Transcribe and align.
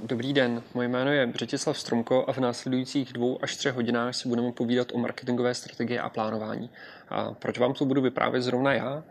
Dobrý 0.00 0.32
den, 0.32 0.62
moje 0.74 0.88
jméno 0.88 1.12
je 1.12 1.26
Břetislav 1.26 1.78
Stromko 1.78 2.24
a 2.28 2.32
v 2.32 2.38
následujících 2.38 3.12
dvou 3.12 3.38
až 3.42 3.56
třech 3.56 3.74
hodinách 3.74 4.14
si 4.14 4.28
budeme 4.28 4.52
povídat 4.52 4.88
o 4.92 4.98
marketingové 4.98 5.54
strategii 5.54 5.98
a 5.98 6.08
plánování. 6.08 6.70
A 7.08 7.32
proč 7.32 7.58
vám 7.58 7.74
to 7.74 7.84
budu 7.84 8.02
vyprávět 8.02 8.42
zrovna 8.42 8.72
já? 8.72 9.04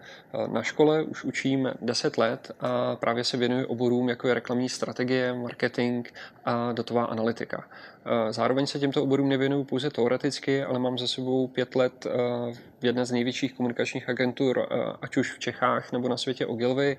Na 0.48 0.64
škole 0.64 1.04
už 1.04 1.24
učím 1.24 1.70
10 1.82 2.18
let 2.18 2.52
a 2.60 2.96
právě 2.96 3.24
se 3.24 3.38
věnuji 3.38 3.66
oborům, 3.66 4.10
jako 4.10 4.28
je 4.28 4.34
reklamní 4.34 4.70
strategie, 4.70 5.34
marketing 5.34 6.08
a 6.46 6.72
datová 6.72 7.06
analytika. 7.06 7.68
Zároveň 8.30 8.68
se 8.68 8.80
těmto 8.80 9.04
oborům 9.04 9.30
nevěnuju 9.30 9.64
pouze 9.64 9.90
teoreticky, 9.90 10.64
ale 10.64 10.80
mám 10.80 10.98
za 10.98 11.08
sebou 11.08 11.48
pět 11.48 11.76
let 11.76 12.08
v 12.80 12.86
jedné 12.86 13.06
z 13.06 13.12
největších 13.12 13.54
komunikačních 13.54 14.10
agentur, 14.10 14.68
ať 15.02 15.18
už 15.18 15.32
v 15.32 15.40
Čechách 15.40 15.92
nebo 15.92 16.10
na 16.10 16.18
světě 16.18 16.46
Ogilvy. 16.46 16.98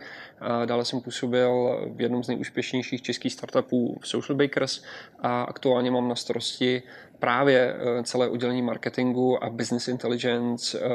Dále 0.64 0.84
jsem 0.84 1.00
působil 1.00 1.80
v 1.94 2.00
jednom 2.00 2.24
z 2.24 2.28
nejúspěšnějších 2.28 3.02
českých 3.02 3.32
startupů 3.32 4.00
Social 4.04 4.36
Bakers 4.36 4.82
a 5.18 5.42
aktuálně 5.42 5.90
mám 5.90 6.08
na 6.08 6.14
starosti 6.14 6.82
právě 7.18 7.74
eh, 7.74 8.02
celé 8.02 8.28
oddělení 8.28 8.62
marketingu 8.62 9.44
a 9.44 9.50
business 9.50 9.88
intelligence 9.88 10.78
eh, 10.78 10.88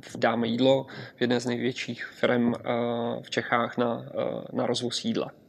v 0.00 0.16
Dáme 0.16 0.46
jídlo, 0.46 0.86
v 1.16 1.20
jedné 1.20 1.40
z 1.40 1.46
největších 1.46 2.04
firm 2.04 2.54
eh, 2.54 2.60
v 3.22 3.30
Čechách 3.30 3.78
na, 3.78 4.04
na 4.52 4.66
rozvoz 4.66 5.04
jídla. 5.04 5.43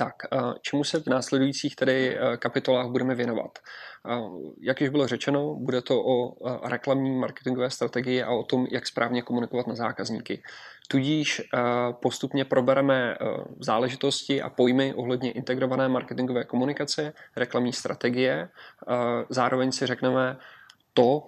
Tak, 0.00 0.14
čemu 0.62 0.84
se 0.84 1.00
v 1.00 1.06
následujících 1.06 1.76
tedy 1.76 2.18
kapitolách 2.36 2.86
budeme 2.86 3.14
věnovat? 3.14 3.58
Jak 4.60 4.80
již 4.80 4.90
bylo 4.90 5.06
řečeno, 5.06 5.54
bude 5.54 5.82
to 5.82 6.02
o 6.06 6.36
reklamní 6.68 7.18
marketingové 7.18 7.70
strategii 7.70 8.22
a 8.22 8.30
o 8.30 8.42
tom, 8.42 8.66
jak 8.70 8.86
správně 8.86 9.22
komunikovat 9.22 9.66
na 9.66 9.74
zákazníky. 9.74 10.42
Tudíž 10.88 11.42
postupně 12.02 12.44
probereme 12.44 13.16
záležitosti 13.60 14.42
a 14.42 14.50
pojmy 14.50 14.94
ohledně 14.94 15.32
integrované 15.32 15.88
marketingové 15.88 16.44
komunikace, 16.44 17.12
reklamní 17.36 17.72
strategie. 17.72 18.48
Zároveň 19.28 19.72
si 19.72 19.86
řekneme, 19.86 20.36
to, 20.94 21.24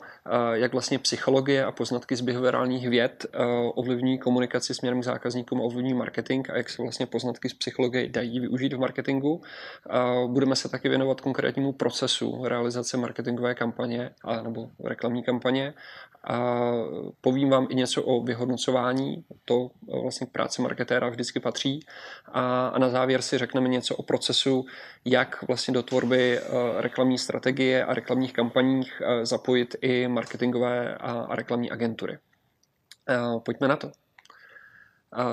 jak 0.53 0.73
vlastně 0.73 0.99
psychologie 0.99 1.65
a 1.65 1.73
poznatky 1.73 2.17
z 2.17 2.21
behaviorálních 2.21 2.89
věd 2.89 3.27
eh, 3.33 3.39
ovlivní 3.75 4.19
komunikaci 4.19 4.75
směrem 4.75 5.01
k 5.01 5.05
zákazníkům, 5.05 5.61
ovlivní 5.61 5.95
marketing 5.95 6.51
a 6.51 6.57
jak 6.57 6.71
se 6.71 6.83
vlastně 6.83 7.07
poznatky 7.07 7.49
z 7.49 7.55
psychologie 7.55 8.09
dají 8.09 8.41
využít 8.41 8.73
v 8.73 8.79
marketingu. 8.79 9.43
Eh, 9.91 9.93
budeme 10.27 10.57
se 10.57 10.69
taky 10.69 10.89
věnovat 10.89 11.21
konkrétnímu 11.21 11.73
procesu 11.73 12.45
realizace 12.45 12.97
marketingové 12.97 13.55
kampaně 13.55 14.11
a, 14.25 14.43
nebo 14.43 14.69
reklamní 14.85 15.23
kampaně. 15.23 15.75
A 16.25 16.73
povím 17.21 17.51
vám 17.51 17.67
i 17.71 17.75
něco 17.75 18.03
o 18.03 18.23
vyhodnocování, 18.23 19.25
to 19.45 19.71
vlastně 20.03 20.27
k 20.27 20.31
práci 20.31 20.63
marketéra 20.63 21.09
vždycky 21.09 21.41
patří. 21.41 21.81
A, 22.33 22.69
a 22.69 22.79
na 22.79 22.89
závěr 22.89 23.23
si 23.23 23.39
řekneme 23.39 23.69
něco 23.69 23.97
o 23.97 24.03
procesu, 24.03 24.65
jak 25.05 25.45
vlastně 25.49 25.75
do 25.75 25.83
tvorby 25.83 26.41
reklamní 26.77 27.19
strategie 27.19 27.85
a 27.85 27.95
reklamních 27.95 28.33
kampaních 28.33 29.03
zapojit 29.23 29.77
i 29.81 30.09
marketingové 30.13 30.95
a, 30.97 31.35
reklamní 31.35 31.71
agentury. 31.71 32.19
Pojďme 33.45 33.69
na 33.69 33.77
to. 33.77 33.93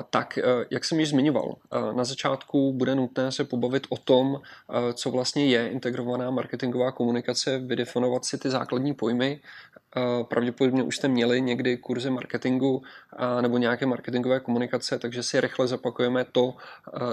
Tak, 0.09 0.37
e, 0.37 0.43
jak 0.69 0.85
jsem 0.85 0.99
již 0.99 1.09
zmiňoval, 1.09 1.55
na 1.95 2.03
začátku 2.03 2.73
bude 2.73 2.95
nutné 2.95 3.31
se 3.31 3.43
pobavit 3.43 3.87
o 3.89 3.97
tom, 3.97 4.41
co 4.93 5.11
vlastně 5.11 5.45
je 5.45 5.69
integrovaná 5.69 6.31
marketingová 6.31 6.91
komunikace, 6.91 7.59
vydefinovat 7.59 8.25
si 8.25 8.37
ty 8.37 8.49
základní 8.49 8.93
pojmy 8.93 9.41
Pravděpodobně 10.23 10.83
už 10.83 10.95
jste 10.95 11.07
měli 11.07 11.41
někdy 11.41 11.77
kurzy 11.77 12.09
marketingu 12.09 12.83
nebo 13.41 13.57
nějaké 13.57 13.85
marketingové 13.85 14.39
komunikace, 14.39 14.99
takže 14.99 15.23
si 15.23 15.41
rychle 15.41 15.67
zapakujeme 15.67 16.25
to, 16.31 16.55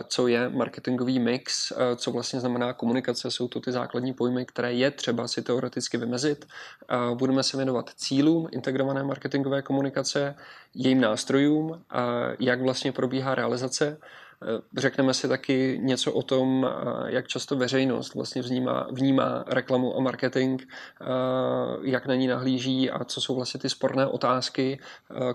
co 0.09 0.29
je 0.29 0.49
marketingový 0.49 1.19
mix, 1.19 1.73
co 1.97 2.11
vlastně 2.11 2.41
znamená 2.41 2.73
komunikace. 2.73 3.31
Jsou 3.31 3.49
to 3.49 3.61
ty 3.61 3.73
základní 3.73 4.13
pojmy, 4.13 4.47
které 4.47 4.73
je 4.73 4.91
třeba 4.91 5.29
si 5.29 5.43
teoreticky 5.43 5.97
vymezit. 5.97 6.47
Budeme 7.15 7.43
se 7.43 7.57
věnovat 7.57 7.91
cílům 7.95 8.49
integrované 8.53 9.03
marketingové 9.03 9.63
komunikace, 9.63 10.35
jejím 10.75 11.01
nástrojům, 11.01 11.85
jak 12.41 12.63
vlastně 12.63 12.93
probíhá 12.93 13.35
realizace 13.35 13.99
řekneme 14.77 15.15
si 15.15 15.29
taky 15.29 15.79
něco 15.83 16.13
o 16.13 16.23
tom, 16.23 16.67
eh, 16.67 17.13
jak 17.13 17.29
často 17.29 17.57
veřejnost 17.57 18.15
vlastně 18.15 18.43
vnímá, 18.43 18.87
vnímá 18.91 19.45
reklamu 19.47 19.97
a 19.97 20.01
marketing, 20.01 20.63
eh, 20.63 21.05
jak 21.83 22.07
na 22.07 22.15
ní 22.15 22.27
nahlíží 22.27 22.91
a 22.91 23.05
co 23.05 23.21
jsou 23.21 23.35
vlastně 23.35 23.61
ty 23.61 23.69
sporné 23.69 24.07
otázky 24.07 24.81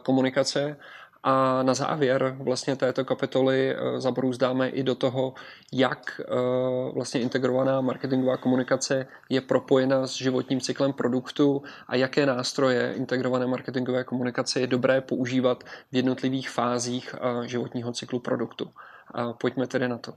komunikace. 0.03 0.77
A 1.23 1.63
na 1.63 1.73
závěr 1.73 2.35
vlastně 2.39 2.75
této 2.75 3.05
kapitoly 3.05 3.75
zabrouzdáme 3.97 4.69
i 4.69 4.83
do 4.83 4.95
toho, 4.95 5.33
jak 5.73 6.21
vlastně 6.93 7.21
integrovaná 7.21 7.81
marketingová 7.81 8.37
komunikace 8.37 9.07
je 9.29 9.41
propojena 9.41 10.07
s 10.07 10.11
životním 10.11 10.61
cyklem 10.61 10.93
produktu 10.93 11.61
a 11.87 11.95
jaké 11.95 12.25
nástroje 12.25 12.93
integrované 12.97 13.47
marketingové 13.47 14.03
komunikace 14.03 14.59
je 14.59 14.67
dobré 14.67 15.01
používat 15.01 15.63
v 15.91 15.95
jednotlivých 15.95 16.49
fázích 16.49 17.15
životního 17.45 17.91
cyklu 17.91 18.19
produktu. 18.19 18.71
A 19.13 19.33
pojďme 19.33 19.67
tedy 19.67 19.87
na 19.87 19.97
to. 19.97 20.13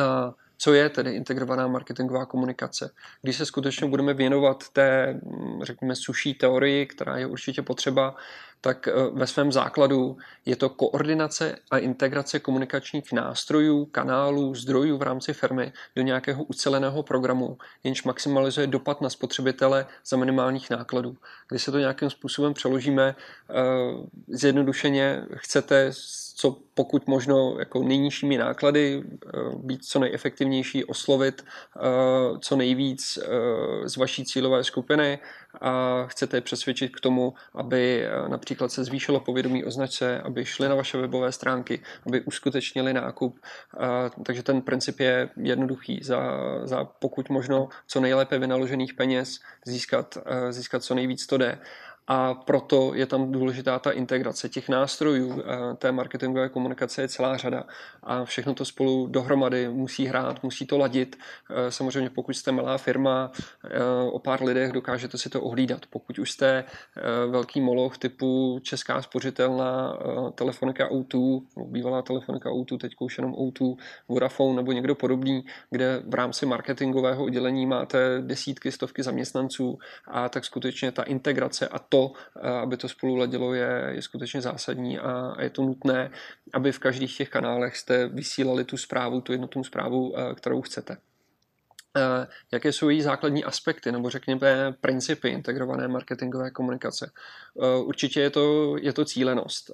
A 0.00 0.34
co 0.58 0.74
je 0.74 0.88
tedy 0.88 1.10
integrovaná 1.10 1.66
marketingová 1.66 2.26
komunikace? 2.26 2.90
Když 3.22 3.36
se 3.36 3.46
skutečně 3.46 3.86
budeme 3.86 4.14
věnovat 4.14 4.68
té, 4.68 5.20
řekněme, 5.62 5.96
suší 5.96 6.34
teorii, 6.34 6.86
která 6.86 7.16
je 7.16 7.26
určitě 7.26 7.62
potřeba, 7.62 8.16
tak 8.60 8.88
eh, 8.88 8.92
ve 9.12 9.26
svém 9.26 9.52
základu 9.52 10.16
je 10.46 10.56
to 10.56 10.68
koordinace 10.68 11.56
a 11.70 11.78
integrace 11.78 12.40
komunikačních 12.40 13.12
nástrojů, 13.12 13.84
kanálů, 13.84 14.54
zdrojů 14.54 14.96
v 14.96 15.02
rámci 15.02 15.32
firmy 15.32 15.72
do 15.96 16.02
nějakého 16.02 16.44
uceleného 16.44 17.02
programu, 17.02 17.58
jenž 17.84 18.02
maximalizuje 18.02 18.66
dopad 18.66 19.00
na 19.00 19.10
spotřebitele 19.10 19.86
za 20.06 20.16
minimálních 20.16 20.70
nákladů. 20.70 21.16
Když 21.48 21.62
se 21.62 21.72
to 21.72 21.78
nějakým 21.78 22.10
způsobem 22.10 22.54
přeložíme, 22.54 23.16
eh, 23.50 23.54
zjednodušeně 24.28 25.26
chcete 25.34 25.92
co 26.34 26.56
pokud 26.74 27.06
možno 27.06 27.56
jako 27.58 27.82
nejnižšími 27.82 28.38
náklady, 28.38 29.02
eh, 29.04 29.28
být 29.56 29.84
co 29.84 29.98
nejefektivnější, 29.98 30.84
oslovit 30.84 31.44
co 32.40 32.56
nejvíc 32.56 33.18
z 33.84 33.96
vaší 33.96 34.24
cílové 34.24 34.64
skupiny 34.64 35.18
a 35.60 36.04
chcete 36.06 36.36
je 36.36 36.40
přesvědčit 36.40 36.96
k 36.96 37.00
tomu, 37.00 37.34
aby 37.54 38.08
například 38.28 38.50
například 38.50 38.72
se 38.72 38.84
zvýšilo 38.84 39.20
povědomí 39.20 39.64
o 39.64 39.70
značce, 39.70 40.20
aby 40.20 40.44
šli 40.44 40.68
na 40.68 40.74
vaše 40.74 40.98
webové 40.98 41.32
stránky, 41.32 41.80
aby 42.06 42.20
uskutečnili 42.20 42.92
nákup. 42.92 43.38
Takže 44.22 44.42
ten 44.42 44.62
princip 44.62 45.00
je 45.00 45.28
jednoduchý. 45.36 46.00
Za, 46.02 46.20
za 46.64 46.84
pokud 46.84 47.28
možno 47.28 47.68
co 47.86 48.00
nejlépe 48.00 48.38
vynaložených 48.38 48.94
peněz 48.94 49.40
získat, 49.64 50.18
získat 50.50 50.82
co 50.82 50.94
nejvíc 50.94 51.26
to 51.26 51.38
jde 51.38 51.58
a 52.06 52.34
proto 52.34 52.94
je 52.94 53.06
tam 53.06 53.32
důležitá 53.32 53.78
ta 53.78 53.90
integrace 53.90 54.48
těch 54.48 54.68
nástrojů. 54.68 55.42
Té 55.78 55.92
marketingové 55.92 56.48
komunikace 56.48 57.02
je 57.02 57.08
celá 57.08 57.36
řada 57.36 57.64
a 58.02 58.24
všechno 58.24 58.54
to 58.54 58.64
spolu 58.64 59.06
dohromady 59.06 59.68
musí 59.68 60.06
hrát, 60.06 60.42
musí 60.42 60.66
to 60.66 60.78
ladit. 60.78 61.16
Eh, 61.50 61.70
samozřejmě 61.70 62.10
pokud 62.10 62.36
jste 62.36 62.52
malá 62.52 62.78
firma, 62.78 63.30
eh, 63.64 63.70
o 64.10 64.18
pár 64.18 64.42
lidech 64.42 64.72
dokážete 64.72 65.18
si 65.18 65.30
to 65.30 65.42
ohlídat. 65.42 65.86
Pokud 65.90 66.18
už 66.18 66.30
jste 66.30 66.64
velký 67.30 67.60
moloch 67.60 67.98
typu 67.98 68.60
Česká 68.62 69.02
spořitelná, 69.02 69.98
telefonika 70.34 70.88
O2, 70.88 71.42
bývalá 71.66 72.02
telefonika 72.02 72.50
O2, 72.50 72.78
teď 72.78 72.92
už 73.00 73.18
jenom 73.18 73.32
O2, 73.32 73.76
Vodafone 74.08 74.56
nebo 74.56 74.72
někdo 74.72 74.94
podobný, 74.94 75.44
kde 75.70 76.02
v 76.06 76.14
rámci 76.14 76.46
marketingového 76.46 77.24
oddělení 77.24 77.66
máte 77.66 78.20
desítky, 78.20 78.72
stovky 78.72 79.02
zaměstnanců 79.02 79.78
a 80.06 80.28
tak 80.28 80.44
skutečně 80.44 80.92
ta 80.92 81.02
integrace 81.02 81.68
a 81.68 81.78
to, 81.90 82.12
Eh, 82.42 82.48
aby 82.48 82.76
to 82.76 82.88
spolu 82.88 83.16
ladilo, 83.16 83.54
je, 83.54 83.88
je 83.88 84.02
skutečně 84.02 84.40
zásadní 84.40 84.98
a, 84.98 85.34
a 85.36 85.42
je 85.42 85.50
to 85.50 85.62
nutné, 85.62 86.10
aby 86.52 86.72
v 86.72 86.78
každých 86.78 87.16
těch 87.16 87.28
kanálech 87.28 87.76
jste 87.76 88.08
vysílali 88.08 88.64
tu 88.64 88.76
zprávu, 88.76 89.20
tu 89.20 89.32
jednotnou 89.32 89.64
zprávu, 89.64 90.14
eh, 90.18 90.34
kterou 90.34 90.62
chcete. 90.62 90.96
Eh, 91.96 92.26
jaké 92.52 92.72
jsou 92.72 92.88
její 92.88 93.02
základní 93.02 93.44
aspekty, 93.44 93.92
nebo 93.92 94.10
řekněme 94.10 94.72
principy 94.80 95.28
integrované 95.28 95.88
marketingové 95.88 96.50
komunikace? 96.50 97.10
Určitě 97.84 98.20
je 98.20 98.30
to, 98.30 98.76
je 98.80 98.92
to 98.92 99.04
cílenost. 99.04 99.70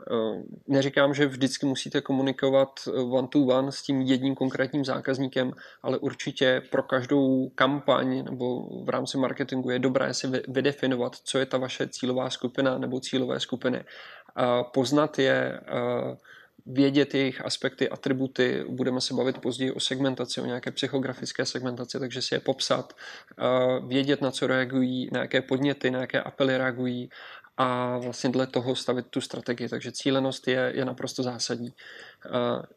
Eh, 0.00 0.42
neříkám, 0.68 1.14
že 1.14 1.26
vždycky 1.26 1.66
musíte 1.66 2.00
komunikovat 2.00 2.68
eh, 2.88 2.90
one 2.90 3.28
to 3.28 3.38
one 3.38 3.72
s 3.72 3.82
tím 3.82 4.00
jedním 4.00 4.34
konkrétním 4.34 4.84
zákazníkem, 4.84 5.52
ale 5.82 5.98
určitě 5.98 6.62
pro 6.70 6.82
každou 6.82 7.48
kampaň 7.54 8.24
nebo 8.24 8.62
v 8.84 8.88
rámci 8.88 9.18
marketingu 9.18 9.70
je 9.70 9.78
dobré 9.78 10.14
si 10.14 10.26
vydefinovat, 10.48 11.16
co 11.16 11.38
je 11.38 11.46
ta 11.46 11.58
vaše 11.58 11.88
cílová 11.88 12.30
skupina 12.30 12.78
nebo 12.78 13.00
cílové 13.00 13.40
skupiny. 13.40 13.84
Poznat 14.72 15.18
je, 15.18 15.60
eh, 15.66 16.16
vědět 16.66 17.14
jejich 17.14 17.44
aspekty, 17.44 17.88
atributy, 17.88 18.64
budeme 18.68 19.00
se 19.00 19.14
bavit 19.14 19.38
později 19.38 19.72
o 19.72 19.80
segmentaci, 19.80 20.40
o 20.40 20.46
nějaké 20.46 20.70
psychografické 20.70 21.46
segmentaci, 21.46 21.98
takže 21.98 22.22
si 22.22 22.34
je 22.34 22.40
popsat, 22.40 22.96
vědět, 23.86 24.22
na 24.22 24.30
co 24.30 24.46
reagují, 24.46 25.08
na 25.12 25.20
jaké 25.20 25.42
podněty, 25.42 25.90
na 25.90 26.00
jaké 26.00 26.22
apely 26.22 26.58
reagují 26.58 27.10
a 27.56 27.98
vlastně 27.98 28.30
dle 28.30 28.46
toho 28.46 28.74
stavit 28.74 29.06
tu 29.06 29.20
strategii. 29.20 29.68
Takže 29.68 29.92
cílenost 29.92 30.48
je, 30.48 30.72
je 30.74 30.84
naprosto 30.84 31.22
zásadní. 31.22 31.72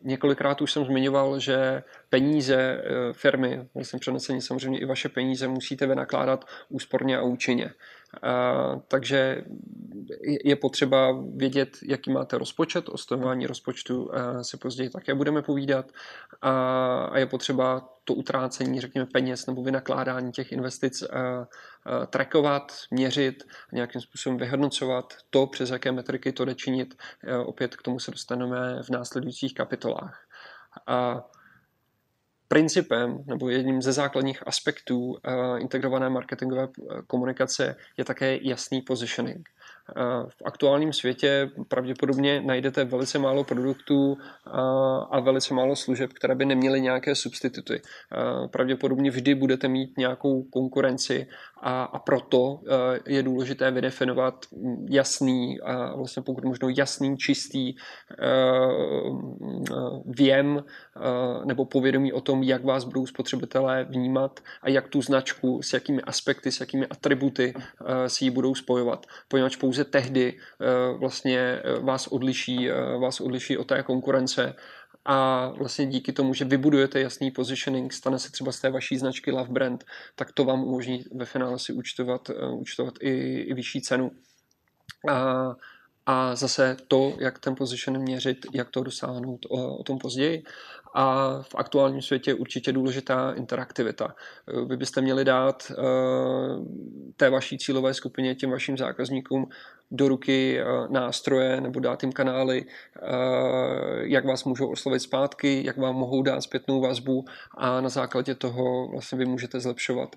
Několikrát 0.02 0.62
už 0.62 0.72
jsem 0.72 0.86
zmiňoval, 0.86 1.40
že 1.40 1.84
peníze 2.10 2.56
e, 2.56 3.14
firmy, 3.14 3.68
vlastně 3.74 4.00
přenesení 4.00 4.42
samozřejmě 4.42 4.80
i 4.80 4.86
vaše 4.86 5.10
peníze, 5.10 5.48
musíte 5.48 5.88
vynakládat 5.88 6.46
úsporně 6.70 7.18
a 7.18 7.22
účinně. 7.22 7.74
Takže 8.88 9.44
je 10.44 10.56
potřeba 10.56 11.24
vědět, 11.36 11.78
jaký 11.86 12.12
máte 12.12 12.38
rozpočet, 12.38 12.90
o 12.90 12.98
stojování 12.98 13.48
rozpočtu 13.48 14.12
se 14.42 14.58
později 14.58 14.90
také 14.90 15.16
budeme 15.16 15.42
povídat 15.42 15.86
a 16.42 17.18
je 17.18 17.26
potřeba 17.26 17.90
to 18.04 18.14
utrácení, 18.14 18.82
řekněme, 18.82 19.06
peněz 19.06 19.48
nebo 19.48 19.64
vynakládání 19.64 20.32
těch 20.32 20.52
investic 20.52 21.04
trackovat, 22.10 22.72
měřit, 22.92 23.44
nějakým 23.72 24.02
způsobem 24.02 24.38
vyhodnocovat 24.38 25.14
to, 25.30 25.48
přes 25.48 25.70
jaké 25.70 25.92
metriky 25.92 26.32
to 26.32 26.46
jde 26.46 26.56
činit. 26.56 26.98
Opět 27.46 27.76
k 27.76 27.82
tomu 27.82 28.00
se 28.00 28.12
dostaneme 28.12 28.84
v 28.84 28.90
následujících 28.90 29.54
kapitolách. 29.54 30.20
A 30.88 31.30
principem 32.52 33.24
nebo 33.26 33.50
jedním 33.50 33.82
ze 33.82 33.92
základních 33.92 34.48
aspektů 34.48 35.06
uh, 35.06 35.18
integrované 35.60 36.10
marketingové 36.10 36.68
komunikace 37.08 37.76
je 37.98 38.06
také 38.06 38.40
jasný 38.42 38.82
positioning. 38.82 39.50
V 40.30 40.42
aktuálním 40.46 40.94
světě 40.94 41.50
pravděpodobně 41.68 42.42
najdete 42.42 42.84
velice 42.86 43.20
málo 43.20 43.44
produktů 43.44 44.18
a 45.12 45.20
velice 45.20 45.54
málo 45.54 45.76
služeb, 45.76 46.14
které 46.14 46.36
by 46.36 46.46
neměly 46.46 46.82
nějaké 46.82 47.16
substituty. 47.16 47.82
Pravděpodobně 48.52 49.12
vždy 49.12 49.36
budete 49.36 49.68
mít 49.68 49.98
nějakou 49.98 50.44
konkurenci 50.44 51.28
a, 51.62 51.84
a 51.84 52.00
proto 52.00 52.60
je 53.06 53.24
důležité 53.24 53.72
vydefinovat 53.72 54.46
jasný 54.90 55.62
a 55.62 55.96
vlastně 55.96 56.24
pokud 56.24 56.46
možno 56.46 56.70
jasný, 56.78 57.18
čistý 57.18 57.74
věm 60.06 60.64
nebo 61.46 61.66
povědomí 61.66 62.14
o 62.14 62.22
tom, 62.22 62.44
jak 62.44 62.64
vás 62.64 62.84
budou 62.84 63.06
spotřebitelé 63.06 63.86
vnímat 63.90 64.40
a 64.62 64.70
jak 64.70 64.88
tu 64.88 65.02
značku, 65.02 65.62
s 65.62 65.74
jakými 65.74 66.02
aspekty, 66.02 66.52
s 66.52 66.60
jakými 66.60 66.88
atributy 66.88 67.54
si 68.08 68.26
ji 68.26 68.32
budou 68.32 68.56
spojovat. 68.56 69.06
Poněvadž 69.28 69.56
pouze 69.56 69.79
pouze 69.80 69.92
tehdy 69.92 70.38
eh, 70.62 70.98
vlastně 70.98 71.40
eh, 71.40 71.80
vás 71.80 72.08
odliší, 72.08 72.70
eh, 72.70 72.98
vás 73.02 73.22
odliší 73.22 73.58
od 73.58 73.68
té 73.68 73.84
konkurence 73.84 74.56
a 75.06 75.50
vlastně 75.50 75.86
díky 75.86 76.14
tomu, 76.14 76.34
že 76.34 76.46
vybudujete 76.46 77.00
jasný 77.00 77.32
positioning, 77.32 77.94
stane 77.94 78.20
se 78.20 78.32
třeba 78.32 78.52
z 78.52 78.60
té 78.60 78.70
vaší 78.70 78.98
značky 78.98 79.32
Love 79.32 79.50
Brand, 79.50 79.84
tak 80.16 80.32
to 80.32 80.46
vám 80.46 80.64
umožní 80.64 81.04
ve 81.16 81.26
finále 81.26 81.60
si 81.60 81.74
účtovat, 81.74 82.30
účtovat 82.52 82.94
i, 83.02 83.40
i 83.42 83.54
vyšší 83.54 83.82
cenu. 83.82 84.12
A, 85.10 85.56
a 86.06 86.36
zase 86.36 86.78
to, 86.88 87.16
jak 87.20 87.40
ten 87.40 87.56
position 87.56 87.98
měřit, 88.02 88.46
jak 88.54 88.70
to 88.70 88.84
dosáhnout, 88.84 89.46
o, 89.50 89.78
o 89.78 89.84
tom 89.84 89.98
později. 89.98 90.44
A 90.94 91.30
v 91.42 91.56
aktuálním 91.56 92.02
světě 92.02 92.32
je 92.32 92.36
určitě 92.36 92.72
důležitá 92.72 93.34
interaktivita. 93.34 94.16
Vy 94.68 94.78
byste 94.78 95.02
měli 95.02 95.26
dát 95.26 95.72
uh, 95.72 96.66
té 97.18 97.30
vaší 97.30 97.58
cílové 97.58 97.94
skupině, 97.94 98.36
těm 98.36 98.52
vašim 98.52 98.78
zákazníkům 98.78 99.50
do 99.92 100.08
ruky 100.08 100.62
uh, 100.62 100.92
nástroje 100.92 101.62
nebo 101.62 101.80
dát 101.80 102.04
jim 102.04 102.12
kanály, 102.12 102.66
uh, 102.66 102.70
jak 104.02 104.26
vás 104.26 104.44
můžou 104.44 104.72
oslovit 104.72 105.02
zpátky, 105.02 105.66
jak 105.66 105.78
vám 105.78 105.96
mohou 105.96 106.22
dát 106.22 106.42
zpětnou 106.42 106.82
vazbu 106.82 107.26
a 107.58 107.82
na 107.82 107.90
základě 107.90 108.36
toho 108.36 108.88
vlastně 108.88 109.18
vy 109.18 109.26
můžete 109.26 109.60
zlepšovat 109.60 110.16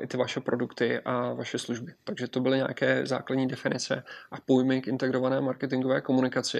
i 0.00 0.06
ty 0.06 0.16
vaše 0.16 0.40
produkty 0.40 1.00
a 1.04 1.32
vaše 1.32 1.58
služby. 1.58 1.92
Takže 2.04 2.28
to 2.28 2.40
byly 2.40 2.56
nějaké 2.56 3.06
základní 3.06 3.48
definice 3.48 4.02
a 4.30 4.36
pojmy 4.46 4.82
k 4.82 4.86
integrované 4.86 5.40
marketingové 5.40 6.00
komunikaci. 6.00 6.58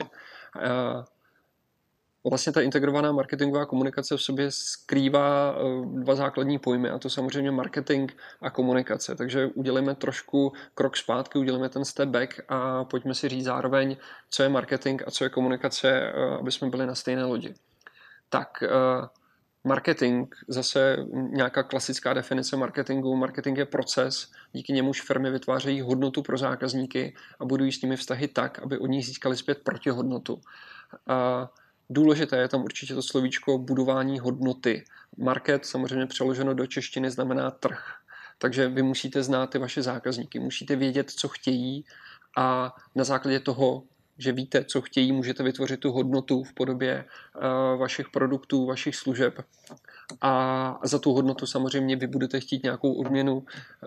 Vlastně 2.31 2.53
ta 2.53 2.61
integrovaná 2.61 3.13
marketingová 3.13 3.67
komunikace 3.67 4.17
v 4.17 4.23
sobě 4.23 4.51
skrývá 4.51 5.55
eh, 5.57 5.87
dva 6.03 6.15
základní 6.15 6.59
pojmy, 6.59 6.91
a 6.91 6.99
to 6.99 7.11
samozřejmě 7.11 7.51
marketing 7.51 8.13
a 8.41 8.51
komunikace. 8.51 9.15
Takže 9.15 9.47
udělíme 9.47 9.95
trošku 9.95 10.53
krok 10.75 10.97
zpátky, 10.97 11.39
udělíme 11.39 11.69
ten 11.69 11.85
step 11.85 12.09
back 12.09 12.41
a 12.49 12.85
pojďme 12.85 13.15
si 13.15 13.29
říct 13.29 13.45
zároveň, 13.45 13.97
co 14.31 14.43
je 14.43 14.49
marketing 14.49 15.03
a 15.07 15.11
co 15.11 15.25
je 15.25 15.31
komunikace, 15.31 15.91
eh, 15.91 16.13
aby 16.41 16.53
jsme 16.53 16.71
byli 16.71 16.87
na 16.87 16.95
stejné 16.95 17.25
lodi. 17.25 17.55
Tak, 18.29 18.63
eh, 18.63 18.69
marketing, 19.65 20.35
zase 20.49 20.97
nějaká 21.13 21.63
klasická 21.63 22.15
definice 22.15 22.57
marketingu. 22.57 23.17
Marketing 23.17 23.59
je 23.59 23.67
proces, 23.67 24.31
díky 24.53 24.73
němuž 24.73 25.03
firmy 25.03 25.31
vytvářejí 25.31 25.81
hodnotu 25.81 26.23
pro 26.23 26.39
zákazníky 26.39 27.15
a 27.41 27.45
budují 27.45 27.73
s 27.73 27.83
nimi 27.83 27.97
vztahy 27.97 28.29
tak, 28.29 28.59
aby 28.59 28.79
od 28.79 28.87
nich 28.87 29.07
získali 29.07 29.37
zpět 29.37 29.59
protihodnotu. 29.65 30.41
A 31.07 31.49
Důležité 31.93 32.37
je 32.37 32.49
tam 32.49 32.62
určitě 32.65 32.94
to 32.94 33.03
slovíčko 33.03 33.59
budování 33.59 34.19
hodnoty. 34.19 34.85
Market 35.17 35.67
samozřejmě 35.67 36.06
přeloženo 36.06 36.55
do 36.55 36.67
češtiny 36.67 37.11
znamená 37.11 37.50
trh. 37.50 37.94
Takže 38.39 38.69
vy 38.69 38.83
musíte 38.83 39.23
znát 39.23 39.50
ty 39.50 39.59
vaše 39.59 39.83
zákazníky, 39.83 40.39
musíte 40.39 40.77
vědět, 40.77 41.11
co 41.11 41.29
chtějí 41.29 41.85
a 42.37 42.77
na 42.94 43.05
základě 43.05 43.41
toho, 43.41 43.83
že 44.19 44.33
víte, 44.33 44.65
co 44.65 44.81
chtějí, 44.81 45.12
můžete 45.12 45.43
vytvořit 45.43 45.81
tu 45.81 45.93
hodnotu 45.93 46.44
v 46.44 46.53
podobě 46.53 47.05
uh, 47.05 47.81
vašich 47.81 48.09
produktů, 48.09 48.67
vašich 48.67 48.97
služeb 48.97 49.44
a 50.20 50.81
za 50.85 50.99
tu 50.99 51.12
hodnotu 51.12 51.47
samozřejmě 51.47 51.97
vy 51.97 52.06
budete 52.06 52.41
chtít 52.41 52.62
nějakou 52.62 52.94
odměnu. 52.94 53.44
Eh, 53.82 53.87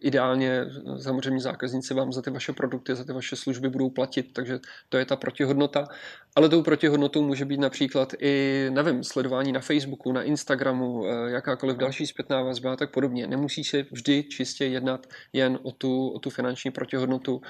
ideálně 0.00 0.64
samozřejmě 1.02 1.40
zákazníci 1.40 1.94
vám 1.94 2.12
za 2.12 2.22
ty 2.22 2.30
vaše 2.30 2.52
produkty, 2.52 2.94
za 2.94 3.04
ty 3.04 3.12
vaše 3.12 3.36
služby 3.36 3.68
budou 3.68 3.90
platit, 3.90 4.26
takže 4.32 4.60
to 4.88 4.98
je 4.98 5.04
ta 5.04 5.16
protihodnota. 5.16 5.88
Ale 6.36 6.48
tou 6.48 6.62
protihodnotou 6.62 7.22
může 7.22 7.44
být 7.44 7.60
například 7.60 8.14
i, 8.18 8.66
nevím, 8.70 9.04
sledování 9.04 9.52
na 9.52 9.60
Facebooku, 9.60 10.12
na 10.12 10.22
Instagramu, 10.22 11.06
eh, 11.06 11.30
jakákoliv 11.30 11.76
další 11.76 12.06
zpětná 12.06 12.42
vazba 12.42 12.72
a 12.72 12.76
tak 12.76 12.90
podobně. 12.90 13.26
Nemusí 13.26 13.64
se 13.64 13.82
vždy 13.90 14.22
čistě 14.22 14.64
jednat 14.66 15.06
jen 15.32 15.58
o 15.62 15.72
tu, 15.72 16.08
o 16.08 16.18
tu 16.18 16.30
finanční 16.30 16.70
protihodnotu. 16.70 17.42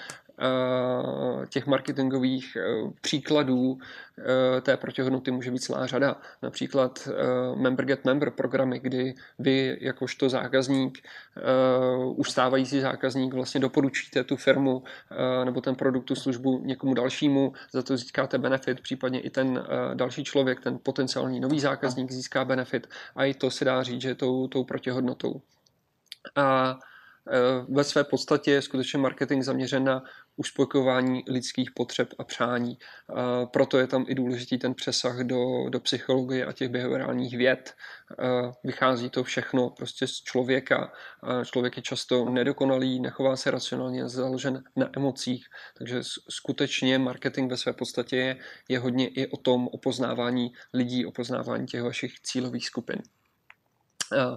Eh, 0.43 1.47
těch 1.47 1.67
marketingových 1.67 2.57
příkladů 3.01 3.79
té 4.63 4.77
protihodnoty 4.77 5.31
může 5.31 5.51
být 5.51 5.59
celá 5.59 5.87
řada. 5.87 6.17
Například 6.43 7.09
member 7.55 7.85
get 7.85 8.05
member 8.05 8.31
programy, 8.31 8.79
kdy 8.79 9.15
vy 9.39 9.79
jakožto 9.81 10.29
zákazník, 10.29 10.99
už 12.17 12.31
stávající 12.31 12.81
zákazník 12.81 13.35
vlastně 13.35 13.61
doporučíte 13.61 14.25
tu 14.25 14.37
firmu 14.37 14.83
nebo 15.45 15.61
ten 15.61 15.75
produkt, 15.75 16.05
tu 16.05 16.15
službu 16.15 16.63
někomu 16.65 16.95
dalšímu, 16.95 17.53
za 17.73 17.83
to 17.83 17.97
získáte 17.97 18.39
benefit, 18.39 18.81
případně 18.81 19.21
i 19.21 19.31
ten 19.31 19.65
další 19.95 20.25
člověk, 20.25 20.61
ten 20.61 20.79
potenciální 20.83 21.41
nový 21.41 21.61
zákazník 21.61 22.13
získá 22.13 22.45
benefit 22.45 22.87
a 23.17 23.25
i 23.25 23.35
to 23.35 23.51
se 23.51 23.65
dá 23.65 23.83
říct, 23.83 24.03
že 24.03 24.15
tou, 24.15 24.49
tou 24.49 24.65
protihodnotou. 24.65 25.41
A 26.37 26.79
Eh, 27.29 27.65
ve 27.69 27.85
své 27.85 28.05
podstatě 28.05 28.51
je 28.51 28.63
skutečně 28.63 28.99
marketing 28.99 29.43
zaměřen 29.45 29.85
na 29.85 30.03
uspokojování 30.37 31.25
lidských 31.29 31.71
potřeb 31.71 32.09
a 32.19 32.25
přání. 32.25 32.79
Proto 33.53 33.79
je 33.79 33.87
tam 33.87 34.05
i 34.09 34.15
důležitý 34.15 34.59
ten 34.59 34.75
přesah 34.75 35.19
do, 35.19 35.69
do 35.69 35.81
psychologie 35.81 36.47
a 36.47 36.53
těch 36.53 36.69
behaviorálních 36.69 37.37
věd. 37.37 37.75
Eh, 38.13 38.53
vychází 38.65 39.11
to 39.11 39.25
všechno 39.25 39.71
prostě 39.71 40.07
z 40.07 40.23
člověka. 40.23 40.93
Člověk 41.45 41.77
je 41.77 41.83
často 41.83 42.25
nedokonalý, 42.25 43.01
nechová 43.01 43.37
se 43.37 43.51
racionálně, 43.51 44.09
založen 44.09 44.63
na 44.77 44.91
emocích. 44.97 45.47
Takže 45.79 46.01
skutečně 46.29 46.99
marketing 46.99 47.51
ve 47.51 47.57
své 47.57 47.73
podstatě 47.73 48.17
je, 48.17 48.37
je 48.69 48.79
hodně 48.79 49.09
i 49.09 49.27
o 49.27 49.37
tom 49.37 49.69
opoznávání 49.69 50.53
lidí, 50.75 51.07
opoznávání 51.07 51.67
těch 51.67 51.83
vašich 51.83 52.21
cílových 52.21 52.67
skupin. 52.67 53.03
Eh, 54.13 54.37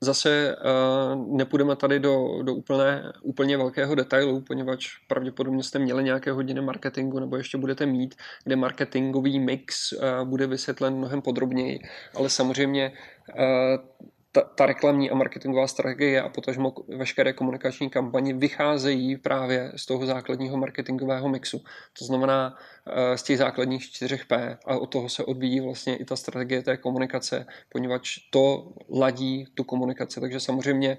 Zase 0.00 0.56
uh, 0.56 1.36
nepůjdeme 1.36 1.76
tady 1.76 2.00
do, 2.00 2.42
do 2.42 2.54
úplné, 2.54 3.12
úplně 3.22 3.56
velkého 3.56 3.94
detailu, 3.94 4.40
poněvadž 4.40 4.86
pravděpodobně 5.08 5.62
jste 5.62 5.78
měli 5.78 6.04
nějaké 6.04 6.32
hodiny 6.32 6.60
marketingu 6.60 7.18
nebo 7.18 7.36
ještě 7.36 7.58
budete 7.58 7.86
mít, 7.86 8.14
kde 8.44 8.56
marketingový 8.56 9.38
mix 9.38 9.92
uh, 9.92 10.28
bude 10.28 10.46
vysvětlen 10.46 10.94
mnohem 10.94 11.22
podrobněji, 11.22 11.80
ale 12.14 12.30
samozřejmě 12.30 12.92
uh, 13.38 14.06
ta, 14.36 14.42
ta 14.54 14.66
reklamní 14.66 15.10
a 15.10 15.14
marketingová 15.14 15.66
strategie 15.66 16.22
a 16.22 16.28
potažmo 16.28 16.74
veškeré 16.96 17.32
komunikační 17.32 17.90
kampaně 17.90 18.34
vycházejí 18.34 19.16
právě 19.16 19.72
z 19.76 19.86
toho 19.86 20.06
základního 20.06 20.56
marketingového 20.56 21.28
mixu. 21.28 21.62
To 21.98 22.04
znamená 22.04 22.56
eh, 22.86 23.18
z 23.18 23.22
těch 23.22 23.38
základních 23.38 23.82
4P 23.82 24.56
a 24.66 24.78
od 24.78 24.86
toho 24.86 25.08
se 25.08 25.24
odvíjí 25.24 25.60
vlastně 25.60 25.96
i 25.96 26.04
ta 26.04 26.16
strategie 26.16 26.62
té 26.62 26.76
komunikace, 26.76 27.46
poněvadž 27.68 28.18
to 28.30 28.72
ladí 28.90 29.46
tu 29.54 29.64
komunikaci. 29.64 30.20
Takže 30.20 30.40
samozřejmě 30.40 30.98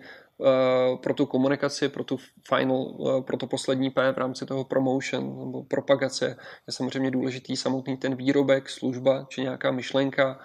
pro 1.01 1.13
tu 1.13 1.25
komunikaci, 1.25 1.89
pro 1.89 2.03
tu 2.03 2.17
final, 2.48 2.96
pro 3.22 3.38
to 3.38 3.48
poslední 3.48 3.89
P 3.89 4.13
v 4.13 4.17
rámci 4.17 4.46
toho 4.46 4.63
promotion 4.63 5.39
nebo 5.39 5.63
propagace 5.63 6.38
je 6.67 6.74
samozřejmě 6.74 7.12
důležitý 7.12 7.58
samotný 7.58 7.98
ten 7.98 8.15
výrobek, 8.15 8.70
služba 8.70 9.25
či 9.29 9.41
nějaká 9.41 9.72
myšlenka. 9.72 10.39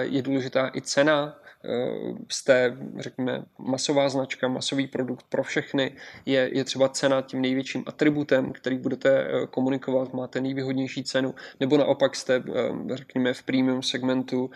Je 0.00 0.22
důležitá 0.22 0.70
i 0.74 0.80
cena, 0.80 1.41
jste, 2.28 2.76
řekněme, 2.98 3.44
masová 3.58 4.08
značka, 4.08 4.48
masový 4.48 4.86
produkt 4.86 5.26
pro 5.28 5.42
všechny, 5.42 5.96
je, 6.26 6.50
je 6.52 6.64
třeba 6.64 6.88
cena 6.88 7.22
tím 7.22 7.40
největším 7.40 7.84
atributem, 7.86 8.52
který 8.52 8.78
budete 8.78 9.26
komunikovat, 9.50 10.14
máte 10.14 10.40
nejvýhodnější 10.40 11.04
cenu, 11.04 11.34
nebo 11.60 11.76
naopak 11.76 12.16
jste, 12.16 12.42
řekněme, 12.94 13.34
v 13.34 13.42
premium 13.42 13.82
segmentu 13.82 14.50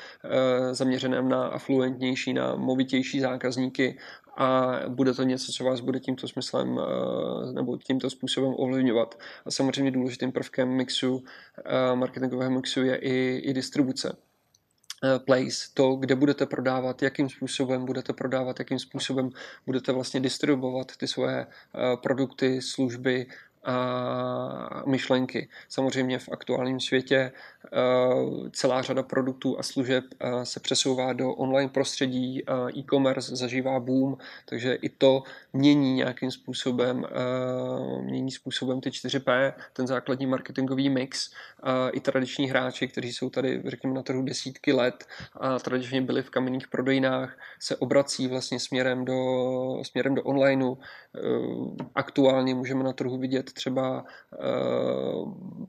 zaměřeném 0.72 1.28
na 1.28 1.46
afluentnější, 1.46 2.32
na 2.32 2.54
movitější 2.56 3.20
zákazníky 3.20 3.96
a 4.36 4.80
bude 4.88 5.14
to 5.14 5.22
něco, 5.22 5.52
co 5.52 5.64
vás 5.64 5.80
bude 5.80 6.00
tímto 6.00 6.28
smyslem 6.28 6.80
eh, 6.80 7.52
nebo 7.52 7.76
tímto 7.76 8.10
způsobem 8.10 8.54
ovlivňovat. 8.56 9.18
A 9.46 9.50
samozřejmě 9.50 9.90
důležitým 9.90 10.32
prvkem 10.32 10.68
mixu, 10.68 11.24
eh, 11.64 11.96
marketingového 11.96 12.50
mixu 12.50 12.82
je 12.82 12.96
i, 12.96 13.40
i 13.44 13.52
distribuce. 13.54 14.16
eh, 14.16 14.35
place, 15.18 15.68
to, 15.74 15.94
kde 15.94 16.14
budete 16.14 16.46
prodávat, 16.46 17.02
jakým 17.02 17.28
způsobem 17.28 17.84
budete 17.84 18.12
prodávat, 18.12 18.58
jakým 18.58 18.78
způsobem 18.78 19.30
budete 19.66 19.92
vlastně 19.92 20.20
distribuovat 20.20 20.96
ty 20.96 21.08
svoje 21.08 21.46
produkty, 22.02 22.62
služby 22.62 23.26
myšlenky. 24.86 25.48
Samozřejmě 25.68 26.18
v 26.18 26.28
aktuálním 26.32 26.80
světě 26.80 27.32
celá 28.52 28.82
řada 28.82 29.02
produktů 29.02 29.58
a 29.58 29.62
služeb 29.62 30.04
se 30.42 30.60
přesouvá 30.60 31.12
do 31.12 31.32
online 31.32 31.68
prostředí, 31.68 32.42
e-commerce 32.76 33.36
zažívá 33.36 33.80
boom, 33.80 34.16
takže 34.48 34.74
i 34.74 34.88
to 34.88 35.22
mění 35.52 35.94
nějakým 35.94 36.30
způsobem, 36.30 37.04
mění 38.00 38.30
způsobem 38.30 38.80
ty 38.80 38.90
4P, 38.90 39.52
ten 39.72 39.86
základní 39.86 40.26
marketingový 40.26 40.90
mix. 40.90 41.30
I 41.92 42.00
tradiční 42.00 42.50
hráči, 42.50 42.88
kteří 42.88 43.12
jsou 43.12 43.30
tady, 43.30 43.62
řekněme, 43.64 43.94
na 43.94 44.02
trhu 44.02 44.22
desítky 44.22 44.72
let 44.72 45.04
a 45.40 45.58
tradičně 45.58 46.00
byli 46.00 46.22
v 46.22 46.30
kamenných 46.30 46.68
prodejnách, 46.68 47.38
se 47.60 47.76
obrací 47.76 48.28
vlastně 48.28 48.60
směrem 48.60 49.04
do, 49.04 49.14
směrem 49.82 50.14
do 50.14 50.22
onlineu. 50.22 50.76
Aktuálně 51.94 52.54
můžeme 52.54 52.84
na 52.84 52.92
trhu 52.92 53.18
vidět 53.18 53.50
třeba 53.56 54.04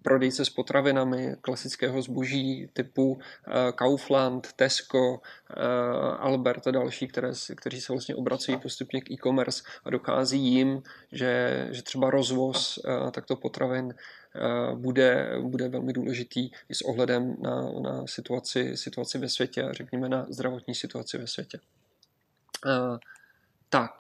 prodejce 0.02 0.46
s 0.46 0.50
potravinami, 0.50 1.36
klasické 1.42 1.78
klasického 1.78 2.02
zboží 2.02 2.70
typu 2.74 3.20
eh, 3.20 3.72
Kaufland, 3.72 4.54
Tesco, 4.56 5.20
eh, 5.50 5.64
Albert 6.20 6.68
a 6.68 6.72
další, 6.72 7.08
které, 7.08 7.32
kteří 7.56 7.82
se 7.82 7.94
vlastně 7.94 8.16
obrací 8.16 8.58
postupně 8.58 9.02
k 9.02 9.12
e-commerce 9.12 9.64
a 9.86 9.90
dokází 9.90 10.40
jim, 10.40 10.82
že, 11.12 11.68
že 11.72 11.82
třeba 11.82 12.10
rozvoz 12.10 12.80
eh, 12.86 13.12
takto 13.12 13.36
potravin 13.36 13.94
bude, 14.76 15.32
bude 15.42 15.70
velmi 15.70 15.94
důležitý 15.94 16.50
i 16.70 16.76
s 16.76 16.82
ohledem 16.82 17.36
na, 17.42 17.72
na 17.82 18.08
situaci, 18.08 18.78
situaci 18.78 19.18
ve 19.18 19.30
světě 19.30 19.68
řekněme 19.72 20.10
na 20.10 20.26
zdravotní 20.30 20.76
situaci 20.76 21.18
ve 21.18 21.28
světě. 21.28 21.60
Tak, 23.70 23.92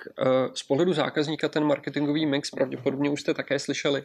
z 0.53 0.63
pohledu 0.63 0.93
zákazníka 0.93 1.49
ten 1.49 1.63
marketingový 1.63 2.25
mix, 2.25 2.51
pravděpodobně 2.51 3.09
už 3.09 3.21
jste 3.21 3.33
také 3.33 3.59
slyšeli, 3.59 4.03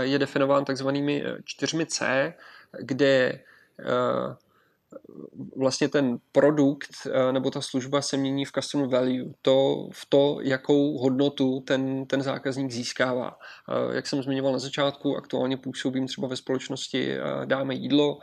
je 0.00 0.18
definován 0.18 0.64
takzvanými 0.64 1.24
čtyřmi 1.44 1.86
C, 1.86 2.34
kde 2.80 3.40
eh, 3.80 4.36
vlastně 5.56 5.88
ten 5.88 6.18
produkt 6.32 6.90
eh, 7.06 7.32
nebo 7.32 7.50
ta 7.50 7.60
služba 7.60 8.02
se 8.02 8.16
mění 8.16 8.44
v 8.44 8.52
customer 8.52 8.88
value, 8.88 9.24
to 9.42 9.88
v 9.92 10.06
to, 10.08 10.38
jakou 10.42 10.98
hodnotu 10.98 11.60
ten, 11.60 12.06
ten 12.06 12.22
zákazník 12.22 12.70
získává. 12.70 13.38
Eh, 13.68 13.96
jak 13.96 14.06
jsem 14.06 14.22
zmiňoval 14.22 14.52
na 14.52 14.58
začátku, 14.58 15.16
aktuálně 15.16 15.56
působím 15.56 16.06
třeba 16.06 16.28
ve 16.28 16.36
společnosti 16.36 17.16
Dáme 17.44 17.74
jídlo, 17.74 18.18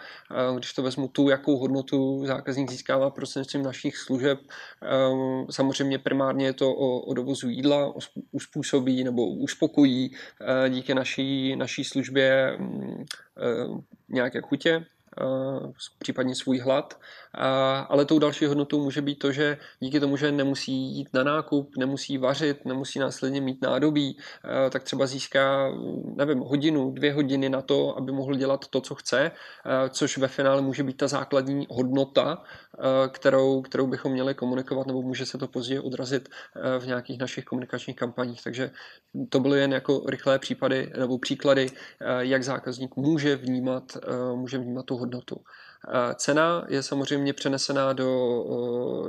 když 0.55 0.73
to 0.73 0.81
vezmu 0.83 1.07
tu, 1.07 1.29
jakou 1.29 1.57
hodnotu 1.57 2.25
zákazník 2.25 2.71
získává 2.71 3.09
prostřednictvím 3.09 3.63
našich 3.63 3.97
služeb, 3.97 4.39
samozřejmě 5.49 5.99
primárně 5.99 6.45
je 6.45 6.53
to 6.53 6.71
o, 6.71 6.99
o 6.99 7.13
dovozu 7.13 7.49
jídla, 7.49 7.93
uspůsobí 8.31 9.03
nebo 9.03 9.27
uspokojí 9.27 10.11
díky 10.69 10.93
naší, 10.93 11.55
naší 11.55 11.83
službě 11.83 12.57
mm, 12.59 13.05
nějaké 14.09 14.41
chutě, 14.41 14.85
Eh, 14.85 14.92
případně 15.99 16.35
svůj 16.35 16.59
hlad, 16.59 16.99
ale 17.89 18.05
tou 18.05 18.19
další 18.19 18.45
hodnotou 18.45 18.83
může 18.83 19.01
být 19.01 19.19
to, 19.19 19.31
že 19.31 19.57
díky 19.79 19.99
tomu, 19.99 20.17
že 20.17 20.31
nemusí 20.31 20.73
jít 20.73 21.09
na 21.13 21.23
nákup, 21.23 21.77
nemusí 21.77 22.17
vařit, 22.17 22.65
nemusí 22.65 22.99
následně 22.99 23.41
mít 23.41 23.61
nádobí, 23.61 24.17
tak 24.69 24.83
třeba 24.83 25.05
získá, 25.05 25.71
nevím, 26.15 26.39
hodinu, 26.39 26.91
dvě 26.91 27.13
hodiny 27.13 27.49
na 27.49 27.61
to, 27.61 27.97
aby 27.97 28.11
mohl 28.11 28.35
dělat 28.35 28.67
to, 28.67 28.81
co 28.81 28.95
chce, 28.95 29.31
což 29.89 30.17
ve 30.17 30.27
finále 30.27 30.61
může 30.61 30.83
být 30.83 30.97
ta 30.97 31.07
základní 31.07 31.67
hodnota, 31.69 32.43
kterou, 33.11 33.61
kterou 33.61 33.87
bychom 33.87 34.11
měli 34.11 34.33
komunikovat, 34.33 34.87
nebo 34.87 35.01
může 35.01 35.25
se 35.25 35.37
to 35.37 35.47
později 35.47 35.79
odrazit 35.79 36.29
v 36.79 36.87
nějakých 36.87 37.19
našich 37.19 37.45
komunikačních 37.45 37.95
kampaních. 37.95 38.43
Takže 38.43 38.71
to 39.29 39.39
byly 39.39 39.59
jen 39.59 39.73
jako 39.73 40.03
rychlé 40.07 40.39
případy 40.39 40.91
nebo 40.99 41.17
příklady, 41.17 41.67
jak 42.19 42.43
zákazník 42.43 42.95
může 42.95 43.35
vnímat, 43.35 43.97
může 44.35 44.57
vnímat 44.57 44.85
tu 44.85 44.97
hodnotu. 44.97 45.35
Cena 46.15 46.65
je 46.69 46.83
samozřejmě 46.83 47.33
přenesená 47.33 47.93
do, 47.93 48.45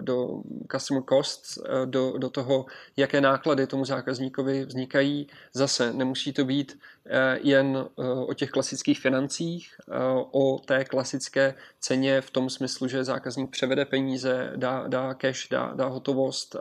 do 0.00 0.42
customer 0.72 1.02
cost, 1.08 1.58
do, 1.84 2.18
do 2.18 2.30
toho, 2.30 2.66
jaké 2.96 3.20
náklady 3.20 3.66
tomu 3.66 3.84
zákazníkovi 3.84 4.64
vznikají. 4.64 5.26
Zase 5.52 5.92
nemusí 5.92 6.32
to 6.32 6.44
být 6.44 6.78
e, 7.06 7.38
jen 7.42 7.76
e, 7.76 8.08
o 8.10 8.34
těch 8.34 8.50
klasických 8.50 9.00
financích, 9.00 9.76
e, 9.88 9.94
o 10.30 10.58
té 10.58 10.84
klasické 10.84 11.54
ceně 11.80 12.20
v 12.20 12.30
tom 12.30 12.50
smyslu, 12.50 12.88
že 12.88 13.04
zákazník 13.04 13.50
převede 13.50 13.84
peníze, 13.84 14.52
dá, 14.56 14.88
dá 14.88 15.14
cash, 15.14 15.48
dá, 15.48 15.72
dá 15.74 15.86
hotovost 15.86 16.56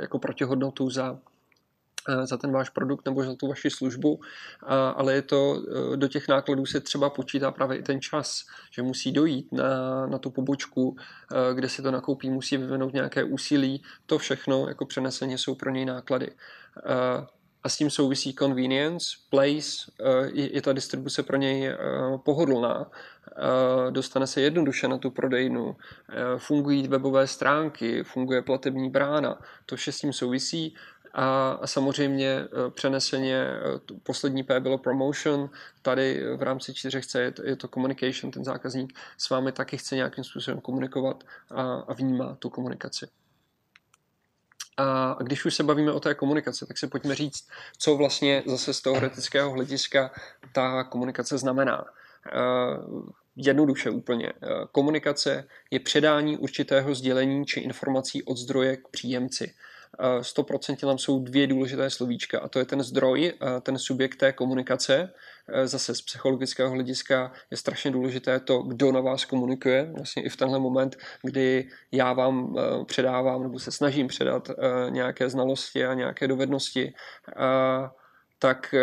jako 0.00 0.18
protihodnotu 0.18 0.90
za, 0.90 1.18
za 2.24 2.36
ten 2.36 2.52
váš 2.52 2.70
produkt 2.70 3.04
nebo 3.04 3.22
za 3.22 3.34
tu 3.34 3.48
vaši 3.48 3.70
službu, 3.70 4.20
ale 4.94 5.14
je 5.14 5.22
to, 5.22 5.62
eh, 5.92 5.96
do 5.96 6.08
těch 6.08 6.28
nákladů 6.28 6.66
se 6.66 6.80
třeba 6.80 7.10
počítá 7.10 7.50
právě 7.50 7.78
i 7.78 7.82
ten 7.82 8.00
čas, 8.00 8.44
že 8.70 8.82
musí 8.82 9.12
dojít 9.12 9.52
na, 9.52 10.06
na 10.06 10.18
tu 10.18 10.30
pobočku, 10.30 10.96
eh, 10.96 11.54
kde 11.54 11.68
si 11.68 11.82
to 11.82 11.90
nakoupí, 11.90 12.30
musí 12.30 12.56
vyvinout 12.56 12.92
nějaké 12.92 13.24
úsilí, 13.24 13.82
to 14.06 14.18
všechno 14.18 14.68
jako 14.68 14.86
přeneseně 14.86 15.38
jsou 15.38 15.54
pro 15.54 15.70
něj 15.70 15.84
náklady. 15.84 16.30
A 17.62 17.68
s 17.68 17.76
tím 17.76 17.90
souvisí 17.90 18.34
convenience, 18.34 19.06
place, 19.30 19.90
je, 20.32 20.54
je 20.54 20.62
ta 20.62 20.72
distribuce 20.72 21.22
pro 21.22 21.36
něj 21.36 21.76
pohodlná, 22.24 22.90
dostane 23.90 24.26
se 24.26 24.40
jednoduše 24.40 24.88
na 24.88 24.98
tu 24.98 25.10
prodejnu, 25.10 25.76
fungují 26.38 26.88
webové 26.88 27.26
stránky, 27.26 28.02
funguje 28.04 28.42
platební 28.42 28.90
brána, 28.90 29.38
to 29.66 29.76
vše 29.76 29.92
s 29.92 30.00
tím 30.00 30.12
souvisí 30.12 30.74
a 31.14 31.66
samozřejmě 31.66 32.28
e, 32.28 32.70
přeneseně 32.70 33.36
e, 33.36 33.60
poslední 34.02 34.42
P 34.42 34.60
bylo 34.60 34.78
promotion, 34.78 35.50
tady 35.82 36.36
v 36.36 36.42
rámci 36.42 36.72
4C 36.72 37.32
je 37.44 37.56
to 37.56 37.68
communication, 37.68 38.30
ten 38.30 38.44
zákazník 38.44 38.98
s 39.18 39.30
vámi 39.30 39.52
taky 39.52 39.76
chce 39.76 39.96
nějakým 39.96 40.24
způsobem 40.24 40.60
komunikovat 40.60 41.24
a, 41.50 41.62
a 41.62 41.92
vnímá 41.92 42.36
tu 42.38 42.50
komunikaci. 42.50 43.06
A 44.76 45.16
když 45.22 45.44
už 45.44 45.54
se 45.54 45.62
bavíme 45.62 45.92
o 45.92 46.00
té 46.00 46.14
komunikaci, 46.14 46.66
tak 46.66 46.78
si 46.78 46.86
pojďme 46.86 47.14
říct, 47.14 47.48
co 47.78 47.96
vlastně 47.96 48.42
zase 48.46 48.74
z 48.74 48.80
teoretického 48.80 49.50
hlediska 49.50 50.10
ta 50.52 50.84
komunikace 50.84 51.38
znamená. 51.38 51.84
E, 52.32 52.38
jednoduše 53.38 53.90
úplně. 53.90 54.32
Komunikace 54.72 55.48
je 55.70 55.80
předání 55.80 56.36
určitého 56.36 56.94
sdělení 56.94 57.46
či 57.46 57.60
informací 57.60 58.22
od 58.22 58.36
zdroje 58.36 58.76
k 58.76 58.88
příjemci. 58.88 59.54
100% 60.20 60.76
tam 60.76 60.98
jsou 60.98 61.18
dvě 61.18 61.46
důležité 61.46 61.90
slovíčka 61.90 62.40
a 62.40 62.48
to 62.48 62.58
je 62.58 62.64
ten 62.64 62.82
zdroj, 62.82 63.32
ten 63.62 63.78
subjekt 63.78 64.16
té 64.16 64.32
komunikace. 64.32 65.12
Zase 65.64 65.94
z 65.94 66.02
psychologického 66.02 66.70
hlediska 66.70 67.32
je 67.50 67.56
strašně 67.56 67.90
důležité 67.90 68.40
to, 68.40 68.62
kdo 68.62 68.92
na 68.92 69.00
vás 69.00 69.24
komunikuje. 69.24 69.92
Vlastně 69.96 70.22
i 70.22 70.28
v 70.28 70.36
tenhle 70.36 70.58
moment, 70.58 70.96
kdy 71.22 71.68
já 71.92 72.12
vám 72.12 72.56
předávám 72.86 73.42
nebo 73.42 73.58
se 73.58 73.72
snažím 73.72 74.06
předat 74.06 74.50
nějaké 74.88 75.28
znalosti 75.30 75.86
a 75.86 75.94
nějaké 75.94 76.28
dovednosti, 76.28 76.94
tak 78.38 78.74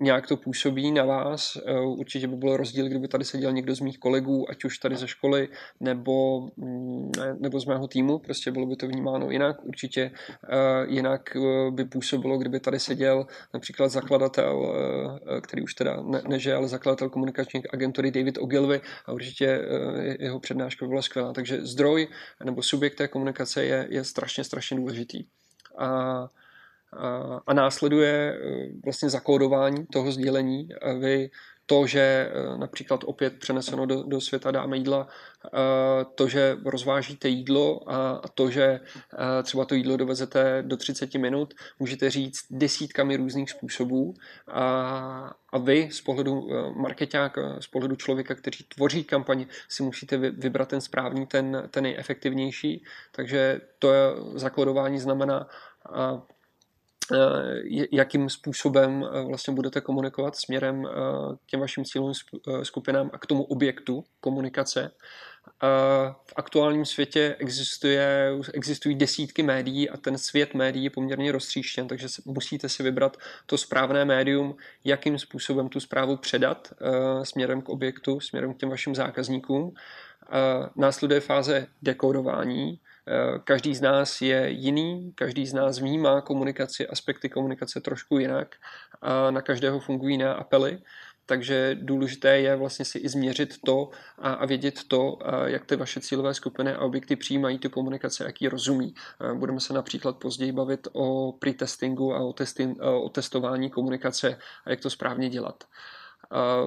nějak 0.00 0.26
to 0.26 0.36
působí 0.36 0.92
na 0.92 1.04
vás. 1.04 1.58
Určitě 1.84 2.28
by 2.28 2.36
byl 2.36 2.56
rozdíl, 2.56 2.88
kdyby 2.88 3.08
tady 3.08 3.24
seděl 3.24 3.52
někdo 3.52 3.74
z 3.74 3.80
mých 3.80 3.98
kolegů, 3.98 4.50
ať 4.50 4.64
už 4.64 4.78
tady 4.78 4.96
ze 4.96 5.08
školy, 5.08 5.48
nebo, 5.80 6.48
mm, 6.56 7.12
nebo 7.38 7.60
z 7.60 7.64
mého 7.64 7.88
týmu, 7.88 8.18
prostě 8.18 8.50
bylo 8.50 8.66
by 8.66 8.76
to 8.76 8.88
vnímáno 8.88 9.30
jinak. 9.30 9.64
Určitě 9.64 10.10
jinak 10.86 11.36
by 11.70 11.84
působilo, 11.84 12.38
kdyby 12.38 12.60
tady 12.60 12.80
seděl 12.80 13.26
například 13.54 13.88
zakladatel, 13.88 14.74
který 15.40 15.62
už 15.62 15.74
teda 15.74 16.02
ne, 16.02 16.22
neže, 16.28 16.54
ale 16.54 16.68
zakladatel 16.68 17.10
komunikační 17.10 17.62
agentury 17.72 18.10
David 18.10 18.38
Ogilvy 18.38 18.80
a 19.06 19.12
určitě 19.12 19.60
jeho 20.18 20.40
přednáška 20.40 20.86
byla 20.86 21.02
skvělá. 21.02 21.32
Takže 21.32 21.66
zdroj 21.66 22.08
nebo 22.44 22.62
subjekt 22.62 22.94
té 22.94 23.08
komunikace 23.08 23.64
je, 23.64 23.86
je 23.90 24.04
strašně, 24.04 24.44
strašně 24.44 24.76
důležitý. 24.76 25.24
A, 25.78 26.28
a, 26.92 27.40
a 27.46 27.54
následuje 27.54 28.12
e, 28.12 28.38
vlastně 28.84 29.10
zakódování 29.10 29.86
toho 29.86 30.12
sdělení. 30.12 30.68
Vy 30.98 31.30
to, 31.66 31.86
že 31.86 32.00
e, 32.00 32.58
například 32.58 33.00
opět 33.04 33.38
přeneseno 33.38 33.86
do, 33.86 34.02
do 34.02 34.20
světa 34.20 34.50
dáme 34.50 34.76
jídla, 34.76 35.08
e, 35.08 35.48
to, 36.14 36.28
že 36.28 36.56
rozvážíte 36.64 37.28
jídlo 37.28 37.90
a 37.92 38.22
to, 38.34 38.50
že 38.50 38.80
třeba 39.42 39.64
to 39.64 39.74
jídlo 39.74 39.96
dovezete 39.96 40.62
do 40.66 40.76
30 40.76 41.14
minut, 41.14 41.54
můžete 41.78 42.10
říct 42.10 42.40
desítkami 42.50 43.16
různých 43.16 43.50
způsobů 43.50 44.14
a, 44.48 45.34
a 45.52 45.58
vy 45.58 45.88
z 45.92 46.00
pohledu 46.00 46.48
marketáka, 46.76 47.56
z 47.60 47.66
pohledu 47.66 47.96
člověka, 47.96 48.34
který 48.34 48.58
tvoří 48.74 49.04
kampaň, 49.04 49.46
si 49.68 49.82
musíte 49.82 50.16
vybrat 50.16 50.68
ten 50.68 50.80
správný, 50.80 51.26
ten, 51.26 51.68
ten 51.70 51.82
nejefektivnější. 51.82 52.84
Takže 53.12 53.60
to 53.78 53.92
je, 53.92 54.00
zakladování 54.34 54.98
znamená 54.98 55.48
jakým 57.92 58.30
způsobem 58.30 59.08
vlastně 59.26 59.54
budete 59.54 59.80
komunikovat 59.80 60.36
směrem 60.36 60.84
k 61.46 61.46
těm 61.46 61.60
vašim 61.60 61.84
cílovým 61.84 62.14
skupinám 62.62 63.10
a 63.12 63.18
k 63.18 63.26
tomu 63.26 63.42
objektu 63.42 64.04
komunikace. 64.20 64.90
V 66.26 66.32
aktuálním 66.36 66.84
světě 66.84 67.36
existuje, 67.38 68.30
existují 68.54 68.94
desítky 68.94 69.42
médií 69.42 69.90
a 69.90 69.96
ten 69.96 70.18
svět 70.18 70.54
médií 70.54 70.84
je 70.84 70.90
poměrně 70.90 71.32
roztříštěn, 71.32 71.88
takže 71.88 72.06
musíte 72.24 72.68
si 72.68 72.82
vybrat 72.82 73.16
to 73.46 73.58
správné 73.58 74.04
médium, 74.04 74.56
jakým 74.84 75.18
způsobem 75.18 75.68
tu 75.68 75.80
zprávu 75.80 76.16
předat 76.16 76.72
směrem 77.22 77.62
k 77.62 77.68
objektu, 77.68 78.20
směrem 78.20 78.54
k 78.54 78.56
těm 78.56 78.68
vašim 78.68 78.94
zákazníkům. 78.94 79.74
Následuje 80.76 81.20
fáze 81.20 81.66
dekodování, 81.82 82.78
Eh, 82.78 82.91
každý 83.44 83.74
z 83.74 83.80
nás 83.80 84.22
je 84.22 84.50
jiný, 84.50 85.12
každý 85.14 85.46
z 85.46 85.52
nás 85.52 85.78
vnímá 85.78 86.20
komunikaci, 86.20 86.88
aspekty 86.88 87.28
komunikace 87.28 87.80
trošku 87.80 88.18
jinak 88.18 88.54
a 89.02 89.30
na 89.30 89.42
každého 89.42 89.80
fungují 89.80 90.14
jiné 90.14 90.34
apely. 90.34 90.78
Takže 91.26 91.76
důležité 91.80 92.38
je 92.40 92.56
vlastně 92.56 92.84
si 92.84 92.98
i 92.98 93.08
změřit 93.08 93.54
to 93.66 93.90
a, 94.18 94.32
a 94.32 94.46
vědět 94.46 94.80
to, 94.88 95.18
a 95.28 95.48
jak 95.48 95.64
ty 95.64 95.76
vaše 95.76 96.00
cílové 96.00 96.34
skupiny 96.34 96.72
a 96.72 96.80
objekty 96.80 97.16
přijímají 97.16 97.58
tu 97.58 97.70
komunikaci, 97.70 98.22
jak 98.22 98.42
ji 98.42 98.48
rozumí. 98.48 98.94
A 99.20 99.34
budeme 99.34 99.60
se 99.60 99.72
například 99.72 100.16
později 100.16 100.52
bavit 100.52 100.88
o 100.92 101.32
pretestingu 101.32 102.14
a 102.14 102.20
o, 102.20 102.32
testing, 102.32 102.78
o 102.82 103.08
testování 103.08 103.70
komunikace 103.70 104.38
a 104.64 104.70
jak 104.70 104.80
to 104.80 104.90
správně 104.90 105.28
dělat. 105.28 105.64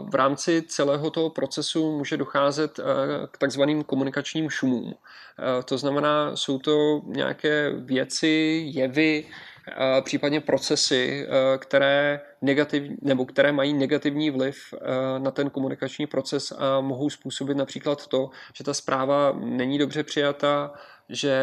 V 0.10 0.16
rámci 0.16 0.62
celého 0.62 1.10
toho 1.10 1.30
procesu 1.30 1.98
může 1.98 2.18
docházet 2.18 2.80
eh, 2.80 2.84
k 3.32 3.38
takzvaným 3.38 3.84
komunikačním 3.84 4.50
šumům. 4.50 4.94
Eh, 4.94 5.64
to 5.64 5.78
znamená, 5.78 6.36
jsou 6.36 6.60
to 6.60 7.02
nějaké 7.06 7.72
věci, 7.76 8.64
jevy, 8.66 9.26
eh, 9.68 10.02
případně 10.02 10.42
procesy, 10.42 11.28
které, 11.58 12.22
negativ, 12.42 12.84
nebo 13.02 13.26
které 13.26 13.52
mají 13.52 13.74
negativní 13.74 14.30
vliv 14.30 14.74
na 15.18 15.32
ten 15.32 15.50
komunikační 15.50 16.08
proces 16.08 16.54
a 16.58 16.82
mohou 16.82 17.10
způsobit 17.10 17.58
například 17.58 18.08
to, 18.08 18.30
že 18.54 18.64
ta 18.64 18.74
zpráva 18.74 19.34
není 19.40 19.78
dobře 19.78 20.04
přijata, 20.04 20.74
že, 21.10 21.38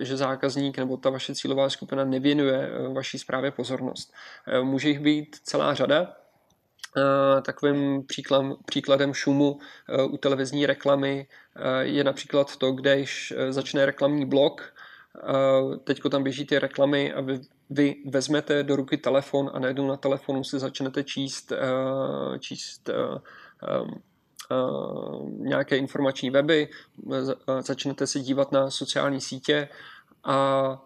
že 0.00 0.16
zákazník 0.16 0.78
nebo 0.78 0.96
ta 0.96 1.10
vaše 1.10 1.34
cílová 1.34 1.70
skupina 1.70 2.04
nevěnuje 2.04 2.70
vaší 2.92 3.18
zprávě 3.18 3.50
pozornost. 3.50 4.12
Může 4.62 4.88
jich 4.88 5.00
být 5.00 5.36
celá 5.42 5.74
řada, 5.74 6.16
Eh, 6.16 6.23
takovým 7.42 8.06
příkladem, 8.06 8.54
příkladem 8.66 9.14
šumu 9.14 9.58
eh, 9.88 10.02
u 10.02 10.16
televizní 10.16 10.66
reklamy 10.66 11.26
eh, 11.56 11.84
je 11.84 12.04
například 12.04 12.56
to, 12.56 12.72
když 12.72 13.34
začne 13.50 13.86
reklamní 13.86 14.26
blok, 14.26 14.74
teď 15.84 16.00
tam 16.10 16.22
běží 16.22 16.46
ty 16.46 16.58
reklamy 16.58 17.12
a 17.12 17.20
vy, 17.20 17.40
vy 17.70 17.94
vezmete 18.06 18.62
do 18.62 18.76
ruky 18.76 18.96
telefon 18.96 19.50
a 19.54 19.58
najednou 19.58 19.88
na 19.88 19.96
telefonu 19.96 20.44
si 20.44 20.58
začnete 20.58 21.04
číst, 21.04 21.52
číst 22.38 22.90
nějaké 25.38 25.76
informační 25.76 26.30
weby, 26.30 26.68
začnete 27.60 28.06
se 28.06 28.20
dívat 28.20 28.52
na 28.52 28.70
sociální 28.70 29.20
sítě 29.20 29.68
a 30.24 30.78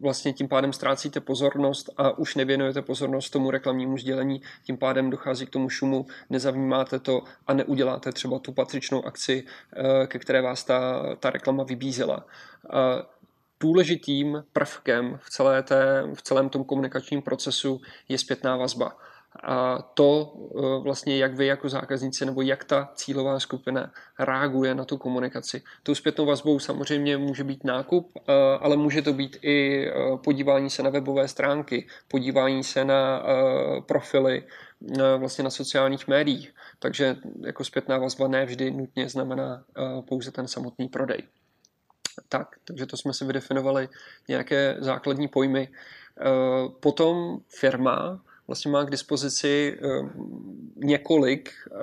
vlastně 0.00 0.32
tím 0.32 0.48
pádem 0.48 0.72
ztrácíte 0.72 1.20
pozornost 1.20 1.90
a 1.96 2.18
už 2.18 2.34
nevěnujete 2.34 2.82
pozornost 2.82 3.30
tomu 3.30 3.50
reklamnímu 3.50 3.98
sdělení, 3.98 4.42
tím 4.62 4.76
pádem 4.76 5.10
dochází 5.10 5.46
k 5.46 5.50
tomu 5.50 5.68
šumu, 5.68 6.06
nezavnímáte 6.30 6.98
to 6.98 7.22
a 7.46 7.54
neuděláte 7.54 8.12
třeba 8.12 8.38
tu 8.38 8.52
patřičnou 8.52 9.04
akci, 9.04 9.44
eh, 9.76 10.06
ke 10.06 10.18
které 10.18 10.42
vás 10.42 10.64
ta, 10.64 11.02
ta 11.16 11.30
reklama 11.30 11.64
vybízela. 11.64 12.26
Důležitým 13.60 14.44
prvkem 14.52 15.18
v, 15.22 15.30
celé 15.30 15.62
té, 15.62 16.02
v 16.14 16.22
celém 16.22 16.48
tom 16.48 16.64
komunikačním 16.64 17.22
procesu 17.22 17.80
je 18.08 18.18
zpětná 18.18 18.56
vazba 18.56 18.96
a 19.42 19.82
to 19.94 20.34
e, 20.36 20.82
vlastně, 20.82 21.18
jak 21.18 21.34
vy 21.34 21.46
jako 21.46 21.68
zákazníci 21.68 22.26
nebo 22.26 22.42
jak 22.42 22.64
ta 22.64 22.90
cílová 22.94 23.40
skupina 23.40 23.92
reaguje 24.18 24.74
na 24.74 24.84
tu 24.84 24.96
komunikaci. 24.96 25.62
Tou 25.82 25.94
zpětnou 25.94 26.26
vazbou 26.26 26.58
samozřejmě 26.58 27.16
může 27.16 27.44
být 27.44 27.64
nákup, 27.64 28.12
e, 28.16 28.32
ale 28.60 28.76
může 28.76 29.02
to 29.02 29.12
být 29.12 29.36
i 29.42 29.88
e, 29.88 29.92
podívání 30.24 30.70
se 30.70 30.82
na 30.82 30.90
webové 30.90 31.28
stránky, 31.28 31.86
podívání 32.08 32.64
se 32.64 32.84
na 32.84 33.22
profily 33.86 34.44
vlastně 35.16 35.44
na 35.44 35.50
sociálních 35.50 36.08
médiích. 36.08 36.54
Takže 36.78 37.16
jako 37.40 37.64
zpětná 37.64 37.98
vazba 37.98 38.28
ne 38.28 38.46
vždy 38.46 38.70
nutně 38.70 39.08
znamená 39.08 39.64
pouze 40.08 40.30
ten 40.30 40.48
samotný 40.48 40.88
prodej. 40.88 41.22
Tak, 42.28 42.48
takže 42.64 42.86
to 42.86 42.96
jsme 42.96 43.14
si 43.14 43.24
vydefinovali 43.24 43.88
nějaké 44.28 44.76
základní 44.78 45.28
pojmy. 45.28 45.68
Potom 46.80 47.38
firma 47.48 48.20
vlastně 48.46 48.70
má 48.70 48.84
k 48.84 48.90
dispozici 48.90 49.78
eh, 49.82 49.88
několik 50.76 51.50
eh, 51.66 51.78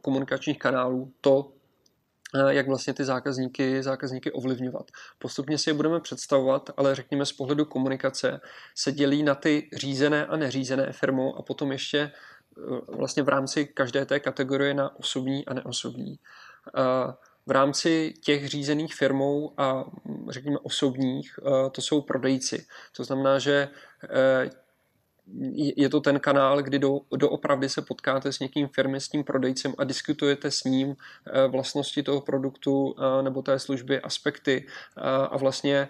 komunikačních 0.00 0.58
kanálů, 0.58 1.12
to, 1.20 1.52
eh, 2.34 2.54
jak 2.54 2.68
vlastně 2.68 2.94
ty 2.94 3.04
zákazníky, 3.04 3.82
zákazníky 3.82 4.32
ovlivňovat. 4.32 4.90
Postupně 5.18 5.58
si 5.58 5.70
je 5.70 5.74
budeme 5.74 6.00
představovat, 6.00 6.70
ale 6.76 6.94
řekněme 6.94 7.26
z 7.26 7.32
pohledu 7.32 7.64
komunikace 7.64 8.40
se 8.74 8.92
dělí 8.92 9.22
na 9.22 9.34
ty 9.34 9.68
řízené 9.72 10.26
a 10.26 10.36
neřízené 10.36 10.92
firmou 10.92 11.34
a 11.36 11.42
potom 11.42 11.72
ještě 11.72 12.12
vlastně 12.88 13.22
v 13.22 13.28
rámci 13.28 13.66
každé 13.66 14.06
té 14.06 14.20
kategorie 14.20 14.74
na 14.74 14.96
osobní 14.98 15.46
a 15.46 15.54
neosobní. 15.54 16.18
V 17.46 17.50
rámci 17.50 18.14
těch 18.20 18.48
řízených 18.48 18.94
firmou 18.94 19.52
a 19.56 19.84
řekněme 20.28 20.58
osobních 20.58 21.38
to 21.72 21.82
jsou 21.82 22.00
prodejci. 22.00 22.66
To 22.96 23.04
znamená, 23.04 23.38
že 23.38 23.68
je 25.76 25.88
to 25.88 26.00
ten 26.00 26.20
kanál, 26.20 26.62
kdy 26.62 26.78
do, 26.78 27.00
doopravdy 27.16 27.68
se 27.68 27.82
potkáte 27.82 28.32
s 28.32 28.40
někým 28.40 28.68
firmy, 28.68 29.00
s 29.00 29.08
tím 29.08 29.24
prodejcem 29.24 29.74
a 29.78 29.84
diskutujete 29.84 30.50
s 30.50 30.64
ním 30.64 30.96
eh, 31.26 31.48
vlastnosti 31.48 32.02
toho 32.02 32.20
produktu 32.20 32.94
eh, 32.98 33.22
nebo 33.22 33.42
té 33.42 33.58
služby, 33.58 34.00
aspekty 34.00 34.66
eh, 34.98 35.00
a 35.02 35.36
vlastně 35.36 35.88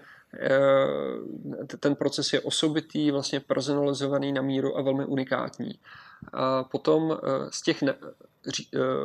ten 1.81 1.94
proces 1.94 2.33
je 2.33 2.40
osobitý, 2.40 3.11
vlastně 3.11 3.40
personalizovaný 3.40 4.33
na 4.33 4.42
míru 4.42 4.79
a 4.79 4.83
velmi 4.83 5.05
unikátní. 5.05 5.79
A 6.33 6.64
potom 6.64 7.18
z 7.51 7.62
těch 7.62 7.83
ne, 7.83 7.94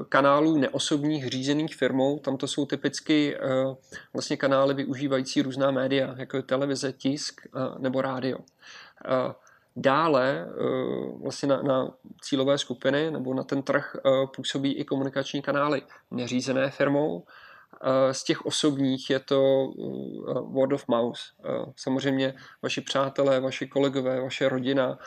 kanálů 0.10 0.58
neosobních 0.58 1.28
řízených 1.28 1.76
firmou, 1.76 2.20
tam 2.20 2.38
to 2.38 2.48
jsou 2.48 2.66
typicky 2.66 3.38
vlastně 4.14 4.38
kanály 4.38 4.74
využívající 4.74 5.42
různá 5.42 5.72
média, 5.72 6.16
jako 6.18 6.38
je 6.38 6.44
televize, 6.44 6.94
tisk 6.94 7.42
nebo 7.80 8.02
rádio. 8.02 8.38
Dále 9.76 10.48
eh, 10.48 10.54
vlastně 11.24 11.50
na, 11.50 11.62
na 11.62 11.94
cílové 12.22 12.58
skupiny 12.58 13.12
nebo 13.12 13.34
na 13.34 13.44
ten 13.44 13.64
trh 13.64 13.96
eh, 13.96 14.10
působí 14.36 14.74
i 14.74 14.84
komunikační 14.84 15.42
kanály 15.42 15.82
neřízené 16.12 16.70
firmou. 16.70 17.24
Eh, 17.84 18.14
z 18.14 18.24
těch 18.24 18.46
osobních 18.46 19.10
je 19.10 19.20
to 19.20 19.72
word 20.42 20.74
of 20.74 20.88
mouth. 20.88 21.20
Samozřejmě 21.76 22.34
vaši 22.62 22.82
přátelé, 22.82 23.40
vaši 23.40 23.68
kolegové, 23.68 24.22
vaše 24.22 24.50
rodina 24.50 25.00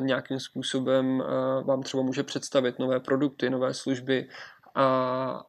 nějakým 0.00 0.40
způsobem 0.40 1.22
vám 1.64 1.82
třeba 1.82 2.02
může 2.02 2.22
představit 2.22 2.78
nové 2.78 3.00
produkty, 3.00 3.50
nové 3.50 3.74
služby 3.74 4.28
a 4.74 5.44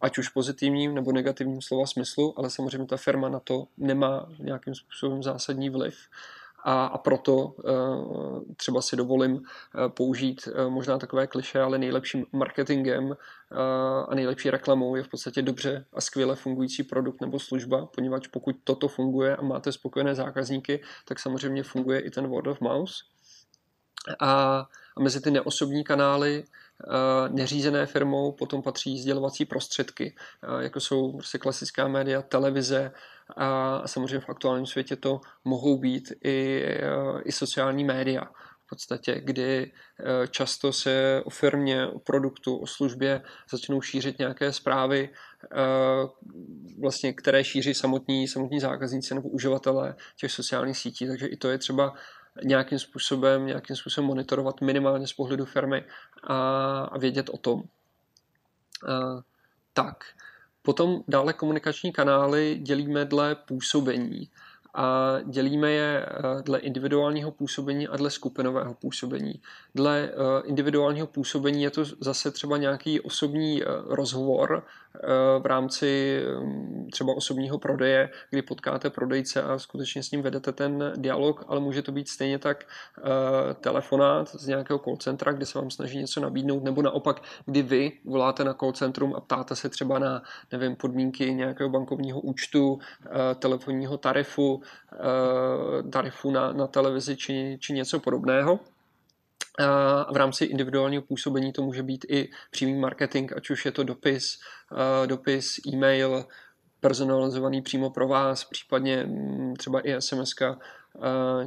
ať 0.00 0.18
už 0.18 0.28
pozitivním 0.28 0.94
nebo 0.94 1.12
negativním 1.12 1.62
slova 1.62 1.86
smyslu, 1.86 2.34
ale 2.38 2.50
samozřejmě 2.50 2.86
ta 2.86 2.96
firma 2.96 3.28
na 3.28 3.40
to 3.40 3.66
nemá 3.76 4.28
nějakým 4.38 4.74
způsobem 4.74 5.22
zásadní 5.22 5.70
vliv 5.70 5.96
a, 6.68 6.86
a 6.86 6.98
proto 6.98 7.54
třeba 8.56 8.82
si 8.82 8.96
dovolím 8.96 9.42
použít 9.88 10.48
možná 10.68 10.98
takové 10.98 11.26
kliše, 11.26 11.60
ale 11.60 11.78
nejlepším 11.78 12.26
marketingem 12.32 13.16
a 14.08 14.14
nejlepší 14.14 14.50
reklamou 14.50 14.96
je 14.96 15.02
v 15.02 15.08
podstatě 15.08 15.42
dobře 15.42 15.86
a 15.92 16.00
skvěle 16.00 16.36
fungující 16.36 16.82
produkt 16.82 17.20
nebo 17.20 17.38
služba, 17.38 17.86
poněvadž 17.86 18.26
pokud 18.26 18.56
toto 18.64 18.88
funguje 18.88 19.36
a 19.36 19.42
máte 19.42 19.72
spokojené 19.72 20.14
zákazníky, 20.14 20.82
tak 21.04 21.18
samozřejmě 21.18 21.62
funguje 21.62 22.00
i 22.00 22.10
ten 22.10 22.26
word 22.26 22.46
of 22.46 22.60
mouth. 22.60 22.92
A, 24.20 24.64
a 24.96 25.00
mezi 25.02 25.20
ty 25.20 25.30
neosobní 25.30 25.84
kanály 25.84 26.44
neřízené 27.28 27.86
firmou 27.86 28.32
potom 28.32 28.62
patří 28.62 29.00
sdělovací 29.00 29.44
prostředky, 29.44 30.14
jako 30.58 30.80
jsou 30.80 31.12
prostě 31.12 31.38
klasická 31.38 31.88
média, 31.88 32.22
televize 32.22 32.92
a 33.36 33.82
samozřejmě 33.88 34.20
v 34.20 34.28
aktuálním 34.28 34.66
světě 34.66 34.96
to 34.96 35.20
mohou 35.44 35.78
být 35.78 36.12
i, 36.24 36.64
i 37.24 37.32
sociální 37.32 37.84
média 37.84 38.24
v 38.66 38.68
podstatě, 38.68 39.20
kdy 39.24 39.72
často 40.30 40.72
se 40.72 41.22
o 41.24 41.30
firmě, 41.30 41.86
o 41.86 41.98
produktu, 41.98 42.56
o 42.56 42.66
službě 42.66 43.22
začnou 43.50 43.80
šířit 43.80 44.18
nějaké 44.18 44.52
zprávy, 44.52 45.10
vlastně, 46.80 47.12
které 47.12 47.44
šíří 47.44 47.74
samotní, 47.74 48.28
samotní 48.28 48.60
zákazníci 48.60 49.14
nebo 49.14 49.28
uživatelé 49.28 49.94
těch 50.16 50.32
sociálních 50.32 50.78
sítí. 50.78 51.06
Takže 51.06 51.26
i 51.26 51.36
to 51.36 51.48
je 51.48 51.58
třeba 51.58 51.94
nějakým 52.44 52.78
způsobem, 52.78 53.46
nějakým 53.46 53.76
způsobem 53.76 54.08
monitorovat 54.08 54.60
minimálně 54.60 55.06
z 55.06 55.12
pohledu 55.12 55.44
firmy 55.44 55.84
a, 56.22 56.80
a 56.80 56.98
vědět 56.98 57.28
o 57.28 57.38
tom. 57.38 57.62
A, 57.62 59.22
tak, 59.72 60.04
potom 60.62 61.02
dále 61.08 61.32
komunikační 61.32 61.92
kanály 61.92 62.58
dělíme 62.62 63.04
dle 63.04 63.34
působení 63.34 64.30
a 64.76 65.16
dělíme 65.24 65.70
je 65.70 66.06
dle 66.42 66.58
individuálního 66.58 67.30
působení 67.30 67.88
a 67.88 67.96
dle 67.96 68.10
skupinového 68.10 68.74
působení. 68.74 69.40
Dle 69.74 70.10
eh, 70.12 70.46
individuálního 70.46 71.06
působení 71.06 71.62
je 71.62 71.70
to 71.70 71.84
zase 71.84 72.30
třeba 72.30 72.56
nějaký 72.56 73.00
osobní 73.00 73.62
eh, 73.62 73.66
rozhovor 73.84 74.66
v 75.38 75.46
rámci 75.46 76.20
mm, 76.40 76.88
třeba 76.92 77.16
osobního 77.16 77.58
prodeje, 77.58 78.10
kdy 78.30 78.42
potkáte 78.42 78.90
prodejce 78.90 79.42
a 79.42 79.58
skutečně 79.58 80.02
s 80.02 80.10
ním 80.10 80.22
vedete 80.22 80.52
ten 80.52 80.92
dialog, 80.96 81.44
ale 81.48 81.60
může 81.60 81.82
to 81.82 81.92
být 81.92 82.08
stejně 82.08 82.38
tak 82.38 82.64
telefonát 83.60 84.28
z 84.28 84.46
nějakého 84.46 84.78
call 84.78 84.96
centra, 84.96 85.32
kde 85.32 85.46
se 85.46 85.58
vám 85.58 85.70
snaží 85.70 85.98
něco 85.98 86.20
nabídnout, 86.20 86.64
nebo 86.64 86.82
naopak, 86.82 87.22
kdy 87.46 87.62
vy 87.62 87.92
voláte 88.04 88.44
na 88.44 88.54
call 88.54 88.72
centrum 88.72 89.14
a 89.14 89.20
ptáte 89.20 89.56
se 89.56 89.68
třeba 89.68 89.98
na, 89.98 90.22
nevím, 90.52 90.76
podmínky 90.76 91.34
nějakého 91.34 91.70
bankovního 91.70 92.20
účtu, 92.20 92.78
telefonního 93.38 93.98
tarifu, 93.98 94.62
Eh, 94.96 95.82
tarifu 95.90 96.30
na, 96.30 96.52
na 96.52 96.66
televizi 96.66 97.16
či, 97.16 97.58
či 97.60 97.72
něco 97.72 98.00
podobného. 98.00 98.58
A 99.58 100.12
v 100.12 100.16
rámci 100.16 100.44
individuálního 100.44 101.02
působení 101.02 101.52
to 101.52 101.62
může 101.62 101.82
být 101.82 102.06
i 102.08 102.30
přímý 102.50 102.74
marketing, 102.74 103.32
ať 103.36 103.50
už 103.50 103.64
je 103.64 103.72
to 103.72 103.84
dopis, 103.84 104.38
eh, 104.72 105.06
dopis, 105.06 105.58
e-mail, 105.66 106.24
personalizovaný 106.80 107.62
přímo 107.62 107.90
pro 107.90 108.08
vás, 108.08 108.44
případně 108.44 109.04
mm, 109.04 109.54
třeba 109.56 109.80
i 109.80 109.92
SMS 110.00 110.34
eh, 110.42 110.56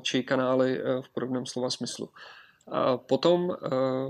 či 0.02 0.24
kanály 0.24 0.82
v 1.02 1.10
podobném 1.14 1.46
slova 1.46 1.70
smyslu. 1.70 2.10
A 2.72 2.98
potom 2.98 3.52
eh, 3.52 3.68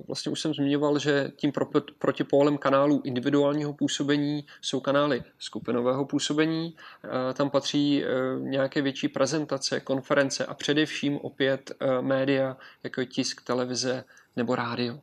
vlastně 0.08 0.32
už 0.32 0.42
jsem 0.42 0.54
zmiňoval, 0.54 1.00
že 1.00 1.32
tím 1.36 1.52
protipólem 2.00 2.58
kanálů 2.58 3.02
individuálního 3.04 3.74
působení 3.74 4.46
jsou 4.62 4.80
kanály 4.80 5.24
skupinového 5.40 6.06
působení. 6.06 6.76
Eh, 7.04 7.34
tam 7.34 7.50
patří 7.50 8.04
eh, 8.04 8.08
nějaké 8.40 8.82
větší 8.82 9.08
prezentace, 9.08 9.80
konference 9.80 10.46
a 10.46 10.54
především 10.54 11.18
opět 11.18 11.72
média, 12.02 12.58
jako 12.84 13.04
tisk, 13.04 13.42
televize 13.42 14.04
nebo 14.36 14.56
rádio. 14.56 15.00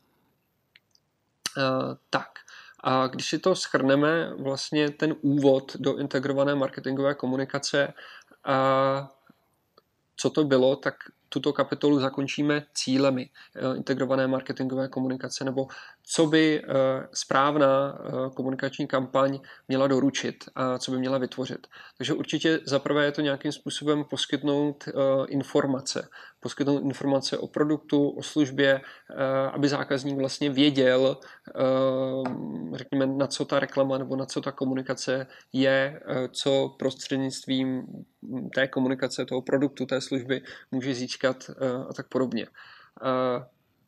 Tak, 2.10 2.28
a 2.80 3.06
když 3.06 3.28
si 3.28 3.38
to 3.38 3.54
schrneme, 3.54 4.34
vlastně 4.34 4.90
ten 4.90 5.14
úvod 5.20 5.76
do 5.76 5.96
integrované 5.96 6.54
marketingové 6.54 7.14
komunikace, 7.14 7.92
co 10.16 10.30
to 10.30 10.44
bylo, 10.44 10.76
tak 10.76 10.94
tuto 11.28 11.52
kapitolu 11.52 12.00
zakončíme 12.00 12.62
cílemi 12.74 13.30
eh, 13.30 13.76
integrované 13.76 14.26
marketingové 14.26 14.88
komunikace, 14.88 15.44
nebo 15.44 15.68
co 16.08 16.26
by 16.26 16.62
eh, 16.62 16.72
správná 17.12 17.98
eh, 17.98 18.30
komunikační 18.34 18.86
kampaň 18.86 19.38
měla 19.68 19.86
doručit 19.86 20.44
a 20.54 20.78
co 20.78 20.90
by 20.90 20.98
měla 20.98 21.18
vytvořit. 21.18 21.66
Takže 21.96 22.14
určitě 22.14 22.60
zaprvé 22.64 23.04
je 23.04 23.12
to 23.12 23.20
nějakým 23.20 23.52
způsobem 23.52 24.04
poskytnout 24.04 24.88
informace. 25.28 26.08
Poskytnout 26.40 26.82
informace 26.82 27.38
o 27.38 27.46
produktu, 27.46 28.08
o 28.08 28.22
službě, 28.22 28.80
aby 29.52 29.68
zákazník 29.68 30.18
vlastně 30.18 30.50
věděl, 30.50 31.16
řekněme, 32.74 33.06
na 33.06 33.26
co 33.26 33.44
ta 33.44 33.60
reklama 33.60 33.98
nebo 33.98 34.16
na 34.16 34.26
co 34.26 34.40
ta 34.40 34.52
komunikace 34.52 35.26
je, 35.52 36.00
co 36.30 36.74
prostřednictvím 36.78 37.86
té 38.54 38.68
komunikace, 38.68 39.24
toho 39.26 39.42
produktu, 39.42 39.86
té 39.86 40.00
služby 40.00 40.42
může 40.70 40.94
získat 40.94 41.50
a 41.88 41.92
tak 41.92 42.08
podobně 42.08 42.46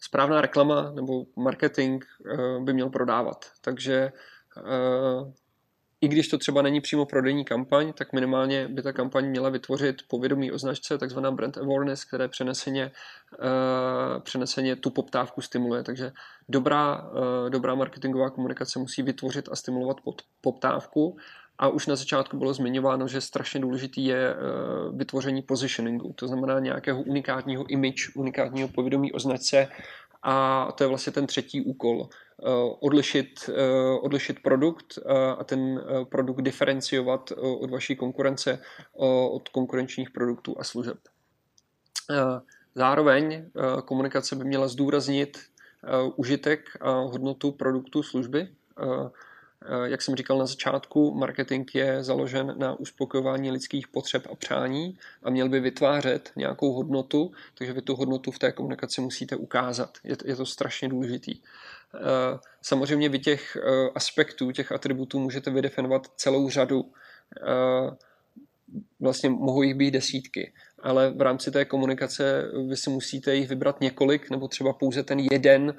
správná 0.00 0.40
reklama 0.40 0.90
nebo 0.90 1.24
marketing 1.37 2.04
eh, 2.04 2.61
by 2.61 2.72
měl 2.72 2.90
prodávat. 2.90 3.44
Takže 3.61 4.12
eh, 4.56 5.32
i 6.00 6.08
když 6.08 6.28
to 6.28 6.38
třeba 6.38 6.62
není 6.62 6.80
přímo 6.80 7.06
prodejní 7.06 7.44
kampaň, 7.44 7.92
tak 7.92 8.12
minimálně 8.12 8.68
by 8.68 8.82
ta 8.82 8.92
kampaň 8.92 9.26
měla 9.26 9.48
vytvořit 9.48 9.96
povědomí 10.08 10.52
o 10.52 10.58
značce, 10.58 10.98
takzvaná 10.98 11.30
brand 11.30 11.58
awareness, 11.58 12.04
které 12.04 12.28
přeneseně, 12.28 12.92
uh, 13.38 14.22
přeneseně 14.22 14.76
tu 14.76 14.90
poptávku 14.90 15.40
stimuluje. 15.40 15.82
Takže 15.82 16.12
dobrá, 16.48 17.11
dobrá 17.48 17.74
marketingová 17.74 18.30
komunikace 18.30 18.78
musí 18.78 19.02
vytvořit 19.02 19.48
a 19.52 19.56
stimulovat 19.56 19.96
pod, 20.04 20.22
poptávku. 20.40 21.16
A 21.59 21.68
už 21.68 21.87
na 21.87 21.97
začátku 21.97 22.37
bylo 22.37 22.55
zmiňováno, 22.55 23.09
že 23.09 23.21
strašně 23.21 23.61
důležitý 23.61 24.05
je 24.05 24.35
uh, 24.35 24.99
vytvoření 24.99 25.42
positioningu, 25.42 26.12
to 26.12 26.29
znamená 26.29 26.59
nějakého 26.59 27.03
unikátního 27.03 27.66
image, 27.66 28.16
unikátního 28.16 28.68
povědomí 28.68 29.12
o 29.12 29.18
značce 29.18 29.68
a 30.23 30.68
to 30.73 30.85
je 30.85 30.88
vlastně 30.88 31.12
ten 31.12 31.27
třetí 31.27 31.61
úkol 31.61 32.09
Eh, 32.42 32.77
odlišit, 32.81 33.51
eh, 33.51 33.99
odlišit 34.01 34.42
produkt 34.42 34.99
eh, 34.99 35.12
a 35.38 35.44
ten 35.44 35.83
produkt 36.09 36.42
diferenciovat 36.42 37.33
od 37.61 37.71
vaší 37.71 37.97
konkurence, 37.97 38.59
od 39.31 39.49
konkurenčních 39.49 40.11
produktů 40.11 40.57
a 40.59 40.64
služeb. 40.64 40.99
Zároveň 42.75 43.44
komunikace 43.85 44.37
by 44.37 44.44
měla 44.44 44.68
zdůraznit 44.68 45.38
užitek 46.16 46.61
a 46.81 46.90
hodnotu 46.90 47.53
produktu 47.53 48.03
služby. 48.03 48.49
Jak 49.85 50.03
jsem 50.03 50.16
říkal 50.16 50.38
na 50.38 50.47
začátku, 50.47 51.14
marketing 51.14 51.75
je 51.75 52.05
založen 52.05 52.55
na 52.59 52.75
uspokojování 52.75 53.51
lidských 53.51 53.88
potřeb 53.88 54.27
a 54.33 54.35
přání 54.35 54.99
a 55.23 55.31
měl 55.31 55.49
by 55.49 55.61
vytvářet 55.61 56.33
nějakou 56.37 56.73
hodnotu, 56.73 57.33
takže 57.55 57.73
vy 57.73 57.83
tu 57.83 57.97
hodnotu 57.97 58.31
v 58.31 58.38
té 58.38 58.53
komunikaci 58.53 59.01
musíte 59.01 59.37
ukázat. 59.37 59.99
Je, 60.05 60.16
je 60.25 60.37
to 60.37 60.47
strašně 60.47 60.88
důležitý. 60.88 61.40
Eh, 61.94 62.38
samozřejmě 62.62 63.09
vy 63.09 63.18
těch 63.18 63.57
eh, 63.57 63.90
aspektů, 63.94 64.53
těch 64.53 64.73
atributů 64.73 65.18
můžete 65.18 65.51
vydefinovat 65.51 66.07
celou 66.16 66.51
řadu. 66.51 66.92
Eh, 67.42 67.97
vlastně 69.01 69.31
mohou 69.31 69.62
jich 69.62 69.75
být 69.75 69.90
desítky, 69.90 70.53
ale 70.82 71.10
v 71.10 71.20
rámci 71.20 71.50
té 71.50 71.64
komunikace 71.64 72.50
vy 72.68 72.76
si 72.76 72.90
musíte 72.90 73.34
jich 73.34 73.48
vybrat 73.48 73.80
několik, 73.80 74.30
nebo 74.30 74.48
třeba 74.48 74.72
pouze 74.72 75.02
ten 75.02 75.20
jeden, 75.32 75.74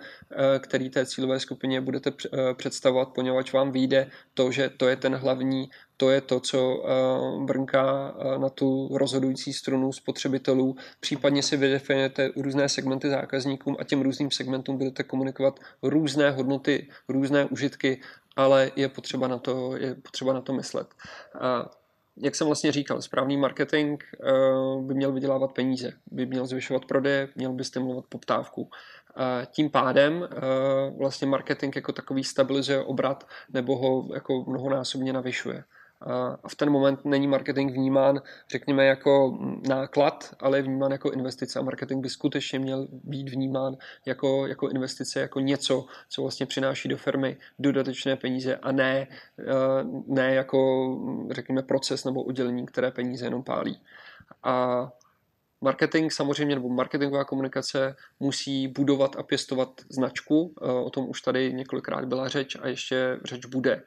který 0.60 0.90
té 0.90 1.06
cílové 1.06 1.40
skupině 1.40 1.82
budete 1.82 2.12
představovat, 2.54 3.10
poněvadž 3.10 3.54
vám 3.54 3.72
vyjde 3.72 4.08
to, 4.34 4.52
že 4.52 4.70
to 4.70 4.88
je 4.88 4.96
ten 4.96 5.16
hlavní 5.16 5.70
to 6.00 6.10
je 6.10 6.22
to, 6.22 6.40
co 6.40 6.84
eh, 6.84 7.46
brnká 7.46 8.16
eh, 8.20 8.40
na 8.40 8.50
tu 8.50 8.90
rozhodující 8.98 9.54
strunu 9.54 9.94
spotřebitelů. 9.94 10.76
Případně 11.00 11.44
si 11.44 11.58
vydefinujete 11.58 12.32
různé 12.36 12.70
segmenty 12.70 13.10
zákazníkům 13.10 13.78
a 13.80 13.84
těm 13.84 14.02
různým 14.02 14.32
segmentům 14.32 14.78
budete 14.78 15.04
komunikovat 15.04 15.60
různé 15.84 16.32
hodnoty, 16.32 16.88
různé 17.10 17.46
užitky, 17.46 18.02
ale 18.36 18.72
je 18.76 18.90
potřeba 18.90 19.28
na 19.28 19.38
to, 19.38 19.78
je 19.78 19.96
potřeba 19.96 20.34
na 20.34 20.42
to 20.42 20.54
myslet. 20.54 20.88
A 21.40 21.72
jak 22.20 22.36
jsem 22.36 22.48
vlastně 22.48 22.72
říkal, 22.72 23.02
správný 23.02 23.38
marketing 23.38 24.04
eh, 24.04 24.32
by 24.82 24.94
měl 24.94 25.12
vydělávat 25.12 25.52
peníze, 25.52 25.92
by 26.12 26.26
měl 26.26 26.46
zvyšovat 26.46 26.86
prodeje, 26.86 27.30
měl 27.36 27.54
by 27.54 27.64
stimulovat 27.64 28.06
poptávku. 28.10 28.70
Tím 29.52 29.70
pádem 29.70 30.28
vlastně 30.98 31.28
marketing 31.28 31.76
jako 31.76 31.92
takový 31.92 32.24
stabilizuje 32.24 32.84
obrat 32.84 33.28
nebo 33.54 33.78
ho 33.78 34.14
jako 34.14 34.44
mnohonásobně 34.48 35.14
navyšuje 35.14 35.64
a 36.42 36.48
v 36.48 36.56
ten 36.56 36.70
moment 36.70 37.06
není 37.06 37.28
marketing 37.28 37.72
vnímán, 37.72 38.22
řekněme, 38.52 38.86
jako 38.86 39.38
náklad, 39.70 40.36
ale 40.40 40.58
je 40.58 40.62
vnímán 40.62 40.92
jako 40.92 41.12
investice 41.12 41.60
a 41.60 41.62
marketing 41.62 42.04
by 42.04 42.10
skutečně 42.10 42.60
měl 42.60 42.88
být 42.92 43.30
vnímán 43.30 43.78
jako, 44.06 44.48
jako 44.48 44.70
investice, 44.70 45.20
jako 45.20 45.40
něco, 45.40 45.86
co 46.10 46.22
vlastně 46.22 46.46
přináší 46.46 46.90
do 46.90 46.98
firmy 46.98 47.38
dodatečné 47.60 48.16
peníze 48.16 48.56
a 48.56 48.72
ne, 48.72 49.08
ne 50.08 50.34
jako, 50.34 50.90
řekněme, 51.32 51.62
proces 51.62 52.06
nebo 52.06 52.24
udělení, 52.24 52.66
které 52.66 52.92
peníze 52.92 53.26
jenom 53.26 53.44
pálí. 53.44 53.82
A 54.44 54.90
Marketing 55.62 56.12
samozřejmě, 56.12 56.56
nebo 56.56 56.70
marketingová 56.70 57.24
komunikace 57.24 57.96
musí 58.20 58.68
budovat 58.68 59.16
a 59.16 59.24
pěstovat 59.24 59.82
značku. 59.90 60.54
O 60.84 60.90
tom 60.90 61.10
už 61.10 61.22
tady 61.22 61.54
několikrát 61.54 62.06
byla 62.06 62.28
řeč 62.28 62.58
a 62.62 62.68
ještě 62.68 63.20
řeč 63.26 63.46
bude 63.46 63.84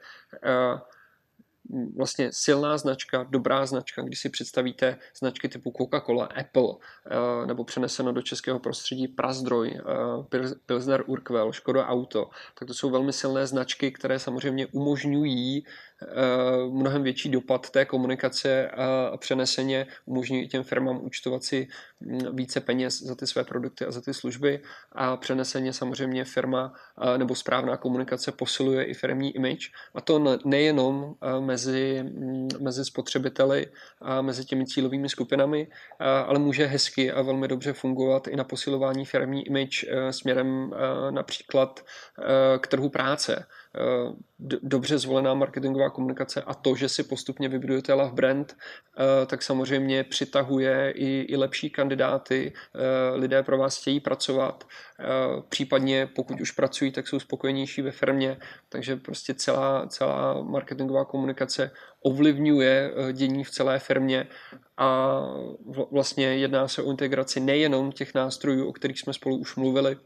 vlastně 1.95 2.29
silná 2.31 2.77
značka, 2.77 3.23
dobrá 3.29 3.65
značka, 3.65 4.01
když 4.01 4.19
si 4.19 4.29
představíte 4.29 4.97
značky 5.19 5.49
typu 5.49 5.71
Coca-Cola, 5.71 6.27
Apple, 6.39 6.69
eh, 7.11 7.47
nebo 7.47 7.63
přeneseno 7.63 8.11
do 8.11 8.21
českého 8.21 8.59
prostředí 8.59 9.07
Prazdroj, 9.07 9.79
eh, 9.79 10.39
Pilsner 10.65 11.03
Urquell, 11.07 11.51
Škoda 11.51 11.87
Auto, 11.87 12.29
tak 12.59 12.67
to 12.67 12.73
jsou 12.73 12.89
velmi 12.89 13.13
silné 13.13 13.47
značky, 13.47 13.91
které 13.91 14.19
samozřejmě 14.19 14.67
umožňují 14.67 15.65
mnohem 16.71 17.03
větší 17.03 17.29
dopad 17.29 17.69
té 17.69 17.85
komunikace 17.85 18.69
a 18.69 19.17
přeneseně 19.17 19.87
umožňují 20.05 20.47
těm 20.47 20.63
firmám 20.63 20.99
účtovat 21.05 21.43
si 21.43 21.67
mm, 21.99 22.35
více 22.35 22.59
peněz 22.59 23.01
za 23.01 23.15
ty 23.15 23.27
své 23.27 23.43
produkty 23.43 23.85
a 23.85 23.91
za 23.91 24.01
ty 24.01 24.13
služby. 24.13 24.61
A 24.91 25.17
přeneseně 25.17 25.73
samozřejmě 25.73 26.25
firma 26.25 26.73
eh, 27.01 27.17
nebo 27.17 27.35
správná 27.35 27.77
komunikace 27.77 28.31
posiluje 28.31 28.83
i 28.83 28.93
firmní 28.93 29.35
image. 29.35 29.71
A 29.95 30.01
to 30.01 30.39
nejenom 30.45 31.15
eh, 31.21 31.41
mezi, 31.41 32.03
mm, 32.03 32.47
mezi 32.59 32.85
spotřebiteli 32.85 33.67
a 34.01 34.21
mezi 34.21 34.45
těmi 34.45 34.65
cílovými 34.65 35.09
skupinami, 35.09 35.67
ale 35.99 36.39
může 36.39 36.65
hezky 36.65 37.11
a 37.11 37.21
velmi 37.21 37.47
dobře 37.47 37.73
fungovat 37.73 38.27
i 38.27 38.35
na 38.35 38.43
posilování 38.43 39.05
firmní 39.05 39.47
image 39.47 39.85
směrem 40.11 40.73
například 41.09 41.85
k 42.59 42.67
trhu 42.67 42.89
práce 42.89 43.45
dobře 44.39 44.97
zvolená 44.97 45.33
marketingová 45.33 45.89
komunikace 45.89 46.41
a 46.41 46.53
to, 46.53 46.75
že 46.75 46.89
si 46.89 47.03
postupně 47.03 47.49
vybudujete 47.49 47.93
love 47.93 48.13
brand, 48.13 48.57
eh, 48.57 49.25
tak 49.25 49.41
samozřejmě 49.41 50.03
přitahuje 50.03 50.93
i, 50.95 51.25
i 51.29 51.35
lepší 51.35 51.69
kandidáty, 51.69 52.53
eh, 52.75 53.15
lidé 53.15 53.43
pro 53.43 53.57
vás 53.57 53.81
chtějí 53.81 53.99
pracovat, 53.99 54.63
eh, 54.99 55.05
případně 55.49 56.07
pokud 56.15 56.41
už 56.41 56.51
pracují, 56.51 56.91
tak 56.91 57.07
jsou 57.07 57.19
spokojenější 57.19 57.81
ve 57.81 57.91
firmě, 57.91 58.37
takže 58.69 58.95
prostě 58.95 59.33
celá, 59.33 59.87
celá 59.87 60.41
marketingová 60.41 61.05
komunikace 61.05 61.71
ovlivňuje 62.01 62.93
dění 63.13 63.43
v 63.43 63.51
celé 63.51 63.79
firmě. 63.79 64.27
A 64.77 65.19
vlastně 65.91 66.25
jedná 66.25 66.67
se 66.67 66.81
o 66.81 66.91
integraci 66.91 67.39
nejenom 67.39 67.91
těch 67.91 68.13
nástrojů, 68.13 68.69
o 68.69 68.73
kterých 68.73 68.99
jsme 68.99 69.13
spolu 69.13 69.37
už 69.37 69.55
mluvili, 69.55 69.97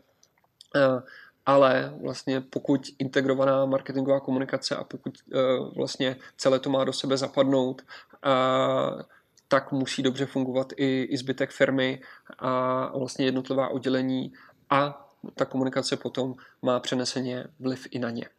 ale 1.47 1.93
vlastně 2.01 2.41
pokud 2.41 2.87
integrovaná 2.99 3.65
marketingová 3.65 4.19
komunikace 4.19 4.75
a 4.75 4.83
pokud 4.83 5.17
uh, 5.33 5.73
vlastně 5.75 6.15
celé 6.37 6.59
to 6.59 6.69
má 6.69 6.83
do 6.83 6.93
sebe 6.93 7.17
zapadnout, 7.17 7.81
uh, 8.25 9.01
tak 9.47 9.71
musí 9.71 10.03
dobře 10.03 10.25
fungovat 10.25 10.73
i, 10.77 11.03
i 11.03 11.17
zbytek 11.17 11.51
firmy 11.51 12.01
a 12.39 12.97
vlastně 12.97 13.25
jednotlivá 13.25 13.67
oddělení 13.67 14.33
a 14.69 15.09
ta 15.35 15.45
komunikace 15.45 15.97
potom 15.97 16.35
má 16.61 16.79
přeneseně 16.79 17.45
vliv 17.59 17.87
i 17.91 17.99
na 17.99 18.09
ně. 18.09 18.29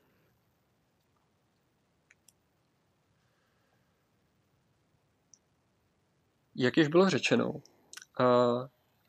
Jak 6.57 6.77
již 6.77 6.89
bylo 6.89 7.11
řečeno, 7.11 7.55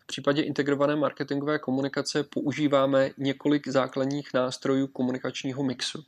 případě 0.09 0.41
integrované 0.41 0.95
marketingové 0.95 1.59
komunikace 1.59 2.23
používáme 2.23 3.11
několik 3.17 3.67
základních 3.67 4.33
nástrojů 4.33 4.87
komunikačního 4.87 5.63
mixu. 5.63 6.03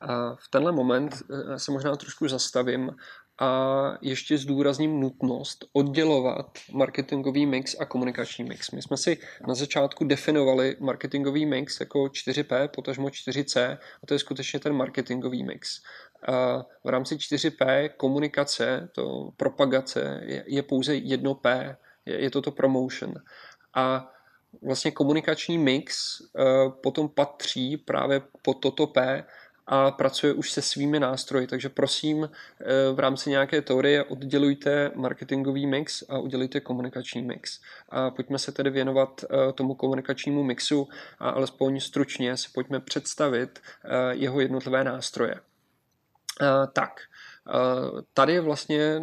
A 0.00 0.34
v 0.34 0.48
tenhle 0.50 0.72
moment 0.72 1.16
eh, 1.16 1.58
se 1.58 1.72
možná 1.72 1.96
trošku 1.96 2.28
zastavím 2.28 2.90
a 3.38 3.98
ještě 4.00 4.38
zdůrazním 4.38 5.00
nutnost 5.00 5.64
oddělovat 5.72 6.58
marketingový 6.72 7.46
mix 7.46 7.76
a 7.80 7.84
komunikační 7.84 8.44
mix. 8.44 8.70
My 8.70 8.82
jsme 8.82 8.96
si 8.96 9.18
na 9.48 9.54
začátku 9.54 10.04
definovali 10.04 10.76
marketingový 10.80 11.46
mix 11.46 11.80
jako 11.80 12.04
4P, 12.04 12.68
potažmo 12.68 13.08
4C, 13.08 13.78
a 14.02 14.06
to 14.06 14.14
je 14.14 14.18
skutečně 14.18 14.60
ten 14.60 14.72
marketingový 14.72 15.44
mix. 15.44 15.82
A 16.28 16.64
v 16.84 16.88
rámci 16.88 17.16
4P 17.16 17.90
komunikace, 17.96 18.88
to 18.92 19.30
propagace, 19.36 20.20
je, 20.24 20.44
je 20.46 20.62
pouze 20.62 20.92
1P, 20.92 21.76
je, 22.06 22.22
je 22.22 22.30
to 22.30 22.42
to 22.42 22.50
promotion. 22.50 23.14
A 23.76 24.12
vlastně 24.62 24.90
komunikační 24.90 25.58
mix 25.58 26.20
uh, 26.20 26.72
potom 26.82 27.08
patří 27.08 27.76
právě 27.76 28.22
po 28.42 28.54
toto 28.54 28.86
P 28.86 29.24
a 29.66 29.90
pracuje 29.90 30.32
už 30.32 30.52
se 30.52 30.62
svými 30.62 31.00
nástroji. 31.00 31.46
Takže 31.46 31.68
prosím, 31.68 32.18
uh, 32.18 32.28
v 32.92 32.98
rámci 32.98 33.30
nějaké 33.30 33.62
teorie 33.62 34.04
oddělujte 34.04 34.90
marketingový 34.94 35.66
mix 35.66 36.02
a 36.08 36.18
udělejte 36.18 36.60
komunikační 36.60 37.22
mix. 37.22 37.60
A 37.88 38.10
pojďme 38.10 38.38
se 38.38 38.52
tedy 38.52 38.70
věnovat 38.70 39.24
uh, 39.30 39.52
tomu 39.52 39.74
komunikačnímu 39.74 40.42
mixu 40.42 40.88
a 41.18 41.30
alespoň 41.30 41.80
stručně 41.80 42.36
si 42.36 42.48
pojďme 42.54 42.80
představit 42.80 43.60
jeho 44.10 44.40
jednotlivé 44.40 44.84
nástroje. 44.84 45.40
Tak, 46.72 47.00
Eh, 47.00 47.15
tady 48.14 48.40
vlastně 48.40 48.80
eh, 48.80 49.00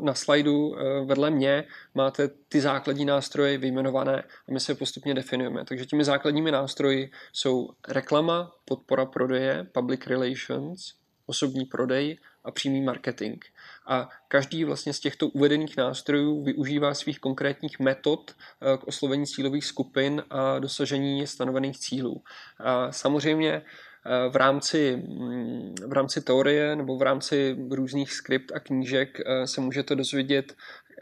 na 0.00 0.14
slajdu 0.14 0.76
eh, 0.78 1.04
vedle 1.04 1.30
mě 1.30 1.64
máte 1.94 2.28
ty 2.28 2.60
základní 2.60 3.04
nástroje 3.04 3.58
vyjmenované 3.58 4.22
a 4.48 4.52
my 4.52 4.60
se 4.60 4.74
postupně 4.74 5.14
definujeme. 5.14 5.64
Takže 5.64 5.86
těmi 5.86 6.04
základními 6.04 6.50
nástroji 6.50 7.10
jsou 7.32 7.68
reklama, 7.88 8.52
podpora 8.64 9.06
prodeje, 9.06 9.66
public 9.72 10.06
relations, 10.06 10.94
osobní 11.26 11.64
prodej 11.64 12.18
a 12.44 12.50
přímý 12.50 12.82
marketing. 12.82 13.44
A 13.86 14.08
každý 14.28 14.64
vlastně 14.64 14.92
z 14.92 15.00
těchto 15.00 15.28
uvedených 15.28 15.76
nástrojů 15.76 16.42
využívá 16.42 16.94
svých 16.94 17.18
konkrétních 17.18 17.78
metod 17.80 18.34
k 18.78 18.86
oslovení 18.86 19.26
cílových 19.26 19.64
skupin 19.64 20.22
a 20.30 20.58
dosažení 20.58 21.26
stanovených 21.26 21.78
cílů. 21.78 22.22
A 22.58 22.92
samozřejmě 22.92 23.62
Eh, 23.95 23.95
v 24.30 24.36
rámci, 24.36 24.96
mm, 24.96 25.74
v 25.86 25.92
rámci 25.92 26.20
teorie 26.20 26.76
nebo 26.76 26.96
v 26.96 27.02
rámci 27.02 27.56
různých 27.70 28.12
skript 28.12 28.52
a 28.54 28.60
knížek 28.60 29.20
eh, 29.20 29.46
se 29.46 29.60
můžete 29.60 29.94
dozvědět 29.94 30.52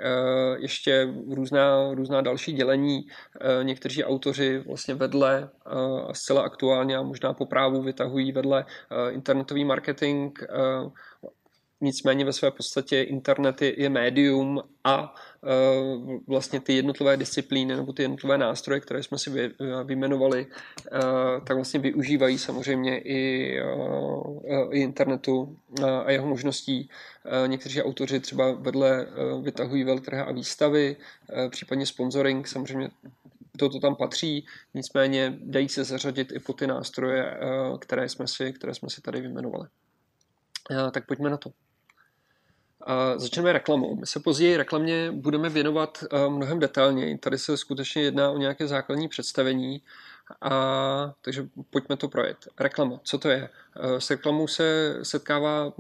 eh, 0.01 0.05
ještě 0.59 1.09
různá, 1.31 1.95
různá 1.95 2.21
další 2.21 2.53
dělení. 2.53 3.07
Někteří 3.63 4.05
autoři 4.05 4.59
vlastně 4.59 4.95
vedle 4.95 5.51
a 6.09 6.15
zcela 6.15 6.43
aktuálně 6.43 6.97
a 6.97 7.03
možná 7.03 7.33
po 7.33 7.47
právu 7.47 7.83
vytahují 7.83 8.33
vedle 8.33 8.65
internetový 9.11 9.65
marketing 9.65 10.39
Nicméně 11.81 12.25
ve 12.25 12.33
své 12.33 12.51
podstatě 12.51 13.03
internet 13.03 13.63
je, 13.63 13.83
je 13.83 13.89
médium 13.89 14.63
a 14.85 15.15
e, 15.15 15.49
vlastně 16.27 16.61
ty 16.61 16.77
jednotlivé 16.77 17.17
disciplíny 17.17 17.77
nebo 17.77 17.93
ty 17.93 18.03
jednotlivé 18.03 18.39
nástroje, 18.39 18.81
které 18.81 19.03
jsme 19.03 19.19
si 19.19 19.31
vy, 19.31 19.51
vyjmenovali, 19.85 20.47
e, 20.47 21.01
tak 21.41 21.57
vlastně 21.57 21.81
využívají 21.81 22.39
samozřejmě 22.39 22.99
i, 22.99 23.51
e, 23.59 23.65
i 24.71 24.81
internetu 24.81 25.57
a 26.05 26.11
jeho 26.11 26.27
možností. 26.27 26.91
E, 27.45 27.49
někteří 27.49 27.83
autoři 27.83 28.21
třeba 28.21 28.53
vedle 28.53 29.03
e, 29.03 29.07
vytahují 29.43 29.85
veltrhy 29.85 30.21
a 30.21 30.33
výstavy, 30.33 30.97
e, 31.33 31.49
případně 31.49 31.87
sponsoring, 31.87 32.49
samozřejmě 32.49 32.91
toto 33.59 33.81
tam 33.81 33.97
patří, 33.97 34.47
nicméně 34.75 35.39
dají 35.41 35.69
se 35.69 35.85
zařadit 35.85 36.33
i 36.33 36.39
po 36.39 36.53
ty 36.53 36.67
nástroje, 36.67 37.25
e, 37.25 37.39
které 37.79 38.09
jsme 38.09 38.29
si, 38.29 38.53
které 38.53 38.75
jsme 38.75 38.91
si 38.91 39.01
tady 39.01 39.21
vyjmenovali. 39.21 39.69
E, 40.71 40.91
tak 40.91 41.07
pojďme 41.07 41.31
na 41.31 41.37
to. 41.37 41.51
Začneme 43.17 43.53
reklamou. 43.53 43.97
My 43.97 44.07
se 44.07 44.21
později 44.21 44.57
reklamě 44.57 45.13
budeme 45.13 45.49
věnovat 45.49 46.05
eh, 46.05 46.29
mnohem 46.29 46.59
detailněji. 46.59 47.19
Tady 47.19 47.39
se 47.39 47.57
skutečně 47.57 48.03
jedná 48.03 48.31
o 48.31 48.39
nějaké 48.39 48.67
základní 48.67 49.09
představení, 49.09 49.83
a, 50.41 51.13
takže 51.23 51.47
pojďme 51.71 51.97
to 51.97 52.09
projet. 52.09 52.37
Reklama, 52.61 53.01
co 53.03 53.19
to 53.19 53.29
je? 53.29 53.49
Eh, 53.77 54.01
s 54.01 54.11
reklamou 54.11 54.47
se 54.47 54.99
setkává 55.03 55.73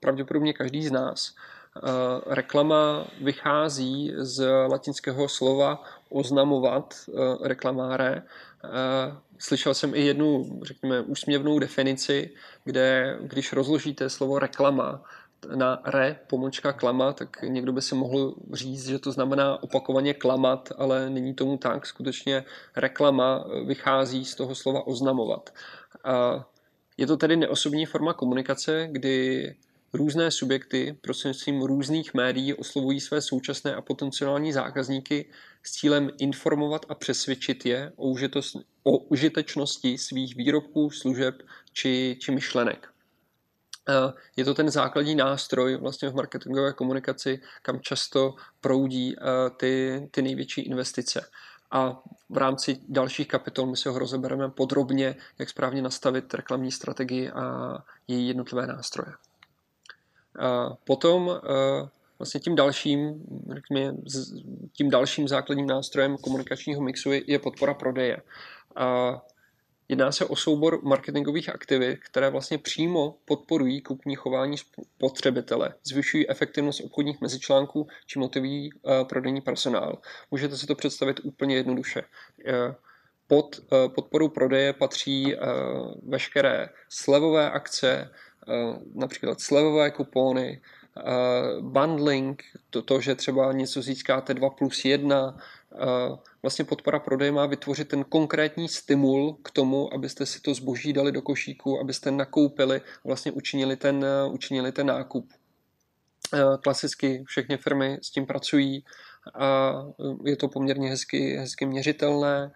pravděpodobně 0.00 0.52
každý 0.52 0.86
z 0.86 0.90
nás. 0.90 1.34
Eh, 1.76 1.80
reklama 2.26 3.06
vychází 3.20 4.12
z 4.16 4.66
latinského 4.66 5.28
slova 5.28 5.84
oznamovat 6.08 6.94
reklamáre. 7.42 8.22
Slyšel 9.38 9.74
jsem 9.74 9.94
i 9.94 10.00
jednu, 10.00 10.60
řekněme, 10.62 11.00
úsměvnou 11.00 11.58
definici, 11.58 12.30
kde 12.64 13.18
když 13.20 13.52
rozložíte 13.52 14.10
slovo 14.10 14.38
reklama 14.38 15.04
na 15.54 15.82
re 15.84 16.20
pomočka 16.26 16.72
klama, 16.72 17.12
tak 17.12 17.42
někdo 17.42 17.72
by 17.72 17.82
si 17.82 17.94
mohl 17.94 18.34
říct, 18.52 18.88
že 18.88 18.98
to 18.98 19.12
znamená 19.12 19.62
opakovaně 19.62 20.14
klamat, 20.14 20.72
ale 20.76 21.10
není 21.10 21.34
tomu 21.34 21.56
tak. 21.56 21.86
Skutečně 21.86 22.44
reklama 22.76 23.44
vychází 23.66 24.24
z 24.24 24.34
toho 24.34 24.54
slova 24.54 24.86
oznamovat. 24.86 25.50
A 26.04 26.44
je 26.96 27.06
to 27.06 27.16
tedy 27.16 27.36
neosobní 27.36 27.86
forma 27.86 28.12
komunikace, 28.12 28.88
kdy 28.92 29.54
různé 29.92 30.30
subjekty 30.30 30.98
prostřednictvím 31.00 31.62
různých 31.62 32.14
médií 32.14 32.54
oslovují 32.54 33.00
své 33.00 33.20
současné 33.20 33.74
a 33.74 33.80
potenciální 33.80 34.52
zákazníky 34.52 35.30
s 35.62 35.72
cílem 35.72 36.10
informovat 36.18 36.86
a 36.88 36.94
přesvědčit 36.94 37.66
je 37.66 37.92
o, 37.96 38.14
o 38.82 38.98
užitečnosti 38.98 39.98
svých 39.98 40.36
výrobků, 40.36 40.90
služeb 40.90 41.42
či, 41.72 42.16
či 42.20 42.32
myšlenek. 42.32 42.88
Je 44.36 44.44
to 44.44 44.54
ten 44.54 44.70
základní 44.70 45.14
nástroj 45.14 45.76
vlastně 45.76 46.08
v 46.08 46.14
marketingové 46.14 46.72
komunikaci, 46.72 47.40
kam 47.62 47.80
často 47.80 48.34
proudí 48.60 49.16
ty, 49.56 50.08
ty 50.10 50.22
největší 50.22 50.60
investice. 50.60 51.28
A 51.70 52.02
v 52.28 52.36
rámci 52.36 52.80
dalších 52.88 53.28
kapitol 53.28 53.66
my 53.66 53.76
si 53.76 53.88
ho 53.88 53.98
rozebereme 53.98 54.50
podrobně, 54.50 55.16
jak 55.38 55.48
správně 55.48 55.82
nastavit 55.82 56.34
reklamní 56.34 56.72
strategii 56.72 57.30
a 57.30 57.74
její 58.08 58.28
jednotlivé 58.28 58.66
nástroje. 58.66 59.12
Potom 60.84 61.40
vlastně 62.18 62.40
tím 62.40 62.56
dalším, 62.56 63.22
řekněme, 63.54 63.96
tím 64.72 64.90
dalším 64.90 65.28
základním 65.28 65.66
nástrojem 65.66 66.16
komunikačního 66.16 66.82
mixu 66.82 67.10
je 67.12 67.38
podpora 67.38 67.74
prodeje. 67.74 68.22
Jedná 69.88 70.12
se 70.12 70.24
o 70.24 70.36
soubor 70.36 70.80
marketingových 70.82 71.48
aktivit, 71.48 71.98
které 72.04 72.30
vlastně 72.30 72.58
přímo 72.58 73.18
podporují 73.24 73.80
kupní 73.80 74.16
chování 74.16 74.56
spotřebitele, 74.58 75.74
zvyšují 75.84 76.30
efektivnost 76.30 76.80
obchodních 76.80 77.20
mezičlánků 77.20 77.88
či 78.06 78.18
motivují 78.18 78.72
uh, 78.72 79.08
prodejní 79.08 79.40
personál. 79.40 79.98
Můžete 80.30 80.56
si 80.56 80.66
to 80.66 80.74
představit 80.74 81.20
úplně 81.22 81.56
jednoduše. 81.56 82.02
Uh, 82.02 82.74
pod 83.26 83.58
uh, 83.58 83.88
podporu 83.94 84.28
prodeje 84.28 84.72
patří 84.72 85.34
veškeré 86.08 86.68
slevové 86.88 87.50
akce, 87.50 88.10
například 88.94 89.40
slevové 89.40 89.90
kupony, 89.90 90.60
bundling, 91.60 92.42
to, 92.70 92.82
to, 92.82 93.00
že 93.00 93.14
třeba 93.14 93.52
něco 93.52 93.82
získáte 93.82 94.34
2 94.34 94.50
plus 94.50 94.84
1, 94.84 95.38
vlastně 96.42 96.64
podpora 96.64 96.98
prodeje 96.98 97.32
má 97.32 97.46
vytvořit 97.46 97.88
ten 97.88 98.04
konkrétní 98.04 98.68
stimul 98.68 99.38
k 99.42 99.50
tomu, 99.50 99.94
abyste 99.94 100.26
si 100.26 100.40
to 100.40 100.54
zboží 100.54 100.92
dali 100.92 101.12
do 101.12 101.22
košíku, 101.22 101.80
abyste 101.80 102.10
nakoupili 102.10 102.80
a 102.80 102.82
vlastně 103.04 103.32
učinili 103.32 103.76
ten, 103.76 104.06
učinili 104.30 104.72
ten 104.72 104.86
nákup. 104.86 105.32
Klasicky 106.62 107.24
všechny 107.26 107.56
firmy 107.56 107.98
s 108.02 108.10
tím 108.10 108.26
pracují 108.26 108.84
a 109.34 109.72
je 110.24 110.36
to 110.36 110.48
poměrně 110.48 110.90
hezky, 110.90 111.36
hezky 111.36 111.66
měřitelné. 111.66 112.52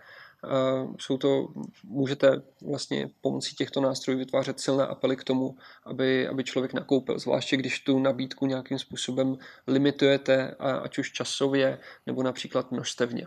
Jsou 0.99 1.19
to, 1.19 1.49
můžete 1.85 2.43
vlastně 2.67 3.11
pomocí 3.21 3.57
těchto 3.57 3.81
nástrojů 3.81 4.19
vytvářet 4.19 4.61
silné 4.61 4.87
apely 4.87 5.17
k 5.17 5.25
tomu, 5.25 5.57
aby, 5.87 6.29
aby 6.29 6.45
člověk 6.45 6.73
nakoupil, 6.73 7.19
zvláště 7.19 7.57
když 7.57 7.81
tu 7.81 7.99
nabídku 7.99 8.47
nějakým 8.47 8.79
způsobem 8.79 9.37
limitujete, 9.67 10.55
ať 10.59 10.99
už 10.99 11.13
časově 11.13 11.79
nebo 12.07 12.23
například 12.23 12.73
množstevně. 12.73 13.27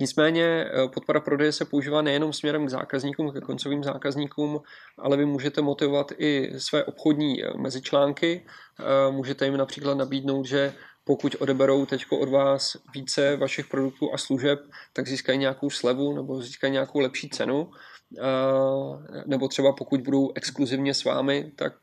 Nicméně 0.00 0.44
e, 0.44 0.88
podpora 0.94 1.20
prodeje 1.20 1.52
se 1.52 1.64
používá 1.64 2.02
nejenom 2.02 2.32
směrem 2.32 2.66
k 2.66 2.70
zákazníkům, 2.70 3.32
ke 3.32 3.40
koncovým 3.40 3.84
zákazníkům, 3.84 4.60
ale 4.98 5.16
vy 5.16 5.24
můžete 5.24 5.62
motivovat 5.62 6.12
i 6.18 6.60
své 6.60 6.84
obchodní 6.84 7.44
e, 7.44 7.58
mezičlánky. 7.58 8.46
Můžete 9.10 9.44
jim 9.44 9.56
například 9.56 9.94
nabídnout, 9.94 10.46
že 10.46 10.74
pokud 11.08 11.36
odeberou 11.38 11.86
teď 11.86 12.04
od 12.10 12.28
vás 12.28 12.76
více 12.94 13.36
vašich 13.36 13.66
produktů 13.66 14.14
a 14.14 14.18
služeb, 14.18 14.60
tak 14.92 15.08
získají 15.08 15.38
nějakou 15.38 15.70
slevu 15.70 16.16
nebo 16.16 16.42
získají 16.42 16.72
nějakou 16.72 16.98
lepší 16.98 17.28
cenu. 17.28 17.70
Nebo 19.26 19.48
třeba 19.48 19.72
pokud 19.72 20.00
budou 20.00 20.32
exkluzivně 20.34 20.94
s 20.94 21.04
vámi, 21.04 21.52
tak, 21.56 21.74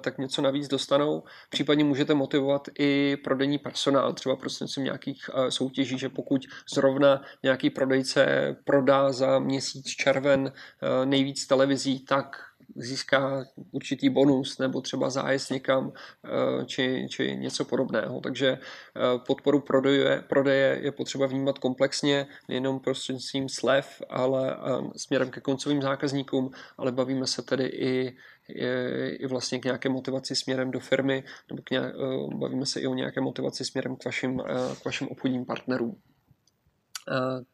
tak 0.00 0.18
něco 0.18 0.42
navíc 0.42 0.68
dostanou. 0.68 1.22
Případně 1.50 1.84
můžete 1.84 2.14
motivovat 2.14 2.68
i 2.78 3.16
prodejní 3.24 3.58
personál, 3.58 4.12
třeba 4.12 4.36
prostřednictvím 4.36 4.84
nějakých 4.84 5.30
soutěží, 5.48 5.98
že 5.98 6.08
pokud 6.08 6.42
zrovna 6.74 7.22
nějaký 7.42 7.70
prodejce 7.70 8.56
prodá 8.64 9.12
za 9.12 9.38
měsíc 9.38 9.86
červen 9.86 10.52
nejvíc 11.04 11.46
televizí, 11.46 12.04
tak 12.04 12.36
získá 12.74 13.44
určitý 13.70 14.10
bonus 14.10 14.58
nebo 14.58 14.80
třeba 14.80 15.10
zájezd 15.10 15.50
někam 15.50 15.92
eh, 16.24 16.64
či, 16.64 17.06
či 17.10 17.36
něco 17.36 17.64
podobného. 17.64 18.20
Takže 18.20 18.48
eh, 18.48 19.18
podporu 19.26 19.60
prodeje, 19.60 20.24
prodeje 20.28 20.78
je 20.82 20.92
potřeba 20.92 21.26
vnímat 21.26 21.58
komplexně, 21.58 22.26
nejenom 22.48 22.80
prostřednictvím 22.80 23.48
slev, 23.48 24.02
ale 24.10 24.56
eh, 24.56 24.58
směrem 24.96 25.30
ke 25.30 25.40
koncovým 25.40 25.82
zákazníkům, 25.82 26.50
ale 26.78 26.92
bavíme 26.92 27.26
se 27.26 27.42
tedy 27.42 27.64
i, 27.64 28.16
i, 29.18 29.26
vlastně 29.26 29.58
k 29.58 29.64
nějaké 29.64 29.88
motivaci 29.88 30.36
směrem 30.36 30.70
do 30.70 30.80
firmy, 30.80 31.24
nebo 31.50 31.62
k 31.62 31.70
nějak, 31.70 31.94
bavíme 32.34 32.66
se 32.66 32.80
i 32.80 32.86
o 32.86 32.94
nějaké 32.94 33.20
motivaci 33.20 33.64
směrem 33.64 33.96
k 33.96 34.04
vašim, 34.04 34.42
k 34.82 34.84
vašim 34.84 35.08
obchodním 35.08 35.44
partnerům. 35.44 36.00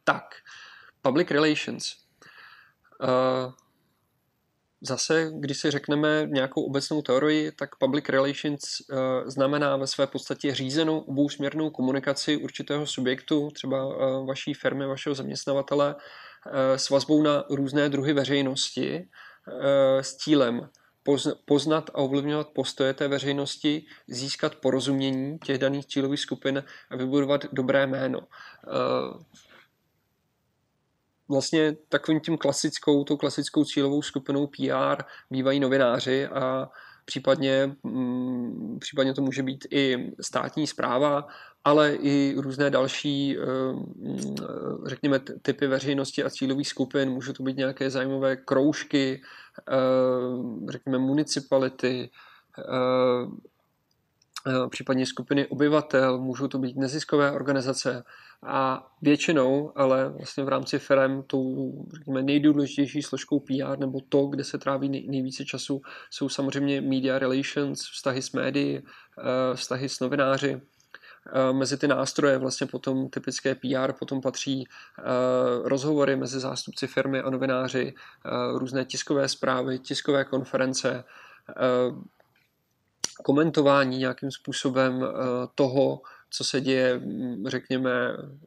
Tak, 0.03 0.23
public 1.01 1.31
relations. 1.31 1.83
Zase, 4.85 5.31
když 5.39 5.57
si 5.57 5.71
řekneme 5.71 6.27
nějakou 6.27 6.63
obecnou 6.63 7.01
teorii, 7.01 7.51
tak 7.51 7.75
public 7.75 8.09
relations 8.09 8.61
uh, 8.61 8.97
znamená 9.25 9.77
ve 9.77 9.87
své 9.87 10.07
podstatě 10.07 10.55
řízenou 10.55 10.99
obousměrnou 10.99 11.69
komunikaci 11.69 12.37
určitého 12.37 12.85
subjektu, 12.85 13.49
třeba 13.51 13.85
uh, 13.85 14.27
vaší 14.27 14.53
firmy, 14.53 14.87
vašeho 14.87 15.15
zaměstnavatele, 15.15 15.95
uh, 15.95 16.51
s 16.75 16.89
vazbou 16.89 17.21
na 17.21 17.43
různé 17.49 17.89
druhy 17.89 18.13
veřejnosti 18.13 19.07
s 20.01 20.15
cílem 20.15 20.69
poznat 21.45 21.89
a 21.89 21.97
ovlivňovat 21.97 22.47
postoje 22.55 22.93
té 22.93 23.07
veřejnosti, 23.07 23.85
získat 24.07 24.55
porozumění 24.55 25.39
těch 25.39 25.57
daných 25.57 25.85
cílových 25.85 26.19
skupin 26.19 26.63
a 26.89 26.95
vybudovat 26.95 27.45
dobré 27.53 27.87
jméno 27.87 28.19
vlastně 31.29 31.75
takovým 31.89 32.19
tím 32.19 32.37
klasickou, 32.37 33.03
tou 33.03 33.17
klasickou 33.17 33.65
cílovou 33.65 34.01
skupinou 34.01 34.47
PR 34.47 35.03
bývají 35.29 35.59
novináři 35.59 36.27
a 36.27 36.69
případně, 37.05 37.75
mm, 37.83 38.77
případně 38.79 39.13
to 39.13 39.21
může 39.21 39.43
být 39.43 39.67
i 39.71 40.11
státní 40.21 40.67
zpráva, 40.67 41.27
ale 41.63 41.95
i 41.95 42.35
různé 42.37 42.69
další, 42.69 43.37
eh, 43.37 43.43
řekněme, 44.85 45.19
typy 45.41 45.67
veřejnosti 45.67 46.23
a 46.23 46.29
cílových 46.29 46.67
skupin. 46.67 47.09
Můžou 47.09 47.33
to 47.33 47.43
být 47.43 47.57
nějaké 47.57 47.89
zájmové 47.89 48.35
kroužky, 48.35 49.21
eh, 49.71 50.71
řekněme, 50.71 50.97
municipality, 50.97 52.09
eh, 52.59 53.52
případně 54.69 55.05
skupiny 55.05 55.47
obyvatel, 55.47 56.17
můžou 56.17 56.47
to 56.47 56.57
být 56.57 56.75
neziskové 56.75 57.31
organizace 57.31 58.03
a 58.45 58.87
většinou, 59.01 59.71
ale 59.75 60.09
vlastně 60.09 60.43
v 60.43 60.47
rámci 60.47 60.79
firm 60.79 61.23
tou 61.23 61.73
řekněme, 61.93 62.23
nejdůležitější 62.23 63.01
složkou 63.01 63.39
PR 63.39 63.79
nebo 63.79 63.99
to, 64.09 64.25
kde 64.25 64.43
se 64.43 64.57
tráví 64.57 64.89
nejvíce 64.89 65.45
času, 65.45 65.81
jsou 66.09 66.29
samozřejmě 66.29 66.81
media 66.81 67.19
relations, 67.19 67.81
vztahy 67.81 68.21
s 68.21 68.31
médií, 68.31 68.77
eh, 68.77 69.55
vztahy 69.55 69.89
s 69.89 69.99
novináři. 69.99 70.61
Eh, 71.27 71.53
mezi 71.53 71.77
ty 71.77 71.87
nástroje 71.87 72.37
vlastně 72.37 72.67
potom 72.67 73.09
typické 73.09 73.55
PR 73.55 73.93
potom 73.99 74.21
patří 74.21 74.67
eh, 74.67 75.03
rozhovory 75.63 76.15
mezi 76.15 76.39
zástupci 76.39 76.87
firmy 76.87 77.21
a 77.21 77.29
novináři, 77.29 77.93
různé 78.53 78.85
tiskové 78.85 79.27
zprávy, 79.29 79.79
tiskové 79.79 80.25
konference, 80.25 81.03
komentování 83.23 83.97
nějakým 83.97 84.31
způsobem 84.31 85.03
toho, 85.55 86.01
co 86.33 86.43
se 86.43 86.61
děje, 86.61 86.99
mm, 86.99 87.43
řekněme, 87.47 87.91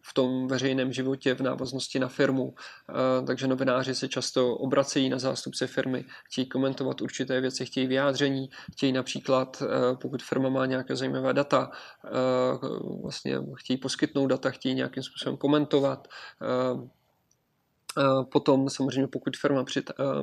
v 0.03 0.15
tom 0.15 0.49
veřejném 0.49 0.93
životě 0.93 1.35
v 1.35 1.41
návaznosti 1.41 1.99
na 1.99 2.09
firmu. 2.09 2.55
Eh, 2.55 3.27
takže 3.27 3.47
novináři 3.47 3.95
se 3.95 4.09
často 4.09 4.57
obracejí 4.57 5.09
na 5.09 5.19
zástupce 5.19 5.67
firmy, 5.67 6.05
chtějí 6.25 6.47
komentovat 6.49 7.01
určité 7.01 7.41
věci, 7.41 7.67
chtějí 7.67 7.87
vyjádření, 7.87 8.51
chtějí 8.73 8.93
například, 8.93 9.63
eh, 9.63 9.97
pokud 9.97 10.23
firma 10.23 10.49
má 10.49 10.67
nějaké 10.67 10.97
zajímavé 10.97 11.33
data, 11.33 11.71
eh, 12.05 12.11
vlastně 13.03 13.39
chtějí 13.55 13.77
poskytnout 13.77 14.27
data, 14.27 14.51
chtějí 14.51 14.75
nějakým 14.75 15.03
způsobem 15.03 15.37
komentovat, 15.37 16.09
Potom 18.33 18.71
samozřejmě 18.71 19.07
pokud 19.07 19.37
firma 19.37 19.65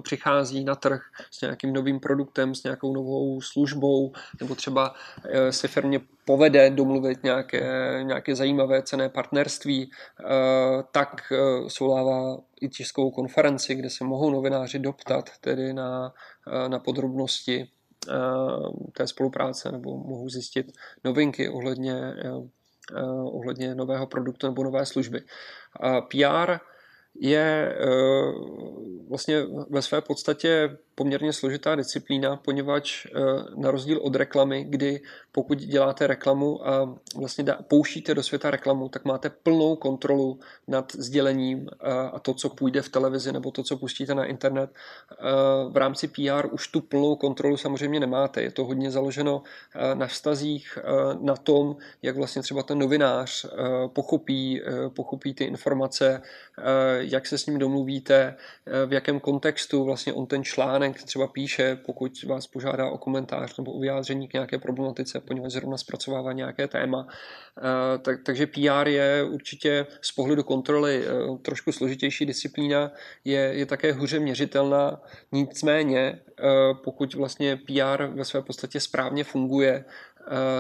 přichází 0.02 0.64
na 0.64 0.76
trh 0.76 1.02
s 1.32 1.42
nějakým 1.42 1.74
novým 1.74 2.00
produktem, 2.00 2.56
s 2.56 2.64
nějakou 2.64 2.94
novou 2.94 3.42
službou, 3.42 4.12
nebo 4.40 4.56
třeba 4.56 4.94
se 5.50 5.68
firmě 5.68 6.00
povede 6.26 6.70
domluvit 6.70 7.24
nějaké, 7.24 8.00
nějaké 8.04 8.36
zajímavé 8.36 8.84
cené 8.84 9.10
partnerství, 9.10 9.92
tak 10.92 11.22
svolává 11.68 12.38
i 12.62 12.70
tiskovou 12.70 13.12
konferenci, 13.12 13.76
kde 13.76 13.90
se 13.90 14.04
mohou 14.04 14.30
novináři 14.30 14.80
doptat 14.80 15.30
tedy 15.42 15.74
na, 15.74 16.14
na 16.68 16.80
podrobnosti 16.80 17.70
té 18.94 19.08
spolupráce 19.08 19.72
nebo 19.72 19.98
mohou 19.98 20.30
zjistit 20.30 20.72
novinky 21.04 21.50
ohledně, 21.50 22.14
ohledně 23.24 23.76
nového 23.76 24.08
produktu 24.08 24.48
nebo 24.48 24.64
nové 24.64 24.86
služby. 24.86 25.22
PR 26.12 26.58
je 27.16 27.76
vlastně 29.10 29.46
ve 29.70 29.82
své 29.82 30.02
podstatě 30.02 30.78
poměrně 30.96 31.34
složitá 31.34 31.76
disciplína, 31.76 32.36
poněvadž 32.36 33.08
na 33.56 33.72
rozdíl 33.72 34.00
od 34.02 34.16
reklamy, 34.16 34.64
kdy 34.64 35.02
pokud 35.32 35.58
děláte 35.58 36.08
reklamu 36.08 36.68
a 36.68 36.96
vlastně 37.16 37.46
pouštíte 37.68 38.16
do 38.16 38.24
světa 38.24 38.52
reklamu, 38.52 38.90
tak 38.90 39.06
máte 39.06 39.30
plnou 39.30 39.76
kontrolu 39.76 40.40
nad 40.68 40.92
sdělením 40.96 41.70
a 42.14 42.20
to, 42.20 42.34
co 42.34 42.50
půjde 42.50 42.82
v 42.82 42.90
televizi 42.90 43.32
nebo 43.32 43.52
to, 43.52 43.64
co 43.64 43.78
pustíte 43.78 44.16
na 44.16 44.26
internet. 44.26 44.70
V 45.70 45.78
rámci 45.78 46.08
PR 46.08 46.48
už 46.52 46.68
tu 46.68 46.82
plnou 46.82 47.16
kontrolu 47.16 47.58
samozřejmě 47.58 48.00
nemáte. 48.00 48.42
Je 48.42 48.52
to 48.52 48.66
hodně 48.66 48.92
založeno 48.92 49.44
na 49.94 50.08
vztazích, 50.08 50.78
na 51.20 51.36
tom, 51.36 51.76
jak 52.02 52.18
vlastně 52.18 52.42
třeba 52.42 52.64
ten 52.64 52.80
novinář 52.80 53.46
pochopí, 53.88 54.62
pochopí 54.96 55.34
ty 55.34 55.44
informace, 55.44 56.22
jak 57.04 57.28
se 57.28 57.38
s 57.38 57.46
ním 57.46 57.60
domluvíte, 57.60 58.36
v 58.86 58.94
jakém 58.94 59.20
kontextu 59.20 59.84
vlastně 59.84 60.14
on 60.14 60.26
ten 60.26 60.44
článek 60.44 61.04
třeba 61.04 61.28
píše, 61.28 61.78
pokud 61.86 62.24
vás 62.24 62.48
požádá 62.48 62.90
o 62.90 62.98
komentář 62.98 63.58
nebo 63.58 63.72
o 63.72 63.80
vyjádření 63.80 64.28
k 64.28 64.34
nějaké 64.34 64.58
problematice, 64.58 65.20
poněvadž 65.20 65.52
zrovna 65.52 65.78
zpracovává 65.78 66.34
nějaké 66.34 66.68
téma. 66.68 67.08
Tak, 68.02 68.20
takže 68.26 68.48
PR 68.48 68.88
je 68.88 69.24
určitě 69.24 69.86
z 70.02 70.12
pohledu 70.12 70.44
kontroly 70.44 71.06
trošku 71.42 71.72
složitější 71.72 72.26
disciplína, 72.26 72.92
je, 73.26 73.40
je 73.40 73.66
také 73.66 73.94
hůře 73.94 74.20
měřitelná, 74.20 75.02
nicméně 75.32 76.20
pokud 76.84 77.14
vlastně 77.14 77.56
PR 77.58 78.06
ve 78.06 78.26
své 78.26 78.42
podstatě 78.42 78.80
správně 78.80 79.24
funguje, 79.24 79.86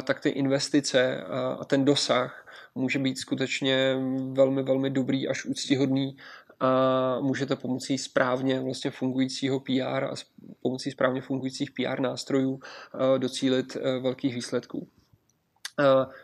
tak 0.04 0.20
ty 0.20 0.30
investice 0.30 1.24
a 1.60 1.66
ten 1.66 1.86
dosah 1.86 2.43
může 2.76 3.00
být 3.00 3.18
skutečně 3.18 3.96
velmi, 4.32 4.64
velmi 4.64 4.90
dobrý 4.90 5.28
až 5.28 5.46
úctihodný 5.46 6.18
a 6.60 7.20
můžete 7.20 7.56
pomocí 7.56 7.98
správně 7.98 8.60
vlastně 8.60 8.92
fungujícího 8.92 9.60
PR 9.60 10.04
a 10.04 10.14
pomocí 10.62 10.92
správně 10.92 11.22
fungujících 11.22 11.72
PR 11.72 12.00
nástrojů 12.00 12.60
docílit 13.18 13.78
velkých 14.02 14.36
výsledků. 14.36 14.88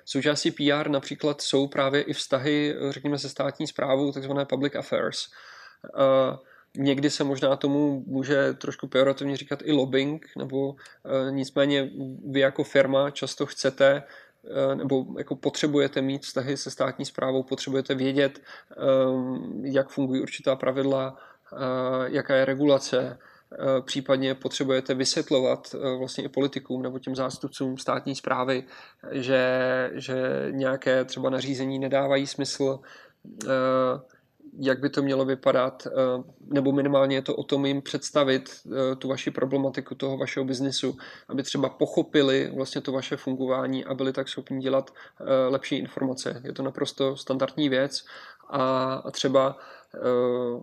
Součástí 0.06 0.52
PR 0.52 0.90
například 0.90 1.42
jsou 1.42 1.68
právě 1.68 2.02
i 2.02 2.14
vztahy, 2.14 2.76
řekněme, 2.90 3.18
se 3.18 3.30
státní 3.30 3.68
zprávou, 3.68 4.12
takzvané 4.12 4.46
public 4.46 4.76
affairs. 4.76 5.20
Někdy 6.78 7.10
se 7.10 7.24
možná 7.24 7.56
tomu 7.56 8.04
může 8.08 8.54
trošku 8.54 8.88
pejorativně 8.88 9.38
říkat 9.38 9.60
i 9.64 9.72
lobbying, 9.72 10.26
nebo 10.38 10.76
nicméně 11.30 11.90
vy 12.32 12.40
jako 12.40 12.64
firma 12.64 13.12
často 13.12 13.46
chcete 13.46 14.04
Eh, 14.04 14.04
nebo 14.76 15.06
jako 15.18 15.36
potřebujete 15.36 16.02
mít 16.02 16.24
vztahy 16.24 16.58
se 16.58 16.72
státní 16.72 17.06
zprávou, 17.06 17.44
potřebujete 17.44 17.96
vědět, 17.96 18.42
ehm, 18.78 19.66
jak 19.66 19.90
fungují 19.90 20.22
určitá 20.22 20.56
pravidla, 20.56 21.18
eh, 21.54 21.58
jaká 22.06 22.36
je 22.36 22.46
regulace, 22.46 23.20
eh, 23.52 23.82
případně 23.82 24.36
potřebujete 24.36 24.94
vysvětlovat 24.94 25.76
vlastně 25.98 26.24
i 26.24 26.30
politikům 26.30 26.82
nebo 26.82 27.00
těm 27.00 27.16
zástupcům 27.16 27.78
státní 27.78 28.16
zprávy, 28.16 28.64
že, 29.12 29.92
že 29.94 30.48
nějaké 30.52 31.06
třeba 31.06 31.30
nařízení 31.30 31.80
nedávají 31.80 32.28
smysl, 32.28 32.80
jak 34.58 34.80
by 34.80 34.90
to 34.90 35.02
mělo 35.02 35.26
vypadat, 35.26 35.88
eh, 35.88 36.24
nebo 36.42 36.72
minimálně 36.72 37.16
je 37.16 37.22
to 37.22 37.36
o 37.36 37.44
tom 37.44 37.66
jim 37.66 37.82
představit 37.82 38.50
eh, 38.50 38.96
tu 38.96 39.08
vaši 39.08 39.32
problematiku 39.32 39.96
toho 39.96 40.18
vašeho 40.18 40.46
biznisu, 40.46 40.98
aby 41.30 41.44
třeba 41.44 41.70
pochopili 41.70 42.52
vlastně 42.56 42.82
to 42.82 42.92
vaše 42.92 43.18
fungování 43.18 43.86
a 43.86 43.94
byli 43.94 44.14
tak 44.14 44.30
schopni 44.30 44.60
dělat 44.60 44.94
eh, 45.22 45.24
lepší 45.50 45.78
informace. 45.78 46.42
Je 46.44 46.54
to 46.54 46.64
naprosto 46.64 47.18
standardní 47.18 47.70
věc 47.70 48.06
a 48.50 49.12
třeba 49.12 49.58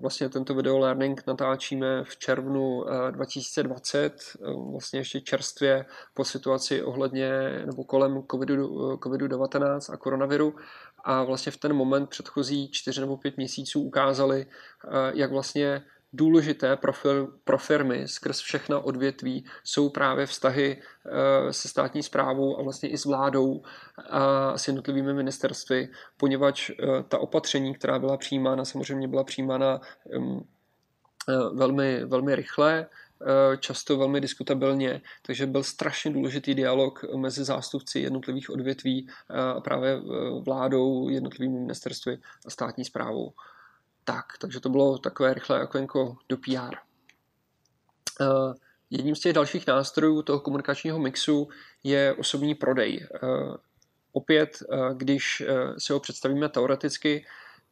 vlastně 0.01 0.29
tento 0.29 0.55
video 0.55 0.79
learning 0.79 1.23
natáčíme 1.27 2.05
v 2.05 2.17
červnu 2.17 2.85
2020, 3.11 4.13
vlastně 4.73 5.01
ještě 5.01 5.21
čerstvě 5.21 5.87
po 6.15 6.25
situaci 6.25 6.83
ohledně 6.83 7.31
nebo 7.67 7.85
kolem 7.85 8.19
COVID-19 8.19 9.95
a 9.95 9.97
koronaviru 9.97 10.55
a 11.07 11.23
vlastně 11.23 11.53
v 11.53 11.57
ten 11.57 11.73
moment 11.73 12.07
předchozí 12.07 12.71
čtyři 12.71 13.01
nebo 13.01 13.17
pět 13.17 13.37
měsíců 13.37 13.83
ukázali, 13.83 14.47
eh, 14.47 14.89
jak 15.15 15.31
vlastně 15.31 15.83
důležité 16.13 16.77
pro, 16.77 16.93
fir, 16.93 17.27
pro 17.45 17.59
firmy 17.59 18.09
skrz 18.09 18.41
všechna 18.41 18.81
odvětví 18.81 19.45
jsou 19.65 19.89
právě 19.89 20.27
vztahy 20.27 20.83
eh, 21.07 21.53
se 21.53 21.69
státní 21.69 22.03
zprávou 22.03 22.59
a 22.59 22.63
vlastně 22.63 22.89
i 22.89 22.99
s 22.99 23.05
vládou 23.05 23.63
a 24.11 24.59
s 24.59 24.69
jednotlivými 24.69 25.15
ministerstvy, 25.15 25.89
poněvadž 26.17 26.71
eh, 26.71 26.75
ta 27.09 27.19
opatření, 27.19 27.75
která 27.75 27.99
byla 27.99 28.17
přijímána, 28.17 28.65
samozřejmě 28.65 29.09
byla 29.09 29.25
přijímána 29.25 29.81
velmi, 31.53 32.05
velmi 32.05 32.37
rychle, 32.37 32.87
Eh, 32.87 33.06
často 33.61 33.97
velmi 33.97 34.21
diskutabilně, 34.21 35.01
takže 35.23 35.47
byl 35.47 35.63
strašně 35.63 36.11
důležitý 36.11 36.55
dialog 36.55 37.05
mezi 37.17 37.45
zástupci 37.45 38.01
jednotlivých 38.01 38.51
odvětví 38.51 39.09
eh, 39.31 39.41
a 39.41 39.61
právě 39.61 39.93
eh, 39.93 40.01
vládou, 40.41 41.09
jednotlivými 41.09 41.59
ministerstvy 41.59 42.19
a 42.47 42.51
státní 42.51 42.85
zprávou. 42.85 43.33
Tak, 44.05 44.25
takže 44.41 44.61
to 44.61 44.69
bylo 44.69 44.99
takové 44.99 45.35
rychlé 45.35 45.65
okénko 45.65 46.17
do 46.29 46.37
PR. 46.37 46.77
Jedním 48.91 49.17
z 49.17 49.21
těch 49.21 49.33
dalších 49.33 49.67
nástrojů 49.67 50.23
toho 50.23 50.41
komunikačního 50.41 50.99
mixu 50.99 51.49
je 51.85 52.15
osobní 52.15 52.55
prodej. 52.55 53.07
Opět, 54.13 54.63
když 54.95 55.43
si 55.79 55.93
ho 55.93 56.01
představíme 56.01 56.49
teoreticky, 56.49 57.27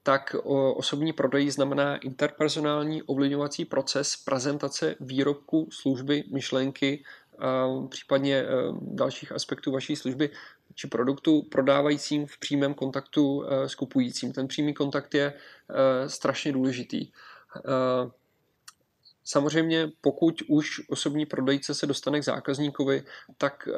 tak 0.07 0.37
osobní 0.75 1.13
prodej 1.13 1.51
znamená 1.51 1.97
interpersonální 1.97 3.03
ovlivňovací 3.03 3.65
proces 3.65 4.17
prezentace 4.17 4.95
výrobku, 5.01 5.69
služby, 5.73 6.25
myšlenky, 6.33 7.05
případně 7.89 8.37
e, 8.37 8.47
dalších 8.81 9.33
aspektů 9.33 9.73
vaší 9.73 9.97
služby 9.97 10.31
či 10.75 10.87
produktu 10.87 11.43
prodávajícím 11.43 12.27
v 12.27 12.39
přímém 12.39 12.75
kontaktu 12.75 13.45
e, 13.45 13.69
s 13.69 13.75
kupujícím. 13.75 14.33
Ten 14.33 14.49
přímý 14.49 14.75
kontakt 14.75 15.15
je 15.15 15.35
strašně 16.07 16.53
důležitý. 16.53 17.11
Samozřejmě, 19.25 19.93
pokud 20.01 20.43
už 20.49 20.81
osobní 20.89 21.27
prodejce 21.27 21.75
se 21.75 21.87
dostane 21.87 22.21
k 22.21 22.25
zákazníkovi, 22.25 23.05
tak 23.39 23.69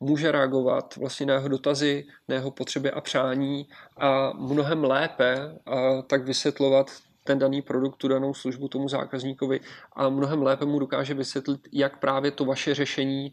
může 0.00 0.32
reagovat 0.32 0.96
vlastně 0.96 1.26
na 1.26 1.34
jeho 1.34 1.48
dotazy, 1.48 2.06
na 2.28 2.34
jeho 2.34 2.50
potřeby 2.50 2.90
a 2.90 3.00
přání 3.00 3.68
a 3.96 4.32
mnohem 4.32 4.84
lépe 4.84 5.58
a 5.66 6.02
tak 6.02 6.24
vysvětlovat 6.24 6.90
ten 7.24 7.38
daný 7.38 7.62
produkt, 7.62 7.96
tu 7.96 8.08
danou 8.08 8.34
službu 8.34 8.68
tomu 8.68 8.88
zákazníkovi 8.88 9.60
a 9.92 10.08
mnohem 10.08 10.42
lépe 10.42 10.64
mu 10.64 10.78
dokáže 10.78 11.14
vysvětlit, 11.14 11.60
jak 11.72 12.00
právě 12.00 12.30
to 12.30 12.44
vaše 12.44 12.74
řešení 12.74 13.26
e, 13.26 13.32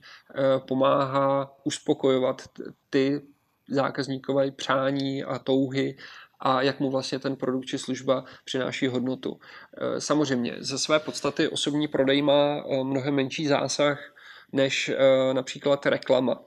pomáhá 0.59 1.51
uspokojovat 1.63 2.41
ty 2.89 3.21
zákazníkové 3.69 4.51
přání 4.51 5.23
a 5.23 5.39
touhy 5.39 5.97
a 6.39 6.61
jak 6.61 6.79
mu 6.79 6.91
vlastně 6.91 7.19
ten 7.19 7.35
produkt 7.35 7.65
či 7.65 7.77
služba 7.77 8.23
přináší 8.45 8.87
hodnotu. 8.87 9.39
E, 9.77 10.01
samozřejmě, 10.01 10.55
ze 10.59 10.79
své 10.79 10.99
podstaty 10.99 11.47
osobní 11.47 11.87
prodej 11.87 12.21
má 12.21 12.57
e, 12.57 12.83
mnohem 12.83 13.15
menší 13.15 13.47
zásah 13.47 14.13
než 14.51 14.91
například 15.33 15.85
reklama. 15.85 16.39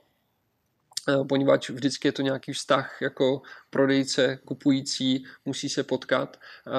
Eh, 1.11 1.25
poněvadž 1.25 1.71
vždycky 1.71 2.09
je 2.09 2.13
to 2.13 2.23
nějaký 2.23 2.53
vztah 2.53 3.03
jako 3.03 3.43
prodejce, 3.71 4.39
kupující, 4.45 5.25
musí 5.45 5.69
se 5.69 5.83
potkat. 5.83 6.37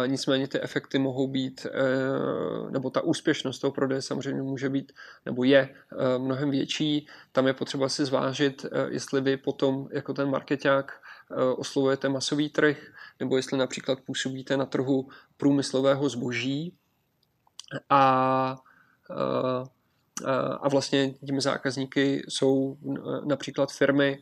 Nicméně 0.08 0.48
ty 0.48 0.62
efekty 0.62 1.00
mohou 1.00 1.28
být, 1.28 1.66
eh, 1.66 2.72
nebo 2.72 2.90
ta 2.90 3.02
úspěšnost 3.02 3.60
toho 3.60 3.72
prodeje 3.72 4.02
samozřejmě 4.02 4.42
může 4.42 4.70
být, 4.70 4.92
nebo 5.26 5.44
je 5.44 5.60
eh, 5.60 6.18
mnohem 6.18 6.52
větší. 6.52 7.08
Tam 7.32 7.48
je 7.48 7.54
potřeba 7.54 7.90
si 7.90 8.06
zvážit, 8.06 8.66
jestli 8.88 9.22
vy 9.22 9.38
potom 9.38 9.88
jako 9.92 10.14
ten 10.14 10.30
marketák 10.30 10.92
oslovujete 11.58 12.10
masový 12.10 12.50
trh, 12.50 12.78
nebo 13.20 13.38
jestli 13.38 13.58
například 13.58 14.00
působíte 14.02 14.58
na 14.58 14.66
trhu 14.66 15.10
průmyslového 15.38 16.10
zboží 16.10 16.76
a 17.90 18.56
a 20.62 20.70
vlastně 20.70 21.14
těmi 21.26 21.42
zákazníky 21.42 22.24
jsou 22.28 22.78
například 23.26 23.72
firmy, 23.72 24.22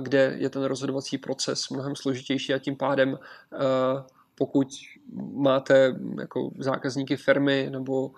kde 0.00 0.34
je 0.38 0.50
ten 0.50 0.64
rozhodovací 0.64 1.18
proces 1.18 1.68
mnohem 1.68 1.96
složitější 1.96 2.54
a 2.54 2.58
tím 2.58 2.76
pádem 2.76 3.18
pokud 4.34 4.68
máte 5.32 5.96
jako 6.20 6.50
zákazníky 6.58 7.16
firmy 7.16 7.68
nebo 7.70 8.10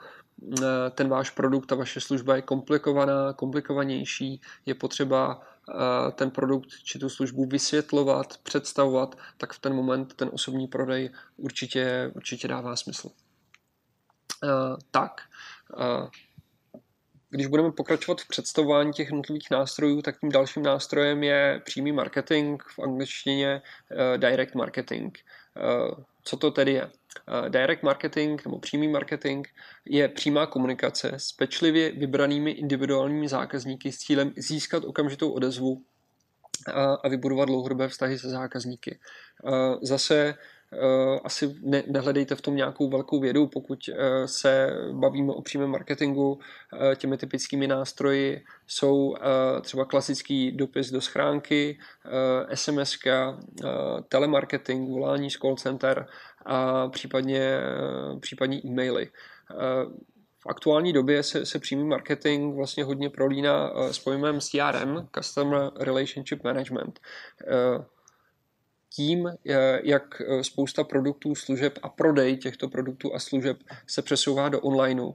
ten 0.90 1.09
váš 1.09 1.30
produkt 1.30 1.72
a 1.72 1.74
vaše 1.74 2.00
služba 2.00 2.36
je 2.36 2.42
komplikovaná, 2.42 3.32
komplikovanější, 3.32 4.40
je 4.66 4.74
potřeba 4.74 5.42
ten 6.14 6.30
produkt 6.30 6.68
či 6.84 6.98
tu 6.98 7.09
službu 7.09 7.46
vysvětlovat, 7.46 8.38
představovat, 8.42 9.18
tak 9.36 9.52
v 9.52 9.59
ten 9.59 9.74
moment 9.74 10.14
ten 10.14 10.30
osobní 10.32 10.66
prodej 10.66 11.11
určitě, 11.36 12.12
určitě 12.14 12.48
dává 12.48 12.76
smysl. 12.76 13.11
Tak, 14.90 15.20
když 17.31 17.47
budeme 17.47 17.72
pokračovat 17.72 18.20
v 18.20 18.29
představování 18.29 18.93
těch 18.93 19.07
jednotlivých 19.07 19.51
nástrojů, 19.51 20.03
tak 20.03 20.20
tím 20.20 20.31
dalším 20.31 20.62
nástrojem 20.62 21.22
je 21.22 21.61
přímý 21.64 21.93
marketing, 21.93 22.62
v 22.62 22.79
angličtině 22.79 23.62
uh, 23.62 24.18
direct 24.18 24.55
marketing. 24.55 25.18
Uh, 25.57 26.05
co 26.24 26.37
to 26.37 26.51
tedy 26.51 26.72
je? 26.72 26.91
Direct 27.49 27.83
marketing 27.83 28.41
nebo 28.45 28.59
přímý 28.59 28.89
marketing 28.89 29.47
je 29.85 30.09
přímá 30.09 30.47
komunikace 30.47 31.12
s 31.16 31.33
pečlivě 31.33 31.93
vybranými 31.93 32.51
individuálními 32.51 33.29
zákazníky 33.29 33.93
s 33.93 33.99
cílem 33.99 34.33
získat 34.37 34.85
okamžitou 34.85 35.31
odezvu 35.31 35.83
a 37.03 37.09
vybudovat 37.09 37.45
dlouhodobé 37.45 37.89
vztahy 37.89 38.18
se 38.18 38.29
zákazníky. 38.29 38.99
Zase 39.83 40.35
asi 41.25 41.57
ne, 41.62 41.83
nehledejte 41.87 42.35
v 42.35 42.41
tom 42.41 42.57
nějakou 42.57 42.91
velkou 42.91 43.21
vědu, 43.21 43.47
pokud 43.47 43.79
eh, 43.89 44.29
se 44.29 44.71
bavíme 44.93 45.33
o 45.33 45.43
přímém 45.43 45.71
marketingu. 45.71 46.39
Eh, 46.93 46.97
těmi 46.97 47.17
typickými 47.17 47.67
nástroji 47.67 48.45
jsou 48.67 49.14
třeba 49.61 49.85
klasický 49.85 50.53
dopis 50.53 50.91
do 50.91 51.01
schránky, 51.01 51.79
SMS, 52.55 52.99
telemarketing, 54.09 54.89
volání 54.89 55.31
z 55.31 55.39
call 55.39 55.57
center 55.57 56.07
a 56.47 56.89
případně, 56.89 57.61
případně 58.21 58.61
e-maily. 58.64 59.11
V 60.39 60.47
aktuální 60.47 60.93
době 60.93 61.23
se, 61.23 61.47
se 61.47 61.59
přímý 61.59 61.85
marketing 61.85 62.57
vlastně 62.57 62.85
hodně 62.85 63.11
prolíná 63.11 63.73
s 63.93 63.99
pojmem 63.99 64.41
CRM, 64.41 65.09
Customer 65.14 65.71
Relationship 65.77 66.45
Management 66.45 67.01
tím, 68.97 69.32
jak 69.82 70.22
e, 70.26 70.44
spousta 70.44 70.84
produktů, 70.84 71.34
služeb 71.34 71.78
a 71.82 71.88
prodej 71.88 72.36
těchto 72.36 72.68
produktů 72.68 73.14
a 73.14 73.18
služeb 73.18 73.57
se 73.86 74.03
přesouvá 74.03 74.49
do 74.49 74.61
onlineu, 74.61 75.11
e, 75.11 75.14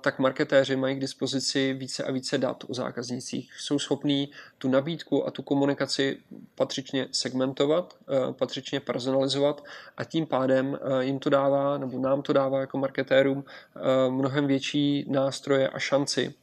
tak 0.00 0.18
marketéři 0.18 0.76
mají 0.76 0.96
k 0.96 1.00
dispozici 1.00 1.72
více 1.72 2.04
a 2.04 2.12
více 2.12 2.38
dat 2.38 2.64
o 2.68 2.74
zákaznicích. 2.74 3.52
Jsou 3.58 3.78
schopní 3.78 4.30
tu 4.58 4.68
nabídku 4.68 5.26
a 5.26 5.30
tu 5.30 5.42
komunikaci 5.42 6.18
patřičně 6.54 7.08
segmentovat, 7.12 7.94
patřičně 8.32 8.80
personalizovat 8.80 9.64
a 9.96 10.04
tím 10.04 10.26
pádem 10.26 10.78
jim 11.00 11.18
to 11.18 11.30
dává, 11.30 11.78
nebo 11.78 11.98
nám 11.98 12.22
to 12.22 12.32
dává 12.32 12.60
jako 12.60 12.78
marketérům 12.78 13.44
mnohem 14.08 14.46
větší 14.46 15.06
nástroje 15.08 15.68
a 15.68 15.78
šanci 15.78 16.34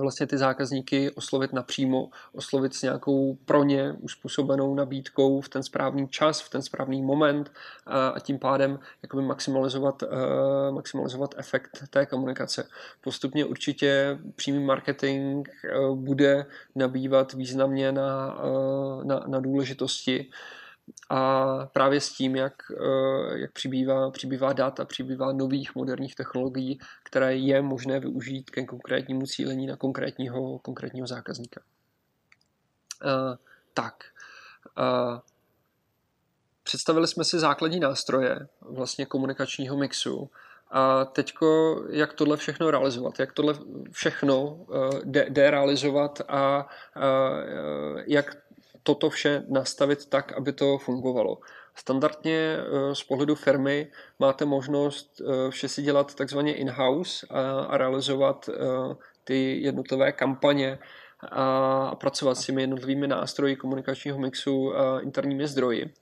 vlastně 0.00 0.26
ty 0.26 0.38
zákazníky 0.38 1.10
oslovit 1.10 1.52
napřímo, 1.52 2.08
oslovit 2.32 2.74
s 2.74 2.82
nějakou 2.82 3.38
pro 3.44 3.64
ně 3.64 3.92
uspůsobenou 4.00 4.74
nabídkou 4.74 5.40
v 5.40 5.48
ten 5.48 5.62
správný 5.62 6.08
čas, 6.08 6.40
v 6.40 6.50
ten 6.50 6.62
správný 6.62 7.02
moment 7.02 7.52
a 7.86 8.20
tím 8.20 8.38
pádem 8.38 8.78
jakoby 9.02 9.22
maximalizovat, 9.22 10.02
eh, 10.02 10.70
maximalizovat 10.70 11.34
efekt 11.36 11.84
té 11.90 12.06
komunikace. 12.06 12.68
Postupně 13.00 13.44
určitě 13.44 14.18
přímý 14.36 14.64
marketing 14.64 15.48
eh, 15.48 15.70
bude 15.94 16.46
nabývat 16.74 17.32
významně 17.32 17.92
na, 17.92 18.38
eh, 18.38 19.04
na, 19.04 19.24
na 19.26 19.40
důležitosti 19.40 20.30
a 21.10 21.46
právě 21.66 22.00
s 22.00 22.12
tím, 22.12 22.36
jak, 22.36 22.54
eh, 22.70 23.38
jak 23.38 23.52
přibývá, 23.52 24.10
přibývá 24.10 24.52
dat 24.52 24.80
a 24.80 24.84
přibývá 24.84 25.32
nových 25.32 25.74
moderních 25.74 26.14
technologií, 26.14 26.78
které 27.04 27.36
je 27.36 27.62
možné 27.62 28.00
využít 28.00 28.50
ke 28.50 28.64
konkrétnímu 28.64 29.26
cílení 29.26 29.66
na 29.66 29.76
konkrétního, 29.76 30.58
konkrétního 30.58 31.06
zákazníka. 31.06 31.60
Uh, 33.04 33.36
tak. 33.74 34.04
Uh, 34.78 35.18
představili 36.62 37.06
jsme 37.06 37.24
si 37.24 37.38
základní 37.38 37.80
nástroje 37.80 38.48
vlastně 38.60 39.06
komunikačního 39.06 39.76
mixu 39.76 40.30
a 40.70 41.04
teďko, 41.04 41.76
jak 41.90 42.12
tohle 42.12 42.36
všechno 42.36 42.70
realizovat, 42.70 43.20
jak 43.20 43.32
tohle 43.32 43.54
všechno 43.90 44.44
uh, 44.44 44.90
jde, 45.04 45.26
jde 45.30 45.50
realizovat 45.50 46.20
a 46.28 46.66
uh, 46.96 48.00
jak 48.06 48.36
toto 48.84 49.10
vše 49.10 49.42
nastavit 49.48 50.06
tak, 50.06 50.32
aby 50.32 50.52
to 50.52 50.78
fungovalo. 50.78 51.38
Standardně 51.74 52.56
eh, 52.58 52.94
z 52.94 53.02
pohledu 53.02 53.34
firmy 53.34 53.90
máte 54.18 54.44
možnost 54.44 55.20
eh, 55.20 55.50
vše 55.50 55.68
si 55.68 55.82
dělat 55.82 56.14
takzvaně 56.14 56.54
in-house 56.54 57.26
a 57.30 57.76
realizovat 57.76 58.48
eh, 58.48 58.54
ty 59.24 59.60
jednotlivé 59.60 60.12
kampaně 60.12 60.78
a 61.30 61.94
pracovat 61.94 62.34
s 62.34 62.46
těmi 62.46 62.62
jednotlivými 62.62 63.08
nástroji 63.08 63.56
komunikačního 63.56 64.18
mixu 64.18 64.76
a 64.76 65.00
interními 65.00 65.46
zdroji. 65.46 65.92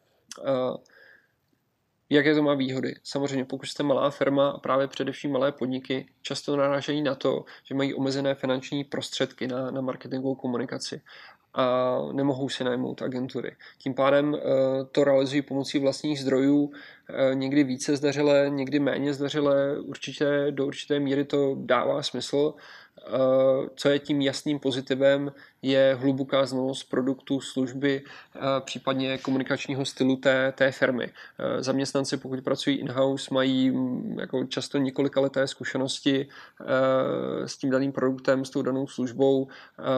Jaké 2.10 2.34
to 2.34 2.42
má 2.42 2.54
výhody? 2.54 2.94
Samozřejmě, 3.04 3.44
pokud 3.44 3.66
jste 3.66 3.82
malá 3.82 4.10
firma 4.10 4.50
a 4.50 4.58
právě 4.58 4.88
především 4.88 5.32
malé 5.32 5.52
podniky, 5.52 6.06
často 6.22 6.56
narážejí 6.56 7.02
na 7.02 7.14
to, 7.14 7.44
že 7.64 7.74
mají 7.74 7.94
omezené 7.94 8.34
finanční 8.34 8.84
prostředky 8.84 9.46
na, 9.46 9.70
na 9.70 9.80
marketingovou 9.80 10.34
komunikaci 10.34 11.00
a 11.54 11.98
nemohou 12.12 12.48
si 12.48 12.64
najmout 12.64 13.02
agentury. 13.02 13.56
Tím 13.78 13.94
pádem 13.94 14.34
eh, 14.34 14.40
to 14.92 15.04
realizují 15.04 15.42
pomocí 15.42 15.78
vlastních 15.78 16.20
zdrojů, 16.20 16.72
eh, 17.08 17.34
někdy 17.34 17.64
více 17.64 17.96
zdařile, 17.96 18.50
někdy 18.50 18.78
méně 18.78 19.14
zdařile, 19.14 19.80
určitě 19.80 20.46
do 20.50 20.66
určité 20.66 21.00
míry 21.00 21.24
to 21.24 21.56
dává 21.58 22.02
smysl, 22.02 22.54
co 23.74 23.88
je 23.88 23.98
tím 23.98 24.20
jasným 24.20 24.58
pozitivem, 24.58 25.32
je 25.62 25.96
hluboká 26.00 26.46
znalost 26.46 26.84
produktu, 26.84 27.40
služby, 27.40 28.02
eh, 28.36 28.40
případně 28.60 29.18
komunikačního 29.18 29.84
stylu 29.84 30.16
té, 30.16 30.52
té 30.52 30.72
firmy. 30.72 31.12
Eh, 31.38 31.62
zaměstnanci, 31.62 32.16
pokud 32.16 32.40
pracují 32.40 32.76
in-house, 32.76 33.34
mají 33.34 33.70
mm, 33.70 34.18
jako 34.20 34.44
často 34.44 34.78
několika 34.78 35.20
leté 35.20 35.46
zkušenosti 35.46 36.28
s 37.46 37.56
tím 37.56 37.70
daným 37.70 37.92
produktem, 37.92 38.44
s 38.44 38.50
tou 38.50 38.62
danou 38.62 38.86
službou, 38.86 39.48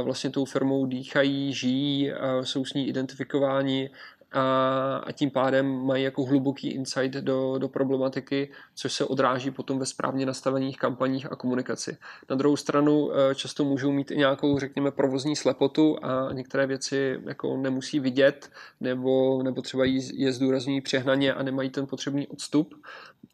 vlastně 0.03 0.31
tou 0.31 0.45
firmou 0.45 0.87
dýchají, 0.87 1.55
žijí, 1.55 2.13
jsou 2.43 2.65
s 2.65 2.75
ní 2.75 2.89
identifikováni 2.89 3.91
a, 4.35 4.97
a 5.07 5.13
tím 5.13 5.31
pádem 5.31 5.87
mají 5.87 6.05
jako 6.05 6.25
hluboký 6.25 6.69
insight 6.69 7.15
do, 7.15 7.59
do 7.59 7.69
problematiky, 7.69 8.51
což 8.75 8.93
se 8.93 9.05
odráží 9.05 9.51
potom 9.51 9.79
ve 9.79 9.87
správně 9.87 10.27
nastavených 10.27 10.79
kampaních 10.79 11.33
a 11.33 11.37
komunikaci. 11.37 11.97
Na 12.31 12.37
druhou 12.37 12.57
stranu 12.57 13.11
eh, 13.13 13.35
často 13.35 13.65
můžou 13.65 13.93
mít 13.93 14.11
i 14.11 14.17
nějakou, 14.17 14.59
řekněme, 14.59 14.91
provozní 14.91 15.37
slepotu 15.37 16.05
a 16.05 16.33
některé 16.33 16.67
věci 16.67 17.21
jako 17.27 17.57
nemusí 17.57 18.01
vidět, 18.01 18.51
nebo, 18.81 19.43
nebo 19.43 19.63
třeba 19.63 19.85
je 20.15 20.33
zdůrazňují 20.33 20.81
přehnaně 20.81 21.35
a 21.35 21.43
nemají 21.43 21.71
ten 21.71 21.87
potřebný 21.87 22.29
odstup 22.29 22.75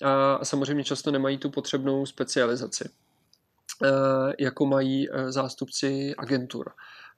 a 0.02 0.44
samozřejmě 0.44 0.84
často 0.84 1.10
nemají 1.10 1.38
tu 1.38 1.50
potřebnou 1.50 2.06
specializaci 2.06 2.88
eh, 3.84 3.88
jako 4.38 4.66
mají 4.66 5.08
eh, 5.10 5.32
zástupci 5.32 6.14
agentur. 6.18 6.72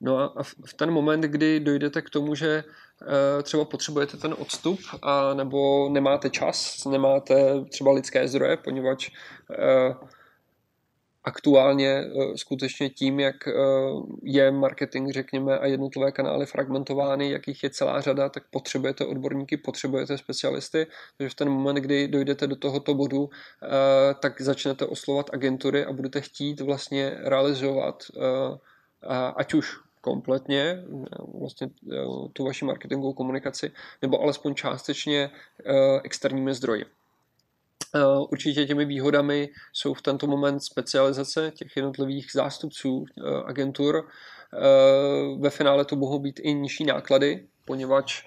No 0.05 0.19
a 0.19 0.43
v 0.43 0.75
ten 0.77 0.91
moment, 0.91 1.21
kdy 1.21 1.61
dojdete 1.61 2.03
k 2.03 2.11
tomu, 2.11 2.35
že 2.35 2.65
Eh, 3.09 3.43
třeba 3.43 3.65
potřebujete 3.65 4.17
ten 4.17 4.35
odstup, 4.39 4.81
a 5.03 5.35
nebo 5.35 5.89
nemáte 5.89 6.31
čas, 6.31 6.85
nemáte 6.85 7.65
třeba 7.71 7.93
lidské 7.93 8.29
zdroje, 8.29 8.57
poněvadž 8.57 9.11
eh, 9.59 9.95
aktuálně 11.25 11.89
eh, 11.89 12.37
skutečně 12.37 12.91
tím, 12.91 13.21
jak 13.21 13.37
je 14.23 14.51
marketing, 14.51 15.11
řekněme, 15.13 15.59
a 15.59 15.67
jednotlivé 15.67 16.13
kanály 16.13 16.47
fragmentovány, 16.47 17.31
jakých 17.31 17.63
je 17.63 17.71
celá 17.71 18.01
řada, 18.01 18.29
tak 18.29 18.43
potřebujete 18.51 19.07
odborníky, 19.07 19.57
potřebujete 19.57 20.19
specialisty, 20.19 20.87
takže 21.19 21.31
v 21.31 21.35
ten 21.35 21.49
moment, 21.49 21.77
kdy 21.77 22.09
dojdete 22.09 22.47
do 22.47 22.57
tohoto 22.57 22.95
bodu, 22.95 23.31
tak 24.21 24.41
začnete 24.41 24.87
oslovat 24.87 25.31
agentury 25.33 25.85
a 25.85 25.93
budete 25.93 26.21
chtít 26.21 26.61
vlastně 26.61 27.17
realizovat 27.25 28.03
ať 29.37 29.55
už 29.55 29.77
kompletně 30.03 30.85
vlastně 31.41 31.71
eh, 31.93 31.97
tu 32.33 32.45
vaši 32.45 32.65
marketingovou 32.65 33.13
komunikaci, 33.13 33.73
nebo 34.03 34.21
alespoň 34.21 34.55
částečně 34.55 35.31
eh, 35.67 36.01
externími 36.05 36.55
zdroji. 36.55 36.85
Eh, 37.95 38.01
určitě 38.31 38.67
těmi 38.67 38.85
výhodami 38.85 39.49
jsou 39.73 39.95
v 39.95 40.03
tento 40.03 40.27
moment 40.27 40.61
specializace 40.61 41.53
těch 41.55 41.77
jednotlivých 41.77 42.33
zástupců 42.33 43.05
agentur. 43.45 44.09
Ve 45.41 45.51
finále 45.51 45.85
to 45.85 45.97
mohou 45.97 46.19
být 46.19 46.41
i 46.43 46.55
nižší 46.55 46.85
náklady, 46.85 47.47
poněvadž 47.65 48.27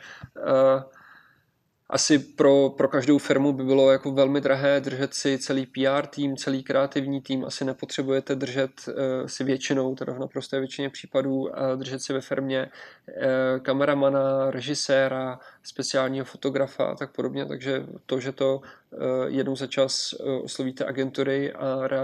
asi 1.89 2.19
pro, 2.19 2.69
pro 2.69 2.88
každou 2.88 3.17
firmu 3.17 3.53
by 3.53 3.63
bylo 3.63 3.91
jako 3.91 4.11
velmi 4.11 4.41
drahé 4.41 4.81
držet 4.81 5.13
si 5.13 5.38
celý 5.38 5.65
PR 5.65 6.05
tým, 6.05 6.38
celý 6.38 6.63
kreativní 6.63 7.21
tým. 7.21 7.45
Asi 7.45 7.65
nepotřebujete 7.65 8.36
držet 8.36 8.71
uh, 8.88 8.93
si 9.27 9.43
většinou, 9.43 9.95
teda 9.95 10.13
v 10.13 10.19
naprosté 10.19 10.59
většině 10.59 10.89
případů, 10.89 11.36
uh, 11.36 11.49
držet 11.75 12.01
si 12.01 12.13
ve 12.13 12.21
firmě 12.21 12.69
uh, 13.07 13.23
kameramana, 13.61 14.51
režiséra, 14.51 15.39
speciálního 15.63 16.25
fotografa 16.25 16.86
a 16.86 16.95
tak 16.95 17.11
podobně. 17.11 17.45
Takže 17.45 17.86
to, 18.05 18.19
že 18.19 18.31
to 18.31 18.57
uh, 18.57 19.01
jednou 19.27 19.55
za 19.55 19.67
čas 19.67 20.13
uh, 20.13 20.43
oslovíte 20.43 20.86
agentury 20.86 21.53
a 21.53 21.88
re, 21.88 21.99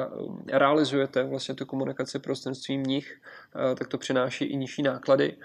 realizujete 0.52 1.24
vlastně 1.24 1.56
tu 1.56 1.66
komunikaci 1.66 2.20
prostřednictvím 2.20 2.84
nich, 2.84 3.22
uh, 3.56 3.76
tak 3.76 3.88
to 3.88 3.98
přináší 3.98 4.46
i 4.46 4.58
nižší 4.58 4.84
náklady 4.84 5.36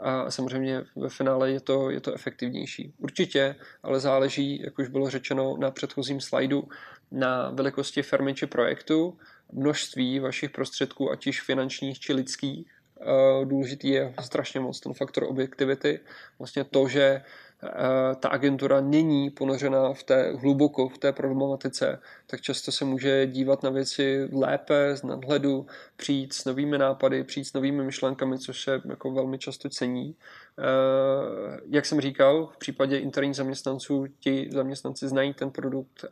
a 0.00 0.30
samozřejmě 0.30 0.84
ve 0.96 1.08
finále 1.08 1.50
je 1.50 1.60
to, 1.60 1.90
je 1.90 2.00
to 2.00 2.14
efektivnější. 2.14 2.94
Určitě, 2.98 3.56
ale 3.82 4.00
záleží, 4.00 4.62
jak 4.64 4.78
už 4.78 4.88
bylo 4.88 5.10
řečeno 5.10 5.56
na 5.56 5.70
předchozím 5.70 6.20
slajdu, 6.20 6.68
na 7.10 7.50
velikosti 7.50 8.02
firmy 8.02 8.34
či 8.34 8.46
projektu, 8.46 9.18
množství 9.52 10.18
vašich 10.18 10.50
prostředků, 10.50 11.10
ať 11.10 11.26
již 11.26 11.42
finančních 11.42 12.00
či 12.00 12.12
lidských. 12.12 12.70
Důležitý 13.44 13.88
je 13.88 14.14
strašně 14.20 14.60
moc 14.60 14.80
ten 14.80 14.94
faktor 14.94 15.24
objektivity. 15.24 16.00
Vlastně 16.38 16.64
to, 16.64 16.88
že 16.88 17.22
ta 18.20 18.28
agentura 18.28 18.80
není 18.80 19.30
ponořená 19.30 19.92
v 19.92 20.02
té 20.02 20.32
hluboko 20.32 20.88
v 20.88 20.98
té 20.98 21.12
problematice, 21.12 22.00
tak 22.26 22.40
často 22.40 22.72
se 22.72 22.84
může 22.84 23.26
dívat 23.26 23.62
na 23.62 23.70
věci 23.70 24.28
lépe, 24.32 24.96
z 24.96 25.02
nadhledu, 25.02 25.66
přijít 25.96 26.32
s 26.32 26.44
novými 26.44 26.78
nápady, 26.78 27.24
přijít 27.24 27.44
s 27.44 27.52
novými 27.52 27.84
myšlenkami, 27.84 28.38
což 28.38 28.62
se 28.62 28.82
jako 28.84 29.10
velmi 29.10 29.38
často 29.38 29.68
cení. 29.68 30.16
Jak 31.70 31.86
jsem 31.86 32.00
říkal, 32.00 32.46
v 32.46 32.56
případě 32.56 32.98
interních 32.98 33.36
zaměstnanců, 33.36 34.06
ti 34.20 34.48
zaměstnanci 34.52 35.08
znají 35.08 35.34
ten 35.34 35.50
produkt, 35.50 36.04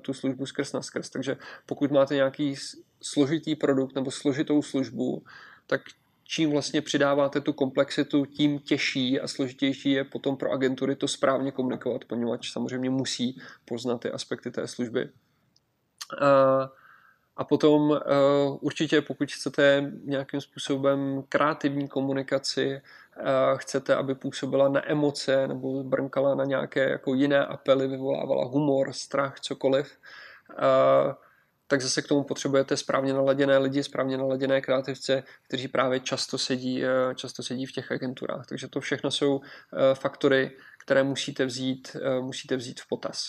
tu 0.00 0.14
službu 0.14 0.46
skrz 0.46 0.72
na 0.72 0.82
skrz, 0.82 1.10
takže 1.10 1.36
pokud 1.66 1.90
máte 1.90 2.14
nějaký 2.14 2.54
složitý 3.02 3.56
produkt 3.56 3.94
nebo 3.94 4.10
složitou 4.10 4.62
službu, 4.62 5.22
tak 5.66 5.80
čím 6.30 6.50
vlastně 6.50 6.82
přidáváte 6.82 7.40
tu 7.40 7.52
komplexitu, 7.52 8.26
tím 8.26 8.58
těžší 8.58 9.20
a 9.20 9.28
složitější 9.28 9.90
je 9.90 10.04
potom 10.04 10.36
pro 10.36 10.50
agentury 10.50 10.96
to 10.96 11.08
správně 11.08 11.52
komunikovat, 11.52 12.04
poněvadž 12.04 12.52
samozřejmě 12.52 12.90
musí 12.90 13.40
poznat 13.64 14.00
ty 14.00 14.10
aspekty 14.10 14.50
té 14.50 14.66
služby. 14.66 15.08
A 17.36 17.44
potom 17.44 18.00
určitě, 18.60 19.02
pokud 19.02 19.32
chcete 19.32 19.92
nějakým 20.04 20.40
způsobem 20.40 21.24
kreativní 21.28 21.88
komunikaci, 21.88 22.80
chcete, 23.56 23.94
aby 23.94 24.14
působila 24.14 24.68
na 24.68 24.90
emoce 24.90 25.48
nebo 25.48 25.84
brnkala 25.84 26.34
na 26.34 26.44
nějaké 26.44 26.90
jako 26.90 27.14
jiné 27.14 27.46
apely, 27.46 27.88
vyvolávala 27.88 28.44
humor, 28.44 28.92
strach, 28.92 29.40
cokoliv, 29.40 29.98
tak 31.70 31.82
zase 31.82 32.02
k 32.02 32.06
tomu 32.08 32.22
potřebujete 32.22 32.76
správně 32.76 33.12
naladěné 33.12 33.58
lidi, 33.58 33.82
správně 33.82 34.18
naladěné 34.18 34.60
kreativce, 34.60 35.22
kteří 35.42 35.68
právě 35.68 36.00
často 36.00 36.38
sedí, 36.38 36.84
eh, 36.84 37.14
často 37.14 37.42
sedí 37.42 37.66
v 37.66 37.72
těch 37.72 37.92
agenturách. 37.92 38.46
Takže 38.46 38.68
to 38.68 38.80
všechno 38.80 39.10
jsou 39.10 39.40
eh, 39.40 39.94
faktory, 39.94 40.50
které 40.78 41.02
musíte 41.02 41.44
vzít, 41.44 41.96
eh, 41.96 42.20
musíte 42.20 42.56
vzít 42.56 42.80
v 42.80 42.88
potaz. 42.88 43.22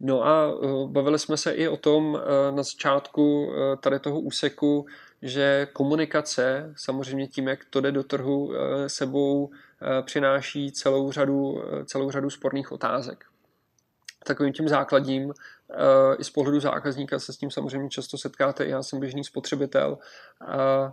No 0.00 0.26
a 0.26 0.52
bavili 0.86 1.18
jsme 1.18 1.36
se 1.36 1.52
i 1.52 1.68
o 1.68 1.76
tom 1.76 2.20
na 2.50 2.62
začátku 2.62 3.52
tady 3.80 4.00
toho 4.00 4.20
úseku, 4.20 4.86
že 5.22 5.68
komunikace, 5.72 6.74
samozřejmě 6.76 7.26
tím, 7.26 7.48
jak 7.48 7.64
to 7.64 7.80
jde 7.80 7.92
do 7.92 8.02
trhu, 8.02 8.52
sebou 8.86 9.50
přináší 10.02 10.72
celou 10.72 11.12
řadu, 11.12 11.62
celou 11.86 12.10
řadu 12.10 12.30
sporných 12.30 12.72
otázek 12.72 13.24
takovým 14.28 14.52
tím 14.52 14.68
základním 14.68 15.32
i 16.18 16.24
z 16.24 16.30
pohledu 16.30 16.60
zákazníka 16.60 17.18
se 17.18 17.32
s 17.32 17.36
tím 17.36 17.50
samozřejmě 17.50 17.88
často 17.88 18.18
setkáte. 18.18 18.66
Já 18.66 18.82
jsem 18.82 19.00
běžný 19.00 19.24
spotřebitel 19.24 19.98
a, 20.40 20.92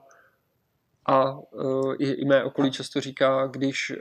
a 1.07 1.39
eh, 1.59 1.95
i, 1.99 2.11
i 2.11 2.25
mé 2.25 2.43
okolí 2.43 2.71
často 2.71 3.01
říká, 3.01 3.47
když, 3.47 3.91
eh, 3.91 3.97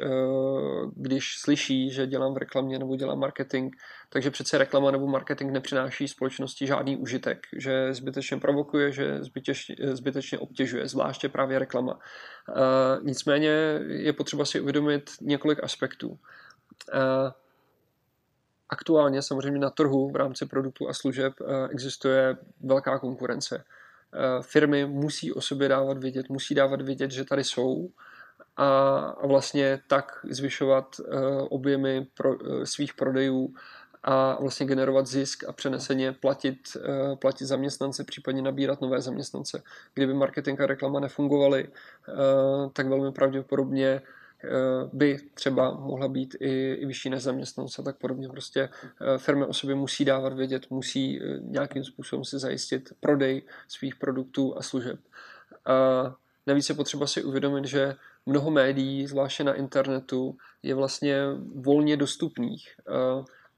když 0.97 1.39
slyší, 1.39 1.91
že 1.91 2.07
dělám 2.07 2.35
v 2.35 2.37
reklamě 2.37 2.79
nebo 2.79 2.97
dělám 2.97 3.19
marketing, 3.19 3.75
takže 4.09 4.31
přece 4.31 4.59
reklama 4.59 4.91
nebo 4.91 5.07
marketing 5.07 5.53
nepřináší 5.53 6.09
společnosti 6.09 6.67
žádný 6.67 6.97
užitek, 6.97 7.39
že 7.57 7.95
zbytečně 7.95 8.37
provokuje, 8.37 8.93
že 8.93 9.23
zbytečně, 9.23 9.77
zbytečně 9.79 10.39
obtěžuje, 10.39 10.89
zvláště 10.89 11.29
právě 11.29 11.59
reklama. 11.59 11.99
Nicméně 13.03 13.81
je 13.89 14.13
potřeba 14.13 14.45
si 14.45 14.61
uvědomit 14.61 15.11
několik 15.21 15.65
aspektů. 15.65 16.19
Aktuálně 18.69 19.23
samozřejmě 19.23 19.61
na 19.61 19.71
trhu 19.71 20.11
v 20.11 20.17
rámci 20.17 20.47
produktů 20.47 20.89
a 20.89 20.93
služeb 20.93 21.33
eh, 21.41 21.69
existuje 21.71 22.37
velká 22.61 22.99
konkurence. 22.99 23.65
Eh, 24.15 24.43
firmy 24.43 24.87
musí 24.87 25.33
o 25.33 25.41
sobě 25.41 25.69
dávat 25.69 25.99
vědět, 25.99 26.29
musí 26.29 26.55
dávat 26.55 26.83
vědět, 26.83 27.11
že 27.11 27.25
tady 27.25 27.45
jsou 27.45 27.89
a 28.57 29.27
vlastně 29.27 29.81
tak 29.89 30.27
zvyšovat 30.31 30.97
eh, 31.01 31.05
objemy 31.51 32.07
pro, 32.15 32.37
svých 32.65 32.95
prodejů 32.95 33.55
a 34.03 34.41
vlastně 34.41 34.67
generovat 34.67 35.07
zisk 35.07 35.45
a 35.45 35.53
přeneseně 35.53 36.13
platit, 36.13 36.77
platit 37.19 37.45
zaměstnance, 37.45 38.05
případně 38.05 38.43
nabírat 38.43 38.81
nové 38.81 39.01
zaměstnance. 39.01 39.63
Kdyby 39.95 40.15
marketing 40.15 40.61
a 40.61 40.67
reklama 40.67 41.01
nefungovaly, 41.01 41.69
tak 42.73 42.89
velmi 42.89 43.13
pravděpodobně 43.13 44.03
by 44.93 45.19
třeba 45.35 45.75
mohla 45.75 46.09
být 46.09 46.37
i, 46.41 46.73
i 46.73 46.87
vyšší 46.87 47.11
nezaměstnanost 47.11 47.79
a 47.79 47.83
tak 47.83 47.99
podobně. 47.99 48.29
Prostě 48.29 48.69
eh, 49.01 49.19
firmy 49.19 49.45
o 49.47 49.53
sobě 49.53 49.75
musí 49.75 50.05
dávat 50.05 50.33
vědět, 50.33 50.71
musí 50.71 51.21
eh, 51.23 51.39
nějakým 51.41 51.85
způsobem 51.85 52.25
si 52.25 52.39
zajistit 52.39 52.93
prodej 53.01 53.43
svých 53.69 53.97
produktů 53.97 54.59
a 54.59 54.63
služeb. 54.63 55.01
A 55.67 56.15
navíc 56.47 56.69
je 56.69 56.75
potřeba 56.75 57.07
si 57.07 57.25
uvědomit, 57.25 57.65
že 57.65 57.95
mnoho 58.27 58.51
médií, 58.51 59.07
zvláště 59.07 59.45
na 59.45 59.55
internetu, 59.55 60.37
je 60.63 60.75
vlastně 60.75 61.17
volně 61.55 61.97
dostupných 61.97 62.69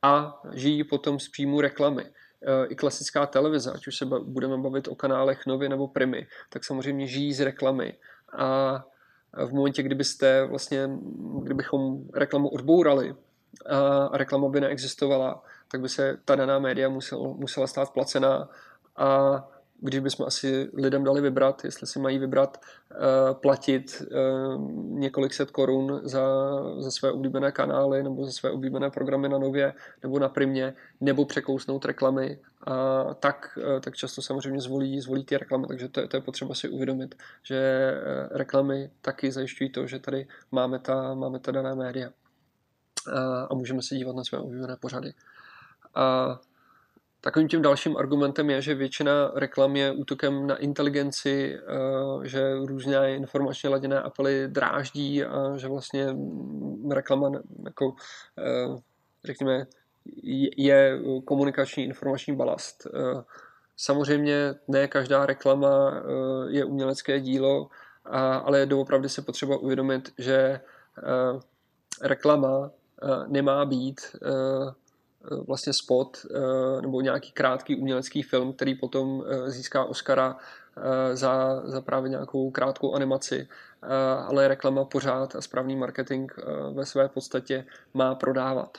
a 0.03 0.43
žijí 0.53 0.85
potom 0.85 1.21
z 1.21 1.29
příjmu 1.29 1.61
reklamy 1.61 2.07
i 2.69 2.75
klasická 2.75 3.27
televize, 3.27 3.73
ať 3.73 3.87
už 3.87 3.97
se 3.97 4.07
budeme 4.07 4.59
bavit 4.59 4.89
o 4.89 4.95
kanálech 4.95 5.47
Novy 5.47 5.69
nebo 5.69 5.89
Primy, 5.89 6.27
tak 6.51 6.65
samozřejmě 6.65 7.07
žijí 7.07 7.33
z 7.33 7.41
reklamy. 7.41 7.95
A 8.39 8.85
v 9.47 9.53
momentě, 9.53 9.83
kdybyste 9.83 10.47
vlastně, 10.47 10.91
kdybychom 11.43 11.99
reklamu 12.15 12.49
odbourali 12.49 13.15
a 14.11 14.17
reklama 14.17 14.49
by 14.49 14.61
neexistovala, 14.61 15.43
tak 15.69 15.81
by 15.81 15.89
se 15.89 16.19
ta 16.25 16.37
daná 16.37 16.59
média 16.59 16.89
musel, 16.89 17.19
musela 17.19 17.67
stát 17.67 17.91
placená. 17.91 18.49
A 18.97 19.49
když 19.81 20.01
bychom 20.01 20.27
asi 20.27 20.71
lidem 20.75 21.05
dali 21.05 21.21
vybrat, 21.21 21.65
jestli 21.65 21.87
si 21.87 21.99
mají 21.99 22.19
vybrat 22.19 22.61
uh, 22.91 23.35
platit 23.35 24.03
uh, 24.03 24.71
několik 24.99 25.35
set 25.35 25.51
korun 25.51 26.01
za, 26.05 26.23
za 26.79 26.91
své 26.91 27.13
oblíbené 27.13 27.53
kanály 27.53 28.03
nebo 28.03 28.25
za 28.25 28.33
své 28.33 28.51
oblíbené 28.51 28.91
programy 28.91 29.29
na 29.29 29.39
Nově 29.39 29.75
nebo 30.03 30.19
na 30.19 30.29
Primě, 30.29 30.75
nebo 31.01 31.25
překousnout 31.25 31.85
reklamy, 31.85 32.39
uh, 32.69 33.15
tak, 33.15 33.59
uh, 33.75 33.81
tak 33.81 33.95
často 33.95 34.23
samozřejmě 34.23 34.61
zvolí, 34.61 35.01
zvolí 35.01 35.25
ty 35.25 35.37
reklamy, 35.37 35.67
takže 35.67 35.89
to, 35.89 36.09
to 36.09 36.17
je 36.17 36.21
potřeba 36.21 36.55
si 36.55 36.69
uvědomit, 36.69 37.15
že 37.43 37.93
reklamy 38.31 38.91
taky 39.01 39.33
zajišťují 39.33 39.71
to, 39.71 39.87
že 39.87 39.99
tady 39.99 40.27
máme 40.53 40.79
ta, 40.79 41.15
máme 41.15 41.39
ta 41.39 41.53
daná 41.53 41.75
média 41.75 42.11
a 43.51 43.55
můžeme 43.55 43.83
se 43.83 43.95
dívat 43.95 44.17
na 44.17 44.25
své 44.25 44.39
oblíbené 44.39 44.77
pořady. 44.81 45.13
Uh, 45.97 46.37
Takovým 47.27 47.49
tím 47.49 47.63
dalším 47.63 47.97
argumentem 47.97 48.51
je, 48.51 48.63
že 48.63 48.75
většina 48.75 49.31
reklam 49.35 49.77
je 49.77 49.93
útokem 49.93 50.47
na 50.47 50.57
inteligenci, 50.57 51.59
eh, 51.59 52.29
že 52.29 52.55
různé 52.55 53.15
informačně 53.15 53.69
laděné 53.69 54.01
apely 54.01 54.49
dráždí 54.49 55.25
a 55.25 55.57
že 55.57 55.69
vlastně 55.69 56.17
reklama 56.91 57.31
jako, 57.65 57.95
eh, 58.39 58.81
řekněme, 59.25 59.67
je 60.57 61.01
komunikační 61.25 61.85
informační 61.85 62.37
balast. 62.37 62.87
Eh, 62.87 63.23
samozřejmě 63.77 64.55
ne 64.69 64.89
každá 64.89 65.27
reklama 65.27 66.03
je 66.49 66.65
umělecké 66.65 67.21
dílo, 67.21 67.69
ale 68.45 68.67
doopravdy 68.67 69.09
se 69.09 69.23
potřeba 69.23 69.57
uvědomit, 69.57 70.13
že 70.19 70.61
reklama 72.03 72.71
nemá 73.29 73.65
být 73.65 74.01
vlastně 75.47 75.73
spot 75.73 76.27
eh, 76.31 76.83
nebo 76.83 77.01
nějaký 77.01 77.33
krátký 77.33 77.77
umělecký 77.77 78.23
film, 78.23 78.53
který 78.53 78.75
potom 78.75 79.25
eh, 79.27 79.51
získá 79.51 79.85
Oscara 79.85 80.37
za, 81.13 81.63
za 81.65 81.81
právě 81.81 82.11
nějakou 82.11 82.51
krátkou 82.51 82.95
animaci, 82.95 83.49
ale 84.27 84.49
reklama 84.49 84.85
pořád 84.85 85.37
a 85.37 85.41
správný 85.41 85.77
marketing 85.77 86.33
ve 86.73 86.87
své 86.87 87.09
podstatě 87.09 87.65
má 87.95 88.15
prodávat 88.15 88.79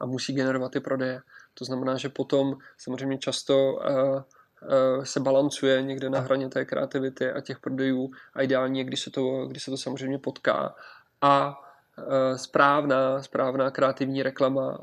a 0.00 0.06
musí 0.06 0.32
generovat 0.32 0.72
ty 0.72 0.80
prodeje. 0.80 1.20
To 1.54 1.64
znamená, 1.64 1.96
že 1.96 2.08
potom 2.08 2.56
samozřejmě 2.78 3.18
často 3.18 3.78
se 5.02 5.20
balancuje 5.20 5.82
někde 5.82 6.10
na 6.10 6.20
hraně 6.20 6.48
té 6.48 6.64
kreativity 6.64 7.32
a 7.32 7.40
těch 7.40 7.58
prodejů 7.58 8.10
a 8.34 8.42
ideálně, 8.42 8.84
když 8.84 9.00
se 9.00 9.10
to, 9.10 9.46
když 9.46 9.62
se 9.62 9.70
to 9.70 9.76
samozřejmě 9.76 10.18
potká 10.18 10.74
a 11.20 11.60
Eh, 11.60 11.69
správná, 12.36 13.22
správná 13.22 13.70
kreativní 13.70 14.22
reklama 14.22 14.78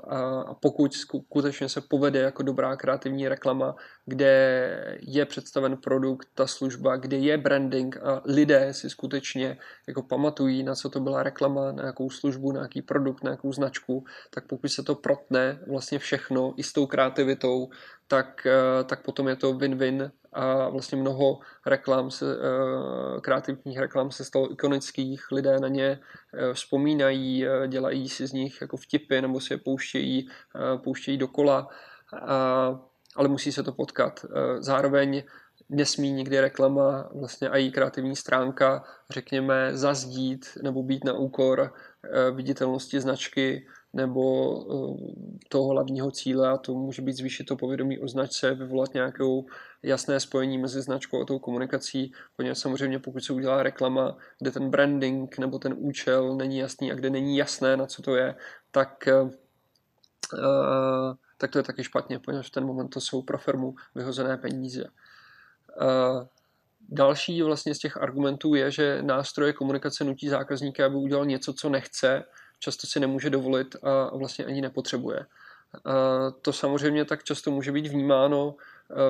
a 0.48 0.54
pokud 0.54 0.94
skutečně 0.94 1.70
se 1.70 1.82
povede 1.82 2.20
jako 2.20 2.44
dobrá 2.44 2.76
kreativní 2.76 3.28
reklama, 3.28 3.76
kde 4.06 4.98
je 5.02 5.26
představen 5.26 5.78
produkt, 5.78 6.28
ta 6.36 6.48
služba, 6.48 6.96
kde 6.96 7.18
je 7.18 7.38
branding 7.38 7.98
a 7.98 8.22
lidé 8.26 8.74
si 8.74 8.90
skutečně 8.90 9.58
jako 9.88 10.02
pamatují, 10.02 10.64
na 10.64 10.76
co 10.76 10.90
to 10.90 11.00
byla 11.00 11.24
reklama, 11.24 11.72
na 11.72 11.86
jakou 11.86 12.10
službu, 12.10 12.52
na 12.52 12.62
jaký 12.62 12.82
produkt, 12.82 13.24
na 13.24 13.32
jakou 13.32 13.54
značku, 13.54 14.06
tak 14.30 14.48
pokud 14.48 14.68
se 14.68 14.84
to 14.84 14.96
protne 14.96 15.60
vlastně 15.68 16.00
všechno 16.00 16.54
i 16.58 16.64
s 16.64 16.74
tou 16.74 16.86
kreativitou, 16.86 17.70
tak, 18.08 18.46
eh, 18.46 18.84
tak 18.84 19.04
potom 19.04 19.28
je 19.28 19.36
to 19.36 19.54
win-win 19.54 20.12
a 20.34 20.70
vlastně 20.70 20.98
mnoho 20.98 21.40
reklam, 21.66 22.12
se, 22.12 22.26
eh, 22.36 23.22
kreativních 23.22 23.80
reklam 23.80 24.12
se 24.12 24.24
stalo 24.24 24.52
ikonických, 24.52 25.32
lidé 25.32 25.60
na 25.60 25.68
ně 25.68 26.00
eh, 26.34 26.54
vzpomínají, 26.54 27.46
dělají 27.68 28.10
si 28.10 28.28
z 28.28 28.34
nich 28.34 28.62
jako 28.62 28.78
vtipy 28.78 29.22
nebo 29.22 29.40
si 29.40 29.54
je 29.54 29.58
pouštějí, 29.58 30.30
pouštějí 30.84 31.18
dokola, 31.18 31.68
ale 33.16 33.28
musí 33.28 33.52
se 33.52 33.64
to 33.64 33.72
potkat. 33.72 34.26
Zároveň 34.60 35.24
nesmí 35.70 36.12
nikdy 36.12 36.40
reklama 36.40 37.10
vlastně 37.14 37.50
a 37.50 37.58
její 37.58 37.72
kreativní 37.72 38.16
stránka, 38.16 38.84
řekněme, 39.10 39.78
zazdít 39.78 40.46
nebo 40.64 40.84
být 40.84 41.04
na 41.04 41.14
úkor 41.14 41.74
viditelnosti 42.32 43.02
značky 43.02 43.68
nebo 43.98 44.22
eh, 44.62 45.44
toho 45.50 45.68
hlavního 45.68 46.12
cíle 46.12 46.50
a 46.50 46.58
to 46.58 46.74
může 46.74 47.02
být 47.02 47.18
zvýšit 47.18 47.44
to 47.44 47.56
povědomí 47.56 48.00
o 48.00 48.08
značce, 48.08 48.54
vyvolat 48.54 48.94
nějakou 48.94 49.46
jasné 49.84 50.20
spojení 50.20 50.58
mezi 50.58 50.82
značkou 50.82 51.22
a 51.22 51.26
tou 51.26 51.40
komunikací, 51.40 52.12
poněvadž 52.36 52.58
samozřejmě 52.58 53.00
pokud 53.00 53.24
se 53.24 53.34
udělá 53.34 53.64
reklama, 53.64 54.18
kde 54.40 54.52
ten 54.52 54.70
branding 54.70 55.38
nebo 55.38 55.60
ten 55.60 55.76
účel 55.78 56.36
není 56.36 56.58
jasný 56.58 56.92
a 56.92 56.96
kde 56.96 57.10
není 57.10 57.38
jasné, 57.38 57.78
na 57.78 57.86
co 57.86 58.02
to 58.02 58.16
je, 58.16 58.36
tak 58.72 59.10
uh, 59.14 59.32
tak 61.38 61.52
to 61.52 61.60
je 61.60 61.64
taky 61.64 61.84
špatně, 61.84 62.20
poněvadž 62.20 62.48
v 62.48 62.52
ten 62.52 62.66
moment 62.66 62.90
to 62.90 63.02
jsou 63.02 63.22
pro 63.22 63.38
firmu 63.38 63.76
vyhozené 63.96 64.38
peníze. 64.38 64.84
Další 66.90 67.42
vlastně 67.42 67.76
z 67.76 67.80
těch 67.80 67.98
argumentů 67.98 68.56
je, 68.56 68.72
že 68.72 69.02
nástroje 69.02 69.54
komunikace 69.54 70.04
nutí 70.04 70.30
zákazníka, 70.30 70.86
aby 70.86 70.96
udělal 70.96 71.26
něco, 71.26 71.54
co 71.54 71.70
nechce, 71.70 72.24
často 72.60 72.88
si 72.88 73.00
nemůže 73.00 73.30
dovolit 73.30 73.76
a 73.84 74.18
vlastně 74.18 74.46
ani 74.46 74.62
nepotřebuje. 74.62 75.26
To 76.42 76.54
samozřejmě 76.54 77.06
tak 77.06 77.24
často 77.24 77.52
může 77.52 77.72
být 77.72 77.88
vnímáno 77.88 78.56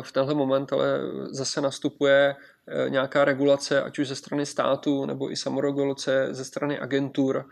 v 0.02 0.12
tenhle 0.12 0.34
moment, 0.34 0.74
ale 0.74 1.00
zase 1.30 1.62
nastupuje 1.62 2.36
e, 2.68 2.90
nějaká 2.90 3.26
regulace, 3.26 3.82
ať 3.82 4.00
už 4.00 4.08
ze 4.08 4.16
strany 4.16 4.46
státu 4.46 5.06
nebo 5.06 5.32
i 5.32 5.36
samoregulace 5.36 6.28
ze 6.32 6.46
strany 6.46 6.80
agentur, 6.80 7.46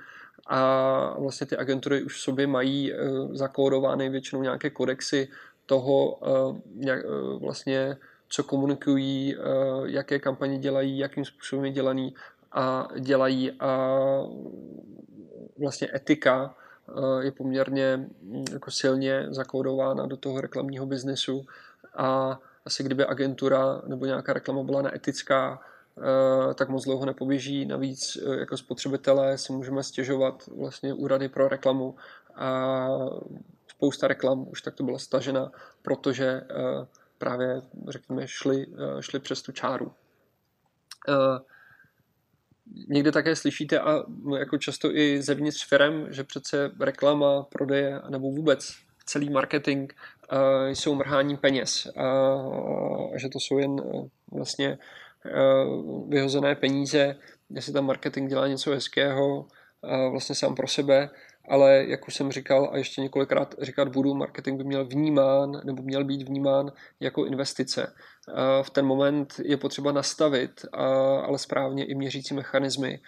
a 0.47 1.19
vlastně 1.19 1.47
ty 1.47 1.57
agentury 1.57 2.03
už 2.03 2.15
v 2.15 2.19
sobě 2.19 2.47
mají 2.47 2.93
eh, 2.93 2.97
zakódovány 3.31 4.09
většinou 4.09 4.41
nějaké 4.41 4.69
kodexy 4.69 5.27
toho 5.65 6.19
jak, 6.79 6.99
vlastně, 7.39 7.97
co 8.29 8.43
komunikují, 8.43 9.35
jaké 9.85 10.19
kampaně 10.19 10.59
dělají, 10.59 10.97
jakým 10.97 11.25
způsobem 11.25 11.65
je 11.65 11.71
dělaný 11.71 12.15
a 12.51 12.87
dělají 12.99 13.51
a 13.51 13.99
vlastně 15.59 15.89
etika 15.95 16.55
je 17.19 17.31
poměrně 17.31 17.97
hm, 17.97 18.45
jako 18.51 18.71
silně 18.71 19.25
zakódována 19.29 20.05
do 20.05 20.17
toho 20.17 20.41
reklamního 20.41 20.85
biznesu 20.85 21.45
a 21.95 22.39
asi 22.65 22.83
kdyby 22.83 23.05
agentura 23.05 23.81
nebo 23.87 24.05
nějaká 24.05 24.33
reklama 24.33 24.63
byla 24.63 24.81
neetická, 24.81 25.59
Eh, 25.97 26.53
tak 26.53 26.69
moc 26.69 26.83
dlouho 26.83 27.05
nepoběží. 27.05 27.65
Navíc 27.65 28.17
eh, 28.17 28.39
jako 28.39 28.57
spotřebitelé 28.57 29.37
si 29.37 29.53
můžeme 29.53 29.83
stěžovat 29.83 30.47
vlastně 30.47 30.93
úrady 30.93 31.29
pro 31.29 31.47
reklamu 31.47 31.95
a 32.35 32.87
spousta 33.67 34.07
reklam 34.07 34.47
už 34.49 34.61
takto 34.61 34.83
byla 34.83 34.99
stažena, 34.99 35.51
protože 35.81 36.25
eh, 36.25 36.87
právě, 37.17 37.61
řekněme, 37.87 38.27
šli, 38.27 38.67
šli 38.99 39.19
přes 39.19 39.41
tu 39.41 39.51
čáru. 39.51 39.91
Někde 42.87 43.11
také 43.11 43.35
slyšíte, 43.35 43.79
a 43.79 44.03
jako 44.39 44.57
často 44.57 44.95
i 44.95 45.21
zevnitř 45.21 45.67
firm, 45.67 46.13
že 46.13 46.23
přece 46.23 46.71
reklama, 46.79 47.43
prodeje 47.43 48.01
nebo 48.09 48.31
vůbec 48.31 48.71
celý 49.05 49.29
marketing 49.29 49.93
jsou 50.67 50.95
mrhání 50.95 51.37
peněz. 51.37 51.87
A 51.97 53.17
že 53.17 53.29
to 53.29 53.39
jsou 53.39 53.57
jen 53.57 53.75
vlastně 54.31 54.77
Eh, 55.25 55.65
vyhozené 56.07 56.55
peníze, 56.55 57.15
se 57.59 57.71
tam 57.71 57.85
marketing 57.85 58.29
dělá 58.29 58.47
něco 58.47 58.71
hezkého, 58.71 59.47
vlastně 60.11 60.35
sám 60.35 60.55
pro 60.55 60.67
sebe, 60.67 61.09
ale 61.49 61.85
jak 61.87 62.07
už 62.07 62.15
jsem 62.15 62.31
říkal 62.31 62.69
a 62.73 62.77
ještě 62.77 63.01
několikrát 63.01 63.55
říkat 63.61 63.87
budu, 63.87 64.13
marketing 64.13 64.57
by 64.57 64.63
měl 64.63 64.85
vnímán 64.85 65.61
nebo 65.63 65.83
měl 65.83 66.03
být 66.03 66.21
vnímán 66.21 66.71
jako 66.99 67.25
investice. 67.25 67.93
V 68.61 68.69
ten 68.69 68.85
moment 68.85 69.33
je 69.43 69.57
potřeba 69.57 69.91
nastavit, 69.91 70.65
ale 71.23 71.37
správně 71.37 71.85
i 71.85 71.95
měřící 71.95 72.33
mechanismy 72.33 72.99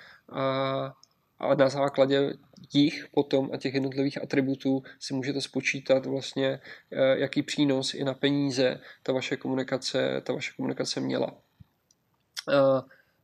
a 1.40 1.56
na 1.56 1.70
základě 1.70 2.34
jich 2.74 3.08
potom 3.14 3.50
a 3.54 3.58
těch 3.58 3.74
jednotlivých 3.74 4.24
atributů 4.24 4.84
si 5.00 5.14
můžete 5.14 5.42
spočítat 5.42 6.06
vlastně, 6.06 6.60
eh, 6.92 7.20
jaký 7.20 7.44
přínos 7.44 7.94
i 7.94 8.04
na 8.04 8.14
peníze 8.14 8.80
ta 9.04 9.14
vaše 9.14 9.38
komunikace, 9.38 10.22
ta 10.26 10.34
vaše 10.34 10.52
komunikace 10.56 11.00
měla. 11.00 11.34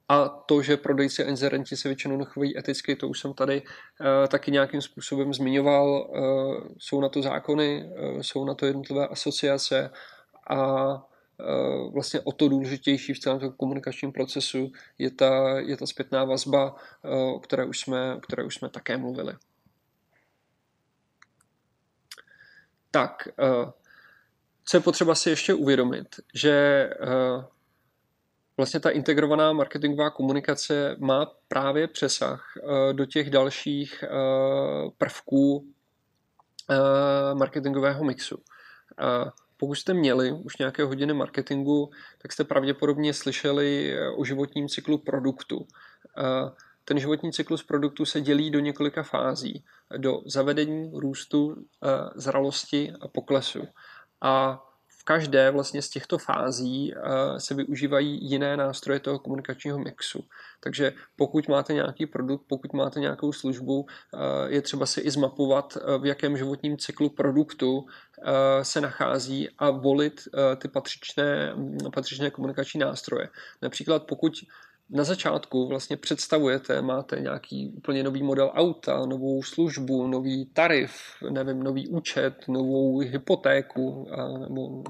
A 0.09 0.29
to, 0.29 0.61
že 0.61 0.77
prodejci 0.77 1.23
a 1.23 1.27
inzerenti 1.27 1.77
se 1.77 1.89
většinou 1.89 2.17
nechovají 2.17 2.57
eticky, 2.57 2.95
to 2.95 3.07
už 3.07 3.19
jsem 3.19 3.33
tady 3.33 3.61
uh, 3.61 4.27
taky 4.27 4.51
nějakým 4.51 4.81
způsobem 4.81 5.33
zmiňoval. 5.33 6.09
Uh, 6.09 6.67
jsou 6.77 7.01
na 7.01 7.09
to 7.09 7.21
zákony, 7.21 7.85
uh, 7.85 8.19
jsou 8.21 8.45
na 8.45 8.53
to 8.53 8.65
jednotlivé 8.65 9.07
asociace 9.07 9.89
a 10.49 10.57
vlastně 11.93 12.19
o 12.19 12.31
to 12.31 12.49
důležitější 12.49 13.13
v 13.13 13.19
celém 13.19 13.51
komunikačním 13.57 14.11
procesu 14.11 14.71
je 14.97 15.11
ta, 15.11 15.59
je 15.59 15.77
ta 15.77 15.85
zpětná 15.85 16.23
vazba, 16.25 16.75
o, 17.03 17.39
které 17.39 17.65
už 17.65 17.79
jsme, 17.79 18.15
o 18.15 18.19
které 18.19 18.43
už 18.43 18.55
jsme 18.55 18.69
také 18.69 18.97
mluvili. 18.97 19.33
Tak, 22.91 23.27
co 24.65 24.77
je 24.77 24.81
potřeba 24.81 25.15
si 25.15 25.29
ještě 25.29 25.53
uvědomit, 25.53 26.07
že 26.33 26.89
vlastně 28.57 28.79
ta 28.79 28.89
integrovaná 28.89 29.53
marketingová 29.53 30.09
komunikace 30.09 30.95
má 30.99 31.31
právě 31.47 31.87
přesah 31.87 32.53
eh, 32.57 32.93
do 32.93 33.05
těch 33.05 33.29
dalších 33.29 34.03
eh, 34.03 34.09
prvků 34.97 35.67
eh, 36.69 37.35
marketingového 37.35 38.03
mixu. 38.03 38.37
Pokud 39.57 39.75
jste 39.75 39.93
měli 39.93 40.31
už 40.31 40.57
nějaké 40.57 40.83
hodiny 40.83 41.13
marketingu, 41.13 41.89
tak 42.21 42.31
jste 42.31 42.43
pravděpodobně 42.43 43.13
slyšeli 43.13 43.95
o 44.17 44.25
životním 44.25 44.67
cyklu 44.67 44.97
produktu. 44.97 45.67
Ten 46.85 46.99
životní 46.99 47.31
cyklus 47.31 47.63
produktu 47.63 48.05
se 48.05 48.21
dělí 48.21 48.51
do 48.51 48.59
několika 48.59 49.03
fází. 49.03 49.63
Do 49.97 50.21
zavedení, 50.25 50.91
růstu, 50.93 51.55
zralosti 52.15 52.93
a 53.01 53.07
poklesu. 53.07 53.67
A 54.21 54.63
každé 55.03 55.51
vlastně 55.51 55.81
z 55.81 55.89
těchto 55.89 56.17
fází 56.17 56.93
eh, 56.95 57.39
se 57.39 57.55
využívají 57.55 58.29
jiné 58.29 58.57
nástroje 58.57 58.99
toho 58.99 59.19
komunikačního 59.19 59.79
mixu. 59.79 60.27
Takže 60.59 60.93
pokud 61.15 61.47
máte 61.47 61.73
nějaký 61.73 62.05
produkt, 62.05 62.43
pokud 62.47 62.73
máte 62.73 62.99
nějakou 62.99 63.33
službu, 63.33 63.85
eh, 63.87 64.17
je 64.47 64.61
třeba 64.61 64.85
si 64.85 65.01
i 65.01 65.11
zmapovat, 65.11 65.77
eh, 65.77 65.97
v 65.97 66.05
jakém 66.05 66.37
životním 66.37 66.77
cyklu 66.77 67.09
produktu 67.09 67.85
se 68.61 68.81
nachází 68.81 69.49
a 69.57 69.69
volit 69.69 70.21
ty 70.57 70.67
patřičné, 70.67 71.55
patřičné 71.93 72.31
komunikační 72.31 72.79
nástroje. 72.79 73.29
Například 73.61 74.03
pokud 74.03 74.33
na 74.93 75.03
začátku 75.03 75.67
vlastně 75.67 75.97
představujete, 75.97 76.81
máte 76.81 77.19
nějaký 77.19 77.73
úplně 77.77 78.03
nový 78.03 78.23
model 78.23 78.51
auta, 78.55 79.05
novou 79.05 79.43
službu, 79.43 80.07
nový 80.07 80.45
tarif, 80.45 80.93
nevím, 81.29 81.63
nový 81.63 81.87
účet, 81.87 82.33
novou 82.47 82.97
hypotéku 82.97 84.07
nebo 84.39 84.83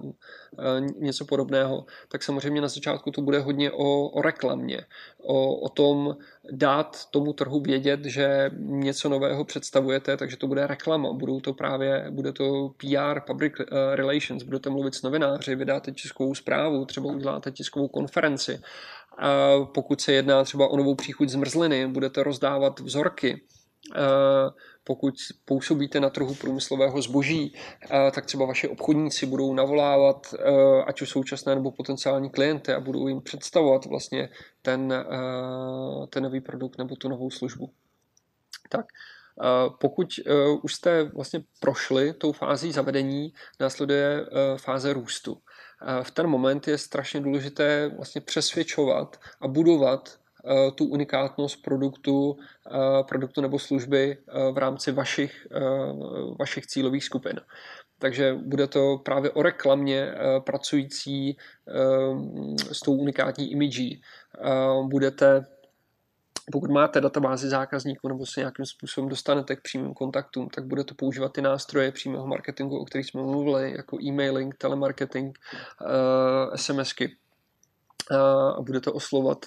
něco 0.99 1.26
podobného, 1.26 1.86
tak 2.08 2.24
samozřejmě 2.24 2.62
na 2.62 2.68
začátku 2.68 3.12
to 3.12 3.22
bude 3.22 3.39
hodně 3.39 3.72
o, 3.72 4.08
o 4.08 4.22
reklamě, 4.22 4.86
o, 5.22 5.56
o 5.56 5.70
tom 5.70 6.18
dát 6.51 7.06
tomu 7.12 7.34
trhu 7.34 7.62
vědět, 7.62 8.06
že 8.06 8.51
něco 8.60 9.10
nového 9.10 9.45
představujete, 9.45 10.18
takže 10.18 10.38
to 10.38 10.47
bude 10.47 10.68
reklama, 10.68 11.14
budou 11.14 11.39
to 11.39 11.54
právě, 11.54 12.08
bude 12.10 12.32
to 12.32 12.70
PR, 12.78 13.20
public 13.28 13.54
eh, 13.60 13.95
relations, 13.95 14.43
budete 14.43 14.70
mluvit 14.70 14.95
s 14.95 15.01
novináři, 15.01 15.56
vydáte 15.56 15.91
tiskovou 15.91 16.36
zprávu, 16.36 16.86
třeba 16.86 17.12
uděláte 17.12 17.51
tiskovou 17.51 17.88
konferenci 17.88 18.62
pokud 19.74 20.01
se 20.01 20.14
jedná 20.14 20.43
třeba 20.43 20.68
o 20.68 20.78
novou 20.78 20.95
příchuť 20.95 21.30
zmrzliny, 21.30 21.88
budete 21.88 22.24
rozdávat 22.24 22.80
vzorky. 22.80 23.41
Pokud 24.84 25.14
působíte 25.45 25.99
na 25.99 26.09
trhu 26.09 26.36
průmyslového 26.36 27.01
zboží, 27.01 27.55
tak 27.89 28.26
třeba 28.26 28.45
vaše 28.45 28.70
obchodníci 28.70 29.26
budou 29.26 29.53
navolávat 29.53 30.36
ať 30.88 31.01
už 31.01 31.09
současné 31.09 31.55
nebo 31.55 31.72
potenciální 31.72 32.30
klienty 32.30 32.74
a 32.74 32.80
budou 32.80 33.07
jim 33.07 33.22
představovat 33.22 33.86
vlastně 33.86 34.30
ten, 34.61 35.05
ten 36.09 36.24
nový 36.24 36.41
produkt 36.41 36.78
nebo 36.78 36.95
tu 36.95 37.09
novou 37.09 37.32
službu. 37.32 37.70
Tak, 38.70 38.86
pokud 39.80 40.07
už 40.61 40.74
jste 40.74 41.03
vlastně 41.03 41.43
prošli 41.59 42.14
tou 42.14 42.32
fází 42.32 42.72
zavedení, 42.72 43.34
následuje 43.59 44.26
fáze 44.57 44.93
růstu 44.93 45.38
v 46.04 46.12
ten 46.12 46.28
moment 46.28 46.68
je 46.68 46.78
strašně 46.78 47.20
důležité 47.22 47.92
vlastně 47.96 48.22
přesvědčovat 48.22 49.20
a 49.42 49.48
budovat 49.48 50.10
eh, 50.46 50.72
tu 50.72 50.86
unikátnost 50.86 51.62
produktu, 51.62 52.38
eh, 52.68 53.04
produktu 53.04 53.42
nebo 53.42 53.60
služby 53.60 54.18
eh, 54.18 54.52
v 54.52 54.58
rámci 54.58 54.92
vašich, 54.92 55.48
vašich 56.40 56.66
cílových 56.66 57.04
skupin. 57.04 57.42
Takže 58.00 58.34
bude 58.34 58.68
to 58.68 58.98
právě 58.98 59.32
o 59.32 59.42
reklamě 59.42 60.14
pracující 60.40 61.38
s 62.72 62.80
tou 62.80 62.96
unikátní 62.96 63.52
imidží. 63.52 64.02
Budete 64.84 65.46
pokud 66.52 66.72
máte 66.72 67.02
databázi 67.02 67.50
zákazníků 67.50 68.08
nebo 68.08 68.26
se 68.26 68.39
nějakým 68.39 68.66
způsobem 68.66 69.10
dostanete 69.10 69.56
k 69.56 69.62
přímým 69.62 69.94
kontaktům, 69.94 70.50
tak 70.50 70.66
budete 70.66 70.94
používat 70.94 71.34
ty 71.34 71.41
nástroje 71.41 71.91
přímého 71.91 72.28
marketingu, 72.28 72.78
o 72.78 72.86
kterých 72.86 73.08
jsme 73.08 73.22
mluvili, 73.22 73.74
jako 73.78 73.98
e-mailing, 74.02 74.56
telemarketing, 74.58 75.39
uh, 75.82 76.56
SMSky. 76.56 77.18
a 78.58 78.62
budete 78.62 78.91
oslovat 78.91 79.46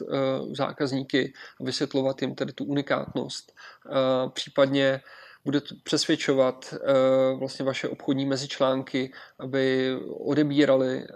zákazníky 0.52 1.32
a 1.60 1.64
vysvětlovat 1.64 2.22
jim 2.22 2.34
tedy 2.34 2.52
tu 2.52 2.64
unikátnost. 2.64 3.52
Případně 4.32 5.00
budete 5.44 5.74
přesvědčovat 5.84 6.74
vlastně 7.38 7.64
vaše 7.64 7.88
obchodní 7.88 8.26
mezičlánky, 8.26 9.12
aby 9.38 9.96
odebírali, 10.20 11.06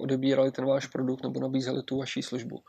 odebírali 0.00 0.50
ten 0.50 0.66
váš 0.66 0.86
produkt 0.86 1.22
nebo 1.22 1.40
nabízeli 1.40 1.82
tu 1.82 1.98
vaši 1.98 2.22
službu. 2.22 2.62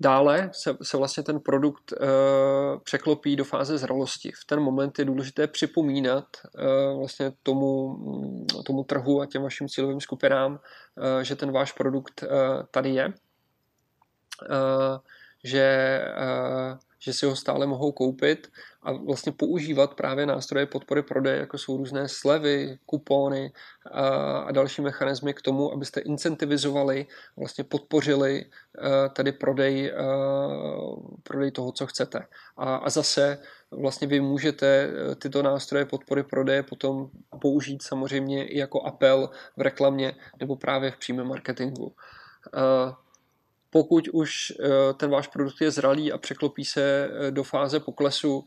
Dále 0.00 0.50
se, 0.52 0.76
se 0.82 0.96
vlastně 0.96 1.22
ten 1.22 1.40
produkt 1.40 1.92
uh, 1.92 2.80
překlopí 2.84 3.36
do 3.36 3.44
fáze 3.44 3.78
zralosti. 3.78 4.32
V 4.32 4.44
ten 4.44 4.60
moment 4.60 4.98
je 4.98 5.04
důležité 5.04 5.46
připomínat 5.46 6.24
uh, 6.54 6.98
vlastně 6.98 7.32
tomu, 7.42 7.88
mm, 7.88 8.46
tomu 8.66 8.84
trhu 8.84 9.20
a 9.20 9.26
těm 9.26 9.42
vašim 9.42 9.68
cílovým 9.68 10.00
skupinám, 10.00 10.52
uh, 10.52 11.22
že 11.22 11.36
ten 11.36 11.52
váš 11.52 11.72
produkt 11.72 12.22
uh, 12.22 12.62
tady 12.70 12.90
je, 12.90 13.06
uh, 13.06 14.98
že 15.44 16.00
uh, 16.16 16.78
že 16.98 17.12
si 17.12 17.26
ho 17.26 17.36
stále 17.36 17.66
mohou 17.66 17.92
koupit 17.92 18.50
a 18.82 18.92
vlastně 18.92 19.32
používat 19.32 19.94
právě 19.94 20.26
nástroje 20.26 20.66
podpory 20.66 21.02
prodeje, 21.02 21.36
jako 21.36 21.58
jsou 21.58 21.76
různé 21.76 22.08
slevy, 22.08 22.78
kupony 22.86 23.52
a, 23.92 24.08
a 24.38 24.52
další 24.52 24.82
mechanismy 24.82 25.34
k 25.34 25.42
tomu, 25.42 25.72
abyste 25.72 26.00
incentivizovali, 26.00 27.06
vlastně 27.36 27.64
podpořili 27.64 28.44
tady 29.12 29.32
prodej, 29.32 29.92
prodej 31.22 31.50
toho, 31.50 31.72
co 31.72 31.86
chcete. 31.86 32.26
A, 32.56 32.76
a 32.76 32.90
zase 32.90 33.38
vlastně 33.70 34.06
vy 34.06 34.20
můžete 34.20 34.90
tyto 35.18 35.42
nástroje 35.42 35.84
podpory 35.84 36.22
prodeje 36.22 36.62
potom 36.62 37.10
použít 37.40 37.82
samozřejmě 37.82 38.48
i 38.48 38.58
jako 38.58 38.82
apel 38.82 39.30
v 39.56 39.60
reklamě 39.60 40.14
nebo 40.40 40.56
právě 40.56 40.90
v 40.90 40.96
přímém 40.96 41.28
marketingu. 41.28 41.94
Pokud 43.70 44.08
už 44.08 44.52
eh, 44.60 44.94
ten 44.94 45.10
váš 45.10 45.26
produkt 45.26 45.60
je 45.60 45.70
zralý 45.70 46.12
a 46.12 46.18
překlopí 46.18 46.64
se 46.64 47.10
eh, 47.10 47.30
do 47.30 47.44
fáze 47.44 47.80
poklesu, 47.80 48.44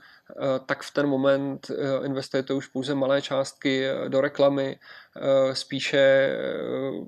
tak 0.65 0.83
v 0.83 0.93
ten 0.93 1.07
moment 1.07 1.71
investujete 2.05 2.53
už 2.53 2.67
pouze 2.67 2.95
malé 2.95 3.21
částky 3.21 3.87
do 4.07 4.21
reklamy, 4.21 4.79
spíše 5.53 6.35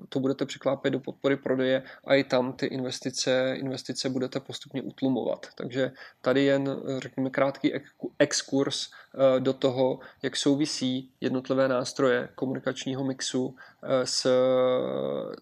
to 0.08 0.20
budete 0.20 0.46
překlápět 0.46 0.90
do 0.90 1.00
podpory 1.00 1.36
prodeje 1.36 1.82
a 2.04 2.14
i 2.14 2.24
tam 2.24 2.52
ty 2.52 2.66
investice, 2.66 3.54
investice 3.56 4.08
budete 4.08 4.40
postupně 4.40 4.82
utlumovat. 4.82 5.46
Takže 5.54 5.92
tady 6.20 6.44
jen, 6.44 6.76
řekněme, 6.98 7.30
krátký 7.30 7.72
exkurs 8.18 8.90
do 9.38 9.52
toho, 9.52 9.98
jak 10.22 10.36
souvisí 10.36 11.10
jednotlivé 11.20 11.68
nástroje 11.68 12.28
komunikačního 12.34 13.04
mixu 13.04 13.56
s, 14.04 14.26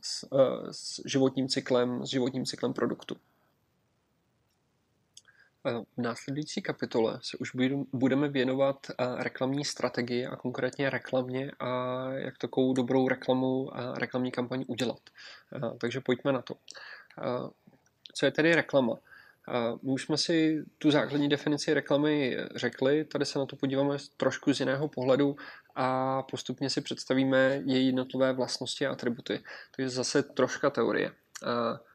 s, 0.00 0.24
s 0.70 1.02
životním 1.06 1.48
cyklem, 1.48 2.06
s 2.06 2.08
životním 2.08 2.44
cyklem 2.44 2.72
produktu. 2.72 3.16
V 5.64 6.02
následující 6.02 6.62
kapitole 6.62 7.18
se 7.22 7.36
už 7.36 7.50
budeme 7.92 8.28
věnovat 8.28 8.86
reklamní 9.16 9.64
strategii 9.64 10.26
a 10.26 10.36
konkrétně 10.36 10.90
reklamě 10.90 11.50
a 11.60 12.02
jak 12.12 12.38
takovou 12.38 12.72
dobrou 12.72 13.08
reklamu 13.08 13.76
a 13.76 13.98
reklamní 13.98 14.32
kampaň 14.32 14.64
udělat. 14.68 15.00
Takže 15.80 16.00
pojďme 16.00 16.32
na 16.32 16.42
to. 16.42 16.54
Co 18.14 18.26
je 18.26 18.32
tedy 18.32 18.54
reklama? 18.54 18.98
My 19.82 19.92
už 19.92 20.04
jsme 20.04 20.18
si 20.18 20.64
tu 20.78 20.90
základní 20.90 21.28
definici 21.28 21.74
reklamy 21.74 22.36
řekli, 22.54 23.04
tady 23.04 23.26
se 23.26 23.38
na 23.38 23.46
to 23.46 23.56
podíváme 23.56 23.96
trošku 24.16 24.54
z 24.54 24.60
jiného 24.60 24.88
pohledu 24.88 25.36
a 25.74 26.22
postupně 26.22 26.70
si 26.70 26.80
představíme 26.80 27.60
její 27.64 27.86
jednotlivé 27.86 28.32
vlastnosti 28.32 28.86
a 28.86 28.92
atributy. 28.92 29.42
Takže 29.76 29.90
zase 29.90 30.22
troška 30.22 30.70
teorie. 30.70 31.12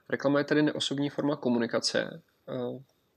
Reklama 0.09 0.39
je 0.39 0.45
tedy 0.45 0.61
neosobní 0.61 1.09
forma 1.09 1.35
komunikace, 1.35 2.21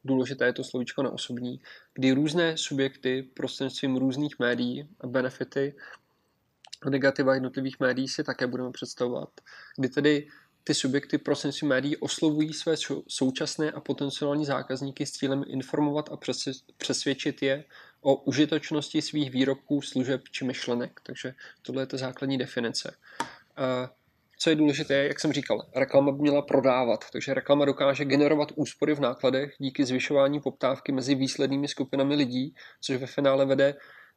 důležité 0.04 0.46
je 0.46 0.52
to 0.52 0.64
slovíčko 0.64 1.02
neosobní, 1.02 1.60
kdy 1.94 2.12
různé 2.12 2.56
subjekty 2.56 3.22
prostřednictvím 3.22 3.96
různých 3.96 4.38
médií 4.38 4.88
a 5.00 5.06
benefity 5.06 5.74
a 6.82 6.90
negativa 6.90 7.34
jednotlivých 7.34 7.80
médií 7.80 8.08
si 8.08 8.24
také 8.24 8.46
budeme 8.46 8.72
představovat, 8.72 9.28
kdy 9.76 9.88
tedy 9.88 10.28
ty 10.64 10.74
subjekty 10.74 11.18
prostřednictvím 11.18 11.68
médií 11.68 11.96
oslovují 11.96 12.52
své 12.52 12.74
současné 13.08 13.70
a 13.70 13.80
potenciální 13.80 14.44
zákazníky 14.44 15.06
s 15.06 15.12
cílem 15.12 15.44
informovat 15.46 16.08
a 16.12 16.18
přesvědčit 16.76 17.42
je 17.42 17.64
o 18.00 18.16
užitočnosti 18.16 19.02
svých 19.02 19.30
výrobků, 19.30 19.82
služeb 19.82 20.22
či 20.30 20.44
myšlenek. 20.44 21.00
Takže 21.02 21.34
tohle 21.62 21.82
je 21.82 21.86
ta 21.86 21.96
základní 21.96 22.38
definice. 22.38 22.96
Co 24.42 24.50
je 24.50 24.56
důležité, 24.56 24.94
jak 24.94 25.20
jsem 25.20 25.32
říkal, 25.32 25.66
reklama 25.76 26.12
by 26.12 26.18
měla 26.18 26.42
prodávat, 26.42 27.04
takže 27.12 27.34
reklama 27.34 27.64
dokáže 27.64 28.04
generovat 28.04 28.52
úspory 28.56 28.94
v 28.94 29.00
nákladech 29.00 29.54
díky 29.58 29.84
zvyšování 29.84 30.40
poptávky 30.40 30.92
mezi 30.92 31.14
výslednými 31.14 31.68
skupinami 31.68 32.14
lidí, 32.14 32.54
což 32.80 32.96
ve 32.96 33.06
finále 33.06 33.46
vede 33.46 33.74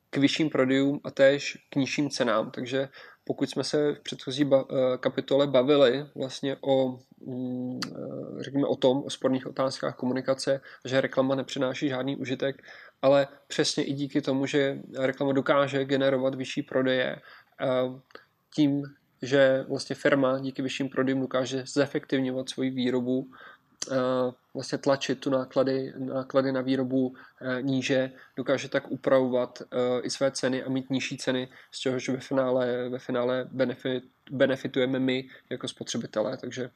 k 0.09 0.17
vyšším 0.17 0.49
prodejům 0.49 0.99
a 1.03 1.11
též 1.11 1.57
k 1.69 1.75
nižším 1.75 2.09
cenám. 2.09 2.51
Takže 2.51 2.89
pokud 3.23 3.49
jsme 3.49 3.63
se 3.63 3.93
v 3.93 3.99
předchozí 3.99 4.49
eh, 4.53 4.63
kapitole 4.97 5.47
bavili 5.47 6.05
vlastně 6.15 6.57
o, 6.61 6.99
mm, 7.25 7.79
eh, 7.87 8.43
řekněme 8.43 8.67
o 8.67 8.75
tom, 8.75 9.03
o 9.03 9.09
sporných 9.09 9.47
otázkách 9.47 9.95
komunikace, 9.95 10.61
že 10.85 11.01
reklama 11.01 11.35
nepřináší 11.35 11.89
žádný 11.89 12.17
užitek, 12.17 12.55
ale 13.01 13.27
přesně 13.47 13.83
i 13.83 13.93
díky 13.93 14.21
tomu, 14.21 14.45
že 14.45 14.79
reklama 14.99 15.31
dokáže 15.33 15.85
generovat 15.85 16.35
vyšší 16.35 16.63
prodeje, 16.63 17.15
eh, 17.61 17.65
tím 18.55 18.83
že 19.23 19.65
vlastně 19.67 19.95
firma 19.95 20.39
díky 20.39 20.61
vyšším 20.61 20.89
prodejům 20.89 21.21
dokáže 21.21 21.63
zefektivňovat 21.67 22.49
svoji 22.49 22.69
výrobu, 22.69 23.29
vlastně 24.53 24.77
tlačit 24.77 25.19
tu 25.19 25.29
náklady, 25.29 25.93
náklady 25.97 26.51
na 26.51 26.61
výrobu 26.61 27.15
e, 27.41 27.61
níže, 27.61 28.11
dokáže 28.35 28.69
tak 28.69 28.91
upravovat 28.91 29.61
e, 29.61 30.01
i 30.01 30.09
své 30.09 30.31
ceny 30.31 30.63
a 30.63 30.69
mít 30.69 30.89
nižší 30.89 31.17
ceny, 31.17 31.49
z 31.71 31.79
čehož 31.79 32.09
ve 32.09 32.19
finále, 32.19 32.89
ve 32.89 32.99
finále 32.99 33.47
benefit, 33.51 34.03
benefitujeme 34.31 34.99
my 34.99 35.29
jako 35.49 35.67
spotřebitelé. 35.67 36.37
Takže 36.37 36.69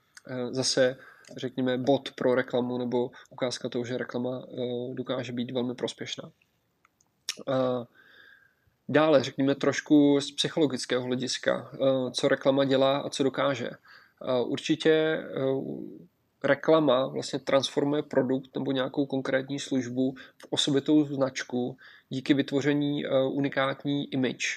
zase 0.51 0.97
řekněme 1.37 1.77
bod 1.77 2.11
pro 2.11 2.35
reklamu 2.35 2.77
nebo 2.77 3.11
ukázka 3.29 3.69
toho, 3.69 3.85
že 3.85 3.97
reklama 3.97 4.45
dokáže 4.93 5.31
být 5.31 5.51
velmi 5.51 5.75
prospěšná. 5.75 6.31
Dále 8.89 9.23
řekněme 9.23 9.55
trošku 9.55 10.21
z 10.21 10.31
psychologického 10.31 11.03
hlediska, 11.03 11.71
eh, 11.73 12.11
co 12.11 12.27
reklama 12.27 12.65
dělá 12.65 12.97
a 12.97 13.09
co 13.09 13.23
dokáže. 13.23 13.69
Eh, 13.69 14.41
určitě 14.41 14.91
eh, 14.91 15.27
reklama 16.43 17.07
vlastně 17.07 17.39
transformuje 17.39 18.03
produkt 18.03 18.55
nebo 18.55 18.71
nějakou 18.71 19.05
konkrétní 19.05 19.59
službu 19.59 20.15
v 20.37 20.47
osobitou 20.49 21.05
značku 21.05 21.77
díky 22.09 22.33
vytvoření 22.33 23.03
unikátní 23.31 24.13
image. 24.13 24.47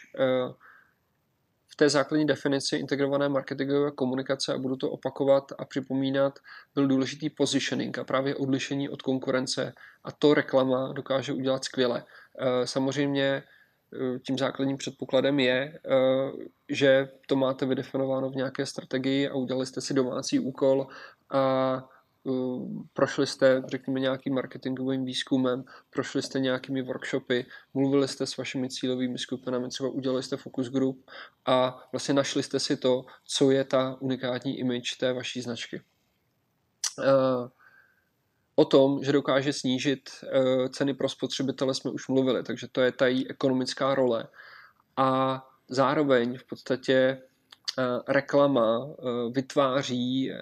V 1.69 1.77
té 1.77 1.89
základní 1.89 2.27
definici 2.27 2.77
integrované 2.77 3.29
marketingové 3.29 3.91
komunikace, 3.91 4.55
a 4.55 4.59
budu 4.59 4.77
to 4.77 4.91
opakovat 4.91 5.53
a 5.59 5.65
připomínat, 5.65 6.39
byl 6.75 6.87
důležitý 6.87 7.31
positioning 7.31 7.99
a 7.99 8.05
právě 8.05 8.35
odlišení 8.35 8.89
od 8.89 9.03
konkurence 9.03 9.73
a 10.05 10.13
to 10.13 10.35
reklama 10.35 10.93
dokáže 10.93 11.33
udělat 11.33 11.65
skvěle. 11.65 12.05
Samozřejmě 12.65 13.43
tím 14.27 14.39
základním 14.39 14.77
předpokladem 14.77 15.41
je, 15.41 15.81
eh, 15.87 16.33
že 16.69 17.09
to 17.27 17.37
máte 17.37 17.67
vydefinováno 17.67 18.31
v 18.31 18.37
nějaké 18.37 18.67
strategii 18.67 19.29
a 19.29 19.35
udělali 19.35 19.67
jste 19.67 19.81
si 19.81 19.95
domácí 19.95 20.39
úkol 20.39 20.87
a 21.31 21.75
eh, 22.27 22.31
prošli 22.93 23.27
jste, 23.27 23.63
řekněme, 23.67 24.01
nějakým 24.01 24.35
marketingovým 24.35 25.05
výzkumem, 25.05 25.65
prošli 25.91 26.23
jste 26.23 26.41
nějakými 26.41 26.83
workshopy, 26.83 27.47
mluvili 27.75 28.09
jste 28.09 28.27
s 28.27 28.37
vašimi 28.37 28.69
cílovými 28.69 29.19
skupinami, 29.19 29.69
třeba 29.69 29.91
udělali 29.91 30.23
jste 30.23 30.37
focus 30.37 30.69
group 30.69 31.11
a 31.47 31.89
vlastně 31.93 32.15
našli 32.15 32.43
jste 32.43 32.61
si 32.61 32.77
to, 32.77 33.05
co 33.25 33.51
je 33.51 33.65
ta 33.65 33.97
unikátní 34.01 34.59
image 34.59 34.97
té 34.99 35.13
vaší 35.13 35.41
značky. 35.41 35.83
O 38.55 38.65
tom, 38.65 39.05
že 39.05 39.13
dokáže 39.13 39.53
snížit 39.53 40.11
eh, 40.25 40.69
ceny 40.69 40.95
pro 40.95 41.09
spotřebitele, 41.09 41.75
jsme 41.75 41.91
už 41.91 42.09
mluvili, 42.09 42.43
takže 42.43 42.67
to 42.73 42.81
je 42.81 42.93
ta 42.93 43.07
její 43.07 43.31
ekonomická 43.31 43.95
role. 43.95 44.29
A 44.97 45.43
zároveň 45.69 46.39
v 46.39 46.45
podstatě 46.45 46.95
eh, 46.95 47.83
reklama 48.09 48.87
eh, 48.89 49.03
vytváří 49.33 50.33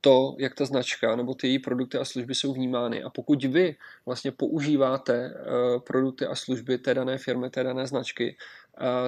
to, 0.00 0.36
jak 0.38 0.54
ta 0.54 0.64
značka 0.64 1.16
nebo 1.16 1.34
ty 1.34 1.48
její 1.48 1.58
produkty 1.58 1.98
a 1.98 2.04
služby 2.04 2.34
jsou 2.34 2.52
vnímány. 2.54 3.02
A 3.02 3.10
pokud 3.10 3.44
vy 3.44 3.76
vlastně 4.06 4.32
používáte 4.32 5.34
produkty 5.86 6.26
a 6.26 6.34
služby 6.34 6.78
té 6.78 6.94
dané 6.94 7.18
firmy, 7.18 7.50
té 7.50 7.64
dané 7.64 7.86
značky, 7.86 8.36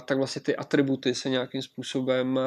tak 0.05 0.17
vlastně 0.17 0.43
ty 0.43 0.57
atributy 0.57 1.15
se 1.15 1.31
nějakým 1.31 1.63
způsobem 1.63 2.39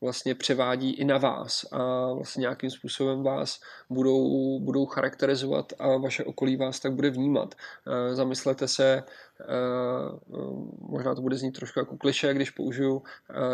vlastně 0.00 0.34
převádí 0.34 0.90
i 0.90 1.04
na 1.04 1.18
vás 1.18 1.64
a 1.72 2.12
vlastně 2.12 2.40
nějakým 2.40 2.70
způsobem 2.70 3.22
vás 3.22 3.60
budou, 3.90 4.58
budou 4.60 4.86
charakterizovat 4.86 5.72
a 5.78 5.96
vaše 5.96 6.24
okolí 6.24 6.56
vás 6.56 6.80
tak 6.80 6.92
bude 6.92 7.10
vnímat. 7.10 7.54
Zamyslete 8.12 8.68
se, 8.68 9.02
možná 10.80 11.14
to 11.14 11.22
bude 11.22 11.36
znít 11.36 11.52
trošku 11.52 11.78
jako 11.78 11.96
kliše, 11.96 12.34
když 12.34 12.50
použiju 12.50 13.02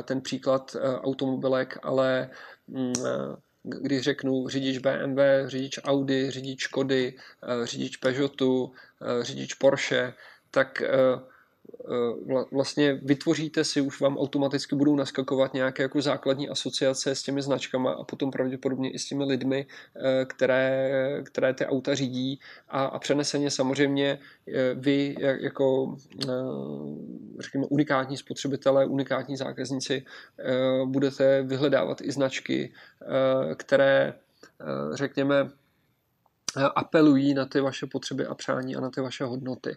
ten 0.03 0.21
příklad 0.21 0.77
automobilek, 1.01 1.79
ale 1.83 2.31
mm, 2.69 2.93
když 3.63 4.03
řeknu 4.03 4.49
řidič 4.49 4.79
BMW, 4.79 5.21
řidič 5.47 5.79
Audi, 5.85 6.31
řidič 6.31 6.61
Škody, 6.61 7.15
řidič 7.65 7.97
Peugeotu, 7.97 8.73
řidič 9.23 9.55
Porsche, 9.55 10.15
tak 10.51 10.83
Eh, 10.83 11.21
vlastně 12.53 12.95
vytvoříte 12.95 13.65
si, 13.65 13.81
už 13.81 14.01
vám 14.01 14.19
automaticky 14.19 14.77
budou 14.77 14.97
naskakovat 14.97 15.55
nějaké 15.55 15.83
jako 15.83 16.03
základní 16.03 16.49
asociace 16.49 17.15
s 17.15 17.23
těmi 17.23 17.43
značkama 17.43 17.93
a 17.93 18.05
potom 18.05 18.31
pravděpodobně 18.31 18.91
i 18.91 18.99
s 18.99 19.09
těmi 19.09 19.25
lidmi, 19.25 19.67
eh, 19.97 20.25
které, 20.25 20.91
které 21.25 21.55
ty 21.55 21.67
auta 21.67 21.95
řídí 21.95 22.41
a, 22.69 22.85
a 22.85 22.99
přeneseně 22.99 23.51
samozřejmě 23.51 24.19
eh, 24.49 24.75
vy 24.75 25.17
jako 25.21 25.97
řekněme 27.39 27.67
unikátní 27.67 28.17
spotřebitelé, 28.17 28.87
unikátní 28.87 29.37
zákazníci 29.37 30.05
budete 30.85 31.43
vyhledávat 31.43 32.01
i 32.01 32.13
značky, 32.13 32.73
které 33.57 34.15
řekněme 34.93 35.51
apelují 36.77 37.35
na 37.35 37.47
ty 37.47 37.61
vaše 37.61 37.87
potřeby 37.87 38.27
a 38.27 38.35
přání 38.35 38.77
a 38.77 38.81
na 38.81 38.91
ty 38.91 39.01
vaše 39.01 39.25
hodnoty. 39.25 39.77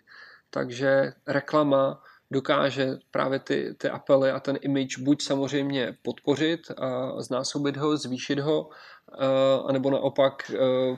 Takže 0.49 1.13
reklama 1.27 2.03
dokáže 2.31 2.97
právě 3.11 3.39
ty, 3.39 3.75
ty 3.77 3.89
apely 3.89 4.31
a 4.31 4.39
ten 4.39 4.57
image 4.61 4.97
buď 4.97 5.21
samozřejmě 5.21 5.97
podpořit 6.01 6.59
a 6.77 7.21
znásobit 7.21 7.77
ho, 7.77 7.97
zvýšit 7.97 8.39
ho, 8.39 8.69
anebo 9.65 9.91
naopak, 9.91 10.51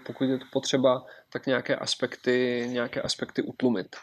pokud 0.06 0.24
je 0.24 0.38
to 0.38 0.46
potřeba, 0.52 1.06
tak 1.30 1.46
nějaké 1.46 1.76
aspekty, 1.76 2.68
nějaké 2.72 3.02
aspekty 3.02 3.42
utlumit. 3.42 3.96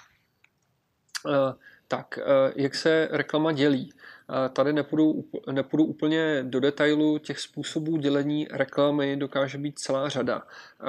Tak, 1.89 2.19
jak 2.57 2.75
se 2.75 3.09
reklama 3.11 3.53
dělí? 3.53 3.93
Tady 4.53 4.73
nepůjdu, 4.73 5.25
nepůjdu 5.51 5.85
úplně 5.85 6.43
do 6.43 6.61
detailu, 6.61 7.19
těch 7.19 7.39
způsobů 7.39 7.97
dělení 7.97 8.49
reklamy 8.51 9.17
dokáže 9.17 9.59
být 9.59 9.79
celá 9.79 10.09
řada. 10.09 10.43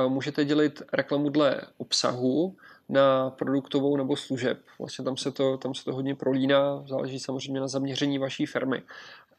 Můžete 0.07 0.45
dělit 0.45 0.81
reklamu 0.93 1.29
dle 1.29 1.61
obsahu, 1.77 2.57
na 2.89 3.29
produktovou 3.29 3.97
nebo 3.97 4.15
služeb. 4.15 4.59
Vlastně 4.79 5.05
tam 5.05 5.17
se 5.17 5.31
to, 5.31 5.57
tam 5.57 5.75
se 5.75 5.83
to 5.83 5.93
hodně 5.93 6.15
prolíná, 6.15 6.83
záleží 6.87 7.19
samozřejmě 7.19 7.59
na 7.59 7.67
zaměření 7.67 8.17
vaší 8.17 8.45
firmy. 8.45 8.83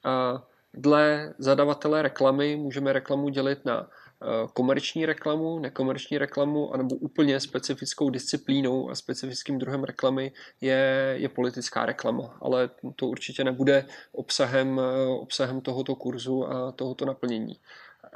A 0.04 0.42
dle 0.74 1.34
zadavatele 1.38 2.02
reklamy 2.02 2.56
můžeme 2.56 2.92
reklamu 2.92 3.28
dělit 3.28 3.64
na 3.64 3.86
eh, 4.22 4.26
komerční 4.52 5.06
reklamu, 5.06 5.58
nekomerční 5.58 6.18
reklamu, 6.18 6.74
anebo 6.74 6.96
úplně 6.96 7.40
specifickou 7.40 8.10
disciplínou 8.10 8.90
a 8.90 8.94
specifickým 8.94 9.58
druhem 9.58 9.84
reklamy 9.84 10.32
je, 10.60 11.14
je 11.18 11.28
politická 11.28 11.86
reklama. 11.86 12.38
Ale 12.40 12.70
to 12.96 13.06
určitě 13.06 13.44
nebude 13.44 13.86
obsahem, 14.12 14.80
eh, 14.80 15.06
obsahem 15.06 15.60
tohoto 15.60 15.94
kurzu 15.94 16.46
a 16.48 16.72
tohoto 16.72 17.04
naplnění. 17.04 17.56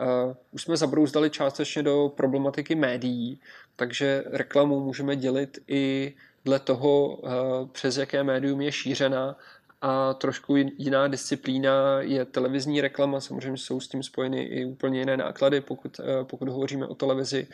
Uh, 0.01 0.35
už 0.51 0.63
jsme 0.63 0.77
zabrouzdali 0.77 1.31
částečně 1.31 1.83
do 1.83 2.13
problematiky 2.17 2.75
médií, 2.75 3.41
takže 3.77 4.25
reklamu 4.27 4.81
můžeme 4.81 5.17
dělit 5.17 5.59
i 5.69 6.15
dle 6.45 6.59
toho, 6.59 7.17
uh, 7.17 7.31
přes 7.73 7.97
jaké 7.97 8.23
médium 8.23 8.61
je 8.61 8.73
šířena 8.73 9.37
a 9.83 10.15
trošku 10.15 10.57
jiná 10.57 11.09
disciplína 11.09 12.01
je 12.01 12.25
televizní 12.25 12.81
reklama, 12.81 13.21
samozřejmě 13.21 13.57
jsou 13.59 13.81
s 13.81 13.89
tím 13.89 14.03
spojeny 14.03 14.43
i 14.43 14.65
úplně 14.65 14.99
jiné 14.99 15.17
náklady, 15.17 15.61
pokud, 15.61 15.99
uh, 15.99 16.07
pokud 16.25 16.49
hovoříme 16.49 16.87
o 16.87 16.95
televizi. 16.95 17.47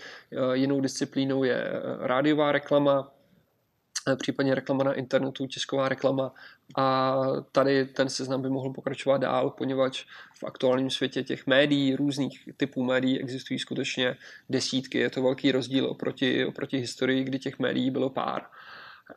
Jinou 0.53 0.81
disciplínou 0.81 1.45
je 1.45 1.71
rádiová 2.01 2.53
reklama, 2.53 3.13
případně 4.17 4.55
reklama 4.55 4.85
na 4.85 4.93
internetu, 4.93 5.47
tisková 5.47 5.89
reklama 5.89 6.35
a 6.77 7.17
tady 7.53 7.87
ten 7.87 8.09
seznam 8.09 8.43
by 8.43 8.49
mohl 8.49 8.73
pokračovat 8.73 9.19
dál, 9.19 9.51
poněvadž 9.51 10.05
v 10.39 10.45
aktuálním 10.45 10.91
světě 10.91 11.23
těch 11.23 11.47
médií, 11.47 11.97
různých 11.97 12.49
typů 12.57 12.85
médií 12.85 13.21
existují 13.21 13.59
skutečně 13.59 14.17
desítky. 14.49 14.99
Je 14.99 15.11
to 15.11 15.23
velký 15.23 15.53
rozdíl 15.53 15.87
oproti, 15.87 16.47
oproti 16.47 16.79
historii, 16.79 17.25
kdy 17.25 17.39
těch 17.39 17.59
médií 17.59 17.91
bylo 17.91 18.11
pár. 18.11 18.43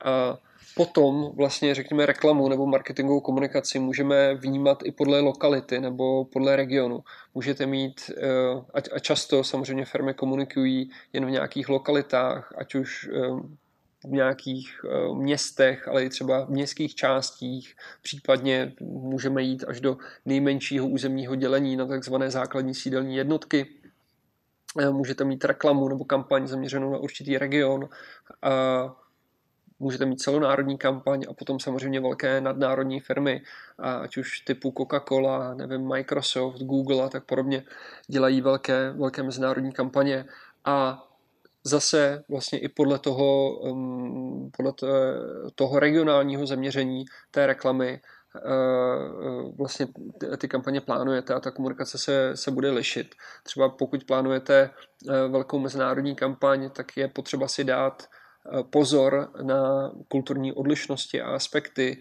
A 0.05 0.38
potom 0.75 1.31
vlastně 1.36 1.75
řekněme 1.75 2.05
reklamu 2.05 2.49
nebo 2.49 2.65
marketingovou 2.65 3.19
komunikaci 3.19 3.79
můžeme 3.79 4.36
vnímat 4.36 4.84
i 4.86 4.91
podle 4.91 5.19
lokality 5.19 5.79
nebo 5.79 6.25
podle 6.25 6.55
regionu. 6.55 7.03
Můžete 7.36 7.65
mít, 7.65 8.11
eh, 8.17 8.81
a 8.93 8.99
často 8.99 9.43
samozřejmě 9.43 9.86
firmy 9.86 10.13
komunikují 10.13 10.91
jen 11.13 11.25
v 11.25 11.31
nějakých 11.31 11.69
lokalitách, 11.69 12.53
ať 12.57 12.75
už 12.75 13.09
eh, 13.13 13.62
v 14.06 14.12
nějakých 14.12 14.86
eh, 14.86 15.16
městech, 15.16 15.88
ale 15.88 16.04
i 16.04 16.10
třeba 16.10 16.45
v 16.45 16.49
městských 16.49 16.95
částích. 16.95 17.76
Případně 18.01 18.74
můžeme 18.82 19.41
jít 19.41 19.64
až 19.68 19.82
do 19.82 19.97
nejmenšího 20.26 20.88
územního 20.88 21.36
dělení 21.36 21.76
na 21.76 21.86
takzvané 21.86 22.32
základní 22.32 22.74
sídelní 22.76 23.16
jednotky. 23.16 23.66
Eh, 24.82 24.89
můžete 24.89 25.24
mít 25.24 25.45
reklamu 25.45 25.89
nebo 25.89 26.06
kampaň 26.06 26.47
zaměřenou 26.47 26.91
na 26.91 26.97
určitý 26.97 27.38
region. 27.38 27.89
Můžete 29.80 30.06
mít 30.06 30.22
celonárodní 30.22 30.78
kampaň 30.78 31.26
a 31.30 31.34
potom 31.34 31.60
samozřejmě 31.60 31.99
velké 31.99 32.41
nadnárodní 32.41 32.99
firmy, 32.99 33.41
ať 33.80 34.18
už 34.18 34.39
typu 34.39 34.70
Coca-Cola, 34.70 35.56
nevím, 35.56 35.88
Microsoft, 35.88 36.60
Google 36.62 37.04
a 37.04 37.10
tak 37.10 37.26
podobně, 37.26 37.64
dělají 38.08 38.41
velké, 38.41 38.91
velké 38.91 39.24
mezinárodní 39.24 39.72
kampaně 39.72 40.26
a 40.66 41.06
zase 41.64 42.24
vlastně 42.30 42.59
i 42.59 42.70
podle 42.70 42.99
toho, 42.99 43.59
podle 44.57 44.74
toho 45.55 45.80
regionálního 45.80 46.45
zaměření 46.45 47.05
té 47.32 47.47
reklamy 47.47 48.01
uh, 48.45 49.55
vlastně 49.57 49.88
ty 50.38 50.47
kampaně 50.47 50.82
plánujete 50.82 51.34
a 51.34 51.39
ta 51.39 51.51
komunikace 51.51 51.97
se, 51.97 52.38
se 52.38 52.51
bude 52.51 52.72
lišit. 52.72 53.16
Třeba 53.43 53.70
pokud 53.70 54.03
plánujete 54.03 54.70
uh, 54.70 55.32
velkou 55.32 55.59
mezinárodní 55.59 56.16
kampaň, 56.16 56.70
tak 56.70 56.97
je 56.97 57.07
potřeba 57.07 57.47
si 57.47 57.64
dát 57.64 58.03
uh, 58.03 58.64
pozor 58.64 59.32
na 59.41 59.91
kulturní 60.07 60.53
odlišnosti 60.53 61.22
a 61.22 61.36
aspekty 61.36 61.97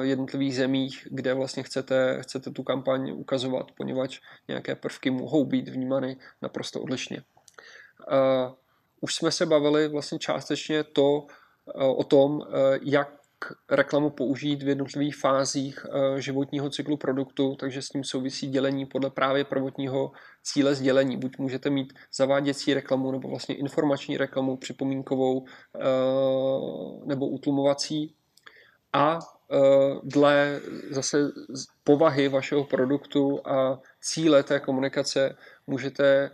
jednotlivých 0.00 0.56
zemích, 0.56 1.08
kde 1.10 1.34
vlastně 1.34 1.62
chcete, 1.62 2.18
chcete 2.22 2.50
tu 2.50 2.62
kampaň 2.62 3.12
ukazovat, 3.14 3.66
poněvadž 3.76 4.20
nějaké 4.48 4.74
prvky 4.74 5.10
mohou 5.10 5.44
být 5.44 5.68
vnímány 5.68 6.16
naprosto 6.42 6.80
odlišně. 6.80 7.22
Už 9.00 9.14
jsme 9.14 9.30
se 9.30 9.46
bavili 9.46 9.88
vlastně 9.88 10.18
částečně 10.18 10.84
to, 10.84 11.26
eh, 11.68 11.84
o 11.84 12.04
tom, 12.04 12.42
eh, 12.42 12.78
jak 12.82 13.08
reklamu 13.70 14.10
použít 14.10 14.62
v 14.62 14.68
jednotlivých 14.68 15.16
fázích 15.16 15.86
eh, 15.86 16.20
životního 16.20 16.70
cyklu 16.70 16.96
produktu, 16.96 17.56
takže 17.56 17.82
s 17.82 17.88
tím 17.88 18.04
souvisí 18.04 18.48
dělení 18.48 18.86
podle 18.86 19.10
právě 19.10 19.44
prvotního 19.44 20.12
cíle 20.42 20.74
sdělení. 20.74 21.16
Buď 21.16 21.38
můžete 21.38 21.70
mít 21.70 21.92
zaváděcí 22.14 22.74
reklamu 22.74 23.12
nebo 23.12 23.28
vlastně 23.28 23.54
informační 23.54 24.16
reklamu, 24.16 24.56
připomínkovou 24.56 25.44
nebo 27.04 27.28
utlumovací 27.28 28.14
a 28.92 29.18
dle 30.02 30.60
zase 30.90 31.18
povahy 31.84 32.28
vašeho 32.28 32.64
produktu 32.64 33.40
a 33.48 33.80
cíle 34.00 34.42
té 34.42 34.60
komunikace 34.60 35.36
můžete 35.66 36.30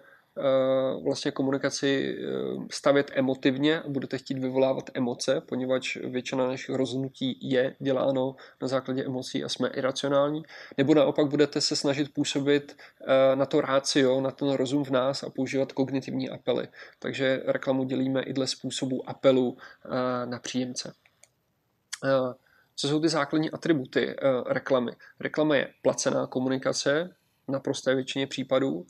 vlastně 1.05 1.31
komunikaci 1.31 2.19
eh, 2.19 2.29
stavět 2.71 3.11
emotivně 3.15 3.81
a 3.81 3.89
budete 3.89 4.19
chtít 4.19 4.39
vyvolávat 4.39 4.91
emoce, 4.95 5.41
poněvadž 5.41 5.97
většina 5.97 6.47
našich 6.47 6.77
rozhodnutí 6.77 7.39
je 7.51 7.77
děláno 7.79 8.37
na 8.63 8.69
základě 8.69 9.05
emocí 9.05 9.45
a 9.45 9.49
jsme 9.49 9.69
iracionální, 9.69 10.43
nebo 10.79 10.95
naopak 10.95 11.27
budete 11.27 11.61
se 11.61 11.77
snažit 11.77 12.15
působit 12.15 12.77
eh, 13.01 13.37
na 13.37 13.47
to 13.47 13.61
rácio, 13.61 14.21
na 14.21 14.31
ten 14.31 14.51
rozum 14.51 14.85
v 14.85 14.91
nás 14.91 15.23
a 15.23 15.31
používat 15.31 15.73
kognitivní 15.73 16.31
apely. 16.31 16.69
Takže 16.99 17.43
reklamu 17.47 17.85
dělíme 17.85 18.23
i 18.23 18.33
dle 18.33 18.47
způsobu 18.47 19.09
apelu 19.09 19.57
na 20.25 20.39
příjemce. 20.39 20.93
Co 22.77 22.89
jsou 22.89 23.01
ty 23.01 23.09
základní 23.09 23.51
atributy 23.51 24.17
reklamy? 24.47 24.93
Reklama 25.21 25.57
je 25.57 25.69
placená 25.83 26.27
komunikace, 26.27 27.11
naprosté 27.49 27.95
většině 27.95 28.27
případů. 28.27 28.87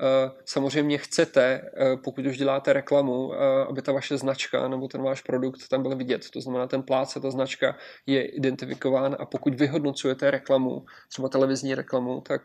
Eh, 0.00 0.30
samozřejmě 0.44 0.98
chcete, 0.98 1.42
eh, 1.76 1.96
pokud 1.96 2.26
už 2.26 2.38
děláte 2.38 2.72
reklamu, 2.72 3.34
eh, 3.34 3.38
aby 3.68 3.82
ta 3.82 3.92
vaše 3.92 4.18
značka 4.18 4.68
nebo 4.68 4.88
ten 4.88 5.02
váš 5.02 5.22
produkt 5.22 5.68
tam 5.68 5.82
byl 5.82 5.96
vidět. 5.96 6.30
To 6.30 6.40
znamená, 6.40 6.66
ten 6.66 6.82
pláce, 6.82 7.20
ta 7.20 7.30
značka 7.30 7.76
je 8.06 8.24
identifikován 8.24 9.16
a 9.18 9.26
pokud 9.26 9.54
vyhodnocujete 9.54 10.30
reklamu, 10.30 10.84
třeba 11.08 11.28
televizní 11.28 11.74
reklamu, 11.74 12.20
tak 12.20 12.42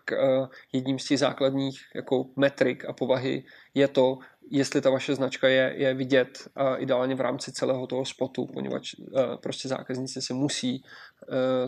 jedním 0.73 0.99
z 0.99 1.05
těch 1.05 1.19
základních 1.19 1.79
jako 1.95 2.25
metrik 2.35 2.85
a 2.85 2.93
povahy 2.93 3.43
je 3.73 3.87
to, 3.87 4.17
jestli 4.51 4.81
ta 4.81 4.89
vaše 4.89 5.15
značka 5.15 5.47
je, 5.47 5.73
je 5.77 5.93
vidět 5.93 6.47
a 6.55 6.75
ideálně 6.75 7.15
v 7.15 7.21
rámci 7.21 7.51
celého 7.51 7.87
toho 7.87 8.05
spotu, 8.05 8.45
poněvadž 8.53 8.95
prostě 9.43 9.67
zákazníci 9.67 10.21
si 10.21 10.33
musí 10.33 10.83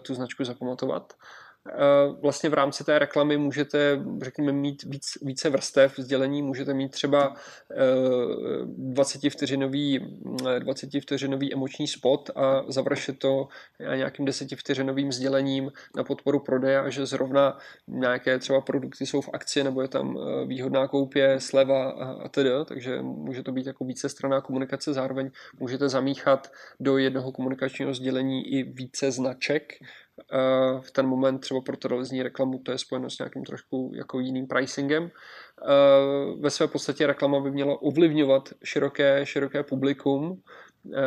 tu 0.02 0.14
značku 0.14 0.44
zapamatovat. 0.44 1.14
Vlastně 2.22 2.50
v 2.50 2.54
rámci 2.54 2.84
té 2.84 3.00
reklamy 3.00 3.38
můžete, 3.38 4.00
řekněme, 4.22 4.52
mít 4.52 4.84
víc, 4.84 5.06
více 5.22 5.50
vrstev 5.50 5.94
sdělení, 5.98 6.42
můžete 6.42 6.74
mít 6.74 6.92
třeba 6.92 7.36
20 8.66 9.30
vteřinový, 9.30 10.20
20 10.60 10.90
vteřinový 11.02 11.54
emoční 11.54 11.88
spot 11.88 12.30
a 12.36 12.64
završit 12.68 13.20
to 13.20 13.48
nějakým 13.96 14.26
10 14.26 14.56
vteřinovým 14.56 15.12
sdělením 15.12 15.72
na 15.96 16.04
podporu 16.04 16.40
prodeje 16.40 16.80
a 16.80 16.90
že 16.90 17.06
zrovna 17.06 17.58
nějaké 17.88 18.40
třeba 18.40 18.62
produkty 18.62 19.06
jsou 19.06 19.22
v 19.22 19.30
akci 19.34 19.64
nebo 19.64 19.82
je 19.82 19.88
tam 19.88 20.18
eh, 20.18 20.46
výhodná 20.46 20.88
koupě, 20.88 21.40
sleva 21.40 21.90
a, 21.90 22.12
a 22.12 22.30
takže 22.66 23.02
může 23.02 23.44
to 23.44 23.52
být 23.52 23.68
jako 23.68 23.86
více 23.86 24.10
straná 24.10 24.42
komunikace, 24.42 24.94
zároveň 24.94 25.32
můžete 25.60 25.90
zamíchat 25.90 26.52
do 26.80 26.98
jednoho 26.98 27.32
komunikačního 27.32 27.94
sdělení 27.94 28.48
i 28.48 28.64
více 28.64 29.12
značek, 29.12 29.74
eh, 29.82 29.86
v 30.82 30.92
ten 30.92 31.08
moment 31.08 31.40
třeba 31.40 31.62
pro 31.62 31.78
televizní 31.78 32.24
reklamu 32.24 32.60
to 32.60 32.72
je 32.72 32.78
spojeno 32.78 33.10
s 33.10 33.20
nějakým 33.20 33.44
trošku 33.44 33.92
jako 33.96 34.20
jiným 34.20 34.48
pricingem. 34.48 35.12
Ve 36.40 36.50
své 36.50 36.68
podstatě 36.68 37.08
reklama 37.08 37.40
by 37.40 37.52
měla 37.52 37.82
ovlivňovat 37.82 38.50
široké, 38.64 39.26
široké 39.26 39.64
publikum, 39.64 40.42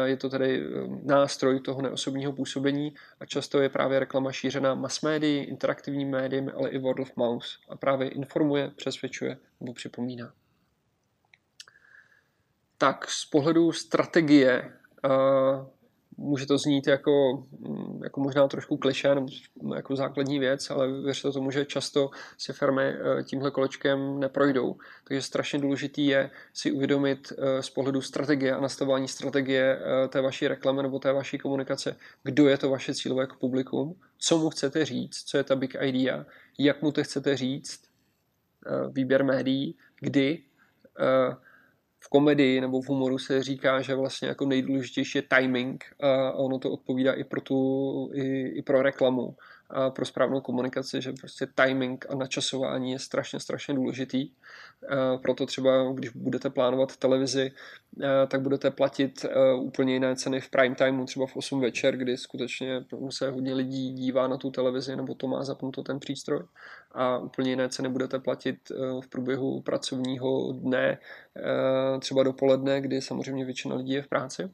je 0.05 0.17
to 0.17 0.29
tedy 0.29 0.61
eh, 0.61 0.89
nástroj 1.03 1.61
toho 1.61 1.83
neosobního 1.83 2.33
působení 2.33 2.95
a 3.21 3.27
často 3.27 3.61
je 3.61 3.69
právě 3.69 3.99
reklama 3.99 4.33
šířená 4.33 4.75
mass 4.75 5.03
médií, 5.03 5.45
interaktivním 5.45 6.11
médiem, 6.11 6.53
ale 6.57 6.71
i 6.71 6.79
word 6.79 7.01
of 7.01 7.17
mouth 7.17 7.47
a 7.69 7.77
právě 7.77 8.09
informuje, 8.09 8.71
přesvědčuje 8.77 9.39
nebo 9.61 9.73
připomíná. 9.73 10.33
Tak 12.79 13.11
z 13.11 13.27
pohledu 13.27 13.73
strategie 13.73 14.73
může 16.17 16.47
to 16.47 16.59
znít 16.59 16.87
jako, 16.87 17.45
mm, 17.59 18.01
jako 18.05 18.21
možná 18.21 18.49
trošku 18.49 18.77
kliše 18.77 19.15
nebo 19.15 19.27
jako 19.75 19.97
základní 19.97 20.39
věc, 20.39 20.71
ale 20.71 21.03
věřte 21.03 21.33
tomu, 21.33 21.51
že 21.51 21.65
často 21.65 22.11
si 22.39 22.53
firmy 22.53 22.83
eh, 22.83 23.23
tímhle 23.23 23.51
kolečkem 23.51 24.21
neprojdou. 24.21 24.77
Takže 25.05 25.23
strašně 25.23 25.59
důležitý 25.59 26.07
je 26.07 26.31
si 26.53 26.73
uvědomit 26.73 27.33
eh, 27.33 27.63
z 27.63 27.71
pohledu 27.71 28.01
strategie 28.01 28.55
a 28.55 28.61
nastavování 28.61 29.09
strategie 29.09 29.79
eh, 29.79 30.09
té 30.09 30.21
vaší 30.21 30.49
reklamy 30.49 30.83
nebo 30.83 30.99
té 30.99 31.13
vaší 31.13 31.39
komunikace, 31.39 31.97
kdo 32.23 32.49
je 32.49 32.59
to 32.59 32.71
vaše 32.71 32.95
cílové 32.95 33.27
publikum, 33.41 33.95
co 34.19 34.39
mu 34.39 34.51
chcete 34.51 34.85
říct, 34.85 35.23
co 35.23 35.37
je 35.37 35.45
ta 35.45 35.57
big 35.57 35.77
idea, 35.81 36.27
jak 36.59 36.83
mu 36.83 36.93
to 36.93 37.05
chcete 37.05 37.37
říct, 37.37 37.81
výběr 38.93 39.25
médií, 39.25 39.77
kdy, 40.01 40.43
v 42.01 42.09
komedii 42.09 42.61
nebo 42.61 42.81
v 42.81 42.89
humoru 42.89 43.19
se 43.19 43.43
říká, 43.43 43.83
že 43.83 43.95
vlastně 43.95 44.29
jako 44.29 44.47
nejdůležitější 44.47 45.19
je 45.19 45.23
timing 45.23 45.85
a 46.01 46.33
ono 46.33 46.59
to 46.59 46.71
odpovídá 46.71 47.13
i 47.13 47.25
pro 47.25 47.41
tu, 47.41 48.11
i, 48.15 48.49
i 48.59 48.63
pro 48.63 48.83
reklamu 48.83 49.37
pro 49.91 50.05
správnou 50.05 50.41
komunikaci, 50.41 51.03
že 51.03 51.13
prostě 51.13 51.47
timing 51.55 52.07
a 52.09 52.15
načasování 52.15 52.93
je 52.93 52.99
strašně, 52.99 53.41
strašně 53.41 53.75
důležitý. 53.75 54.31
Proto 55.23 55.47
třeba, 55.47 55.93
když 55.95 56.11
budete 56.11 56.51
plánovat 56.51 56.97
televizi, 56.97 57.53
tak 58.29 58.41
budete 58.41 58.71
platit 58.71 59.27
úplně 59.57 59.93
jiné 59.93 60.17
ceny 60.17 60.41
v 60.41 60.51
prime 60.51 60.75
timeu, 60.75 61.05
třeba 61.05 61.27
v 61.27 61.37
8 61.37 61.61
večer, 61.61 61.97
kdy 61.97 62.17
skutečně 62.17 62.85
se 63.11 63.31
hodně 63.31 63.55
lidí 63.55 63.93
dívá 63.93 64.29
na 64.29 64.37
tu 64.37 64.51
televizi 64.51 64.97
nebo 64.97 65.15
to 65.15 65.27
má 65.27 65.45
zapnuto 65.45 65.83
ten 65.83 66.01
přístroj 66.01 66.43
a 66.93 67.19
úplně 67.19 67.51
jiné 67.51 67.69
ceny 67.69 67.89
budete 67.89 68.19
platit 68.19 68.57
v 69.01 69.09
průběhu 69.09 69.61
pracovního 69.61 70.53
dne, 70.53 70.99
třeba 72.01 72.23
dopoledne, 72.23 72.81
kdy 72.81 73.03
samozřejmě 73.03 73.45
většina 73.45 73.77
lidí 73.77 73.93
je 73.93 74.03
v 74.03 74.09
práci. 74.09 74.51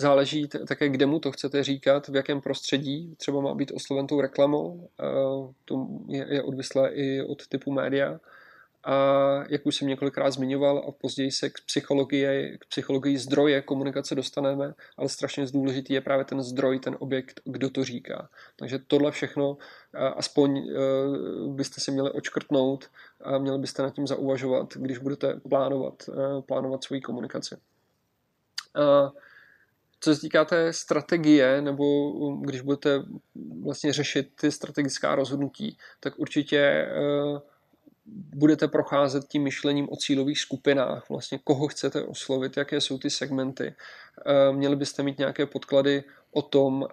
Záleží 0.00 0.48
také, 0.48 0.88
kde 0.88 1.06
mu 1.06 1.18
to 1.20 1.32
chcete 1.32 1.64
říkat, 1.64 2.08
v 2.08 2.16
jakém 2.16 2.40
prostředí. 2.40 3.14
Třeba 3.16 3.40
má 3.40 3.54
být 3.54 3.72
osloven 3.74 4.06
tou 4.06 4.20
reklamou, 4.20 4.88
to 5.64 5.86
je, 6.08 6.26
je 6.30 6.42
odvislé 6.42 6.90
i 6.90 7.22
od 7.22 7.46
typu 7.46 7.72
média. 7.72 8.20
A 8.84 8.94
jak 9.48 9.66
už 9.66 9.76
jsem 9.76 9.88
několikrát 9.88 10.30
zmiňoval, 10.30 10.84
a 10.88 10.92
později 10.92 11.30
se 11.30 11.50
k 11.50 11.60
psychologii, 11.66 12.58
k 12.58 12.66
psychologii 12.66 13.18
zdroje 13.18 13.62
komunikace 13.62 14.14
dostaneme, 14.14 14.74
ale 14.96 15.08
strašně 15.08 15.46
důležitý 15.52 15.94
je 15.94 16.00
právě 16.00 16.24
ten 16.24 16.42
zdroj, 16.42 16.78
ten 16.78 16.96
objekt, 16.98 17.40
kdo 17.44 17.70
to 17.70 17.84
říká. 17.84 18.28
Takže 18.56 18.78
tohle 18.86 19.10
všechno 19.10 19.56
aspoň 20.16 20.58
e, 20.58 20.72
byste 21.48 21.80
si 21.80 21.90
měli 21.90 22.10
očkrtnout 22.10 22.90
a 23.20 23.38
měli 23.38 23.58
byste 23.58 23.82
nad 23.82 23.94
tím 23.94 24.06
zauvažovat, 24.06 24.74
když 24.76 24.98
budete 24.98 25.40
plánovat, 25.48 25.94
e, 26.08 26.42
plánovat 26.42 26.84
svoji 26.84 27.00
komunikaci. 27.00 27.56
Co 30.00 30.14
se 30.14 30.20
týká 30.20 30.44
té 30.44 30.72
strategie, 30.72 31.62
nebo 31.62 32.10
um, 32.12 32.42
když 32.42 32.60
budete 32.60 33.02
vlastně 33.62 33.92
řešit 33.92 34.28
ty 34.40 34.52
strategická 34.52 35.14
rozhodnutí, 35.14 35.78
tak 36.00 36.18
určitě 36.18 36.88
uh, 37.32 37.38
budete 38.34 38.68
procházet 38.68 39.24
tím 39.28 39.42
myšlením 39.42 39.88
o 39.90 39.96
cílových 39.96 40.40
skupinách, 40.40 41.10
vlastně 41.10 41.38
koho 41.44 41.68
chcete 41.68 42.02
oslovit, 42.02 42.56
jaké 42.56 42.80
jsou 42.80 42.98
ty 42.98 43.10
segmenty. 43.10 43.74
Uh, 44.50 44.56
měli 44.56 44.76
byste 44.76 45.02
mít 45.02 45.18
nějaké 45.18 45.46
podklady 45.46 46.04
o 46.32 46.42
tom, 46.42 46.82
uh, 46.82 46.88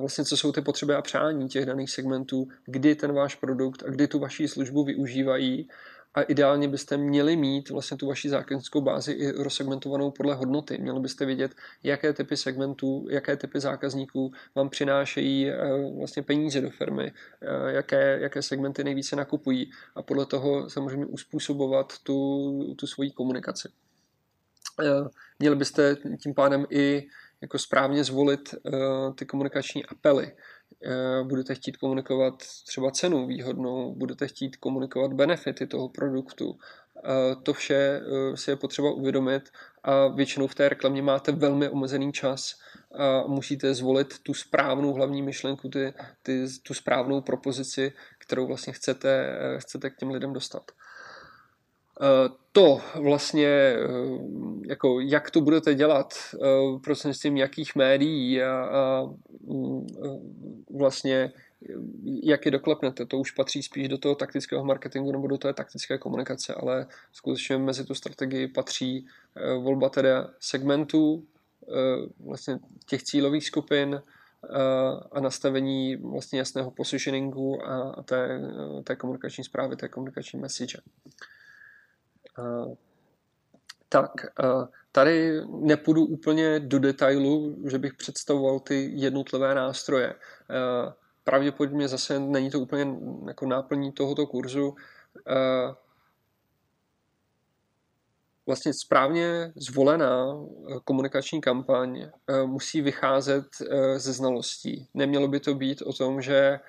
vlastně 0.00 0.24
co 0.24 0.36
jsou 0.36 0.52
ty 0.52 0.60
potřeby 0.60 0.94
a 0.94 1.02
přání 1.02 1.48
těch 1.48 1.66
daných 1.66 1.90
segmentů, 1.90 2.48
kdy 2.64 2.94
ten 2.94 3.12
váš 3.12 3.34
produkt 3.34 3.82
a 3.86 3.90
kdy 3.90 4.08
tu 4.08 4.18
vaši 4.18 4.48
službu 4.48 4.84
využívají 4.84 5.68
a 6.14 6.22
ideálně 6.22 6.68
byste 6.68 6.96
měli 6.96 7.36
mít 7.36 7.70
vlastně 7.70 7.96
tu 7.96 8.06
vaši 8.06 8.28
zákaznickou 8.28 8.80
bázi 8.80 9.12
i 9.12 9.42
rozsegmentovanou 9.42 10.10
podle 10.10 10.34
hodnoty. 10.34 10.78
Měli 10.78 11.00
byste 11.00 11.26
vědět, 11.26 11.54
jaké 11.82 12.12
typy 12.12 12.36
segmentů, 12.36 13.06
jaké 13.10 13.36
typy 13.36 13.60
zákazníků 13.60 14.32
vám 14.54 14.70
přinášejí 14.70 15.50
eh, 15.50 15.56
vlastně 15.98 16.22
peníze 16.22 16.60
do 16.60 16.70
firmy, 16.70 17.12
eh, 17.42 17.72
jaké, 17.72 18.18
jaké 18.20 18.42
segmenty 18.42 18.84
nejvíce 18.84 19.16
nakupují 19.16 19.70
a 19.96 20.02
podle 20.02 20.26
toho 20.26 20.70
samozřejmě 20.70 21.06
uspůsobovat 21.06 21.98
tu, 21.98 22.74
tu 22.78 22.86
svoji 22.86 23.10
komunikaci. 23.10 23.68
Eh, 24.82 25.08
měli 25.38 25.56
byste 25.56 25.96
tím 26.22 26.34
pádem 26.34 26.66
i 26.70 27.06
jako 27.40 27.58
správně 27.58 28.04
zvolit 28.04 28.54
ty 29.14 29.26
komunikační 29.26 29.86
apely. 29.86 30.32
Eh, 30.84 31.24
budete 31.24 31.54
chtít 31.54 31.76
komunikovat 31.76 32.34
třeba 32.66 32.90
cenu 32.90 33.26
výhodnou, 33.26 33.94
budete 33.94 34.28
chtít 34.28 34.56
komunikovat 34.56 35.12
benefity 35.12 35.66
toho 35.66 35.88
produktu. 35.88 36.58
Eh, 37.04 37.36
to 37.42 37.52
vše 37.52 37.74
eh, 37.74 38.36
si 38.36 38.50
je 38.50 38.56
potřeba 38.56 38.90
uvědomit 38.90 39.50
a 39.82 40.08
většinou 40.08 40.46
v 40.46 40.54
té 40.54 40.68
reklamě 40.68 41.02
máte 41.02 41.32
velmi 41.32 41.68
omezený 41.68 42.12
čas 42.12 42.60
a 42.98 43.26
musíte 43.26 43.74
zvolit 43.74 44.18
tu 44.18 44.34
správnou 44.34 44.92
hlavní 44.92 45.22
myšlenku, 45.22 45.68
ty, 45.68 45.94
ty, 46.22 46.46
tu 46.62 46.74
správnou 46.74 47.20
propozici, 47.20 47.92
kterou 48.18 48.46
vlastně 48.46 48.72
chcete, 48.72 49.38
chcete 49.58 49.90
k 49.90 49.96
těm 49.96 50.10
lidem 50.10 50.32
dostat. 50.32 50.70
To 52.52 52.80
vlastně, 52.94 53.76
jako 54.68 55.00
jak 55.00 55.30
to 55.30 55.40
budete 55.40 55.74
dělat, 55.74 56.14
prostřednictvím 56.84 57.36
jakých 57.36 57.76
médií 57.76 58.42
a, 58.42 58.52
a 58.52 59.10
mm, 59.46 59.86
vlastně 60.70 61.32
jak 62.22 62.44
je 62.44 62.50
doklepnete, 62.50 63.06
to 63.06 63.18
už 63.18 63.30
patří 63.30 63.62
spíš 63.62 63.88
do 63.88 63.98
toho 63.98 64.14
taktického 64.14 64.64
marketingu 64.64 65.12
nebo 65.12 65.26
do 65.26 65.38
té 65.38 65.52
taktické 65.52 65.98
komunikace, 65.98 66.54
ale 66.54 66.86
skutečně 67.12 67.58
mezi 67.58 67.84
tu 67.84 67.94
strategii 67.94 68.48
patří 68.48 69.06
volba 69.58 69.88
teda 69.88 70.30
segmentů, 70.40 71.24
vlastně 72.20 72.58
těch 72.86 73.02
cílových 73.02 73.46
skupin, 73.46 74.02
a 75.12 75.20
nastavení 75.20 75.96
vlastně 75.96 76.38
jasného 76.38 76.70
positioningu 76.70 77.66
a 77.66 78.02
té, 78.02 78.40
té 78.84 78.96
komunikační 78.96 79.44
zprávy, 79.44 79.76
té 79.76 79.88
komunikační 79.88 80.40
message. 80.40 80.78
Tak, 83.88 84.12
tady 84.92 85.40
nepůjdu 85.46 86.04
úplně 86.04 86.60
do 86.60 86.78
detailu, 86.78 87.56
že 87.70 87.78
bych 87.78 87.94
představoval 87.94 88.60
ty 88.60 88.90
jednotlivé 88.94 89.54
nástroje. 89.54 90.14
Pravděpodobně 91.24 91.88
zase 91.88 92.18
není 92.18 92.50
to 92.50 92.60
úplně 92.60 92.96
jako 93.26 93.46
náplní 93.46 93.92
tohoto 93.92 94.26
kurzu. 94.26 94.74
Vlastně 98.46 98.72
správně 98.74 99.52
zvolená 99.56 100.36
komunikační 100.84 101.40
kampaň 101.40 102.10
musí 102.46 102.80
vycházet 102.80 103.46
ze 103.96 104.12
znalostí. 104.12 104.88
Nemělo 104.94 105.28
by 105.28 105.40
to 105.40 105.54
být 105.54 105.82
o 105.82 105.92
tom, 105.92 106.22
že 106.22 106.60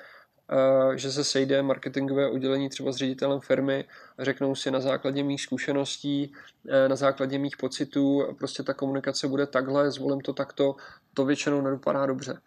že 0.95 1.12
se 1.12 1.24
sejde 1.24 1.62
marketingové 1.62 2.30
oddělení 2.30 2.70
třeba 2.70 2.91
s 2.91 2.95
ředitelem 2.95 3.39
firmy 3.39 3.86
a 4.18 4.24
řeknou 4.24 4.56
si 4.56 4.72
na 4.72 4.80
základě 4.80 5.24
mých 5.24 5.41
zkušeností, 5.41 6.34
e, 6.70 6.89
na 6.89 6.95
základě 6.95 7.38
mých 7.38 7.58
pocitů, 7.58 8.36
prostě 8.38 8.64
ta 8.64 8.74
komunikace 8.74 9.28
bude 9.28 9.47
takhle, 9.47 9.91
zvolím 9.91 10.22
to 10.22 10.34
takto, 10.34 10.76
to 11.14 11.26
většinou 11.26 11.62
nedopadá 11.62 12.06
dobře. 12.06 12.41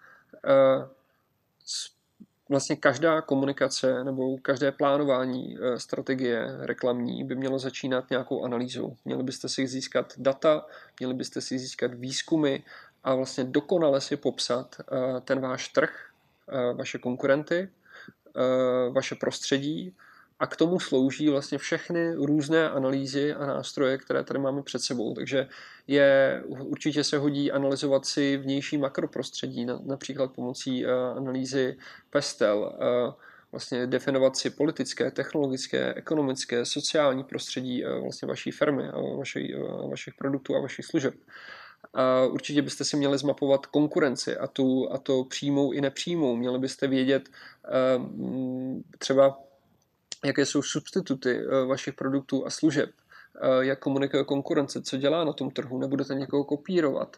E, 0.46 0.88
vlastně 2.48 2.76
každá 2.76 3.20
komunikace 3.20 4.05
nebo 4.05 4.38
každé 4.38 4.72
plánování 4.72 5.59
strategie 5.76 6.57
reklamní 6.61 7.24
by 7.24 7.34
mělo 7.34 7.59
začínat 7.59 8.11
nějakou 8.11 8.44
analýzou. 8.44 8.96
Měli 9.05 9.22
byste 9.22 9.48
si 9.48 9.66
získat 9.66 10.12
data, 10.16 10.66
měli 11.00 11.14
byste 11.14 11.40
si 11.40 11.59
získat 11.59 11.94
výzkumy 11.94 12.59
a 13.05 13.14
vlastně 13.14 13.44
dokonale 13.44 14.00
si 14.00 14.16
popsat 14.16 14.76
ten 15.24 15.40
váš 15.40 15.68
trh, 15.68 15.90
vaše 16.76 16.98
konkurenty, 16.98 17.68
vaše 18.90 19.15
prostředí 19.15 19.94
a 20.39 20.47
k 20.47 20.56
tomu 20.56 20.81
slouží 20.81 21.28
vlastně 21.28 21.59
všechny 21.59 22.15
různé 22.15 22.70
analýzy 22.70 23.35
a 23.35 23.47
nástroje, 23.47 23.98
které 23.98 24.24
tady 24.24 24.40
máme 24.40 24.62
před 24.62 24.82
sebou. 24.82 25.15
Takže 25.15 25.48
je, 25.86 26.43
určitě 26.47 27.05
se 27.05 27.19
hodí 27.19 27.52
analyzovat 27.52 28.06
si 28.06 28.36
vnější 28.36 28.78
makroprostředí, 28.78 29.66
například 29.85 30.32
pomocí 30.32 30.86
analýzy 31.16 31.77
PESTEL, 32.11 32.78
vlastně 33.55 33.86
definovat 33.86 34.36
si 34.36 34.51
politické, 34.51 35.11
technologické, 35.11 35.94
ekonomické, 35.94 36.65
sociální 36.65 37.24
prostředí 37.24 37.85
eh, 37.85 38.01
vlastně 38.01 38.28
vaší 38.28 38.51
firmy 38.51 38.89
a 38.89 39.01
vašich 39.89 40.15
produktů 40.19 40.56
a 40.56 40.61
vašich 40.61 40.85
služeb. 40.85 41.15
A 41.94 42.27
určitě 42.27 42.62
byste 42.62 42.85
si 42.85 42.97
měli 42.97 43.19
zmapovat 43.19 43.66
konkurenci 43.66 44.36
a, 44.36 44.47
tu, 44.47 44.93
a 44.93 44.98
to 44.98 45.24
přímou 45.24 45.73
i 45.73 45.81
nepřímou. 45.81 46.36
Měli 46.36 46.59
byste 46.59 46.86
vědět 46.86 47.28
eh, 47.28 48.01
třeba, 48.98 49.39
jaké 50.24 50.47
jsou 50.47 50.62
substituty 50.62 51.40
eh, 51.40 51.66
vašich 51.66 51.94
produktů 51.94 52.47
a 52.47 52.51
služeb, 52.51 52.90
jak 53.61 53.78
komunikuje 53.78 54.24
konkurence, 54.24 54.82
co 54.82 54.97
dělá 54.97 55.24
na 55.24 55.32
tom 55.32 55.51
trhu, 55.51 55.78
nebudete 55.78 56.15
někoho 56.15 56.44
kopírovat, 56.44 57.16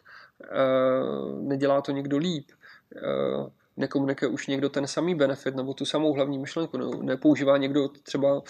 nedělá 1.41 1.81
to 1.81 1.91
někdo 1.91 2.17
líp, 2.17 2.51
nekomunikuje 3.77 4.29
už 4.29 4.47
někdo 4.47 4.69
ten 4.69 4.87
samý 4.87 5.15
benefit 5.15 5.55
nebo 5.55 5.73
tu 5.73 5.85
samou 5.85 6.13
hlavní 6.13 6.39
myšlenku, 6.39 7.01
nepoužívá 7.01 7.57
někdo 7.57 7.87
třeba 7.87 8.41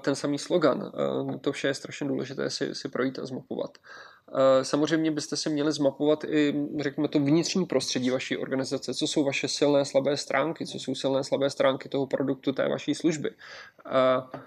ten 0.00 0.14
samý 0.14 0.38
slogan. 0.38 0.92
To 1.40 1.52
vše 1.52 1.68
je 1.68 1.74
strašně 1.74 2.08
důležité 2.08 2.50
si, 2.50 2.74
si 2.74 2.88
projít 2.88 3.18
a 3.18 3.26
zmapovat. 3.26 3.78
Uh, 4.32 4.38
samozřejmě 4.62 5.10
byste 5.10 5.36
si 5.36 5.50
měli 5.50 5.72
zmapovat 5.72 6.24
i, 6.24 6.54
řekněme, 6.80 7.08
to 7.08 7.18
vnitřní 7.18 7.66
prostředí 7.66 8.10
vaší 8.10 8.36
organizace, 8.36 8.94
co 8.94 9.06
jsou 9.06 9.24
vaše 9.24 9.48
silné, 9.48 9.84
slabé 9.84 10.16
stránky, 10.16 10.66
co 10.66 10.78
jsou 10.78 10.94
silné, 10.94 11.24
slabé 11.24 11.50
stránky 11.50 11.88
toho 11.88 12.06
produktu, 12.06 12.52
té 12.52 12.68
vaší 12.68 12.94
služby. 12.94 13.30
Uh, 13.30 14.40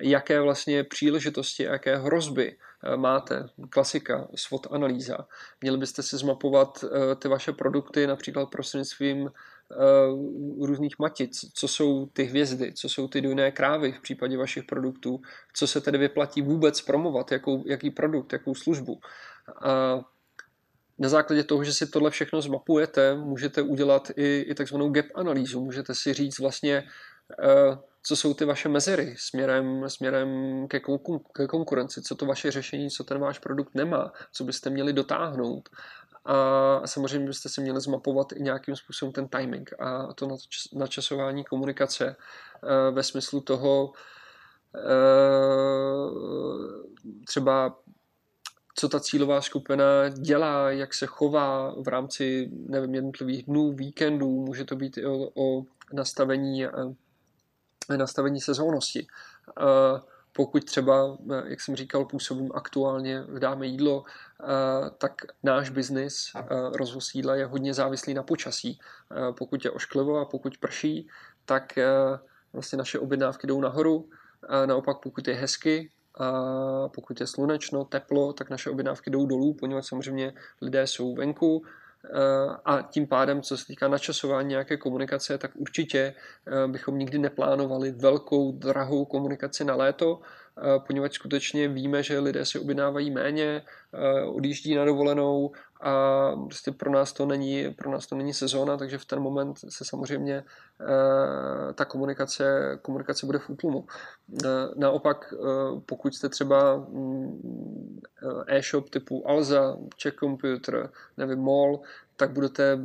jaké 0.00 0.40
vlastně 0.40 0.84
příležitosti, 0.84 1.62
jaké 1.62 1.96
hrozby 1.96 2.56
eh, 2.84 2.96
máte. 2.96 3.48
Klasika, 3.70 4.28
SWOT 4.34 4.66
analýza. 4.70 5.18
Měli 5.60 5.78
byste 5.78 6.02
si 6.02 6.16
zmapovat 6.16 6.84
eh, 6.84 7.14
ty 7.14 7.28
vaše 7.28 7.52
produkty 7.52 8.06
například 8.06 8.50
prostřednictvím 8.50 9.26
eh, 9.26 9.30
různých 10.60 10.98
matic, 10.98 11.52
co 11.54 11.68
jsou 11.68 12.06
ty 12.06 12.24
hvězdy, 12.24 12.72
co 12.72 12.88
jsou 12.88 13.08
ty 13.08 13.20
dojné 13.20 13.50
krávy 13.52 13.92
v 13.92 14.00
případě 14.00 14.36
vašich 14.36 14.64
produktů, 14.64 15.20
co 15.54 15.66
se 15.66 15.80
tedy 15.80 15.98
vyplatí 15.98 16.42
vůbec 16.42 16.80
promovat, 16.80 17.32
jakou, 17.32 17.64
jaký 17.66 17.90
produkt, 17.90 18.32
jakou 18.32 18.54
službu. 18.54 19.00
A 19.64 20.00
na 20.98 21.08
základě 21.08 21.44
toho, 21.44 21.64
že 21.64 21.72
si 21.72 21.86
tohle 21.86 22.10
všechno 22.10 22.42
zmapujete, 22.42 23.14
můžete 23.14 23.62
udělat 23.62 24.10
i, 24.16 24.44
i 24.48 24.54
takzvanou 24.54 24.90
gap 24.90 25.06
analýzu. 25.14 25.64
Můžete 25.64 25.94
si 25.94 26.14
říct 26.14 26.38
vlastně, 26.38 26.84
co 28.02 28.16
jsou 28.16 28.34
ty 28.34 28.44
vaše 28.44 28.68
mezery 28.68 29.14
směrem, 29.18 29.88
směrem 29.88 30.28
ke 31.32 31.46
konkurenci, 31.46 32.02
co 32.02 32.14
to 32.14 32.26
vaše 32.26 32.50
řešení, 32.50 32.90
co 32.90 33.04
ten 33.04 33.18
váš 33.18 33.38
produkt 33.38 33.74
nemá, 33.74 34.12
co 34.32 34.44
byste 34.44 34.70
měli 34.70 34.92
dotáhnout. 34.92 35.68
A 36.28 36.86
samozřejmě 36.86 37.26
byste 37.26 37.48
si 37.48 37.60
měli 37.60 37.80
zmapovat 37.80 38.32
i 38.32 38.42
nějakým 38.42 38.76
způsobem 38.76 39.12
ten 39.12 39.28
timing 39.28 39.70
a 39.78 40.12
to 40.12 40.36
načasování 40.72 41.44
komunikace 41.44 42.16
eh, 42.16 42.90
ve 42.90 43.02
smyslu 43.02 43.40
toho 43.40 43.92
eh, 44.76 44.80
třeba 47.26 47.78
co 48.74 48.88
ta 48.88 49.00
cílová 49.00 49.40
skupina 49.40 49.84
dělá, 50.08 50.70
jak 50.70 50.94
se 50.94 51.06
chová 51.06 51.74
v 51.82 51.88
rámci 51.88 52.50
nevím, 52.52 52.94
jednotlivých 52.94 53.42
dnů, 53.42 53.72
víkendů, 53.72 54.44
může 54.44 54.64
to 54.64 54.76
být 54.76 54.98
i 54.98 55.06
o, 55.06 55.30
o 55.34 55.64
nastavení 55.92 56.64
eh, 56.64 56.70
nastavení 57.96 58.40
sezónnosti. 58.40 59.06
Pokud 60.32 60.64
třeba, 60.64 61.18
jak 61.44 61.60
jsem 61.60 61.76
říkal, 61.76 62.04
působím 62.04 62.50
aktuálně 62.54 63.24
Dáme 63.38 63.66
jídlo, 63.66 64.04
tak 64.98 65.12
náš 65.42 65.70
biznis, 65.70 66.32
rozvoz 66.72 67.14
jídla 67.14 67.34
je 67.34 67.46
hodně 67.46 67.74
závislý 67.74 68.14
na 68.14 68.22
počasí. 68.22 68.78
Pokud 69.38 69.64
je 69.64 69.70
ošklivo 69.70 70.16
a 70.18 70.24
pokud 70.24 70.58
prší, 70.58 71.08
tak 71.44 71.78
vlastně 72.52 72.78
naše 72.78 72.98
objednávky 72.98 73.46
jdou 73.46 73.60
nahoru. 73.60 74.08
Naopak 74.66 74.96
pokud 75.02 75.28
je 75.28 75.34
hezky, 75.34 75.90
a 76.18 76.88
pokud 76.88 77.20
je 77.20 77.26
slunečno, 77.26 77.84
teplo, 77.84 78.32
tak 78.32 78.50
naše 78.50 78.70
objednávky 78.70 79.10
jdou 79.10 79.26
dolů, 79.26 79.54
poněvadž 79.54 79.86
samozřejmě 79.86 80.34
lidé 80.60 80.86
jsou 80.86 81.14
venku, 81.14 81.62
Eh, 82.04 82.56
a 82.64 82.82
tím 82.82 83.06
pádem, 83.06 83.42
co 83.42 83.56
se 83.56 83.66
týká 83.66 83.88
načasování 83.88 84.48
nějaké 84.48 84.76
komunikace, 84.76 85.38
tak 85.38 85.50
určitě 85.54 86.14
eh, 86.46 86.68
bychom 86.68 86.98
nikdy 86.98 87.18
neplánovali 87.18 87.90
velkou, 87.90 88.52
drahou 88.52 89.04
komunikaci 89.04 89.64
na 89.64 89.74
léto, 89.74 90.20
eh, 90.20 90.47
poněvadž 90.86 91.14
skutečně 91.14 91.68
víme, 91.68 92.02
že 92.02 92.18
lidé 92.18 92.46
si 92.46 92.58
objednávají 92.58 93.10
méně, 93.10 93.62
odjíždí 94.26 94.74
na 94.74 94.84
dovolenou 94.84 95.52
a 95.80 96.32
prostě 96.36 96.72
pro 96.72 96.90
nás 96.90 97.12
to 97.12 97.26
není, 97.26 97.74
pro 97.74 97.90
nás 97.90 98.06
to 98.06 98.16
není 98.16 98.34
sezóna, 98.34 98.76
takže 98.76 98.98
v 98.98 99.04
ten 99.04 99.20
moment 99.20 99.58
se 99.68 99.84
samozřejmě 99.84 100.44
ta 101.74 101.84
komunikace, 101.84 102.78
komunikace 102.82 103.26
bude 103.26 103.38
v 103.38 103.50
útlumu. 103.50 103.86
Naopak, 104.76 105.34
pokud 105.86 106.14
jste 106.14 106.28
třeba 106.28 106.76
mm, 106.76 108.00
e-shop 108.46 108.90
typu 108.90 109.28
Alza, 109.28 109.76
Check 110.02 110.18
Computer, 110.18 110.90
nevím, 111.16 111.38
Mall, 111.38 111.80
tak 112.18 112.30
budete 112.30 112.78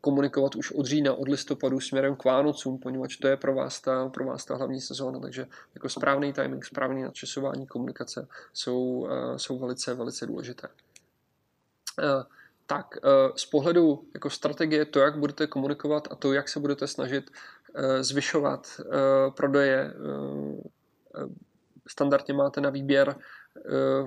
komunikovat 0.00 0.54
už 0.54 0.72
od 0.72 0.86
října, 0.86 1.14
od 1.14 1.28
listopadu 1.28 1.80
směrem 1.80 2.16
k 2.16 2.24
Vánocům, 2.24 2.78
poněvadž 2.78 3.16
to 3.16 3.28
je 3.28 3.36
pro 3.36 3.54
vás 3.54 3.80
ta, 3.80 4.08
pro 4.08 4.24
vás 4.24 4.44
ta 4.44 4.56
hlavní 4.56 4.80
sezóna, 4.80 5.20
takže 5.20 5.46
jako 5.74 5.88
správný 5.88 6.32
timing, 6.32 6.64
správný 6.64 7.02
nadčasování 7.02 7.66
komunikace 7.66 8.28
jsou, 8.52 9.08
jsou 9.36 9.58
velice, 9.58 9.94
velice 9.94 10.26
důležité. 10.26 10.68
Tak, 12.66 12.86
z 13.36 13.46
pohledu 13.46 14.04
jako 14.14 14.30
strategie, 14.30 14.84
to, 14.84 15.00
jak 15.00 15.18
budete 15.18 15.46
komunikovat 15.46 16.08
a 16.10 16.14
to, 16.14 16.32
jak 16.32 16.48
se 16.48 16.60
budete 16.60 16.86
snažit 16.86 17.30
zvyšovat 18.00 18.80
prodeje, 19.36 19.94
standardně 21.86 22.34
máte 22.34 22.60
na 22.60 22.70
výběr 22.70 23.16
Eh, 23.16 23.47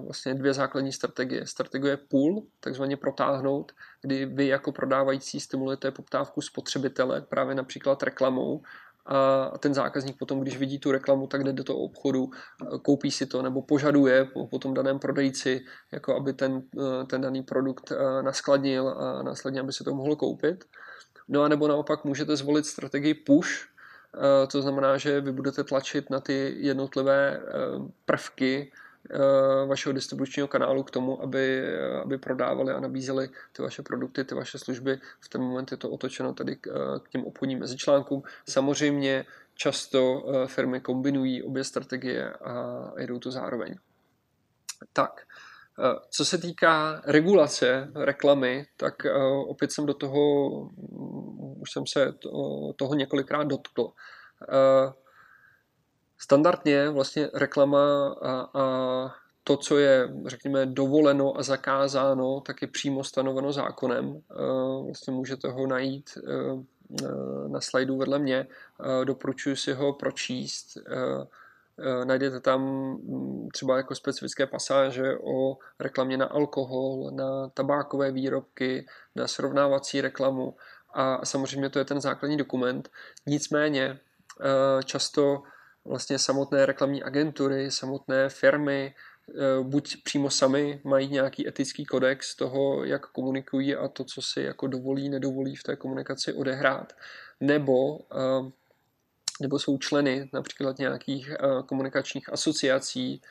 vlastně 0.05 0.33
dvě 0.33 0.53
základní 0.53 0.91
strategie. 0.91 1.47
Strategie 1.47 1.97
pull, 1.97 2.43
takzvaně 2.59 2.97
protáhnout, 2.97 3.71
kdy 4.01 4.25
vy 4.25 4.47
jako 4.47 4.71
prodávající 4.71 5.39
stimulujete 5.39 5.91
poptávku 5.91 6.41
spotřebitele 6.41 7.21
právě 7.21 7.55
například 7.55 8.03
reklamou 8.03 8.61
a 9.05 9.57
ten 9.57 9.73
zákazník 9.73 10.17
potom, 10.17 10.39
když 10.39 10.57
vidí 10.57 10.79
tu 10.79 10.91
reklamu, 10.91 11.27
tak 11.27 11.43
jde 11.43 11.53
do 11.53 11.63
toho 11.63 11.79
obchodu, 11.79 12.29
eh, 12.33 12.77
koupí 12.81 13.11
si 13.11 13.25
to 13.25 13.41
nebo 13.41 13.61
požaduje 13.61 14.25
po 14.49 14.59
tom 14.59 14.73
daném 14.73 14.99
prodejci, 14.99 15.65
jako 15.91 16.15
aby 16.15 16.33
ten, 16.33 16.61
eh, 16.79 17.05
ten 17.05 17.21
daný 17.21 17.43
produkt 17.43 17.91
naskladnil 18.21 18.89
a 18.89 19.23
následně, 19.23 19.61
aby 19.61 19.73
si 19.73 19.83
to 19.83 19.95
mohl 19.95 20.15
koupit. 20.15 20.65
No 21.27 21.41
a 21.43 21.47
nebo 21.47 21.67
naopak 21.67 22.05
můžete 22.05 22.35
zvolit 22.35 22.65
strategii 22.65 23.13
push, 23.13 23.71
to 24.51 24.61
znamená, 24.61 24.97
že 24.97 25.21
vy 25.21 25.31
budete 25.31 25.63
tlačit 25.63 26.09
na 26.09 26.19
ty 26.19 26.55
jednotlivé 26.57 27.41
prvky 28.05 28.71
Eh, 28.71 28.90
vašeho 29.67 29.93
distribučního 29.93 30.47
kanálu 30.47 30.83
k 30.83 30.91
tomu, 30.91 31.21
aby, 31.21 31.75
aby 32.03 32.17
prodávali 32.17 32.73
a 32.73 32.79
nabízeli 32.79 33.29
ty 33.51 33.61
vaše 33.61 33.81
produkty, 33.81 34.23
ty 34.23 34.35
vaše 34.35 34.59
služby. 34.59 34.99
V 35.19 35.29
ten 35.29 35.41
moment 35.41 35.71
je 35.71 35.77
to 35.77 35.89
otočeno 35.89 36.33
tady 36.33 36.55
k, 36.55 36.67
eh, 36.67 36.99
k 36.99 37.09
těm 37.09 37.25
obchodním 37.25 37.59
mezičlánkům. 37.59 38.23
Samozřejmě 38.49 39.25
často 39.55 40.23
eh, 40.27 40.47
firmy 40.47 40.81
kombinují 40.81 41.43
obě 41.43 41.63
strategie 41.63 42.33
a 42.33 42.83
jedou 42.97 43.19
to 43.19 43.31
zároveň. 43.31 43.75
Tak, 44.93 45.21
co 46.09 46.25
se 46.25 46.37
týká 46.37 47.01
regulace 47.05 47.91
reklamy, 47.95 48.65
tak 48.77 48.93
opět 49.47 49.71
jsem 49.71 49.85
do 49.85 49.93
toho, 49.93 50.49
už 51.61 51.71
jsem 51.71 51.83
se 51.87 52.13
toho 52.75 52.93
několikrát 52.93 53.43
dotkl. 53.43 53.91
Standardně 56.23 56.89
vlastně 56.89 57.29
reklama 57.33 58.15
a, 58.21 58.49
a 58.53 59.15
to, 59.43 59.57
co 59.57 59.77
je, 59.77 60.09
řekněme, 60.25 60.65
dovoleno 60.65 61.37
a 61.37 61.43
zakázáno, 61.43 62.41
tak 62.41 62.61
je 62.61 62.67
přímo 62.67 63.03
stanoveno 63.03 63.53
zákonem. 63.53 64.05
E, 64.07 64.21
vlastně 64.85 65.13
můžete 65.13 65.47
ho 65.47 65.67
najít 65.67 66.09
e, 66.17 66.21
e, 66.21 67.49
na 67.49 67.61
slajdu 67.61 67.97
vedle 67.97 68.19
mě. 68.19 68.47
Doporučuji 69.03 69.55
si 69.55 69.73
ho 69.73 69.93
pročíst. 69.93 70.77
Najdete 72.03 72.39
tam 72.39 72.61
mm, 72.61 73.49
třeba 73.53 73.77
jako 73.77 73.95
specifické 73.95 74.47
pasáže 74.47 75.17
o 75.23 75.57
reklamě 75.79 76.17
na 76.17 76.25
alkohol, 76.25 77.11
na 77.11 77.49
tabákové 77.49 78.11
výrobky, 78.11 78.85
na 79.15 79.27
srovnávací 79.27 80.01
reklamu 80.01 80.55
a 80.93 81.25
samozřejmě 81.25 81.69
to 81.69 81.79
je 81.79 81.85
ten 81.85 82.01
základní 82.01 82.37
dokument. 82.37 82.89
Nicméně 83.25 83.99
často 84.85 85.43
vlastně 85.85 86.19
samotné 86.19 86.65
reklamní 86.65 87.03
agentury, 87.03 87.71
samotné 87.71 88.29
firmy 88.29 88.95
buď 89.61 90.03
přímo 90.03 90.29
sami 90.29 90.81
mají 90.83 91.07
nějaký 91.07 91.47
etický 91.47 91.85
kodex 91.85 92.35
toho, 92.35 92.85
jak 92.85 93.05
komunikují 93.05 93.75
a 93.75 93.87
to, 93.87 94.03
co 94.03 94.21
si 94.21 94.41
jako 94.41 94.67
dovolí, 94.67 95.09
nedovolí 95.09 95.55
v 95.55 95.63
té 95.63 95.75
komunikaci 95.75 96.33
odehrát, 96.33 96.93
nebo 97.39 97.99
nebo 99.41 99.59
jsou 99.59 99.77
členy 99.77 100.29
například 100.33 100.77
nějakých 100.77 101.31
komunikačních 101.65 102.33
asociací, 102.33 103.21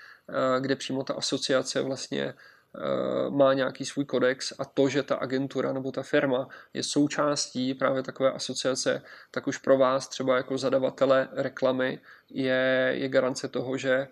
kde 0.61 0.77
přímo 0.77 1.05
ta 1.05 1.15
asociace 1.15 1.83
vlastně 1.83 2.25
Eh, 2.25 2.35
má 3.31 3.53
nějaký 3.55 3.85
svůj 3.85 4.05
kodex 4.05 4.53
a 4.59 4.65
to, 4.65 4.89
že 4.89 5.03
ta 5.03 5.15
agentura 5.17 5.73
nebo 5.73 5.93
ta 5.93 6.03
firma 6.03 6.49
je 6.75 6.83
součástí 6.83 7.75
právě 7.75 8.03
takové 8.03 8.33
asociace, 8.33 9.03
tak 9.31 9.47
už 9.47 9.59
pro 9.59 9.79
vás 9.79 10.09
třeba 10.09 10.37
jako 10.37 10.59
zadavatele 10.59 11.29
reklamy 11.33 12.01
je, 12.31 12.93
je 12.97 13.09
garance 13.09 13.49
toho, 13.49 13.77
že 13.77 13.93
eh, 13.93 14.09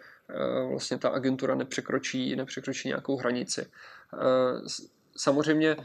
vlastně 0.70 0.98
ta 0.98 1.08
agentura 1.08 1.54
nepřekročí, 1.54 2.36
nepřekročí 2.36 2.88
nějakou 2.88 3.16
hranici. 3.16 3.66
Eh, 4.14 4.68
samozřejmě 5.16 5.76
Eh, 5.76 5.84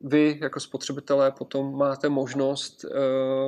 vy 0.00 0.38
jako 0.42 0.60
spotřebitelé 0.60 1.30
potom 1.30 1.78
máte 1.78 2.08
možnost, 2.08 2.84
eh, 2.84 2.88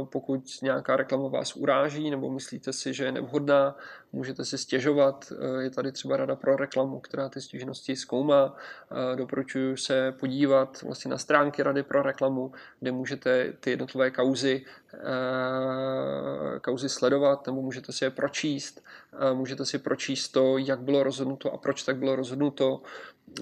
pokud 0.05 0.43
nějaká 0.63 0.97
reklama 0.97 1.29
vás 1.29 1.57
uráží 1.57 2.11
nebo 2.11 2.31
myslíte 2.31 2.73
si, 2.73 2.95
že 2.95 3.05
je 3.05 3.13
nevhodná, 3.13 3.77
můžete 4.13 4.45
si 4.45 4.59
stěžovat. 4.59 5.33
Eh, 5.33 5.63
je 5.63 5.71
tady 5.71 5.93
třeba 5.93 6.17
rada 6.17 6.37
pro 6.37 6.57
reklamu, 6.57 7.01
která 7.01 7.29
ty 7.29 7.41
stěžnosti 7.41 7.97
zkoumá. 7.97 8.57
Doporučuji 9.15 9.77
se 9.77 10.13
podívat 10.21 10.83
vlastně 10.83 11.11
na 11.11 11.19
stránky 11.19 11.63
rady 11.63 11.83
pro 11.83 12.03
reklamu, 12.03 12.53
kde 12.81 12.93
můžete 12.93 13.53
ty 13.61 13.71
jednotlivé 13.71 14.11
kauzy, 14.11 14.65
kauzy 16.61 16.89
sledovat 16.89 17.47
nebo 17.47 17.63
můžete 17.63 17.93
si 17.93 18.05
je 18.05 18.11
pročíst. 18.11 18.85
Můžete 19.33 19.65
si 19.65 19.79
pročíst 19.79 20.33
to, 20.33 20.59
jak 20.59 20.81
bylo 20.81 21.03
rozhodnuto 21.03 21.53
a 21.53 21.57
proč 21.59 21.83
tak 21.83 21.97
bylo 21.97 22.17
rozhodnuto. 22.17 22.83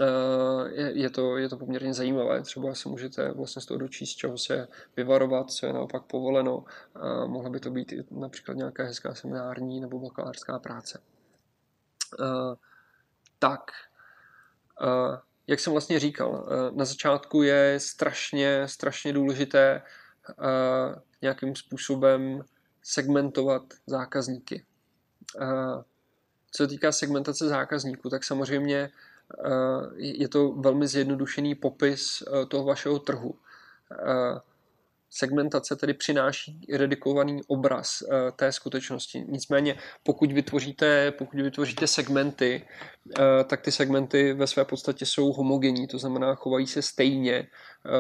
Eh, 0.01 0.71
je, 0.73 0.99
je, 0.99 1.11
to, 1.11 1.37
je 1.37 1.49
to 1.49 1.57
poměrně 1.57 1.95
zajímavé. 1.95 2.43
Třeba 2.43 2.75
se 2.75 2.89
můžete 2.89 3.33
vlastně 3.33 3.63
z 3.63 3.67
toho 3.67 3.79
dočíst, 3.79 4.17
čeho 4.17 4.39
se 4.39 4.69
vyvarovat, 4.97 5.51
co 5.51 5.67
je 5.67 5.73
naopak 5.73 6.03
povoleno. 6.03 6.65
A 6.95 7.27
mohla 7.27 7.51
by 7.51 7.61
to 7.61 7.71
být 7.71 7.93
i 7.93 8.05
například 8.11 8.57
nějaká 8.57 8.85
hezká 8.85 9.15
seminární 9.15 9.81
nebo 9.81 9.99
bakalářská 9.99 10.59
práce. 10.59 11.01
Uh, 12.21 12.55
tak, 13.39 13.61
uh, 14.83 15.19
jak 15.47 15.61
jsem 15.61 15.73
vlastně 15.73 15.99
říkal, 16.01 16.49
na 16.75 16.85
začátku 16.85 17.43
je 17.43 17.81
strašně, 17.81 18.69
strašně 18.69 19.13
důležité 19.13 19.83
nějakým 21.23 21.57
způsobem 21.57 22.45
segmentovat 22.83 23.63
zákazníky. 23.87 24.65
Co 26.51 26.63
se 26.63 26.69
týká 26.69 26.93
segmentace 26.93 27.49
zákazníků, 27.49 28.11
tak 28.11 28.25
samozřejmě 28.25 28.91
Eh, 28.91 28.91
je 29.97 30.29
to 30.29 30.53
velmi 30.53 30.87
zjednodušený 30.87 31.55
popis 31.55 32.23
eh, 32.23 32.47
toho 32.47 32.65
vašeho 32.65 32.99
trhu. 32.99 33.35
Eh, 33.93 34.41
segmentace 35.11 35.77
tedy 35.77 35.95
přináší 35.95 36.67
redikovaný 36.73 37.41
obraz 37.47 38.03
té 38.37 38.53
skutečnosti. 38.53 39.25
Nicméně, 39.29 39.79
pokud 40.03 40.33
vytvoříte, 40.33 41.11
pokud 41.11 41.41
vytvoříte 41.41 41.87
segmenty, 41.87 42.67
tak 43.47 43.61
ty 43.61 43.73
segmenty 43.73 44.33
ve 44.33 44.47
své 44.47 44.65
podstatě 44.65 45.07
jsou 45.07 45.33
homogenní, 45.33 45.87
to 45.87 45.99
znamená, 45.99 46.35
chovají 46.35 46.67
se 46.67 46.83
stejně. 46.83 47.47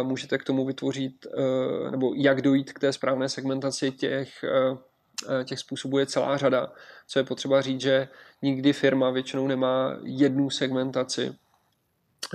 Můžete 0.02 0.38
k 0.38 0.44
tomu 0.44 0.66
vytvořit, 0.66 1.26
nebo 1.90 2.14
jak 2.16 2.42
dojít 2.42 2.72
k 2.72 2.78
té 2.78 2.92
správné 2.92 3.28
segmentaci 3.28 3.90
těch 3.90 4.44
Eh, 4.44 4.76
těch 5.44 5.58
způsobů 5.58 5.98
je 5.98 6.06
celá 6.06 6.36
řada. 6.36 6.72
Co 7.06 7.18
je 7.18 7.24
potřeba 7.24 7.60
říct, 7.60 7.80
že 7.80 8.08
nikdy 8.42 8.72
firma 8.72 9.10
většinou 9.10 9.46
nemá 9.46 9.98
jednu 10.02 10.50
segmentaci. 10.50 11.34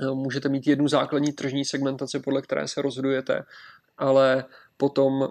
Eh, 0.02 0.12
můžete 0.12 0.50
mít 0.50 0.68
jednu 0.68 0.88
základní 0.88 1.32
tržní 1.32 1.66
segmentaci, 1.66 2.20
podle 2.20 2.42
které 2.42 2.68
se 2.68 2.82
rozhodujete, 2.82 3.44
ale 3.98 4.46
potom 4.78 5.28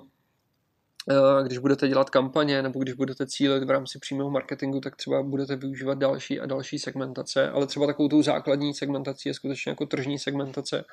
eh, 1.11 1.45
když 1.45 1.59
budete 1.59 1.89
dělat 1.89 2.11
kampaně 2.11 2.63
nebo 2.63 2.81
když 2.83 2.95
budete 2.95 3.27
cílit 3.27 3.65
v 3.65 3.71
rámci 3.71 3.99
přímého 3.99 4.31
marketingu, 4.31 4.81
tak 4.81 4.97
třeba 4.97 5.23
budete 5.23 5.57
využívat 5.57 5.99
další 5.99 6.41
a 6.41 6.47
další 6.47 6.79
segmentace, 6.79 7.51
ale 7.51 7.67
třeba 7.67 7.87
takovou 7.87 8.09
tou 8.09 8.23
základní 8.23 8.75
segmentací 8.75 9.29
je 9.29 9.35
skutečně 9.35 9.71
jako 9.71 9.87
tržní 9.87 10.19
segmentace, 10.19 10.85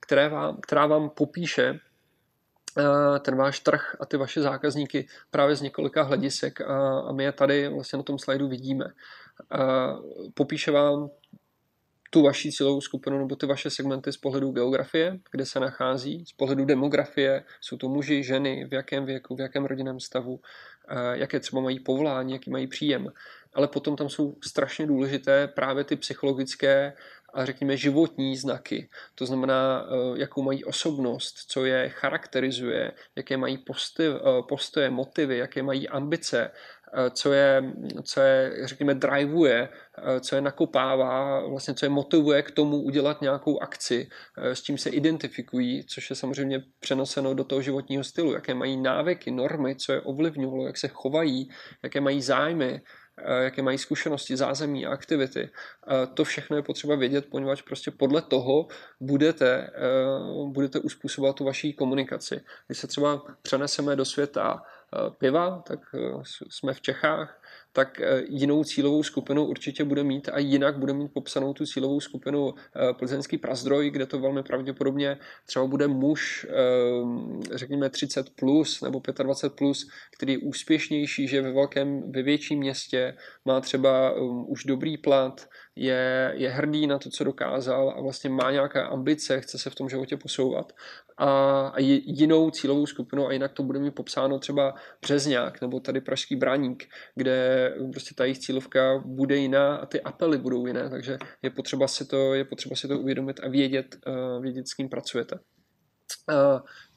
která 0.00 0.28
vám, 0.28 0.56
která 0.60 0.86
vám 0.86 1.10
popíše, 1.10 1.74
Eh, 1.74 1.85
ten 3.20 3.36
váš 3.36 3.60
trh 3.60 3.96
a 4.00 4.06
ty 4.06 4.16
vaše 4.16 4.42
zákazníky 4.42 5.08
právě 5.30 5.56
z 5.56 5.62
několika 5.62 6.02
hledisek 6.02 6.60
a, 6.60 6.98
a 6.98 7.12
my 7.12 7.24
je 7.24 7.32
tady 7.32 7.68
vlastně 7.68 7.96
na 7.96 8.02
tom 8.02 8.18
slajdu 8.18 8.48
vidíme. 8.48 8.84
A 9.50 9.90
eh, 9.90 9.94
popíše 10.34 10.70
vám 10.70 11.10
tu 12.10 12.22
vaši 12.22 12.52
cílovou 12.52 12.80
skupinu 12.80 13.18
nebo 13.18 13.36
ty 13.36 13.46
vaše 13.46 13.70
segmenty 13.70 14.12
z 14.12 14.16
pohledu 14.16 14.50
geografie, 14.50 15.18
kde 15.30 15.46
se 15.46 15.60
nachází, 15.60 16.24
z 16.26 16.32
pohledu 16.32 16.64
demografie, 16.64 17.44
jsou 17.60 17.76
to 17.76 17.88
muži, 17.88 18.22
ženy, 18.22 18.64
v 18.70 18.74
jakém 18.74 19.04
věku, 19.04 19.36
v 19.36 19.40
jakém 19.40 19.64
rodinném 19.64 20.00
stavu, 20.00 20.40
eh, 20.88 21.18
jaké 21.18 21.40
třeba 21.40 21.62
mají 21.62 21.80
povolání, 21.80 22.32
jaký 22.32 22.50
mají 22.50 22.66
příjem. 22.66 23.12
Ale 23.54 23.68
potom 23.68 23.96
tam 23.96 24.08
jsou 24.08 24.36
strašně 24.44 24.86
důležité 24.86 25.48
právě 25.48 25.84
ty 25.84 25.96
psychologické 25.96 26.92
a 26.92 27.15
řekněme 27.44 27.76
životní 27.76 28.36
znaky. 28.36 28.88
To 29.14 29.26
znamená, 29.26 29.86
eh, 29.86 30.18
jakou 30.18 30.42
mají 30.42 30.64
osobnost, 30.64 31.34
co 31.48 31.64
je 31.64 31.88
charakterizuje, 31.88 32.92
jaké 33.16 33.36
mají 33.36 33.58
postoje, 33.58 34.10
postoje 34.48 34.90
motivy, 34.90 35.38
jaké 35.38 35.62
mají 35.62 35.88
ambice, 35.88 36.50
eh, 36.50 37.10
co 37.10 37.32
je, 37.32 37.72
co 38.02 38.20
je, 38.20 38.52
řekněme, 38.64 38.94
driveuje, 38.94 39.68
co 40.20 40.34
je 40.34 40.40
nakopává, 40.40 41.46
vlastně 41.48 41.74
co 41.74 41.86
je 41.86 41.90
motivuje 41.90 42.42
k 42.42 42.50
tomu 42.50 42.76
udělat 42.76 43.20
nějakou 43.20 43.58
akci, 43.58 44.08
s 44.36 44.62
čím 44.62 44.78
se 44.78 44.90
identifikují, 44.90 45.86
což 45.86 46.10
je 46.10 46.16
samozřejmě 46.16 46.62
přenoseno 46.80 47.34
do 47.34 47.44
toho 47.44 47.62
životního 47.62 48.04
stylu, 48.04 48.32
jaké 48.32 48.54
mají 48.54 48.76
návyky, 48.76 49.30
normy, 49.30 49.76
co 49.76 49.92
je 49.92 50.00
ovlivňovalo, 50.00 50.66
jak 50.66 50.76
se 50.76 50.88
chovají, 50.88 51.48
jaké 51.82 52.00
mají 52.00 52.22
zájmy, 52.22 52.80
jaké 53.24 53.62
mají 53.62 53.78
zkušenosti, 53.78 54.36
zázemí 54.36 54.86
a 54.86 54.90
aktivity. 54.90 55.50
Eh, 55.50 56.06
to 56.06 56.24
všechno 56.24 56.56
je 56.56 56.62
potřeba 56.62 56.96
vědět, 56.96 57.26
poněvadž 57.30 57.62
prostě 57.62 57.90
podle 57.90 58.22
toho 58.22 58.68
budete, 59.00 59.70
eh, 59.74 60.50
budete 60.52 60.78
uspůsobovat 60.78 61.36
tu 61.36 61.44
vaší 61.44 61.72
komunikaci. 61.72 62.40
Když 62.66 62.78
se 62.78 62.86
třeba 62.86 63.22
přeneseme 63.42 63.96
do 63.96 64.04
světa 64.04 64.62
piva, 65.18 65.62
tak 65.66 65.80
jsme 66.48 66.74
v 66.74 66.80
Čechách, 66.80 67.40
tak 67.76 68.00
eh, 68.00 68.22
jinou 68.28 68.64
cílovou 68.64 69.02
skupinu 69.02 69.44
určitě 69.44 69.84
bude 69.84 70.04
mít 70.04 70.28
a 70.32 70.38
jinak 70.38 70.78
bude 70.78 70.92
mít 70.92 71.12
popsanou 71.12 71.52
tu 71.52 71.66
cílovou 71.66 72.00
skupinu 72.00 72.54
eh, 72.54 72.92
plzeňský 72.92 73.38
prazdroj, 73.38 73.90
kde 73.90 74.06
to 74.06 74.18
velmi 74.18 74.42
pravděpodobně 74.42 75.18
třeba 75.46 75.66
bude 75.66 75.88
muž, 75.88 76.46
eh, 76.50 77.56
řekněme 77.56 77.90
30 77.90 78.30
plus 78.30 78.82
nebo 78.82 79.02
25 79.22 79.56
plus, 79.56 79.90
který 80.16 80.32
je 80.32 80.38
úspěšnější, 80.38 81.28
že 81.28 81.42
ve 81.42 81.52
velkém, 81.52 82.12
ve 82.12 82.22
větším 82.22 82.58
městě 82.58 83.16
má 83.44 83.60
třeba 83.60 84.12
už 84.46 84.64
dobrý 84.64 84.96
plat, 84.98 85.48
je, 85.76 86.32
je 86.36 86.50
hrdý 86.50 86.86
na 86.86 86.98
to, 86.98 87.10
co 87.10 87.24
dokázal 87.24 87.94
a 87.96 88.00
vlastně 88.00 88.30
má 88.30 88.50
nějaké 88.50 88.82
ambice, 88.82 89.40
chce 89.40 89.58
se 89.58 89.70
v 89.70 89.74
tom 89.74 89.88
životě 89.88 90.16
posouvat. 90.16 90.72
A, 91.18 91.28
a 91.68 91.78
jinou 91.78 92.50
cílovou 92.50 92.86
skupinu 92.86 93.26
a 93.26 93.32
jinak 93.32 93.52
to 93.52 93.62
bude 93.62 93.78
mít 93.78 93.94
popsáno 93.94 94.38
třeba 94.38 94.74
Březňák 95.02 95.60
nebo 95.60 95.80
tady 95.80 96.00
Pražský 96.00 96.36
Braník, 96.36 96.88
kde 97.14 97.45
prostě 97.92 98.14
ta 98.14 98.24
jejich 98.24 98.38
cílovka 98.38 99.02
bude 99.04 99.36
jiná 99.36 99.76
a 99.76 99.86
ty 99.86 100.00
apely 100.02 100.38
budou 100.38 100.66
jiné, 100.66 100.90
takže 100.90 101.18
je 101.42 101.50
potřeba 101.50 101.88
si 101.88 102.06
to, 102.06 102.34
je 102.34 102.44
potřeba 102.44 102.76
si 102.76 102.88
to 102.88 102.98
uvědomit 102.98 103.40
a 103.42 103.48
vědět, 103.48 103.96
uh, 104.06 104.42
vědět 104.42 104.68
s 104.68 104.74
kým 104.74 104.88
pracujete. 104.88 105.38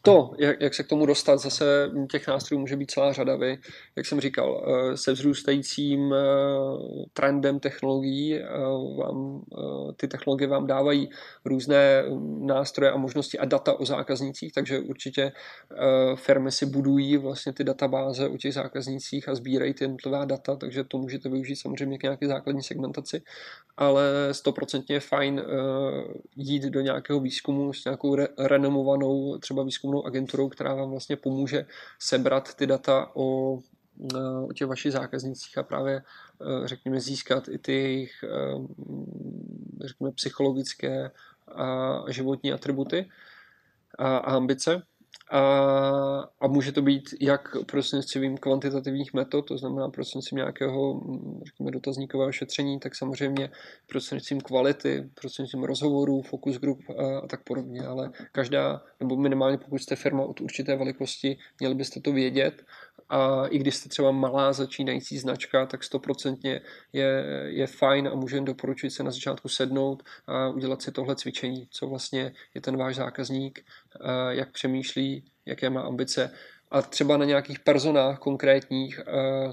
To, 0.01 0.31
jak, 0.37 0.61
jak 0.61 0.73
se 0.73 0.83
k 0.83 0.87
tomu 0.87 1.05
dostat, 1.05 1.37
zase 1.37 1.91
těch 2.11 2.27
nástrojů 2.27 2.59
může 2.59 2.75
být 2.75 2.91
celá 2.91 3.13
řada. 3.13 3.35
Vy, 3.35 3.57
jak 3.95 4.05
jsem 4.05 4.21
říkal, 4.21 4.65
eh, 4.67 4.97
se 4.97 5.13
vzrůstajícím 5.13 6.13
eh, 6.13 6.19
trendem 7.13 7.59
technologií 7.59 8.35
eh, 8.35 8.47
vám, 8.97 9.41
ty 9.97 10.07
technologie 10.07 10.47
vám 10.47 10.67
dávají 10.67 11.09
různé 11.45 12.03
nástroje 12.39 12.91
a 12.91 12.97
možnosti 12.97 13.39
a 13.39 13.45
data 13.45 13.79
o 13.79 13.85
zákaznících, 13.85 14.53
takže 14.53 14.79
určitě 14.79 15.31
firmy 16.15 16.51
si 16.51 16.65
budují 16.65 17.17
vlastně 17.17 17.53
ty 17.53 17.63
databáze 17.63 18.27
o 18.27 18.37
těch 18.37 18.53
zákaznících 18.53 19.29
a 19.29 19.35
sbírají 19.35 19.73
ty 19.73 19.83
jednotlivá 19.83 20.25
data, 20.25 20.55
takže 20.55 20.83
to 20.83 20.97
můžete 20.97 21.29
využít 21.29 21.55
samozřejmě 21.55 21.97
k 21.97 22.03
nějaké 22.03 22.27
základní 22.27 22.63
segmentaci, 22.63 23.21
ale 23.77 24.03
stoprocentně 24.31 24.95
je 24.95 24.99
fajn 24.99 25.41
jít 26.35 26.63
do 26.63 26.81
nějakého 26.81 27.19
výzkumu 27.19 27.73
s 27.73 27.85
nějakou 27.85 28.15
re- 28.15 28.27
renomovanou 28.37 29.37
třeba 29.37 29.63
výzkumu 29.63 29.88
výzkumnou 29.89 30.05
agenturou, 30.05 30.49
která 30.49 30.73
vám 30.73 30.89
vlastně 30.89 31.15
pomůže 31.15 31.65
sebrat 31.99 32.53
ty 32.55 32.67
data 32.67 33.11
o, 33.13 33.59
eh, 34.15 34.45
o 34.47 34.53
těch 34.53 34.67
vašich 34.67 34.91
zákaznících 34.91 35.57
a 35.57 35.63
právě 35.63 36.01
eh, 36.01 36.67
řekněme 36.67 36.99
získat 36.99 37.47
i 37.47 37.57
ty 37.57 37.73
jejich 37.73 38.23
eh, 38.23 38.27
řekněme 39.85 40.11
psychologické 40.11 41.11
a 41.47 42.03
životní 42.07 42.53
atributy 42.53 43.09
a 43.97 44.17
ambice. 44.17 44.81
A, 45.31 45.39
a 46.41 46.47
může 46.47 46.71
to 46.71 46.81
být 46.81 47.03
jak 47.21 47.41
prostřednictvím 47.65 48.37
kvantitativních 48.37 49.13
metod, 49.13 49.45
to 49.45 49.57
znamená 49.57 49.89
prostřednictvím 49.89 50.37
nějakého 50.37 51.01
řekněme, 51.45 51.71
dotazníkového 51.71 52.31
šetření, 52.31 52.79
tak 52.79 52.95
samozřejmě 52.95 53.49
prostřednictvím 53.87 54.41
kvality, 54.41 55.09
prostřednictvím 55.21 55.63
rozhovorů, 55.63 56.21
focus 56.21 56.57
group 56.57 56.79
a, 56.89 57.19
a 57.19 57.27
tak 57.27 57.43
podobně. 57.43 57.81
Ale 57.81 58.11
každá, 58.31 58.81
nebo 58.99 59.17
minimálně 59.17 59.57
pokud 59.57 59.77
jste 59.77 59.95
firma 59.95 60.23
od 60.23 60.41
určité 60.41 60.75
velikosti, 60.75 61.37
měli 61.59 61.75
byste 61.75 61.99
to 61.99 62.11
vědět 62.11 62.63
a 63.09 63.47
i 63.47 63.57
když 63.57 63.75
jste 63.75 63.89
třeba 63.89 64.11
malá 64.11 64.53
začínající 64.53 65.17
značka, 65.17 65.65
tak 65.65 65.83
stoprocentně 65.83 66.61
je, 66.93 67.23
je 67.47 67.67
fajn 67.67 68.07
a 68.07 68.15
můžeme 68.15 68.45
doporučit 68.45 68.89
se 68.89 69.03
na 69.03 69.11
začátku 69.11 69.49
sednout 69.49 70.03
a 70.27 70.49
udělat 70.49 70.81
si 70.81 70.91
tohle 70.91 71.15
cvičení, 71.15 71.67
co 71.71 71.87
vlastně 71.87 72.33
je 72.55 72.61
ten 72.61 72.77
váš 72.77 72.95
zákazník, 72.95 73.65
jak 74.29 74.51
přemýšlí, 74.51 75.31
jaké 75.45 75.69
má 75.69 75.81
ambice. 75.81 76.31
A 76.71 76.81
třeba 76.81 77.17
na 77.17 77.25
nějakých 77.25 77.59
personách 77.59 78.19
konkrétních, 78.19 78.99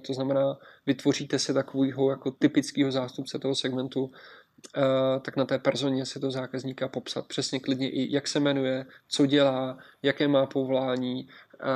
to 0.07 0.15
znamená, 0.15 0.59
vytvoříte 0.87 1.39
si 1.39 1.55
takového 1.55 2.11
jako 2.11 2.31
typického 2.31 2.93
zástupce 2.93 3.39
toho 3.39 3.55
segmentu, 3.55 4.11
tak 5.23 5.37
na 5.37 5.45
té 5.45 5.59
personě 5.59 6.07
si 6.07 6.21
to 6.21 6.31
zákazníka 6.31 6.89
popsat. 6.89 7.27
Přesně 7.27 7.61
klidně 7.61 7.91
i 7.91 8.15
jak 8.15 8.29
se 8.29 8.41
jmenuje, 8.41 8.87
co 9.09 9.27
dělá, 9.27 9.79
jaké 10.03 10.29
má 10.29 10.47
povolání, 10.47 11.29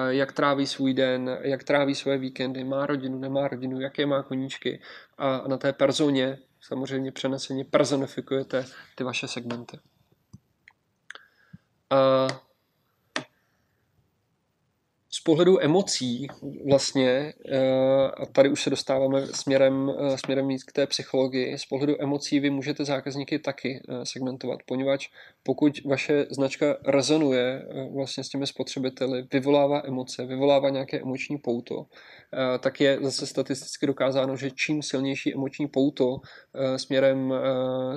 jak 0.09 0.33
tráví 0.33 0.67
svůj 0.67 0.95
den, 0.95 1.39
jak 1.41 1.65
tráví 1.65 1.95
své 1.95 2.19
víkendy, 2.19 2.65
má 2.65 2.87
rodinu, 2.87 3.19
nemá 3.19 3.49
rodinu, 3.49 3.81
jaké 3.81 4.07
má 4.07 4.23
koníčky 4.23 4.81
a 5.19 5.49
na 5.49 5.57
té 5.57 5.73
personě 5.73 6.39
samozřejmě 6.61 7.13
přeneseně 7.13 7.65
personifikujete 7.65 8.67
ty 8.95 9.05
vaše 9.05 9.29
segmenty. 9.29 9.79
A 11.91 12.27
z 15.13 15.21
pohledu 15.21 15.63
emocí 15.63 16.27
vlastně, 16.69 17.33
eh, 17.49 18.11
a 18.11 18.27
tady 18.27 18.49
už 18.49 18.63
se 18.63 18.71
dostáváme 18.71 19.27
směrem, 19.27 19.93
eh, 19.99 20.19
směrem 20.19 20.49
víc 20.49 20.65
k 20.65 20.73
té 20.73 20.87
psychologii, 20.87 21.59
z 21.59 21.67
pohledu 21.67 22.03
emocí 22.03 22.41
vy 22.41 22.51
můžete 22.51 22.85
zákazníky 22.85 23.39
taky 23.39 23.83
eh, 23.89 24.07
segmentovat, 24.07 24.61
poněvadž 24.67 25.09
pokud 25.43 25.85
vaše 25.85 26.27
značka 26.31 26.77
rezonuje 26.87 27.67
vlastně 27.95 28.25
s 28.25 28.29
těmi 28.29 28.47
spotřebiteli, 28.47 29.27
vyvolává 29.33 29.83
emoce, 29.85 30.27
vyvolává 30.27 30.71
nějaké 30.71 31.01
emoční 31.01 31.39
pouto, 31.39 31.87
tak 32.61 32.81
je 32.81 32.99
zase 33.03 33.27
statisticky 33.27 33.87
dokázáno, 33.87 34.37
že 34.37 34.51
čím 34.51 34.83
silnější 34.83 35.35
emoční 35.35 35.69
pouto 35.69 36.17
směrem, 36.77 37.33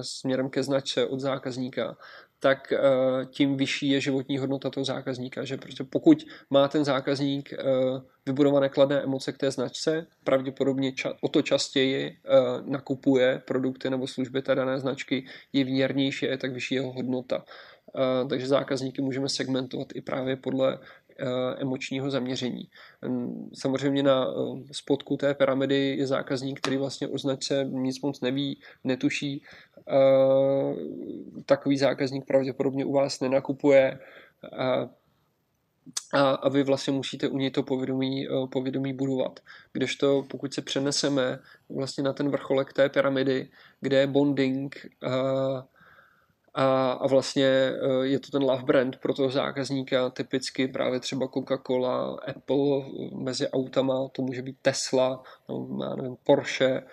směrem 0.01 0.49
ke 0.49 0.63
značce 0.63 1.05
od 1.05 1.19
zákazníka, 1.19 1.95
tak 2.43 2.73
uh, 2.73 3.25
tím 3.25 3.57
vyšší 3.57 3.89
je 3.89 4.01
životní 4.01 4.37
hodnota 4.37 4.69
toho 4.69 4.85
zákazníka. 4.85 5.45
Že 5.45 5.57
prostě 5.57 5.83
pokud 5.83 6.25
má 6.49 6.67
ten 6.67 6.83
zákazník 6.85 7.53
uh, 7.53 8.01
vybudované 8.25 8.69
kladné 8.69 9.03
emoce 9.03 9.31
k 9.31 9.37
té 9.37 9.51
značce, 9.51 10.07
pravděpodobně 10.23 10.91
ča- 10.91 11.15
o 11.21 11.27
to 11.27 11.41
častěji 11.41 12.11
uh, 12.11 12.67
nakupuje 12.67 13.41
produkty 13.47 13.89
nebo 13.89 14.07
služby 14.07 14.41
té 14.41 14.55
dané 14.55 14.79
značky, 14.79 15.25
je 15.53 15.63
věrnější, 15.63 16.25
je 16.25 16.37
tak 16.37 16.51
vyšší 16.51 16.75
jeho 16.75 16.91
hodnota. 16.91 17.43
Takže 18.29 18.47
zákazníky 18.47 19.01
můžeme 19.01 19.29
segmentovat 19.29 19.87
i 19.95 20.01
právě 20.01 20.35
podle 20.35 20.79
Eh, 20.79 20.79
emočního 21.57 22.11
zaměření. 22.11 22.69
Samozřejmě 23.53 24.03
na 24.03 24.27
eh, 24.27 24.33
spodku 24.71 25.17
té 25.17 25.33
pyramidy 25.33 25.95
je 25.97 26.07
zákazník, 26.07 26.59
který 26.59 26.77
vlastně 26.77 27.07
o 27.07 27.17
značce 27.17 27.65
nic 27.69 28.01
moc 28.01 28.21
neví, 28.21 28.59
netuší. 28.83 29.43
Eh, 29.89 30.75
takový 31.45 31.77
zákazník 31.77 32.25
pravděpodobně 32.25 32.85
u 32.85 32.91
vás 32.91 33.19
nenakupuje 33.19 33.99
a, 36.13 36.29
a 36.29 36.49
vy 36.49 36.63
vlastně 36.63 36.93
musíte 36.93 37.27
u 37.27 37.37
něj 37.37 37.51
to 37.51 37.63
povědomí, 37.63 38.27
povědomí 38.51 38.93
budovat. 38.93 39.39
Kdežto 39.73 40.25
pokud 40.27 40.53
se 40.53 40.61
přeneseme 40.61 41.39
vlastně 41.69 42.03
na 42.03 42.13
ten 42.13 42.29
vrcholek 42.29 42.73
té 42.73 42.89
pyramidy, 42.89 43.49
kde 43.81 43.97
je 43.99 44.07
bonding, 44.07 44.87
a 46.55 47.07
vlastně 47.07 47.45
e, 47.45 48.07
je 48.07 48.19
to 48.19 48.31
ten 48.31 48.43
love 48.43 48.63
brand 48.63 48.97
pro 48.97 49.13
toho 49.13 49.29
zákazníka, 49.29 50.09
typicky 50.09 50.67
právě 50.67 50.99
třeba 50.99 51.27
Coca-Cola, 51.27 52.17
Apple 52.27 52.85
mezi 53.15 53.49
autama, 53.49 54.07
to 54.11 54.21
může 54.21 54.41
být 54.41 54.57
Tesla, 54.61 55.23
no, 55.49 55.67
já 55.83 55.95
nevím, 55.95 56.15
Porsche, 56.23 56.83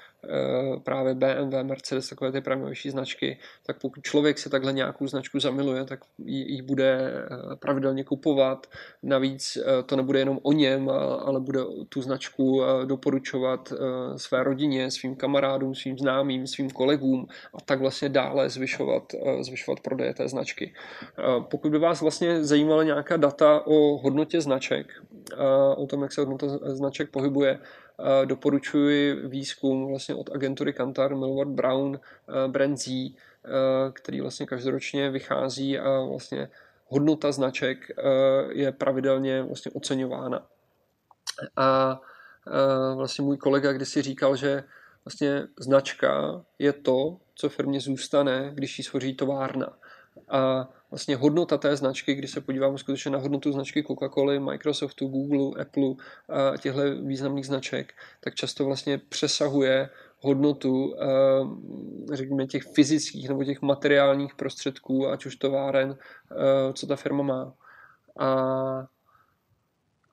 právě 0.84 1.14
BMW, 1.14 1.62
Mercedes, 1.62 2.08
takové 2.08 2.32
ty 2.32 2.40
prémiovější 2.40 2.90
značky, 2.90 3.38
tak 3.66 3.80
pokud 3.80 4.02
člověk 4.02 4.38
si 4.38 4.50
takhle 4.50 4.72
nějakou 4.72 5.06
značku 5.06 5.40
zamiluje, 5.40 5.84
tak 5.84 6.00
ji 6.24 6.62
bude 6.62 7.12
eh, 7.12 7.56
pravidelně 7.56 8.04
kupovat. 8.04 8.66
Navíc 9.02 9.56
eh, 9.56 9.82
to 9.82 9.96
nebude 9.96 10.18
jenom 10.18 10.38
o 10.42 10.52
něm, 10.52 10.90
ale 11.24 11.40
bude 11.40 11.60
tu 11.88 12.02
značku 12.02 12.62
doporučovat 12.84 13.72
své 14.16 14.44
rodině, 14.44 14.90
svým 14.90 15.16
kamarádům, 15.16 15.74
svým 15.74 15.98
známým, 15.98 16.46
svým 16.46 16.70
kolegům 16.70 17.26
a 17.54 17.60
tak 17.60 17.80
vlastně 17.80 18.08
dále 18.08 18.50
zvyšovat, 18.50 19.02
zvyšovat 19.40 19.80
prodeje 19.80 20.14
té 20.14 20.28
značky. 20.28 20.74
Pokud 21.50 21.70
by 21.70 21.78
vás 21.78 22.00
vlastně 22.00 22.44
zajímala 22.44 22.82
nějaká 22.82 23.16
data 23.16 23.66
o 23.66 23.98
hodnotě 23.98 24.40
značek, 24.40 24.86
o 25.76 25.86
tom, 25.86 26.02
jak 26.02 26.12
se 26.12 26.20
hodnota 26.20 26.46
značek 26.62 27.10
pohybuje, 27.10 27.58
doporučuji 28.24 29.28
výzkum 29.28 29.88
vlastně 29.88 30.14
od 30.14 30.30
agentury 30.34 30.72
Kantar, 30.72 31.16
Millward 31.16 31.50
Brown, 31.50 32.00
eh, 32.00 32.48
Brand 32.48 32.78
Z, 32.78 32.88
eh, 32.88 33.48
který 33.92 34.20
vlastně 34.20 34.46
každoročně 34.46 35.10
vychází 35.10 35.78
a 35.78 36.00
vlastně 36.00 36.50
hodnota 36.86 37.32
značek 37.32 37.90
eh, 37.90 38.02
je 38.50 38.72
pravidelně 38.72 39.42
vlastně 39.42 39.72
oceňována. 39.74 40.46
A 41.56 42.00
vlastně 42.94 43.24
můj 43.24 43.36
kolega 43.36 43.72
kdysi 43.72 44.02
říkal, 44.02 44.36
že 44.36 44.64
vlastně 45.04 45.46
značka 45.58 46.42
je 46.58 46.72
to, 46.72 47.16
co 47.34 47.48
firmě 47.48 47.80
zůstane, 47.80 48.50
když 48.54 48.78
ji 48.78 48.84
svoří 48.84 49.14
továrna. 49.14 49.76
A 50.28 50.68
vlastně 50.90 51.16
hodnota 51.16 51.58
té 51.58 51.76
značky, 51.76 52.14
když 52.14 52.30
se 52.30 52.40
podíváme 52.40 52.78
skutečně 52.78 53.10
na 53.10 53.18
hodnotu 53.18 53.52
značky 53.52 53.82
Coca-Coly, 53.82 54.40
Microsoftu, 54.40 55.08
Google, 55.08 55.62
Apple 55.62 55.90
a 56.28 56.56
těchto 56.56 56.80
významných 57.02 57.46
značek, 57.46 57.92
tak 58.20 58.34
často 58.34 58.64
vlastně 58.64 58.98
přesahuje 58.98 59.88
hodnotu, 60.20 60.94
eh, 61.00 62.16
řekněme, 62.16 62.46
těch 62.46 62.62
fyzických 62.62 63.28
nebo 63.28 63.44
těch 63.44 63.62
materiálních 63.62 64.34
prostředků, 64.34 65.08
ať 65.08 65.26
už 65.26 65.36
továren, 65.36 65.96
eh, 66.30 66.72
co 66.72 66.86
ta 66.86 66.96
firma 66.96 67.22
má. 67.22 67.52
A, 68.18 68.28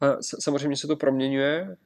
a 0.02 0.18
samozřejmě 0.40 0.78
se 0.78 0.88
to 0.88 0.96
proměňuje. 0.96 1.78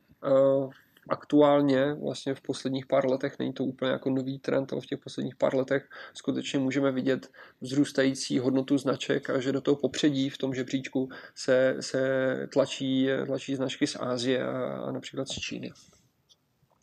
Aktuálně, 1.10 1.94
vlastně 1.94 2.36
v 2.36 2.42
posledních 2.42 2.86
pár 2.86 3.12
letech, 3.12 3.40
není 3.40 3.54
to 3.54 3.64
úplně 3.64 3.92
jako 3.92 4.10
nový 4.10 4.40
trend, 4.40 4.74
ale 4.74 4.82
v 4.82 4.86
těch 4.86 5.00
posledních 5.00 5.36
pár 5.36 5.56
letech 5.56 5.90
skutečně 6.14 6.60
můžeme 6.60 6.92
vidět 6.92 7.30
vzrůstající 7.62 8.40
hodnotu 8.40 8.78
značek 8.78 9.30
a 9.30 9.40
že 9.40 9.52
do 9.52 9.62
toho 9.62 9.76
popředí 9.76 10.30
v 10.30 10.38
tom 10.38 10.54
žebříčku 10.54 11.10
se, 11.36 11.76
se 11.80 12.02
tlačí, 12.54 13.08
tlačí 13.26 13.56
značky 13.56 13.88
z 13.88 13.96
Ázie 14.00 14.44
a, 14.44 14.74
a 14.74 14.92
například 14.92 15.28
z 15.28 15.32
Číny. 15.32 15.72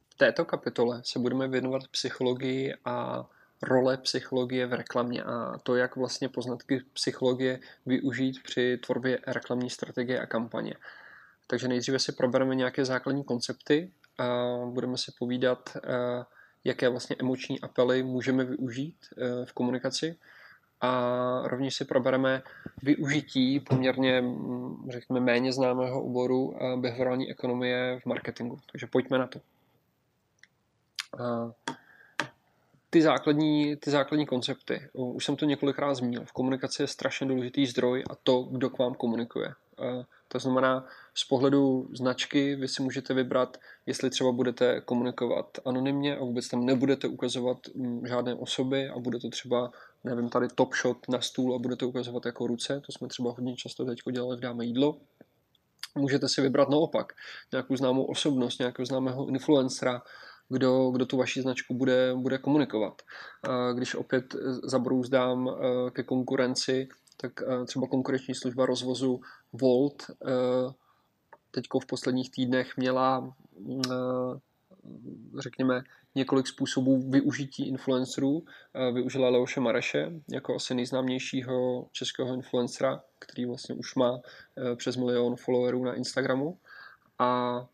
V 0.08 0.14
této 0.16 0.44
kapitole 0.44 1.02
se 1.04 1.18
budeme 1.18 1.48
věnovat 1.48 1.82
psychologii 1.90 2.74
a 2.84 3.28
role 3.62 3.96
psychologie 3.96 4.66
v 4.66 4.72
reklamě 4.72 5.22
a 5.22 5.58
to, 5.62 5.76
jak 5.76 5.96
vlastně 5.96 6.28
poznatky 6.28 6.82
psychologie 6.92 7.60
využít 7.86 8.42
při 8.42 8.78
tvorbě 8.86 9.18
reklamní 9.26 9.70
strategie 9.70 10.20
a 10.20 10.26
kampaně. 10.26 10.74
Takže 11.46 11.68
nejdříve 11.68 11.98
si 11.98 12.12
probereme 12.12 12.54
nějaké 12.54 12.84
základní 12.84 13.24
koncepty 13.24 13.92
a 14.18 14.56
budeme 14.66 14.98
si 14.98 15.12
povídat, 15.18 15.76
eh, 15.76 16.24
jaké 16.64 16.88
vlastně 16.88 17.16
emoční 17.20 17.60
apely 17.60 18.02
můžeme 18.02 18.44
využít 18.44 18.96
eh, 19.18 19.44
v 19.44 19.52
komunikaci 19.52 20.16
a 20.80 21.42
rovněž 21.44 21.74
si 21.74 21.84
probereme 21.84 22.42
využití 22.82 23.60
poměrně, 23.60 24.20
mm, 24.20 24.90
řekněme, 24.90 25.20
méně 25.20 25.52
známého 25.52 26.02
oboru 26.02 26.54
eh, 26.56 26.76
behaviorální 26.76 27.30
ekonomie 27.30 28.00
v 28.02 28.06
marketingu. 28.06 28.58
Takže 28.72 28.86
pojďme 28.86 29.18
na 29.18 29.26
to. 29.26 29.40
Ty 32.90 33.02
základní, 33.02 33.76
ty 33.76 33.90
základní 33.90 34.26
koncepty, 34.26 34.88
už 34.92 35.24
jsem 35.24 35.36
to 35.36 35.44
několikrát 35.44 35.94
zmínil, 35.94 36.24
v 36.24 36.32
komunikaci 36.32 36.82
je 36.82 36.86
strašně 36.86 37.26
důležitý 37.26 37.66
zdroj 37.66 38.04
a 38.10 38.14
to, 38.14 38.42
kdo 38.42 38.70
k 38.70 38.78
vám 38.78 38.94
komunikuje. 38.94 39.54
To 40.28 40.38
znamená, 40.38 40.86
z 41.14 41.24
pohledu 41.24 41.88
značky 41.92 42.56
vy 42.56 42.68
si 42.68 42.82
můžete 42.82 43.14
vybrat, 43.14 43.56
jestli 43.86 44.10
třeba 44.10 44.32
budete 44.32 44.80
komunikovat 44.80 45.58
anonymně 45.64 46.16
a 46.16 46.24
vůbec 46.24 46.48
tam 46.48 46.66
nebudete 46.66 47.08
ukazovat 47.08 47.58
mm, 47.74 48.06
žádné 48.06 48.34
osoby 48.34 48.88
a 48.88 48.98
bude 48.98 49.18
to 49.18 49.30
třeba, 49.30 49.70
nevím, 50.04 50.28
tady 50.28 50.48
top 50.48 50.74
shot 50.74 51.08
na 51.08 51.20
stůl 51.20 51.54
a 51.54 51.58
budete 51.58 51.86
ukazovat 51.86 52.26
jako 52.26 52.46
ruce, 52.46 52.82
to 52.86 52.92
jsme 52.92 53.08
třeba 53.08 53.30
hodně 53.30 53.56
často 53.56 53.84
teď 53.84 53.98
dělali 54.12 54.36
v 54.36 54.40
Dáme 54.40 54.64
jídlo. 54.64 54.96
Můžete 55.94 56.28
si 56.28 56.40
vybrat 56.40 56.68
naopak 56.68 57.12
nějakou 57.52 57.76
známou 57.76 58.04
osobnost, 58.04 58.58
nějakého 58.58 58.86
známého 58.86 59.28
influencera, 59.28 60.02
kdo, 60.48 60.90
kdo 60.90 61.06
tu 61.06 61.16
vaši 61.16 61.42
značku 61.42 61.74
bude, 61.74 62.14
bude 62.14 62.38
komunikovat. 62.38 63.02
Když 63.74 63.94
opět 63.94 64.34
zabrouzdám 64.64 65.48
eh, 65.48 65.90
ke 65.90 66.02
konkurenci, 66.02 66.88
tak 67.20 67.32
třeba 67.66 67.86
konkurenční 67.86 68.34
služba 68.34 68.66
rozvozu 68.66 69.20
Volt 69.52 70.10
teď 71.50 71.64
v 71.82 71.86
posledních 71.86 72.30
týdnech 72.30 72.76
měla 72.76 73.34
řekněme, 75.38 75.82
několik 76.14 76.46
způsobů 76.46 77.10
využití 77.10 77.68
influencerů. 77.68 78.44
Využila 78.92 79.28
Leoše 79.28 79.60
Mareše 79.60 80.12
jako 80.28 80.54
asi 80.54 80.74
nejznámějšího 80.74 81.86
českého 81.92 82.34
influencera, 82.34 83.02
který 83.18 83.46
vlastně 83.46 83.74
už 83.74 83.94
má 83.94 84.20
přes 84.76 84.96
milion 84.96 85.36
followerů 85.36 85.84
na 85.84 85.94
Instagramu. 85.94 86.58
A 87.18 87.66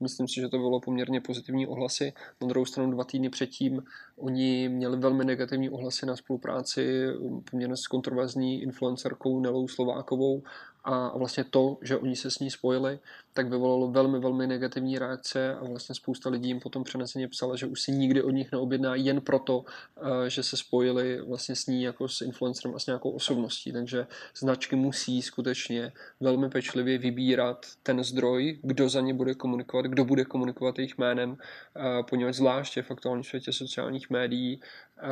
Myslím 0.00 0.28
si, 0.28 0.34
že 0.34 0.48
to 0.48 0.58
bylo 0.58 0.80
poměrně 0.80 1.20
pozitivní 1.20 1.66
ohlasy. 1.66 2.12
Na 2.40 2.46
druhou 2.48 2.66
stranu 2.66 2.90
dva 2.90 3.04
týdny 3.04 3.30
předtím 3.30 3.82
oni 4.16 4.68
měli 4.68 4.96
velmi 4.96 5.24
negativní 5.24 5.70
ohlasy 5.70 6.06
na 6.06 6.16
spolupráci 6.16 7.06
poměrně 7.50 7.76
s 7.76 7.86
kontroverzní 7.86 8.62
influencerkou 8.62 9.40
Nelou 9.40 9.68
Slovákovou 9.68 10.42
a 10.84 11.18
vlastně 11.18 11.44
to, 11.44 11.78
že 11.82 11.96
oni 11.96 12.16
se 12.16 12.30
s 12.30 12.38
ní 12.38 12.50
spojili, 12.50 12.98
tak 13.32 13.48
vyvolalo 13.48 13.90
velmi, 13.90 14.18
velmi 14.18 14.46
negativní 14.46 14.98
reakce 14.98 15.54
a 15.54 15.64
vlastně 15.64 15.94
spousta 15.94 16.30
lidí 16.30 16.48
jim 16.48 16.60
potom 16.60 16.84
přeneseně 16.84 17.28
psala, 17.28 17.56
že 17.56 17.66
už 17.66 17.80
si 17.80 17.92
nikdy 17.92 18.22
od 18.22 18.30
nich 18.30 18.52
neobjedná 18.52 18.94
jen 18.94 19.20
proto, 19.20 19.64
eh, 19.96 20.30
že 20.30 20.42
se 20.42 20.56
spojili 20.56 21.22
vlastně 21.22 21.56
s 21.56 21.66
ní 21.66 21.82
jako 21.82 22.08
s 22.08 22.20
influencerem 22.20 22.74
a 22.74 22.78
s 22.78 22.86
nějakou 22.86 23.10
osobností. 23.10 23.72
Takže 23.72 24.06
značky 24.36 24.76
musí 24.76 25.22
skutečně 25.22 25.92
velmi 26.20 26.50
pečlivě 26.50 26.98
vybírat 26.98 27.66
ten 27.82 28.04
zdroj, 28.04 28.58
kdo 28.62 28.88
za 28.88 29.00
ně 29.00 29.14
bude 29.14 29.34
komunikovat, 29.34 29.86
kdo 29.86 30.04
bude 30.04 30.24
komunikovat 30.24 30.78
jejich 30.78 30.98
jménem, 30.98 31.36
eh, 31.76 32.02
poněvadž 32.10 32.34
zvláště 32.34 32.82
v 32.82 32.90
aktuálním 32.90 33.24
světě 33.24 33.52
sociálních 33.52 34.03
médií 34.10 34.60
eh, 34.98 35.08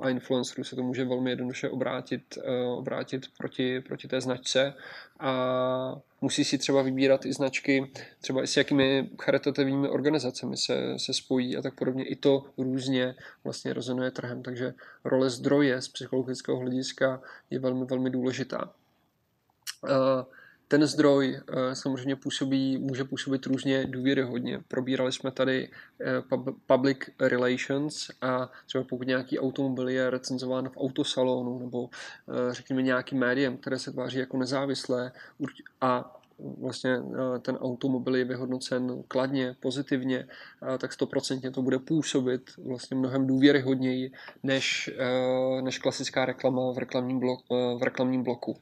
a 0.00 0.08
influencerů 0.08 0.64
se 0.64 0.76
to 0.76 0.82
může 0.82 1.04
velmi 1.04 1.30
jednoduše 1.30 1.68
obrátit, 1.68 2.38
obrátit 2.76 3.26
proti, 3.38 3.80
proti 3.80 4.08
té 4.08 4.20
značce 4.20 4.74
a 5.20 5.32
musí 6.20 6.44
si 6.44 6.58
třeba 6.58 6.82
vybírat 6.82 7.26
i 7.26 7.32
značky, 7.32 7.90
třeba 8.20 8.42
i 8.42 8.46
s 8.46 8.56
jakými 8.56 9.10
charitativními 9.20 9.88
organizacemi 9.88 10.56
se, 10.56 10.98
se 10.98 11.14
spojí 11.14 11.56
a 11.56 11.62
tak 11.62 11.74
podobně. 11.74 12.04
I 12.04 12.16
to 12.16 12.44
různě 12.58 13.14
vlastně 13.44 13.72
rezonuje 13.72 14.10
trhem, 14.10 14.42
takže 14.42 14.74
role 15.04 15.30
zdroje 15.30 15.82
z 15.82 15.88
psychologického 15.88 16.58
hlediska 16.58 17.22
je 17.50 17.58
velmi, 17.58 17.84
velmi 17.84 18.10
důležitá. 18.10 18.72
Uh, 19.82 19.90
ten 20.70 20.86
zdroj 20.86 21.40
eh, 21.40 21.74
samozřejmě 21.74 22.16
působí, 22.16 22.78
může 22.78 23.04
působit 23.04 23.46
různě 23.46 23.86
důvěryhodně. 23.86 24.60
Probírali 24.68 25.12
jsme 25.12 25.30
tady 25.30 25.68
eh, 26.00 26.22
public 26.66 26.98
relations 27.20 28.10
a 28.22 28.50
třeba 28.66 28.84
pokud 28.84 29.06
nějaký 29.06 29.38
automobil 29.38 29.88
je 29.88 30.10
recenzován 30.10 30.68
v 30.68 30.76
autosalonu 30.76 31.58
nebo 31.58 31.88
eh, 31.90 32.54
řekněme 32.54 32.82
nějakým 32.82 33.18
médiem, 33.18 33.56
které 33.56 33.78
se 33.78 33.92
tváří 33.92 34.18
jako 34.18 34.36
nezávislé 34.36 35.12
a 35.80 36.16
vlastně 36.60 37.02
ten 37.42 37.56
automobil 37.56 38.16
je 38.16 38.24
vyhodnocen 38.24 39.02
kladně, 39.08 39.56
pozitivně, 39.60 40.28
tak 40.78 40.92
stoprocentně 40.92 41.50
to 41.50 41.62
bude 41.62 41.78
působit 41.78 42.50
vlastně 42.64 42.96
mnohem 42.96 43.26
důvěryhodněji 43.26 44.12
než, 44.42 44.90
než 45.60 45.78
klasická 45.78 46.24
reklama 46.24 46.72
v 46.72 46.78
reklamním, 46.78 47.20
blok, 47.20 47.40
v 47.50 47.82
reklamním 47.82 48.22
bloku. 48.22 48.56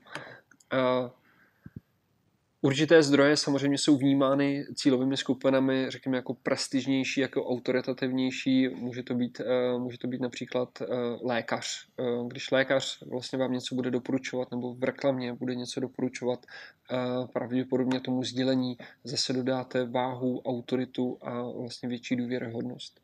Určité 2.60 3.02
zdroje 3.02 3.36
samozřejmě 3.36 3.78
jsou 3.78 3.96
vnímány 3.96 4.66
cílovými 4.74 5.16
skupinami, 5.16 5.86
řekněme, 5.88 6.16
jako 6.16 6.34
prestižnější, 6.34 7.20
jako 7.20 7.46
autoritativnější. 7.46 8.68
Může 8.68 9.02
to 9.02 9.14
být, 9.14 9.40
eh, 9.40 9.78
může 9.78 9.98
to 9.98 10.08
být 10.08 10.20
například 10.20 10.68
eh, 10.82 10.86
lékař. 11.22 11.86
Eh, 11.98 12.02
když 12.26 12.50
lékař 12.50 13.02
vlastně 13.02 13.38
vám 13.38 13.52
něco 13.52 13.74
bude 13.74 13.90
doporučovat, 13.90 14.50
nebo 14.50 14.74
v 14.74 14.84
reklamě 14.84 15.34
bude 15.34 15.54
něco 15.54 15.80
doporučovat, 15.80 16.46
pravděpodobně 17.32 18.00
tomu 18.00 18.24
sdělení 18.24 18.78
zase 19.04 19.32
dodáte 19.32 19.84
váhu, 19.84 20.40
autoritu 20.40 21.18
a 21.20 21.42
vlastně 21.42 21.88
větší 21.88 22.16
důvěryhodnost 22.16 23.00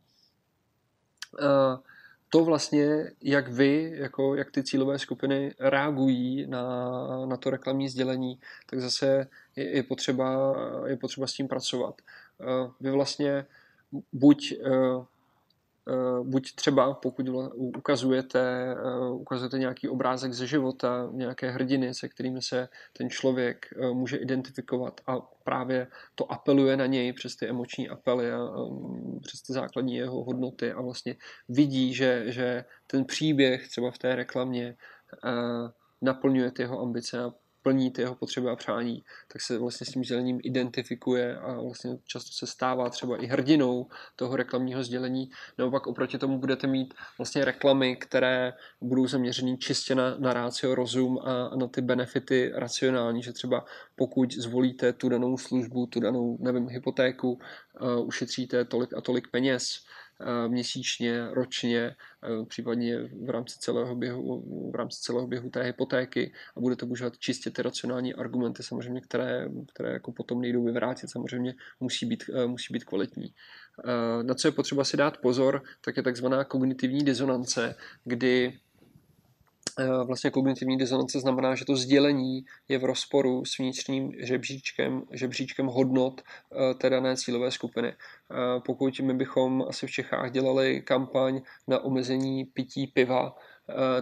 to 2.34 2.44
vlastně, 2.44 3.10
jak 3.22 3.48
vy, 3.48 3.92
jako 3.94 4.34
jak 4.34 4.50
ty 4.50 4.62
cílové 4.62 4.98
skupiny 4.98 5.54
reagují 5.60 6.46
na, 6.46 6.66
na 7.26 7.36
to 7.36 7.50
reklamní 7.50 7.88
sdělení, 7.88 8.40
tak 8.66 8.80
zase 8.80 9.26
je, 9.56 9.76
je, 9.76 9.82
potřeba, 9.82 10.56
je 10.86 10.96
potřeba 10.96 11.26
s 11.26 11.32
tím 11.32 11.48
pracovat. 11.48 11.94
Eh, 12.40 12.70
vy 12.80 12.90
vlastně 12.90 13.46
buď 14.12 14.52
eh, 14.52 14.70
buď 16.22 16.54
třeba 16.54 16.94
pokud 16.94 17.28
ukazujete, 17.54 18.40
eh, 18.72 19.10
ukazujete 19.10 19.58
nějaký 19.58 19.88
obrázek 19.88 20.32
ze 20.32 20.46
života, 20.46 21.08
nějaké 21.12 21.50
hrdiny, 21.50 21.94
se 21.94 22.08
kterými 22.08 22.42
se 22.42 22.68
ten 22.92 23.10
člověk 23.10 23.66
eh, 23.76 23.90
může 23.92 24.16
identifikovat 24.16 25.00
a 25.06 25.20
právě 25.20 25.86
to 26.14 26.32
apeluje 26.32 26.76
na 26.76 26.86
něj 26.86 27.12
přes 27.12 27.36
ty 27.36 27.48
emoční 27.48 27.88
apely 27.88 28.32
a 28.32 28.38
přes 29.22 29.42
ty 29.42 29.52
základní 29.52 29.96
jeho 29.96 30.24
hodnoty 30.24 30.72
a 30.72 30.80
vlastně 30.80 31.16
vidí, 31.48 31.94
že, 31.94 32.24
že 32.26 32.64
ten 32.86 33.04
příběh 33.04 33.68
třeba 33.68 33.90
v 33.90 33.98
té 33.98 34.16
reklamě 34.16 34.76
naplňuje 36.02 36.50
ty 36.50 36.62
jeho 36.62 36.80
ambice 36.80 37.22
a 37.22 37.32
plní 37.64 37.90
ty 37.90 38.02
jeho 38.02 38.14
potřeby 38.14 38.48
a 38.48 38.56
přání, 38.56 39.04
tak 39.32 39.42
se 39.42 39.58
vlastně 39.58 39.86
s 39.86 39.90
tím 39.90 40.04
sdělením 40.04 40.40
identifikuje 40.42 41.38
a 41.38 41.60
vlastně 41.60 41.98
často 42.06 42.32
se 42.32 42.46
stává 42.46 42.90
třeba 42.90 43.16
i 43.16 43.26
hrdinou 43.26 43.86
toho 44.16 44.36
reklamního 44.36 44.84
sdělení. 44.84 45.30
Naopak 45.58 45.86
oproti 45.86 46.18
tomu 46.18 46.38
budete 46.38 46.66
mít 46.66 46.94
vlastně 47.18 47.44
reklamy, 47.44 47.96
které 47.96 48.52
budou 48.80 49.06
zaměřený 49.06 49.58
čistě 49.58 49.94
na, 49.94 50.16
na 50.18 50.32
rácio 50.32 50.74
rozum 50.74 51.18
a, 51.18 51.56
na 51.56 51.68
ty 51.68 51.80
benefity 51.80 52.52
racionální, 52.54 53.22
že 53.22 53.32
třeba 53.32 53.64
pokud 53.96 54.32
zvolíte 54.32 54.92
tu 54.92 55.08
danou 55.08 55.38
službu, 55.38 55.86
tu 55.86 56.00
danou, 56.00 56.36
nevím, 56.40 56.68
hypotéku, 56.68 57.32
uh, 57.32 58.06
ušetříte 58.06 58.64
tolik 58.64 58.94
a 58.96 59.00
tolik 59.00 59.28
peněz, 59.30 59.64
měsíčně, 60.48 61.28
ročně, 61.30 61.96
eh, 62.22 62.44
případně 62.46 62.98
v 63.02 63.30
rámci 63.30 63.58
celého 63.58 63.94
běhu, 63.94 64.44
v 64.72 64.74
rámci 64.74 65.00
celého 65.00 65.26
běhu 65.26 65.50
té 65.50 65.62
hypotéky 65.62 66.32
a 66.56 66.60
budete 66.60 66.86
používat 66.86 67.18
čistě 67.18 67.50
ty 67.50 67.62
racionální 67.62 68.14
argumenty, 68.14 68.62
samozřejmě, 68.62 69.00
které, 69.00 69.48
které 69.72 69.92
jako 69.92 70.12
potom 70.12 70.40
nejdou 70.40 70.64
vyvrátit, 70.64 71.10
samozřejmě 71.10 71.54
musí 71.80 72.06
být, 72.06 72.24
eh, 72.34 72.46
musí 72.46 72.72
být 72.72 72.84
kvalitní. 72.84 73.34
Na 74.22 74.34
co 74.34 74.48
je 74.48 74.52
potřeba 74.52 74.84
si 74.84 74.96
dát 74.96 75.18
pozor, 75.18 75.62
tak 75.84 75.96
je 75.96 76.02
takzvaná 76.02 76.44
kognitivní 76.44 77.04
disonance, 77.04 77.74
kdy 78.04 78.58
Eh, 78.73 78.73
vlastně 80.04 80.30
kognitivní 80.30 80.78
disonance 80.78 81.20
znamená, 81.20 81.54
že 81.54 81.64
to 81.64 81.76
sdělení 81.76 82.44
je 82.68 82.78
v 82.78 82.84
rozporu 82.84 83.44
s 83.44 83.58
vnitřním 83.58 84.12
žebříčkem, 84.18 85.02
žebříčkem 85.12 85.66
hodnot 85.66 86.20
eh, 86.20 86.74
té 86.74 86.90
dané 86.90 87.16
cílové 87.16 87.50
skupiny. 87.50 87.88
Eh, 87.88 88.60
pokud 88.66 89.00
my 89.00 89.14
bychom 89.14 89.64
asi 89.68 89.86
v 89.86 89.90
Čechách 89.90 90.30
dělali 90.30 90.82
kampaň 90.82 91.40
na 91.68 91.84
omezení 91.84 92.44
pití 92.44 92.86
piva, 92.86 93.36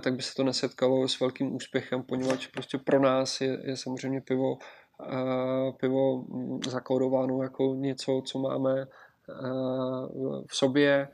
tak 0.00 0.14
by 0.14 0.22
se 0.22 0.34
to 0.34 0.44
nesetkalo 0.44 1.08
s 1.08 1.20
velkým 1.20 1.54
úspěchem, 1.54 2.02
poněvadž 2.02 2.46
prostě 2.46 2.78
pro 2.78 3.00
nás 3.00 3.40
je, 3.40 3.58
je 3.64 3.76
samozřejmě 3.76 4.20
pivo, 4.20 4.58
pivo 5.80 6.22
hm, 6.22 6.60
zakódováno 6.66 7.42
jako 7.42 7.74
něco, 7.74 8.22
co 8.26 8.38
máme 8.38 8.86
v 10.46 10.56
sobě. 10.56 11.08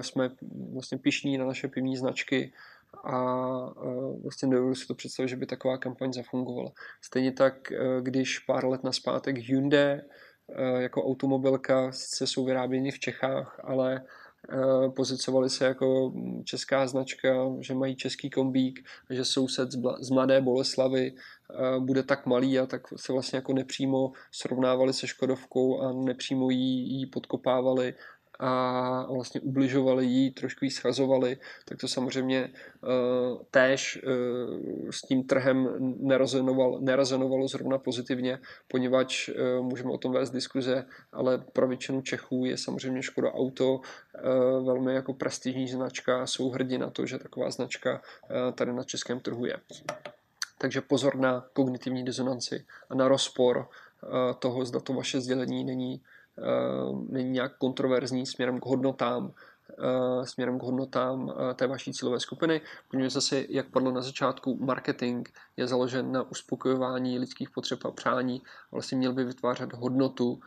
Jsme 0.00 0.30
vlastně 0.72 0.98
pišní 0.98 1.38
na 1.38 1.44
naše 1.44 1.68
pivní 1.68 1.96
značky, 1.96 2.52
a 3.04 3.14
vlastně 4.22 4.48
nedovedu 4.48 4.74
si 4.74 4.86
to 4.86 4.94
představit, 4.94 5.28
že 5.28 5.36
by 5.36 5.46
taková 5.46 5.78
kampaň 5.78 6.12
zafungovala. 6.12 6.70
Stejně 7.04 7.32
tak, 7.32 7.72
e, 7.72 7.76
když 8.02 8.38
pár 8.38 8.66
let 8.66 8.84
naspátek 8.84 9.38
Hyundai 9.38 9.92
e, 9.92 10.02
jako 10.82 11.04
automobilka 11.04 11.92
sice 11.92 12.26
jsou 12.26 12.44
vyráběny 12.44 12.90
v 12.90 12.98
Čechách, 12.98 13.60
ale 13.64 13.96
e, 13.96 14.02
pozicovali 14.90 15.50
se 15.50 15.64
jako 15.64 16.12
česká 16.44 16.86
značka, 16.86 17.34
že 17.60 17.74
mají 17.74 17.96
český 17.96 18.30
kombík, 18.30 18.80
že 19.10 19.24
soused 19.24 19.68
z 20.00 20.10
Mladé 20.10 20.40
Boleslavy 20.40 21.12
bude 21.78 22.02
tak 22.02 22.26
malý 22.26 22.58
a 22.58 22.66
tak 22.66 22.82
se 22.96 23.12
vlastně 23.12 23.36
jako 23.36 23.52
nepřímo 23.52 24.12
srovnávali 24.32 24.92
se 24.92 25.06
Škodovkou 25.06 25.80
a 25.80 25.92
nepřímo 25.92 26.50
jí, 26.50 26.98
jí 26.98 27.06
podkopávali 27.06 27.94
a 28.42 29.06
vlastně 29.12 29.40
ubližovali 29.40 30.06
jí, 30.06 30.30
trošku 30.30 30.64
jí 30.64 30.70
schazovali, 30.70 31.38
tak 31.64 31.78
to 31.78 31.88
samozřejmě 31.88 32.50
uh, 32.82 33.42
též 33.50 34.02
uh, 34.06 34.90
s 34.90 35.02
tím 35.02 35.24
trhem 35.24 35.68
nerezonoval, 36.00 36.78
nerezonovalo 36.80 37.48
zrovna 37.48 37.78
pozitivně, 37.78 38.38
poněvadž 38.68 39.28
uh, 39.28 39.64
můžeme 39.64 39.90
o 39.90 39.98
tom 39.98 40.12
vést 40.12 40.30
diskuze, 40.30 40.84
ale 41.12 41.38
pro 41.52 41.68
většinu 41.68 42.02
Čechů 42.02 42.44
je 42.44 42.56
samozřejmě 42.56 43.02
Škoda 43.02 43.32
Auto 43.32 43.80
velmi 44.64 44.94
jako 44.94 45.14
prestižní 45.14 45.68
značka, 45.68 46.26
jsou 46.26 46.50
hrdí 46.50 46.78
na 46.78 46.90
to, 46.90 47.06
že 47.06 47.18
taková 47.18 47.50
značka 47.50 48.02
tady 48.54 48.72
na 48.72 48.82
českém 48.82 49.20
trhu 49.20 49.46
je. 49.46 49.56
Takže 50.58 50.80
pozor 50.80 51.16
na 51.16 51.46
kognitivní 51.52 52.04
disonanci 52.04 52.64
a 52.90 52.94
na 52.94 53.08
rozpor 53.08 53.68
toho, 54.38 54.64
zda 54.64 54.80
to 54.80 54.92
vaše 54.92 55.20
sdělení 55.20 55.64
není 55.64 56.02
není 57.08 57.30
nějak 57.30 57.58
kontroverzní 57.58 58.26
směrem 58.26 58.60
k 58.60 58.66
hodnotám 58.66 59.32
směrem 60.24 60.58
k 60.58 60.62
hodnotám 60.62 61.34
té 61.54 61.66
vaší 61.66 61.92
cílové 61.92 62.20
skupiny, 62.20 62.60
protože 62.88 63.10
zase, 63.10 63.44
jak 63.48 63.70
padlo 63.70 63.92
na 63.92 64.02
začátku, 64.02 64.56
marketing 64.60 65.28
je 65.56 65.66
založen 65.66 66.12
na 66.12 66.22
uspokojování 66.22 67.18
lidských 67.18 67.50
potřeb 67.50 67.84
a 67.84 67.90
přání. 67.90 68.42
Vlastně 68.72 68.98
měl 68.98 69.12
by 69.12 69.24
vytvářet 69.24 69.72
hodnotu 69.72 70.40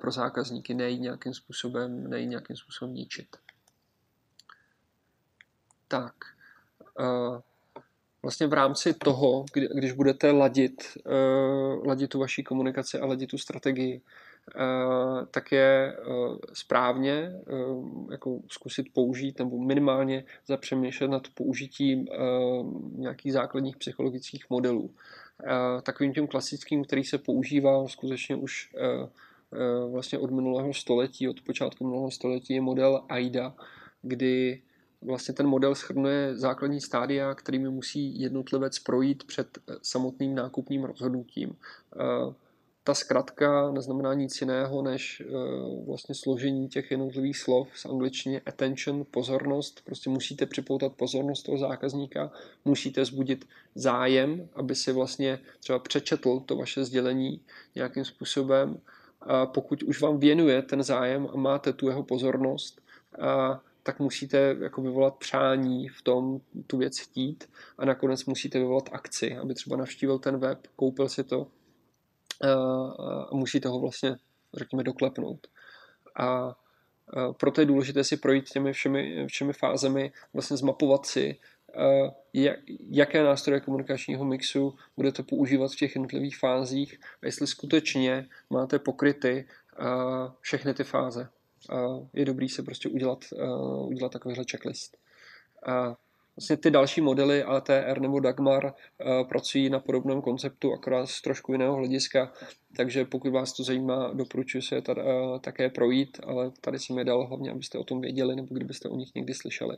pro 0.00 0.10
zákazníky, 0.10 0.74
ne 0.74 0.96
nějakým 0.96 1.34
způsobem, 1.34 2.10
ne 2.10 2.24
nějakým 2.24 2.56
způsobem 2.56 2.94
ničit. 2.94 3.36
Tak, 5.88 6.14
vlastně 8.22 8.46
v 8.46 8.52
rámci 8.52 8.94
toho, 8.94 9.44
kdy, 9.52 9.68
když 9.74 9.92
budete 9.92 10.30
ladit, 10.30 10.82
ladit 11.84 12.10
tu 12.10 12.18
vaší 12.18 12.44
komunikaci 12.44 13.00
a 13.00 13.06
ladit 13.06 13.30
tu 13.30 13.38
strategii, 13.38 14.02
tak 15.30 15.52
je 15.52 15.96
uh, 16.06 16.36
správně 16.52 17.32
uh, 17.52 18.12
jako 18.12 18.38
zkusit 18.48 18.86
použít 18.92 19.38
nebo 19.38 19.58
minimálně 19.58 20.24
zapřemýšlet 20.46 21.08
nad 21.08 21.22
použitím 21.34 22.06
nějakých 22.94 23.32
základních 23.32 23.76
psychologických 23.76 24.50
modelů. 24.50 24.90
Takovým 25.82 26.14
tím 26.14 26.26
klasickým, 26.26 26.84
který 26.84 27.04
se 27.04 27.18
používá 27.18 27.88
skutečně 27.88 28.36
už 28.36 28.74
vlastně 29.90 30.18
od 30.18 30.30
minulého 30.30 30.74
století, 30.74 31.28
od 31.28 31.40
počátku 31.40 31.84
minulého 31.84 32.10
století, 32.10 32.54
je 32.54 32.60
model 32.60 33.04
AIDA, 33.08 33.54
kdy 34.02 34.62
vlastně 35.02 35.34
ten 35.34 35.46
model 35.46 35.74
schrnuje 35.74 36.36
základní 36.36 36.80
stádia, 36.80 37.34
kterými 37.34 37.68
musí 37.70 38.20
jednotlivec 38.20 38.78
projít 38.78 39.24
před 39.24 39.58
eh, 39.58 39.74
samotným 39.82 40.34
nákupním 40.34 40.84
rozhodnutím. 40.84 41.56
Ta 42.84 42.94
zkratka 42.94 43.70
neznamená 43.70 44.14
nic 44.14 44.40
jiného 44.40 44.82
než 44.82 45.20
eh, 45.20 45.32
vlastně 45.86 46.14
složení 46.14 46.68
těch 46.68 46.90
jednotlivých 46.90 47.38
slov 47.38 47.68
z 47.74 47.86
angličtiny 47.86 48.40
attention, 48.40 49.04
pozornost. 49.10 49.80
Prostě 49.84 50.10
musíte 50.10 50.46
připoutat 50.46 50.92
pozornost 50.92 51.42
toho 51.42 51.58
zákazníka, 51.58 52.32
musíte 52.64 53.04
zbudit 53.04 53.44
zájem, 53.74 54.48
aby 54.54 54.74
si 54.74 54.92
vlastně 54.92 55.38
třeba 55.60 55.78
přečetl 55.78 56.40
to 56.40 56.56
vaše 56.56 56.84
sdělení 56.84 57.40
nějakým 57.74 58.04
způsobem. 58.04 58.80
A 59.20 59.46
pokud 59.46 59.82
už 59.82 60.00
vám 60.00 60.18
věnuje 60.18 60.62
ten 60.62 60.82
zájem 60.82 61.28
a 61.32 61.36
máte 61.36 61.72
tu 61.72 61.88
jeho 61.88 62.02
pozornost, 62.02 62.80
a 63.20 63.60
tak 63.82 63.98
musíte 63.98 64.56
jako 64.60 64.82
vyvolat 64.82 65.14
přání 65.14 65.88
v 65.88 66.02
tom 66.02 66.40
tu 66.66 66.76
věc 66.76 66.98
chtít 66.98 67.48
a 67.78 67.84
nakonec 67.84 68.24
musíte 68.24 68.58
vyvolat 68.58 68.88
akci, 68.92 69.36
aby 69.36 69.54
třeba 69.54 69.76
navštívil 69.76 70.18
ten 70.18 70.38
web, 70.38 70.66
koupil 70.76 71.08
si 71.08 71.24
to 71.24 71.46
a 73.30 73.34
musíte 73.34 73.68
ho 73.68 73.80
vlastně, 73.80 74.16
řekněme, 74.54 74.82
doklepnout. 74.82 75.46
A 76.18 76.56
proto 77.38 77.60
je 77.60 77.66
důležité 77.66 78.04
si 78.04 78.16
projít 78.16 78.50
těmi 78.50 78.72
všemi, 78.72 79.26
všemi 79.26 79.52
fázemi, 79.52 80.12
vlastně 80.32 80.56
zmapovat 80.56 81.06
si, 81.06 81.38
jaké 82.90 83.22
nástroje 83.22 83.60
komunikačního 83.60 84.24
mixu 84.24 84.74
budete 84.96 85.22
používat 85.22 85.72
v 85.72 85.76
těch 85.76 85.94
jednotlivých 85.94 86.38
fázích 86.38 87.00
a 87.22 87.26
jestli 87.26 87.46
skutečně 87.46 88.28
máte 88.50 88.78
pokryty 88.78 89.48
všechny 90.40 90.74
ty 90.74 90.84
fáze 90.84 91.28
je 92.12 92.24
dobrý 92.24 92.48
se 92.48 92.62
prostě 92.62 92.88
udělat, 92.88 93.24
udělat 93.84 94.12
takovýhle 94.12 94.44
checklist. 94.50 94.96
A 95.66 95.96
vlastně 96.40 96.56
ty 96.56 96.70
další 96.70 97.00
modely 97.00 97.42
ATR 97.42 98.00
nebo 98.00 98.20
Dagmar 98.20 98.72
pracují 99.28 99.70
na 99.70 99.80
podobném 99.80 100.22
konceptu, 100.22 100.72
akorát 100.72 101.06
z 101.06 101.22
trošku 101.22 101.52
jiného 101.52 101.74
hlediska, 101.76 102.32
takže 102.76 103.04
pokud 103.04 103.32
vás 103.32 103.52
to 103.52 103.64
zajímá, 103.64 104.12
doporučuji 104.14 104.62
se 104.62 104.82
tady, 104.82 105.02
také 105.40 105.68
projít, 105.68 106.20
ale 106.26 106.52
tady 106.60 106.78
jsem 106.78 106.98
je 106.98 107.04
dal 107.04 107.26
hlavně, 107.26 107.50
abyste 107.50 107.78
o 107.78 107.84
tom 107.84 108.00
věděli 108.00 108.36
nebo 108.36 108.54
kdybyste 108.54 108.88
o 108.88 108.96
nich 108.96 109.14
někdy 109.14 109.34
slyšeli. 109.34 109.76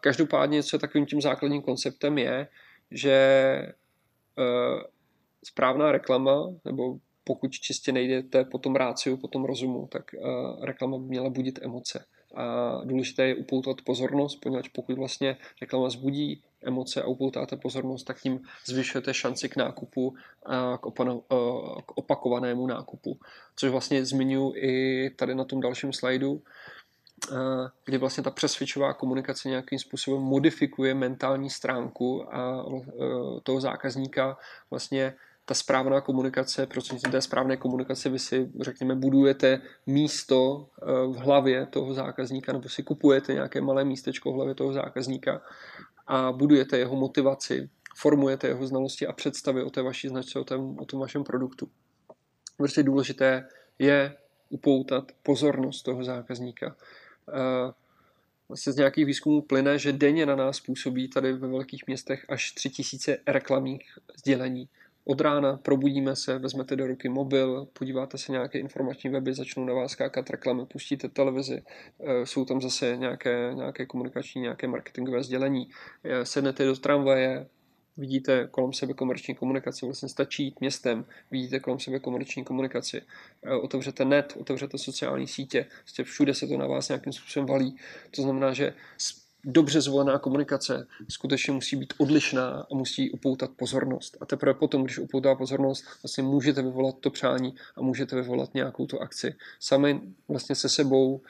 Každopádně, 0.00 0.62
co 0.62 0.78
takovým 0.78 1.06
tím 1.06 1.20
základním 1.20 1.62
konceptem 1.62 2.18
je, 2.18 2.48
že 2.90 3.72
správná 5.44 5.92
reklama 5.92 6.54
nebo 6.64 6.96
pokud 7.24 7.52
čistě 7.52 7.92
nejdete 7.92 8.44
po 8.44 8.58
tom 8.58 8.76
ráciu, 8.76 9.16
po 9.16 9.28
tom 9.28 9.44
rozumu, 9.44 9.88
tak 9.92 10.04
reklama 10.62 10.98
by 10.98 11.04
měla 11.04 11.30
budit 11.30 11.58
emoce. 11.62 12.04
A 12.38 12.80
důležité 12.84 13.26
je 13.26 13.34
upoutat 13.34 13.82
pozornost, 13.82 14.36
poněvadž 14.36 14.68
pokud 14.68 14.98
vlastně 14.98 15.36
reklama 15.60 15.90
zbudí 15.90 16.42
emoce 16.62 17.02
a 17.02 17.06
upoutáte 17.06 17.56
pozornost, 17.56 18.04
tak 18.04 18.20
tím 18.20 18.40
zvyšujete 18.66 19.14
šanci 19.14 19.48
k 19.48 19.56
nákupu, 19.56 20.14
k, 20.80 20.86
opano, 20.86 21.20
k 21.86 21.98
opakovanému 21.98 22.66
nákupu. 22.66 23.18
Což 23.56 23.70
vlastně 23.70 24.04
zmiňuji 24.04 24.52
i 24.56 25.10
tady 25.10 25.34
na 25.34 25.44
tom 25.44 25.60
dalším 25.60 25.92
slajdu, 25.92 26.42
kdy 27.84 27.98
vlastně 27.98 28.24
ta 28.24 28.30
přesvědčová 28.30 28.92
komunikace 28.92 29.48
nějakým 29.48 29.78
způsobem 29.78 30.22
modifikuje 30.22 30.94
mentální 30.94 31.50
stránku 31.50 32.34
a 32.34 32.66
toho 33.42 33.60
zákazníka 33.60 34.38
vlastně 34.70 35.14
ta 35.48 35.54
správná 35.54 36.00
komunikace, 36.00 36.66
prostřednictvím 36.66 37.12
té 37.12 37.20
správné 37.20 37.56
komunikace 37.56 38.08
vy 38.08 38.18
si, 38.18 38.50
řekněme, 38.60 38.94
budujete 38.94 39.60
místo 39.86 40.68
eh, 40.82 40.86
v 40.86 41.16
hlavě 41.16 41.66
toho 41.66 41.94
zákazníka, 41.94 42.52
nebo 42.52 42.68
si 42.68 42.82
kupujete 42.82 43.34
nějaké 43.34 43.60
malé 43.60 43.84
místečko 43.84 44.32
v 44.32 44.34
hlavě 44.34 44.54
toho 44.54 44.72
zákazníka 44.72 45.42
a 46.06 46.32
budujete 46.32 46.78
jeho 46.78 46.96
motivaci, 46.96 47.70
formujete 47.96 48.48
jeho 48.48 48.66
znalosti 48.66 49.06
a 49.06 49.12
představy 49.12 49.62
o 49.62 49.70
té 49.70 49.82
vaší 49.82 50.08
značce, 50.08 50.38
o 50.38 50.44
tom, 50.44 50.78
o 50.78 50.84
tom 50.84 51.00
vašem 51.00 51.24
produktu. 51.24 51.68
Prostě 52.56 52.82
důležité 52.82 53.48
je 53.78 54.16
upoutat 54.48 55.12
pozornost 55.22 55.82
toho 55.82 56.04
zákazníka. 56.04 56.76
Eh, 57.28 57.72
vlastně 58.48 58.72
z 58.72 58.76
nějakých 58.76 59.06
výzkumů 59.06 59.42
plyne, 59.42 59.78
že 59.78 59.92
denně 59.92 60.26
na 60.26 60.36
nás 60.36 60.60
působí 60.60 61.08
tady 61.08 61.32
ve 61.32 61.48
velkých 61.48 61.86
městech 61.86 62.24
až 62.28 62.52
3000 62.52 63.18
reklamních 63.26 63.98
sdělení 64.18 64.68
od 65.08 65.20
rána 65.20 65.56
probudíme 65.56 66.16
se, 66.16 66.38
vezmete 66.38 66.76
do 66.76 66.86
ruky 66.86 67.08
mobil, 67.08 67.68
podíváte 67.72 68.18
se 68.18 68.32
nějaké 68.32 68.58
informační 68.58 69.10
weby, 69.10 69.34
začnou 69.34 69.64
na 69.64 69.74
vás 69.74 69.92
skákat 69.92 70.30
reklamy, 70.30 70.66
pustíte 70.66 71.08
televizi, 71.08 71.62
eh, 72.00 72.26
jsou 72.26 72.44
tam 72.44 72.60
zase 72.60 72.96
nějaké, 72.96 73.50
nějaké 73.54 73.86
komunikační, 73.86 74.40
nějaké 74.42 74.66
marketingové 74.66 75.22
sdělení, 75.22 75.70
eh, 76.04 76.24
sednete 76.24 76.64
do 76.64 76.76
tramvaje, 76.76 77.46
vidíte 77.96 78.48
kolem 78.50 78.72
sebe 78.72 78.94
komerční 78.94 79.34
komunikaci, 79.34 79.86
vlastně 79.86 80.08
stačí 80.08 80.44
jít 80.44 80.60
městem, 80.60 81.04
vidíte 81.30 81.60
kolem 81.60 81.78
sebe 81.80 81.98
komerční 81.98 82.44
komunikaci, 82.44 83.02
eh, 83.42 83.54
otevřete 83.54 84.04
net, 84.04 84.34
otevřete 84.40 84.78
sociální 84.78 85.26
sítě, 85.26 85.66
vlastně 85.84 86.04
všude 86.04 86.34
se 86.34 86.46
to 86.46 86.56
na 86.56 86.66
vás 86.66 86.88
nějakým 86.88 87.12
způsobem 87.12 87.46
valí. 87.46 87.76
To 88.10 88.22
znamená, 88.22 88.52
že 88.52 88.74
dobře 89.44 89.80
zvolená 89.80 90.18
komunikace 90.18 90.86
skutečně 91.08 91.52
musí 91.52 91.76
být 91.76 91.94
odlišná 91.98 92.66
a 92.72 92.74
musí 92.74 93.10
upoutat 93.10 93.50
pozornost. 93.56 94.16
A 94.20 94.26
teprve 94.26 94.54
potom, 94.54 94.84
když 94.84 94.98
upoutá 94.98 95.34
pozornost, 95.34 95.84
vlastně 96.02 96.22
můžete 96.22 96.62
vyvolat 96.62 96.94
to 97.00 97.10
přání 97.10 97.54
a 97.76 97.82
můžete 97.82 98.16
vyvolat 98.16 98.54
nějakou 98.54 98.86
tu 98.86 99.00
akci. 99.00 99.34
Sami 99.60 100.00
vlastně 100.28 100.54
se 100.54 100.68
sebou 100.68 101.14
uh, 101.14 101.22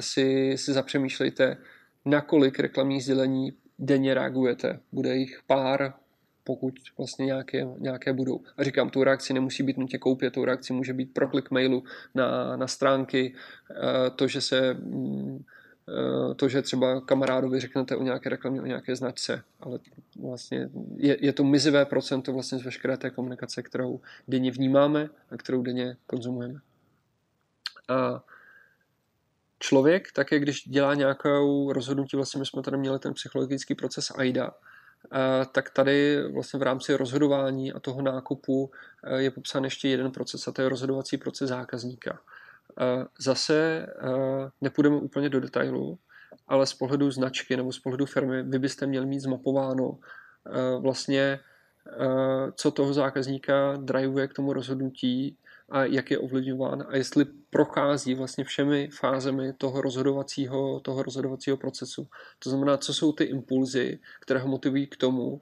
si, 0.00 0.52
si 0.58 0.72
zapřemýšlejte, 0.72 1.56
na 2.04 2.20
kolik 2.20 2.58
reklamních 2.58 3.02
sdělení 3.02 3.52
denně 3.78 4.14
reagujete. 4.14 4.80
Bude 4.92 5.16
jich 5.16 5.40
pár, 5.46 5.94
pokud 6.44 6.74
vlastně 6.98 7.26
nějaké, 7.26 7.66
nějaké 7.78 8.12
budou. 8.12 8.40
A 8.56 8.64
říkám, 8.64 8.90
tu 8.90 9.04
reakci 9.04 9.32
nemusí 9.32 9.62
být 9.62 9.78
nutně 9.78 9.98
koupě, 9.98 10.30
tou 10.30 10.44
reakci 10.44 10.72
může 10.72 10.92
být 10.92 11.14
proklik 11.14 11.50
mailu 11.50 11.84
na, 12.14 12.56
na 12.56 12.66
stránky, 12.66 13.34
uh, 13.70 14.16
to, 14.16 14.28
že 14.28 14.40
se 14.40 14.74
mm, 14.74 15.44
Eh, 15.44 15.63
to, 16.36 16.48
že 16.48 16.62
třeba 16.62 17.00
kamarádovi 17.00 17.60
řeknete 17.60 17.96
o 17.96 18.02
nějaké 18.02 18.28
reklamě, 18.28 18.62
o 18.62 18.66
nějaké 18.66 18.96
značce, 18.96 19.42
ale 19.60 19.78
vlastně 20.20 20.70
je, 20.96 21.16
je 21.20 21.32
to 21.32 21.44
mizivé 21.44 21.84
procento 21.84 22.32
vlastně 22.32 22.58
z 22.58 22.64
veškeré 22.64 22.96
té 22.96 23.10
komunikace, 23.10 23.62
kterou 23.62 24.00
denně 24.28 24.50
vnímáme 24.50 25.08
a 25.30 25.36
kterou 25.36 25.62
denně 25.62 25.96
konzumujeme. 26.06 26.60
A 27.88 28.24
člověk 29.58 30.12
také, 30.12 30.38
když 30.38 30.68
dělá 30.68 30.94
nějakou 30.94 31.72
rozhodnutí, 31.72 32.16
vlastně 32.16 32.38
my 32.38 32.46
jsme 32.46 32.62
tady 32.62 32.76
měli 32.76 32.98
ten 32.98 33.14
psychologický 33.14 33.74
proces 33.74 34.10
AIDA, 34.10 34.50
a 35.10 35.44
tak 35.44 35.70
tady 35.70 36.28
vlastně 36.32 36.58
v 36.58 36.62
rámci 36.62 36.96
rozhodování 36.96 37.72
a 37.72 37.80
toho 37.80 38.02
nákupu 38.02 38.70
eh, 39.04 39.22
je 39.22 39.30
popsán 39.30 39.64
ještě 39.64 39.88
jeden 39.88 40.10
proces 40.10 40.48
a 40.48 40.52
to 40.52 40.62
je 40.62 40.68
rozhodovací 40.68 41.16
proces 41.16 41.48
zákazníka. 41.48 42.18
Zase 43.20 43.86
nepůjdeme 44.60 44.96
úplně 44.96 45.28
do 45.28 45.40
detailu, 45.40 45.98
ale 46.48 46.66
z 46.66 46.74
pohledu 46.74 47.10
značky 47.10 47.56
nebo 47.56 47.72
z 47.72 47.78
pohledu 47.78 48.06
firmy 48.06 48.42
vy 48.42 48.58
byste 48.58 48.86
měli 48.86 49.06
mít 49.06 49.20
zmapováno 49.20 49.98
vlastně, 50.80 51.40
co 52.56 52.70
toho 52.70 52.92
zákazníka 52.92 53.76
driveuje 53.76 54.28
k 54.28 54.34
tomu 54.34 54.52
rozhodnutí 54.52 55.36
a 55.68 55.84
jak 55.84 56.10
je 56.10 56.18
ovlivňován 56.18 56.84
a 56.88 56.96
jestli 56.96 57.24
prochází 57.50 58.14
vlastně 58.14 58.44
všemi 58.44 58.88
fázemi 59.00 59.52
toho 59.52 59.80
rozhodovacího, 59.80 60.80
toho 60.80 61.02
rozhodovacího 61.02 61.56
procesu. 61.56 62.08
To 62.38 62.50
znamená, 62.50 62.76
co 62.76 62.94
jsou 62.94 63.12
ty 63.12 63.24
impulzy, 63.24 63.98
které 64.20 64.40
ho 64.40 64.48
motivují 64.48 64.86
k 64.86 64.96
tomu, 64.96 65.40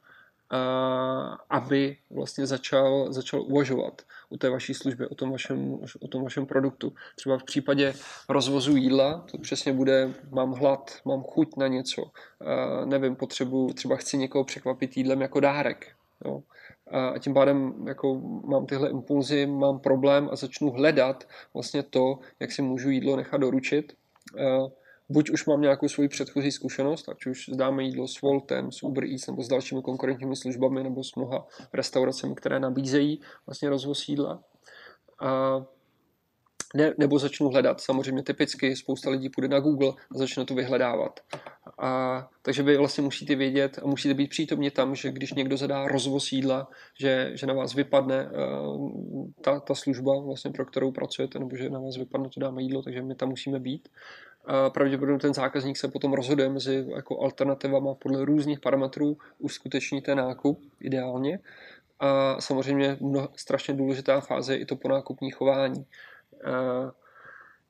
aby 1.50 1.96
vlastně 2.10 2.46
začal, 2.46 3.12
začal 3.12 3.42
uvažovat 3.42 4.02
o 4.30 4.36
té 4.36 4.50
vaší 4.50 4.74
službě, 4.74 5.08
o 5.08 5.14
tom 5.14 5.30
vašem, 5.30 5.78
o 6.00 6.08
tom 6.08 6.22
vašem 6.22 6.46
produktu. 6.46 6.92
Třeba 7.16 7.38
v 7.38 7.44
případě 7.44 7.94
rozvozu 8.28 8.76
jídla, 8.76 9.24
to 9.30 9.38
přesně 9.38 9.72
bude, 9.72 10.14
mám 10.30 10.52
hlad, 10.52 10.90
mám 11.04 11.22
chuť 11.22 11.56
na 11.56 11.66
něco, 11.66 12.10
nevím, 12.84 13.16
potřebu, 13.16 13.72
třeba 13.72 13.96
chci 13.96 14.18
někoho 14.18 14.44
překvapit 14.44 14.96
jídlem 14.96 15.20
jako 15.20 15.40
dárek. 15.40 15.86
Jo. 16.24 16.42
A 17.14 17.18
tím 17.18 17.34
pádem 17.34 17.74
jako 17.86 18.20
mám 18.44 18.66
tyhle 18.66 18.90
impulzy, 18.90 19.46
mám 19.46 19.78
problém 19.78 20.28
a 20.32 20.36
začnu 20.36 20.70
hledat 20.70 21.28
vlastně 21.54 21.82
to, 21.82 22.18
jak 22.40 22.52
si 22.52 22.62
můžu 22.62 22.90
jídlo 22.90 23.16
nechat 23.16 23.40
doručit 23.40 23.92
buď 25.08 25.30
už 25.30 25.46
mám 25.46 25.60
nějakou 25.60 25.88
svoji 25.88 26.08
předchozí 26.08 26.52
zkušenost, 26.52 27.08
ať 27.08 27.26
už 27.26 27.46
dáme 27.48 27.82
jídlo 27.82 28.08
s 28.08 28.20
Voltem, 28.20 28.72
s 28.72 28.82
Uber 28.82 29.04
Eats 29.04 29.26
nebo 29.26 29.42
s 29.42 29.48
dalšími 29.48 29.82
konkurentními 29.82 30.36
službami 30.36 30.82
nebo 30.82 31.04
s 31.04 31.14
mnoha 31.14 31.46
restauracemi, 31.72 32.34
které 32.34 32.60
nabízejí 32.60 33.20
vlastně 33.46 33.68
rozvoz 33.68 34.08
jídla. 34.08 34.42
A 35.20 35.60
ne, 36.74 36.94
nebo 36.98 37.18
začnu 37.18 37.48
hledat. 37.48 37.80
Samozřejmě 37.80 38.22
typicky 38.22 38.76
spousta 38.76 39.10
lidí 39.10 39.28
půjde 39.28 39.48
na 39.48 39.60
Google 39.60 39.88
a 39.88 40.18
začne 40.18 40.44
to 40.44 40.54
vyhledávat. 40.54 41.20
A, 41.78 42.30
takže 42.42 42.62
vy 42.62 42.76
vlastně 42.76 43.02
musíte 43.02 43.34
vědět 43.34 43.78
a 43.82 43.86
musíte 43.86 44.14
být 44.14 44.30
přítomně 44.30 44.70
tam, 44.70 44.94
že 44.94 45.12
když 45.12 45.32
někdo 45.32 45.56
zadá 45.56 45.88
rozvoz 45.88 46.32
jídla, 46.32 46.68
že, 47.00 47.30
že 47.34 47.46
na 47.46 47.54
vás 47.54 47.74
vypadne 47.74 48.30
uh, 48.30 48.90
ta, 49.40 49.60
ta 49.60 49.74
služba, 49.74 50.20
vlastně, 50.20 50.50
pro 50.50 50.66
kterou 50.66 50.92
pracujete, 50.92 51.38
nebo 51.38 51.56
že 51.56 51.70
na 51.70 51.80
vás 51.80 51.96
vypadne 51.96 52.28
to 52.28 52.40
dáme 52.40 52.62
jídlo, 52.62 52.82
takže 52.82 53.02
my 53.02 53.14
tam 53.14 53.28
musíme 53.28 53.60
být. 53.60 53.88
A 54.44 54.70
pravděpodobně 54.70 55.18
ten 55.18 55.34
zákazník 55.34 55.76
se 55.76 55.88
potom 55.88 56.12
rozhoduje 56.12 56.48
mezi 56.48 56.86
jako 56.94 57.20
alternativama 57.20 57.94
podle 57.94 58.24
různých 58.24 58.60
parametrů, 58.60 59.16
uskutečníte 59.38 60.14
nákup 60.14 60.62
ideálně. 60.80 61.38
A 62.00 62.40
samozřejmě 62.40 62.96
mnoho, 63.00 63.28
strašně 63.36 63.74
důležitá 63.74 64.20
fáze 64.20 64.54
je 64.54 64.58
i 64.58 64.64
to 64.64 64.76
ponákupní 64.76 65.30
chování. 65.30 65.86
Uh, 66.46 66.90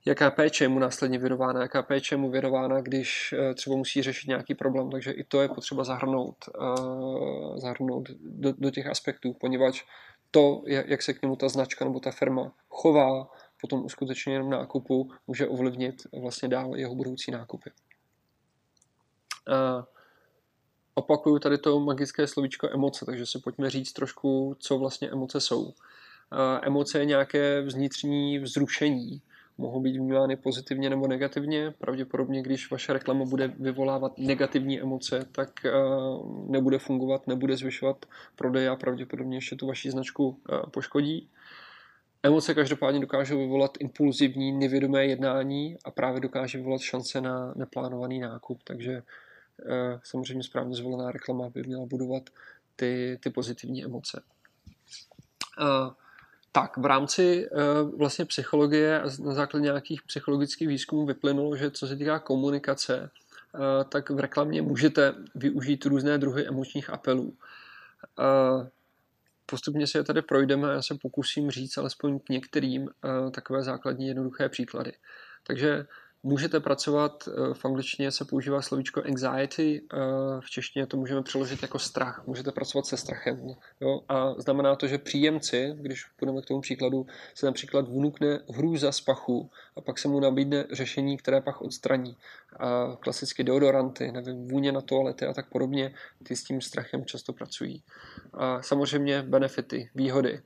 jaká 0.04 0.30
péče 0.30 0.64
je 0.64 0.68
mu 0.68 0.78
následně 0.78 1.18
věnována, 1.18 1.62
jaká 1.62 1.82
péče 1.82 2.14
je 2.14 2.18
mu 2.18 2.30
věnována, 2.30 2.80
když 2.80 3.34
uh, 3.38 3.54
třeba 3.54 3.76
musí 3.76 4.02
řešit 4.02 4.28
nějaký 4.28 4.54
problém. 4.54 4.90
Takže 4.90 5.10
i 5.10 5.24
to 5.24 5.42
je 5.42 5.48
potřeba 5.48 5.84
zahrnout, 5.84 6.36
uh, 6.60 7.58
zahrnout 7.58 8.08
do, 8.20 8.52
do 8.58 8.70
těch 8.70 8.86
aspektů, 8.86 9.32
poněvadž 9.32 9.82
to, 10.30 10.62
jak 10.66 11.02
se 11.02 11.12
k 11.12 11.22
němu 11.22 11.36
ta 11.36 11.48
značka 11.48 11.84
nebo 11.84 12.00
ta 12.00 12.10
firma 12.10 12.52
chová, 12.68 13.28
potom 13.62 13.84
uskutečněním 13.84 14.50
nákupu 14.50 15.10
může 15.26 15.48
ovlivnit 15.48 15.94
vlastně 16.20 16.48
dál 16.48 16.76
jeho 16.76 16.94
budoucí 16.94 17.30
nákupy. 17.30 17.70
Uh, 19.48 19.84
opakuju 20.94 21.38
tady 21.38 21.58
to 21.58 21.80
magické 21.80 22.26
slovíčko 22.26 22.68
emoce, 22.70 23.04
takže 23.06 23.26
si 23.26 23.38
pojďme 23.38 23.70
říct 23.70 23.92
trošku, 23.92 24.56
co 24.58 24.78
vlastně 24.78 25.10
emoce 25.10 25.40
jsou. 25.40 25.72
Emoce 26.62 26.98
je 26.98 27.04
nějaké 27.04 27.62
vnitřní 27.62 28.38
vzrušení, 28.38 29.22
mohou 29.58 29.80
být 29.80 29.96
vnímány 29.96 30.36
pozitivně 30.36 30.90
nebo 30.90 31.06
negativně. 31.06 31.74
Pravděpodobně, 31.78 32.42
když 32.42 32.70
vaše 32.70 32.92
reklama 32.92 33.24
bude 33.24 33.48
vyvolávat 33.48 34.18
negativní 34.18 34.80
emoce, 34.80 35.26
tak 35.32 35.50
nebude 36.48 36.78
fungovat, 36.78 37.26
nebude 37.26 37.56
zvyšovat 37.56 38.06
prodej 38.36 38.68
a 38.68 38.76
pravděpodobně 38.76 39.36
ještě 39.36 39.56
tu 39.56 39.66
vaši 39.66 39.90
značku 39.90 40.40
poškodí. 40.70 41.28
Emoce 42.22 42.54
každopádně 42.54 43.00
dokážou 43.00 43.38
vyvolat 43.38 43.70
impulzivní, 43.80 44.52
nevědomé 44.52 45.06
jednání 45.06 45.76
a 45.84 45.90
právě 45.90 46.20
dokáže 46.20 46.58
vyvolat 46.58 46.80
šance 46.80 47.20
na 47.20 47.52
neplánovaný 47.56 48.20
nákup, 48.20 48.60
takže 48.64 49.02
samozřejmě 50.02 50.44
správně 50.44 50.74
zvolená 50.74 51.10
reklama 51.12 51.48
by 51.48 51.62
měla 51.62 51.86
budovat 51.86 52.22
ty, 52.76 53.18
ty 53.22 53.30
pozitivní 53.30 53.84
emoce. 53.84 54.22
Tak, 56.52 56.76
v 56.76 56.84
rámci 56.84 57.48
uh, 57.50 57.98
vlastně 57.98 58.24
psychologie 58.24 59.00
a 59.00 59.04
na 59.24 59.34
základě 59.34 59.64
nějakých 59.64 60.02
psychologických 60.02 60.68
výzkumů 60.68 61.06
vyplynulo, 61.06 61.56
že 61.56 61.70
co 61.70 61.86
se 61.86 61.96
týká 61.96 62.18
komunikace, 62.18 63.10
tak 63.88 64.10
v 64.10 64.18
reklamě 64.18 64.62
můžete 64.62 65.14
využít 65.34 65.86
různé 65.86 66.18
druhy 66.18 66.46
emočních 66.46 66.90
apelů. 66.90 67.34
Postupně 69.46 69.86
si 69.86 69.98
je 69.98 70.04
tady 70.04 70.22
projdeme 70.22 70.68
a 70.68 70.72
já 70.72 70.82
se 70.82 70.94
pokusím 71.02 71.50
říct 71.50 71.78
alespoň 71.78 72.18
k 72.18 72.28
některým 72.28 72.82
uh, 72.82 73.30
takové 73.30 73.62
základní 73.62 74.08
jednoduché 74.08 74.48
příklady. 74.48 74.92
Takže 75.46 75.86
Můžete 76.24 76.60
pracovat, 76.60 77.28
eh, 77.28 77.54
v 77.54 77.64
angličtině 77.64 78.10
se 78.10 78.24
používá 78.24 78.62
slovíčko 78.62 79.02
anxiety, 79.02 79.82
eh, 79.92 79.96
v 80.40 80.50
češtině 80.50 80.86
to 80.86 80.96
můžeme 80.96 81.22
přeložit 81.22 81.62
jako 81.62 81.78
strach. 81.78 82.22
Můžete 82.26 82.52
pracovat 82.52 82.86
se 82.86 82.96
strachem. 82.96 83.48
Jo? 83.80 84.00
A 84.08 84.34
znamená 84.38 84.76
to, 84.76 84.86
že 84.86 84.98
příjemci, 84.98 85.72
když 85.76 86.04
půjdeme 86.04 86.42
k 86.42 86.46
tomu 86.46 86.60
příkladu, 86.60 87.06
se 87.34 87.46
například 87.46 87.88
vnukne 87.88 88.40
hrůza 88.54 88.92
z 88.92 89.00
pachu 89.00 89.50
a 89.76 89.80
pak 89.80 89.98
se 89.98 90.08
mu 90.08 90.20
nabídne 90.20 90.66
řešení, 90.72 91.16
které 91.16 91.40
pach 91.40 91.62
odstraní. 91.62 92.16
A 92.60 92.96
klasicky 93.00 93.44
deodoranty, 93.44 94.12
nevím, 94.12 94.48
vůně 94.48 94.72
na 94.72 94.80
toalety 94.80 95.26
a 95.26 95.32
tak 95.32 95.48
podobně, 95.48 95.94
ty 96.22 96.36
s 96.36 96.44
tím 96.44 96.60
strachem 96.60 97.04
často 97.04 97.32
pracují. 97.32 97.82
A 98.32 98.62
samozřejmě 98.62 99.22
benefity, 99.22 99.90
výhody 99.94 100.42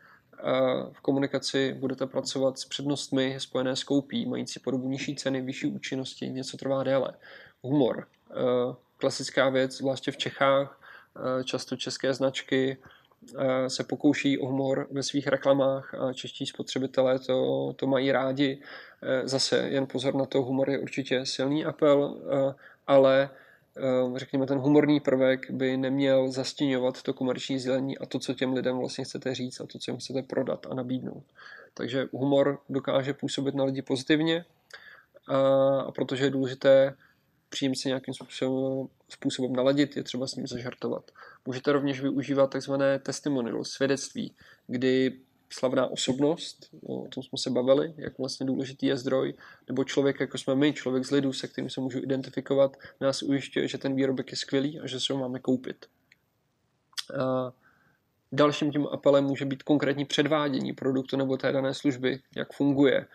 v 0.92 1.00
komunikaci 1.00 1.72
budete 1.72 2.06
pracovat 2.06 2.58
s 2.58 2.64
přednostmi 2.64 3.36
spojené 3.40 3.76
s 3.76 3.84
koupí, 3.84 4.26
mající 4.26 4.60
podobu 4.60 4.88
nižší 4.88 5.16
ceny, 5.16 5.40
vyšší 5.40 5.66
účinnosti, 5.66 6.30
něco 6.30 6.56
trvá 6.56 6.82
déle. 6.82 7.12
Humor, 7.62 8.06
klasická 8.96 9.48
věc, 9.48 9.76
zvláště 9.76 10.10
v 10.12 10.16
Čechách, 10.16 10.80
často 11.44 11.76
české 11.76 12.14
značky 12.14 12.76
se 13.68 13.84
pokouší 13.84 14.38
o 14.38 14.46
humor 14.46 14.88
ve 14.90 15.02
svých 15.02 15.26
reklamách 15.26 15.94
a 15.94 16.12
čeští 16.12 16.46
spotřebitelé 16.46 17.18
to, 17.18 17.72
to 17.76 17.86
mají 17.86 18.12
rádi. 18.12 18.60
Zase 19.24 19.58
jen 19.58 19.86
pozor 19.86 20.14
na 20.14 20.26
to, 20.26 20.42
humor 20.42 20.70
je 20.70 20.78
určitě 20.78 21.26
silný 21.26 21.64
apel, 21.64 22.20
ale 22.86 23.30
řekněme, 24.16 24.46
ten 24.46 24.58
humorný 24.58 25.00
prvek 25.00 25.50
by 25.50 25.76
neměl 25.76 26.30
zastěňovat 26.30 27.02
to 27.02 27.14
komerční 27.14 27.58
sdělení 27.58 27.98
a 27.98 28.06
to, 28.06 28.18
co 28.18 28.34
těm 28.34 28.52
lidem 28.52 28.78
vlastně 28.78 29.04
chcete 29.04 29.34
říct 29.34 29.60
a 29.60 29.66
to, 29.66 29.78
co 29.78 29.90
jim 29.90 30.00
chcete 30.00 30.22
prodat 30.22 30.66
a 30.70 30.74
nabídnout. 30.74 31.24
Takže 31.74 32.08
humor 32.12 32.60
dokáže 32.68 33.14
působit 33.14 33.54
na 33.54 33.64
lidi 33.64 33.82
pozitivně 33.82 34.44
a 35.86 35.92
protože 35.92 36.24
je 36.24 36.30
důležité 36.30 36.96
příjemci 37.48 37.88
nějakým 37.88 38.14
způsobem, 38.14 38.88
způsobem 39.08 39.52
naladit, 39.52 39.96
je 39.96 40.02
třeba 40.02 40.26
s 40.26 40.34
ním 40.34 40.46
zažartovat. 40.46 41.10
Můžete 41.46 41.72
rovněž 41.72 42.00
využívat 42.00 42.50
takzvané 42.50 42.98
testimonial, 42.98 43.64
svědectví, 43.64 44.34
kdy 44.66 45.18
slavná 45.50 45.86
osobnost, 45.86 46.68
o 46.86 47.08
tom 47.08 47.22
jsme 47.22 47.38
se 47.38 47.50
bavili, 47.50 47.94
jak 47.96 48.18
vlastně 48.18 48.46
důležitý 48.46 48.86
je 48.86 48.96
zdroj, 48.96 49.34
nebo 49.68 49.84
člověk, 49.84 50.20
jako 50.20 50.38
jsme 50.38 50.54
my, 50.54 50.72
člověk 50.72 51.04
z 51.04 51.10
lidu, 51.10 51.32
se 51.32 51.48
kterým 51.48 51.70
se 51.70 51.80
můžu 51.80 51.98
identifikovat, 51.98 52.76
nás 53.00 53.22
ujišťuje, 53.22 53.68
že 53.68 53.78
ten 53.78 53.94
výrobek 53.94 54.30
je 54.30 54.36
skvělý 54.36 54.80
a 54.80 54.86
že 54.86 55.00
se 55.00 55.12
ho 55.12 55.18
máme 55.18 55.38
koupit. 55.38 55.86
A 57.20 57.52
dalším 58.32 58.72
tím 58.72 58.86
apelem 58.86 59.24
může 59.24 59.44
být 59.44 59.62
konkrétní 59.62 60.04
předvádění 60.04 60.72
produktu 60.72 61.16
nebo 61.16 61.36
té 61.36 61.52
dané 61.52 61.74
služby, 61.74 62.20
jak 62.36 62.52
funguje, 62.52 63.06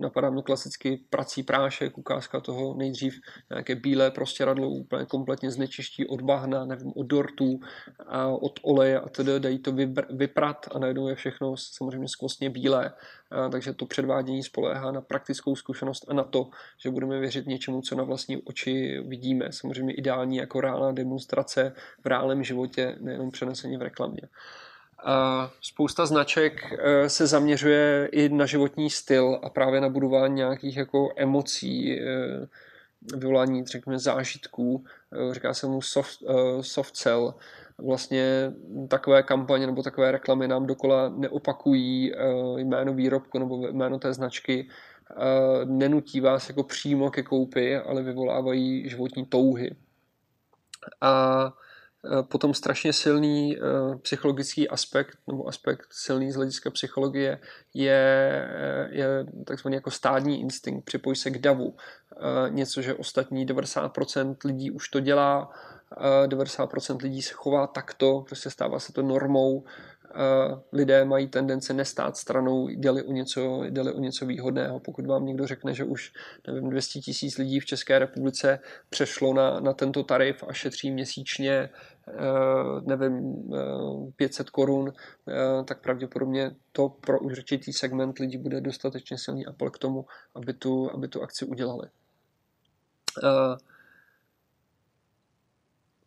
napadá 0.00 0.30
mě 0.30 0.42
klasicky 0.42 1.00
prací 1.10 1.42
prášek, 1.42 1.98
ukázka 1.98 2.40
toho 2.40 2.74
nejdřív 2.74 3.14
nějaké 3.50 3.74
bílé 3.74 4.10
prostěradlo 4.10 4.68
úplně 4.68 5.06
kompletně 5.06 5.50
znečiští 5.50 6.06
od 6.06 6.20
bahna, 6.20 6.64
nevím, 6.64 6.92
od 6.96 7.06
dortů, 7.06 7.60
a 8.06 8.26
od 8.26 8.60
oleje 8.62 9.00
a 9.00 9.08
tedy 9.08 9.40
dají 9.40 9.58
to 9.58 9.72
vyprat 10.10 10.66
a 10.74 10.78
najednou 10.78 11.08
je 11.08 11.14
všechno 11.14 11.54
samozřejmě 11.56 12.08
skvostně 12.08 12.50
bílé. 12.50 12.92
A, 13.30 13.46
eh, 13.46 13.50
takže 13.50 13.72
to 13.72 13.86
předvádění 13.86 14.42
spoléhá 14.42 14.92
na 14.92 15.00
praktickou 15.00 15.56
zkušenost 15.56 16.04
a 16.08 16.14
na 16.14 16.24
to, 16.24 16.50
že 16.78 16.90
budeme 16.90 17.20
věřit 17.20 17.46
něčemu, 17.46 17.82
co 17.82 17.96
na 17.96 18.04
vlastní 18.04 18.36
oči 18.42 19.00
vidíme. 19.06 19.52
Samozřejmě 19.52 19.94
ideální 19.94 20.36
jako 20.36 20.60
reálná 20.60 20.92
demonstrace 20.92 21.72
v 22.04 22.06
reálném 22.06 22.44
životě, 22.44 22.96
nejenom 23.00 23.30
přenesení 23.30 23.76
v 23.76 23.82
reklamě. 23.82 24.22
Spousta 25.60 26.06
značek 26.06 26.72
eh, 26.72 27.08
se 27.08 27.26
zaměřuje 27.26 28.08
i 28.12 28.28
na 28.28 28.46
životní 28.46 28.90
styl 28.90 29.40
a 29.42 29.50
právě 29.50 29.80
na 29.80 29.88
budování 29.88 30.34
nějakých 30.34 30.76
jako 30.76 31.08
emocí, 31.16 32.00
eh, 32.00 32.46
vyvolání, 33.16 33.66
řekněme, 33.66 33.98
zážitků. 33.98 34.84
Eh, 35.12 35.34
říká 35.34 35.54
se 35.54 35.66
mu 35.66 35.82
soft, 35.82 36.22
soft 36.60 36.96
sell. 36.96 37.34
Vlastně 37.78 38.52
takové 38.88 39.22
kampaně 39.22 39.66
nebo 39.66 39.82
takové 39.82 40.12
reklamy 40.12 40.48
nám 40.48 40.66
dokola 40.66 41.08
neopakují 41.08 42.12
jméno 42.56 42.94
výrobku 42.94 43.38
nebo 43.38 43.68
jméno 43.68 43.98
té 43.98 44.14
značky, 44.14 44.68
nenutí 45.64 46.20
vás 46.20 46.48
jako 46.48 46.62
přímo 46.62 47.10
ke 47.10 47.22
koupi, 47.22 47.76
ale 47.76 48.02
vyvolávají 48.02 48.88
životní 48.88 49.26
touhy. 49.26 49.76
A 51.00 51.52
potom 52.22 52.54
strašně 52.54 52.92
silný 52.92 53.56
uh, 53.56 53.96
psychologický 53.96 54.68
aspekt, 54.68 55.18
nebo 55.26 55.48
aspekt 55.48 55.86
silný 55.90 56.32
z 56.32 56.36
hlediska 56.36 56.70
psychologie, 56.70 57.40
je, 57.74 58.48
eh, 58.54 58.88
je 58.90 59.06
takzvaný 59.44 59.74
jako 59.74 59.90
stádní 59.90 60.40
instinkt, 60.40 60.84
připoj 60.84 61.16
se 61.16 61.30
k 61.30 61.38
davu. 61.38 61.76
Něco, 62.48 62.82
že 62.82 62.94
ostatní 62.94 63.46
90% 63.46 64.44
lidí 64.44 64.70
už 64.70 64.88
to 64.88 65.00
dělá, 65.00 65.50
90% 66.26 67.02
lidí 67.02 67.22
se 67.22 67.34
chová 67.34 67.66
takto, 67.66 68.24
prostě 68.26 68.50
stává 68.50 68.78
se 68.78 68.92
to 68.92 69.02
normou, 69.02 69.64
lidé 70.72 71.04
mají 71.04 71.28
tendence 71.28 71.72
nestát 71.72 72.16
stranou, 72.16 72.68
jde 72.68 72.90
o 72.90 73.12
něco, 73.12 73.64
jde 73.64 73.92
o 73.92 74.00
něco 74.00 74.26
výhodného. 74.26 74.80
Pokud 74.80 75.06
vám 75.06 75.26
někdo 75.26 75.46
řekne, 75.46 75.74
že 75.74 75.84
už 75.84 76.12
nevím, 76.46 76.70
200 76.70 77.00
tisíc 77.00 77.38
lidí 77.38 77.60
v 77.60 77.66
České 77.66 77.98
republice 77.98 78.58
přešlo 78.90 79.34
na, 79.34 79.60
na 79.60 79.72
tento 79.72 80.02
tarif 80.02 80.44
a 80.48 80.52
šetří 80.52 80.90
měsíčně 80.90 81.70
eh, 82.08 82.80
nevím, 82.82 83.44
500 84.16 84.46
eh, 84.46 84.50
korun, 84.50 84.92
eh, 85.28 85.64
tak 85.64 85.80
pravděpodobně 85.80 86.50
to 86.72 86.88
pro 86.88 87.20
určitý 87.20 87.72
segment 87.72 88.18
lidí 88.18 88.38
bude 88.38 88.60
dostatečně 88.60 89.18
silný 89.18 89.46
apel 89.46 89.70
k 89.70 89.78
tomu, 89.78 90.06
aby 90.34 90.52
tu, 90.52 90.90
aby 90.94 91.08
tu 91.08 91.22
akci 91.22 91.44
udělali. 91.44 91.88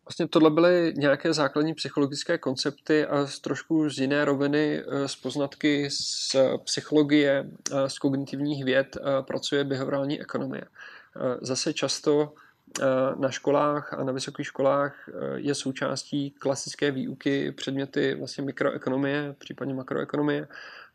Vlastně 0.06 0.28
tohle 0.28 0.50
byly 0.50 0.94
nějaké 0.96 1.32
základní 1.32 1.74
psychologické 1.74 2.38
koncepty 2.38 3.06
a 3.06 3.26
z 3.26 3.38
trošku 3.38 3.90
z 3.90 3.98
jiné 3.98 4.24
roviny 4.24 4.82
eh, 4.86 5.08
z 5.08 5.16
poznatky 5.16 5.90
z 5.90 6.36
psychologie, 6.64 7.50
z 7.86 7.98
kognitivních 7.98 8.64
věd 8.64 8.96
pracuje 9.20 9.64
behaviorální 9.64 10.20
ekonomie. 10.20 10.62
Eh, 10.64 11.38
zase 11.40 11.72
často 11.72 12.34
eh, 12.80 12.84
na 13.18 13.30
školách 13.30 13.94
a 13.94 14.04
na 14.04 14.12
vysokých 14.12 14.46
školách 14.46 15.08
je 15.34 15.54
součástí 15.54 16.30
klasické 16.30 16.90
výuky 16.90 17.52
předměty 17.52 18.14
vlastně 18.14 18.44
mikroekonomie, 18.44 19.34
případně 19.38 19.74
makroekonomie. 19.74 20.48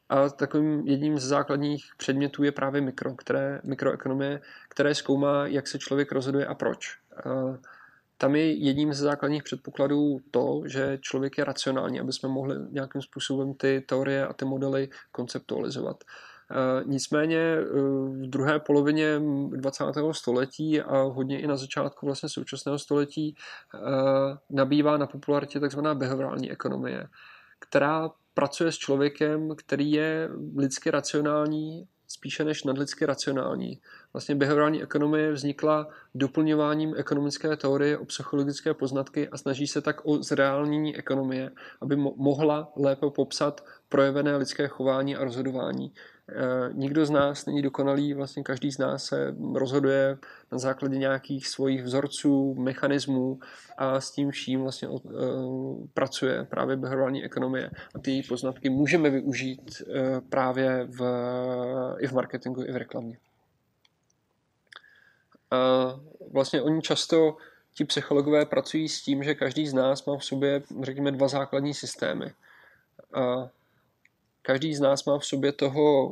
A 0.09 0.29
takovým 0.29 0.87
jedním 0.87 1.19
z 1.19 1.23
základních 1.23 1.85
předmětů 1.97 2.43
je 2.43 2.51
právě 2.51 2.81
mikro, 2.81 3.15
které, 3.15 3.61
mikroekonomie, 3.63 4.41
které 4.69 4.95
zkoumá, 4.95 5.47
jak 5.47 5.67
se 5.67 5.79
člověk 5.79 6.11
rozhoduje 6.11 6.45
a 6.45 6.53
proč. 6.53 6.97
Tam 8.21 8.35
je 8.35 8.53
jedním 8.53 8.93
z 8.93 8.97
základních 8.97 9.43
předpokladů 9.43 10.19
to, 10.31 10.61
že 10.65 10.97
člověk 11.01 11.37
je 11.37 11.43
racionální, 11.43 11.99
aby 11.99 12.13
jsme 12.13 12.29
mohli 12.29 12.55
nějakým 12.71 13.01
způsobem 13.01 13.53
ty 13.53 13.83
teorie 13.87 14.27
a 14.27 14.33
ty 14.33 14.45
modely 14.45 14.89
konceptualizovat. 15.11 16.03
E, 16.03 16.83
nicméně 16.85 17.37
e, 17.37 17.63
v 18.09 18.27
druhé 18.29 18.59
polovině 18.59 19.21
20. 19.49 19.83
století 20.11 20.81
a 20.81 21.01
hodně 21.01 21.41
i 21.41 21.47
na 21.47 21.55
začátku 21.55 22.05
vlastně 22.05 22.29
současného 22.29 22.79
století 22.79 23.35
e, 23.35 23.35
nabývá 24.49 24.97
na 24.97 25.07
popularitě 25.07 25.59
takzvaná 25.59 25.95
behaviorální 25.95 26.51
ekonomie, 26.51 27.07
která 27.59 28.11
pracuje 28.33 28.71
s 28.71 28.77
člověkem, 28.77 29.55
který 29.55 29.91
je 29.91 30.29
lidsky 30.57 30.91
racionální 30.91 31.87
spíše 32.11 32.43
než 32.43 32.63
nadlidsky 32.63 33.05
racionální. 33.05 33.81
Vlastně 34.13 34.35
behaviorální 34.35 34.83
ekonomie 34.83 35.31
vznikla 35.31 35.87
doplňováním 36.15 36.93
ekonomické 36.97 37.55
teorie 37.57 37.97
o 37.97 38.05
psychologické 38.05 38.73
poznatky 38.73 39.29
a 39.29 39.37
snaží 39.37 39.67
se 39.67 39.81
tak 39.81 40.01
o 40.05 40.23
zreálnění 40.23 40.97
ekonomie, 40.97 41.51
aby 41.81 41.95
mohla 41.95 42.71
lépe 42.75 43.09
popsat 43.09 43.65
projevené 43.89 44.37
lidské 44.37 44.67
chování 44.67 45.15
a 45.15 45.23
rozhodování. 45.23 45.93
Eh, 46.31 46.69
nikdo 46.73 47.05
z 47.05 47.09
nás 47.09 47.45
není 47.45 47.61
dokonalý, 47.61 48.13
vlastně 48.13 48.43
každý 48.43 48.71
z 48.71 48.77
nás 48.77 49.03
se 49.03 49.35
rozhoduje 49.53 50.17
na 50.51 50.57
základě 50.57 50.97
nějakých 50.97 51.47
svých 51.47 51.83
vzorců, 51.83 52.55
mechanismů 52.55 53.39
a 53.77 54.01
s 54.01 54.11
tím 54.11 54.31
vším 54.31 54.61
vlastně 54.61 54.87
uh, 54.87 55.01
pracuje 55.93 56.43
právě 56.49 56.75
behaviorální 56.75 57.23
ekonomie 57.23 57.71
a 57.95 57.99
ty 57.99 58.11
její 58.11 58.23
poznatky 58.23 58.69
můžeme 58.69 59.09
využít 59.09 59.81
uh, 59.81 59.95
právě 60.29 60.87
v, 60.89 61.03
i 61.99 62.07
v 62.07 62.11
marketingu, 62.11 62.63
i 62.63 62.71
v 62.71 62.77
reklamě. 62.77 63.17
Uh, 65.51 65.99
vlastně 66.31 66.61
oni 66.61 66.81
často 66.81 67.37
ti 67.73 67.85
psychologové 67.85 68.45
pracují 68.45 68.89
s 68.89 69.01
tím, 69.01 69.23
že 69.23 69.35
každý 69.35 69.67
z 69.67 69.73
nás 69.73 70.05
má 70.05 70.17
v 70.17 70.25
sobě, 70.25 70.61
řekněme, 70.81 71.11
dva 71.11 71.27
základní 71.27 71.73
systémy. 71.73 72.33
Uh, 73.17 73.47
každý 74.49 74.73
z 74.75 74.79
nás 74.79 75.05
má 75.05 75.19
v 75.19 75.25
sobě 75.25 75.51
toho 75.51 76.09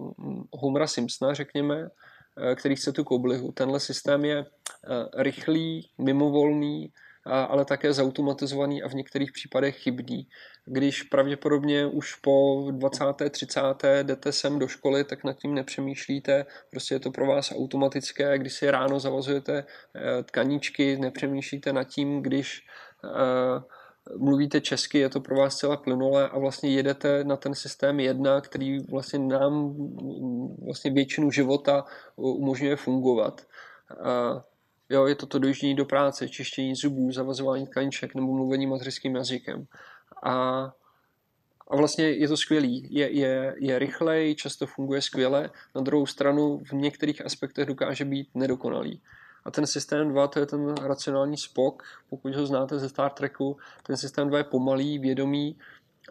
Homera 0.53 0.87
Simpsona, 0.87 1.33
řekněme, 1.33 1.89
eh, 1.89 2.55
který 2.55 2.75
chce 2.75 2.91
tu 2.91 3.03
koblihu. 3.03 3.51
Tenhle 3.51 3.79
systém 3.79 4.25
je 4.25 4.37
eh, 4.37 5.23
rychlý, 5.23 5.89
mimovolný, 5.97 6.93
ale 7.25 7.65
také 7.65 7.93
zautomatizovaný 7.93 8.83
a 8.83 8.87
v 8.87 8.93
některých 8.93 9.31
případech 9.31 9.77
chybný. 9.77 10.27
Když 10.65 11.03
pravděpodobně 11.03 11.85
už 11.85 12.15
po 12.15 12.67
20. 12.71 13.29
30. 13.29 14.03
jdete 14.03 14.31
sem 14.31 14.59
do 14.59 14.67
školy, 14.67 15.03
tak 15.03 15.23
nad 15.23 15.33
tím 15.33 15.53
nepřemýšlíte, 15.53 16.45
prostě 16.71 16.95
je 16.95 16.99
to 16.99 17.11
pro 17.11 17.25
vás 17.25 17.51
automatické. 17.51 18.37
Když 18.37 18.53
si 18.53 18.71
ráno 18.71 18.99
zavazujete 18.99 19.65
eh, 19.65 20.23
tkaníčky, 20.23 20.97
nepřemýšlíte 20.97 21.73
nad 21.73 21.83
tím, 21.83 22.21
když 22.21 22.63
mluvíte 24.17 24.61
česky, 24.61 24.97
je 24.97 25.09
to 25.09 25.19
pro 25.19 25.35
vás 25.35 25.57
celá 25.57 25.77
plynulé 25.77 26.29
a 26.29 26.39
vlastně 26.39 26.71
jedete 26.71 27.23
na 27.23 27.37
ten 27.37 27.55
systém 27.55 27.99
jedna, 27.99 28.41
který 28.41 28.79
vlastně 28.79 29.19
nám 29.19 29.75
vlastně 30.65 30.91
většinu 30.91 31.31
života 31.31 31.85
umožňuje 32.15 32.75
fungovat. 32.75 33.41
A 34.03 34.43
jo, 34.89 35.05
je 35.05 35.15
to 35.15 35.25
to 35.25 35.39
dojíždění 35.39 35.75
do 35.75 35.85
práce, 35.85 36.29
čištění 36.29 36.75
zubů, 36.75 37.11
zavazování 37.11 37.67
tkaníček 37.67 38.15
nebo 38.15 38.33
mluvení 38.33 38.67
mateřským 38.67 39.15
jazykem. 39.15 39.65
A, 40.23 40.33
a 41.67 41.75
vlastně 41.75 42.05
je 42.09 42.27
to 42.27 42.37
skvělý. 42.37 42.87
Je, 42.91 43.11
je, 43.11 43.55
je 43.59 43.79
rychlej, 43.79 44.35
často 44.35 44.67
funguje 44.67 45.01
skvěle, 45.01 45.49
na 45.75 45.81
druhou 45.81 46.05
stranu 46.05 46.59
v 46.59 46.71
některých 46.71 47.25
aspektech 47.25 47.65
dokáže 47.65 48.05
být 48.05 48.29
nedokonalý. 48.35 49.01
A 49.47 49.51
ten 49.51 49.67
systém 49.67 50.09
2, 50.09 50.27
to 50.27 50.39
je 50.39 50.45
ten 50.45 50.73
racionální 50.73 51.37
spok, 51.37 51.83
pokud 52.09 52.35
ho 52.35 52.45
znáte 52.45 52.79
ze 52.79 52.89
Star 52.89 53.11
Treku, 53.11 53.57
ten 53.83 53.97
systém 53.97 54.27
2 54.27 54.37
je 54.37 54.43
pomalý, 54.43 54.99
vědomý, 54.99 55.57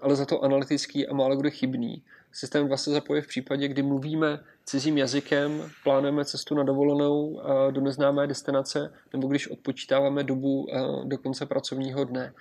ale 0.03 0.17
za 0.17 0.27
to 0.27 0.45
analytický 0.45 1.09
a 1.09 1.15
málo 1.15 1.37
kdy 1.37 1.51
chybný. 1.51 2.03
Systém 2.33 2.67
2 2.67 2.77
se 2.77 2.91
zapojí 2.91 3.23
v 3.23 3.27
případě, 3.27 3.69
kdy 3.69 3.83
mluvíme 3.83 4.41
cizím 4.65 4.99
jazykem, 4.99 5.71
plánujeme 5.85 6.25
cestu 6.25 6.55
na 6.55 6.63
dovolenou 6.63 7.41
do 7.71 7.81
neznámé 7.81 8.27
destinace, 8.27 8.93
nebo 9.13 9.29
když 9.29 9.49
odpočítáváme 9.49 10.25
dobu 10.25 10.67
do 11.05 11.19
konce 11.19 11.47
pracovního 11.47 12.05
dne. 12.05 12.33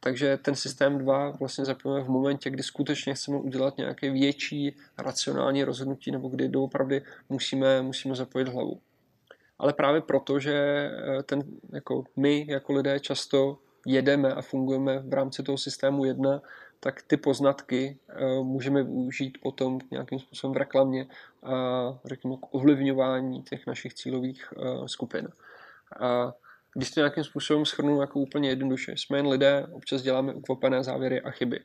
Takže 0.00 0.36
ten 0.36 0.54
systém 0.54 0.98
2 0.98 1.30
vlastně 1.30 1.64
zapojíme 1.64 2.04
v 2.04 2.08
momentě, 2.08 2.50
kdy 2.50 2.62
skutečně 2.62 3.14
chceme 3.14 3.38
udělat 3.38 3.76
nějaké 3.76 4.10
větší 4.10 4.76
racionální 4.98 5.64
rozhodnutí, 5.64 6.10
nebo 6.10 6.28
kdy 6.28 6.48
doopravdy 6.48 7.02
musíme, 7.28 7.82
musíme 7.82 8.14
zapojit 8.14 8.48
hlavu 8.48 8.80
ale 9.64 9.72
právě 9.72 10.00
proto, 10.00 10.38
že 10.38 10.54
eh, 10.54 11.22
ten, 11.22 11.42
jako 11.72 12.04
my 12.16 12.46
jako 12.48 12.72
lidé 12.72 13.00
často 13.00 13.58
jedeme 13.86 14.32
a 14.32 14.42
fungujeme 14.42 14.98
v 14.98 15.12
rámci 15.12 15.42
toho 15.42 15.58
systému 15.58 16.04
jedna, 16.04 16.42
tak 16.80 17.02
ty 17.02 17.16
poznatky 17.16 17.98
uh, 18.20 18.46
můžeme 18.46 18.82
využít 18.82 19.38
potom 19.42 19.78
nějakým 19.90 20.18
způsobem 20.18 20.54
v 20.54 20.56
reklamě 20.56 21.06
a 21.42 21.54
řekněme 22.04 22.36
k 22.36 22.54
ovlivňování 22.54 23.42
těch 23.42 23.66
našich 23.66 23.94
cílových 23.94 24.52
uh, 24.56 24.86
skupin. 24.86 25.28
A 26.00 26.32
když 26.74 26.90
to 26.90 27.00
nějakým 27.00 27.24
způsobem 27.24 27.64
schrnu 27.64 28.00
jako 28.00 28.20
úplně 28.20 28.48
jednoduše, 28.48 28.92
jsme 28.96 29.18
jen 29.18 29.26
lidé, 29.26 29.66
občas 29.72 30.02
děláme 30.02 30.34
ukvapené 30.34 30.84
závěry 30.84 31.20
a 31.20 31.30
chyby. 31.30 31.60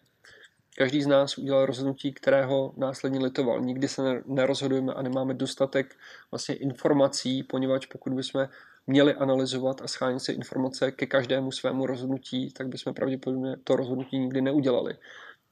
Každý 0.80 1.02
z 1.02 1.08
nás 1.08 1.38
udělal 1.38 1.66
rozhodnutí, 1.66 2.14
kterého 2.14 2.74
následně 2.78 3.20
litoval. 3.20 3.62
Nikdy 3.62 3.88
se 3.88 4.24
nerozhodujeme 4.26 4.94
a 4.94 5.02
nemáme 5.02 5.34
dostatek 5.34 5.96
vlastně 6.32 6.56
informací, 6.56 7.44
poněvadž 7.44 7.86
pokud 7.86 8.14
bychom 8.14 8.48
měli 8.88 9.14
analyzovat 9.14 9.82
a 9.82 9.88
schánit 9.88 10.20
si 10.20 10.32
informace 10.32 10.92
ke 10.92 11.06
každému 11.06 11.52
svému 11.52 11.86
rozhodnutí, 11.86 12.52
tak 12.52 12.68
bychom 12.68 12.94
pravděpodobně 12.94 13.56
to 13.64 13.76
rozhodnutí 13.76 14.20
nikdy 14.20 14.42
neudělali. 14.42 14.94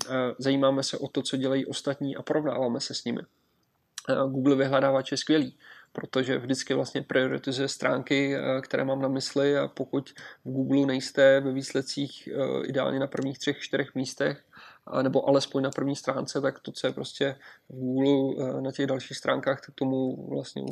Eh, 0.09 0.13
zajímáme 0.37 0.83
se 0.83 0.97
o 0.97 1.07
to, 1.07 1.21
co 1.21 1.37
dělají 1.37 1.65
ostatní 1.65 2.15
a 2.15 2.21
porovnáváme 2.21 2.79
se 2.79 2.93
s 2.93 3.05
nimi. 3.05 3.21
Eh, 4.09 4.15
Google 4.15 4.55
vyhledávač 4.55 5.11
je 5.11 5.17
skvělý, 5.17 5.57
protože 5.93 6.37
vždycky 6.37 6.73
vlastně 6.73 7.01
prioritizuje 7.01 7.67
stránky, 7.67 8.35
eh, 8.35 8.61
které 8.61 8.83
mám 8.85 9.01
na 9.01 9.07
mysli 9.07 9.57
a 9.57 9.67
pokud 9.67 10.09
v 10.45 10.51
Google 10.51 10.85
nejste 10.85 11.39
ve 11.39 11.51
výsledcích 11.51 12.29
ideálně 12.63 12.99
na 12.99 13.07
prvních 13.07 13.39
třech, 13.39 13.59
čtyřech 13.59 13.95
místech, 13.95 14.46
nebo 15.01 15.29
alespoň 15.29 15.63
na 15.63 15.69
první 15.69 15.95
stránce, 15.95 16.41
tak 16.41 16.59
to, 16.59 16.71
co 16.71 16.87
je 16.87 16.93
prostě 16.93 17.35
v 17.69 17.75
Google 17.75 18.45
eh, 18.49 18.61
na 18.61 18.71
těch 18.71 18.87
dalších 18.87 19.17
stránkách, 19.17 19.61
tak 19.65 19.75
tomu 19.75 20.29
vlastně 20.29 20.63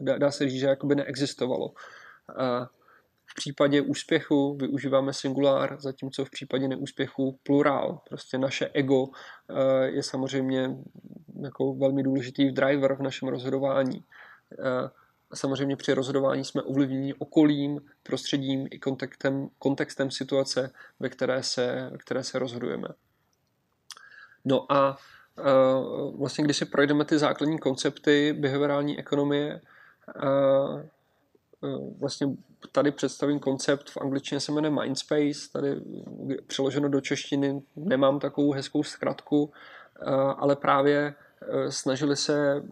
dá, 0.00 0.18
dá 0.18 0.30
se 0.30 0.48
říct, 0.48 0.60
že 0.60 0.66
jakoby 0.66 0.94
neexistovalo. 0.94 1.72
V 3.30 3.34
případě 3.34 3.80
úspěchu 3.80 4.54
využíváme 4.54 5.12
singulár, 5.12 5.80
zatímco 5.80 6.24
v 6.24 6.30
případě 6.30 6.68
neúspěchu 6.68 7.38
plurál. 7.42 8.00
Prostě 8.08 8.38
naše 8.38 8.70
ego 8.74 9.06
eh, 9.48 9.86
je 9.86 10.02
samozřejmě 10.02 10.76
jako 11.42 11.74
velmi 11.74 12.02
důležitý 12.02 12.50
driver 12.50 12.94
v 12.94 13.02
našem 13.02 13.28
rozhodování. 13.28 14.04
Eh, 14.58 14.90
a 15.30 15.36
samozřejmě 15.36 15.76
při 15.76 15.92
rozhodování 15.92 16.44
jsme 16.44 16.62
ovlivněni 16.62 17.14
okolím, 17.14 17.80
prostředím 18.02 18.68
i 18.70 18.78
kontextem, 18.78 19.48
kontextem 19.58 20.10
situace, 20.10 20.72
ve 21.00 21.08
které 21.08 21.42
se, 21.42 21.88
ve 21.92 21.98
které 21.98 22.24
se 22.24 22.38
rozhodujeme. 22.38 22.88
No 24.44 24.72
a 24.72 24.96
uh, 25.38 26.18
vlastně, 26.18 26.44
když 26.44 26.56
si 26.56 26.64
projdeme 26.64 27.04
ty 27.04 27.18
základní 27.18 27.58
koncepty 27.58 28.32
behaviorální 28.32 28.98
ekonomie, 28.98 29.60
uh, 30.22 30.80
vlastně 32.00 32.26
tady 32.72 32.90
představím 32.90 33.38
koncept, 33.38 33.90
v 33.90 33.96
angličtině 33.96 34.40
se 34.40 34.52
jmenuje 34.52 34.70
Mindspace, 34.70 35.52
tady 35.52 35.80
přeloženo 36.46 36.88
do 36.88 37.00
češtiny 37.00 37.62
nemám 37.76 38.20
takovou 38.20 38.52
hezkou 38.52 38.82
zkratku, 38.82 39.52
ale 40.36 40.56
právě 40.56 41.14
snažili 41.68 42.16
se, 42.16 42.62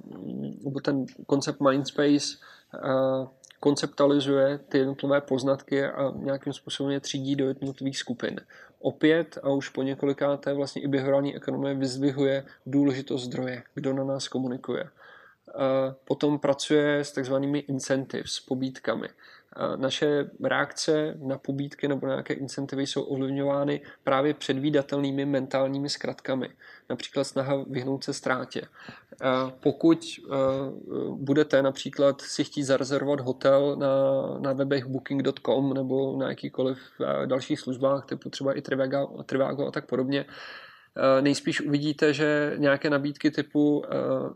nebo 0.65 0.81
ten 0.81 1.07
koncept 1.27 1.61
Mindspace 1.61 2.37
konceptualizuje 3.61 4.59
ty 4.59 4.79
jednotlivé 4.79 5.21
poznatky 5.21 5.85
a 5.85 6.13
nějakým 6.17 6.53
způsobem 6.53 6.93
je 6.93 7.01
třídí 7.01 7.37
do 7.37 7.49
jednotlivých 7.49 7.99
skupin. 7.99 8.41
Opět 8.81 9.39
a 9.43 9.49
už 9.49 9.69
po 9.69 9.83
několikáté 9.83 10.55
vlastně 10.55 10.83
i 10.83 10.89
behaviorální 10.89 11.37
ekonomie 11.37 11.75
vyzvihuje 11.75 12.45
důležitost 12.67 13.23
zdroje, 13.23 13.63
kdo 13.75 13.93
na 13.93 14.05
nás 14.05 14.29
komunikuje. 14.29 14.89
Potom 16.05 16.39
pracuje 16.39 16.99
s 16.99 17.13
takzvanými 17.13 17.59
incentives, 17.59 18.41
pobídkami. 18.41 19.09
Naše 19.77 20.31
reakce 20.45 21.15
na 21.19 21.39
pobídky 21.39 21.89
nebo 21.89 22.07
na 22.07 22.13
nějaké 22.13 22.35
incentivy 22.35 22.87
jsou 22.87 23.03
ovlivňovány 23.03 23.81
právě 24.05 24.35
předvídatelnými 24.35 25.27
mentálními 25.27 25.89
zkratkami. 25.89 26.49
Například 26.91 27.25
snaha 27.25 27.65
vyhnout 27.71 28.05
se 28.05 28.13
ztrátě. 28.13 28.63
Pokud 29.61 30.01
budete 31.11 31.63
například 31.63 32.21
si 32.21 32.45
chtít 32.45 32.63
zarezervovat 32.63 33.21
hotel 33.21 33.77
na, 33.77 33.89
na 34.39 34.53
webech 34.53 34.87
booking.com 34.87 35.75
nebo 35.75 36.17
na 36.19 36.29
jakýkoliv 36.29 36.79
dalších 37.27 37.61
službách, 37.61 38.07
typu 38.07 38.31
třeba 38.31 38.53
i 38.53 38.63
Trivago, 38.63 39.23
Trivago 39.27 39.67
a 39.67 39.71
tak 39.71 39.87
podobně, 39.87 40.25
nejspíš 41.21 41.61
uvidíte, 41.61 42.13
že 42.13 42.55
nějaké 42.57 42.91
nabídky 42.91 43.31
typu 43.31 43.79
uh, 43.79 43.85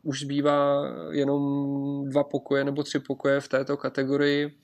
už 0.03 0.21
zbývá 0.21 0.85
jenom 1.11 1.43
dva 2.09 2.25
pokoje 2.25 2.65
nebo 2.65 2.83
tři 2.83 2.99
pokoje 2.99 3.41
v 3.41 3.49
této 3.49 3.77
kategorii 3.77 4.59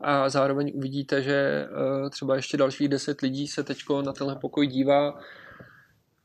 a 0.00 0.28
zároveň 0.28 0.72
uvidíte, 0.74 1.22
že 1.22 1.68
uh, 1.70 2.10
třeba 2.10 2.36
ještě 2.36 2.56
dalších 2.56 2.88
deset 2.88 3.20
lidí 3.20 3.48
se 3.48 3.64
teď 3.64 3.78
na 4.04 4.12
tenhle 4.12 4.36
pokoj 4.36 4.66
dívá 4.66 5.20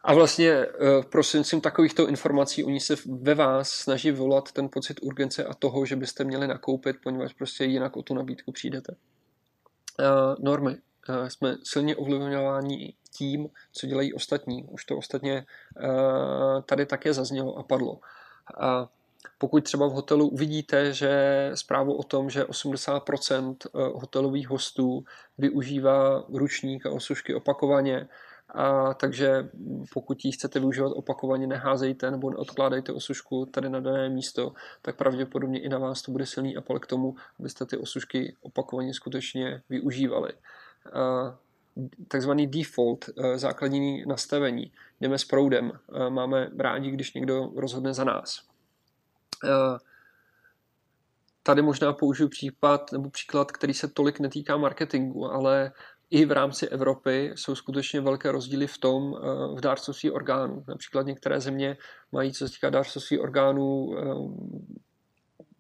a 0.02 0.14
vlastně 0.14 0.66
uh, 0.66 1.04
prostřednictvím 1.04 1.62
takovýchto 1.62 2.08
informací 2.08 2.64
oni 2.64 2.80
se 2.80 2.96
ve 3.06 3.36
vás 3.36 3.70
snaží 3.70 4.12
volat 4.12 4.52
ten 4.52 4.70
pocit 4.70 5.00
urgence 5.02 5.44
a 5.44 5.54
toho, 5.54 5.86
že 5.86 5.96
byste 5.96 6.24
měli 6.24 6.48
nakoupit, 6.48 6.96
poněvadž 7.04 7.34
prostě 7.34 7.66
jinak 7.66 7.98
o 7.98 8.04
tu 8.04 8.14
nabídku 8.14 8.52
přijdete. 8.52 8.96
Uh, 10.00 10.36
normy. 10.40 10.78
Jsme 11.28 11.58
silně 11.64 11.96
ovlivňováni 11.96 12.94
tím, 13.12 13.50
co 13.72 13.88
dělají 13.88 14.14
ostatní. 14.14 14.64
Už 14.64 14.86
to 14.86 14.98
ostatně 14.98 15.46
tady 16.66 16.86
také 16.86 17.14
zaznělo 17.14 17.58
a 17.58 17.64
padlo. 17.64 17.92
Uh, 17.92 18.00
pokud 19.38 19.64
třeba 19.64 19.88
v 19.88 19.92
hotelu 19.92 20.28
uvidíte, 20.28 20.94
že 20.94 21.52
zprávu 21.54 21.94
o 21.94 22.04
tom, 22.04 22.30
že 22.30 22.44
80% 22.44 23.56
hotelových 23.74 24.50
hostů 24.50 25.04
využívá 25.38 26.24
ručník 26.34 26.86
a 26.86 26.92
osušky 26.92 27.36
opakovaně, 27.36 28.08
a 28.56 28.94
takže 28.94 29.50
pokud 29.94 30.26
ji 30.26 30.32
chcete 30.32 30.60
využívat 30.60 30.92
opakovaně, 30.96 31.48
neházejte 31.48 32.12
nebo 32.12 32.30
neodkládejte 32.30 32.92
osušku 32.92 33.46
tady 33.46 33.70
na 33.70 33.80
dané 33.80 34.10
místo, 34.10 34.54
tak 34.82 34.96
pravděpodobně 34.96 35.60
i 35.60 35.70
na 35.70 35.78
vás 35.78 36.02
to 36.02 36.12
bude 36.12 36.26
silný 36.26 36.58
apel 36.58 36.80
k 36.80 36.88
tomu, 36.88 37.16
abyste 37.40 37.66
ty 37.66 37.78
osušky 37.78 38.36
opakovaně 38.42 38.94
skutečně 38.94 39.62
využívali. 39.70 40.34
Takzvaný 42.08 42.48
default, 42.48 43.10
základní 43.36 44.06
nastavení. 44.06 44.72
Jdeme 45.02 45.18
s 45.18 45.26
proudem. 45.26 45.72
Máme 46.10 46.50
rádi, 46.60 46.92
když 46.92 47.14
někdo 47.14 47.52
rozhodne 47.56 47.94
za 47.94 48.04
nás. 48.04 48.53
Tady 51.44 51.62
možná 51.62 51.94
použiju 51.94 52.30
případ 52.30 52.92
nebo 52.92 53.10
příklad, 53.10 53.52
který 53.52 53.74
se 53.74 53.88
tolik 53.88 54.20
netýká 54.20 54.58
marketingu, 54.58 55.26
ale 55.26 55.72
i 56.10 56.26
v 56.26 56.32
rámci 56.32 56.68
Evropy 56.68 57.32
jsou 57.36 57.56
skutečně 57.56 58.02
velké 58.02 58.32
rozdíly 58.32 58.68
v 58.68 58.78
tom, 58.78 59.14
v 59.56 59.62
dárcovství 59.62 60.12
orgánů. 60.12 60.64
Například 60.68 61.06
některé 61.06 61.42
země 61.42 61.78
mají, 62.12 62.34
co 62.34 62.48
se 62.48 62.54
týká 62.54 62.70
dárcovství 62.70 63.20
orgánů, 63.20 63.96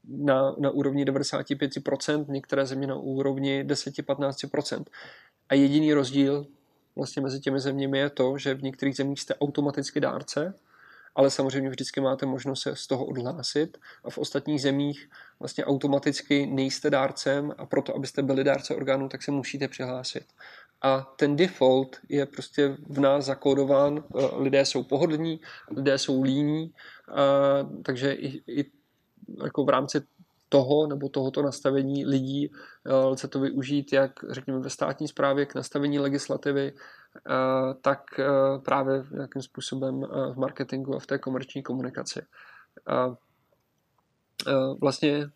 na, 0.10 0.56
na 0.60 0.70
úrovni 0.70 1.06
95%, 1.06 2.26
některé 2.30 2.66
země 2.66 2.88
na 2.88 2.96
úrovni 2.96 3.64
10-15%. 3.64 4.84
A 5.50 5.54
jediný 5.54 5.94
rozdíl 5.94 6.46
vlastně 6.96 7.22
mezi 7.22 7.40
těmi 7.40 7.60
zeměmi 7.60 8.00
je 8.00 8.10
to, 8.10 8.38
že 8.38 8.54
v 8.54 8.64
některých 8.64 8.96
zemích 8.96 9.20
jste 9.22 9.36
automaticky 9.36 10.00
dárce, 10.00 10.54
ale 11.16 11.30
samozřejmě 11.30 11.70
vždycky 11.70 12.02
máte 12.02 12.26
možnost 12.26 12.62
se 12.62 12.76
z 12.76 12.88
toho 12.88 13.06
odhlásit 13.06 13.78
a 14.04 14.10
v 14.10 14.18
ostatních 14.18 14.62
zemích 14.62 15.10
vlastně 15.40 15.66
automaticky 15.66 16.46
nejste 16.46 16.90
dárcem 16.90 17.52
a 17.58 17.66
proto, 17.66 17.96
abyste 17.96 18.22
byli 18.22 18.44
dárce 18.44 18.76
orgánů, 18.76 19.10
tak 19.10 19.24
se 19.24 19.32
musíte 19.32 19.68
přihlásit. 19.68 20.26
A 20.82 21.02
ten 21.02 21.36
default 21.36 21.98
je 22.10 22.26
prostě 22.26 22.78
v 22.90 23.00
nás 23.00 23.26
zakódován, 23.26 24.04
eh, 24.04 24.28
lidé 24.38 24.66
jsou 24.66 24.84
pohodlní, 24.84 25.40
lidé 25.72 25.98
jsou 25.98 26.24
líní, 26.24 26.74
takže 27.84 28.14
i, 28.14 28.44
i 28.62 28.72
jako 29.44 29.66
v 29.66 29.70
rámci 29.70 30.02
toho 30.54 30.88
nebo 30.88 31.10
tohoto 31.10 31.42
nastavení 31.42 32.06
lidí 32.06 32.52
eh, 32.86 32.94
lze 32.94 33.28
to 33.28 33.40
využít 33.40 33.94
jak 33.94 34.12
řekněme 34.30 34.60
ve 34.60 34.70
státní 34.70 35.08
správě 35.08 35.46
k 35.46 35.56
nastavení 35.56 36.00
legislativy, 36.00 36.74
eh, 36.74 37.74
tak 37.82 38.20
eh, 38.20 38.26
právě 38.66 39.04
nějakým 39.12 39.42
způsobem 39.42 40.02
v 40.34 40.36
marketingu 40.38 40.96
a 40.96 41.00
v 41.00 41.08
té 41.08 41.18
komerční 41.18 41.64
komunikaci. 41.64 42.22
Vlastně 44.82 45.30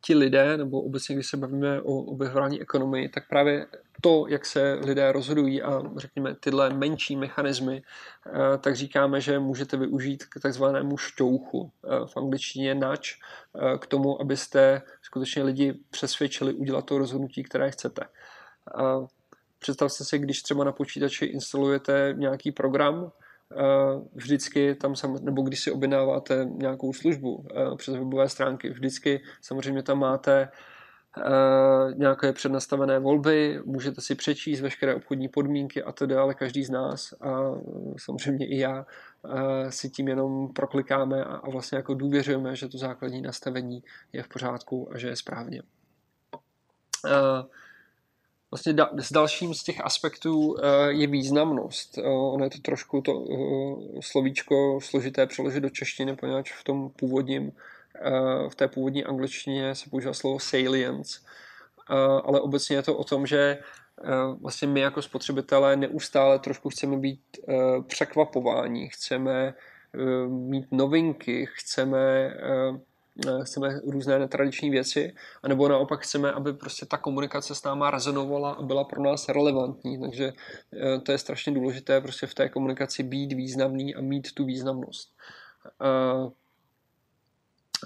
ti 0.00 0.14
lidé, 0.14 0.56
nebo 0.56 0.82
obecně, 0.82 1.14
když 1.14 1.26
se 1.26 1.36
bavíme 1.36 1.82
o, 1.82 1.92
o 1.92 2.16
behaviorální 2.16 2.60
ekonomii, 2.62 3.08
tak 3.08 3.28
právě 3.28 3.66
to, 4.04 4.26
jak 4.28 4.46
se 4.46 4.78
lidé 4.84 5.12
rozhodují 5.12 5.62
a 5.62 5.82
řekněme 5.96 6.34
tyhle 6.34 6.74
menší 6.74 7.16
mechanismy, 7.16 7.82
eh, 7.82 8.58
tak 8.58 8.76
říkáme, 8.76 9.20
že 9.20 9.38
můžete 9.38 9.76
využít 9.76 10.24
k 10.24 10.40
takzvanému 10.42 10.96
šťouchu, 10.96 11.70
eh, 11.84 12.06
v 12.06 12.16
angličtině 12.16 12.74
nač, 12.74 13.12
eh, 13.14 13.78
k 13.78 13.86
tomu, 13.86 14.20
abyste 14.20 14.82
skutečně 15.02 15.42
lidi 15.42 15.74
přesvědčili 15.90 16.52
udělat 16.52 16.84
to 16.84 16.98
rozhodnutí, 16.98 17.42
které 17.42 17.70
chcete. 17.70 18.02
Představte 19.58 20.04
si, 20.04 20.18
když 20.18 20.42
třeba 20.42 20.64
na 20.64 20.72
počítači 20.72 21.24
instalujete 21.24 22.14
nějaký 22.16 22.52
program, 22.52 23.12
vždycky 24.14 24.74
tam, 24.74 24.94
nebo 25.20 25.42
když 25.42 25.60
si 25.60 25.70
objednáváte 25.70 26.44
nějakou 26.44 26.92
službu 26.92 27.46
přes 27.76 27.94
webové 27.94 28.28
stránky, 28.28 28.70
vždycky 28.70 29.20
samozřejmě 29.40 29.82
tam 29.82 29.98
máte 29.98 30.48
nějaké 31.94 32.32
přednastavené 32.32 32.98
volby, 32.98 33.60
můžete 33.64 34.00
si 34.00 34.14
přečíst 34.14 34.60
veškeré 34.60 34.94
obchodní 34.94 35.28
podmínky 35.28 35.82
a 35.82 35.92
to 35.92 36.18
ale 36.18 36.34
každý 36.34 36.64
z 36.64 36.70
nás 36.70 37.14
a 37.20 37.40
samozřejmě 37.96 38.46
i 38.46 38.58
já 38.58 38.86
si 39.68 39.90
tím 39.90 40.08
jenom 40.08 40.52
proklikáme 40.52 41.24
a 41.24 41.50
vlastně 41.50 41.76
jako 41.76 41.94
důvěřujeme, 41.94 42.56
že 42.56 42.68
to 42.68 42.78
základní 42.78 43.22
nastavení 43.22 43.82
je 44.12 44.22
v 44.22 44.28
pořádku 44.28 44.88
a 44.92 44.98
že 44.98 45.08
je 45.08 45.16
správně. 45.16 45.62
Vlastně 48.50 48.74
s 48.98 49.12
dalším 49.12 49.54
z 49.54 49.62
těch 49.62 49.84
aspektů 49.84 50.56
je 50.88 51.06
významnost. 51.06 51.98
Ono 52.04 52.44
je 52.44 52.50
to 52.50 52.58
trošku 52.58 53.00
to 53.00 53.24
slovíčko 54.00 54.78
složité 54.82 55.26
přeložit 55.26 55.60
do 55.60 55.70
češtiny, 55.70 56.16
poněvadž 56.16 56.52
v 56.52 56.64
tom 56.64 56.90
původním, 56.90 57.52
v 58.48 58.54
té 58.54 58.68
původní 58.68 59.04
angličtině 59.04 59.74
se 59.74 59.90
používá 59.90 60.12
slovo 60.12 60.38
salience. 60.38 61.20
Uh, 61.90 62.20
ale 62.24 62.40
obecně 62.40 62.76
je 62.76 62.82
to 62.82 62.96
o 62.96 63.04
tom, 63.04 63.26
že 63.26 63.58
uh, 64.04 64.40
vlastně 64.40 64.68
my 64.68 64.80
jako 64.80 65.02
spotřebitelé 65.02 65.76
neustále 65.76 66.38
trošku 66.38 66.68
chceme 66.70 66.96
být 66.96 67.20
překvapováni, 67.86 68.88
chceme 68.88 69.54
mít 70.28 70.66
novinky, 70.72 71.48
chceme 71.52 72.30
Eh, 73.26 73.44
chceme 73.44 73.80
různé 73.84 74.18
netradiční 74.18 74.70
věci, 74.70 75.14
anebo 75.42 75.68
naopak 75.68 76.00
chceme, 76.00 76.32
aby 76.32 76.52
prostě 76.52 76.86
ta 76.86 76.96
komunikace 76.96 77.54
s 77.54 77.62
náma 77.62 77.90
rezonovala 77.90 78.52
a 78.52 78.62
byla 78.62 78.84
pro 78.84 79.02
nás 79.02 79.28
relevantní. 79.28 80.00
Takže 80.00 80.32
eh, 80.72 81.00
to 81.00 81.12
je 81.12 81.18
strašně 81.18 81.52
důležité 81.52 82.00
prostě 82.00 82.26
v 82.26 82.34
té 82.34 82.48
komunikaci 82.48 83.02
být 83.02 83.32
významný 83.32 83.94
a 83.94 84.00
mít 84.00 84.34
tu 84.34 84.44
významnost. 84.44 85.12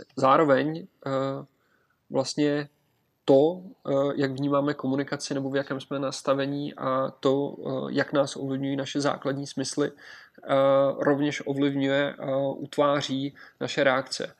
Eh, 0.01 0.05
zároveň 0.17 0.87
vlastně 2.11 2.69
to, 3.25 3.63
jak 4.15 4.31
vnímáme 4.31 4.75
komunikaci 4.75 5.35
nebo 5.35 5.51
v 5.51 5.57
jakém 5.57 5.81
jsme 5.81 5.99
nastavení 5.99 6.75
a 6.75 7.11
to, 7.11 7.57
jak 7.91 8.13
nás 8.13 8.37
ovlivňují 8.37 8.77
naše 8.77 9.01
základní 9.01 9.47
smysly, 9.47 9.91
rovněž 10.99 11.43
ovlivňuje 11.47 12.15
a 12.15 12.37
utváří 12.37 13.35
naše 13.61 13.85
reakce 13.85 14.35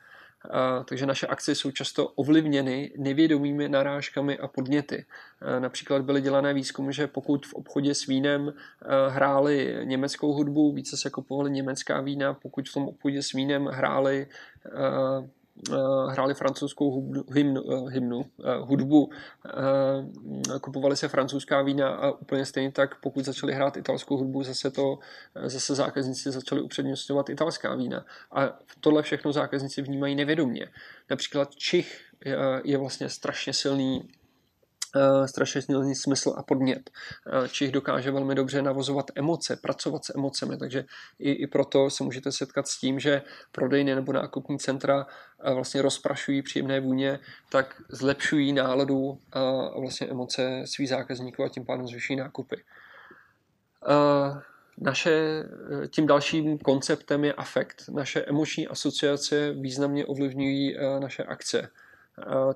takže 0.85 1.07
naše 1.07 1.27
akce 1.27 1.55
jsou 1.55 1.71
často 1.71 2.09
ovlivněny 2.09 2.93
nevědomými 2.97 3.69
narážkami 3.69 4.39
a 4.39 4.49
podněty. 4.49 5.05
Například 5.59 6.03
byly 6.03 6.21
dělané 6.21 6.55
výzkumy, 6.55 6.93
že 6.93 7.07
pokud 7.07 7.47
v 7.47 7.55
obchodě 7.55 7.95
s 7.95 8.07
vínem 8.07 8.53
hráli 9.09 9.79
německou 9.85 10.33
hudbu, 10.33 10.73
více 10.73 10.97
se 10.97 11.11
kupovali 11.11 11.51
německá 11.51 12.01
vína, 12.01 12.35
pokud 12.35 12.69
v 12.69 12.73
tom 12.73 12.89
obchodě 12.89 13.23
s 13.23 13.33
vínem 13.33 13.67
hráli 13.67 14.27
hráli 16.11 16.35
francouzskou 16.35 17.13
hymnu, 17.31 17.85
hymnu, 17.87 18.25
hudbu, 18.61 19.11
kupovali 20.61 20.97
se 20.97 21.09
francouzská 21.09 21.63
vína 21.63 21.89
a 21.89 22.11
úplně 22.11 22.47
stejně 22.47 22.73
tak, 22.73 23.01
pokud 23.01 23.25
začali 23.25 23.53
hrát 23.53 23.77
italskou 23.77 24.17
hudbu, 24.17 24.43
zase 24.43 24.71
to, 24.71 24.99
zase 25.45 25.75
zákazníci 25.75 26.31
začali 26.31 26.61
upřednostňovat 26.61 27.31
italská 27.31 27.75
vína. 27.75 28.05
A 28.33 28.59
tohle 28.81 29.03
všechno 29.03 29.33
zákazníci 29.33 29.83
vnímají 29.83 30.15
nevědomě. 30.15 30.69
Například 31.11 31.55
Čich 31.55 32.01
je 32.65 32.79
vlastně 32.79 33.09
strašně 33.09 33.53
silný 33.53 34.09
Eh, 34.09 34.18
strašně 35.27 35.63
silný 35.63 35.95
smysl 35.95 36.35
a 36.37 36.43
podnět. 36.43 36.91
Eh, 37.45 37.49
Čich 37.49 37.73
dokáže 37.73 38.11
velmi 38.11 38.35
dobře 38.35 38.63
navozovat 38.63 39.11
emoce, 39.15 39.57
pracovat 39.57 40.05
s 40.05 40.15
emocemi, 40.15 40.57
takže 40.57 40.85
i, 41.19 41.33
i 41.33 41.47
proto 41.47 41.91
se 41.91 42.05
můžete 42.05 42.33
setkat 42.33 42.69
s 42.69 42.79
tím, 42.79 43.01
že 43.01 43.23
prodejny 43.53 43.95
nebo 43.95 44.13
nákupní 44.13 44.59
centra 44.59 45.07
eh, 45.45 45.55
vlastně 45.55 45.83
rozprašují 45.83 46.43
příjemné 46.43 46.81
vůně, 46.81 47.19
tak 47.51 47.83
zlepšují 47.89 48.53
náladu 48.53 49.21
a 49.33 49.43
vlastně 49.81 50.07
emoce 50.07 50.63
svých 50.65 50.89
zákazníků 50.89 51.45
a 51.45 51.49
tím 51.49 51.65
pádem 51.65 51.87
zvyšují 51.87 52.17
nákupy. 52.17 52.65
Naše, 54.79 55.45
tím 55.91 56.07
dalším 56.07 56.59
konceptem 56.59 57.25
je 57.25 57.33
afekt. 57.33 57.85
Naše 57.93 58.21
emoční 58.21 58.69
asociace 58.69 59.53
významně 59.53 60.07
ovlivňují 60.07 60.77
naše 60.99 61.25
akce 61.25 61.71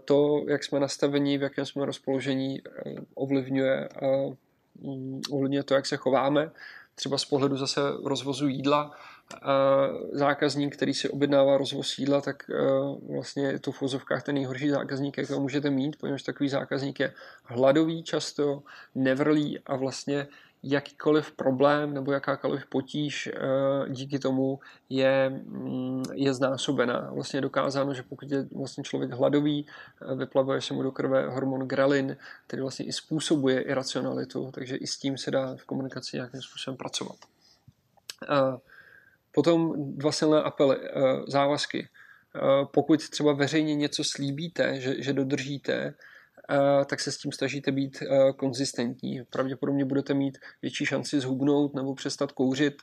to, 0.05 0.45
jak 0.49 0.65
jsme 0.65 0.81
nastavení, 0.81 1.39
v 1.39 1.43
jakém 1.43 1.67
jsme 1.67 1.87
rozpoložení, 1.87 2.63
eh, 2.87 2.95
ovlivňuje, 3.15 3.89
mm, 4.81 5.21
ovlivňuje 5.31 5.63
to, 5.63 5.75
jak 5.75 5.87
se 5.87 5.97
chováme. 5.97 6.51
Třeba 6.95 7.19
z 7.19 7.25
pohledu 7.25 7.57
zase 7.57 7.81
rozvozu 8.05 8.49
jídla, 8.49 8.95
zákazník, 10.13 10.77
který 10.77 10.95
si 10.95 11.09
objednává 11.09 11.59
rozvoz 11.59 11.99
jídla, 11.99 12.21
tak 12.21 12.51
eh, 12.51 12.55
vlastně 13.13 13.47
je 13.47 13.59
to 13.59 13.73
v 13.73 13.81
vozovkách 13.81 14.23
ten 14.23 14.35
nejhorší 14.35 14.71
zákazník, 14.71 15.19
jakého 15.19 15.41
můžete 15.41 15.71
mít, 15.71 15.97
protože 15.97 16.25
takový 16.25 16.49
zákazník 16.49 17.01
je 17.01 17.13
hladový 17.45 18.03
často, 18.03 18.63
nevrlý 18.95 19.59
a 19.67 19.77
vlastně 19.77 20.27
jakýkoliv 20.63 21.33
problém 21.33 21.95
nebo 21.95 22.13
jakákoliv 22.13 22.67
potíž 22.67 23.27
eh, 23.27 23.89
díky 23.89 24.19
tomu 24.19 24.61
je, 24.89 25.29
mm, 25.29 26.03
je 26.13 26.35
znásobená. 26.35 27.11
Vlastně 27.11 27.37
je 27.37 27.41
dokázáno, 27.41 27.95
že 27.95 28.03
pokud 28.03 28.31
je 28.31 28.47
vlastně 28.57 28.85
člověk 28.85 29.13
hladový, 29.13 29.67
eh, 29.67 30.15
vyplavuje 30.15 30.61
se 30.61 30.75
mu 30.75 30.83
do 30.83 30.93
krve 30.93 31.29
hormon 31.29 31.69
grelin, 31.69 32.17
který 32.47 32.63
vlastně 32.63 32.87
i 32.87 32.93
způsobuje 32.93 33.61
iracionalitu, 33.61 34.51
takže 34.55 34.77
i 34.77 34.87
s 34.87 34.99
tím 34.99 35.19
se 35.19 35.31
dá 35.31 35.57
v 35.57 35.65
komunikaci 35.65 36.17
nějakým 36.17 36.43
způsobem 36.43 36.77
pracovat. 36.77 37.17
Potom 39.33 39.75
dva 39.97 40.13
silné 40.13 40.43
apely, 40.43 40.77
eh, 40.83 40.91
závazky. 41.29 41.89
Pokud 42.71 43.09
třeba 43.09 43.33
veřejně 43.33 43.75
něco 43.75 44.05
slíbíte, 44.05 44.81
že, 44.81 45.03
že 45.03 45.13
dodržíte, 45.13 45.95
tak 46.87 47.01
se 47.01 47.13
s 47.13 47.19
tím 47.19 47.33
snažíte 47.33 47.73
být 47.73 48.03
konzistentní. 48.37 49.23
Pravděpodobně 49.31 49.85
budete 49.85 50.15
mít 50.15 50.39
větší 50.63 50.87
šanci 50.87 51.21
zhubnout 51.21 51.75
nebo 51.75 51.95
přestat 51.95 52.33
kouřit, 52.33 52.83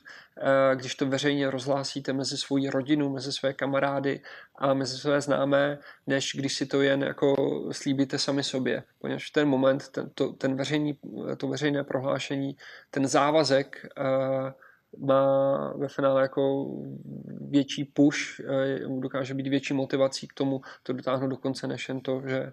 když 0.74 0.94
to 0.94 1.06
veřejně 1.06 1.50
rozhlásíte 1.50 2.12
mezi 2.12 2.36
svoji 2.36 2.70
rodinu, 2.70 3.10
mezi 3.10 3.32
své 3.32 3.52
kamarády 3.52 4.20
a 4.58 4.74
mezi 4.74 4.98
své 4.98 5.20
známé, 5.20 5.78
než 6.06 6.32
když 6.34 6.54
si 6.54 6.66
to 6.66 6.82
jen 6.82 7.02
jako 7.02 7.34
slíbíte 7.72 8.18
sami 8.18 8.42
sobě. 8.42 8.82
Poněvadž 8.98 9.30
v 9.30 9.32
ten 9.32 9.48
moment, 9.48 9.88
ten, 9.88 10.10
to, 10.14 10.32
ten 10.32 10.56
veřejný, 10.56 10.98
to 11.36 11.48
veřejné 11.48 11.84
prohlášení, 11.84 12.56
ten 12.90 13.06
závazek 13.08 13.86
má 14.98 15.72
ve 15.76 15.88
finále 15.88 16.22
jako 16.22 16.66
větší 17.40 17.84
push, 17.84 18.40
dokáže 18.98 19.34
být 19.34 19.46
větší 19.46 19.74
motivací 19.74 20.28
k 20.28 20.34
tomu 20.34 20.60
to 20.82 20.92
dotáhnout 20.92 21.28
do 21.28 21.36
konce, 21.36 21.66
než 21.66 21.88
jen 21.88 22.00
to, 22.00 22.22
že 22.26 22.40
Eh, 22.46 22.52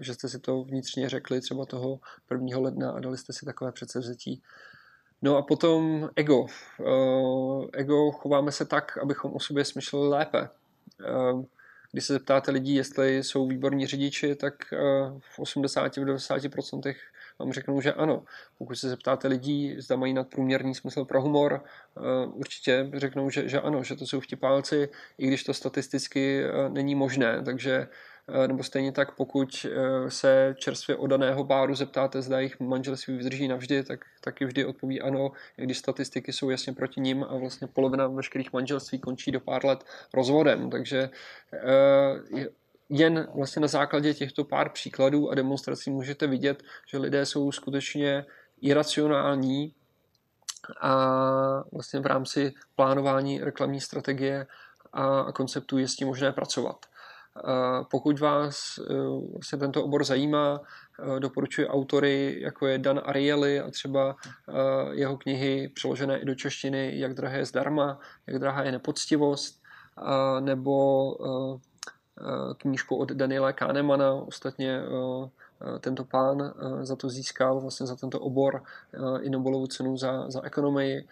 že 0.00 0.14
jste 0.14 0.28
si 0.28 0.38
to 0.38 0.62
vnitřně 0.62 1.08
řekli 1.08 1.40
třeba 1.40 1.66
toho 1.66 2.00
1. 2.30 2.58
ledna 2.58 2.90
a 2.90 3.00
dali 3.00 3.18
jste 3.18 3.32
si 3.32 3.46
takové 3.46 3.72
předsevzetí. 3.72 4.42
No 5.24 5.36
a 5.36 5.42
potom 5.42 6.08
ego. 6.16 6.46
Eh, 6.80 7.66
ego 7.72 8.12
chováme 8.12 8.52
se 8.52 8.64
tak, 8.64 8.98
abychom 8.98 9.32
o 9.34 9.40
sobě 9.40 9.64
smyšleli 9.64 10.08
lépe. 10.08 10.48
Eh, 11.00 11.44
když 11.92 12.04
se 12.04 12.12
zeptáte 12.12 12.50
lidí, 12.50 12.74
jestli 12.74 13.22
jsou 13.22 13.46
výborní 13.46 13.86
řidiči, 13.86 14.34
tak 14.34 14.54
v 15.20 15.38
80-90% 15.38 16.96
vám 17.38 17.52
řeknou, 17.52 17.80
že 17.80 17.92
ano. 17.92 18.24
Pokud 18.58 18.74
se 18.74 18.88
zeptáte 18.88 19.28
lidí, 19.28 19.80
zda 19.80 19.96
mají 19.96 20.12
nadprůměrný 20.12 20.74
smysl 20.74 21.04
pro 21.04 21.22
humor, 21.22 21.64
určitě 22.32 22.90
řeknou, 22.94 23.30
že, 23.30 23.48
že 23.48 23.60
ano, 23.60 23.82
že 23.82 23.96
to 23.96 24.06
jsou 24.06 24.20
vtipálci, 24.20 24.88
i 25.18 25.26
když 25.26 25.44
to 25.44 25.54
statisticky 25.54 26.44
není 26.68 26.94
možné. 26.94 27.42
Takže 27.44 27.86
Eh, 27.86 27.88
nebo 28.46 28.62
stejně 28.62 28.92
tak, 28.92 29.16
pokud 29.16 29.66
eh, 29.70 30.10
se 30.10 30.54
čerstvě 30.58 30.96
odaného 30.96 31.44
páru 31.44 31.74
zeptáte, 31.74 32.22
zda 32.22 32.38
jejich 32.38 32.60
manželství 32.60 33.16
vydrží 33.16 33.48
navždy, 33.48 33.84
tak 33.84 34.00
taky 34.20 34.44
vždy 34.44 34.64
odpoví 34.64 35.00
ano, 35.00 35.32
i 35.58 35.62
když 35.62 35.78
statistiky 35.78 36.32
jsou 36.32 36.50
jasně 36.50 36.72
proti 36.72 37.00
ním 37.00 37.24
a 37.24 37.36
vlastně 37.36 37.66
polovina 37.66 38.06
veškerých 38.06 38.52
manželství 38.52 38.98
končí 38.98 39.30
do 39.32 39.40
pár 39.40 39.64
let 39.64 39.84
rozvodem. 40.14 40.70
Takže 40.70 41.10
eh, 41.52 42.46
jen 42.88 43.28
vlastně 43.34 43.60
na 43.60 43.68
základě 43.68 44.14
těchto 44.14 44.44
pár 44.44 44.70
příkladů 44.70 45.30
a 45.30 45.34
demonstrací 45.34 45.90
můžete 45.90 46.26
vidět, 46.26 46.62
že 46.88 46.98
lidé 46.98 47.26
jsou 47.26 47.52
skutečně 47.52 48.26
iracionální 48.60 49.74
a 50.80 50.94
vlastně 51.72 52.00
v 52.00 52.06
rámci 52.06 52.52
plánování 52.76 53.40
reklamní 53.40 53.80
strategie 53.80 54.46
a 54.92 55.32
konceptů 55.32 55.78
je 55.78 55.88
s 55.88 55.96
tím 55.96 56.08
možné 56.08 56.32
pracovat. 56.32 56.86
Pokud 57.90 58.20
vás 58.20 58.78
e, 58.78 58.94
vlastně 59.32 59.58
tento 59.58 59.84
obor 59.84 60.04
zajímá, 60.04 60.60
e, 61.16 61.20
doporučuji 61.20 61.68
autory, 61.68 62.40
jako 62.40 62.66
je 62.66 62.78
Dan 62.78 63.00
Ariely 63.04 63.60
a 63.60 63.70
třeba 63.70 64.16
e, 64.48 64.94
jeho 64.94 65.16
knihy 65.16 65.68
přeložené 65.74 66.18
i 66.18 66.24
do 66.24 66.34
češtiny 66.34 66.98
Jak 66.98 67.14
drahé 67.14 67.38
je 67.38 67.46
zdarma, 67.46 67.98
Jak 68.26 68.38
drahá 68.38 68.62
je 68.62 68.72
nepoctivost, 68.72 69.64
nebo 70.40 71.16
knížku 72.58 72.96
od 72.96 73.12
Daniela 73.12 73.52
Kahnemana, 73.52 74.12
ostatně 74.12 74.82
tento 75.80 76.04
pán 76.04 76.54
za 76.82 76.96
to 76.96 77.08
získal, 77.08 77.60
vlastně 77.60 77.86
za 77.86 77.96
tento 77.96 78.20
obor 78.20 78.62
i 79.20 79.30
Nobelovu 79.30 79.66
cenu 79.66 79.96
za, 79.96 80.30
za 80.30 80.42
ekonomii 80.42 81.08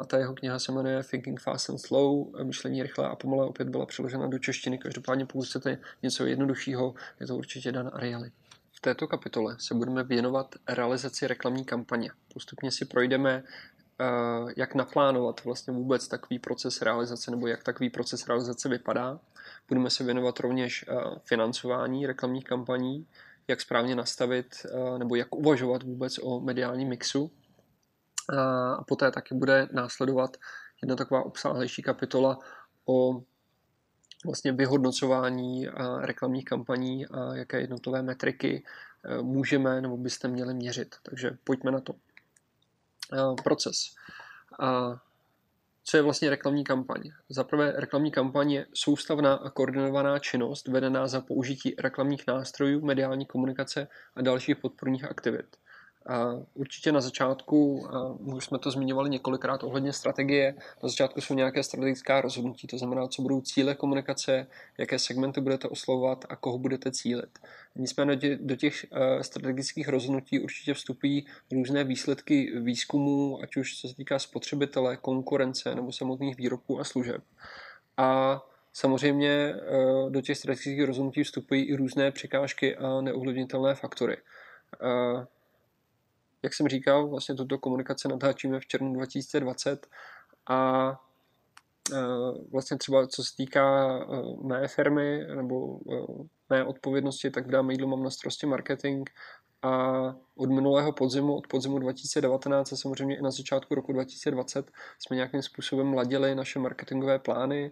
a 0.00 0.04
ta 0.04 0.18
jeho 0.18 0.34
kniha 0.34 0.58
se 0.58 0.72
jmenuje 0.72 1.02
Thinking 1.02 1.40
Fast 1.40 1.70
and 1.70 1.78
Slow, 1.78 2.26
myšlení 2.42 2.82
rychle 2.82 3.08
a 3.08 3.16
pomalé, 3.16 3.46
opět 3.46 3.68
byla 3.68 3.86
přeložena 3.86 4.26
do 4.26 4.38
češtiny. 4.38 4.78
Každopádně 4.78 5.26
pokud 5.26 5.46
chcete 5.46 5.78
něco 6.02 6.26
jednoduššího, 6.26 6.94
je 7.20 7.26
to 7.26 7.36
určitě 7.36 7.72
Dan 7.72 7.90
Ariely. 7.92 8.30
V 8.72 8.80
této 8.80 9.06
kapitole 9.06 9.56
se 9.58 9.74
budeme 9.74 10.04
věnovat 10.04 10.54
realizaci 10.68 11.26
reklamní 11.26 11.64
kampaně. 11.64 12.10
Postupně 12.34 12.70
si 12.70 12.84
projdeme, 12.84 13.44
eh, 14.00 14.04
jak 14.56 14.74
naplánovat 14.74 15.44
vlastně 15.44 15.72
vůbec 15.72 16.08
takový 16.08 16.38
proces 16.38 16.82
realizace 16.82 17.30
nebo 17.30 17.46
jak 17.46 17.62
takový 17.62 17.90
proces 17.90 18.26
realizace 18.26 18.68
vypadá. 18.68 19.20
Budeme 19.68 19.90
se 19.90 20.04
věnovat 20.04 20.40
rovněž 20.40 20.84
eh, 20.88 20.94
financování 21.24 22.06
reklamních 22.06 22.44
kampaní, 22.44 23.06
jak 23.48 23.60
správně 23.60 23.94
nastavit 23.94 24.46
eh, 24.64 24.98
nebo 24.98 25.14
jak 25.14 25.34
uvažovat 25.34 25.82
vůbec 25.82 26.18
o 26.22 26.40
mediálním 26.40 26.88
mixu 26.88 27.30
a 28.38 28.84
poté 28.84 29.10
taky 29.10 29.34
bude 29.34 29.68
následovat 29.72 30.36
jedna 30.82 30.96
taková 30.96 31.22
obsáhlejší 31.22 31.82
kapitola 31.82 32.38
o 32.86 33.22
vlastně 34.24 34.52
vyhodnocování 34.52 35.66
reklamních 36.00 36.44
kampaní 36.44 37.06
a 37.06 37.34
jaké 37.34 37.60
jednotlivé 37.60 38.02
metriky 38.02 38.64
e, 39.04 39.22
můžeme 39.22 39.80
nebo 39.80 39.96
byste 39.96 40.28
měli 40.28 40.54
měřit. 40.54 40.96
Takže 41.02 41.30
pojďme 41.44 41.70
na 41.70 41.80
to. 41.80 41.94
Proces. 43.44 43.76
Co 45.84 45.96
je 45.96 46.02
vlastně 46.02 46.30
reklamní 46.30 46.64
kampaň? 46.64 47.02
Za 47.28 47.44
prvé, 47.44 47.72
reklamní 47.76 48.10
kampaň 48.10 48.50
je 48.50 48.66
soustavná 48.74 49.34
a 49.34 49.50
koordinovaná 49.50 50.18
činnost 50.18 50.68
vedená 50.68 51.06
za 51.06 51.20
použití 51.20 51.74
reklamních 51.78 52.26
nástrojů, 52.26 52.80
mediální 52.84 53.26
komunikace 53.26 53.88
a 54.14 54.22
dalších 54.22 54.56
podporných 54.56 55.04
aktivit. 55.04 55.56
Určitě 56.54 56.92
na 56.92 57.00
začátku, 57.00 57.88
už 58.18 58.44
jsme 58.44 58.58
to 58.58 58.70
zmiňovali 58.70 59.10
několikrát 59.10 59.64
ohledně 59.64 59.92
strategie, 59.92 60.54
na 60.82 60.88
začátku 60.88 61.20
jsou 61.20 61.34
nějaké 61.34 61.62
strategická 61.62 62.20
rozhodnutí, 62.20 62.66
to 62.66 62.78
znamená, 62.78 63.08
co 63.08 63.22
budou 63.22 63.40
cíle 63.40 63.74
komunikace, 63.74 64.46
jaké 64.78 64.98
segmenty 64.98 65.40
budete 65.40 65.68
oslovovat 65.68 66.24
a 66.28 66.36
koho 66.36 66.58
budete 66.58 66.90
cílit. 66.90 67.38
Nicméně 67.76 68.38
do 68.40 68.56
těch 68.56 68.86
e, 68.92 69.24
strategických 69.24 69.88
rozhodnutí 69.88 70.40
určitě 70.40 70.74
vstupují 70.74 71.26
různé 71.52 71.84
výsledky 71.84 72.52
výzkumu, 72.60 73.42
ať 73.42 73.56
už 73.56 73.80
co 73.80 73.88
se 73.88 73.94
týká 73.94 74.18
spotřebitele, 74.18 74.96
konkurence 74.96 75.74
nebo 75.74 75.92
samotných 75.92 76.36
výrobků 76.36 76.80
a 76.80 76.84
služeb. 76.84 77.22
A 77.96 78.40
samozřejmě 78.72 79.28
e, 79.28 79.54
do 80.10 80.20
těch 80.20 80.38
strategických 80.38 80.84
rozhodnutí 80.84 81.22
vstupují 81.22 81.62
i 81.62 81.76
různé 81.76 82.10
překážky 82.10 82.76
a 82.76 83.00
neovlivnitelné 83.00 83.74
faktory. 83.74 84.16
E, 86.40 86.46
jak 86.46 86.54
jsem 86.54 86.68
říkal, 86.68 87.08
vlastně 87.08 87.34
tuto 87.34 87.58
komunikaci 87.58 88.08
natáčíme 88.08 88.60
v 88.60 88.66
červnu 88.66 88.92
2020 88.92 89.86
a 90.48 91.00
vlastně 92.52 92.78
třeba 92.78 93.06
co 93.06 93.24
se 93.24 93.36
týká 93.36 93.98
mé 94.42 94.68
firmy 94.68 95.26
nebo 95.34 95.78
mé 96.50 96.64
odpovědnosti, 96.64 97.30
tak 97.30 97.46
v 97.46 97.50
Dáme 97.50 97.72
jídlo 97.72 97.88
mám 97.88 98.02
na 98.02 98.10
starosti 98.10 98.46
marketing 98.46 99.10
a 99.62 100.02
od 100.36 100.50
minulého 100.50 100.92
podzimu, 100.92 101.36
od 101.36 101.46
podzimu 101.46 101.78
2019 101.78 102.72
a 102.72 102.76
samozřejmě 102.76 103.18
i 103.18 103.22
na 103.22 103.30
začátku 103.30 103.74
roku 103.74 103.92
2020 103.92 104.70
jsme 104.98 105.16
nějakým 105.16 105.42
způsobem 105.42 105.94
ladili 105.94 106.34
naše 106.34 106.58
marketingové 106.58 107.18
plány, 107.18 107.70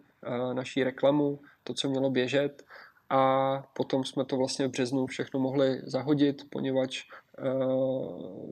naší 0.52 0.84
reklamu, 0.84 1.40
to, 1.64 1.74
co 1.74 1.88
mělo 1.88 2.10
běžet 2.10 2.62
a 3.10 3.62
potom 3.72 4.04
jsme 4.04 4.24
to 4.24 4.36
vlastně 4.36 4.66
v 4.66 4.70
březnu 4.70 5.06
všechno 5.06 5.40
mohli 5.40 5.80
zahodit, 5.84 6.42
poněvadž 6.50 7.04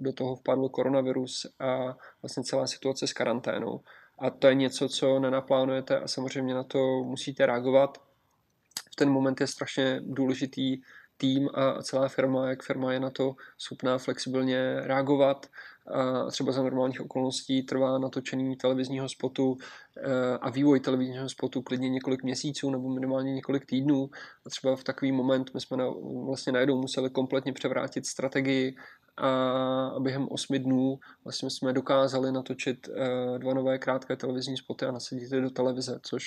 do 0.00 0.12
toho 0.12 0.36
vpadl 0.36 0.68
koronavirus 0.68 1.46
a 1.60 1.96
vlastně 2.22 2.42
celá 2.44 2.66
situace 2.66 3.06
s 3.06 3.12
karanténou. 3.12 3.80
A 4.18 4.30
to 4.30 4.48
je 4.48 4.54
něco, 4.54 4.88
co 4.88 5.18
nenaplánujete 5.18 6.00
a 6.00 6.08
samozřejmě 6.08 6.54
na 6.54 6.62
to 6.64 6.78
musíte 7.04 7.46
reagovat. 7.46 7.98
V 8.92 8.96
ten 8.96 9.10
moment 9.10 9.40
je 9.40 9.46
strašně 9.46 10.00
důležitý 10.04 10.82
tým 11.16 11.48
a 11.54 11.82
celá 11.82 12.08
firma, 12.08 12.48
jak 12.48 12.62
firma 12.62 12.92
je 12.92 13.00
na 13.00 13.10
to 13.10 13.36
schopná 13.58 13.98
flexibilně 13.98 14.80
reagovat. 14.80 15.46
A 15.88 16.30
třeba 16.30 16.52
za 16.52 16.62
normálních 16.62 17.00
okolností 17.00 17.62
trvá 17.62 17.98
natočení 17.98 18.56
televizního 18.56 19.08
spotu 19.08 19.56
eh, 19.96 20.38
a 20.40 20.50
vývoj 20.50 20.80
televizního 20.80 21.28
spotu 21.28 21.62
klidně 21.62 21.88
několik 21.88 22.22
měsíců 22.22 22.70
nebo 22.70 22.88
minimálně 22.88 23.34
několik 23.34 23.66
týdnů. 23.66 24.10
A 24.46 24.50
třeba 24.50 24.76
v 24.76 24.84
takový 24.84 25.12
moment 25.12 25.54
my 25.54 25.60
jsme 25.60 25.76
na, 25.76 25.84
vlastně 26.26 26.52
najednou 26.52 26.80
museli 26.80 27.10
kompletně 27.10 27.52
převrátit 27.52 28.06
strategii 28.06 28.76
a 29.16 29.94
během 30.00 30.28
osmi 30.30 30.58
dnů 30.58 30.98
vlastně 31.24 31.50
jsme 31.50 31.72
dokázali 31.72 32.32
natočit 32.32 32.88
eh, 32.88 33.38
dva 33.38 33.54
nové 33.54 33.78
krátké 33.78 34.16
televizní 34.16 34.56
spoty 34.56 34.84
a 34.84 34.92
nasadit 34.92 35.32
je 35.32 35.40
do 35.40 35.50
televize, 35.50 35.98
což 36.02 36.24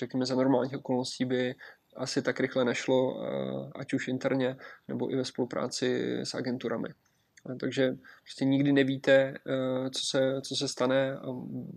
řekněme 0.00 0.26
za 0.26 0.34
normálních 0.34 0.76
okolností 0.76 1.24
by 1.24 1.54
asi 1.96 2.22
tak 2.22 2.40
rychle 2.40 2.64
nešlo, 2.64 3.24
eh, 3.24 3.70
ať 3.74 3.94
už 3.94 4.08
interně 4.08 4.56
nebo 4.88 5.12
i 5.12 5.16
ve 5.16 5.24
spolupráci 5.24 6.18
s 6.24 6.34
agenturami. 6.34 6.88
Takže 7.60 7.96
prostě 8.22 8.44
nikdy 8.44 8.72
nevíte, 8.72 9.12
eh, 9.12 9.90
co 9.90 10.06
se, 10.06 10.40
co 10.42 10.56
se 10.56 10.68
stane 10.68 11.16
a 11.16 11.26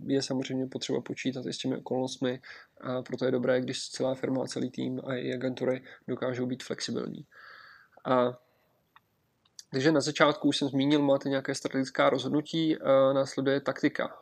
je 0.06 0.22
samozřejmě 0.22 0.66
potřeba 0.66 1.00
počítat 1.00 1.46
i 1.46 1.52
s 1.52 1.58
těmi 1.58 1.76
okolnostmi 1.76 2.40
a 2.80 3.02
proto 3.02 3.24
je 3.24 3.30
dobré, 3.30 3.60
když 3.60 3.88
celá 3.88 4.14
firma 4.14 4.42
a 4.42 4.46
celý 4.46 4.70
tým 4.70 5.00
a 5.04 5.14
i 5.14 5.34
agentury 5.34 5.82
dokážou 6.08 6.46
být 6.46 6.62
flexibilní. 6.62 7.26
A 8.04 8.38
takže 9.70 9.92
na 9.92 10.00
začátku 10.00 10.48
už 10.48 10.56
jsem 10.56 10.68
zmínil, 10.68 11.02
máte 11.02 11.28
nějaké 11.28 11.54
strategická 11.54 12.10
rozhodnutí, 12.10 12.76
následuje 13.12 13.60
taktika 13.60 14.16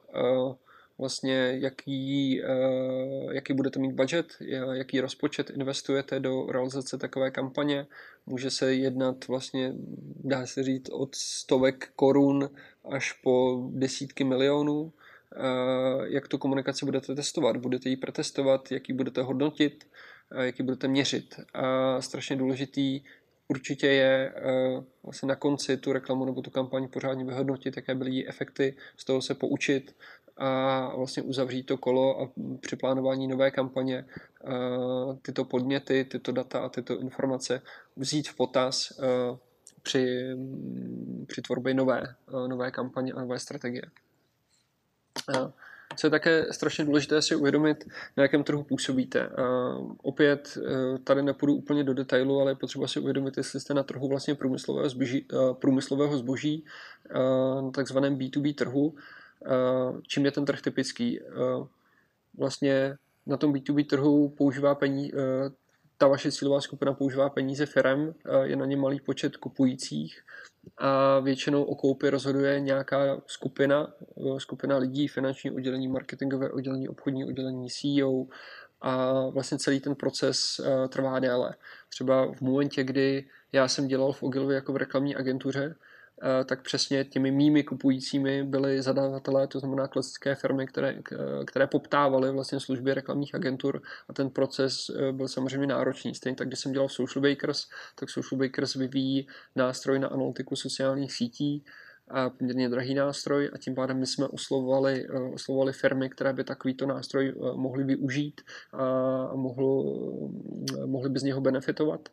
vlastně 0.99 1.59
jaký, 1.61 2.43
eh, 2.43 3.35
jaký 3.35 3.53
budete 3.53 3.79
mít 3.79 3.93
budget, 3.93 4.27
jaký 4.73 5.01
rozpočet 5.01 5.51
investujete 5.51 6.21
do 6.21 6.47
realizace 6.47 6.99
takové 6.99 7.31
kampaně. 7.31 7.87
Může 8.27 8.51
se 8.51 8.75
jednat 8.75 9.29
vlastně, 9.29 9.73
dá 10.25 10.47
se 10.47 10.63
říct, 10.63 10.89
od 10.89 11.15
stovek 11.15 11.89
korun 11.97 12.51
až 12.91 13.13
po 13.13 13.63
desítky 13.73 14.25
milionů. 14.25 14.93
Eh, 15.37 15.41
jak 16.05 16.29
tu 16.29 16.39
komunikaci 16.39 16.85
budete 16.85 17.15
testovat? 17.15 17.57
Budete 17.57 17.89
ji 17.89 17.97
pretestovat, 17.97 18.73
jaký 18.73 18.93
budete 18.93 19.23
hodnotit, 19.23 19.87
jaký 20.41 20.63
budete 20.63 20.89
měřit. 20.89 21.41
A 21.55 22.01
strašně 22.01 22.37
důležitý 22.37 23.01
určitě 23.49 23.87
je 23.87 24.33
eh, 24.37 24.83
vlastně 25.03 25.27
na 25.27 25.37
konci 25.37 25.77
tu 25.77 25.93
reklamu 25.93 26.25
nebo 26.25 26.43
tu 26.43 26.51
kampaň 26.51 26.89
pořádně 26.89 27.25
vyhodnotit, 27.25 27.77
jaké 27.77 27.95
byly 27.95 28.11
její 28.11 28.29
efekty, 28.29 28.77
z 28.97 29.05
toho 29.05 29.23
se 29.23 29.35
poučit 29.35 29.97
a 30.37 30.97
vlastně 30.97 31.23
uzavřít 31.23 31.63
to 31.63 31.79
kolo 31.79 32.21
a 32.21 32.31
při 32.61 32.77
plánování 32.77 33.29
nové 33.29 33.51
kampaně 33.51 34.05
tyto 35.23 35.45
podněty, 35.45 36.05
tyto 36.05 36.33
data 36.33 36.59
a 36.59 36.69
tyto 36.69 37.01
informace 37.01 37.63
vzít 37.97 38.29
v 38.29 38.37
potaz 38.37 39.01
při, 39.83 40.29
při 41.27 41.43
tvorbě 41.43 41.75
nové, 41.75 42.15
nové 42.47 42.71
kampaně 42.71 43.13
a 43.13 43.21
nové 43.21 43.39
strategie. 43.39 43.83
Co 45.97 46.07
je 46.07 46.11
také 46.11 46.47
strašně 46.51 46.85
důležité 46.85 47.23
si 47.23 47.37
uvědomit, 47.37 47.85
na 48.17 48.23
jakém 48.23 48.45
trhu 48.45 48.63
působíte. 48.63 49.31
opět 50.03 50.59
e, 50.59 50.99
tady 50.99 51.23
nepůjdu 51.23 51.55
úplně 51.55 51.85
do 51.85 51.95
detailu, 51.95 52.41
ale 52.41 52.51
je 52.51 52.55
potřeba 52.55 52.89
si 52.89 53.01
uvědomit, 53.01 53.37
jestli 53.37 53.61
jste 53.61 53.75
na 53.75 53.83
trhu 53.83 54.09
vlastně 54.09 54.35
průmyslového 54.35 54.89
zboží, 54.89 55.27
průmyslového 55.53 56.19
zboží 56.19 56.65
na 57.61 57.71
takzvaném 57.71 58.17
B2B 58.17 58.55
trhu, 58.55 58.95
čím 60.09 60.25
je 60.25 60.31
ten 60.31 60.45
trh 60.45 60.61
typický. 60.61 61.21
Eh, 61.21 61.67
vlastně 62.39 62.97
na 63.27 63.37
tom 63.37 63.53
B2B 63.53 63.87
trhu 63.87 64.29
používá 64.29 64.75
peníze, 64.75 65.17
eh, 65.17 65.51
ta 65.99 66.09
vaše 66.09 66.33
cílová 66.33 66.61
skupina 66.61 66.93
používá 66.95 67.31
peníze 67.31 67.67
firem, 67.67 68.15
je 68.43 68.57
na 68.57 68.67
ně 68.67 68.77
malý 68.77 69.01
počet 69.01 69.37
kupujících 69.37 70.23
a 70.79 71.21
většinou 71.21 71.63
o 71.63 71.75
koupi 71.75 72.11
rozhoduje 72.11 72.61
nějaká 72.61 73.23
skupina, 73.27 73.93
skupina 74.39 74.77
lidí, 74.77 75.09
finanční 75.09 75.51
oddělení, 75.51 75.89
marketingové 75.89 76.51
oddělení, 76.51 76.89
obchodní 76.89 77.25
oddělení, 77.25 77.69
CEO 77.71 78.27
a 78.81 79.23
vlastně 79.29 79.59
celý 79.59 79.81
ten 79.81 79.95
proces 79.95 80.61
trvá 80.89 81.19
déle. 81.19 81.55
Třeba 81.89 82.33
v 82.33 82.41
momentě, 82.41 82.85
kdy 82.85 83.29
já 83.53 83.69
jsem 83.69 83.89
dělal 83.89 84.13
v 84.13 84.23
Ogilvy 84.23 84.55
jako 84.55 84.73
v 84.73 84.77
reklamní 84.77 85.17
agentuře, 85.17 85.75
Eh, 85.75 85.94
tak 86.45 86.63
přesně 86.63 87.05
těmi 87.05 87.31
mými 87.31 87.65
kupujícími 87.65 88.45
byly 88.45 88.83
zadavatelé, 88.83 89.47
to 89.47 89.61
znamená 89.61 89.89
klasické 89.89 90.35
firmy, 90.35 90.67
které, 90.67 90.99
které 91.47 91.67
poptávaly 91.67 92.33
vlastně 92.33 92.61
služby 92.61 92.95
reklamních 92.95 93.35
agentur 93.35 93.83
a 94.09 94.13
ten 94.13 94.31
proces 94.31 94.91
eh, 94.91 95.13
byl 95.13 95.29
samozřejmě 95.29 95.67
náročný. 95.67 96.15
Stejně 96.15 96.37
tak, 96.37 96.49
když 96.49 96.61
jsem 96.61 96.73
dělal 96.73 96.89
Social 96.89 97.23
Bakers, 97.23 97.67
tak 97.95 98.11
Social 98.11 98.39
Bakers 98.39 98.75
vyvíjí 98.75 99.27
nástroj 99.57 99.99
na 99.99 100.09
analytiku 100.09 100.57
sociálních 100.57 101.13
sítí, 101.13 101.65
a 102.11 102.31
poměrně 102.31 102.69
drahý 102.69 102.95
nástroj 102.95 103.51
a 103.55 103.59
tím 103.59 103.75
pádem 103.75 103.99
my 103.99 104.07
jsme 104.07 104.29
oslovovali, 104.29 105.07
eh, 105.11 105.33
oslovovali 105.35 105.73
firmy, 105.73 106.11
které 106.11 106.33
by 106.33 106.45
takovýto 106.45 106.87
nástroj 106.87 107.35
mohly 107.55 107.85
využít 107.85 108.41
a 108.73 108.85
mohlo, 109.35 109.85
mohly 110.87 111.11
by 111.11 111.19
z 111.19 111.23
něho 111.23 111.41
benefitovat. 111.41 112.09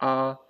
A 0.00 0.40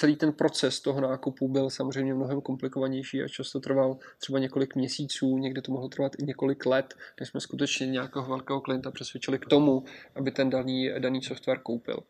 celý 0.00 0.16
ten 0.16 0.32
proces 0.32 0.80
toho 0.80 1.00
nákupu 1.00 1.48
byl 1.48 1.70
samozřejmě 1.70 2.14
mnohem 2.14 2.40
komplikovanější 2.40 3.22
a 3.22 3.28
často 3.28 3.60
trval 3.60 3.98
třeba 4.18 4.38
několik 4.38 4.74
měsíců, 4.74 5.38
někdy 5.38 5.62
to 5.62 5.72
mohlo 5.72 5.88
trvat 5.88 6.12
i 6.18 6.22
několik 6.22 6.66
let, 6.66 6.94
než 7.20 7.28
jsme 7.28 7.40
skutečně 7.40 7.86
nějakého 7.86 8.28
velkého 8.28 8.60
klienta 8.60 8.90
přesvědčili 8.90 9.38
k 9.38 9.46
tomu, 9.46 9.84
aby 10.14 10.30
ten 10.30 10.50
daný, 10.50 10.90
daný 10.98 11.22
software 11.22 11.58
koupil. 11.58 12.00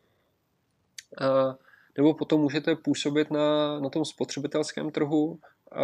A, 1.19 1.57
nebo 1.97 2.15
potom 2.15 2.41
můžete 2.41 2.77
působit 2.77 3.31
na, 3.31 3.81
na 3.81 3.89
tom 3.89 4.05
spotřebitelském 4.05 4.91
trhu, 4.91 5.39
a 5.73 5.83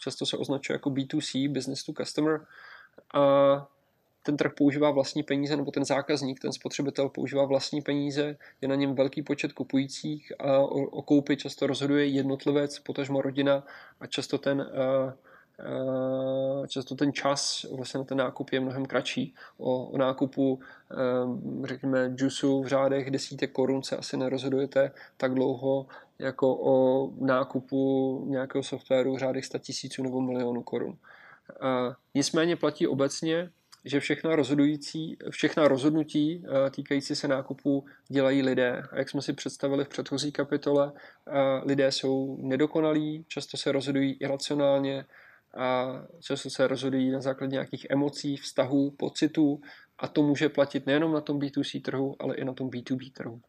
často 0.00 0.26
se 0.26 0.36
označuje 0.36 0.74
jako 0.74 0.90
B2C, 0.90 1.52
business 1.52 1.84
to 1.84 1.92
customer, 1.92 2.46
a 3.14 3.68
ten 4.26 4.36
trh 4.36 4.52
používá 4.56 4.90
vlastní 4.90 5.22
peníze, 5.22 5.56
nebo 5.56 5.70
ten 5.70 5.84
zákazník, 5.84 6.40
ten 6.40 6.52
spotřebitel 6.52 7.08
používá 7.08 7.44
vlastní 7.44 7.82
peníze, 7.82 8.36
je 8.60 8.68
na 8.68 8.74
něm 8.74 8.94
velký 8.94 9.22
počet 9.22 9.52
kupujících 9.52 10.32
a 10.38 10.58
o, 10.58 10.82
o 10.82 11.02
koupi 11.02 11.36
často 11.36 11.66
rozhoduje 11.66 12.06
jednotlivec, 12.06 12.78
potažmo 12.78 13.22
rodina 13.22 13.64
a 14.00 14.06
často 14.06 14.38
ten, 14.38 14.60
uh, 14.60 14.66
často 16.66 16.94
ten 16.94 17.12
čas 17.12 17.66
vlastně 17.76 17.98
na 17.98 18.04
ten 18.04 18.18
nákup 18.18 18.52
je 18.52 18.60
mnohem 18.60 18.86
kratší. 18.86 19.34
O, 19.58 19.86
o 19.86 19.98
nákupu, 19.98 20.54
uh, 20.54 21.66
řekněme, 21.66 22.14
juicu 22.18 22.62
v 22.62 22.66
řádech 22.66 23.10
desítek 23.10 23.52
korun 23.52 23.82
se 23.82 23.96
asi 23.96 24.16
nerozhodujete 24.16 24.90
tak 25.16 25.34
dlouho, 25.34 25.86
jako 26.18 26.56
o 26.56 27.08
nákupu 27.20 28.24
nějakého 28.28 28.62
softwaru 28.62 29.14
v 29.14 29.18
řádech 29.18 29.44
100 29.44 29.58
tisíců 29.58 30.02
nebo 30.02 30.20
milionů 30.20 30.62
korun. 30.62 30.96
Nicméně 32.14 32.56
platí 32.56 32.86
obecně, 32.86 33.50
že 33.86 34.00
všechna, 34.00 34.36
rozhodující, 34.36 35.16
všechna 35.30 35.68
rozhodnutí 35.68 36.44
eh, 36.44 36.70
týkající 36.70 37.16
se 37.16 37.28
nákupu 37.28 37.84
dělají 38.08 38.42
lidé. 38.42 38.82
A 38.92 38.98
jak 38.98 39.10
jsme 39.10 39.22
si 39.22 39.32
představili 39.32 39.84
v 39.84 39.88
předchozí 39.88 40.32
kapitole, 40.32 40.92
eh, 40.92 41.32
lidé 41.64 41.92
jsou 41.92 42.38
nedokonalí, 42.42 43.24
často 43.28 43.56
se 43.56 43.72
rozhodují 43.72 44.12
iracionálně 44.12 45.04
a 45.56 45.86
často 46.20 46.50
se 46.50 46.66
rozhodují 46.66 47.10
na 47.10 47.20
základě 47.20 47.52
nějakých 47.52 47.86
emocí, 47.90 48.36
vztahů, 48.36 48.90
pocitů 48.90 49.60
a 49.98 50.08
to 50.08 50.22
může 50.22 50.48
platit 50.48 50.86
nejenom 50.86 51.12
na 51.12 51.20
tom 51.20 51.38
B2C 51.38 51.82
trhu, 51.82 52.16
ale 52.18 52.36
i 52.36 52.44
na 52.44 52.52
tom 52.52 52.70
B2B 52.70 53.12
trhu. 53.12 53.40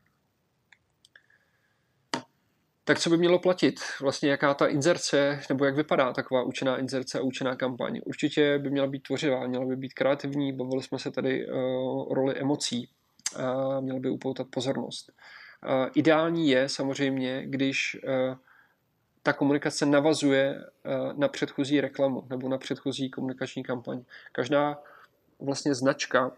Tak 2.87 2.99
co 2.99 3.09
by 3.09 3.17
mělo 3.17 3.39
platit? 3.39 3.79
Vlastně 4.01 4.29
jaká 4.29 4.53
ta 4.53 4.67
inzerce, 4.67 5.39
nebo 5.49 5.65
jak 5.65 5.75
vypadá 5.75 6.13
taková 6.13 6.43
účená 6.43 6.77
inzerce 6.77 7.19
a 7.19 7.21
účená 7.21 7.55
kampaň? 7.55 8.01
Určitě 8.05 8.59
by 8.59 8.69
měla 8.69 8.87
být 8.87 9.03
tvořivá, 9.03 9.47
měla 9.47 9.65
by 9.65 9.75
být 9.75 9.93
kreativní, 9.93 10.53
bavili 10.53 10.83
jsme 10.83 10.99
se 10.99 11.11
tady 11.11 11.47
uh, 11.47 12.11
o 12.11 12.13
roli 12.13 12.35
emocí, 12.35 12.89
a 13.35 13.79
měla 13.79 13.99
by 13.99 14.09
upoutat 14.09 14.47
pozornost. 14.49 15.11
Uh, 15.65 15.89
ideální 15.95 16.49
je 16.49 16.69
samozřejmě, 16.69 17.43
když 17.45 17.97
uh, 18.03 18.35
ta 19.23 19.33
komunikace 19.33 19.85
navazuje 19.85 20.55
uh, 20.55 21.19
na 21.19 21.27
předchozí 21.27 21.81
reklamu 21.81 22.23
nebo 22.29 22.49
na 22.49 22.57
předchozí 22.57 23.09
komunikační 23.09 23.63
kampaň. 23.63 24.03
Každá 24.31 24.79
vlastně 25.39 25.75
značka 25.75 26.31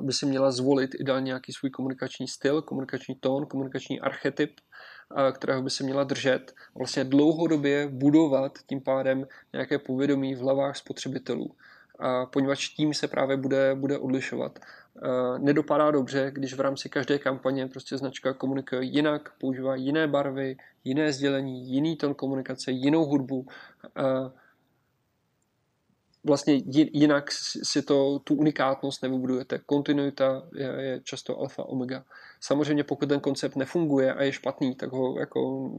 by 0.00 0.12
si 0.12 0.26
měla 0.26 0.50
zvolit 0.50 0.90
ideálně 0.94 1.24
nějaký 1.24 1.52
svůj 1.52 1.70
komunikační 1.70 2.28
styl, 2.28 2.62
komunikační 2.62 3.14
tón, 3.20 3.46
komunikační 3.46 4.00
archetyp, 4.00 4.60
kterého 5.32 5.62
by 5.62 5.70
se 5.70 5.84
měla 5.84 6.04
držet 6.04 6.52
vlastně 6.78 7.04
dlouhodobě 7.04 7.88
budovat 7.88 8.52
tím 8.66 8.80
pádem 8.80 9.26
nějaké 9.52 9.78
povědomí 9.78 10.34
v 10.34 10.38
hlavách 10.38 10.76
spotřebitelů. 10.76 11.50
A 11.98 12.26
poněvadž 12.26 12.68
tím 12.68 12.94
se 12.94 13.08
právě 13.08 13.36
bude, 13.36 13.74
bude 13.74 13.98
odlišovat. 13.98 14.58
Nedopadá 15.38 15.90
dobře, 15.90 16.30
když 16.34 16.54
v 16.54 16.60
rámci 16.60 16.88
každé 16.88 17.18
kampaně 17.18 17.66
prostě 17.66 17.98
značka 17.98 18.32
komunikuje 18.32 18.84
jinak, 18.84 19.32
používá 19.40 19.74
jiné 19.74 20.08
barvy, 20.08 20.56
jiné 20.84 21.12
sdělení, 21.12 21.70
jiný 21.70 21.96
ton 21.96 22.14
komunikace, 22.14 22.70
jinou 22.70 23.04
hudbu 23.04 23.46
vlastně 26.24 26.62
jinak 26.66 27.32
si 27.62 27.82
to, 27.82 28.18
tu 28.18 28.34
unikátnost 28.34 29.02
nevybudujete. 29.02 29.58
Kontinuita 29.66 30.42
je, 30.54 30.66
je 30.78 31.00
často 31.04 31.38
alfa 31.38 31.64
omega. 31.64 32.04
Samozřejmě 32.40 32.84
pokud 32.84 33.08
ten 33.08 33.20
koncept 33.20 33.56
nefunguje 33.56 34.14
a 34.14 34.22
je 34.22 34.32
špatný, 34.32 34.74
tak 34.74 34.92
ho 34.92 35.18
jako 35.18 35.70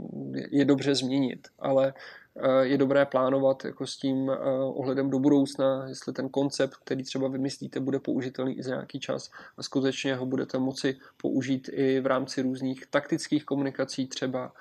je 0.52 0.66
dobře 0.66 0.96
změnit, 0.96 1.48
ale 1.60 1.94
eh, 2.36 2.66
je 2.66 2.78
dobré 2.78 3.06
plánovat 3.06 3.66
jako 3.66 3.88
s 3.88 3.98
tím 3.98 4.30
eh, 4.30 4.36
ohledem 4.60 5.10
do 5.10 5.20
budoucna, 5.20 5.86
jestli 5.88 6.14
ten 6.14 6.30
koncept, 6.30 6.76
který 6.76 7.04
třeba 7.04 7.28
vymyslíte, 7.28 7.80
bude 7.80 8.00
použitelný 8.00 8.58
i 8.58 8.64
za 8.64 8.70
nějaký 8.70 9.00
čas 9.00 9.32
a 9.58 9.64
skutečně 9.64 10.16
ho 10.16 10.26
budete 10.26 10.58
moci 10.58 10.98
použít 11.22 11.70
i 11.74 12.00
v 12.00 12.06
rámci 12.06 12.42
různých 12.42 12.86
taktických 12.86 13.46
komunikací 13.46 14.08
třeba 14.08 14.52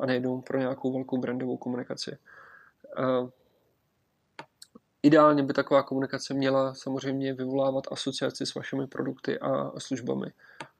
a 0.00 0.06
nejenom 0.06 0.42
pro 0.42 0.58
nějakou 0.58 0.92
velkou 0.92 1.18
brandovou 1.18 1.56
komunikaci. 1.56 2.16
Ideálně 5.02 5.42
by 5.42 5.52
taková 5.52 5.82
komunikace 5.82 6.34
měla 6.34 6.74
samozřejmě 6.74 7.34
vyvolávat 7.34 7.84
asociaci 7.92 8.46
s 8.46 8.54
vašimi 8.54 8.86
produkty 8.86 9.38
a 9.38 9.80
službami. 9.80 10.26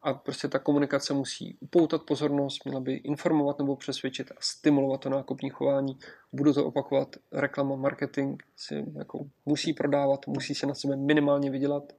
A 0.02 0.14
prostě 0.14 0.48
ta 0.48 0.58
komunikace 0.58 1.14
musí 1.14 1.56
upoutat 1.60 2.02
pozornost, 2.02 2.64
měla 2.64 2.80
by 2.80 2.92
informovat 2.92 3.58
nebo 3.58 3.76
přesvědčit 3.76 4.30
a 4.30 4.34
stimulovat 4.40 5.00
to 5.00 5.10
nákupní 5.10 5.50
chování. 5.50 5.98
Budu 6.32 6.52
to 6.52 6.66
opakovat, 6.66 7.16
reklama, 7.32 7.76
marketing 7.76 8.42
si 8.56 8.84
jako 8.98 9.26
musí 9.46 9.72
prodávat, 9.72 10.26
musí 10.26 10.54
se 10.54 10.66
na 10.66 10.74
sebe 10.74 10.96
minimálně 10.96 11.50
vydělat, 11.50 11.92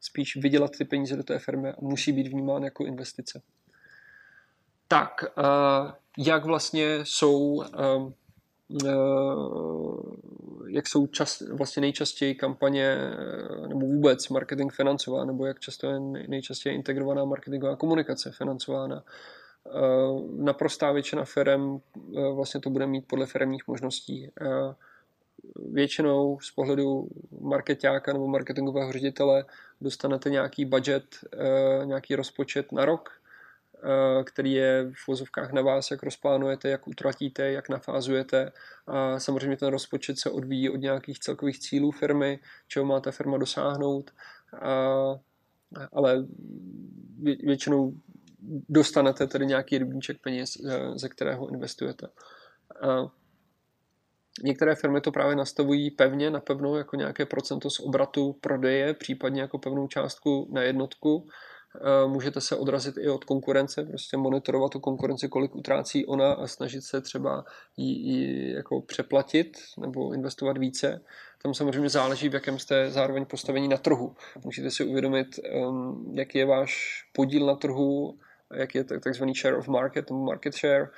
spíš 0.00 0.36
vydělat 0.36 0.70
ty 0.78 0.84
peníze 0.84 1.16
do 1.16 1.22
té 1.22 1.38
firmy 1.38 1.68
a 1.68 1.76
musí 1.80 2.12
být 2.12 2.28
vnímán 2.28 2.62
jako 2.62 2.86
investice. 2.86 3.42
Tak, 4.88 5.24
eh, 5.38 5.92
jak 6.18 6.44
vlastně 6.44 6.98
jsou 7.02 7.62
eh, 7.62 8.12
Eh, 8.84 8.88
jak 10.68 10.88
jsou 10.88 11.06
čas, 11.06 11.40
vlastně 11.52 11.80
nejčastěji 11.80 12.34
kampaně 12.34 12.84
eh, 12.84 13.68
nebo 13.68 13.80
vůbec 13.86 14.28
marketing 14.28 14.72
financován, 14.72 15.26
nebo 15.26 15.46
jak 15.46 15.60
často 15.60 15.86
je 15.90 16.00
nejčastěji 16.28 16.74
integrovaná 16.74 17.24
marketingová 17.24 17.76
komunikace 17.76 18.30
financována. 18.32 19.04
Eh, 19.66 19.70
naprostá 20.36 20.92
většina 20.92 21.24
firm 21.24 21.80
vlastně 22.34 22.60
to 22.60 22.70
bude 22.70 22.86
mít 22.86 23.04
podle 23.06 23.26
firmních 23.26 23.68
možností. 23.68 24.30
Většinou 25.72 26.38
z 26.40 26.50
pohledu 26.50 27.08
marketáka 27.40 28.12
nebo 28.12 28.26
marketingového 28.26 28.92
ředitele 28.92 29.44
dostanete 29.80 30.30
nějaký 30.30 30.64
budget, 30.64 31.04
nějaký 31.84 32.14
rozpočet 32.14 32.72
na 32.72 32.84
rok, 32.84 33.10
Eh, 33.10 33.27
který 34.24 34.52
je 34.52 34.90
v 35.04 35.08
vozovkách 35.08 35.52
na 35.52 35.62
vás, 35.62 35.90
jak 35.90 36.02
rozplánujete, 36.02 36.68
jak 36.68 36.88
utratíte, 36.88 37.52
jak 37.52 37.68
nafázujete. 37.68 38.52
A 38.86 39.18
samozřejmě 39.20 39.56
ten 39.56 39.68
rozpočet 39.68 40.18
se 40.18 40.30
odvíjí 40.30 40.70
od 40.70 40.76
nějakých 40.76 41.18
celkových 41.18 41.58
cílů 41.58 41.90
firmy, 41.90 42.38
čeho 42.68 42.86
má 42.86 43.00
ta 43.00 43.10
firma 43.10 43.38
dosáhnout, 43.38 44.10
a, 44.62 45.18
ale 45.92 46.26
většinou 47.42 47.92
dostanete 48.68 49.26
tedy 49.26 49.46
nějaký 49.46 49.78
rybníček 49.78 50.18
peněz, 50.20 50.56
eh, 50.66 50.98
ze 50.98 51.08
kterého 51.08 51.48
investujete. 51.48 52.06
A 52.88 53.10
některé 54.42 54.74
firmy 54.74 55.00
to 55.00 55.12
právě 55.12 55.36
nastavují 55.36 55.90
pevně, 55.90 56.30
na 56.30 56.40
pevnou, 56.40 56.76
jako 56.76 56.96
nějaké 56.96 57.26
procento 57.26 57.70
z 57.70 57.80
obratu 57.80 58.32
prodeje, 58.40 58.94
případně 58.94 59.40
jako 59.40 59.58
pevnou 59.58 59.88
částku 59.88 60.48
na 60.52 60.62
jednotku, 60.62 61.28
Eh, 61.28 61.57
můžete 62.06 62.40
se 62.40 62.56
odrazit 62.56 62.94
i 62.98 63.08
od 63.08 63.24
konkurence, 63.24 63.84
prostě 63.84 64.16
monitorovat 64.16 64.72
tu 64.72 64.80
konkurenci, 64.80 65.28
kolik 65.28 65.54
utrácí 65.54 66.06
ona 66.06 66.32
a 66.32 66.46
snažit 66.46 66.82
se 66.82 67.00
třeba 67.00 67.44
ji, 67.76 68.52
jako 68.52 68.80
přeplatit 68.80 69.56
nebo 69.78 70.12
investovat 70.12 70.58
více. 70.58 71.00
Tam 71.42 71.54
samozřejmě 71.54 71.88
záleží, 71.88 72.28
v 72.28 72.34
jakém 72.34 72.58
jste 72.58 72.90
zároveň 72.90 73.26
postavení 73.26 73.68
na 73.68 73.76
trhu. 73.76 74.14
Musíte 74.44 74.70
si 74.70 74.84
uvědomit, 74.84 75.26
jaký 76.12 76.38
je 76.38 76.46
váš 76.46 77.02
podíl 77.12 77.46
na 77.46 77.54
trhu, 77.54 78.18
jaký 78.54 78.78
je 78.78 78.84
takzvaný 78.84 79.34
share 79.34 79.56
of 79.56 79.68
market 79.68 80.10
market 80.10 80.54
share 80.54 80.88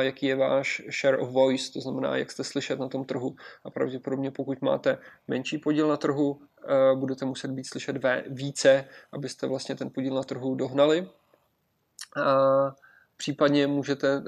jaký 0.00 0.26
je 0.26 0.36
váš 0.36 0.82
share 1.00 1.18
of 1.18 1.30
voice, 1.30 1.72
to 1.72 1.80
znamená, 1.80 2.16
jak 2.16 2.30
jste 2.30 2.44
slyšet 2.44 2.78
na 2.78 2.88
tom 2.88 3.04
trhu. 3.04 3.36
A 3.64 3.70
pravděpodobně 3.70 4.30
pokud 4.30 4.62
máte 4.62 4.98
menší 5.28 5.58
podíl 5.58 5.88
na 5.88 5.96
trhu, 5.96 6.40
eh, 6.64 6.96
budete 6.96 7.24
muset 7.24 7.50
být 7.50 7.64
slyšet 7.64 7.96
více, 8.28 8.84
abyste 9.12 9.46
vlastně 9.46 9.74
ten 9.74 9.90
podíl 9.90 10.14
na 10.14 10.22
trhu 10.22 10.54
dohnali. 10.54 11.08
A 12.16 12.76
případně 13.16 13.66
můžete 13.66 14.08
eh, 14.08 14.22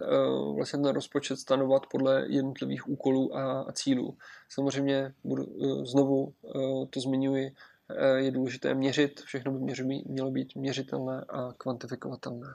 vlastně 0.56 0.78
ten 0.78 0.92
rozpočet 0.92 1.36
stanovat 1.36 1.86
podle 1.86 2.26
jednotlivých 2.28 2.88
úkolů 2.88 3.36
a 3.36 3.72
cílů. 3.72 4.16
Samozřejmě 4.48 5.14
budu, 5.24 5.42
eh, 5.42 5.86
znovu 5.86 6.32
to 6.90 7.00
zmiňuji, 7.00 7.54
je 8.16 8.30
důležité 8.30 8.74
měřit, 8.74 9.20
všechno 9.20 9.52
by 9.52 9.74
mělo 10.06 10.30
být 10.30 10.54
měřitelné 10.54 11.24
a 11.28 11.52
kvantifikovatelné. 11.56 12.54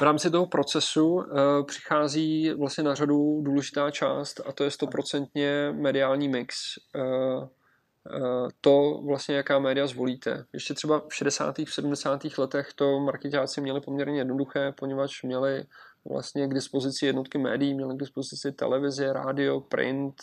V 0.00 0.02
rámci 0.02 0.30
toho 0.30 0.46
procesu 0.46 1.14
uh, 1.14 1.22
přichází 1.66 2.50
vlastně 2.50 2.84
na 2.84 2.94
řadu 2.94 3.40
důležitá 3.42 3.90
část 3.90 4.40
a 4.46 4.52
to 4.52 4.64
je 4.64 4.70
stoprocentně 4.70 5.72
mediální 5.72 6.28
mix. 6.28 6.56
Uh, 6.94 7.02
uh, 7.42 8.48
to 8.60 9.02
vlastně, 9.06 9.34
jaká 9.34 9.58
média 9.58 9.86
zvolíte. 9.86 10.44
Ještě 10.52 10.74
třeba 10.74 11.02
v 11.08 11.14
60. 11.14 11.58
v 11.58 11.74
70. 11.74 12.20
letech 12.38 12.72
to 12.74 13.00
marketáci 13.00 13.60
měli 13.60 13.80
poměrně 13.80 14.20
jednoduché, 14.20 14.72
poněvadž 14.72 15.22
měli 15.22 15.64
vlastně 16.10 16.48
k 16.48 16.54
dispozici 16.54 17.06
jednotky 17.06 17.38
médií, 17.38 17.74
měli 17.74 17.94
k 17.96 18.00
dispozici 18.00 18.52
televizi, 18.52 19.12
rádio, 19.12 19.60
print, 19.60 20.14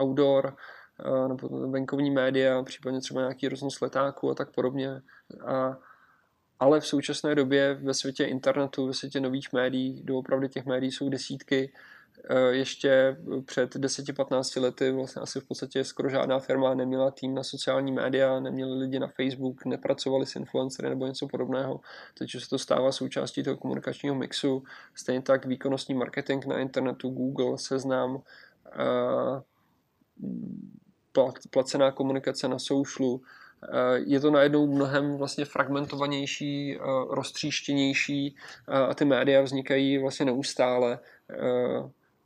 outdoor, 0.00 0.56
nebo 1.28 1.48
venkovní 1.70 2.10
média, 2.10 2.62
případně 2.62 3.00
třeba 3.00 3.20
nějaký 3.20 3.48
roznos 3.48 3.80
letáků 3.80 4.30
a 4.30 4.34
tak 4.34 4.54
podobně. 4.54 5.02
A 5.46 5.76
ale 6.60 6.80
v 6.80 6.86
současné 6.86 7.34
době 7.34 7.74
ve 7.74 7.94
světě 7.94 8.24
internetu, 8.24 8.86
ve 8.86 8.94
světě 8.94 9.20
nových 9.20 9.52
médií, 9.52 10.02
doopravdy 10.02 10.48
těch 10.48 10.66
médií 10.66 10.92
jsou 10.92 11.08
desítky, 11.08 11.72
eh, 12.30 12.40
ještě 12.40 13.16
před 13.44 13.76
10-15 13.76 14.60
lety 14.60 14.90
vlastně 14.90 15.22
asi 15.22 15.40
v 15.40 15.44
podstatě 15.44 15.84
skoro 15.84 16.08
žádná 16.08 16.38
firma 16.38 16.74
neměla 16.74 17.10
tým 17.10 17.34
na 17.34 17.42
sociální 17.42 17.92
média, 17.92 18.40
neměli 18.40 18.78
lidi 18.78 18.98
na 18.98 19.06
Facebook, 19.06 19.64
nepracovali 19.64 20.26
s 20.26 20.36
influencery 20.36 20.88
nebo 20.88 21.06
něco 21.06 21.28
podobného. 21.28 21.80
Teď 22.18 22.30
se 22.30 22.48
to 22.48 22.58
stává 22.58 22.92
součástí 22.92 23.42
toho 23.42 23.56
komunikačního 23.56 24.14
mixu. 24.14 24.62
Stejně 24.94 25.22
tak 25.22 25.46
výkonnostní 25.46 25.94
marketing 25.94 26.46
na 26.46 26.58
internetu, 26.58 27.08
Google, 27.08 27.58
Seznam, 27.58 28.22
eh, 28.66 29.42
placená 31.50 31.92
komunikace 31.92 32.48
na 32.48 32.58
socialu, 32.58 33.20
je 33.94 34.20
to 34.20 34.30
najednou 34.30 34.66
mnohem 34.66 35.16
vlastně 35.16 35.44
fragmentovanější, 35.44 36.76
eh, 36.76 36.80
roztříštěnější 37.10 38.36
eh, 38.68 38.72
a 38.72 38.94
ty 38.94 39.04
média 39.04 39.42
vznikají 39.42 39.98
vlastně 39.98 40.26
neustále. 40.26 40.98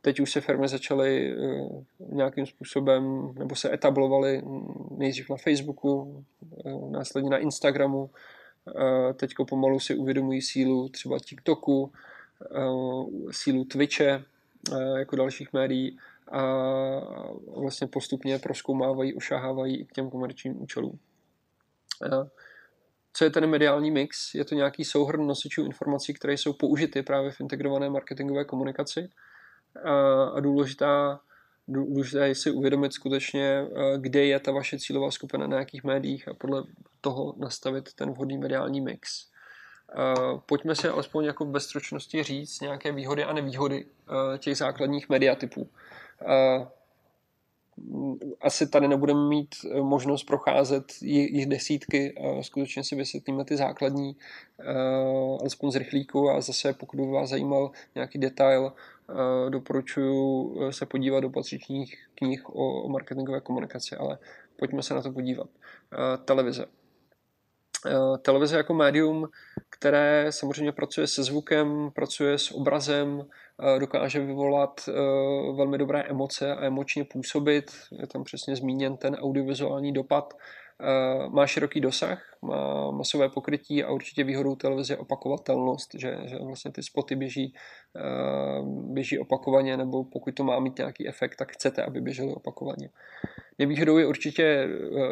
Teď 0.01 0.19
už 0.19 0.31
se 0.31 0.41
firmy 0.41 0.67
začaly 0.67 1.35
nějakým 2.09 2.45
způsobem, 2.45 3.33
nebo 3.39 3.55
se 3.55 3.73
etablovaly 3.73 4.41
nejdřív 4.97 5.29
na 5.29 5.37
Facebooku, 5.37 6.23
následně 6.89 7.29
na 7.29 7.37
Instagramu, 7.37 8.09
teď 9.15 9.33
pomalu 9.49 9.79
si 9.79 9.95
uvědomují 9.95 10.41
sílu 10.41 10.89
třeba 10.89 11.19
TikToku, 11.19 11.91
sílu 13.31 13.65
Twitche 13.65 14.23
jako 14.97 15.15
dalších 15.15 15.53
médií 15.53 15.97
a 16.31 16.43
vlastně 17.47 17.87
postupně 17.87 18.39
proskoumávají, 18.39 19.13
ošahávají 19.13 19.77
i 19.77 19.85
k 19.85 19.91
těm 19.91 20.09
komerčním 20.09 20.61
účelům. 20.61 20.99
Co 23.13 23.23
je 23.23 23.29
ten 23.29 23.47
mediální 23.47 23.91
mix? 23.91 24.33
Je 24.33 24.45
to 24.45 24.55
nějaký 24.55 24.85
souhrn 24.85 25.27
nosičů 25.27 25.65
informací, 25.65 26.13
které 26.13 26.33
jsou 26.33 26.53
použity 26.53 27.03
právě 27.03 27.31
v 27.31 27.41
integrované 27.41 27.89
marketingové 27.89 28.45
komunikaci. 28.45 29.09
A 30.33 30.39
důležitá, 30.39 31.19
důležité 31.67 32.27
je 32.27 32.35
si 32.35 32.51
uvědomit 32.51 32.93
skutečně, 32.93 33.67
kde 33.97 34.25
je 34.25 34.39
ta 34.39 34.51
vaše 34.51 34.79
cílová 34.79 35.11
skupina, 35.11 35.47
na 35.47 35.59
jakých 35.59 35.83
médiích 35.83 36.27
a 36.27 36.33
podle 36.33 36.63
toho 37.01 37.35
nastavit 37.37 37.93
ten 37.93 38.11
vhodný 38.11 38.37
mediální 38.37 38.81
mix. 38.81 39.27
Pojďme 40.45 40.75
si 40.75 40.87
alespoň 40.87 41.25
jako 41.25 41.45
ve 41.45 41.59
stručnosti 41.59 42.23
říct 42.23 42.61
nějaké 42.61 42.91
výhody 42.91 43.23
a 43.23 43.33
nevýhody 43.33 43.85
těch 44.37 44.57
základních 44.57 45.09
mediatypů 45.09 45.69
asi 48.41 48.67
tady 48.67 48.87
nebudeme 48.87 49.27
mít 49.27 49.55
eh, 49.65 49.81
možnost 49.81 50.23
procházet 50.23 50.83
jich 51.01 51.45
desítky, 51.45 52.15
skutečně 52.41 52.83
si 52.83 52.95
vysvětlíme 52.95 53.45
ty 53.45 53.57
základní, 53.57 54.15
alespoň 55.39 55.71
z 55.71 55.75
rychlíku 55.75 56.29
a 56.29 56.41
zase 56.41 56.73
pokud 56.73 56.97
by 56.99 57.05
vás 57.11 57.29
zajímal 57.29 57.71
nějaký 57.95 58.19
detail, 58.19 58.73
doporučuji 59.49 60.55
se 60.71 60.85
podívat 60.85 61.19
do 61.19 61.29
patřičních 61.29 61.97
knih 62.15 62.55
o 62.55 62.89
marketingové 62.89 63.41
komunikaci, 63.41 63.95
ale 63.95 64.17
pojďme 64.59 64.83
se 64.83 64.93
na 64.93 65.01
to 65.01 65.11
podívat. 65.11 65.49
Televize. 66.25 66.65
Televize 68.21 68.57
jako 68.57 68.73
médium, 68.73 69.27
které 69.69 70.27
samozřejmě 70.29 70.71
pracuje 70.71 71.07
se 71.07 71.23
zvukem, 71.23 71.91
pracuje 71.95 72.37
s 72.37 72.51
obrazem, 72.51 73.25
dokáže 73.79 74.19
vyvolat 74.19 74.81
eh, 74.87 74.91
velmi 75.55 75.77
dobré 75.77 76.03
emoce 76.03 76.55
a 76.55 76.65
emočně 76.65 77.05
působit. 77.05 77.71
Je 77.91 78.07
tam 78.07 78.23
přesně 78.23 78.55
zmíněn 78.55 78.97
ten 78.97 79.15
audiovizuální 79.15 79.93
dopad. 79.93 80.33
Má 81.29 81.47
široký 81.47 81.81
dosah, 81.81 82.35
má 82.41 82.91
masové 82.91 83.29
pokrytí 83.29 83.83
a 83.83 83.91
určitě 83.91 84.23
výhodou 84.23 84.55
televize 84.55 84.97
opakovatelnost, 84.97 85.95
že, 85.95 86.17
že 86.25 86.37
vlastně 86.45 86.71
ty 86.71 86.83
spoty 86.83 87.15
běží, 87.15 87.53
běží 88.67 89.19
opakovaně, 89.19 89.77
nebo 89.77 90.03
pokud 90.03 90.35
to 90.35 90.43
má 90.43 90.59
mít 90.59 90.77
nějaký 90.77 91.07
efekt, 91.07 91.35
tak 91.35 91.51
chcete, 91.51 91.83
aby 91.83 92.01
běžely 92.01 92.33
opakovaně. 92.33 92.89
Nevýhodou 93.59 93.97
je 93.97 94.07
určitě 94.07 94.67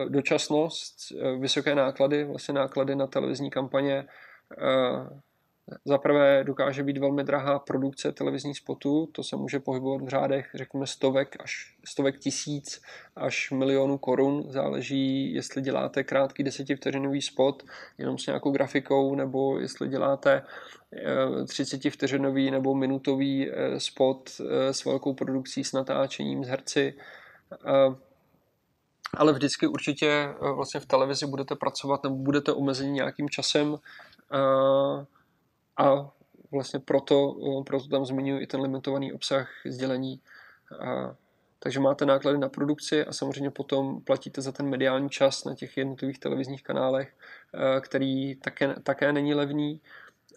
dočasnost, 0.10 0.98
vysoké 1.40 1.76
náklady, 1.76 2.24
vlastně 2.24 2.54
náklady 2.54 2.96
na 2.96 3.08
televizní 3.08 3.50
kampaně 3.50 4.06
za 5.86 5.98
prvé 5.98 6.44
dokáže 6.44 6.84
být 6.84 6.98
velmi 6.98 7.24
drahá 7.24 7.60
produkce 7.60 8.12
televizních 8.12 8.58
spotů, 8.58 9.10
to 9.12 9.24
se 9.24 9.36
může 9.36 9.60
pohybovat 9.60 10.02
v 10.02 10.10
řádech, 10.10 10.50
řekněme, 10.54 10.88
stovek 10.88 11.36
až 11.40 11.76
stovek 11.86 12.20
tisíc 12.20 12.82
až 13.16 13.52
milionů 13.52 13.98
korun. 13.98 14.44
Záleží, 14.48 15.34
jestli 15.34 15.62
děláte 15.62 16.04
krátký 16.04 16.44
desetivteřinový 16.44 17.22
spot 17.22 17.64
jenom 17.98 18.18
s 18.18 18.26
nějakou 18.26 18.52
grafikou, 18.52 19.16
nebo 19.16 19.60
jestli 19.60 19.88
děláte 19.88 20.44
30 21.48 21.86
eh, 21.86 21.90
vteřinový 21.90 22.52
nebo 22.52 22.76
minutový 22.76 23.50
eh, 23.50 23.80
spot 23.80 24.30
eh, 24.40 24.74
s 24.74 24.86
velkou 24.86 25.14
produkcí, 25.14 25.64
s 25.64 25.74
natáčením, 25.74 26.44
s 26.44 26.48
herci. 26.48 26.94
Ale 29.14 29.34
vždycky 29.34 29.68
určitě 29.68 30.34
vlastně 30.56 30.80
v 30.80 30.86
televizi 30.86 31.26
budete 31.26 31.56
pracovat 31.56 32.04
nebo 32.04 32.16
budete 32.16 32.52
omezeni 32.52 32.92
nějakým 32.92 33.30
časem 33.30 33.78
a 35.78 36.12
vlastně 36.52 36.80
proto, 36.80 37.36
eh, 37.60 37.64
proto 37.64 37.88
tam 37.88 38.06
zmiňuji 38.06 38.42
i 38.42 38.48
ten 38.48 38.62
limitovaný 38.62 39.14
obsah 39.14 39.50
sdělení. 39.66 40.22
A, 40.80 41.16
takže 41.60 41.80
máte 41.80 42.06
náklady 42.06 42.38
na 42.38 42.50
produkci 42.50 43.06
a 43.06 43.14
samozřejmě 43.14 43.52
potom 43.52 44.02
platíte 44.02 44.42
za 44.42 44.52
ten 44.52 44.70
mediální 44.70 45.10
čas 45.10 45.46
na 45.46 45.56
těch 45.56 45.78
jednotlivých 45.78 46.20
televizních 46.20 46.64
kanálech, 46.64 47.16
eh, 47.54 47.82
který 47.82 48.36
také, 48.36 48.76
také 48.84 49.14
není 49.14 49.34
levný 49.34 49.82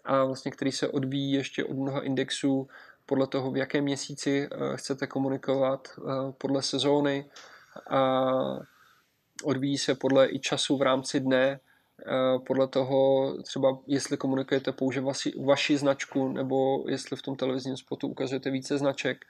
a 0.05 0.23
vlastně 0.23 0.51
který 0.51 0.71
se 0.71 0.87
odvíjí 0.87 1.31
ještě 1.31 1.63
od 1.65 1.77
mnoha 1.77 2.01
indexů 2.01 2.67
podle 3.05 3.27
toho, 3.27 3.51
v 3.51 3.57
jakém 3.57 3.83
měsíci 3.83 4.49
eh, 4.51 4.77
chcete 4.77 5.07
komunikovat, 5.07 5.87
podle 6.37 6.61
sezóny 6.61 7.25
a 7.89 8.31
odvíjí 9.43 9.77
se 9.77 9.95
podle 9.95 10.27
i 10.29 10.39
času 10.39 10.77
v 10.77 10.81
rámci 10.81 11.19
dne, 11.19 11.59
podle 12.47 12.67
toho 12.67 13.33
třeba, 13.43 13.77
jestli 13.87 14.17
komunikujete 14.17 14.71
pouze 14.71 15.01
vaši, 15.01 15.33
vaši 15.45 15.77
značku, 15.77 16.27
nebo 16.27 16.85
jestli 16.87 17.17
v 17.17 17.21
tom 17.21 17.35
televizním 17.35 17.77
spotu 17.77 18.07
ukazujete 18.07 18.51
více 18.51 18.77
značek. 18.77 19.25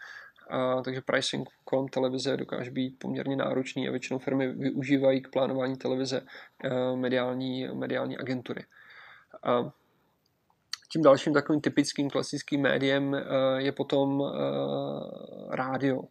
A, 0.50 0.82
takže 0.82 1.02
pricing 1.02 1.50
kolem 1.64 1.88
televize 1.88 2.38
dokáže 2.38 2.72
být 2.72 3.00
poměrně 3.00 3.36
náročný 3.36 3.88
a 3.88 3.92
většinou 3.92 4.20
firmy 4.20 4.48
využívají 4.48 5.22
k 5.22 5.30
plánování 5.30 5.76
televize 5.76 6.22
eh, 6.64 6.96
mediální, 6.96 7.68
mediální 7.68 8.18
agentury. 8.18 8.66
A 9.44 9.72
tím 10.92 11.02
dalším 11.02 11.34
takovým 11.34 11.62
typickým 11.62 12.10
klasickým 12.10 12.62
médiem 12.62 13.16
eh, 13.16 13.22
je 13.58 13.72
potom 13.72 14.24
rádio. 15.50 16.04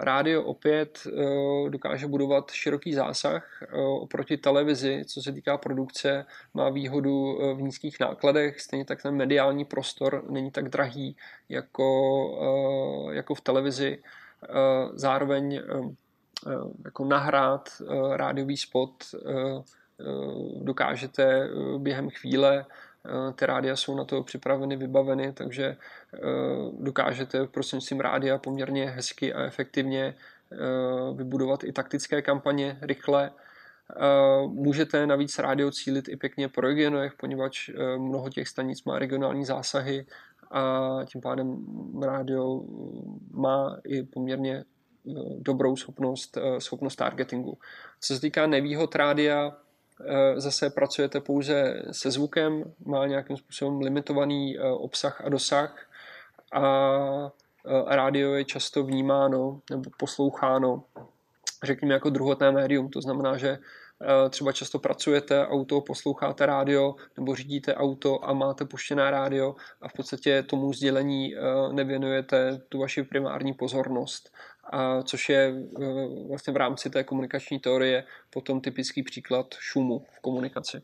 Rádio 0.00 0.42
opět 0.42 1.06
eh, 1.06 1.70
dokáže 1.70 2.06
budovat 2.06 2.50
široký 2.50 2.94
zásah 2.94 3.62
eh, 3.62 3.66
oproti 3.76 4.36
televizi, 4.36 5.04
co 5.06 5.22
se 5.22 5.32
týká 5.32 5.58
produkce, 5.58 6.26
má 6.54 6.70
výhodu 6.70 7.38
eh, 7.42 7.54
v 7.54 7.62
nízkých 7.62 8.00
nákladech, 8.00 8.60
stejně 8.60 8.84
tak 8.84 9.02
ten 9.02 9.14
mediální 9.14 9.64
prostor 9.64 10.24
není 10.30 10.50
tak 10.50 10.68
drahý 10.68 11.16
jako, 11.48 13.08
jako 13.12 13.34
v 13.34 13.40
televizi. 13.40 14.02
Zároveň 14.94 15.62
jako 16.84 17.04
nahrát 17.04 17.68
rádiový 18.12 18.56
spot 18.56 19.04
dokážete 20.60 21.48
během 21.78 22.10
chvíle 22.10 22.66
ty 23.34 23.46
rádia 23.46 23.76
jsou 23.76 23.96
na 23.96 24.04
to 24.04 24.22
připraveny, 24.22 24.76
vybaveny, 24.76 25.32
takže 25.32 25.64
eh, 25.66 26.18
dokážete 26.78 27.46
prostřednictvím 27.46 28.00
rádia 28.00 28.38
poměrně 28.38 28.90
hezky 28.90 29.34
a 29.34 29.42
efektivně 29.42 30.14
eh, 30.52 30.56
vybudovat 31.14 31.64
i 31.64 31.72
taktické 31.72 32.22
kampaně 32.22 32.78
rychle. 32.82 33.30
Můžete 34.46 35.06
navíc 35.06 35.38
rádio 35.38 35.70
cílit 35.70 36.08
i 36.08 36.16
pěkně 36.16 36.48
po 36.48 36.60
regionech, 36.60 37.14
poněvadž 37.14 37.70
mnoho 37.98 38.30
těch 38.30 38.48
stanic 38.48 38.84
má 38.84 38.98
regionální 38.98 39.44
zásahy 39.44 40.06
a 40.50 40.98
tím 41.04 41.20
pádem 41.20 41.66
rádio 42.02 42.62
má 43.30 43.76
i 43.84 44.02
poměrně 44.02 44.64
dobrou 45.38 45.76
schopnost, 45.76 46.38
schopnost 46.58 46.96
targetingu. 46.96 47.58
Co 48.00 48.14
se 48.14 48.20
týká 48.20 48.46
nevýhod 48.46 48.94
rádia, 48.94 49.52
Eh, 49.52 49.65
zase 50.36 50.70
pracujete 50.70 51.20
pouze 51.20 51.82
se 51.90 52.10
zvukem, 52.10 52.74
má 52.84 53.06
nějakým 53.06 53.36
způsobem 53.36 53.80
limitovaný 53.80 54.58
eh, 54.58 54.62
obsah 54.62 55.20
a 55.20 55.28
dosah 55.28 55.86
a 56.52 56.62
eh, 57.66 57.96
rádio 57.96 58.34
je 58.34 58.44
často 58.44 58.84
vnímáno 58.84 59.60
nebo 59.70 59.90
posloucháno, 59.98 60.84
řekněme, 61.64 61.94
jako 61.94 62.10
druhotné 62.10 62.52
médium. 62.52 62.88
To 62.90 63.00
znamená, 63.00 63.36
že 63.36 63.58
třeba 64.30 64.52
často 64.52 64.78
pracujete, 64.78 65.46
auto, 65.46 65.80
posloucháte 65.80 66.46
rádio 66.46 66.94
nebo 67.16 67.34
řídíte 67.34 67.74
auto 67.74 68.28
a 68.28 68.32
máte 68.32 68.64
puštěné 68.64 69.10
rádio 69.10 69.56
a 69.82 69.88
v 69.88 69.92
podstatě 69.92 70.42
tomu 70.42 70.72
sdělení 70.72 71.34
nevěnujete 71.72 72.60
tu 72.68 72.78
vaši 72.78 73.02
primární 73.02 73.54
pozornost 73.54 74.32
a 74.72 75.02
což 75.02 75.28
je 75.28 75.54
eh, 75.80 75.84
vlastně 76.28 76.52
v 76.52 76.56
rámci 76.56 76.90
té 76.90 77.04
komunikační 77.04 77.58
teorie 77.58 78.04
potom 78.30 78.60
typický 78.60 79.02
příklad 79.02 79.46
šumu 79.58 80.06
v 80.12 80.20
komunikaci. 80.20 80.82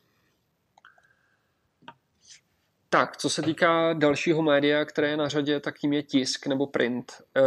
Tak, 2.89 3.17
co 3.17 3.31
se 3.31 3.43
týká 3.43 3.93
dalšího 3.93 4.43
média, 4.43 4.85
které 4.85 5.09
je 5.09 5.17
na 5.17 5.29
řadě, 5.29 5.61
tak 5.61 5.79
tím 5.79 5.93
je 5.93 6.03
tisk 6.03 6.47
nebo 6.47 6.67
print. 6.67 7.13
Eh, 7.37 7.43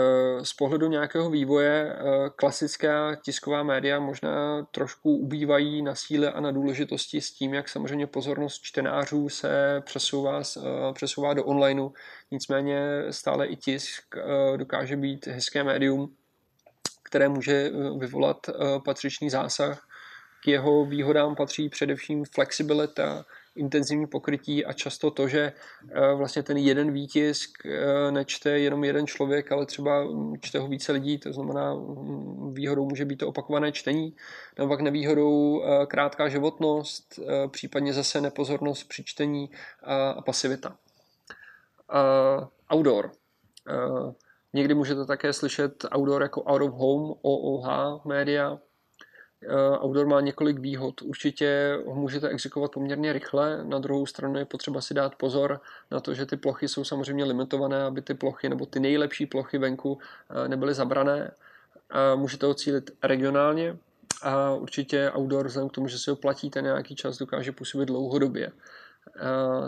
z 0.46 0.54
pohledu 0.54 0.88
nějakého 0.88 1.30
vývoje 1.30 1.96
eh, 1.96 2.30
klasická 2.36 3.16
tisková 3.16 3.64
média 3.64 4.00
možná 4.00 4.64
trošku 4.72 5.18
ubývají 5.18 5.82
na 5.82 5.96
síle 5.96 6.32
a 6.32 6.40
na 6.42 6.52
důležitosti 6.52 7.22
s 7.22 7.32
tím, 7.32 7.54
jak 7.54 7.70
samozřejmě 7.70 8.08
pozornost 8.08 8.62
čtenářů 8.62 9.30
se 9.30 9.82
přesouvá, 9.86 10.42
přesouvá 10.94 11.34
do 11.34 11.46
onlineu. 11.46 11.90
Nicméně 12.32 12.80
stále 13.10 13.48
i 13.48 13.56
tisk 13.56 14.16
dokáže 14.58 14.96
být 14.98 15.28
hezké 15.28 15.64
médium, 15.64 16.16
které 17.16 17.30
může 17.30 17.54
eh, 17.54 18.00
vyvolat 18.00 18.50
eh, 18.50 18.54
patřičný 18.86 19.30
zásah. 19.30 19.88
K 20.44 20.48
jeho 20.48 20.86
výhodám 20.86 21.36
patří 21.36 21.70
především 21.70 22.26
flexibilita, 22.26 23.26
intenzivní 23.56 24.08
pokrytí 24.08 24.66
a 24.66 24.74
často 24.74 25.12
to, 25.12 25.28
že 25.28 25.54
eh, 25.92 26.14
vlastně 26.16 26.44
ten 26.44 26.58
jeden 26.58 26.92
výtisk 26.92 27.52
nečte 28.10 28.60
jenom 28.60 28.84
jeden 28.84 29.08
člověk, 29.08 29.52
ale 29.52 29.66
třeba 29.66 30.04
hm, 30.04 30.34
čte 30.42 30.60
ho 30.60 30.68
více 30.68 30.92
lidí, 30.92 31.18
to 31.18 31.34
znamená 31.34 31.74
hm, 31.74 32.54
výhodou 32.54 32.86
může 32.86 33.06
být 33.06 33.18
to 33.18 33.28
opakované 33.28 33.72
čtení, 33.72 34.16
naopak 34.60 34.82
nevýhodou 34.82 35.64
krátká 35.88 36.30
životnost, 36.30 37.20
případně 37.52 37.94
zase 37.94 38.22
nepozornost 38.22 38.90
při 38.90 39.04
čtení 39.04 39.50
a 40.16 40.22
pasivita. 40.22 40.78
Outdoor. 42.74 43.12
Někdy 44.56 44.74
můžete 44.74 45.06
také 45.06 45.34
slyšet 45.34 45.86
outdoor 45.98 46.22
jako 46.22 46.44
out 46.44 46.62
of 46.62 46.74
home, 46.74 47.14
OOH 47.22 48.02
média. 48.06 48.58
Eh, 49.44 49.78
outdoor 49.80 50.08
má 50.08 50.22
několik 50.22 50.60
výhod. 50.60 51.02
Určitě 51.02 51.80
ho 51.86 51.96
můžete 51.96 52.30
exekovat 52.30 52.72
poměrně 52.72 53.14
rychle, 53.14 53.64
na 53.64 53.80
druhou 53.80 54.06
stranu 54.06 54.40
je 54.40 54.46
potřeba 54.46 54.82
si 54.82 54.94
dát 54.94 55.16
pozor 55.16 55.62
na 55.92 56.00
to, 56.00 56.14
že 56.14 56.26
ty 56.26 56.38
plochy 56.38 56.68
jsou 56.68 56.84
samozřejmě 56.84 57.26
limitované, 57.26 57.84
aby 57.84 58.02
ty 58.02 58.14
plochy 58.14 58.50
nebo 58.50 58.66
ty 58.66 58.80
nejlepší 58.80 59.26
plochy 59.26 59.58
venku 59.58 60.00
eh, 60.30 60.48
nebyly 60.48 60.74
zabrané. 60.74 61.32
Můžete 62.16 62.46
ho 62.46 62.54
cílit 62.54 62.92
regionálně 63.04 63.78
a 64.22 64.54
určitě 64.54 65.12
outdoor, 65.18 65.48
vzhledem 65.48 65.70
k 65.70 65.74
tomu, 65.74 65.88
že 65.88 66.00
si 66.00 66.10
ho 66.10 66.16
platíte 66.16 66.62
nějaký 66.62 66.96
čas, 66.96 67.18
dokáže 67.18 67.52
působit 67.52 67.86
dlouhodobě. 67.86 68.52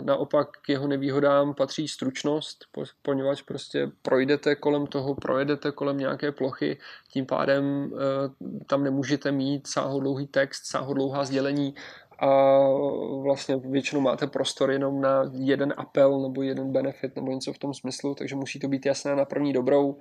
Naopak 0.00 0.48
k 0.62 0.68
jeho 0.68 0.86
nevýhodám 0.86 1.54
patří 1.54 1.88
stručnost, 1.88 2.64
poněvadž 3.02 3.42
prostě 3.42 3.90
projdete 4.02 4.54
kolem 4.54 4.86
toho, 4.86 5.14
projedete 5.14 5.72
kolem 5.72 5.98
nějaké 5.98 6.32
plochy, 6.32 6.78
tím 7.12 7.26
pádem 7.26 7.92
eh, 7.94 8.64
tam 8.66 8.84
nemůžete 8.84 9.32
mít 9.32 9.66
sáhodlouhý 9.66 10.26
text, 10.26 10.66
sáhodlouhá 10.66 11.24
sdělení 11.24 11.74
a 12.18 12.58
vlastně 13.22 13.56
většinou 13.56 14.00
máte 14.00 14.26
prostor 14.26 14.70
jenom 14.70 15.00
na 15.00 15.30
jeden 15.32 15.74
apel 15.76 16.20
nebo 16.20 16.42
jeden 16.42 16.72
benefit 16.72 17.16
nebo 17.16 17.32
něco 17.32 17.52
v 17.52 17.58
tom 17.58 17.74
smyslu, 17.74 18.14
takže 18.14 18.36
musí 18.36 18.58
to 18.58 18.68
být 18.68 18.86
jasné 18.86 19.16
na 19.16 19.24
první 19.24 19.52
dobrou. 19.52 19.98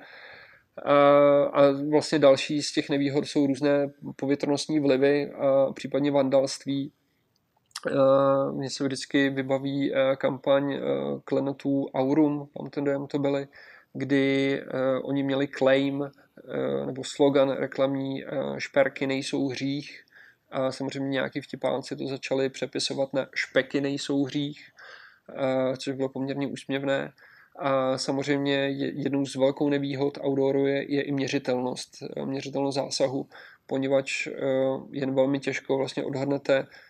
A, 1.54 1.62
vlastně 1.90 2.20
další 2.20 2.62
z 2.62 2.74
těch 2.74 2.90
nevýhod 2.90 3.26
jsou 3.26 3.48
různé 3.48 3.90
povětrnostní 4.16 4.80
vlivy 4.80 5.32
a 5.32 5.74
případně 5.74 6.12
vandalství, 6.12 6.92
mně 8.52 8.70
se 8.70 8.84
vždycky 8.84 9.30
vybaví 9.30 9.94
eh, 9.94 10.16
kampaň 10.16 10.74
eh, 10.74 10.80
klenotů 11.26 11.90
Aurum, 11.94 12.50
mám 12.60 12.70
ten 12.70 12.84
dojem 12.84 13.08
to 13.08 13.20
byly, 13.20 13.48
kdy 13.94 14.64
oni 15.04 15.24
měli 15.24 15.48
claim 15.48 16.12
nebo 16.86 17.04
slogan 17.04 17.50
reklamní 17.50 18.24
šperky 18.58 19.08
nejsou 19.08 19.48
hřích 19.48 20.04
a 20.52 20.72
samozřejmě 20.72 21.10
nějaký 21.10 21.42
vtipánci 21.42 21.96
to 21.96 22.08
začali 22.08 22.50
přepisovat 22.50 23.14
na 23.14 23.28
špeky 23.36 23.82
nejsou 23.82 24.24
hřích, 24.24 24.70
což 25.78 25.96
bylo 25.96 26.10
poměrně 26.10 26.48
úsměvné. 26.48 27.14
A 27.60 27.98
samozřejmě 27.98 28.54
jednou 28.78 29.26
z 29.26 29.36
velkou 29.36 29.70
nevýhod 29.70 30.18
outdooru 30.18 30.66
je, 30.66 30.94
je 30.94 31.02
i 31.02 31.12
měřitelnost, 31.12 32.04
měřitelnost 32.26 32.76
zásahu, 32.76 33.30
poněvadž 33.68 34.28
jen 34.92 35.16
velmi 35.16 35.40
těžko 35.40 35.78
vlastně 35.78 36.04
odhadnete, 36.04 36.68
Eh, 36.68 36.87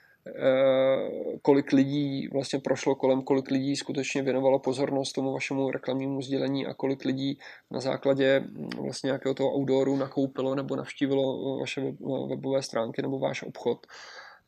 kolik 1.41 1.73
lidí 1.73 2.27
vlastně 2.27 2.59
prošlo 2.59 2.95
kolem, 2.95 3.21
kolik 3.21 3.51
lidí 3.51 3.75
skutečně 3.75 4.21
věnovalo 4.21 4.59
pozornost 4.59 5.13
tomu 5.13 5.33
vašemu 5.33 5.71
reklamnímu 5.71 6.21
sdělení 6.21 6.65
a 6.65 6.73
kolik 6.73 7.05
lidí 7.05 7.39
na 7.71 7.79
základě 7.79 8.39
mm, 8.39 8.69
vlastně 8.69 9.07
nějakého 9.07 9.33
toho 9.33 9.49
outdooru 9.55 9.95
nakoupilo 9.95 10.55
nebo 10.55 10.75
navštívilo 10.75 11.57
vaše 11.59 11.81
webové 12.29 12.61
stránky 12.61 13.01
nebo 13.01 13.19
váš 13.19 13.43
obchod. 13.43 13.87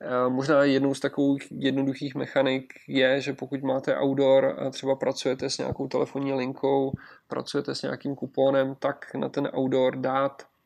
Eh, 0.02 0.30
možná 0.30 0.64
jednou 0.64 0.94
z 0.94 1.00
takových 1.00 1.44
jednoduchých 1.52 2.16
mechanik 2.16 2.74
je, 2.88 3.22
že 3.22 3.34
pokud 3.34 3.62
máte 3.62 4.00
outdoor 4.00 4.56
a 4.60 4.70
třeba 4.70 4.96
pracujete 4.96 5.50
s 5.50 5.58
nějakou 5.58 5.88
telefonní 5.88 6.34
linkou, 6.34 6.92
pracujete 7.28 7.76
s 7.76 7.82
nějakým 7.82 8.16
kuponem, 8.16 8.76
tak 8.80 9.16
na 9.16 9.30
ten 9.30 9.50
outdoor 9.54 9.96
dát 9.96 10.34
Eh, 10.42 10.59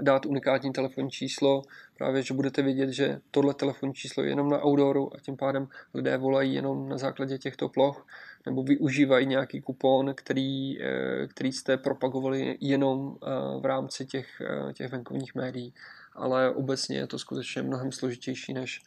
dát 0.00 0.26
unikátní 0.26 0.72
telefonní 0.72 1.10
číslo, 1.10 1.62
právě, 1.98 2.22
že 2.22 2.34
budete 2.34 2.62
vědět, 2.62 2.90
že 2.90 3.20
tohle 3.30 3.54
telefonní 3.54 3.94
číslo 3.94 4.22
je 4.22 4.28
jenom 4.28 4.50
na 4.50 4.64
outdooru 4.64 5.14
a 5.14 5.20
tím 5.20 5.36
pádem 5.36 5.68
lidé 5.94 6.16
volají 6.16 6.54
jenom 6.54 6.88
na 6.88 6.98
základě 6.98 7.38
těchto 7.38 7.68
ploch 7.68 8.06
nebo 8.46 8.62
využívají 8.62 9.26
nějaký 9.26 9.60
kupon, 9.60 10.14
který, 10.14 10.82
eh, 10.82 11.26
který 11.26 11.52
jste 11.52 11.76
propagovali 11.76 12.58
jenom 12.60 13.16
eh, 13.22 13.60
v 13.60 13.64
rámci 13.64 14.06
těch, 14.06 14.42
těch 14.74 14.92
venkovních 14.92 15.34
médií. 15.34 15.74
Ale 16.14 16.50
obecně 16.50 16.96
je 16.96 17.06
to 17.06 17.18
skutečně 17.18 17.62
mnohem 17.62 17.92
složitější 17.92 18.52
než, 18.52 18.82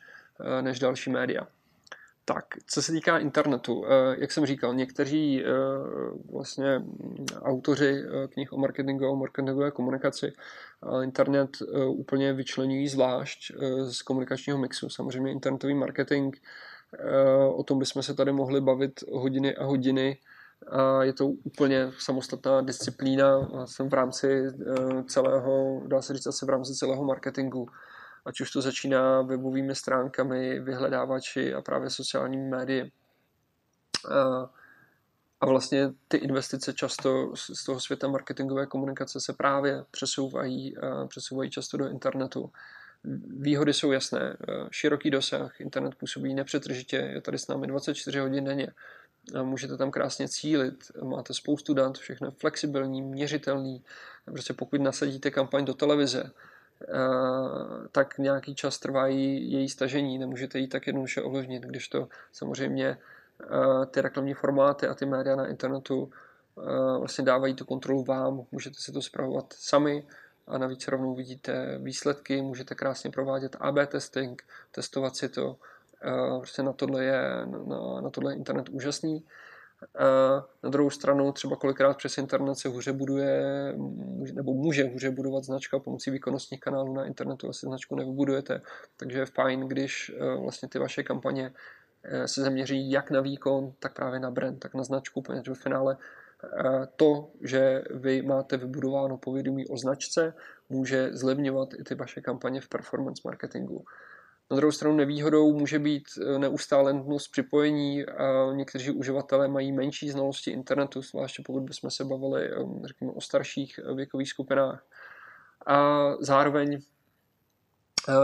než 0.62 0.80
další 0.80 1.10
média. 1.10 1.48
Tak, 2.26 2.46
co 2.68 2.82
se 2.82 2.92
týká 2.92 3.18
internetu, 3.20 3.86
eh, 3.86 4.16
jak 4.20 4.32
jsem 4.32 4.46
říkal, 4.46 4.74
někteří 4.74 5.44
eh, 5.46 5.50
vlastně 6.32 6.84
autoři 7.42 8.04
eh, 8.04 8.28
knih 8.28 8.54
o 8.54 8.58
marketingu 8.58 9.08
a 9.08 9.16
marketingové 9.16 9.72
komunikaci 9.72 10.34
internet 11.04 11.50
úplně 11.88 12.34
vyčlenují 12.34 12.88
zvlášť 12.88 13.52
z 13.90 14.02
komunikačního 14.02 14.58
mixu. 14.58 14.90
Samozřejmě 14.90 15.32
internetový 15.32 15.74
marketing, 15.74 16.36
o 17.54 17.64
tom 17.64 17.80
bychom 17.80 18.04
se 18.04 18.14
tady 18.14 18.32
mohli 18.32 18.62
bavit 18.62 19.04
hodiny 19.12 19.56
a 19.56 19.66
hodiny. 19.66 20.18
A 20.68 21.04
je 21.04 21.14
to 21.14 21.28
úplně 21.28 21.92
samostatná 22.00 22.62
disciplína. 22.62 23.50
Jsem 23.66 23.90
v 23.90 23.94
rámci 23.94 24.44
celého, 25.08 25.82
dá 25.88 26.02
se 26.02 26.14
říct 26.14 26.28
asi 26.28 26.46
v 26.46 26.50
rámci 26.50 26.74
celého 26.74 27.04
marketingu 27.04 27.68
ať 28.26 28.42
už 28.42 28.52
to 28.52 28.62
začíná 28.62 29.22
webovými 29.22 29.76
stránkami, 29.76 30.60
vyhledávači 30.60 31.54
a 31.54 31.62
právě 31.62 31.90
sociálními 31.90 32.50
médii. 32.50 32.92
A 35.42 35.46
vlastně 35.46 35.90
ty 36.08 36.18
investice 36.18 36.74
často 36.74 37.34
z 37.36 37.66
toho 37.66 37.80
světa 37.80 38.08
marketingové 38.08 38.66
komunikace 38.66 39.20
se 39.20 39.34
právě 39.34 39.84
přesouvají, 39.92 40.76
přesouvají 41.08 41.50
často 41.50 41.78
do 41.78 41.90
internetu. 41.90 42.52
Výhody 43.40 43.74
jsou 43.74 43.92
jasné. 43.92 44.38
Široký 44.72 45.12
dosah, 45.12 45.62
internet 45.62 45.96
působí 45.96 46.34
nepřetržitě, 46.34 46.96
je 46.96 47.22
tady 47.22 47.38
s 47.38 47.48
námi 47.48 47.68
24 47.68 48.20
hodin 48.20 48.44
denně. 48.44 48.68
Můžete 49.44 49.78
tam 49.78 49.92
krásně 49.92 50.28
cílit, 50.28 50.92
máte 51.04 51.34
spoustu 51.34 51.74
dat, 51.74 51.98
všechno 51.98 52.28
je 52.28 52.32
flexibilní, 52.32 53.02
měřitelný. 53.02 53.84
Prostě 54.26 54.54
pokud 54.54 54.82
nasadíte 54.82 55.32
kampaň 55.32 55.66
do 55.66 55.74
televize, 55.74 56.32
tak 57.92 58.18
nějaký 58.18 58.56
čas 58.56 58.80
trvá 58.80 59.08
její, 59.08 59.52
její 59.52 59.70
stažení, 59.70 60.18
nemůžete 60.18 60.60
ji 60.60 60.68
tak 60.68 60.88
jednoduše 60.88 61.22
ovlivnit, 61.22 61.64
když 61.64 61.88
to 61.88 62.08
samozřejmě 62.32 62.98
eh, 63.42 63.86
ty 63.86 64.02
reklamní 64.02 64.34
formáty 64.34 64.88
a 64.88 64.94
ty 64.94 65.06
média 65.06 65.36
na 65.36 65.48
internetu 65.48 66.12
eh, 66.58 66.98
vlastně 67.00 67.26
dávají 67.26 67.54
tu 67.54 67.66
kontrolu 67.66 68.04
vám, 68.04 68.46
můžete 68.52 68.76
si 68.80 68.92
to 68.92 69.02
zpravovat 69.02 69.54
sami 69.54 70.08
a 70.48 70.58
navíc 70.58 70.88
rovnou 70.88 71.16
vidíte 71.16 71.78
výsledky, 71.78 72.42
můžete 72.42 72.76
krásně 72.76 73.12
provádět 73.12 73.56
AB 73.60 73.76
testing, 73.88 74.44
testovat 74.72 75.16
si 75.16 75.30
to, 75.30 75.58
prostě 76.38 76.64
na 76.64 76.74
tohle 76.74 77.04
je, 77.04 77.22
na, 77.46 78.02
na 78.02 78.10
tohle 78.10 78.34
je 78.34 78.38
internet 78.38 78.70
úžasný. 78.70 79.24
Na 80.64 80.70
druhou 80.70 80.90
stranu 80.90 81.32
třeba 81.32 81.56
kolikrát 81.56 81.98
přes 81.98 82.18
internet 82.18 82.56
se 82.56 82.70
hůře 82.70 82.94
buduje, 82.94 83.74
nebo 84.34 84.54
může 84.54 84.84
hůře 84.84 85.12
budovat 85.12 85.44
značka 85.44 85.80
pomocí 85.80 86.12
výkonnostních 86.12 86.60
kanálů 86.60 86.94
na 86.94 87.06
internetu, 87.06 87.50
asi 87.50 87.66
značku 87.66 87.96
nevybudujete, 87.96 88.62
takže 88.98 89.20
je 89.20 89.26
fajn, 89.26 89.60
když 89.60 90.12
eh, 90.16 90.36
vlastně 90.36 90.70
ty 90.70 90.80
vaše 90.80 91.04
kampaně 91.04 91.54
eh, 92.04 92.28
se 92.28 92.42
zaměří 92.42 92.92
jak 92.92 93.12
na 93.12 93.22
výkon, 93.22 93.74
tak 93.80 93.94
právě 93.94 94.20
na 94.20 94.32
brand, 94.32 94.60
tak 94.60 94.74
na 94.74 94.84
značku, 94.84 95.22
protože 95.22 95.54
v 95.54 95.60
finále 95.60 95.98
eh, 96.44 96.88
to, 96.96 97.30
že 97.42 97.84
vy 97.90 98.22
máte 98.22 98.58
vybudováno 98.58 99.18
povědomí 99.18 99.68
o 99.68 99.78
značce, 99.78 100.34
může 100.70 101.10
zlevňovat 101.14 101.74
i 101.74 101.84
ty 101.84 101.96
vaše 101.96 102.22
kampaně 102.22 102.62
v 102.62 102.70
performance 102.70 103.22
marketingu. 103.26 103.86
Na 104.52 104.58
druhou 104.58 104.72
stranu 104.72 104.96
nevýhodou 104.96 105.54
může 105.54 105.80
být 105.80 106.04
eh, 106.22 106.40
neustále 106.40 106.94
nutnost 106.94 107.28
připojení 107.28 108.06
a 108.06 108.54
někteří 108.54 108.92
uživatelé 108.92 109.48
mají 109.48 109.72
menší 109.72 110.10
znalosti 110.10 110.52
internetu, 110.52 111.02
zvláště 111.02 111.44
pokud 111.46 111.64
bychom 111.64 111.92
se 111.92 112.06
bavili 112.06 112.52
eh, 112.52 112.88
řekněme, 112.88 113.14
o 113.14 113.22
starších 113.22 113.80
eh, 113.80 113.94
věkových 113.94 114.30
skupinách. 114.30 114.86
A 115.66 116.08
zároveň 116.20 116.82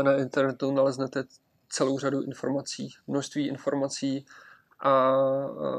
na 0.01 0.17
internetu 0.17 0.71
naleznete 0.71 1.23
celou 1.69 1.99
řadu 1.99 2.21
informací, 2.21 2.89
množství 3.07 3.47
informací 3.47 4.25
a 4.79 5.15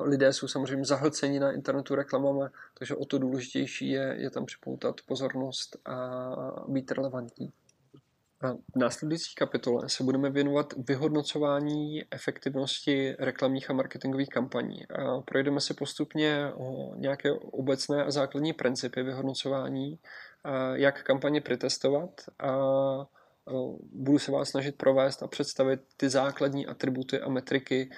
lidé 0.02 0.32
jsou 0.32 0.48
samozřejmě 0.48 0.84
zahlceni 0.84 1.40
na 1.40 1.52
internetu 1.52 1.94
reklamami, 1.94 2.44
takže 2.74 2.96
o 2.96 3.04
to 3.04 3.18
důležitější 3.18 3.90
je, 3.90 4.14
je 4.18 4.30
tam 4.30 4.46
připoutat 4.46 5.00
pozornost 5.06 5.76
a 5.84 6.30
být 6.68 6.92
relevantní. 6.92 7.52
V 8.42 8.76
následující 8.76 9.34
kapitole 9.34 9.88
se 9.88 10.04
budeme 10.04 10.30
věnovat 10.30 10.74
vyhodnocování 10.88 12.02
efektivnosti 12.10 13.16
reklamních 13.18 13.70
a 13.70 13.72
marketingových 13.72 14.28
kampaní. 14.28 14.86
A 14.86 15.20
projdeme 15.20 15.60
se 15.60 15.74
postupně 15.74 16.52
o 16.54 16.94
nějaké 16.96 17.32
obecné 17.32 18.04
a 18.04 18.10
základní 18.10 18.52
principy 18.52 19.02
vyhodnocování, 19.02 19.98
jak 20.74 21.02
kampaně 21.02 21.40
pretestovat 21.40 22.10
a 22.38 22.56
budu 23.92 24.18
se 24.18 24.32
vás 24.32 24.48
snažit 24.48 24.76
provést 24.76 25.22
a 25.22 25.26
představit 25.26 25.80
ty 25.96 26.08
základní 26.08 26.66
atributy 26.66 27.20
a 27.20 27.28
metriky, 27.28 27.90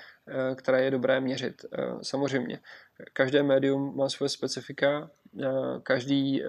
které 0.57 0.85
je 0.85 0.91
dobré 0.91 1.21
měřit. 1.21 1.63
Samozřejmě, 2.03 2.61
každé 3.13 3.43
médium 3.43 3.97
má 3.97 4.09
svoje 4.09 4.29
specifika, 4.29 5.11
každý 5.83 6.43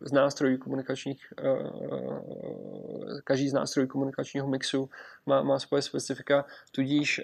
z 0.00 0.12
nástrojů 0.12 0.58
komunikačních 0.58 1.32
každý 3.24 3.48
z 3.48 3.52
nástrojů 3.52 3.88
komunikačního 3.88 4.46
mixu 4.46 4.90
má, 5.26 5.42
má 5.42 5.58
svoje 5.58 5.82
specifika, 5.82 6.44
tudíž 6.70 7.20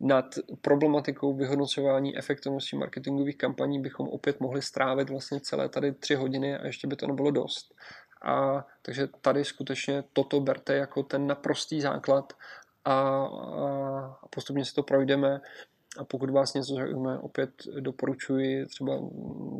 nad 0.00 0.34
problematikou 0.60 1.34
vyhodnocování 1.34 2.18
efektivnosti 2.18 2.76
marketingových 2.76 3.36
kampaní 3.36 3.80
bychom 3.80 4.08
opět 4.08 4.40
mohli 4.40 4.62
strávit 4.62 5.10
vlastně 5.10 5.40
celé 5.40 5.68
tady 5.68 5.92
tři 5.92 6.14
hodiny 6.14 6.56
a 6.58 6.66
ještě 6.66 6.86
by 6.86 6.96
to 6.96 7.06
nebylo 7.06 7.30
dost. 7.30 7.74
A 8.22 8.66
takže 8.82 9.08
tady 9.20 9.44
skutečně 9.44 10.04
toto 10.12 10.40
berte 10.40 10.74
jako 10.74 11.02
ten 11.02 11.26
naprostý 11.26 11.80
základ 11.80 12.32
a, 12.84 12.92
a 12.92 14.26
postupně 14.30 14.64
si 14.64 14.74
to 14.74 14.82
projdeme. 14.82 15.40
A 15.98 16.04
pokud 16.04 16.30
vás 16.30 16.54
něco 16.54 16.74
zajímá, 16.74 17.22
opět 17.22 17.50
doporučuji 17.80 18.66
třeba 18.66 19.00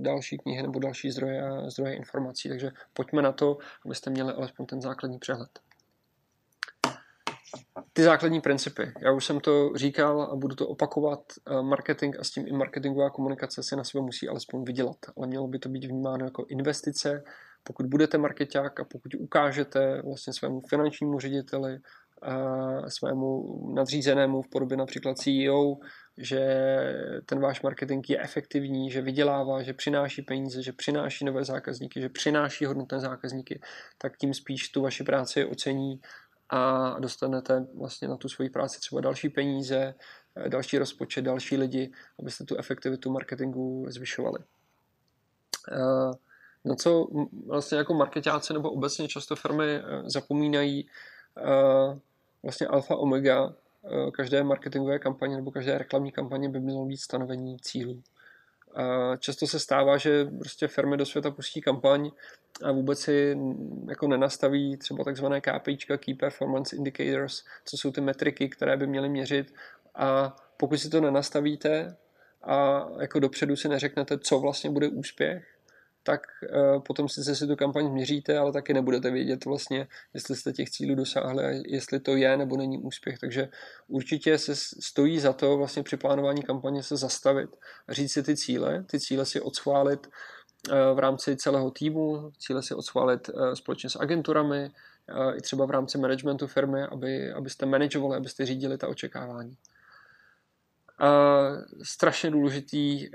další 0.00 0.38
knihy 0.38 0.62
nebo 0.62 0.78
další 0.78 1.10
zdroje, 1.10 1.42
zdroje 1.66 1.94
informací. 1.94 2.48
Takže 2.48 2.70
pojďme 2.92 3.22
na 3.22 3.32
to, 3.32 3.59
abyste 3.84 4.10
měli 4.10 4.32
alespoň 4.32 4.66
ten 4.66 4.80
základní 4.80 5.18
přehled. 5.18 5.50
ty 7.92 8.02
základní 8.02 8.40
principy. 8.40 8.92
Já 9.00 9.12
už 9.12 9.24
jsem 9.24 9.40
to 9.40 9.70
říkal 9.76 10.22
a 10.22 10.36
budu 10.36 10.54
to 10.54 10.68
opakovat. 10.68 11.20
Marketing 11.62 12.16
a 12.20 12.24
s 12.24 12.30
tím 12.30 12.46
i 12.46 12.52
marketingová 12.52 13.10
komunikace 13.10 13.62
se 13.62 13.76
na 13.76 13.84
sebe 13.84 14.02
musí 14.02 14.28
alespoň 14.28 14.64
vydělat, 14.64 14.96
ale 15.16 15.26
mělo 15.26 15.48
by 15.48 15.59
to 15.59 15.68
být 15.68 15.84
vnímáno 15.84 16.24
jako 16.24 16.44
investice. 16.48 17.24
Pokud 17.64 17.86
budete 17.86 18.18
marketák 18.18 18.80
a 18.80 18.84
pokud 18.84 19.14
ukážete 19.14 20.02
vlastně 20.02 20.32
svému 20.32 20.60
finančnímu 20.68 21.20
řediteli, 21.20 21.78
svému 22.88 23.72
nadřízenému 23.74 24.42
v 24.42 24.48
podobě 24.48 24.76
například 24.76 25.18
CEO, 25.18 25.76
že 26.18 26.40
ten 27.26 27.40
váš 27.40 27.62
marketing 27.62 28.10
je 28.10 28.22
efektivní, 28.22 28.90
že 28.90 29.01
vydělává, 29.01 29.62
že 29.62 29.72
přináší 29.72 30.22
peníze, 30.22 30.62
že 30.62 30.72
přináší 30.72 31.24
nové 31.24 31.44
zákazníky, 31.44 32.01
že 32.01 32.09
přináší 32.09 32.64
hodnotné 32.64 33.01
zákazníky, 33.01 33.60
tak 33.98 34.16
tím 34.16 34.34
spíš 34.34 34.68
tu 34.68 34.82
vaši 34.82 35.05
práci 35.05 35.44
ocení 35.44 36.01
a 36.51 36.97
dostanete 37.01 37.66
vlastně 37.74 38.09
na 38.09 38.16
tu 38.16 38.28
svoji 38.28 38.51
práci 38.51 38.80
třeba 38.80 39.01
další 39.01 39.28
peníze, 39.28 39.94
další 40.48 40.78
rozpočet, 40.78 41.22
další 41.22 41.56
lidi, 41.56 41.93
abyste 42.18 42.44
tu 42.44 42.56
efektivitu 42.56 43.12
marketingu 43.12 43.86
zvyšovali. 43.89 44.39
Na 46.64 46.74
co 46.74 47.06
vlastně 47.47 47.78
jako 47.78 47.94
marketáci 47.94 48.52
nebo 48.52 48.70
obecně 48.70 49.09
často 49.09 49.36
firmy 49.36 49.74
eh, 49.74 49.82
zapomínají, 50.05 50.89
eh, 51.39 51.98
vlastně 52.43 52.66
alfa 52.66 52.97
omega 52.97 53.55
každé 54.12 54.42
marketingové 54.42 54.98
kampaně 54.98 55.36
nebo 55.36 55.50
každé 55.50 55.78
reklamní 55.78 56.12
kampaně 56.12 56.48
by 56.48 56.60
mělo 56.60 56.84
být 56.84 56.96
stanovení 56.96 57.59
cílů. 57.59 58.02
Často 59.18 59.46
se 59.46 59.59
stává, 59.59 59.96
že 59.96 60.24
prostě 60.24 60.68
firmy 60.68 60.96
do 60.96 61.06
světa 61.06 61.30
pustí 61.30 61.60
kampaň 61.60 62.10
a 62.64 62.72
vůbec 62.72 63.00
si 63.00 63.38
jako 63.88 64.06
nenastaví 64.06 64.76
třeba 64.76 65.04
takzvané 65.04 65.40
KPIčka, 65.40 65.96
Key 65.96 66.14
Performance 66.14 66.76
Indicators, 66.76 67.44
co 67.64 67.76
jsou 67.76 67.92
ty 67.92 68.00
metriky, 68.00 68.48
které 68.48 68.76
by 68.76 68.86
měly 68.86 69.09
měřit 69.09 69.54
a 69.94 70.36
pokud 70.56 70.76
si 70.76 70.90
to 70.90 71.00
nenastavíte 71.00 71.96
a 72.42 72.86
jako 73.00 73.20
dopředu 73.20 73.56
si 73.56 73.68
neřeknete, 73.68 74.18
co 74.18 74.40
vlastně 74.40 74.70
bude 74.70 74.88
úspěch, 74.88 75.52
tak 76.03 76.20
uh, 76.43 76.83
potom 76.83 77.09
sice 77.09 77.37
si 77.37 77.47
tu 77.47 77.57
kampaň 77.57 77.93
měříte, 77.93 78.39
ale 78.39 78.53
taky 78.53 78.74
nebudete 78.74 79.11
vědět 79.11 79.45
vlastně, 79.45 79.89
jestli 80.15 80.37
jste 80.37 80.53
těch 80.53 80.70
cílů 80.70 80.95
dosáhli 80.95 81.45
a 81.45 81.62
jestli 81.66 82.01
to 82.01 82.16
je 82.16 82.37
nebo 82.37 82.57
není 82.57 82.79
úspěch. 82.79 83.19
Takže 83.19 83.49
určitě 83.89 84.39
se 84.39 84.57
stojí 84.57 85.20
za 85.20 85.33
to 85.33 85.57
vlastně 85.57 85.83
při 85.83 85.97
plánování 85.97 86.43
kampaně 86.43 86.83
se 86.83 86.97
zastavit 86.97 87.51
a 87.89 87.93
říct 87.93 88.12
si 88.12 88.23
ty 88.23 88.37
cíle, 88.37 88.85
ty 88.91 89.01
cíle 89.01 89.27
si 89.27 89.41
odschválit 89.41 90.07
uh, 90.07 90.74
v 90.97 90.99
rámci 90.99 91.37
celého 91.37 91.70
týmu, 91.70 92.31
cíle 92.39 92.62
si 92.62 92.74
odschválit 92.74 93.29
uh, 93.29 93.53
společně 93.53 93.91
s 93.91 93.97
agenturami, 93.97 94.70
i 95.37 95.41
třeba 95.41 95.66
v 95.66 95.70
rámci 95.70 95.99
managementu 95.99 96.47
firmy, 96.47 96.83
aby, 96.83 97.33
abyste 97.33 97.66
manažovali, 97.66 98.16
abyste 98.16 98.47
řídili 98.47 98.79
ta 98.79 98.89
očekávání. 98.89 99.57
A 100.99 101.09
strašně 101.83 102.31
důležitý 102.31 103.09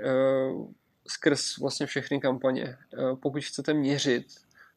skrz 1.08 1.58
vlastně 1.58 1.86
všechny 1.86 2.20
kampaně. 2.20 2.64
Eh, 2.64 3.16
pokud 3.22 3.44
chcete 3.44 3.74
měřit, 3.74 4.26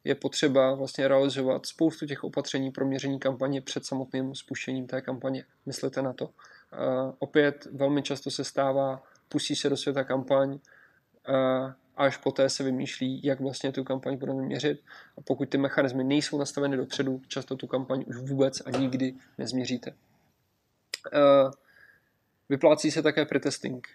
je 0.04 0.14
potřeba 0.14 0.74
vlastně 0.74 1.08
realizovat 1.08 1.66
spoustu 1.66 2.06
těch 2.06 2.24
opatření 2.24 2.70
pro 2.70 2.86
měření 2.86 3.18
kampaně 3.18 3.60
před 3.60 3.86
samotným 3.86 4.34
spuštěním 4.34 4.86
té 4.86 5.00
kampaně. 5.00 5.44
Myslete 5.66 6.02
na 6.02 6.12
to. 6.12 6.30
Eh, 6.72 7.12
opět 7.18 7.66
velmi 7.72 8.02
často 8.02 8.30
se 8.30 8.44
stává, 8.44 9.02
pustí 9.28 9.56
se 9.56 9.68
do 9.68 9.76
světa 9.76 10.04
kampaň, 10.04 10.58
eh, 11.28 11.74
a 11.96 12.04
až 12.04 12.16
poté 12.16 12.48
se 12.48 12.64
vymýšlí, 12.64 13.20
jak 13.24 13.40
vlastně 13.40 13.72
tu 13.72 13.84
kampaň 13.84 14.16
budeme 14.16 14.42
měřit. 14.42 14.80
A 15.18 15.20
pokud 15.20 15.48
ty 15.48 15.58
mechanismy 15.58 16.04
nejsou 16.04 16.38
nastaveny 16.38 16.76
dopředu, 16.76 17.20
často 17.28 17.56
tu 17.56 17.66
kampaň 17.66 18.04
už 18.06 18.16
vůbec 18.16 18.60
a 18.60 18.70
nikdy 18.70 19.14
nezměříte. 19.38 19.94
Vyplácí 22.48 22.90
se 22.90 23.02
také 23.02 23.26
pretesting. 23.26 23.88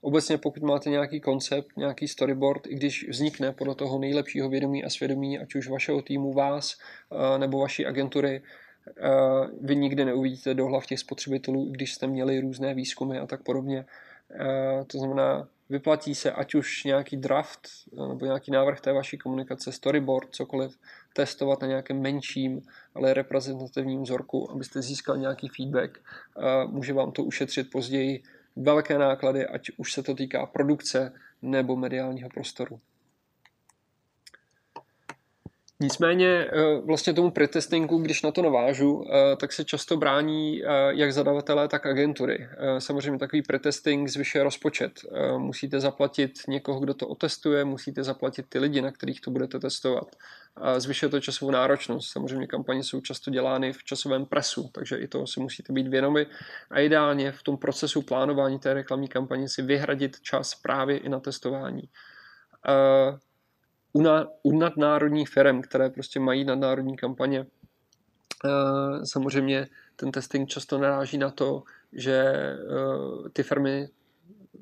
Obecně 0.00 0.38
pokud 0.38 0.62
máte 0.62 0.90
nějaký 0.90 1.20
koncept, 1.20 1.76
nějaký 1.76 2.08
storyboard, 2.08 2.66
i 2.66 2.74
když 2.74 3.08
vznikne 3.08 3.52
podle 3.52 3.74
toho 3.74 3.98
nejlepšího 3.98 4.48
vědomí 4.48 4.84
a 4.84 4.90
svědomí, 4.90 5.38
ať 5.38 5.54
už 5.54 5.68
vašeho 5.68 6.02
týmu, 6.02 6.32
vás 6.32 6.76
eh, 7.12 7.38
nebo 7.38 7.58
vaší 7.58 7.86
agentury, 7.86 8.42
eh, 8.88 9.02
vy 9.60 9.76
nikdy 9.76 10.04
neuvidíte 10.04 10.54
do 10.54 10.66
hlav 10.66 10.86
těch 10.86 10.98
spotřebitelů, 10.98 11.70
když 11.70 11.94
jste 11.94 12.06
měli 12.06 12.40
různé 12.40 12.74
výzkumy 12.74 13.18
a 13.18 13.26
tak 13.26 13.42
podobně. 13.42 13.84
Eh, 14.34 14.84
to 14.84 14.98
znamená, 14.98 15.48
vyplatí 15.70 16.14
se 16.14 16.32
ať 16.32 16.54
už 16.54 16.84
nějaký 16.84 17.16
draft 17.16 17.60
nebo 18.08 18.26
nějaký 18.26 18.50
návrh 18.50 18.80
té 18.80 18.92
vaší 18.92 19.18
komunikace, 19.18 19.72
storyboard, 19.72 20.28
cokoliv, 20.30 20.78
testovat 21.12 21.60
na 21.60 21.68
nějakém 21.68 22.00
menším, 22.00 22.62
ale 22.94 23.14
reprezentativním 23.14 24.02
vzorku, 24.02 24.50
abyste 24.50 24.82
získal 24.82 25.16
nějaký 25.16 25.48
feedback. 25.48 25.98
Může 26.66 26.92
vám 26.92 27.12
to 27.12 27.24
ušetřit 27.24 27.70
později 27.70 28.22
velké 28.58 28.98
náklady, 28.98 29.46
ať 29.46 29.70
už 29.76 29.92
se 29.92 30.02
to 30.02 30.14
týká 30.14 30.46
produkce 30.46 31.12
nebo 31.42 31.76
mediálního 31.76 32.28
prostoru. 32.28 32.80
Nicméně 35.80 36.28
eh, 36.28 36.80
vlastně 36.84 37.12
tomu 37.12 37.30
pretestingu, 37.30 37.98
když 37.98 38.22
na 38.22 38.30
to 38.30 38.42
navážu, 38.42 39.04
eh, 39.04 39.36
tak 39.36 39.52
se 39.52 39.64
často 39.64 39.96
brání 39.96 40.64
eh, 40.64 40.68
jak 40.90 41.12
zadavatelé, 41.12 41.68
tak 41.68 41.86
agentury. 41.86 42.48
Samozřejmě 42.78 43.18
takový 43.18 43.42
pretesting 43.42 44.08
zvyšuje 44.08 44.44
rozpočet. 44.44 44.92
Musíte 45.38 45.80
zaplatit 45.80 46.32
někoho, 46.48 46.80
kdo 46.80 46.94
to 46.94 47.08
otestuje, 47.08 47.64
musíte 47.64 48.04
zaplatit 48.04 48.46
ty 48.48 48.58
lidi, 48.58 48.82
na 48.82 48.90
kterých 48.90 49.20
to 49.20 49.30
budete 49.30 49.58
testovat. 49.58 50.16
Zvyšuje 50.78 51.08
to 51.08 51.20
časovou 51.20 51.50
náročnost. 51.50 52.12
Samozřejmě 52.12 52.46
kampaně 52.46 52.84
jsou 52.84 53.00
často 53.00 53.30
dělány 53.30 53.72
v 53.72 53.84
časovém 53.84 54.26
presu, 54.26 54.70
takže 54.72 54.96
i 54.96 55.08
to 55.08 55.26
si 55.26 55.40
musíte 55.40 55.72
být 55.72 55.88
vědomi. 55.88 56.26
A 56.70 56.80
ideálně 56.80 57.32
v 57.32 57.42
tom 57.42 57.56
procesu 57.56 58.02
plánování 58.02 58.58
té 58.58 58.74
reklamní 58.74 59.08
kampaně 59.08 59.48
si 59.48 59.62
vyhradit 59.62 60.20
čas 60.20 60.54
právě 60.54 60.98
i 60.98 61.08
na 61.08 61.20
testování 61.20 61.82
u, 63.98 64.02
na, 64.02 64.26
u 64.42 64.58
nadnárodních 64.58 65.28
firm, 65.28 65.62
které 65.62 65.90
prostě 65.90 66.20
mají 66.20 66.44
nadnárodní 66.44 66.96
kampaně, 66.96 67.40
uh, 67.40 69.02
samozřejmě 69.04 69.66
ten 69.96 70.12
testing 70.12 70.48
často 70.48 70.78
naráží 70.78 71.18
na 71.18 71.30
to, 71.30 71.62
že 71.92 72.32
uh, 72.70 73.28
ty 73.32 73.42
firmy 73.42 73.88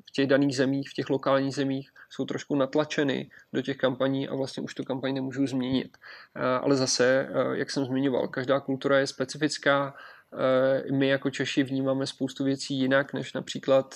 v 0.09 0.11
těch 0.11 0.27
daných 0.27 0.55
zemích, 0.55 0.89
v 0.89 0.93
těch 0.93 1.09
lokálních 1.09 1.55
zemích 1.55 1.89
jsou 2.09 2.25
trošku 2.25 2.55
natlačeny 2.55 3.29
do 3.53 3.61
těch 3.61 3.77
kampaní 3.77 4.27
a 4.27 4.35
vlastně 4.35 4.63
už 4.63 4.75
tu 4.75 4.83
kampaň 4.83 5.13
nemůžou 5.13 5.47
změnit. 5.47 5.97
Uh, 6.35 6.43
ale 6.43 6.75
zase, 6.75 7.29
jak 7.53 7.71
jsem 7.71 7.85
zmiňoval, 7.85 8.27
každá 8.27 8.59
kultura 8.59 8.99
je 8.99 9.07
specifická, 9.07 9.93
my 10.91 11.07
jako 11.07 11.29
Češi 11.29 11.63
vnímáme 11.63 12.07
spoustu 12.07 12.43
věcí 12.43 12.79
jinak 12.79 13.13
než 13.13 13.33
například 13.33 13.95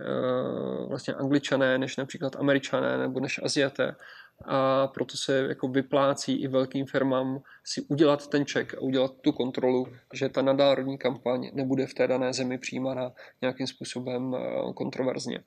Eh, 0.00 0.86
vlastně 0.88 1.14
angličané, 1.14 1.78
než 1.78 1.96
například 1.96 2.36
američané 2.36 2.98
nebo 2.98 3.20
než 3.20 3.40
Aziaté. 3.44 3.96
A 4.44 4.86
proto 4.86 5.16
se 5.16 5.38
jako 5.48 5.68
vyplácí 5.68 6.42
i 6.42 6.48
velkým 6.48 6.86
firmám 6.86 7.42
si 7.64 7.82
udělat 7.82 8.26
ten 8.26 8.44
check 8.44 8.74
a 8.74 8.80
udělat 8.80 9.12
tu 9.20 9.32
kontrolu, 9.32 9.86
že 10.12 10.28
ta 10.28 10.42
nadárodní 10.42 10.98
kampaň 10.98 11.50
nebude 11.52 11.86
v 11.86 11.94
té 11.94 12.06
dané 12.06 12.32
zemi 12.32 12.58
přijímána 12.58 13.12
nějakým 13.40 13.66
způsobem 13.66 14.34
eh, 14.34 14.72
kontroverzně. 14.72 15.44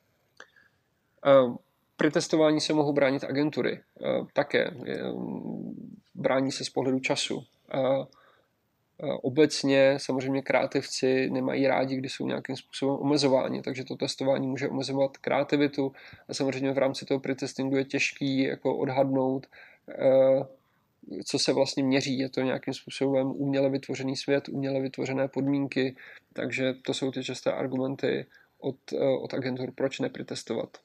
Eh, 1.25 1.55
Při 1.97 2.11
testování 2.11 2.61
se 2.61 2.73
mohou 2.73 2.93
bránit 2.93 3.23
agentury 3.23 3.81
také. 4.33 4.71
Brání 6.15 6.51
se 6.51 6.65
z 6.65 6.69
pohledu 6.69 6.99
času. 6.99 7.43
Eh, 9.03 9.13
obecně 9.21 9.93
samozřejmě 9.97 10.41
kreativci 10.41 11.29
nemají 11.29 11.67
rádi, 11.67 11.95
když 11.95 12.13
jsou 12.13 12.27
nějakým 12.27 12.55
způsobem 12.55 12.95
omezováni, 12.95 13.61
takže 13.61 13.83
to 13.83 13.95
testování 13.95 14.47
může 14.47 14.69
omezovat 14.69 15.17
kreativitu 15.17 15.93
a 16.29 16.33
samozřejmě 16.33 16.71
v 16.71 16.77
rámci 16.77 17.05
toho 17.05 17.19
pretestingu 17.19 17.77
je 17.77 17.85
těžký 17.85 18.43
jako 18.43 18.77
odhadnout, 18.77 19.47
eh, 19.89 20.45
co 21.25 21.39
se 21.39 21.53
vlastně 21.53 21.83
měří. 21.83 22.19
Je 22.19 22.29
to 22.29 22.41
nějakým 22.41 22.73
způsobem 22.73 23.27
uměle 23.27 23.69
vytvořený 23.69 24.15
svět, 24.15 24.49
uměle 24.49 24.79
vytvořené 24.79 25.27
podmínky, 25.27 25.95
takže 26.33 26.73
to 26.73 26.93
jsou 26.93 27.11
ty 27.11 27.23
časté 27.23 27.51
argumenty 27.51 28.25
od, 28.59 28.75
eh, 28.93 29.17
od 29.21 29.33
agentur, 29.33 29.71
proč 29.75 29.99
nepretestovat. 29.99 30.77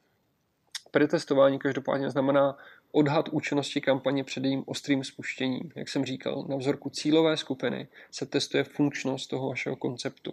Pretestování 0.91 1.59
každopádně 1.59 2.11
znamená 2.11 2.59
odhad 2.93 3.29
účinnosti 3.29 3.81
kampaně 3.81 4.25
před 4.25 4.45
jejím 4.45 4.65
ostrým 4.67 5.05
spuštěním. 5.05 5.73
Jak 5.77 5.89
jsem 5.89 6.05
říkal, 6.05 6.45
na 6.49 6.57
vzorku 6.57 6.91
cílové 6.91 7.37
skupiny 7.37 7.89
se 8.11 8.27
testuje 8.27 8.65
funkčnost 8.65 9.31
toho 9.31 9.49
vašeho 9.49 9.77
konceptu. 9.77 10.33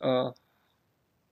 A 0.00 0.32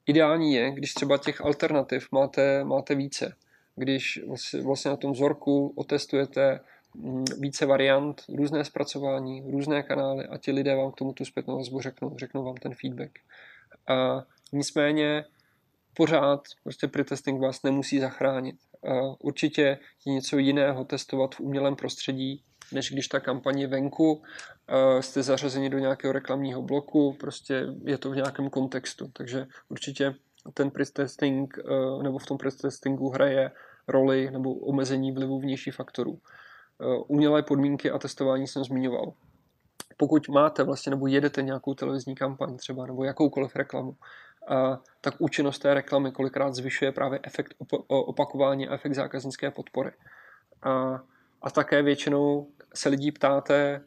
ideální 0.06 0.54
je, 0.54 0.70
když 0.70 0.94
třeba 0.94 1.18
těch 1.18 1.40
alternativ 1.40 2.08
máte, 2.12 2.64
máte 2.64 2.94
více. 2.94 3.36
Když 3.76 4.20
vlastně 4.62 4.90
na 4.90 4.96
tom 4.96 5.12
vzorku 5.12 5.72
otestujete 5.76 6.60
mm, 6.94 7.24
více 7.38 7.66
variant, 7.66 8.22
různé 8.28 8.64
zpracování, 8.64 9.50
různé 9.50 9.82
kanály 9.82 10.26
a 10.26 10.38
ti 10.38 10.52
lidé 10.52 10.76
vám 10.76 10.92
k 10.92 10.96
tomu 10.96 11.12
tu 11.12 11.24
zpětnou 11.24 11.56
vazbu 11.56 11.80
řeknou, 11.80 12.18
řeknou 12.18 12.44
vám 12.44 12.54
ten 12.54 12.74
feedback. 12.74 13.18
A 13.88 14.22
nicméně 14.52 15.24
pořád 15.94 16.42
prostě 16.62 16.88
pretesting 16.88 17.40
vás 17.40 17.62
nemusí 17.62 17.98
zachránit. 17.98 18.56
Určitě 19.18 19.78
je 20.06 20.12
něco 20.12 20.38
jiného 20.38 20.84
testovat 20.84 21.34
v 21.34 21.40
umělém 21.40 21.76
prostředí, 21.76 22.42
než 22.72 22.92
když 22.92 23.08
ta 23.08 23.20
kampaně 23.20 23.66
venku, 23.66 24.22
jste 25.00 25.22
zařazeni 25.22 25.70
do 25.70 25.78
nějakého 25.78 26.12
reklamního 26.12 26.62
bloku, 26.62 27.16
prostě 27.20 27.66
je 27.84 27.98
to 27.98 28.10
v 28.10 28.16
nějakém 28.16 28.50
kontextu. 28.50 29.10
Takže 29.12 29.46
určitě 29.68 30.14
ten 30.54 30.70
pretesting, 30.70 31.58
nebo 32.02 32.18
v 32.18 32.26
tom 32.26 32.38
pretestingu 32.38 33.08
hraje 33.08 33.50
roli 33.88 34.30
nebo 34.30 34.54
omezení 34.54 35.12
vlivu 35.12 35.40
vnějších 35.40 35.74
faktorů. 35.74 36.18
Umělé 37.06 37.42
podmínky 37.42 37.90
a 37.90 37.98
testování 37.98 38.46
jsem 38.46 38.64
zmiňoval. 38.64 39.12
Pokud 39.96 40.28
máte 40.28 40.62
vlastně 40.62 40.90
nebo 40.90 41.06
jedete 41.06 41.42
nějakou 41.42 41.74
televizní 41.74 42.14
kampaň 42.14 42.56
třeba 42.56 42.86
nebo 42.86 43.04
jakoukoliv 43.04 43.56
reklamu, 43.56 43.96
tak 45.00 45.14
účinnost 45.18 45.58
té 45.58 45.74
reklamy 45.74 46.12
kolikrát 46.12 46.54
zvyšuje 46.54 46.92
právě 46.92 47.20
efekt 47.22 47.54
opakování 47.88 48.68
a 48.68 48.74
efekt 48.74 48.94
zákaznické 48.94 49.50
podpory. 49.50 49.90
A, 50.62 51.00
a 51.42 51.50
také 51.50 51.82
většinou 51.82 52.46
se 52.74 52.88
lidí 52.88 53.12
ptáte, 53.12 53.60
e, 53.64 53.80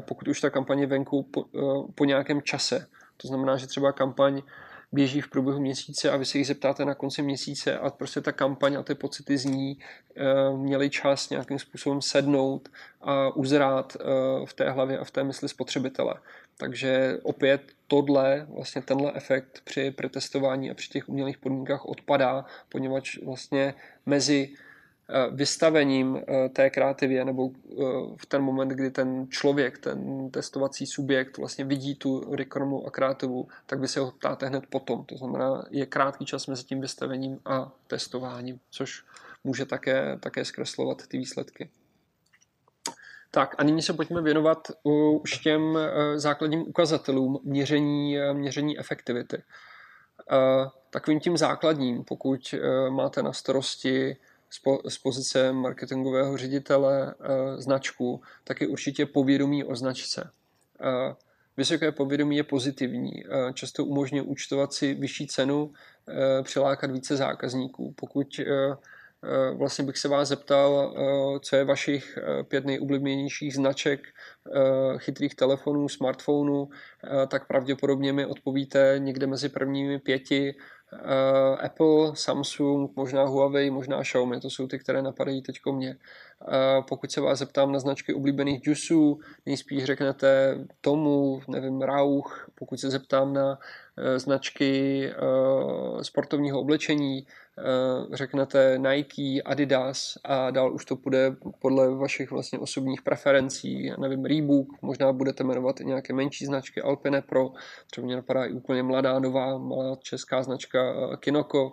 pokud 0.00 0.28
už 0.28 0.40
ta 0.40 0.50
kampaně 0.50 0.86
venku 0.86 1.22
po, 1.22 1.44
e, 1.44 1.92
po 1.94 2.04
nějakém 2.04 2.42
čase. 2.42 2.86
To 3.16 3.28
znamená, 3.28 3.56
že 3.56 3.66
třeba 3.66 3.92
kampaň 3.92 4.42
běží 4.96 5.20
v 5.20 5.28
průběhu 5.28 5.60
měsíce 5.60 6.10
a 6.10 6.16
vy 6.16 6.24
se 6.24 6.38
jich 6.38 6.46
zeptáte 6.46 6.84
na 6.84 6.94
konci 6.94 7.22
měsíce 7.22 7.78
a 7.78 7.90
prostě 7.90 8.20
ta 8.20 8.32
kampaň 8.32 8.74
a 8.74 8.82
ty 8.82 8.94
pocity 8.94 9.38
z 9.38 9.44
ní 9.44 9.78
e, 10.16 10.56
měly 10.56 10.90
čas 10.90 11.30
nějakým 11.30 11.58
způsobem 11.58 12.02
sednout 12.02 12.68
a 13.00 13.36
uzrát 13.36 13.96
v 14.44 14.52
té 14.54 14.70
hlavě 14.70 14.98
a 14.98 15.04
v 15.04 15.10
té 15.10 15.24
mysli 15.24 15.48
spotřebitele. 15.48 16.14
Takže 16.56 17.18
opět 17.22 17.62
tohle, 17.86 18.46
vlastně 18.48 18.82
tenhle 18.82 19.12
efekt 19.14 19.60
při 19.64 19.90
pretestování 19.90 20.70
a 20.70 20.74
při 20.74 20.88
těch 20.88 21.08
umělých 21.08 21.38
podmínkách 21.38 21.86
odpadá, 21.86 22.44
poněvadž 22.68 23.18
vlastně 23.24 23.74
mezi 24.06 24.48
eh, 24.52 24.65
vystavením 25.30 26.16
eh, 26.16 26.48
té 26.48 26.70
kreativě 26.70 27.24
nebo 27.24 27.50
eh, 27.50 27.74
v 28.16 28.26
ten 28.26 28.42
moment, 28.42 28.68
kdy 28.68 28.90
ten 28.90 29.26
člověk, 29.30 29.78
ten 29.78 30.30
testovací 30.30 30.86
subjekt 30.86 31.38
vlastně 31.38 31.64
vidí 31.64 31.94
tu 31.94 32.34
reklamu 32.34 32.86
a 32.86 32.90
kreativu, 32.90 33.48
tak 33.66 33.80
vy 33.80 33.88
se 33.88 34.00
ho 34.00 34.10
ptáte 34.10 34.46
hned 34.46 34.66
potom. 34.66 35.04
To 35.04 35.16
znamená, 35.16 35.64
je 35.70 35.86
krátký 35.86 36.24
čas 36.24 36.46
mezi 36.46 36.64
tím 36.64 36.80
vystavením 36.80 37.40
a 37.44 37.72
testováním, 37.86 38.60
což 38.70 39.04
může 39.44 39.66
také, 39.66 40.18
také 40.20 40.44
zkreslovat 40.44 41.06
ty 41.06 41.18
výsledky. 41.18 41.70
Tak 43.30 43.54
a 43.58 43.62
nyní 43.62 43.82
se 43.82 43.92
pojďme 43.92 44.22
věnovat 44.22 44.58
už 44.82 45.38
těm 45.38 45.78
eh, 45.78 46.18
základním 46.18 46.60
ukazatelům 46.60 47.40
měření, 47.44 48.18
eh, 48.18 48.34
měření 48.34 48.78
efektivity. 48.78 49.36
Eh, 49.36 50.70
takovým 50.90 51.20
tím 51.20 51.36
základním, 51.36 52.04
pokud 52.04 52.54
máte 52.88 53.22
na 53.22 53.32
starosti 53.32 54.16
z 54.88 54.98
pozice 54.98 55.52
marketingového 55.52 56.36
ředitele 56.36 57.14
značku, 57.56 58.20
tak 58.44 58.60
je 58.60 58.68
určitě 58.68 59.06
povědomí 59.06 59.64
o 59.64 59.76
značce. 59.76 60.30
Vysoké 61.56 61.92
povědomí 61.92 62.36
je 62.36 62.42
pozitivní. 62.42 63.24
Často 63.54 63.84
umožňuje 63.84 64.22
účtovat 64.22 64.72
si 64.72 64.94
vyšší 64.94 65.26
cenu, 65.26 65.72
přilákat 66.42 66.90
více 66.90 67.16
zákazníků. 67.16 67.94
Pokud 67.96 68.40
Eh, 69.24 69.54
vlastně 69.54 69.84
bych 69.84 69.98
se 69.98 70.08
vás 70.08 70.28
zeptal, 70.28 70.94
eh, 70.96 71.40
co 71.40 71.56
je 71.56 71.64
vašich 71.64 72.18
eh, 72.18 72.42
pět 72.42 72.64
nejoblíbenějších 72.64 73.54
značek 73.54 74.00
chytrých 74.98 75.34
telefonů, 75.34 75.88
smartphonů, 75.88 76.68
tak 77.28 77.46
pravděpodobně 77.46 78.12
mi 78.12 78.26
odpovíte 78.26 78.94
někde 78.98 79.26
mezi 79.26 79.48
prvními 79.48 79.98
pěti 79.98 80.54
Apple, 81.60 82.16
Samsung, 82.16 82.96
možná 82.96 83.24
Huawei, 83.24 83.70
možná 83.70 84.02
Xiaomi, 84.02 84.40
to 84.40 84.50
jsou 84.50 84.66
ty, 84.66 84.78
které 84.78 85.02
napadají 85.02 85.42
teď 85.42 85.60
mě. 85.72 85.96
Pokud 86.88 87.12
se 87.12 87.20
vás 87.20 87.38
zeptám 87.38 87.72
na 87.72 87.78
značky 87.78 88.14
oblíbených 88.14 88.60
džusů, 88.60 89.20
nejspíš 89.46 89.84
řeknete 89.84 90.58
Tomu, 90.80 91.40
nevím, 91.48 91.82
Rauch. 91.82 92.50
Pokud 92.54 92.80
se 92.80 92.90
zeptám 92.90 93.34
na 93.34 93.58
značky 94.16 95.10
sportovního 96.02 96.60
oblečení, 96.60 97.26
Eh, 97.58 98.16
řeknete 98.16 98.78
Nike, 98.78 99.42
Adidas 99.44 100.18
a 100.24 100.50
dál 100.50 100.74
už 100.74 100.84
to 100.84 100.96
půjde 100.96 101.36
podle 101.58 101.94
vašich 101.94 102.30
vlastně 102.30 102.58
osobních 102.58 103.02
preferencí, 103.02 103.84
já 103.84 103.96
nevím, 103.96 104.24
Reebok, 104.24 104.82
možná 104.82 105.12
budete 105.12 105.44
jmenovat 105.44 105.80
i 105.80 105.84
nějaké 105.84 106.12
menší 106.12 106.46
značky, 106.46 106.82
Alpine 106.82 107.22
Pro, 107.22 107.50
třeba 107.90 108.04
mě 108.04 108.16
napadá 108.16 108.44
i 108.44 108.52
úplně 108.52 108.82
mladá, 108.82 109.18
nová, 109.18 109.58
malá 109.58 109.96
česká 110.02 110.42
značka 110.42 110.94
eh, 110.94 111.16
Kinoko, 111.16 111.72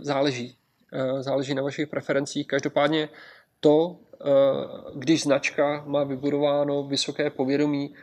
záleží, 0.00 0.56
eh, 0.92 1.22
záleží 1.22 1.54
na 1.54 1.62
vašich 1.62 1.88
preferencích. 1.88 2.46
Každopádně 2.46 3.08
to, 3.60 3.96
když 4.94 5.22
značka 5.22 5.84
má 5.86 6.04
vybudováno 6.04 6.82
vysoké 6.82 7.30
povědomí, 7.30 7.94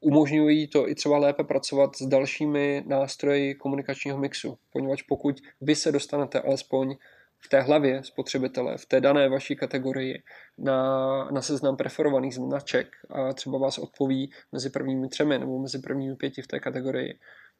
umožňují 0.00 0.68
to 0.68 0.88
i 0.88 0.94
třeba 0.94 1.18
lépe 1.18 1.44
pracovat 1.44 1.96
s 1.96 2.06
dalšími 2.06 2.84
nástroji 2.86 3.54
komunikačního 3.54 4.18
mixu, 4.18 4.58
poněvadž 4.72 5.02
pokud 5.02 5.36
vy 5.60 5.74
se 5.74 5.92
dostanete 5.92 6.40
alespoň 6.40 6.96
v 7.38 7.48
té 7.48 7.60
hlavě 7.60 8.04
spotřebitele, 8.04 8.78
v 8.78 8.86
té 8.86 9.00
dané 9.00 9.28
vaší 9.28 9.56
kategorii 9.56 10.22
na, 10.58 11.30
na 11.30 11.42
seznam 11.42 11.76
preferovaných 11.76 12.34
značek 12.34 12.86
a 13.10 13.32
třeba 13.32 13.58
vás 13.58 13.78
odpoví 13.78 14.30
mezi 14.52 14.70
prvními 14.70 15.08
třemi 15.08 15.38
nebo 15.38 15.58
mezi 15.58 15.78
prvními 15.78 16.16
pěti 16.16 16.42
v 16.42 16.46
té 16.46 16.60
kategorii, 16.60 17.18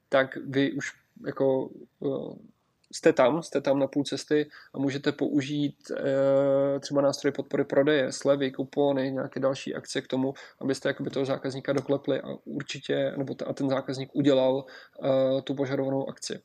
tak 0.09 0.37
vy 0.37 0.73
už 0.73 0.93
jako 1.27 1.71
eh, 2.05 2.56
jste 2.93 3.13
tam, 3.13 3.43
jste 3.43 3.61
tam 3.61 3.79
na 3.79 3.87
půl 3.87 4.05
cesty 4.05 4.49
a 4.75 4.79
můžete 4.79 5.13
použít 5.13 5.77
e, 5.91 6.81
třeba 6.81 7.01
nástroje 7.01 7.33
podpory 7.33 7.65
prodeje, 7.65 8.13
slevy, 8.13 8.51
kupony, 8.51 9.11
nějaké 9.11 9.41
další 9.41 9.75
akce 9.75 10.01
k 10.01 10.07
tomu, 10.07 10.35
abyste 10.61 10.89
jakoby 10.89 11.11
toho 11.11 11.27
zákazníka 11.27 11.73
doklepli 11.73 12.21
a 12.21 12.29
určitě, 12.45 13.13
nebo 13.17 13.35
t- 13.35 13.45
a 13.45 13.53
ten 13.53 13.69
zákazník 13.69 14.11
udělal 14.13 14.65
e, 15.05 15.43
tu 15.43 15.55
požadovanou 15.55 16.09
akci. 16.09 16.35
E, 16.35 16.41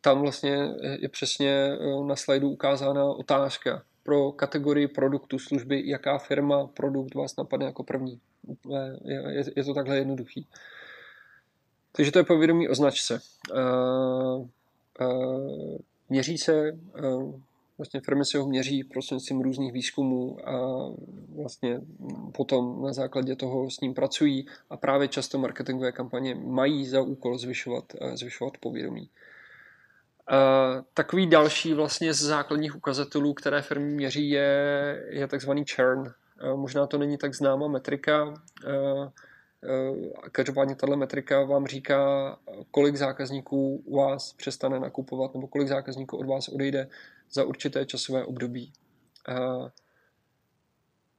tam 0.00 0.20
vlastně 0.20 0.68
je 1.00 1.08
přesně 1.08 1.76
na 2.06 2.16
slajdu 2.16 2.50
ukázána 2.50 3.04
otázka 3.04 3.82
pro 4.02 4.32
kategorii 4.32 4.88
produktu, 4.88 5.38
služby, 5.38 5.82
jaká 5.88 6.18
firma, 6.18 6.66
produkt 6.66 7.14
vás 7.14 7.36
napadne 7.36 7.66
jako 7.66 7.82
první. 7.82 8.20
Je, 9.04 9.22
je, 9.28 9.44
je 9.56 9.64
to 9.64 9.74
takhle 9.74 9.96
jednoduchý. 9.96 10.48
Takže 11.98 12.12
to 12.12 12.18
je 12.18 12.24
povědomí 12.24 12.68
o 12.68 12.74
značce. 12.74 13.20
Uh, 13.52 14.46
uh, 15.00 15.78
měří 16.08 16.38
se, 16.38 16.72
uh, 17.02 17.40
vlastně 17.78 18.00
firmy 18.00 18.24
si 18.24 18.38
ho 18.38 18.46
měří 18.46 18.84
prostřednictvím 18.84 19.40
různých 19.40 19.72
výzkumů 19.72 20.48
a 20.48 20.86
vlastně 21.36 21.80
potom 22.34 22.82
na 22.82 22.92
základě 22.92 23.36
toho 23.36 23.70
s 23.70 23.80
ním 23.80 23.94
pracují 23.94 24.46
a 24.70 24.76
právě 24.76 25.08
často 25.08 25.38
marketingové 25.38 25.92
kampaně 25.92 26.34
mají 26.34 26.86
za 26.86 27.00
úkol 27.00 27.38
zvyšovat, 27.38 27.84
zvyšovat 28.14 28.58
povědomí. 28.58 29.10
Uh, 30.32 30.84
takový 30.94 31.26
další 31.26 31.74
vlastně 31.74 32.14
z 32.14 32.20
základních 32.20 32.76
ukazatelů, 32.76 33.34
které 33.34 33.62
firmy 33.62 33.92
měří, 33.92 34.30
je, 34.30 35.04
je 35.10 35.28
takzvaný 35.28 35.64
churn. 35.74 36.00
Uh, 36.00 36.56
možná 36.60 36.86
to 36.86 36.98
není 36.98 37.18
tak 37.18 37.34
známá 37.34 37.68
metrika, 37.68 38.24
uh, 38.24 39.08
každopádně 40.32 40.74
tato 40.74 40.96
metrika 40.96 41.44
vám 41.44 41.66
říká, 41.66 42.36
kolik 42.70 42.96
zákazníků 42.96 43.82
u 43.84 43.96
vás 43.96 44.32
přestane 44.32 44.80
nakupovat 44.80 45.34
nebo 45.34 45.46
kolik 45.46 45.68
zákazníků 45.68 46.16
od 46.16 46.26
vás 46.26 46.48
odejde 46.48 46.88
za 47.30 47.44
určité 47.44 47.86
časové 47.86 48.24
období. 48.24 48.72
Eh, 49.28 49.70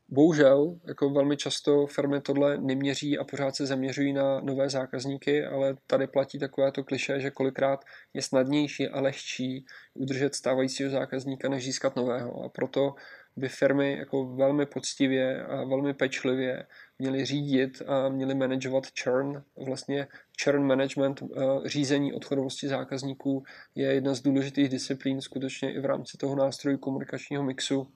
bohužel, 0.10 0.80
jako 0.88 1.10
velmi 1.10 1.38
často 1.38 1.88
firmy 1.88 2.22
tohle 2.22 2.58
neměří 2.58 3.18
a 3.18 3.24
pořád 3.24 3.56
se 3.56 3.66
zaměřují 3.66 4.14
na 4.14 4.40
nové 4.40 4.70
zákazníky, 4.70 5.46
ale 5.46 5.78
tady 5.88 6.08
platí 6.08 6.40
takové 6.40 6.72
to 6.72 6.84
kliše, 6.84 7.20
že 7.20 7.32
kolikrát 7.32 7.86
je 8.14 8.22
snadnější 8.22 8.88
a 8.88 9.02
lehčí 9.02 9.66
udržet 9.94 10.36
stávajícího 10.36 10.90
zákazníka, 10.90 11.50
než 11.50 11.64
získat 11.64 11.96
nového. 11.96 12.44
A 12.44 12.50
proto 12.50 12.96
by 13.40 13.50
firmy 13.50 13.98
jako 13.98 14.26
velmi 14.26 14.66
poctivě 14.66 15.44
a 15.44 15.64
velmi 15.64 15.94
pečlivě 15.94 16.66
měly 17.00 17.26
řídit 17.26 17.82
a 17.88 18.10
měly 18.10 18.36
manažovat 18.36 18.84
churn. 19.04 19.44
Vlastně 19.66 20.08
churn 20.44 20.64
management, 20.64 21.22
eh, 21.22 21.44
řízení 21.66 22.14
odchodovosti 22.14 22.68
zákazníků 22.68 23.44
je 23.76 23.94
jedna 23.94 24.14
z 24.14 24.22
důležitých 24.22 24.70
disciplín 24.70 25.22
skutečně 25.22 25.74
i 25.74 25.80
v 25.80 25.86
rámci 25.86 26.18
toho 26.18 26.36
nástroju 26.36 26.78
komunikačního 26.78 27.44
mixu. 27.44 27.88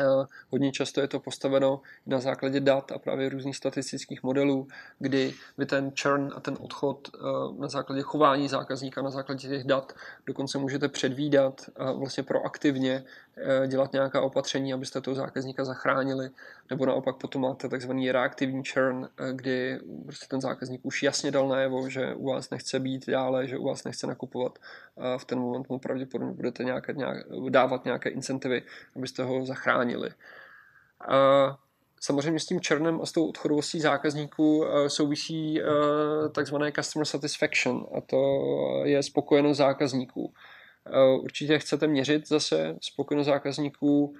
Eh, 0.00 0.26
hodně 0.48 0.72
často 0.72 1.00
je 1.00 1.08
to 1.08 1.20
postaveno 1.20 1.80
na 2.06 2.20
základě 2.20 2.60
dat 2.60 2.92
a 2.92 2.98
právě 2.98 3.28
různých 3.28 3.56
statistických 3.56 4.22
modelů, 4.22 4.68
kdy 4.98 5.34
vy 5.58 5.66
ten 5.66 5.92
churn 6.02 6.30
a 6.36 6.40
ten 6.40 6.56
odchod 6.60 7.08
eh, 7.14 7.18
na 7.60 7.68
základě 7.68 8.02
chování 8.02 8.48
zákazníka, 8.48 9.02
na 9.02 9.10
základě 9.10 9.48
těch 9.48 9.64
dat 9.64 9.92
dokonce 10.26 10.58
můžete 10.58 10.88
předvídat 10.88 11.70
vlastně 11.94 12.22
proaktivně 12.22 13.04
dělat 13.66 13.92
nějaká 13.92 14.20
opatření, 14.20 14.72
abyste 14.72 15.00
toho 15.00 15.14
zákazníka 15.14 15.64
zachránili, 15.64 16.30
nebo 16.70 16.86
naopak 16.86 17.16
potom 17.16 17.42
máte 17.42 17.68
takzvaný 17.68 18.12
reaktivní 18.12 18.62
churn, 18.64 19.08
kdy 19.32 19.80
prostě 20.04 20.26
ten 20.26 20.40
zákazník 20.40 20.80
už 20.84 21.02
jasně 21.02 21.30
dal 21.30 21.48
najevo, 21.48 21.88
že 21.88 22.14
u 22.14 22.26
vás 22.26 22.50
nechce 22.50 22.80
být 22.80 23.06
dále, 23.10 23.46
že 23.46 23.58
u 23.58 23.64
vás 23.64 23.84
nechce 23.84 24.06
nakupovat 24.06 24.58
a 24.96 25.18
v 25.18 25.24
ten 25.24 25.38
moment 25.38 25.68
mu 25.68 25.78
pravděpodobně 25.78 26.34
budete 26.34 26.64
nějaké, 26.64 26.92
nějak, 26.92 27.26
dávat 27.48 27.84
nějaké 27.84 28.10
incentivy, 28.10 28.62
abyste 28.96 29.22
ho 29.22 29.46
zachránili. 29.46 30.10
A 31.08 31.58
samozřejmě 32.00 32.40
s 32.40 32.46
tím 32.46 32.60
černem 32.60 33.00
a 33.02 33.06
s 33.06 33.12
tou 33.12 33.28
odchodovostí 33.28 33.80
zákazníků 33.80 34.64
eh, 34.66 34.90
souvisí 34.90 35.60
eh, 35.60 35.64
takzvané 36.32 36.72
customer 36.72 37.06
satisfaction 37.06 37.86
a 37.96 38.00
to 38.00 38.42
je 38.84 39.02
spokojenost 39.02 39.58
zákazníků. 39.58 40.32
Eh, 40.88 41.18
určitě 41.20 41.58
chcete 41.58 41.86
měřit 41.86 42.28
zase 42.28 42.76
spokojenost 42.80 43.26
zákazníků 43.26 44.14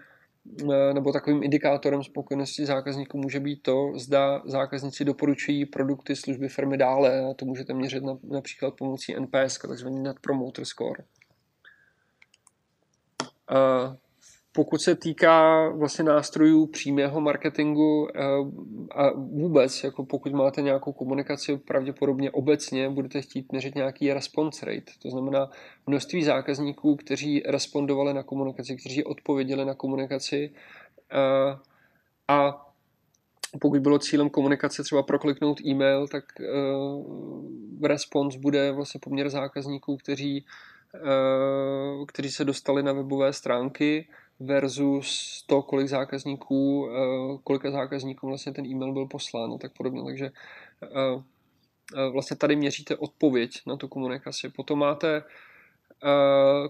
nebo 0.93 1.13
takovým 1.13 1.43
indikátorem 1.43 2.05
spokojenosti 2.05 2.67
zákazníků 2.67 3.19
může 3.19 3.41
být 3.41 3.63
to, 3.63 3.93
zda 3.97 4.43
zákazníci 4.45 5.05
doporučují 5.05 5.67
produkty, 5.67 6.17
služby 6.17 6.49
firmy 6.49 6.77
dále. 6.77 7.31
A 7.31 7.35
to 7.35 7.45
můžete 7.45 7.75
měřit 7.75 8.03
například 8.23 8.75
pomocí 8.75 9.15
NPS, 9.21 9.59
takzvaný 9.59 10.01
Net 10.01 10.17
Promoter 10.21 10.65
Score 10.65 11.05
pokud 14.59 14.81
se 14.83 14.95
týká 14.95 15.69
vlastně 15.69 16.05
nástrojů 16.05 16.67
přímého 16.67 17.20
marketingu 17.20 18.09
eh, 18.15 18.20
a 18.95 19.11
vůbec, 19.11 19.85
jako 19.85 20.05
pokud 20.05 20.33
máte 20.33 20.62
nějakou 20.62 20.93
komunikaci, 20.93 21.57
pravděpodobně 21.57 22.31
obecně 22.31 22.91
budete 22.91 23.23
chtít 23.23 23.53
měřit 23.53 23.75
nějaký 23.75 24.12
response 24.12 24.67
rate, 24.67 24.93
to 25.03 25.11
znamená 25.11 25.51
množství 25.87 26.25
zákazníků, 26.25 26.97
kteří 26.97 27.43
respondovali 27.47 28.15
na 28.15 28.23
komunikaci, 28.23 28.77
kteří 28.77 29.05
odpověděli 29.05 29.65
na 29.65 29.75
komunikaci 29.75 30.51
eh, 31.12 31.59
a 32.28 32.67
pokud 33.61 33.81
bylo 33.81 33.99
cílem 33.99 34.31
komunikace 34.31 34.83
třeba 34.83 35.03
prokliknout 35.03 35.61
e-mail, 35.61 36.09
tak 36.09 36.25
uh, 36.41 37.87
response 37.87 38.39
bude 38.39 38.73
vlastně 38.73 39.01
poměr 39.05 39.31
zákazníků, 39.31 39.97
kteří, 39.97 40.45
uh, 41.99 42.07
kteří 42.07 42.31
se 42.31 42.45
dostali 42.45 42.83
na 42.83 42.93
webové 42.93 43.33
stránky 43.33 44.09
versus 44.41 45.42
to, 45.47 45.62
kolik 45.62 45.89
zákazníků, 45.89 46.89
eh, 46.91 47.39
kolika 47.44 47.70
zákazníků 47.70 48.26
vlastně 48.26 48.52
ten 48.52 48.67
e-mail 48.67 48.92
byl 48.92 49.07
poslán 49.07 49.52
a 49.55 49.58
tak 49.58 49.73
podobně. 49.73 50.02
Takže 50.05 50.31
eh, 50.83 50.89
eh, 51.97 52.10
vlastně 52.10 52.36
tady 52.36 52.57
měříte 52.57 52.97
odpověď 52.97 53.50
na 53.67 53.76
tu 53.76 53.89
komunikaci. 53.89 54.49
Potom 54.49 54.78
máte 54.78 55.23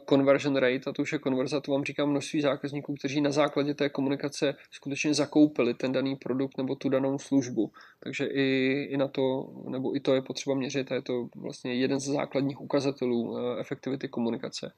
conversion 0.08 0.56
rate, 0.56 0.90
a 0.90 0.92
to 0.92 1.02
už 1.02 1.12
je 1.12 1.18
konverza, 1.18 1.60
to 1.60 1.72
vám 1.72 1.84
říkám 1.84 2.10
množství 2.10 2.40
zákazníků, 2.40 2.94
kteří 2.94 3.20
na 3.20 3.30
základě 3.30 3.74
té 3.74 3.88
komunikace 3.88 4.54
skutečně 4.70 5.14
zakoupili 5.14 5.74
ten 5.74 5.92
daný 5.92 6.16
produkt 6.16 6.58
nebo 6.58 6.74
tu 6.74 6.88
danou 6.88 7.18
službu. 7.18 7.72
Takže 8.00 8.26
i, 8.26 8.86
i 8.90 8.96
na 8.96 9.08
to, 9.08 9.52
nebo 9.68 9.96
i 9.96 10.00
to 10.00 10.14
je 10.14 10.22
potřeba 10.22 10.56
měřit 10.56 10.92
a 10.92 10.94
je 10.94 11.02
to 11.02 11.28
vlastně 11.36 11.74
jeden 11.74 12.00
ze 12.00 12.12
základních 12.12 12.60
ukazatelů 12.60 13.36
efektivity 13.58 14.08
komunikace. 14.08 14.72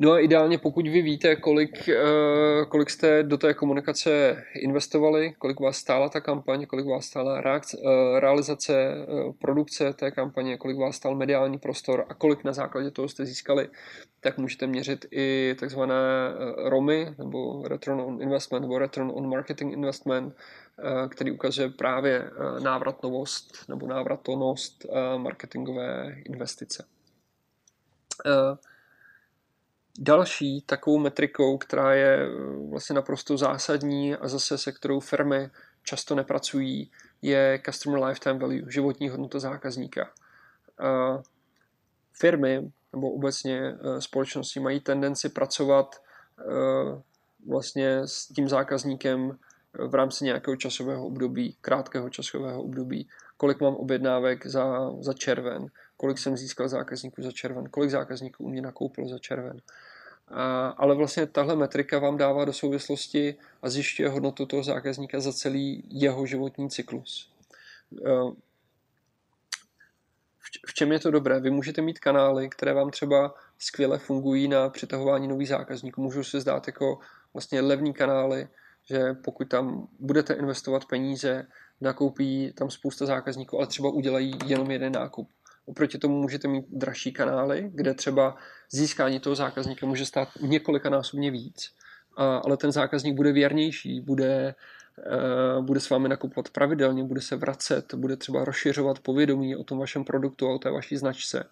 No 0.00 0.12
a 0.12 0.20
ideálně, 0.20 0.58
pokud 0.58 0.88
vy 0.88 1.02
víte, 1.02 1.36
kolik, 1.36 1.88
eh, 1.88 2.64
kolik 2.68 2.90
jste 2.90 3.22
do 3.22 3.38
té 3.38 3.54
komunikace 3.54 4.42
investovali, 4.54 5.34
kolik 5.38 5.60
vás 5.60 5.76
stála 5.76 6.08
ta 6.08 6.20
kampaň, 6.20 6.66
kolik 6.66 6.86
vás 6.86 7.04
stála 7.04 7.40
reakce, 7.40 7.78
eh, 7.84 8.20
realizace 8.20 8.74
eh, 8.74 9.32
produkce 9.38 9.92
té 9.92 10.10
kampaně, 10.10 10.56
kolik 10.56 10.78
vás 10.78 10.96
stál 10.96 11.14
mediální 11.14 11.58
prostor 11.58 12.06
a 12.08 12.14
kolik 12.14 12.44
na 12.44 12.52
základě 12.52 12.90
toho 12.90 13.08
jste 13.08 13.26
získali, 13.26 13.68
tak 14.20 14.38
můžete 14.38 14.66
měřit 14.66 15.06
i 15.10 15.54
takzvané 15.60 15.94
ROMy, 16.64 17.14
nebo 17.18 17.68
Return 17.68 18.00
on 18.00 18.22
Investment, 18.22 18.62
nebo 18.62 18.78
Return 18.78 19.10
on 19.14 19.28
Marketing 19.28 19.72
Investment, 19.72 20.36
který 21.10 21.30
ukazuje 21.30 21.68
právě 21.68 22.30
návratnovost 22.62 23.68
nebo 23.68 23.86
návratnost 23.86 24.86
marketingové 25.16 26.14
investice. 26.24 26.84
Další 29.98 30.62
takovou 30.66 30.98
metrikou, 30.98 31.58
která 31.58 31.94
je 31.94 32.16
eh, 32.16 32.28
vlastně 32.70 32.94
naprosto 32.94 33.36
zásadní 33.36 34.14
a 34.14 34.28
zase 34.28 34.58
se 34.58 34.72
kterou 34.72 35.00
firmy 35.00 35.50
často 35.82 36.14
nepracují, 36.14 36.90
je 37.22 37.62
Customer 37.66 38.04
Lifetime 38.04 38.38
Value, 38.38 38.70
životní 38.70 39.08
hodnota 39.08 39.38
zákazníka. 39.38 40.10
Firmy 42.12 42.72
nebo 42.94 43.12
obecně 43.12 43.60
eh, 43.60 44.00
společnosti 44.00 44.60
mají 44.60 44.80
tendenci 44.80 45.28
pracovat 45.28 45.96
eh, 46.38 47.02
vlastně 47.48 48.00
s 48.06 48.26
tím 48.26 48.48
zákazníkem 48.48 49.38
v 49.88 49.94
rámci 49.94 50.24
nějakého 50.24 50.56
časového 50.56 51.06
období, 51.06 51.56
krátkého 51.60 52.10
časového 52.10 52.62
období, 52.62 53.08
kolik 53.36 53.60
mám 53.60 53.74
objednávek 53.74 54.46
za, 54.46 54.90
za 55.00 55.12
červen, 55.12 55.66
kolik 55.96 56.18
jsem 56.18 56.36
získal 56.36 56.68
zákazníků 56.68 57.22
za 57.22 57.32
červen, 57.32 57.68
kolik 57.68 57.90
zákazníků 57.90 58.44
u 58.44 58.48
mě 58.48 58.62
nakoupilo 58.62 59.08
za 59.08 59.18
červen. 59.18 59.60
Ale 60.76 60.94
vlastně 60.94 61.26
tahle 61.26 61.56
metrika 61.56 61.98
vám 61.98 62.16
dává 62.16 62.44
do 62.44 62.52
souvislosti 62.52 63.36
a 63.62 63.70
zjišťuje 63.70 64.08
hodnotu 64.08 64.46
toho 64.46 64.62
zákazníka 64.62 65.20
za 65.20 65.32
celý 65.32 65.84
jeho 65.88 66.26
životní 66.26 66.70
cyklus. 66.70 67.30
V 70.66 70.74
čem 70.74 70.92
je 70.92 71.00
to 71.00 71.10
dobré? 71.10 71.40
Vy 71.40 71.50
můžete 71.50 71.82
mít 71.82 71.98
kanály, 71.98 72.48
které 72.48 72.72
vám 72.72 72.90
třeba 72.90 73.34
skvěle 73.58 73.98
fungují 73.98 74.48
na 74.48 74.68
přitahování 74.68 75.28
nových 75.28 75.48
zákazníků. 75.48 76.02
Můžou 76.02 76.24
se 76.24 76.40
zdát 76.40 76.66
jako 76.66 76.98
vlastně 77.34 77.60
levní 77.60 77.92
kanály, 77.92 78.48
že 78.84 79.14
pokud 79.14 79.48
tam 79.48 79.88
budete 80.00 80.34
investovat 80.34 80.84
peníze, 80.84 81.46
nakoupí 81.80 82.52
tam 82.52 82.70
spousta 82.70 83.06
zákazníků, 83.06 83.58
ale 83.58 83.66
třeba 83.66 83.88
udělají 83.88 84.38
jenom 84.46 84.70
jeden 84.70 84.92
nákup. 84.92 85.28
Oproti 85.66 85.98
tomu 85.98 86.22
můžete 86.22 86.48
mít 86.48 86.64
dražší 86.70 87.12
kanály, 87.12 87.70
kde 87.74 87.94
třeba 87.94 88.36
získání 88.70 89.20
toho 89.20 89.36
zákazníka 89.36 89.86
může 89.86 90.06
stát 90.06 90.28
několika 90.40 90.90
násobně 90.90 91.30
víc, 91.30 91.70
ale 92.16 92.56
ten 92.56 92.72
zákazník 92.72 93.16
bude 93.16 93.32
věrnější, 93.32 94.00
bude, 94.00 94.54
eh, 94.98 95.60
bude 95.60 95.80
s 95.80 95.90
vámi 95.90 96.08
nakupovat 96.08 96.50
pravidelně, 96.50 97.04
bude 97.04 97.20
se 97.20 97.36
vracet, 97.36 97.94
bude 97.94 98.16
třeba 98.16 98.44
rozšiřovat 98.44 98.98
povědomí 98.98 99.56
o 99.56 99.64
tom 99.64 99.78
vašem 99.78 100.04
produktu 100.04 100.48
a 100.48 100.54
o 100.54 100.58
té 100.58 100.70
vaší 100.70 100.96
značce. 100.96 101.44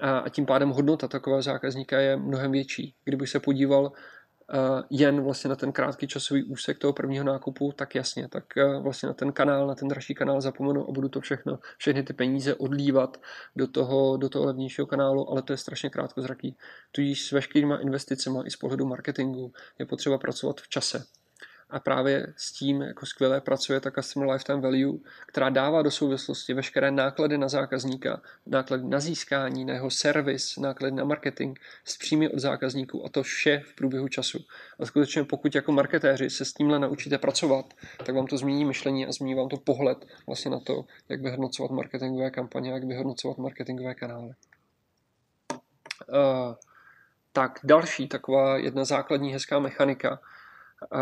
A 0.00 0.28
tím 0.28 0.46
pádem 0.46 0.70
hodnota 0.70 1.08
takového 1.08 1.42
zákazníka 1.42 2.00
je 2.00 2.16
mnohem 2.16 2.52
větší. 2.52 2.94
Kdybych 3.04 3.28
se 3.28 3.40
podíval 3.40 3.92
jen 4.90 5.20
vlastně 5.20 5.48
na 5.48 5.56
ten 5.56 5.72
krátký 5.72 6.06
časový 6.06 6.44
úsek 6.44 6.78
toho 6.78 6.92
prvního 6.92 7.24
nákupu, 7.24 7.72
tak 7.72 7.94
jasně, 7.94 8.28
tak 8.28 8.56
eh, 8.56 8.78
vlastně 8.78 9.06
na 9.06 9.14
ten 9.14 9.32
kanál, 9.32 9.66
na 9.66 9.74
ten 9.74 9.88
dražší 9.88 10.14
kanál 10.14 10.40
zapomenu 10.40 10.88
a 10.88 10.92
budu 10.92 11.08
to 11.08 11.20
všechno, 11.20 11.58
všechny 11.78 12.02
ty 12.02 12.12
peníze 12.12 12.54
odlívat 12.54 13.20
do 13.56 13.66
toho, 13.66 14.16
do 14.16 14.28
toho 14.28 14.44
levnějšího 14.44 14.86
kanálu, 14.86 15.30
ale 15.30 15.42
to 15.42 15.52
je 15.52 15.56
strašně 15.56 15.90
krátkozraký. 15.90 16.56
Tudíž 16.92 17.28
s 17.28 17.32
veškerýma 17.32 17.76
investicemi 17.76 18.38
i 18.44 18.50
z 18.50 18.56
pohledu 18.56 18.86
marketingu 18.86 19.52
je 19.78 19.86
potřeba 19.86 20.18
pracovat 20.18 20.60
v 20.60 20.68
čase 20.68 21.04
a 21.70 21.80
právě 21.80 22.26
s 22.36 22.52
tím 22.52 22.82
jako 22.82 23.06
skvěle 23.06 23.40
pracuje 23.40 23.80
ta 23.80 23.90
Customer 23.90 24.28
Lifetime 24.28 24.60
Value, 24.60 24.98
která 25.26 25.50
dává 25.50 25.82
do 25.82 25.90
souvislosti 25.90 26.54
veškeré 26.54 26.90
náklady 26.90 27.38
na 27.38 27.48
zákazníka, 27.48 28.22
náklady 28.46 28.84
na 28.84 29.00
získání, 29.00 29.64
na 29.64 29.74
jeho 29.74 29.90
servis, 29.90 30.56
náklady 30.56 30.94
na 30.94 31.04
marketing 31.04 31.58
s 31.84 31.96
příjmy 31.96 32.28
od 32.28 32.38
zákazníků 32.38 33.06
a 33.06 33.08
to 33.08 33.22
vše 33.22 33.62
v 33.66 33.74
průběhu 33.74 34.08
času. 34.08 34.38
A 34.78 34.86
skutečně 34.86 35.24
pokud 35.24 35.54
jako 35.54 35.72
marketéři 35.72 36.30
se 36.30 36.44
s 36.44 36.52
tímhle 36.52 36.78
naučíte 36.78 37.18
pracovat, 37.18 37.74
tak 38.04 38.14
vám 38.14 38.26
to 38.26 38.38
změní 38.38 38.64
myšlení 38.64 39.06
a 39.06 39.12
změní 39.12 39.34
vám 39.34 39.48
to 39.48 39.56
pohled 39.56 39.98
vlastně 40.26 40.50
na 40.50 40.60
to, 40.60 40.84
jak 41.08 41.20
vyhodnocovat 41.20 41.70
marketingové 41.70 42.30
kampaně, 42.30 42.70
jak 42.72 42.84
vyhodnocovat 42.84 43.38
marketingové 43.38 43.94
kanály. 43.94 44.30
Uh, 46.08 46.54
tak 47.32 47.58
další 47.64 48.08
taková 48.08 48.56
jedna 48.56 48.84
základní 48.84 49.32
hezká 49.32 49.58
mechanika, 49.58 50.20
a 50.92 51.00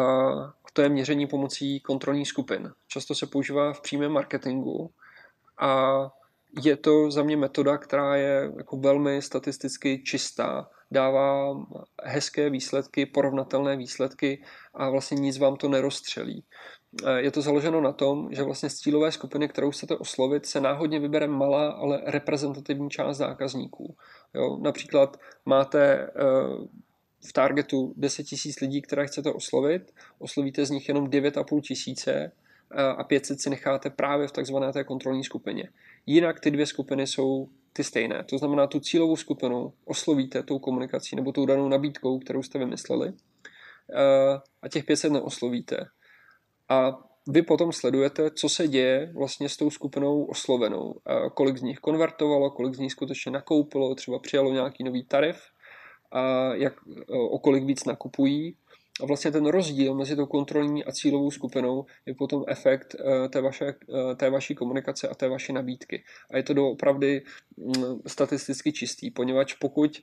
to 0.73 0.83
je 0.83 0.89
měření 0.89 1.27
pomocí 1.27 1.81
kontrolních 1.81 2.29
skupin. 2.29 2.73
Často 2.89 3.15
se 3.15 3.27
používá 3.27 3.73
v 3.73 3.81
přímém 3.81 4.13
marketingu 4.13 4.91
a 5.61 5.95
je 6.63 6.77
to 6.77 7.11
za 7.11 7.23
mě 7.23 7.37
metoda, 7.37 7.79
která 7.79 8.17
je 8.17 8.53
jako 8.57 8.77
velmi 8.77 9.23
statisticky 9.23 10.03
čistá, 10.03 10.71
dává 10.91 11.57
hezké 12.03 12.51
výsledky, 12.51 13.07
porovnatelné 13.07 13.77
výsledky 13.77 14.45
a 14.75 14.91
vlastně 14.91 15.15
nic 15.15 15.39
vám 15.39 15.57
to 15.57 15.69
nerozstřelí. 15.69 16.45
Je 17.17 17.31
to 17.31 17.43
založeno 17.43 17.81
na 17.81 17.93
tom, 17.93 18.29
že 18.31 18.43
vlastně 18.43 18.71
z 18.71 18.75
cílové 18.75 19.13
skupiny, 19.13 19.49
kterou 19.49 19.71
chcete 19.71 19.97
oslovit, 19.97 20.47
se 20.47 20.61
náhodně 20.61 21.01
vybere 21.01 21.27
malá, 21.27 21.71
ale 21.71 22.01
reprezentativní 22.07 22.91
část 22.91 23.17
zákazníků. 23.17 23.97
Jo, 24.35 24.59
například 24.63 25.17
máte 25.47 26.11
v 27.27 27.33
targetu 27.33 27.95
10 27.97 28.23
tisíc 28.23 28.61
lidí, 28.61 28.83
které 28.83 29.07
chcete 29.07 29.33
oslovit, 29.33 29.95
oslovíte 30.19 30.67
z 30.67 30.71
nich 30.71 30.89
jenom 30.89 31.07
9,5 31.07 31.61
tisíce 31.61 32.33
a 32.97 33.05
500 33.05 33.41
si 33.41 33.51
necháte 33.51 33.91
právě 33.91 34.29
v 34.29 34.33
takzvané 34.33 34.73
té 34.73 34.85
kontrolní 34.85 35.25
skupině. 35.25 35.69
Jinak 36.07 36.41
ty 36.41 36.51
dvě 36.51 36.67
skupiny 36.67 37.07
jsou 37.07 37.49
ty 37.73 37.85
stejné. 37.85 38.25
To 38.25 38.39
znamená, 38.39 38.67
tu 38.67 38.81
cílovou 38.81 39.17
skupinu 39.17 39.73
oslovíte 39.85 40.43
tou 40.43 40.59
komunikací 40.59 41.17
nebo 41.17 41.33
tou 41.33 41.47
danou 41.47 41.69
nabídkou, 41.69 42.19
kterou 42.19 42.43
jste 42.43 42.59
vymysleli 42.59 43.13
a 44.63 44.69
těch 44.69 44.85
500 44.85 45.13
neoslovíte. 45.13 45.77
A 46.69 46.99
vy 47.29 47.43
potom 47.43 47.73
sledujete, 47.73 48.31
co 48.31 48.49
se 48.49 48.69
děje 48.69 49.13
vlastně 49.15 49.49
s 49.49 49.57
tou 49.57 49.71
skupinou 49.71 50.25
oslovenou. 50.25 50.95
Kolik 51.35 51.59
z 51.59 51.63
nich 51.63 51.79
konvertovalo, 51.79 52.51
kolik 52.51 52.75
z 52.75 52.79
nich 52.79 52.93
skutečně 52.93 53.33
nakoupilo, 53.33 53.95
třeba 53.95 54.19
přijalo 54.19 54.53
nějaký 54.53 54.85
nový 54.85 55.05
tarif, 55.05 55.37
a 56.15 56.55
jak, 56.55 56.75
o 57.09 57.39
kolik 57.39 57.65
víc 57.65 57.85
nakupují 57.85 58.57
a 59.03 59.07
vlastně 59.07 59.31
ten 59.31 59.47
rozdíl 59.47 59.95
mezi 59.95 60.17
tou 60.17 60.27
kontrolní 60.27 60.85
a 60.85 60.93
cílovou 60.93 61.31
skupinou 61.31 61.85
je 62.07 62.15
potom 62.15 62.45
efekt 62.49 62.95
eh, 62.95 63.29
té, 63.29 63.41
vaše, 63.41 63.65
eh, 63.65 64.15
té 64.15 64.31
vaší 64.31 64.55
komunikace 64.55 65.09
a 65.09 65.15
té 65.15 65.29
vaší 65.29 65.53
nabídky. 65.53 66.05
A 66.31 66.37
je 66.37 66.43
to 66.43 66.55
doopravdy 66.55 67.23
mm, 67.57 68.01
statisticky 68.07 68.73
čistý, 68.73 69.11
poněvadž 69.11 69.55
pokud 69.55 70.03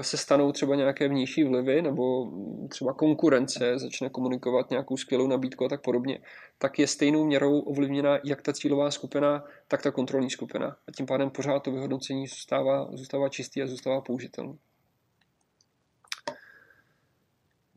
se 0.00 0.16
stanou 0.16 0.52
třeba 0.52 0.74
nějaké 0.74 1.08
vnější 1.08 1.44
vlivy 1.44 1.82
nebo 1.82 2.32
třeba 2.68 2.92
konkurence 2.92 3.78
začne 3.78 4.08
komunikovat 4.08 4.70
nějakou 4.70 4.96
skvělou 4.96 5.26
nabídku 5.26 5.64
a 5.64 5.68
tak 5.68 5.82
podobně, 5.82 6.20
tak 6.58 6.78
je 6.78 6.86
stejnou 6.86 7.24
měrou 7.24 7.60
ovlivněna 7.60 8.18
jak 8.24 8.42
ta 8.42 8.52
cílová 8.52 8.90
skupina, 8.90 9.44
tak 9.68 9.82
ta 9.82 9.90
kontrolní 9.90 10.30
skupina. 10.30 10.76
A 10.88 10.92
tím 10.96 11.06
pádem 11.06 11.30
pořád 11.30 11.60
to 11.60 11.72
vyhodnocení 11.72 12.26
zůstává, 12.26 12.90
zůstává 12.92 13.28
čistý 13.28 13.62
a 13.62 13.66
zůstává 13.66 14.00
použitelný. 14.00 14.58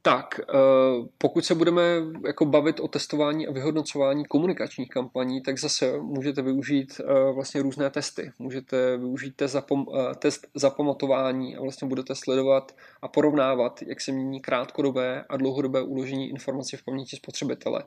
Tak, 0.06 0.40
eh, 0.40 0.54
pokud 1.18 1.46
se 1.46 1.56
budeme 1.56 1.82
jako 2.28 2.46
bavit 2.46 2.80
o 2.80 2.88
testování 2.88 3.48
a 3.48 3.52
vyhodnocování 3.52 4.26
komunikačních 4.26 4.90
kampaní, 4.90 5.42
tak 5.42 5.60
zase 5.60 5.98
můžete 6.02 6.42
využít 6.42 7.02
eh, 7.02 7.32
vlastně 7.34 7.62
různé 7.62 7.90
testy. 7.90 8.32
Můžete 8.40 8.98
využít 8.98 9.36
test, 9.36 9.56
zapom- 9.56 9.86
eh, 10.12 10.16
test 10.16 10.48
zapamatování 10.56 11.56
a 11.56 11.62
vlastně 11.62 11.88
budete 11.88 12.16
sledovat 12.16 12.76
a 13.02 13.08
porovnávat, 13.08 13.82
jak 13.82 14.02
se 14.02 14.12
mění 14.12 14.42
krátkodobé 14.42 15.26
a 15.30 15.38
dlouhodobé 15.38 15.82
uložení 15.82 16.30
informací 16.30 16.78
v 16.78 16.84
paměti 16.84 17.16
spotřebitele. 17.16 17.84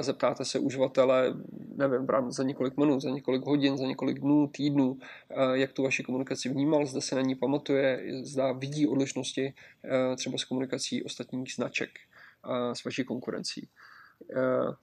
Zeptáte 0.00 0.44
se 0.44 0.58
uživatele, 0.58 1.34
nevím, 1.76 2.06
za 2.28 2.42
několik 2.42 2.76
minut, 2.76 3.00
za 3.00 3.10
několik 3.10 3.46
hodin, 3.46 3.78
za 3.78 3.86
několik 3.86 4.18
dnů, 4.18 4.46
týdnů, 4.46 4.98
jak 5.52 5.72
tu 5.72 5.82
vaši 5.82 6.02
komunikaci 6.02 6.48
vnímal, 6.48 6.86
zda 6.86 7.00
se 7.00 7.14
na 7.14 7.20
ní 7.20 7.34
pamatuje, 7.34 8.02
zda 8.22 8.52
vidí 8.52 8.86
odlišnosti 8.86 9.54
třeba 10.16 10.38
s 10.38 10.44
komunikací 10.44 11.02
ostatních 11.02 11.49
konkurenčních 11.50 11.54
značek 11.54 11.90
s 12.72 12.84
vaší 12.84 13.04
konkurencí. 13.04 13.68
Eh, 14.36 14.74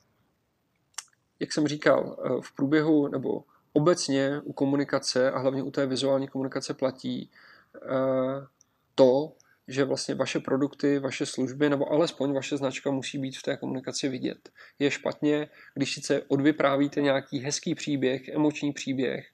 jak 1.40 1.54
jsem 1.54 1.68
říkal, 1.68 2.18
eh, 2.20 2.42
v 2.42 2.56
průběhu 2.56 3.08
nebo 3.08 3.44
obecně 3.74 4.42
u 4.44 4.54
komunikace 4.54 5.32
a 5.32 5.40
hlavně 5.40 5.64
u 5.64 5.72
té 5.72 5.86
vizuální 5.86 6.28
komunikace 6.28 6.74
platí 6.74 7.32
eh, 7.76 8.48
to, 8.96 9.34
že 9.68 9.84
vlastně 9.84 10.16
vaše 10.16 10.40
produkty, 10.40 11.00
vaše 11.00 11.26
služby 11.26 11.70
nebo 11.70 11.92
alespoň 11.92 12.34
vaše 12.34 12.58
značka 12.58 12.92
musí 12.92 13.18
být 13.18 13.38
v 13.38 13.44
té 13.44 13.58
komunikaci 13.58 14.10
vidět. 14.10 14.50
Je 14.80 14.92
špatně, 14.92 15.50
když 15.74 15.94
sice 15.94 16.22
odvyprávíte 16.28 17.02
nějaký 17.02 17.40
hezký 17.40 17.76
příběh, 17.76 18.30
emoční 18.30 18.74
příběh, 18.74 19.28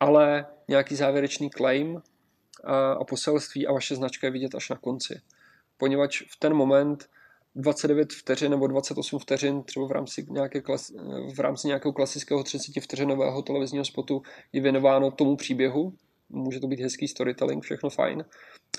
ale 0.00 0.46
nějaký 0.68 0.96
závěrečný 0.96 1.50
claim 1.50 2.02
a 3.00 3.04
poselství 3.04 3.66
a 3.66 3.72
vaše 3.72 3.96
značka 3.96 4.26
je 4.26 4.30
vidět 4.30 4.54
až 4.54 4.68
na 4.70 4.76
konci 4.76 5.20
poněvadž 5.78 6.22
v 6.22 6.36
ten 6.38 6.54
moment 6.54 7.08
29 7.56 8.12
vteřin 8.12 8.50
nebo 8.50 8.66
28 8.66 9.18
vteřin 9.18 9.62
třeba 9.62 9.86
v 9.86 9.90
rámci, 9.90 10.26
nějaké 10.30 10.60
klas, 10.60 10.92
v 11.34 11.40
rámci 11.40 11.66
nějakého 11.66 11.92
klasického 11.92 12.42
30 12.42 12.80
vteřinového 12.80 13.42
televizního 13.42 13.84
spotu 13.84 14.22
je 14.52 14.60
věnováno 14.60 15.10
tomu 15.10 15.36
příběhu. 15.36 15.92
Může 16.28 16.60
to 16.60 16.66
být 16.66 16.80
hezký 16.80 17.08
storytelling, 17.08 17.64
všechno 17.64 17.90
fajn, 17.90 18.24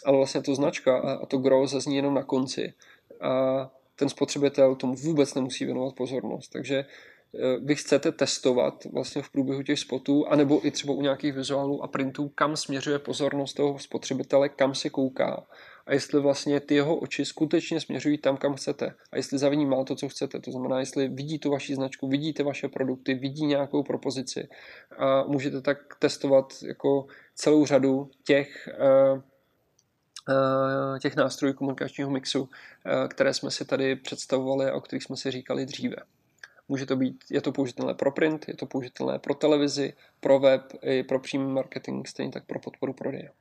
ale 0.06 0.17
vlastně 0.17 0.42
to 0.42 0.56
značka 0.56 0.98
a, 1.00 1.26
to 1.26 1.38
gro 1.38 1.67
zazní 1.67 1.95
jenom 1.95 2.14
na 2.14 2.24
konci. 2.24 2.74
A 3.22 3.72
ten 3.95 4.09
spotřebitel 4.09 4.76
tomu 4.76 4.95
vůbec 4.95 5.34
nemusí 5.34 5.66
věnovat 5.66 5.95
pozornost. 5.95 6.48
Takže 6.48 6.77
eh, 6.77 7.58
vy 7.64 7.76
chcete 7.76 8.11
testovat 8.11 8.85
vlastně 8.85 9.22
v 9.22 9.30
průběhu 9.30 9.64
těch 9.64 9.80
spotů, 9.80 10.27
anebo 10.27 10.66
i 10.67 10.72
třeba 10.72 10.93
u 10.93 11.01
nějakých 11.01 11.34
vizuálů 11.34 11.84
a 11.84 11.88
printů, 11.88 12.32
kam 12.35 12.58
směřuje 12.58 13.00
pozornost 13.00 13.53
toho 13.53 13.80
spotřebitele, 13.80 14.50
kam 14.50 14.76
se 14.76 14.90
kouká 14.90 15.48
a 15.88 15.93
jestli 15.93 16.22
vlastně 16.22 16.59
ty 16.59 16.75
jeho 16.75 16.95
oči 16.95 17.25
skutečně 17.25 17.82
směřují 17.82 18.17
tam, 18.17 18.38
kam 18.38 18.56
chcete 18.56 18.93
a 19.11 19.17
jestli 19.17 19.38
za 19.38 19.49
má 19.49 19.83
to, 19.83 19.95
co 19.95 20.09
chcete. 20.09 20.40
To 20.40 20.51
znamená, 20.51 20.80
jestli 20.80 21.07
vidí 21.07 21.40
tu 21.40 21.51
vaši 21.51 21.75
značku, 21.75 22.07
vidíte 22.07 22.43
vaše 22.43 22.67
produkty, 22.67 23.14
vidí 23.14 23.45
nějakou 23.45 23.83
propozici 23.83 24.48
a 24.98 25.24
můžete 25.24 25.61
tak 25.61 25.77
testovat 25.99 26.53
jako 26.67 27.07
celou 27.35 27.66
řadu 27.66 28.11
těch 28.24 28.67
eh, 28.67 29.22
těch 30.99 31.16
nástrojů 31.16 31.53
komunikačního 31.53 32.09
mixu, 32.09 32.49
eh, 32.85 33.07
které 33.07 33.33
jsme 33.33 33.51
si 33.51 33.66
tady 33.66 33.95
představovali 33.95 34.66
a 34.66 34.75
o 34.75 34.82
kterých 34.82 35.03
jsme 35.03 35.17
si 35.17 35.32
říkali 35.32 35.66
dříve. 35.66 35.95
Může 36.69 36.85
to 36.85 36.95
být, 36.95 37.24
je 37.30 37.41
to 37.41 37.51
použitelné 37.51 37.93
pro 37.93 38.11
print, 38.11 38.48
je 38.48 38.56
to 38.56 38.66
použitelné 38.66 39.19
pro 39.19 39.33
televizi, 39.33 39.93
pro 40.19 40.40
web, 40.40 40.61
i 40.82 41.03
pro 41.03 41.19
přímý 41.19 41.53
marketing, 41.53 42.07
stejně 42.07 42.32
tak 42.32 42.45
pro 42.45 42.59
podporu 42.59 42.93
prodeje. 42.93 43.32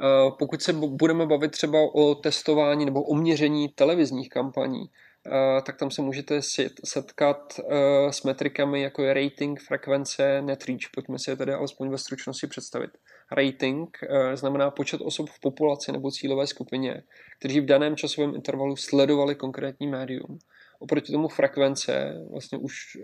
Eh, 0.00 0.30
pokud 0.38 0.62
se 0.62 0.72
budeme 0.72 1.26
bavit 1.26 1.50
třeba 1.50 1.78
o 1.94 2.14
testování 2.14 2.84
nebo 2.84 3.02
o 3.02 3.14
měření 3.14 3.68
televizních 3.68 4.28
kampaní, 4.28 4.90
eh, 5.26 5.62
tak 5.62 5.76
tam 5.76 5.90
se 5.90 6.02
můžete 6.02 6.40
setkat 6.84 7.60
eh, 7.60 8.12
s 8.12 8.22
metrikami, 8.22 8.82
jako 8.82 9.02
je 9.02 9.14
rating, 9.14 9.60
frekvence, 9.60 10.42
net 10.42 10.64
reach. 10.64 10.90
Pojďme 10.94 11.18
si 11.18 11.30
je 11.30 11.36
tedy 11.36 11.52
alespoň 11.52 11.90
ve 11.90 11.98
stručnosti 11.98 12.46
představit. 12.46 12.90
Rating 13.32 13.98
znamená 14.34 14.70
počet 14.70 15.00
osob 15.00 15.30
v 15.30 15.40
populaci 15.40 15.92
nebo 15.92 16.10
cílové 16.10 16.46
skupině, 16.46 17.02
kteří 17.38 17.60
v 17.60 17.66
daném 17.66 17.96
časovém 17.96 18.34
intervalu 18.34 18.76
sledovali 18.76 19.34
konkrétní 19.34 19.86
médium. 19.86 20.38
Oproti 20.78 21.12
tomu 21.12 21.28
frekvence 21.28 22.14
vlastně 22.30 22.58
už, 22.58 22.98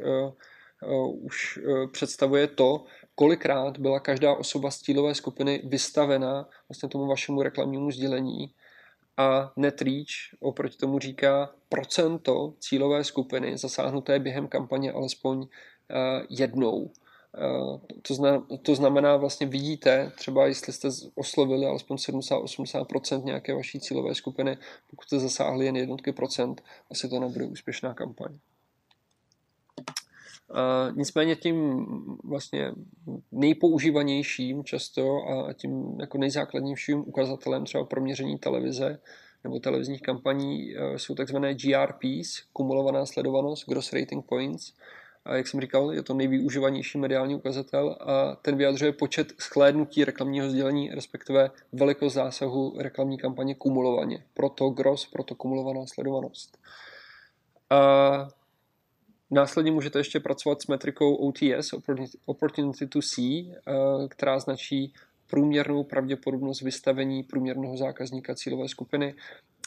už 1.23 1.59
představuje 1.93 2.47
to, 2.47 2.85
kolikrát 3.15 3.79
byla 3.79 4.01
každá 4.01 4.35
osoba 4.35 4.71
z 4.71 4.79
cílové 4.79 5.15
skupiny 5.15 5.63
vystavena 5.65 6.49
vlastně 6.69 6.89
tomu 6.89 7.07
vašemu 7.07 7.43
reklamnímu 7.43 7.91
sdělení 7.91 8.55
a 9.17 9.53
net 9.57 9.83
reach 9.83 10.41
oproti 10.41 10.77
tomu 10.77 10.99
říká 10.99 11.51
procento 11.69 12.55
cílové 12.59 13.05
skupiny 13.05 13.59
zasáhnuté 13.59 14.19
během 14.19 14.49
kampaně 14.49 14.93
alespoň 14.93 15.39
uh, 15.39 15.47
jednou. 16.31 16.77
Uh, 16.79 17.81
to, 18.03 18.45
to 18.63 18.75
znamená, 18.75 19.17
vlastně 19.17 19.47
vidíte, 19.47 20.13
třeba 20.17 20.47
jestli 20.47 20.73
jste 20.73 20.89
oslovili 21.15 21.67
alespoň 21.67 21.97
70-80% 21.97 23.25
nějaké 23.25 23.55
vaší 23.55 23.81
cílové 23.81 24.15
skupiny, 24.15 24.59
pokud 24.91 25.07
jste 25.07 25.19
zasáhli 25.19 25.67
jen 25.67 25.77
jednotky 25.77 26.13
procent, 26.13 26.63
asi 26.91 27.09
to 27.09 27.21
nebude 27.21 27.45
úspěšná 27.45 27.95
kampaň. 27.95 28.39
Nicméně 30.93 31.37
tím 31.37 31.87
vlastně 32.25 32.73
nejpoužívanějším 33.33 34.65
často 34.65 35.29
a 35.29 35.53
tím 35.53 36.01
jako 36.01 36.19
nejzákladnějším 36.19 37.05
ukazatelem 37.07 37.65
třeba 37.65 37.85
pro 37.85 38.01
měření 38.01 38.39
televize 38.39 38.99
nebo 39.45 39.59
televizních 39.59 40.03
kampaní 40.03 40.77
e, 40.77 40.99
jsou 40.99 41.15
takzvané 41.15 41.55
GRPs, 41.55 42.43
kumulovaná 42.53 43.07
sledovanost, 43.07 43.69
Gross 43.69 43.93
Rating 43.93 44.27
Points. 44.27 44.73
A 45.25 45.37
jak 45.37 45.49
jsem 45.49 45.61
říkal, 45.61 45.93
je 45.93 46.03
to 46.03 46.15
nejvyužívanější 46.15 46.99
mediální 46.99 47.35
ukazatel 47.35 47.97
a 48.01 48.37
ten 48.37 48.57
vyjadřuje 48.57 48.93
počet 48.93 49.33
schlédnutí 49.39 50.05
reklamního 50.05 50.51
sdělení, 50.51 50.91
respektive 50.91 51.51
velikost 51.73 52.13
zásahu 52.13 52.75
reklamní 52.79 53.19
kampaně 53.19 53.55
kumulovaně. 53.55 54.25
Proto 54.35 54.71
gross, 54.71 55.07
proto 55.07 55.35
kumulovaná 55.35 55.87
sledovanost. 55.87 56.59
A 57.71 58.29
Následně 59.35 59.73
můžete 59.73 59.99
ještě 59.99 60.21
pracovat 60.21 60.63
s 60.63 60.67
metrikou 60.67 61.15
OTS, 61.15 61.75
Opportunity 62.25 62.87
to 62.87 63.03
See, 63.03 63.55
eh, 63.57 64.09
která 64.09 64.39
značí 64.39 64.95
průměrnou 65.27 65.85
pravděpodobnost 65.85 66.61
vystavení 66.61 67.23
průměrného 67.23 67.77
zákazníka 67.77 68.35
cílové 68.35 68.69
skupiny. 68.69 69.15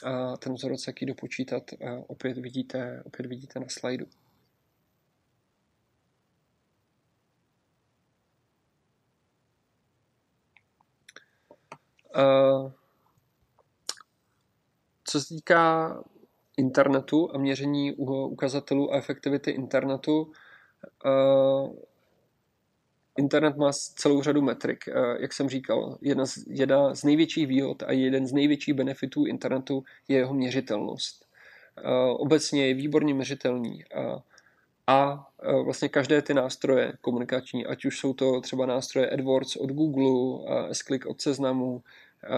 A 0.03 0.37
ten 0.37 0.53
vzorec, 0.53 0.87
jak 0.87 1.01
ji 1.01 1.07
dopočítat, 1.07 1.63
eh, 1.81 2.03
opět 2.07 2.37
vidíte, 2.37 3.03
opět 3.05 3.25
vidíte 3.25 3.59
na 3.59 3.65
slajdu. 3.69 4.05
Eh, 12.15 12.71
co 15.03 15.21
se 15.21 15.35
týká 15.35 16.03
internetu 16.57 17.35
a 17.35 17.37
měření 17.37 17.93
ukazatelů 17.93 18.93
a 18.93 18.97
efektivity 18.97 19.51
internetu. 19.51 20.31
Eh, 21.05 21.69
internet 23.17 23.57
má 23.57 23.71
celou 23.73 24.21
řadu 24.21 24.41
metrik. 24.41 24.87
Eh, 24.87 24.93
jak 25.19 25.33
jsem 25.33 25.49
říkal, 25.49 25.97
jedna 26.01 26.25
z, 26.25 26.37
jedna 26.49 26.95
z 26.95 27.03
největších 27.03 27.47
výhod 27.47 27.83
a 27.83 27.91
jeden 27.91 28.27
z 28.27 28.33
největších 28.33 28.73
benefitů 28.73 29.25
internetu 29.25 29.83
je 30.07 30.17
jeho 30.17 30.33
měřitelnost. 30.33 31.25
Eh, 31.77 31.81
obecně 32.09 32.67
je 32.67 32.73
výborně 32.73 33.13
měřitelný 33.13 33.83
a, 33.95 34.23
a 34.87 35.27
vlastně 35.63 35.89
každé 35.89 36.21
ty 36.21 36.33
nástroje 36.33 36.93
komunikační, 37.01 37.65
ať 37.65 37.85
už 37.85 37.99
jsou 37.99 38.13
to 38.13 38.41
třeba 38.41 38.65
nástroje 38.65 39.09
AdWords 39.09 39.55
od 39.55 39.69
Google, 39.69 40.45
S-Click 40.71 41.05
od 41.05 41.21
Seznamu, 41.21 41.83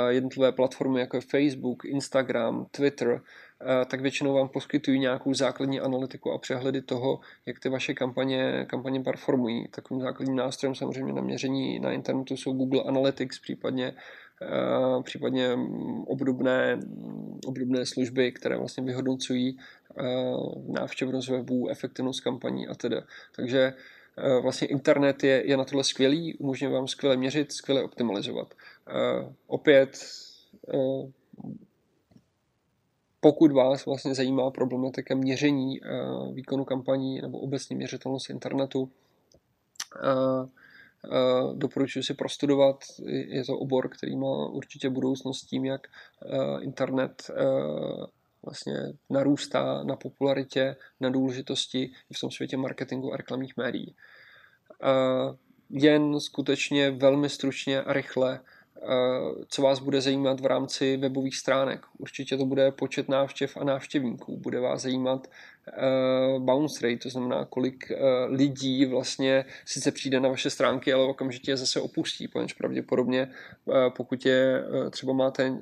jednotlivé 0.10 0.52
platformy, 0.52 1.00
jako 1.00 1.18
je 1.18 1.22
Facebook, 1.22 1.86
Instagram, 1.86 2.66
Twitter, 2.72 3.22
tak 3.88 4.02
většinou 4.02 4.34
vám 4.34 4.50
poskytují 4.50 5.00
nějakou 5.00 5.34
základní 5.34 5.80
analytiku 5.80 6.32
a 6.32 6.38
přehledy 6.38 6.82
toho, 6.82 7.20
jak 7.46 7.60
ty 7.60 7.70
vaše 7.70 7.94
kampaně, 7.94 8.66
kampaně 8.70 9.00
performují. 9.00 9.68
Takovým 9.68 10.02
základním 10.02 10.36
nástrojem 10.36 10.76
samozřejmě 10.76 11.14
na 11.14 11.22
měření 11.22 11.80
na 11.80 11.92
internetu 11.92 12.38
jsou 12.38 12.54
Google 12.54 12.84
Analytics, 12.84 13.40
případně 13.40 13.94
případně 15.04 15.58
obdobné, 16.06 16.80
obdobné 17.46 17.86
služby, 17.86 18.32
které 18.32 18.58
vlastně 18.58 18.84
vyhodnocují 18.84 19.58
návštěvnost 20.68 21.30
webů, 21.30 21.70
efektivnost 21.70 22.22
kampaní 22.22 22.68
a 22.68 22.76
tedy. 22.76 22.96
Takže 23.36 23.74
vlastně 24.42 24.68
internet 24.68 25.24
je, 25.24 25.44
je 25.46 25.58
na 25.58 25.66
tohle 25.66 25.84
skvělý, 25.84 26.36
umožňuje 26.36 26.74
vám 26.74 26.88
skvěle 26.88 27.18
měřit, 27.18 27.52
skvěle 27.52 27.84
optimalizovat. 27.84 28.54
Opět 29.48 30.00
pokud 33.20 33.52
vás 33.52 33.86
vlastně 33.86 34.16
zajímá 34.16 34.52
problematika 34.52 35.16
měření 35.16 35.80
výkonu 36.34 36.66
kampaní 36.66 37.22
nebo 37.22 37.40
obecně 37.40 37.76
měřitelnost 37.76 38.30
internetu, 38.30 38.92
Uh, 40.04 40.48
doporučuji 41.56 42.04
si 42.04 42.14
prostudovat. 42.14 42.84
Je 43.06 43.46
to 43.46 43.58
obor, 43.58 43.90
který 43.90 44.16
má 44.16 44.48
určitě 44.48 44.90
budoucnost 44.90 45.46
tím, 45.46 45.66
jak 45.66 45.88
internet 46.62 47.32
vlastně 48.44 48.76
narůstá 49.10 49.84
na 49.84 49.96
popularitě, 49.96 50.76
na 51.00 51.10
důležitosti 51.10 51.92
v 52.16 52.20
tom 52.20 52.32
světě 52.32 52.58
marketingu 52.58 53.14
a 53.14 53.18
reklamních 53.18 53.58
médií. 53.58 53.96
Jen 55.70 56.20
skutečně 56.20 56.92
velmi 56.92 57.30
stručně 57.30 57.82
a 57.82 57.94
rychle 57.94 58.40
Eh, 58.40 58.59
co 59.48 59.62
vás 59.62 59.80
bude 59.80 60.02
zajímat 60.02 60.40
v 60.40 60.46
rámci 60.46 60.98
webových 60.98 61.36
stránek. 61.36 61.82
Určitě 61.98 62.38
to 62.38 62.46
bude 62.46 62.72
počet 62.72 63.10
návštěv 63.10 63.58
a 63.58 63.64
návštěvníků. 63.64 64.38
Bude 64.38 64.60
vás 64.60 64.82
zajímat 64.82 65.28
uh, 65.28 66.44
bounce 66.44 66.88
rate, 66.88 66.98
to 66.98 67.10
znamená, 67.10 67.46
kolik 67.46 67.92
uh, 67.92 67.98
lidí 68.36 68.86
vlastně 68.86 69.46
sice 69.66 69.92
přijde 69.92 70.20
na 70.20 70.30
vaše 70.30 70.50
stránky, 70.50 70.94
ale 70.94 71.06
okamžitě 71.06 71.52
je 71.52 71.58
zase 71.58 71.82
opustí, 71.82 72.28
poněž 72.28 72.54
pravděpodobně 72.54 73.32
pokud 73.96 74.26
je 74.26 74.64
třeba 74.90 75.14
máte 75.14 75.54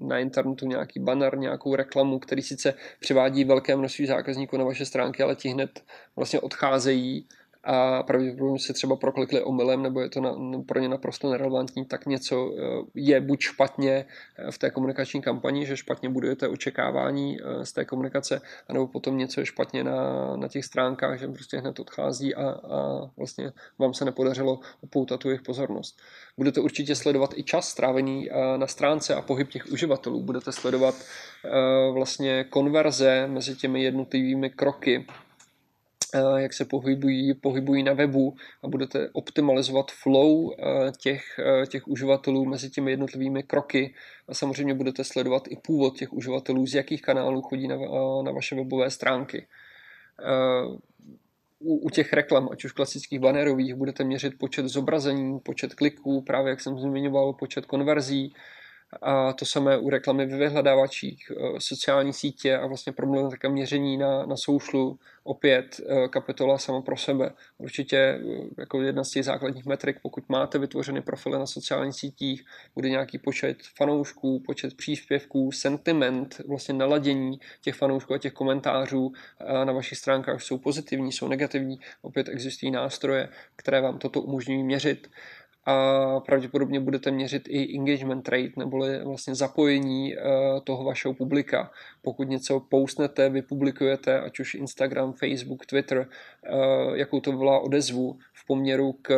na 0.00 0.18
internetu 0.18 0.66
nějaký 0.66 1.00
banner, 1.00 1.38
nějakou 1.38 1.74
reklamu, 1.74 2.18
který 2.18 2.42
sice 2.42 2.74
přivádí 3.00 3.44
velké 3.44 3.76
množství 3.76 4.06
zákazníků 4.06 4.56
na 4.56 4.64
vaše 4.64 4.86
stránky, 4.86 5.22
ale 5.22 5.36
ti 5.36 5.48
hned 5.48 5.82
vlastně 6.16 6.40
odcházejí, 6.40 7.26
a 7.64 8.02
pravděpodobně 8.02 8.58
se 8.58 8.72
třeba 8.72 8.96
proklikli 8.96 9.42
omylem, 9.42 9.82
nebo 9.82 10.00
je 10.00 10.08
to 10.08 10.20
na, 10.20 10.34
pro 10.66 10.80
ně 10.80 10.88
naprosto 10.88 11.30
nerelevantní, 11.30 11.84
tak 11.84 12.06
něco 12.06 12.52
eh, 12.52 12.62
je 12.94 13.20
buď 13.20 13.40
špatně 13.40 14.04
eh, 14.36 14.50
v 14.50 14.58
té 14.58 14.70
komunikační 14.70 15.22
kampani, 15.22 15.66
že 15.66 15.76
špatně 15.76 16.08
budujete 16.08 16.48
očekávání 16.48 17.38
eh, 17.40 17.66
z 17.66 17.72
té 17.72 17.84
komunikace, 17.84 18.40
anebo 18.68 18.86
potom 18.86 19.18
něco 19.18 19.40
je 19.40 19.46
špatně 19.46 19.84
na, 19.84 20.36
na 20.36 20.48
těch 20.48 20.64
stránkách, 20.64 21.18
že 21.18 21.28
prostě 21.28 21.58
hned 21.58 21.80
odchází 21.80 22.34
a, 22.34 22.50
a 22.50 23.10
vlastně 23.16 23.52
vám 23.78 23.94
se 23.94 24.04
nepodařilo 24.04 24.60
upoutat 24.80 25.20
tu 25.20 25.28
jejich 25.28 25.42
pozornost. 25.42 25.98
Budete 26.38 26.60
určitě 26.60 26.94
sledovat 26.94 27.30
i 27.36 27.42
čas 27.42 27.68
strávený 27.68 28.28
na 28.56 28.66
stránce 28.66 29.14
a 29.14 29.22
pohyb 29.22 29.48
těch 29.48 29.66
uživatelů. 29.72 30.22
Budete 30.22 30.52
sledovat 30.52 30.94
vlastně 31.92 32.44
konverze 32.44 33.26
mezi 33.26 33.56
těmi 33.56 33.82
jednotlivými 33.82 34.50
kroky 34.50 35.06
jak 36.36 36.52
se 36.52 36.64
pohybují, 36.64 37.34
pohybují 37.34 37.82
na 37.82 37.92
webu 37.92 38.34
a 38.62 38.68
budete 38.68 39.10
optimalizovat 39.12 39.90
flow 39.90 40.52
eh, 40.52 40.92
těch, 40.98 41.22
eh, 41.38 41.66
těch 41.66 41.88
uživatelů 41.88 42.44
mezi 42.44 42.70
těmi 42.70 42.90
jednotlivými 42.90 43.42
kroky 43.42 43.94
a 44.28 44.34
samozřejmě 44.34 44.74
budete 44.74 45.04
sledovat 45.04 45.42
i 45.48 45.56
původ 45.56 45.98
těch 45.98 46.12
uživatelů, 46.12 46.66
z 46.66 46.74
jakých 46.74 47.02
kanálů 47.02 47.42
chodí 47.42 47.68
na, 47.68 47.76
na 48.24 48.32
vaše 48.32 48.54
webové 48.54 48.90
stránky. 48.90 49.46
U, 51.58 51.76
u 51.76 51.90
těch 51.90 52.12
reklam, 52.12 52.48
ať 52.52 52.64
už 52.64 52.72
klasických 52.72 53.20
banerových, 53.20 53.74
budete 53.74 54.04
měřit 54.04 54.38
počet 54.38 54.66
zobrazení, 54.66 55.40
počet 55.40 55.74
kliků, 55.74 56.20
právě 56.20 56.50
jak 56.50 56.60
jsem 56.60 56.78
zmiňoval, 56.78 57.32
počet 57.32 57.66
konverzí, 57.66 58.34
a 59.00 59.32
to 59.32 59.44
samé 59.44 59.78
u 59.78 59.90
reklamy 59.90 60.26
ve 60.26 60.38
vyhledávačích, 60.38 61.30
eh, 61.30 61.60
sociální 61.60 62.12
sítě 62.12 62.56
a 62.56 62.66
vlastně 62.66 62.92
problematika 62.92 63.48
měření 63.48 63.96
na, 63.96 64.26
na 64.26 64.36
soušlu, 64.36 64.98
opět 65.24 65.80
eh, 65.80 66.08
kapitola 66.08 66.58
sama 66.58 66.80
pro 66.80 66.96
sebe. 66.96 67.30
Určitě 67.58 67.96
eh, 67.96 68.20
jako 68.58 68.82
jedna 68.82 69.04
z 69.04 69.10
těch 69.10 69.24
základních 69.24 69.66
metrik, 69.66 69.96
pokud 70.02 70.28
máte 70.28 70.58
vytvořeny 70.58 71.02
profily 71.02 71.38
na 71.38 71.46
sociálních 71.46 71.94
sítích, 71.94 72.44
bude 72.74 72.90
nějaký 72.90 73.18
počet 73.18 73.56
fanoušků, 73.76 74.40
počet 74.46 74.76
příspěvků, 74.76 75.52
sentiment, 75.52 76.40
vlastně 76.48 76.74
naladění 76.74 77.40
těch 77.60 77.74
fanoušků 77.74 78.14
a 78.14 78.18
těch 78.18 78.32
komentářů 78.32 79.12
na 79.64 79.72
vašich 79.72 79.98
stránkách 79.98 80.42
jsou 80.42 80.58
pozitivní, 80.58 81.12
jsou 81.12 81.28
negativní. 81.28 81.78
Opět 82.02 82.28
existují 82.28 82.72
nástroje, 82.72 83.28
které 83.56 83.80
vám 83.80 83.98
toto 83.98 84.20
umožňují 84.20 84.62
měřit 84.62 85.08
a 85.64 86.20
pravděpodobně 86.20 86.80
budete 86.80 87.10
měřit 87.10 87.42
i 87.48 87.78
engagement 87.78 88.28
rate, 88.28 88.52
neboli 88.56 89.04
vlastně 89.04 89.34
zapojení 89.34 90.14
eh, 90.14 90.20
toho 90.64 90.84
vašeho 90.84 91.14
publika. 91.14 91.70
Pokud 92.02 92.28
něco 92.28 92.60
postnete, 92.60 93.30
vypublikujete, 93.30 94.20
ať 94.20 94.40
už 94.40 94.54
Instagram, 94.54 95.12
Facebook, 95.12 95.66
Twitter, 95.66 96.08
eh, 96.44 96.50
jakou 96.94 97.20
to 97.20 97.32
byla 97.32 97.58
odezvu 97.60 98.18
v 98.32 98.46
poměru 98.46 98.92
k, 99.02 99.14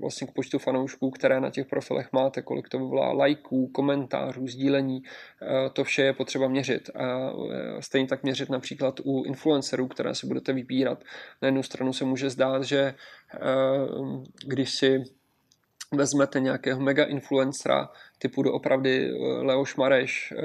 vlastně 0.00 0.26
k 0.26 0.32
počtu 0.32 0.58
fanoušků, 0.58 1.10
které 1.10 1.40
na 1.40 1.50
těch 1.50 1.66
profilech 1.66 2.12
máte, 2.12 2.42
kolik 2.42 2.68
to 2.68 2.78
byla 2.78 3.12
lajků, 3.12 3.66
komentářů, 3.66 4.46
sdílení, 4.46 5.02
eh, 5.42 5.70
to 5.70 5.84
vše 5.84 6.02
je 6.02 6.12
potřeba 6.12 6.48
měřit. 6.48 6.90
A 6.94 7.32
stejně 7.80 8.08
tak 8.08 8.22
měřit 8.22 8.48
například 8.48 9.00
u 9.04 9.24
influencerů, 9.24 9.88
které 9.88 10.14
si 10.14 10.26
budete 10.26 10.52
vybírat. 10.52 11.04
Na 11.42 11.46
jednu 11.46 11.62
stranu 11.62 11.92
se 11.92 12.04
může 12.04 12.30
zdát, 12.30 12.64
že 12.64 12.94
když 14.46 14.70
si 14.70 15.04
vezmete 15.94 16.40
nějakého 16.40 16.80
mega 16.80 17.04
influencera 17.04 17.88
typu 18.18 18.42
doopravdy 18.42 19.10
eh, 19.10 19.16
Leoš 19.42 19.76
Mareš 19.76 20.32
eh, 20.32 20.42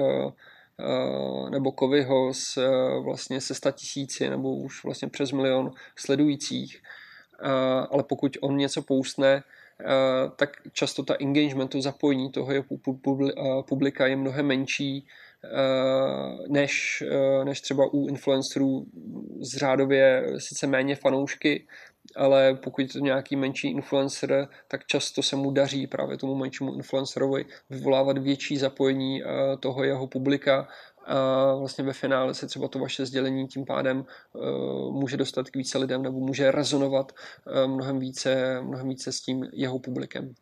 eh, 0.80 1.50
nebo 1.50 1.72
Kovyho 1.72 2.34
s, 2.34 2.58
vlastně 3.04 3.40
se 3.40 3.54
100 3.54 3.72
tisíci 3.72 4.30
nebo 4.30 4.56
už 4.56 4.84
vlastně 4.84 5.08
přes 5.08 5.32
milion 5.32 5.70
sledujících, 5.96 6.82
ale 7.90 8.02
pokud 8.02 8.36
on 8.40 8.56
něco 8.56 8.82
poustne, 8.82 9.42
tak 10.36 10.50
často 10.72 11.02
ta 11.02 11.14
engagement, 11.20 11.70
to 11.70 11.82
zapojení 11.82 12.30
toho 12.30 12.52
je 12.52 12.64
publika 13.68 14.06
je 14.06 14.16
mnohem 14.16 14.46
menší, 14.46 15.06
než, 16.48 17.02
než 17.44 17.60
třeba 17.60 17.84
u 17.92 18.08
influencerů 18.08 18.86
z 19.40 19.56
řádově 19.56 20.26
sice 20.38 20.66
méně 20.66 20.96
fanoušky, 20.96 21.66
ale 22.16 22.54
pokud 22.54 22.80
je 22.82 22.88
to 22.88 22.98
nějaký 22.98 23.36
menší 23.36 23.70
influencer, 23.70 24.48
tak 24.68 24.86
často 24.86 25.22
se 25.22 25.36
mu 25.36 25.50
daří 25.50 25.86
právě 25.86 26.18
tomu 26.18 26.34
menšímu 26.34 26.74
influencerovi 26.74 27.44
vyvolávat 27.70 28.18
větší 28.18 28.56
zapojení 28.56 29.22
eh, 29.22 29.26
toho 29.60 29.84
jeho 29.84 30.06
publika 30.06 30.68
a 31.06 31.54
vlastně 31.54 31.84
ve 31.84 31.92
finále 31.92 32.34
se 32.34 32.46
třeba 32.46 32.68
to 32.68 32.78
vaše 32.78 33.06
sdělení 33.06 33.46
tím 33.46 33.64
pádem 33.64 34.04
eh, 34.06 34.38
může 34.90 35.16
dostat 35.16 35.50
k 35.50 35.56
více 35.56 35.78
lidem 35.78 36.02
nebo 36.02 36.20
může 36.20 36.50
rezonovat 36.50 37.12
eh, 37.12 37.66
mnohem 37.66 37.98
více, 37.98 38.60
mnohem 38.62 38.88
více 38.88 39.12
s 39.12 39.20
tím 39.20 39.48
jeho 39.52 39.78
publikem. 39.78 40.34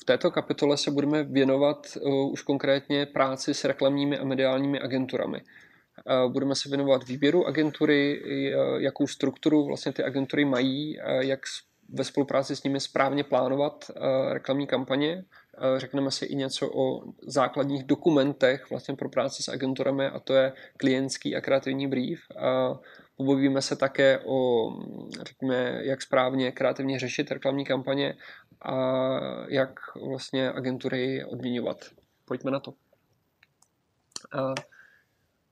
V 0.00 0.04
této 0.04 0.30
kapitole 0.30 0.76
se 0.76 0.90
budeme 0.90 1.24
věnovat 1.24 1.86
už 2.30 2.42
konkrétně 2.42 3.06
práci 3.06 3.54
s 3.54 3.64
reklamními 3.64 4.18
a 4.18 4.24
mediálními 4.24 4.80
agenturami. 4.80 5.40
Budeme 6.28 6.54
se 6.54 6.68
věnovat 6.68 7.08
výběru 7.08 7.46
agentury, 7.46 8.22
jakou 8.76 9.06
strukturu 9.06 9.64
vlastně 9.66 9.92
ty 9.92 10.04
agentury 10.04 10.44
mají, 10.44 10.98
jak 11.18 11.40
ve 11.88 12.04
spolupráci 12.04 12.56
s 12.56 12.62
nimi 12.62 12.80
správně 12.80 13.24
plánovat 13.24 13.90
reklamní 14.32 14.66
kampaně. 14.66 15.24
Řekneme 15.76 16.10
si 16.10 16.24
i 16.24 16.36
něco 16.36 16.70
o 16.74 17.02
základních 17.22 17.84
dokumentech 17.84 18.70
vlastně 18.70 18.96
pro 18.96 19.08
práci 19.08 19.42
s 19.42 19.48
agenturami 19.48 20.06
a 20.06 20.18
to 20.18 20.34
je 20.34 20.52
klientský 20.76 21.36
a 21.36 21.40
kreativní 21.40 21.86
brief. 21.86 22.20
Pobavíme 23.16 23.62
se 23.62 23.76
také 23.76 24.20
o, 24.24 24.70
řekněme, 25.22 25.80
jak 25.82 26.02
správně 26.02 26.52
kreativně 26.52 26.98
řešit 26.98 27.30
reklamní 27.30 27.64
kampaně 27.64 28.16
a 28.62 28.74
jak 29.48 29.70
vlastně 30.08 30.52
agentury 30.52 31.24
odměňovat. 31.24 31.84
Pojďme 32.24 32.50
na 32.50 32.60
to. 32.60 32.74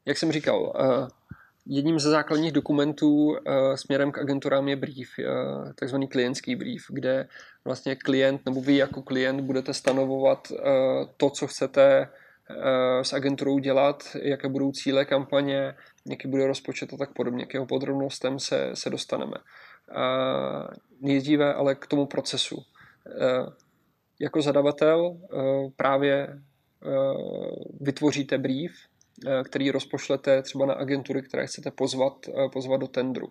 Jak 0.06 0.18
jsem 0.18 0.32
říkal, 0.32 0.72
eh, 0.76 1.08
jedním 1.66 1.98
ze 1.98 2.10
základních 2.10 2.52
dokumentů 2.52 3.36
eh, 3.36 3.76
směrem 3.76 4.12
k 4.12 4.18
agenturám 4.18 4.68
je 4.68 4.76
brief, 4.76 5.08
eh, 5.18 5.24
takzvaný 5.74 6.08
klientský 6.08 6.56
brief, 6.56 6.82
kde 6.88 7.28
vlastně 7.64 7.96
klient 7.96 8.40
nebo 8.46 8.60
vy 8.60 8.76
jako 8.76 9.02
klient 9.02 9.40
budete 9.40 9.74
stanovovat 9.74 10.48
to, 11.16 11.30
co 11.30 11.46
chcete 11.46 12.08
s 13.02 13.12
agenturou 13.12 13.58
dělat, 13.58 14.02
jaké 14.22 14.48
budou 14.48 14.72
cíle 14.72 15.04
kampaně, 15.04 15.74
jaký 16.06 16.28
bude 16.28 16.46
rozpočet 16.46 16.92
a 16.92 16.96
tak 16.96 17.12
podobně, 17.12 17.46
k 17.46 17.54
jeho 17.54 17.66
podrobnostem 17.66 18.38
se, 18.38 18.70
se 18.74 18.90
dostaneme. 18.90 19.36
Nejdříve 21.00 21.54
ale 21.54 21.74
k 21.74 21.86
tomu 21.86 22.06
procesu. 22.06 22.62
jako 24.20 24.42
zadavatel 24.42 25.16
právě 25.76 26.42
vytvoříte 27.80 28.38
brief, 28.38 28.72
který 29.44 29.70
rozpošlete 29.70 30.42
třeba 30.42 30.66
na 30.66 30.74
agentury, 30.74 31.22
které 31.22 31.46
chcete 31.46 31.70
pozvat, 31.70 32.12
pozvat 32.52 32.80
do 32.80 32.88
tendru. 32.88 33.26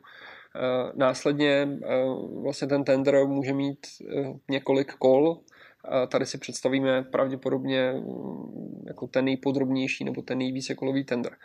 Následně 0.95 1.67
vlastně 2.41 2.67
ten 2.67 2.83
tender 2.83 3.25
může 3.25 3.53
mít 3.53 3.87
několik 4.49 4.93
kol, 4.93 5.39
Tady 6.07 6.25
si 6.25 6.37
představíme 6.37 7.03
pravděpodobně 7.03 7.91
mm, 7.91 8.83
jako 8.87 9.07
ten 9.07 9.25
nejpodrobnější 9.25 10.03
nebo 10.03 10.21
ten 10.21 10.37
nejvíce 10.37 10.75
kolový 10.75 11.03
tender. 11.03 11.35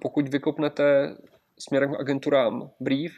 Pokud 0.00 0.28
vykopnete 0.28 1.16
směrem 1.60 1.94
k 1.94 2.00
agenturám 2.00 2.70
brief, 2.80 3.12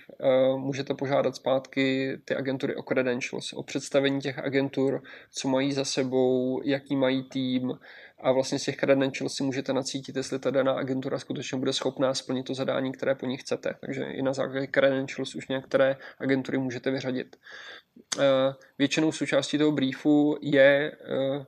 můžete 0.56 0.94
požádat 0.94 1.36
zpátky 1.36 2.16
ty 2.24 2.34
agentury 2.34 2.76
o 2.76 2.82
credentials, 2.82 3.52
o 3.52 3.62
představení 3.62 4.20
těch 4.20 4.38
agentur, 4.38 5.02
co 5.30 5.48
mají 5.48 5.72
za 5.72 5.84
sebou, 5.84 6.60
jaký 6.64 6.96
mají 6.96 7.22
tým, 7.22 7.72
a 8.22 8.32
vlastně 8.32 8.58
z 8.58 8.64
těch 8.64 8.76
credentials 8.76 9.34
si 9.34 9.42
můžete 9.42 9.72
nacítit, 9.72 10.16
jestli 10.16 10.38
ta 10.38 10.50
daná 10.50 10.72
agentura 10.72 11.18
skutečně 11.18 11.58
bude 11.58 11.72
schopná 11.72 12.14
splnit 12.14 12.42
to 12.42 12.54
zadání, 12.54 12.92
které 12.92 13.14
po 13.14 13.26
ní 13.26 13.36
chcete. 13.36 13.74
Takže 13.80 14.04
i 14.04 14.22
na 14.22 14.32
základě 14.32 14.66
credentials 14.66 15.34
už 15.34 15.48
některé 15.48 15.96
agentury 16.18 16.58
můžete 16.58 16.90
vyřadit. 16.90 17.36
Eh, 18.18 18.54
většinou 18.78 19.12
součástí 19.12 19.58
toho 19.58 19.72
briefu 19.72 20.38
je 20.40 20.92
eh, 20.92 21.44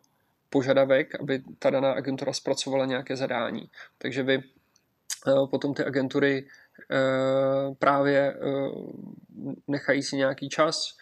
požadavek, 0.51 1.21
aby 1.21 1.43
ta 1.59 1.71
daná 1.71 1.93
agentura 1.93 2.33
zpracovala 2.33 2.85
nějaké 2.85 3.17
zadání. 3.17 3.71
Takže 3.99 4.23
vy 4.23 4.35
eh, 4.35 5.33
potom 5.51 5.75
ty 5.75 5.85
agentury 5.85 6.47
právě 7.79 8.37
nechají 9.69 10.03
si 10.03 10.17
nějaký 10.17 10.49
čas, 10.49 10.97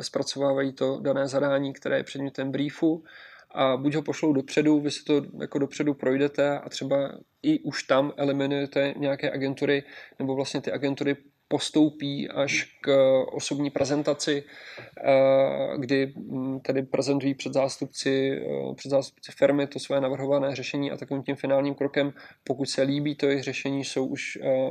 zpracovávají 0.00 0.72
to 0.72 1.00
dané 1.00 1.28
zadání, 1.28 1.72
které 1.72 1.96
je 1.96 2.04
předmětem 2.04 2.50
briefu 2.50 3.04
a 3.50 3.76
buď 3.76 3.94
ho 3.94 4.02
pošlou 4.02 4.32
dopředu, 4.32 4.80
vy 4.80 4.90
si 4.90 5.04
to 5.04 5.22
jako 5.40 5.58
dopředu 5.58 5.94
projdete 5.94 6.58
a 6.58 6.68
třeba 6.68 7.18
i 7.42 7.60
už 7.60 7.82
tam 7.82 8.12
eliminujete 8.16 8.94
nějaké 8.96 9.32
agentury, 9.32 9.82
nebo 10.18 10.34
vlastně 10.34 10.60
ty 10.60 10.72
agentury 10.72 11.16
postoupí 11.54 12.28
až 12.28 12.66
k 12.80 12.90
osobní 13.32 13.70
prezentaci, 13.70 14.42
eh, 14.42 15.78
kdy 15.78 16.12
hm, 16.16 16.60
tedy 16.60 16.82
prezentují 16.82 17.34
před 17.34 17.52
zástupci, 17.52 18.42
eh, 18.42 18.74
před 18.74 18.88
zástupci 18.88 19.32
firmy 19.32 19.66
to 19.66 19.78
své 19.78 20.00
navrhované 20.00 20.54
řešení 20.56 20.90
a 20.90 20.96
takovým 20.96 21.22
tím 21.22 21.36
finálním 21.36 21.74
krokem, 21.74 22.12
pokud 22.44 22.68
se 22.68 22.82
líbí 22.82 23.14
to 23.14 23.26
jejich 23.26 23.42
řešení, 23.42 23.84
jsou 23.84 24.06
už 24.06 24.38
eh, 24.42 24.70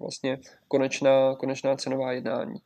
vlastně 0.00 0.38
konečná, 0.68 1.34
konečná 1.38 1.76
cenová 1.76 2.12
jednání. 2.12 2.58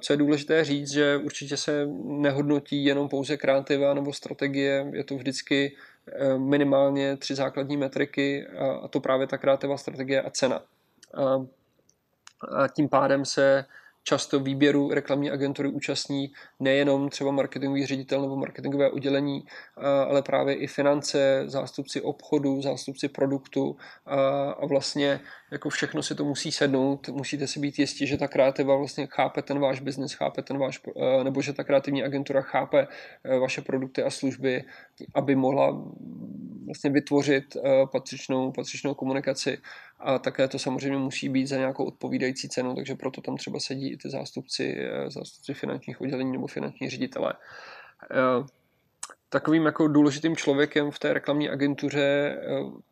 Co 0.00 0.12
je 0.12 0.16
důležité 0.16 0.64
říct, 0.64 0.92
že 0.92 1.16
určitě 1.16 1.56
se 1.56 1.86
nehodnotí 2.04 2.84
jenom 2.84 3.08
pouze 3.08 3.36
kreativa 3.36 3.94
nebo 3.94 4.12
strategie, 4.12 4.86
je 4.92 5.04
to 5.04 5.16
vždycky 5.16 5.76
minimálně 6.36 7.16
tři 7.16 7.34
základní 7.34 7.76
metriky 7.76 8.46
a 8.82 8.88
to 8.88 9.00
právě 9.00 9.26
ta 9.26 9.38
kreativa, 9.38 9.76
strategie 9.76 10.22
a 10.22 10.30
cena. 10.30 10.62
A, 11.14 11.46
a 12.52 12.68
tím 12.68 12.88
pádem 12.88 13.24
se 13.24 13.64
často 14.04 14.40
výběru 14.40 14.90
reklamní 14.90 15.30
agentury 15.30 15.68
účastní 15.68 16.32
nejenom 16.60 17.08
třeba 17.08 17.30
marketingový 17.30 17.86
ředitel 17.86 18.22
nebo 18.22 18.36
marketingové 18.36 18.90
oddělení, 18.90 19.44
ale 20.08 20.22
právě 20.22 20.54
i 20.54 20.66
finance, 20.66 21.42
zástupci 21.46 22.00
obchodu, 22.00 22.62
zástupci 22.62 23.08
produktu 23.08 23.76
a, 24.06 24.66
vlastně 24.66 25.20
jako 25.52 25.68
všechno 25.68 26.02
si 26.02 26.14
to 26.14 26.24
musí 26.24 26.52
sednout, 26.52 27.08
musíte 27.08 27.46
si 27.46 27.60
být 27.60 27.78
jistí, 27.78 28.06
že 28.06 28.16
ta 28.16 28.28
kreativa 28.28 28.76
vlastně 28.76 29.06
chápe 29.10 29.42
ten 29.42 29.58
váš 29.58 29.80
biznis, 29.80 30.12
chápe 30.12 30.42
ten 30.42 30.58
váš, 30.58 30.80
nebo 31.22 31.42
že 31.42 31.52
ta 31.52 31.64
kreativní 31.64 32.02
agentura 32.02 32.40
chápe 32.40 32.86
vaše 33.40 33.62
produkty 33.62 34.02
a 34.02 34.10
služby, 34.10 34.64
aby 35.14 35.36
mohla 35.36 35.84
vlastně 36.66 36.90
vytvořit 36.90 37.56
patřičnou, 37.92 38.52
patřičnou 38.52 38.94
komunikaci 38.94 39.58
a 40.00 40.18
také 40.18 40.48
to 40.48 40.58
samozřejmě 40.58 40.98
musí 40.98 41.28
být 41.28 41.46
za 41.46 41.56
nějakou 41.56 41.84
odpovídající 41.84 42.48
cenu, 42.48 42.74
takže 42.74 42.94
proto 42.94 43.20
tam 43.20 43.36
třeba 43.36 43.60
sedí 43.60 43.92
i 43.92 43.96
ty 43.96 44.10
zástupci, 44.10 44.76
eh, 44.78 45.10
zástupci 45.10 45.54
finančních 45.54 46.00
oddělení 46.00 46.32
nebo 46.32 46.46
finanční 46.46 46.90
ředitele. 46.90 47.34
Eh, 48.10 48.46
takovým 49.28 49.66
jako 49.66 49.88
důležitým 49.88 50.36
člověkem 50.36 50.90
v 50.90 50.98
té 50.98 51.12
reklamní 51.12 51.48
agentuře 51.48 52.02
eh, 52.02 52.40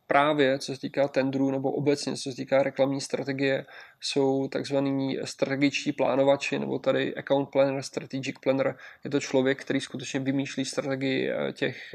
právě, 0.06 0.58
co 0.58 0.74
se 0.74 0.80
týká 0.80 1.08
tendru 1.08 1.50
nebo 1.50 1.72
obecně, 1.72 2.16
co 2.16 2.30
se 2.30 2.36
týká 2.36 2.62
reklamní 2.62 3.00
strategie, 3.00 3.66
jsou 4.00 4.48
takzvaní 4.48 5.18
strategičtí 5.24 5.92
plánovači 5.92 6.58
nebo 6.58 6.78
tady 6.78 7.14
account 7.14 7.50
planner, 7.50 7.82
strategic 7.82 8.36
planner. 8.42 8.76
Je 9.04 9.10
to 9.10 9.20
člověk, 9.20 9.60
který 9.60 9.80
skutečně 9.80 10.20
vymýšlí 10.20 10.64
strategii 10.64 11.30
těch, 11.52 11.94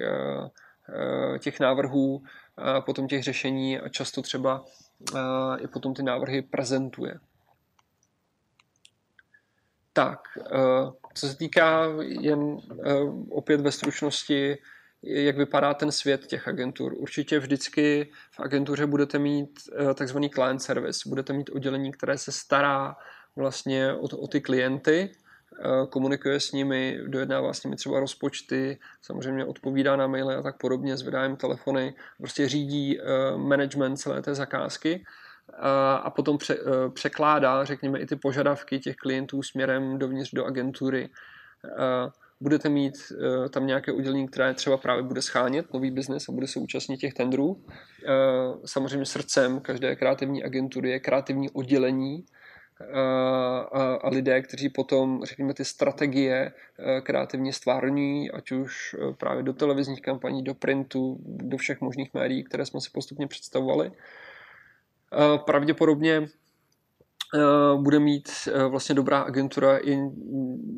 těch 1.39 1.59
návrhů, 1.59 2.21
a 2.57 2.81
potom 2.81 3.07
těch 3.07 3.23
řešení 3.23 3.79
a 3.79 3.89
často 3.89 4.21
třeba 4.21 4.65
i 5.59 5.67
potom 5.67 5.93
ty 5.93 6.03
návrhy 6.03 6.41
prezentuje. 6.41 7.19
Tak, 9.93 10.19
co 11.13 11.27
se 11.27 11.37
týká 11.37 11.85
jen 12.01 12.57
opět 13.29 13.61
ve 13.61 13.71
stručnosti, 13.71 14.57
jak 15.03 15.37
vypadá 15.37 15.73
ten 15.73 15.91
svět 15.91 16.27
těch 16.27 16.47
agentur. 16.47 16.93
Určitě 16.97 17.39
vždycky 17.39 18.11
v 18.31 18.39
agentuře 18.39 18.85
budete 18.85 19.19
mít 19.19 19.59
takzvaný 19.95 20.29
client 20.29 20.61
service, 20.61 21.09
budete 21.09 21.33
mít 21.33 21.49
oddělení, 21.49 21.91
které 21.91 22.17
se 22.17 22.31
stará 22.31 22.95
vlastně 23.35 23.93
o, 23.93 24.03
o 24.03 24.27
ty 24.27 24.41
klienty, 24.41 25.11
komunikuje 25.89 26.39
s 26.39 26.51
nimi, 26.51 26.99
dojednává 27.07 27.53
s 27.53 27.63
nimi 27.63 27.75
třeba 27.75 27.99
rozpočty, 27.99 28.79
samozřejmě 29.01 29.45
odpovídá 29.45 29.95
na 29.95 30.07
maily 30.07 30.35
a 30.35 30.41
tak 30.41 30.57
podobně, 30.57 30.97
zvedá 30.97 31.23
jim 31.23 31.35
telefony, 31.35 31.93
prostě 32.17 32.49
řídí 32.49 32.99
management 33.35 33.97
celé 33.97 34.21
té 34.21 34.35
zakázky 34.35 35.05
a 36.03 36.09
potom 36.09 36.37
pře, 36.37 36.53
e, 36.53 36.89
překládá, 36.89 37.65
řekněme, 37.65 37.99
i 37.99 38.05
ty 38.05 38.15
požadavky 38.15 38.79
těch 38.79 38.95
klientů 38.95 39.43
směrem 39.43 39.99
dovnitř 39.99 40.33
do 40.33 40.45
agentury. 40.45 41.09
Budete 42.41 42.69
mít 42.69 42.93
tam 43.49 43.67
nějaké 43.67 43.91
udělení, 43.91 44.27
které 44.27 44.53
třeba 44.53 44.77
právě 44.77 45.03
bude 45.03 45.21
schánět 45.21 45.73
nový 45.73 45.91
biznes 45.91 46.29
a 46.29 46.31
bude 46.31 46.47
se 46.47 46.59
účastnit 46.59 46.97
těch 46.97 47.13
tendrů. 47.13 47.63
Samozřejmě 48.65 49.05
srdcem 49.05 49.59
každé 49.59 49.95
kreativní 49.95 50.43
agentury 50.43 50.89
je 50.91 50.99
kreativní 50.99 51.49
oddělení, 51.49 52.25
a, 53.71 53.93
a 54.01 54.09
lidé, 54.09 54.41
kteří 54.41 54.69
potom, 54.69 55.25
řekněme, 55.25 55.53
ty 55.53 55.65
strategie 55.65 56.51
kreativně 57.03 57.53
stvární, 57.53 58.31
ať 58.31 58.51
už 58.51 58.95
právě 59.17 59.43
do 59.43 59.53
televizních 59.53 60.01
kampaní, 60.01 60.43
do 60.43 60.53
printu, 60.53 61.17
do 61.23 61.57
všech 61.57 61.81
možných 61.81 62.13
médií, 62.13 62.43
které 62.43 62.65
jsme 62.65 62.81
si 62.81 62.89
postupně 62.93 63.27
představovali. 63.27 63.91
Eh, 65.13 65.37
pravděpodobně 65.37 66.27
eh, 67.35 67.77
bude 67.77 67.99
mít 67.99 68.29
eh, 68.47 68.63
vlastně 68.63 68.95
dobrá 68.95 69.19
agentura 69.21 69.77
i 69.77 69.97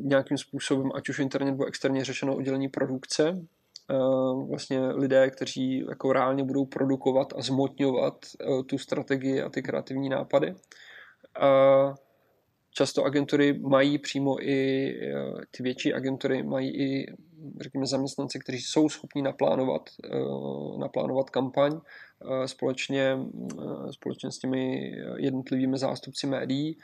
nějakým 0.02 0.38
způsobem, 0.38 0.90
ať 0.94 1.08
už 1.08 1.18
internet 1.18 1.50
nebo 1.50 1.64
externě 1.64 2.04
řešeno 2.04 2.36
oddělení 2.36 2.68
produkce. 2.68 3.46
Vlastně 4.48 4.80
lidé, 4.80 5.30
kteří 5.30 5.84
jako 5.88 6.12
reálně 6.12 6.44
budou 6.44 6.64
produkovat 6.64 7.32
a 7.36 7.42
zmotňovat 7.42 8.14
tu 8.66 8.78
strategii 8.78 9.42
a 9.42 9.48
ty 9.48 9.62
kreativní 9.62 10.08
nápady. 10.08 10.54
Často 12.70 13.04
agentury 13.04 13.58
mají 13.58 13.98
přímo 13.98 14.42
i, 14.42 14.94
ty 15.50 15.62
větší 15.62 15.94
agentury 15.94 16.42
mají 16.42 16.76
i, 16.76 17.06
řekněme, 17.60 17.86
zaměstnanci, 17.86 18.38
kteří 18.38 18.58
jsou 18.58 18.88
schopni 18.88 19.22
naplánovat, 19.22 19.82
naplánovat 20.78 21.30
kampaň 21.30 21.80
Eh, 22.28 22.48
společně, 22.48 23.18
eh, 23.62 23.92
společně 23.92 24.30
s 24.30 24.38
těmi 24.38 24.92
jednotlivými 25.16 25.78
zástupci 25.78 26.26
médií, 26.26 26.78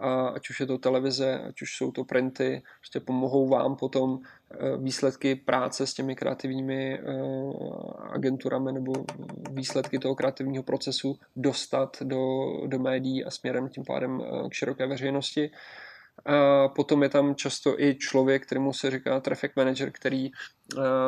a 0.00 0.28
ať 0.28 0.50
už 0.50 0.60
je 0.60 0.66
to 0.66 0.78
televize, 0.78 1.40
ať 1.48 1.62
už 1.62 1.76
jsou 1.76 1.90
to 1.92 2.04
printy, 2.04 2.62
prostě 2.80 3.00
pomohou 3.00 3.48
vám 3.48 3.76
potom 3.76 4.18
eh, 4.20 4.56
výsledky 4.76 5.34
práce 5.34 5.86
s 5.86 5.94
těmi 5.94 6.16
kreativními 6.16 7.00
agenturami 8.10 8.72
nebo 8.72 8.92
výsledky 9.50 9.98
toho 9.98 10.14
kreativního 10.14 10.62
procesu 10.62 11.18
dostat 11.36 11.96
do, 12.02 12.52
do 12.66 12.78
médií 12.78 13.24
a 13.24 13.30
směrem 13.30 13.68
tím 13.68 13.84
pádem 13.84 14.22
k 14.50 14.52
široké 14.52 14.86
veřejnosti. 14.86 15.50
A 16.26 16.68
potom 16.68 17.02
je 17.02 17.08
tam 17.08 17.34
často 17.34 17.80
i 17.80 17.94
člověk, 17.94 18.46
kterému 18.46 18.72
se 18.72 18.90
říká 18.90 19.20
traffic 19.20 19.52
manager, 19.56 19.90
který 19.90 20.30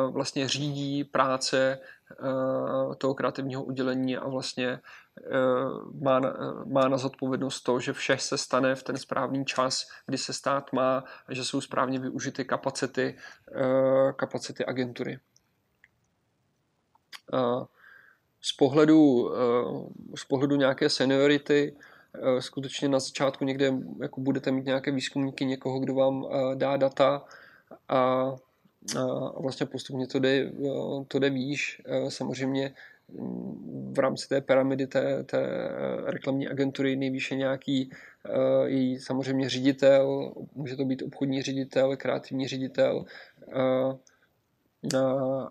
vlastně 0.09 0.47
řídí 0.47 1.03
práce 1.03 1.79
toho 2.97 3.13
kreativního 3.13 3.63
udělení 3.63 4.17
a 4.17 4.27
vlastně 4.27 4.79
má 6.01 6.19
na, 6.19 6.33
má 6.65 6.87
na 6.87 6.97
zodpovědnost 6.97 7.61
to, 7.61 7.79
že 7.79 7.93
vše 7.93 8.17
se 8.17 8.37
stane 8.37 8.75
v 8.75 8.83
ten 8.83 8.97
správný 8.97 9.45
čas, 9.45 9.87
kdy 10.07 10.17
se 10.17 10.33
stát 10.33 10.73
má, 10.73 11.03
že 11.29 11.45
jsou 11.45 11.61
správně 11.61 11.99
využity 11.99 12.45
kapacity, 12.45 13.15
eh, 13.51 14.13
kapacity 14.13 14.65
agentury. 14.65 15.19
Z 18.41 18.53
pohledu, 18.53 19.31
z 20.15 20.25
pohledu 20.25 20.55
nějaké 20.55 20.89
seniority, 20.89 21.75
skutečně 22.39 22.89
na 22.89 22.99
začátku 22.99 23.45
někde 23.45 23.73
jako 24.01 24.21
budete 24.21 24.51
mít 24.51 24.65
nějaké 24.65 24.91
výzkumníky, 24.91 25.45
někoho, 25.45 25.79
kdo 25.79 25.93
vám 25.93 26.25
dá 26.55 26.77
data 26.77 27.25
a 27.89 28.31
a 29.35 29.41
vlastně 29.41 29.65
postupně 29.65 30.07
to 30.07 30.19
jde, 30.19 30.51
to 31.07 31.19
jde 31.19 31.29
výš. 31.29 31.81
Samozřejmě 32.09 32.73
v 33.93 33.99
rámci 33.99 34.27
té 34.27 34.41
pyramidy 34.41 34.87
té, 34.87 35.23
té 35.23 35.69
reklamní 36.05 36.47
agentury 36.47 36.95
nejvýše 36.95 37.35
nějaký 37.35 37.91
její 38.65 38.99
samozřejmě 38.99 39.49
ředitel, 39.49 40.33
může 40.55 40.75
to 40.75 40.85
být 40.85 41.01
obchodní 41.01 41.41
ředitel, 41.41 41.97
kreativní 41.97 42.47
ředitel, 42.47 43.05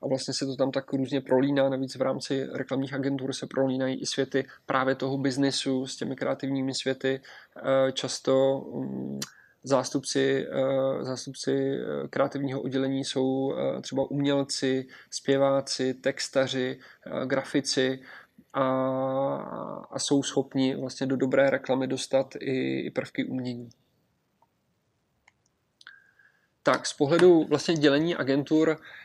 a 0.03 0.07
vlastně 0.09 0.35
se 0.35 0.47
to 0.47 0.57
tam 0.57 0.71
tak 0.71 0.93
různě 0.93 1.21
prolíná, 1.21 1.69
navíc 1.69 1.97
v 1.97 2.03
rámci 2.03 2.47
reklamních 2.53 2.95
agentur 2.95 3.33
se 3.33 3.47
prolínají 3.47 4.01
i 4.01 4.07
světy 4.07 4.45
právě 4.67 4.95
toho 4.95 5.19
biznesu 5.19 5.87
s 5.87 5.97
těmi 5.97 6.17
kreativními 6.17 6.75
světy. 6.75 7.21
Často 7.93 8.65
mm, 8.75 9.21
zástupci, 9.63 10.47
zástupci 11.01 11.79
kreativního 12.11 12.61
oddělení 12.61 13.05
jsou 13.05 13.55
třeba 13.83 14.11
umělci, 14.11 14.87
zpěváci, 15.11 15.95
textaři, 15.95 16.79
grafici 17.25 18.01
a, 18.53 18.67
a 19.91 19.99
jsou 19.99 20.23
schopni 20.23 20.77
vlastně 20.77 21.07
do 21.07 21.17
dobré 21.17 21.51
reklamy 21.51 21.87
dostat 21.87 22.35
i, 22.41 22.81
i 22.81 22.91
prvky 22.91 23.25
umění. 23.25 23.71
Tak 26.63 26.87
z 26.87 26.93
pohledu 26.93 27.45
vlastně 27.45 27.75
dělení 27.75 28.17
agentur 28.17 28.71
Eh, 28.71 29.02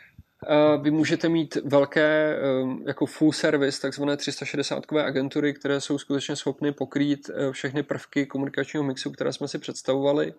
vy 0.81 0.91
můžete 0.91 1.29
mít 1.29 1.55
velké 1.55 2.37
ehm, 2.37 2.83
jako 2.87 3.05
full 3.05 3.31
service, 3.31 3.81
takzvané 3.81 4.17
360 4.17 4.83
agentury, 5.05 5.53
které 5.53 5.81
jsou 5.81 5.97
skutečně 5.97 6.35
schopny 6.35 6.71
pokrýt 6.71 7.29
eh, 7.29 7.51
všechny 7.51 7.83
prvky 7.83 8.25
komunikačního 8.25 8.83
mixu, 8.83 9.11
které 9.11 9.33
jsme 9.33 9.47
si 9.47 9.59
představovali. 9.59 10.33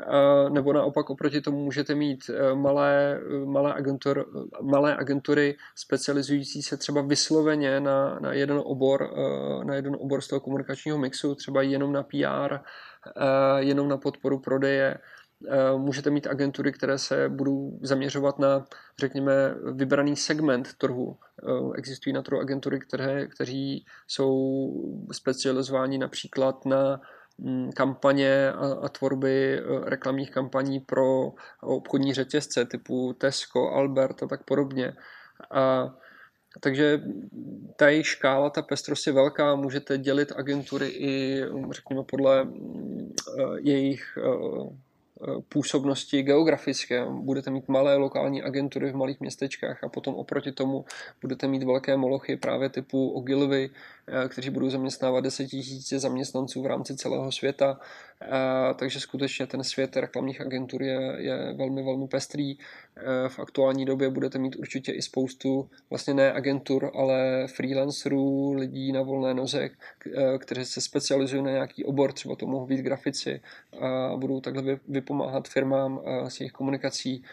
Eh, 0.00 0.50
nebo 0.50 0.72
naopak 0.72 1.10
oproti 1.10 1.40
tomu 1.40 1.64
můžete 1.64 1.94
mít 1.94 2.30
malé, 2.54 3.20
malé, 3.44 3.74
agentur, 3.74 4.26
malé 4.60 4.96
agentury 4.96 5.56
specializující 5.74 6.62
se 6.62 6.76
třeba 6.76 7.02
vysloveně 7.02 7.80
na, 7.80 8.18
na, 8.20 8.32
jeden 8.32 8.60
obor, 8.64 9.14
na 9.64 9.74
jeden 9.74 9.96
obor 10.00 10.20
z 10.20 10.28
toho 10.28 10.40
komunikačního 10.40 10.98
mixu, 10.98 11.34
třeba 11.34 11.62
jenom 11.62 11.92
na 11.92 12.02
PR, 12.02 12.58
jenom 13.60 13.88
na 13.88 13.96
podporu 13.96 14.38
prodeje, 14.38 14.96
Eh, 14.96 15.19
můžete 15.76 16.10
mít 16.10 16.26
agentury, 16.26 16.72
které 16.72 16.98
se 16.98 17.28
budou 17.28 17.78
zaměřovat 17.82 18.38
na, 18.38 18.64
řekněme, 18.98 19.54
vybraný 19.72 20.16
segment 20.16 20.74
trhu. 20.78 21.16
Eh, 21.42 21.72
existují 21.78 22.12
na 22.12 22.22
trhu 22.22 22.40
agentury, 22.40 22.80
které, 22.80 23.26
kteří 23.26 23.86
jsou 24.06 24.72
specializováni 25.12 25.98
například 25.98 26.66
na 26.66 27.00
mm, 27.38 27.70
kampaně 27.72 28.52
a, 28.52 28.72
a 28.72 28.88
tvorby 28.88 29.58
eh, 29.58 29.90
reklamních 29.90 30.30
kampaní 30.30 30.80
pro 30.80 31.32
obchodní 31.60 32.14
řetězce 32.14 32.64
typu 32.64 33.12
Tesco, 33.12 33.68
Albert 33.68 34.22
a 34.22 34.26
tak 34.26 34.44
podobně. 34.44 34.92
A 35.50 35.94
takže 36.60 37.02
ta 37.76 37.88
jejich 37.88 38.06
škála, 38.06 38.50
ta 38.50 38.62
pestrost 38.62 39.06
je 39.06 39.12
velká, 39.12 39.54
můžete 39.54 39.98
dělit 39.98 40.32
agentury 40.36 40.88
i, 40.88 41.42
řekněme, 41.70 42.02
podle 42.02 42.44
mm, 42.44 43.12
jejich 43.58 44.18
působnosti 45.48 46.22
geografické. 46.22 47.06
Budete 47.10 47.50
mít 47.50 47.68
malé 47.68 47.96
lokální 47.96 48.42
agentury 48.42 48.92
v 48.92 48.96
malých 48.96 49.20
městečkách 49.20 49.84
a 49.84 49.88
potom 49.88 50.14
oproti 50.14 50.52
tomu 50.52 50.84
budete 51.22 51.48
mít 51.48 51.62
velké 51.62 51.96
molochy 51.96 52.36
právě 52.36 52.68
typu 52.68 53.10
Ogilvy, 53.10 53.70
kteří 54.28 54.50
budou 54.50 54.70
zaměstnávat 54.70 55.20
10 55.20 55.52
000 55.52 55.62
zaměstnanců 55.82 56.62
v 56.62 56.66
rámci 56.66 56.96
celého 56.96 57.32
světa. 57.32 57.80
Eh, 58.22 58.74
takže 58.74 59.00
skutečně 59.00 59.46
ten 59.46 59.64
svět 59.64 59.96
reklamních 59.96 60.40
agentur 60.40 60.82
je, 60.82 61.14
je 61.18 61.52
velmi, 61.52 61.82
velmi 61.82 62.08
pestrý. 62.08 62.58
Eh, 62.58 63.28
v 63.28 63.38
aktuální 63.38 63.84
době 63.84 64.10
budete 64.10 64.38
mít 64.38 64.56
určitě 64.56 64.92
i 64.92 65.02
spoustu 65.02 65.70
vlastně 65.90 66.14
ne 66.14 66.32
agentur, 66.32 66.90
ale 66.94 67.46
freelancerů, 67.46 68.52
lidí 68.52 68.92
na 68.92 69.02
volné 69.02 69.34
noze, 69.34 69.70
kteří 70.38 70.64
se 70.64 70.80
specializují 70.80 71.42
na 71.42 71.50
nějaký 71.50 71.84
obor, 71.84 72.12
třeba 72.12 72.36
to 72.36 72.46
mohou 72.46 72.66
být 72.66 72.80
grafici 72.80 73.40
a 73.80 74.16
budou 74.16 74.40
takhle 74.40 74.78
vypomáhat 74.88 75.48
firmám 75.48 76.00
s 76.28 76.40
jejich 76.40 76.52
komunikací. 76.52 77.24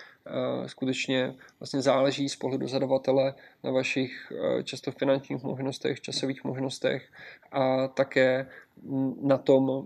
Skutečně 0.65 1.35
vlastně 1.59 1.81
záleží 1.81 2.29
z 2.29 2.35
pohledu 2.35 2.67
zadavatele 2.67 3.33
na 3.63 3.71
vašich 3.71 4.33
často 4.63 4.91
finančních 4.91 5.43
možnostech, 5.43 6.01
časových 6.01 6.43
možnostech 6.43 7.09
a 7.51 7.87
také 7.87 8.47
na 9.21 9.37
tom, 9.37 9.83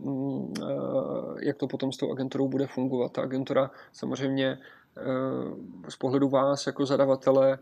jak 1.39 1.57
to 1.57 1.67
potom 1.67 1.91
s 1.91 1.97
tou 1.97 2.11
agenturou 2.11 2.47
bude 2.47 2.67
fungovat. 2.67 3.11
Ta 3.11 3.21
agentura 3.21 3.71
samozřejmě 3.93 4.57
z 5.89 5.95
pohledu 5.95 6.29
vás 6.29 6.67
jako 6.67 6.85
zadavatele 6.85 7.59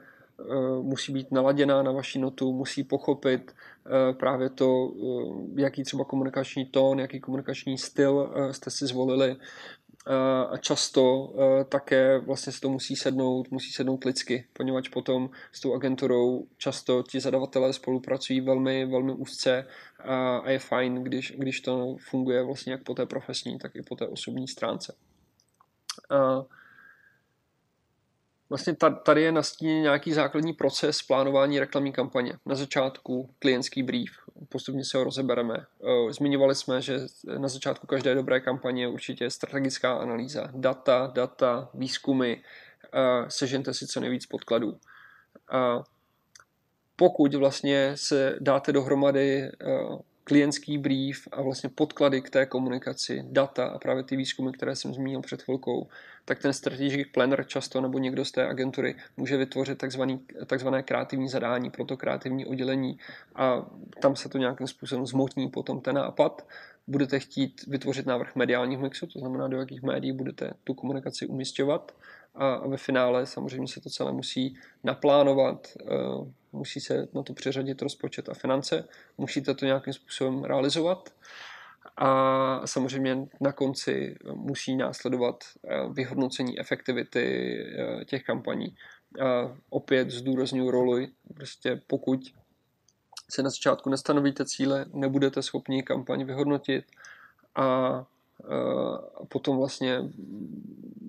musí 0.82 1.14
být 1.14 1.32
naladěná 1.32 1.83
na 1.83 1.91
vaši 1.91 2.19
notu, 2.19 2.53
musí 2.53 2.83
pochopit 2.83 3.56
právě 4.19 4.49
to, 4.49 4.91
jaký 5.56 5.83
třeba 5.83 6.06
komunikační 6.06 6.66
tón, 6.66 6.99
jaký 6.99 7.19
komunikační 7.19 7.77
styl 7.77 8.33
jste 8.51 8.72
si 8.72 8.85
zvolili, 8.85 9.35
a 10.52 10.58
často 10.58 11.34
také 11.69 12.19
vlastně 12.19 12.53
se 12.53 12.61
to 12.61 12.69
musí 12.69 12.95
sednout, 12.95 13.52
musí 13.52 13.72
sednout 13.72 14.03
lidsky, 14.03 14.48
poněvadž 14.53 14.90
potom 14.90 15.30
s 15.52 15.60
tou 15.60 15.74
agenturou 15.76 16.48
často 16.58 17.03
ti 17.03 17.19
zadavatelé 17.19 17.74
spolupracují 17.74 18.42
velmi, 18.42 18.86
velmi 18.86 19.14
úzce 19.14 19.68
a 20.44 20.50
je 20.50 20.60
fajn, 20.60 21.03
když, 21.03 21.34
když 21.38 21.61
to 21.61 21.95
funguje 22.10 22.44
vlastně 22.44 22.72
jak 22.72 22.84
po 22.84 22.94
té 22.94 23.06
profesní, 23.06 23.58
tak 23.58 23.76
i 23.76 23.82
po 23.82 23.95
té 23.95 24.08
osobní 24.08 24.48
stránce. 24.48 24.95
Vlastně 28.50 28.76
tady 29.03 29.22
je 29.22 29.32
nastíněn 29.32 29.82
nějaký 29.82 30.14
základní 30.14 30.53
proces 30.53 31.02
plánování 31.02 31.60
reklamní 31.60 31.92
kampaně. 31.92 32.34
Na 32.45 32.56
začátku 32.56 33.30
klientský 33.40 33.84
brief, 33.84 34.11
postupně 34.50 34.86
se 34.86 34.98
ho 34.98 35.03
rozebereme. 35.03 35.56
Eh, 35.58 36.14
zmiňovali 36.14 36.56
jsme, 36.56 36.82
že 36.82 37.00
na 37.38 37.48
začátku 37.48 37.88
každé 37.88 38.16
dobré 38.16 38.40
kampaně 38.40 38.84
je 38.84 38.88
určitě 38.88 39.30
strategická 39.30 39.94
analýza. 39.94 40.50
Data, 40.53 41.11
data, 41.14 41.69
výzkumy, 41.74 42.34
eh, 42.34 43.26
sežente 43.28 43.74
si 43.74 43.88
co 43.88 44.00
nejvíc 44.00 44.26
podkladů. 44.26 44.78
A 45.52 45.84
pokud 46.95 47.34
vlastně 47.34 47.92
se 47.95 48.38
dáte 48.40 48.72
dohromady 48.72 49.44
eh, 49.44 49.52
klientský 50.30 50.77
brief 50.77 51.27
a 51.32 51.41
vlastně 51.41 51.69
podklady 51.69 52.22
k 52.22 52.30
té 52.30 52.45
komunikaci, 52.45 53.25
data 53.27 53.66
a 53.66 53.77
právě 53.80 54.03
ty 54.03 54.16
výzkumy, 54.16 54.51
které 54.51 54.75
jsem 54.75 54.93
zmínil 54.93 55.22
před 55.22 55.41
chvilkou, 55.41 55.88
tak 56.25 56.40
ten 56.40 56.53
strategic 56.53 57.08
planner 57.14 57.43
často 57.48 57.82
nebo 57.82 57.99
někdo 57.99 58.25
z 58.25 58.32
té 58.32 58.48
agentury 58.48 58.95
může 59.17 59.38
vytvořit 59.38 59.77
takzvaný, 59.77 60.19
takzvané 60.45 60.83
kreativní 60.83 61.30
zadání 61.30 61.69
pro 61.69 61.85
to 61.85 61.98
kreativní 61.98 62.45
oddělení 62.45 62.99
a 63.35 63.66
tam 64.01 64.16
se 64.16 64.30
to 64.30 64.38
nějakým 64.38 64.67
způsobem 64.67 65.06
zmotní 65.06 65.49
potom 65.49 65.82
ten 65.82 65.95
nápad. 65.95 66.48
Budete 66.88 67.19
chtít 67.19 67.66
vytvořit 67.67 68.06
návrh 68.06 68.35
mediálního 68.35 68.82
mixu, 68.82 69.08
to 69.08 69.19
znamená, 69.19 69.48
do 69.48 69.58
jakých 69.58 69.82
médií 69.82 70.11
budete 70.11 70.53
tu 70.64 70.74
komunikaci 70.74 71.25
umistovat 71.25 71.91
a 72.40 72.68
ve 72.68 72.77
finále 72.77 73.26
samozřejmě 73.26 73.68
se 73.68 73.82
to 73.82 73.90
celé 73.90 74.11
musí 74.11 74.58
naplánovat, 74.84 75.68
eh, 75.82 75.85
musí 76.51 76.80
se 76.80 77.08
na 77.14 77.24
to 77.24 77.34
přeřadit 77.34 77.82
rozpočet 77.82 78.30
a 78.30 78.34
finance, 78.34 78.88
musíte 79.18 79.53
to 79.53 79.66
nějakým 79.66 79.93
způsobem 79.93 80.43
realizovat 80.43 81.09
a 81.98 82.68
samozřejmě 82.68 83.27
na 83.42 83.51
konci 83.51 84.16
musí 84.34 84.76
následovat 84.76 85.43
eh, 85.68 85.90
vyhodnocení 85.93 86.59
efektivity 86.59 87.56
eh, 87.59 88.06
těch 88.06 88.24
kampaní. 88.24 88.76
A 89.22 89.58
opět 89.69 90.09
zdůraznuju 90.09 90.72
roli, 90.72 91.08
prostě 91.34 91.82
pokud 91.88 92.19
se 93.30 93.43
na 93.43 93.50
začátku 93.50 93.90
nestanovíte 93.90 94.45
cíle, 94.45 94.85
nebudete 94.93 95.42
schopni 95.42 95.84
kampaň 95.84 96.26
vyhodnotit 96.26 96.85
a 97.56 98.06
potom 99.28 99.58
vlastně 99.58 100.00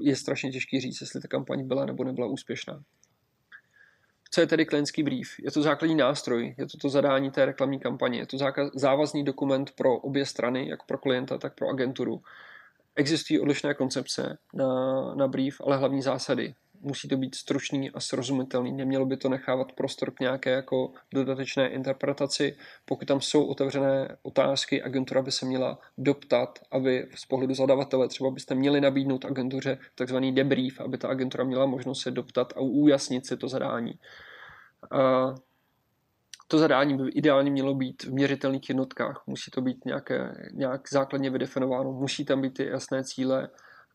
je 0.00 0.16
strašně 0.16 0.50
těžký 0.52 0.80
říct, 0.80 1.00
jestli 1.00 1.20
ta 1.20 1.28
kampaň 1.28 1.66
byla 1.66 1.84
nebo 1.84 2.04
nebyla 2.04 2.26
úspěšná. 2.26 2.82
Co 4.30 4.40
je 4.40 4.46
tedy 4.46 4.66
klientský 4.66 5.02
brief? 5.02 5.28
Je 5.38 5.50
to 5.50 5.62
základní 5.62 5.94
nástroj, 5.94 6.54
je 6.58 6.66
to 6.66 6.78
to 6.78 6.88
zadání 6.88 7.30
té 7.30 7.44
reklamní 7.44 7.80
kampaně, 7.80 8.18
je 8.18 8.26
to 8.26 8.36
závazný 8.74 9.24
dokument 9.24 9.70
pro 9.70 9.98
obě 9.98 10.26
strany, 10.26 10.68
jak 10.68 10.86
pro 10.86 10.98
klienta, 10.98 11.38
tak 11.38 11.54
pro 11.54 11.68
agenturu. 11.68 12.22
Existují 12.96 13.40
odlišné 13.40 13.74
koncepce 13.74 14.38
na, 14.54 15.14
na 15.14 15.28
brief, 15.28 15.60
ale 15.64 15.76
hlavní 15.76 16.02
zásady 16.02 16.54
musí 16.80 17.08
to 17.08 17.16
být 17.16 17.34
stručný 17.34 17.90
a 17.90 18.00
srozumitelný. 18.00 18.72
Nemělo 18.72 19.06
by 19.06 19.16
to 19.16 19.28
nechávat 19.28 19.72
prostor 19.72 20.10
k 20.10 20.20
nějaké 20.20 20.50
jako 20.50 20.92
dodatečné 21.14 21.68
interpretaci. 21.68 22.56
Pokud 22.84 23.04
tam 23.08 23.20
jsou 23.20 23.44
otevřené 23.44 24.16
otázky, 24.22 24.82
agentura 24.82 25.22
by 25.22 25.32
se 25.32 25.46
měla 25.46 25.78
doptat, 25.98 26.58
aby 26.70 27.08
z 27.14 27.26
pohledu 27.26 27.54
zadavatele 27.54 28.08
třeba 28.08 28.30
byste 28.30 28.54
měli 28.54 28.80
nabídnout 28.80 29.24
agentuře 29.24 29.78
takzvaný 29.94 30.34
debrief, 30.34 30.80
aby 30.80 30.98
ta 30.98 31.08
agentura 31.08 31.44
měla 31.44 31.66
možnost 31.66 32.00
se 32.00 32.10
doptat 32.10 32.52
a 32.56 32.60
ujasnit 32.60 33.26
si 33.26 33.36
to 33.36 33.48
zadání. 33.48 33.92
A 34.92 35.34
to 36.48 36.58
zadání 36.58 36.96
by 36.96 37.08
ideálně 37.08 37.50
mělo 37.50 37.74
být 37.74 38.02
v 38.02 38.12
měřitelných 38.12 38.68
jednotkách. 38.68 39.22
Musí 39.26 39.50
to 39.50 39.60
být 39.60 39.84
nějaké, 39.84 40.48
nějak 40.52 40.88
základně 40.90 41.30
vydefinováno, 41.30 41.92
musí 41.92 42.24
tam 42.24 42.40
být 42.40 42.54
ty 42.54 42.66
jasné 42.66 43.04
cíle 43.04 43.48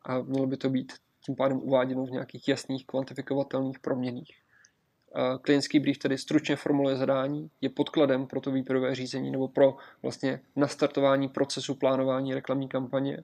a 0.05 0.22
mělo 0.22 0.47
by 0.47 0.57
to 0.57 0.69
být 0.69 0.93
tím 1.25 1.35
pádem 1.35 1.57
uváděnou 1.57 2.05
v 2.05 2.11
nějakých 2.11 2.47
jasných 2.47 2.85
kvantifikovatelných 2.85 3.79
proměných. 3.79 4.31
Klientský 5.41 5.79
brief 5.79 5.97
tedy 5.97 6.17
stručně 6.17 6.55
formuluje 6.55 6.95
zadání, 6.95 7.49
je 7.61 7.69
podkladem 7.69 8.27
pro 8.27 8.41
to 8.41 8.51
výběrové 8.51 8.95
řízení 8.95 9.31
nebo 9.31 9.47
pro 9.47 9.77
vlastně 10.01 10.41
nastartování 10.55 11.29
procesu 11.29 11.75
plánování 11.75 12.33
reklamní 12.33 12.67
kampaně. 12.67 13.23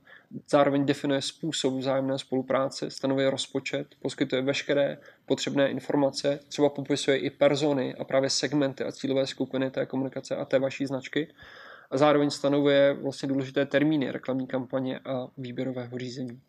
Zároveň 0.50 0.86
definuje 0.86 1.22
způsob 1.22 1.74
vzájemné 1.74 2.20
spolupráce, 2.20 2.90
stanovuje 2.90 3.30
rozpočet, 3.30 3.88
poskytuje 4.02 4.42
veškeré 4.42 4.98
potřebné 5.26 5.70
informace, 5.70 6.40
třeba 6.48 6.70
popisuje 6.70 7.18
i 7.18 7.30
persony 7.30 7.96
a 7.96 8.04
právě 8.04 8.30
segmenty 8.30 8.84
a 8.84 8.92
cílové 8.92 9.28
skupiny 9.28 9.72
té 9.72 9.86
komunikace 9.86 10.36
a 10.36 10.46
té 10.46 10.60
vaší 10.60 10.86
značky. 10.86 11.34
A 11.92 11.98
zároveň 11.98 12.30
stanovuje 12.30 12.94
vlastně 12.94 13.30
důležité 13.30 13.66
termíny 13.66 14.12
reklamní 14.12 14.48
kampaně 14.48 15.00
a 15.00 15.28
výběrového 15.38 15.98
řízení. 15.98 16.42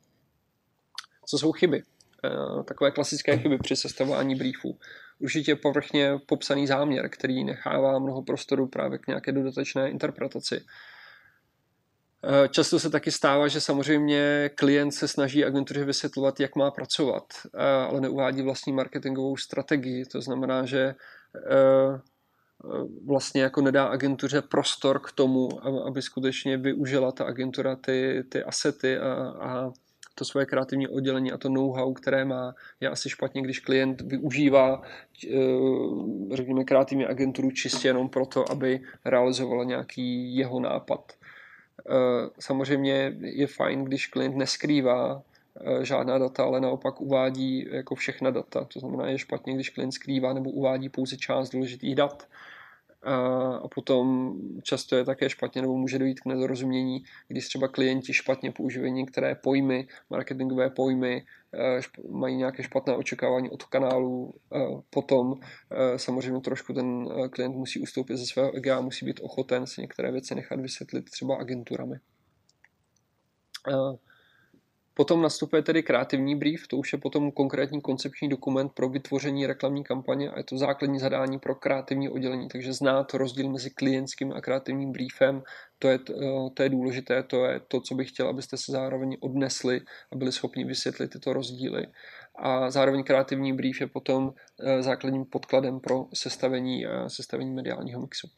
Co 1.26 1.38
jsou 1.38 1.52
chyby? 1.52 1.82
Eh, 2.24 2.62
takové 2.64 2.90
klasické 2.90 3.38
chyby 3.38 3.58
při 3.58 3.76
sestavování 3.76 4.34
briefů 4.34 4.78
určitě 5.18 5.56
povrchně 5.56 6.18
popsaný 6.26 6.66
záměr, 6.66 7.08
který 7.08 7.44
nechává 7.44 7.98
mnoho 7.98 8.22
prostoru 8.22 8.66
právě 8.66 8.98
k 8.98 9.06
nějaké 9.06 9.32
dodatečné 9.32 9.90
interpretaci. 9.90 10.64
Eh, 12.24 12.48
často 12.48 12.78
se 12.78 12.90
taky 12.90 13.10
stává, 13.10 13.48
že 13.48 13.60
samozřejmě 13.60 14.50
klient 14.54 14.92
se 14.92 15.08
snaží 15.08 15.44
agentuře 15.44 15.84
vysvětlovat, 15.84 16.40
jak 16.40 16.56
má 16.56 16.70
pracovat, 16.70 17.24
eh, 17.54 17.58
ale 17.64 18.00
neuvádí 18.00 18.42
vlastní 18.42 18.72
marketingovou 18.72 19.36
strategii. 19.36 20.04
To 20.04 20.20
znamená, 20.20 20.66
že 20.66 20.94
vlastně 23.06 23.42
jako 23.42 23.60
nedá 23.60 23.84
agentuře 23.84 24.42
prostor 24.42 25.00
k 25.00 25.12
tomu, 25.12 25.66
aby 25.86 26.02
skutečně 26.02 26.56
využila 26.56 27.12
ta 27.12 27.24
agentura 27.24 27.76
ty, 27.76 28.24
ty 28.28 28.44
asety 28.44 28.98
a, 28.98 29.14
a 29.40 29.72
to 30.14 30.24
svoje 30.24 30.46
kreativní 30.46 30.88
oddělení 30.88 31.32
a 31.32 31.38
to 31.38 31.48
know-how, 31.48 31.92
které 31.92 32.24
má, 32.24 32.54
je 32.80 32.88
asi 32.88 33.10
špatně, 33.10 33.42
když 33.42 33.60
klient 33.60 34.00
využívá, 34.00 34.82
eh, 35.26 35.36
řekněme, 36.32 36.64
kreativní 36.64 37.06
agenturu 37.06 37.50
čistě 37.50 37.88
jenom 37.88 38.08
proto, 38.08 38.50
aby 38.50 38.80
realizovala 39.04 39.64
nějaký 39.64 40.36
jeho 40.36 40.60
nápad. 40.60 41.12
Eh, 41.88 42.30
samozřejmě 42.38 43.14
je 43.20 43.46
fajn, 43.46 43.84
když 43.84 44.06
klient 44.06 44.36
neskrývá 44.36 45.22
eh, 45.60 45.84
žádná 45.84 46.18
data, 46.18 46.44
ale 46.44 46.60
naopak 46.60 47.00
uvádí 47.00 47.68
jako 47.70 47.94
všechna 47.94 48.30
data. 48.30 48.64
To 48.64 48.80
znamená, 48.80 49.08
je 49.08 49.18
špatně, 49.18 49.54
když 49.54 49.70
klient 49.70 49.92
skrývá 49.92 50.32
nebo 50.32 50.50
uvádí 50.50 50.88
pouze 50.88 51.16
část 51.16 51.50
důležitých 51.50 51.94
dat 51.94 52.28
a 53.04 53.68
potom 53.74 54.36
často 54.62 54.96
je 54.96 55.04
také 55.04 55.30
špatně 55.30 55.62
nebo 55.62 55.76
může 55.76 55.98
dojít 55.98 56.20
k 56.20 56.26
nedorozumění, 56.26 57.04
když 57.28 57.48
třeba 57.48 57.68
klienti 57.68 58.12
špatně 58.12 58.52
používají 58.52 58.92
některé 58.92 59.34
pojmy, 59.34 59.88
marketingové 60.10 60.70
pojmy, 60.70 61.26
eh, 61.54 61.80
mají 62.10 62.36
nějaké 62.36 62.62
špatné 62.62 62.96
očekávání 62.96 63.50
od 63.50 63.62
kanálu, 63.62 64.34
eh, 64.54 64.58
potom 64.90 65.34
eh, 65.70 65.98
samozřejmě 65.98 66.40
trošku 66.40 66.72
ten 66.72 67.08
klient 67.30 67.56
musí 67.56 67.80
ustoupit 67.80 68.16
ze 68.16 68.26
svého 68.26 68.56
ega, 68.56 68.80
musí 68.80 69.06
být 69.06 69.20
ochoten 69.22 69.66
si 69.66 69.80
některé 69.80 70.12
věci 70.12 70.34
nechat 70.34 70.60
vysvětlit 70.60 71.10
třeba 71.10 71.36
agenturami. 71.36 71.96
Potom 74.94 75.22
nastupuje 75.22 75.62
tedy 75.62 75.82
kreativní 75.82 76.36
brief, 76.36 76.68
to 76.68 76.76
už 76.76 76.92
je 76.92 76.98
potom 76.98 77.32
konkrétní 77.32 77.80
koncepční 77.80 78.28
dokument 78.28 78.72
pro 78.72 78.88
vytvoření 78.88 79.46
reklamní 79.46 79.84
kampaně 79.84 80.30
a 80.30 80.38
je 80.38 80.44
to 80.44 80.58
základní 80.58 80.98
zadání 80.98 81.38
pro 81.38 81.54
kreativní 81.54 82.08
oddělení, 82.08 82.48
takže 82.48 82.72
znát 82.72 83.14
rozdíl 83.14 83.50
mezi 83.50 83.70
klientským 83.70 84.32
a 84.32 84.40
kreativním 84.40 84.92
briefem, 84.92 85.42
to 85.78 85.88
je, 85.88 85.98
to 86.54 86.62
je 86.62 86.68
důležité, 86.68 87.22
to 87.22 87.44
je 87.44 87.60
to, 87.68 87.80
co 87.80 87.94
bych 87.94 88.08
chtěl, 88.08 88.28
abyste 88.28 88.56
se 88.56 88.72
zároveň 88.72 89.16
odnesli 89.20 89.80
a 90.12 90.16
byli 90.16 90.32
schopni 90.32 90.64
vysvětlit 90.64 91.08
tyto 91.08 91.32
rozdíly. 91.32 91.86
A 92.38 92.70
zároveň 92.70 93.04
kreativní 93.04 93.52
brief 93.52 93.80
je 93.80 93.86
potom 93.86 94.32
eh, 94.60 94.82
základním 94.82 95.24
podkladem 95.24 95.80
pro 95.80 96.06
sestavení, 96.14 96.86
eh, 96.86 97.10
sestavení 97.10 97.50
mediálního 97.50 98.00
mixu. 98.00 98.28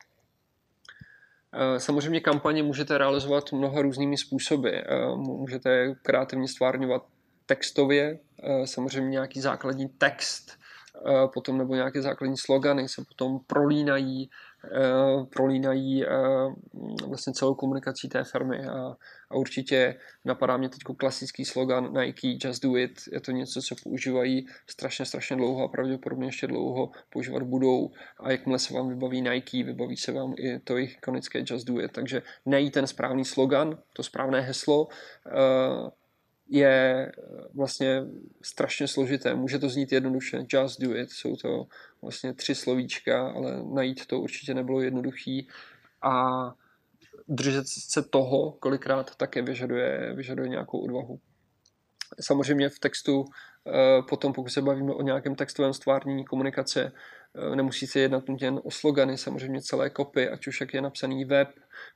Eh, 1.56 1.80
samozřejmě 1.80 2.20
kampaně 2.20 2.62
můžete 2.62 2.98
realizovat 2.98 3.52
mnoha 3.52 3.82
různými 3.82 4.16
způsoby. 4.16 4.68
Eh, 4.68 4.82
můžete 5.16 5.94
kreativně 6.02 6.48
stvárňovat 6.48 7.02
textově, 7.46 8.18
eh, 8.42 8.66
samozřejmě 8.66 9.10
nějaký 9.10 9.40
základní 9.40 9.88
text, 9.88 10.58
potom 11.34 11.58
nebo 11.58 11.74
nějaké 11.74 12.02
základní 12.02 12.36
slogany 12.36 12.88
se 12.88 13.02
potom 13.08 13.38
prolínají 13.46 14.30
prolínají 15.30 16.04
eh, 16.04 16.08
vlastně 17.06 17.32
celou 17.32 17.54
komunikací 17.54 18.08
té 18.08 18.24
firmy 18.24 18.66
a, 18.66 18.96
a 19.30 19.36
určitě 19.36 19.94
napadá 20.24 20.56
mě 20.56 20.68
teď 20.68 20.80
klasický 20.96 21.44
slogan 21.44 21.92
Nike 21.92 22.38
Just 22.44 22.62
Do 22.62 22.76
It, 22.76 23.00
je 23.12 23.20
to 23.20 23.30
něco, 23.30 23.62
co 23.62 23.74
používají 23.82 24.46
strašně, 24.66 25.04
strašně 25.04 25.36
dlouho 25.36 25.64
a 25.64 25.68
pravděpodobně 25.68 26.26
ještě 26.26 26.46
dlouho 26.46 26.90
používat 27.10 27.42
budou. 27.42 27.90
A 28.20 28.30
jakmile 28.30 28.58
se 28.58 28.74
vám 28.74 28.88
vybaví 28.88 29.22
Nike, 29.22 29.62
vybaví 29.62 29.96
se 29.96 30.12
vám 30.12 30.34
i 30.38 30.58
to 30.58 30.76
jejich 30.76 30.96
ikonické 30.96 31.44
Just 31.46 31.66
Do 31.66 31.80
It, 31.80 31.92
takže 31.92 32.22
najít 32.46 32.74
ten 32.74 32.86
správný 32.86 33.24
slogan, 33.24 33.78
to 33.92 34.02
správné 34.02 34.40
heslo, 34.40 34.84
uh, 34.84 35.88
je 36.48 37.06
eh, 37.06 37.12
vlastně 37.54 38.02
strašně 38.42 38.88
složité. 38.88 39.34
Může 39.34 39.58
to 39.58 39.68
znít 39.68 39.92
jednoduše, 39.92 40.46
just 40.48 40.80
do 40.80 40.96
it, 40.96 41.10
jsou 41.10 41.36
to 41.36 41.66
vlastně 42.02 42.34
tři 42.34 42.54
slovíčka, 42.54 43.28
ale 43.28 43.62
najít 43.74 44.06
to 44.06 44.20
určitě 44.20 44.54
nebylo 44.54 44.80
jednoduchý 44.80 45.48
a 46.02 46.54
držet 47.28 47.68
se 47.68 48.02
toho 48.02 48.52
kolikrát 48.52 49.14
také 49.16 49.42
vyžaduje, 49.42 50.12
vyžaduje 50.14 50.48
nějakou 50.48 50.78
odvahu. 50.78 51.20
Samozřejmě 52.20 52.68
v 52.68 52.78
textu 52.78 53.24
eh, 53.66 54.02
potom, 54.08 54.32
pokud 54.32 54.48
se 54.48 54.62
bavíme 54.62 54.92
o 54.92 55.02
nějakém 55.02 55.34
textovém 55.34 55.74
stvárnění 55.74 56.24
komunikace, 56.24 56.92
Eh, 57.36 57.56
nemusí 57.56 57.86
se 57.86 58.00
jednat 58.00 58.28
nutně 58.28 58.46
jen 58.46 58.60
o 58.64 58.70
slogany, 58.70 59.18
samozřejmě 59.18 59.62
celé 59.62 59.90
kopy, 59.90 60.28
ať 60.28 60.46
už 60.46 60.60
jak 60.60 60.74
je 60.74 60.80
napsaný 60.80 61.24
web, 61.24 61.48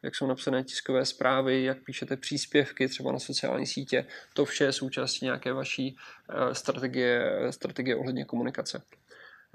jak 0.02 0.14
jsou 0.14 0.26
napsané 0.26 0.64
tiskové 0.64 1.04
zprávy, 1.04 1.64
jak 1.64 1.78
píšete 1.84 2.16
příspěvky 2.16 2.88
třeba 2.88 3.12
na 3.12 3.18
sociální 3.18 3.66
sítě. 3.66 4.06
To 4.34 4.44
vše 4.44 4.64
je 4.64 4.72
součástí 4.72 5.24
nějaké 5.24 5.52
vaší 5.52 5.96
eh, 6.30 6.54
strategie, 6.54 7.32
strategie 7.50 7.96
ohledně 7.96 8.24
komunikace. 8.24 8.82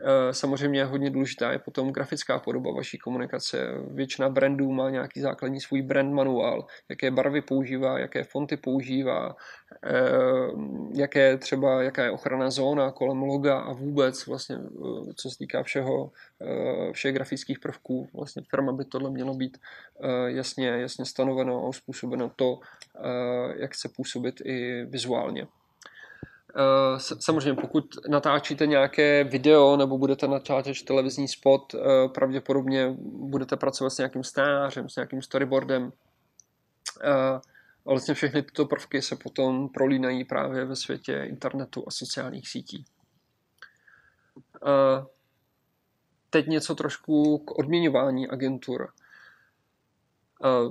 Eh, 0.02 0.34
samozřejmě 0.34 0.86
hodně 0.86 1.10
důležitá 1.10 1.52
je 1.52 1.60
potom 1.60 1.92
grafická 1.92 2.40
podoba 2.40 2.72
vaší 2.72 2.98
komunikace. 2.98 3.68
Většina 3.88 4.30
brandů 4.30 4.72
má 4.72 4.90
nějaký 4.90 5.22
základní 5.22 5.62
svůj 5.62 5.82
brand 5.82 6.14
manuál, 6.14 6.66
jaké 6.90 7.12
barvy 7.12 7.42
používá, 7.42 8.00
jaké 8.00 8.24
fonty 8.24 8.58
používá, 8.58 9.36
eh, 9.86 9.92
jaké 10.96 11.38
třeba, 11.38 11.84
jaká 11.84 12.04
je 12.04 12.12
ochrana 12.12 12.50
zóna 12.50 12.92
kolem 12.92 13.22
loga 13.22 13.60
a 13.60 13.74
vůbec 13.74 14.28
vlastně, 14.28 14.56
eh, 14.56 15.14
co 15.16 15.30
se 15.30 15.38
týká 15.38 15.64
všeho, 15.64 16.12
všech 16.92 17.14
grafických 17.14 17.60
prvků. 17.60 18.10
Vlastně 18.14 18.44
firma 18.50 18.72
by 18.72 18.86
tohle 18.86 19.10
mělo 19.10 19.34
být 19.34 19.58
jasně, 20.26 20.68
jasně 20.68 21.06
stanoveno 21.06 21.58
a 21.58 21.68
uspůsobeno 21.68 22.32
to, 22.36 22.60
jak 23.56 23.74
chce 23.74 23.90
působit 23.96 24.42
i 24.46 24.86
vizuálně. 24.86 25.48
Eh, 26.56 26.99
samozřejmě, 26.99 27.61
pokud 27.61 27.85
natáčíte 28.07 28.67
nějaké 28.67 29.23
video 29.23 29.77
nebo 29.77 29.98
budete 29.98 30.27
natáčet 30.27 30.85
televizní 30.85 31.27
spot, 31.27 31.75
eh, 31.75 31.80
pravděpodobně 32.09 32.95
budete 33.01 33.57
pracovat 33.57 33.90
s 33.90 33.98
nějakým 33.98 34.23
scénářem, 34.23 34.90
s 34.90 34.95
nějakým 34.95 35.22
storyboardem. 35.22 35.91
Eh, 37.03 37.40
vlastně 37.85 38.14
všechny 38.14 38.41
tyto 38.41 38.65
prvky 38.65 39.01
se 39.01 39.15
potom 39.15 39.69
prolínají 39.69 40.25
právě 40.25 40.65
ve 40.65 40.75
světě 40.75 41.23
internetu 41.27 41.83
a 41.88 41.91
sociálních 41.91 42.48
sítí. 42.49 42.85
Teď 46.30 46.48
něco 46.48 46.75
trošku 46.75 47.38
k 47.38 47.51
odměňování 47.59 48.30
agentur. 48.30 48.90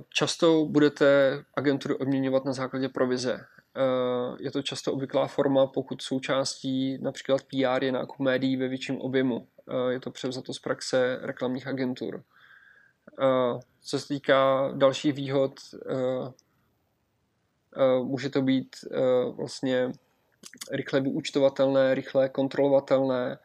Často 0.09 0.65
budete 0.65 1.39
agentury 1.55 1.95
odměňovat 1.95 2.45
na 2.45 2.53
základě 2.53 2.89
provize. 2.89 3.47
Eh, 3.77 4.37
je 4.41 4.51
to 4.51 4.63
často 4.63 4.93
obvyklá 4.93 5.27
forma, 5.27 5.67
pokud 5.67 6.03
součástí 6.03 6.99
například 6.99 7.43
PR 7.43 7.85
je 7.85 7.93
nákup 7.93 8.19
médií 8.19 8.57
ve 8.57 8.69
větším 8.69 9.01
objemu. 9.01 9.47
Eh, 9.69 9.93
je 9.93 10.01
to 10.01 10.11
převzato 10.11 10.55
z 10.55 10.59
praxe 10.59 11.19
reklamních 11.23 11.67
agentur. 11.67 12.25
Eh, 13.23 13.61
co 13.81 14.01
se 14.01 14.09
týká 14.09 14.73
dalších 14.75 15.13
výhod, 15.13 15.61
může 18.03 18.31
to 18.31 18.43
být 18.43 18.77
vlastně 19.37 19.93
rychle 20.71 21.01
vyúčtovatelné, 21.01 21.95
rychle 21.95 22.29
kontrolovatelné 22.29 23.39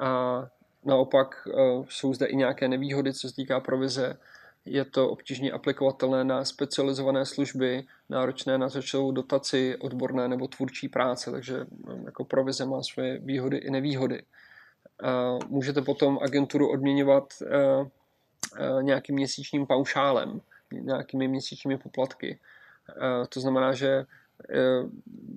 a 0.00 0.42
naopak 0.84 1.48
jsou 1.88 2.14
zde 2.14 2.26
i 2.26 2.36
nějaké 2.36 2.68
nevýhody, 2.68 3.14
co 3.14 3.28
se 3.28 3.34
týká 3.34 3.60
provize 3.60 4.18
je 4.64 4.84
to 4.84 5.10
obtížně 5.10 5.52
aplikovatelné 5.52 6.24
na 6.24 6.44
specializované 6.44 7.26
služby, 7.26 7.84
náročné 8.10 8.58
na 8.58 8.68
začalou 8.68 9.12
dotaci, 9.12 9.76
odborné 9.76 10.28
nebo 10.28 10.48
tvůrčí 10.48 10.88
práce, 10.88 11.30
takže 11.30 11.66
no, 11.86 12.02
jako 12.04 12.24
provize 12.24 12.66
má 12.66 12.82
své 12.82 13.18
výhody 13.18 13.56
i 13.56 13.70
nevýhody. 13.70 14.22
Můžete 15.48 15.82
potom 15.82 16.18
agenturu 16.22 16.70
odměňovat 16.70 17.24
e, 17.42 17.46
e, 17.48 18.82
nějakým 18.82 19.14
měsíčním 19.14 19.66
paušálem, 19.66 20.40
nějakými 20.72 21.28
měsíčními 21.28 21.78
poplatky. 21.78 22.38
E, 23.22 23.26
to 23.26 23.40
znamená, 23.40 23.72
že 23.72 24.04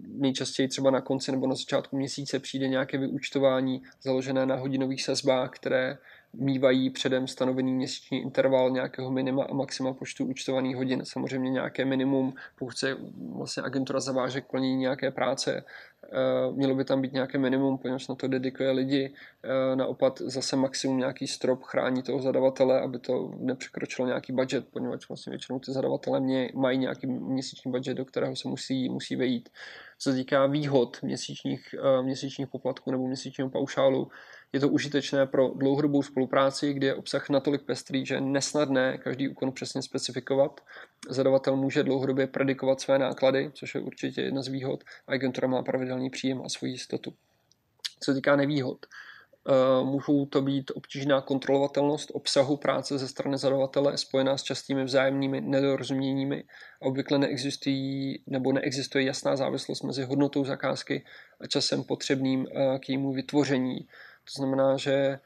nejčastěji 0.07 0.67
třeba 0.67 0.91
na 0.91 1.01
konci 1.01 1.31
nebo 1.31 1.47
na 1.47 1.55
začátku 1.55 1.97
měsíce 1.97 2.39
přijde 2.39 2.67
nějaké 2.67 2.97
vyúčtování 2.97 3.83
založené 4.01 4.45
na 4.45 4.55
hodinových 4.55 5.03
sazbách, 5.03 5.51
které 5.51 5.97
mývají 6.33 6.89
předem 6.89 7.27
stanovený 7.27 7.73
měsíční 7.73 8.21
interval 8.21 8.71
nějakého 8.71 9.11
minima 9.11 9.43
a 9.43 9.53
maxima 9.53 9.93
počtu 9.93 10.25
účtovaných 10.25 10.75
hodin. 10.75 11.01
Samozřejmě 11.05 11.49
nějaké 11.49 11.85
minimum, 11.85 12.33
pokud 12.59 12.77
se 12.77 12.97
vlastně 13.35 13.63
agentura 13.63 13.99
zaváže 13.99 14.41
k 14.41 14.47
plnění 14.47 14.75
nějaké 14.75 15.11
práce, 15.11 15.63
eh, 16.03 16.51
mělo 16.51 16.75
by 16.75 16.85
tam 16.85 17.01
být 17.01 17.13
nějaké 17.13 17.37
minimum, 17.37 17.77
poněvadž 17.77 18.07
na 18.07 18.15
to 18.15 18.27
dedikuje 18.27 18.71
lidi. 18.71 19.13
Eh, 19.43 19.75
naopak 19.75 20.21
zase 20.21 20.55
maximum 20.55 20.97
nějaký 20.97 21.27
strop 21.27 21.63
chrání 21.63 22.03
toho 22.03 22.21
zadavatele, 22.21 22.81
aby 22.81 22.99
to 22.99 23.31
nepřekročilo 23.37 24.07
nějaký 24.07 24.33
budget, 24.33 24.65
poněvadž 24.71 25.07
vlastně 25.09 25.29
většinou 25.29 25.59
ty 25.59 25.71
zadavatele 25.71 26.21
mají 26.53 26.77
nějaký 26.77 27.07
měsíční 27.07 27.71
budget, 27.71 27.97
do 27.97 28.05
kterého 28.05 28.35
se 28.35 28.47
musí, 28.47 28.89
musí 28.89 29.15
vejít. 29.15 29.49
Co 30.03 30.11
se 30.11 30.15
týká 30.15 30.45
výhod 30.45 30.97
měsíčních, 31.01 31.75
eh, 31.77 32.03
měsíčních 32.03 32.47
poplatků 32.47 32.91
nebo 32.91 33.07
měsíčního 33.07 33.49
paušálu, 33.49 34.11
je 34.53 34.59
to 34.59 34.69
užitečné 34.69 35.25
pro 35.25 35.49
dlouhodobou 35.55 36.03
spolupráci, 36.03 36.73
kdy 36.73 36.87
je 36.87 36.95
obsah 36.95 37.29
natolik 37.29 37.61
pestrý, 37.61 38.05
že 38.05 38.15
je 38.15 38.21
nesnadné 38.21 38.97
každý 38.97 39.29
úkon 39.29 39.51
přesně 39.51 39.81
specifikovat. 39.81 40.61
Zadavatel 41.09 41.55
může 41.55 41.83
dlouhodobě 41.83 42.27
predikovat 42.27 42.81
své 42.81 42.99
náklady, 42.99 43.51
což 43.53 43.75
je 43.75 43.81
určitě 43.81 44.21
jedna 44.21 44.41
z 44.41 44.47
výhod, 44.47 44.83
a 45.07 45.11
agentura 45.11 45.47
má 45.47 45.63
pravidelný 45.63 46.09
příjem 46.09 46.41
a 46.45 46.49
svoji 46.49 46.73
jistotu. 46.73 47.13
Co 47.99 48.11
se 48.11 48.15
týká 48.15 48.35
nevýhod, 48.35 48.85
můžou 49.83 50.25
to 50.25 50.41
být 50.41 50.71
obtížná 50.75 51.21
kontrolovatelnost 51.21 52.11
obsahu 52.13 52.57
práce 52.57 52.97
ze 52.97 53.07
strany 53.07 53.37
zadavatele 53.37 53.97
spojená 53.97 54.37
s 54.37 54.43
častými 54.43 54.83
vzájemnými 54.83 55.41
nedorozuměními 55.41 56.43
obvykle 56.79 57.17
neexistují 57.17 58.23
nebo 58.27 58.51
neexistuje 58.51 59.03
jasná 59.03 59.35
závislost 59.35 59.83
mezi 59.83 60.03
hodnotou 60.03 60.45
zakázky 60.45 61.05
a 61.39 61.47
časem 61.47 61.83
potřebným 61.83 62.39
uh, 62.39 62.77
k 62.77 62.89
jejímu 62.89 63.13
vytvoření. 63.13 63.79
To 64.23 64.31
znamená, 64.37 64.77
že 64.77 64.93
eh, 64.93 65.19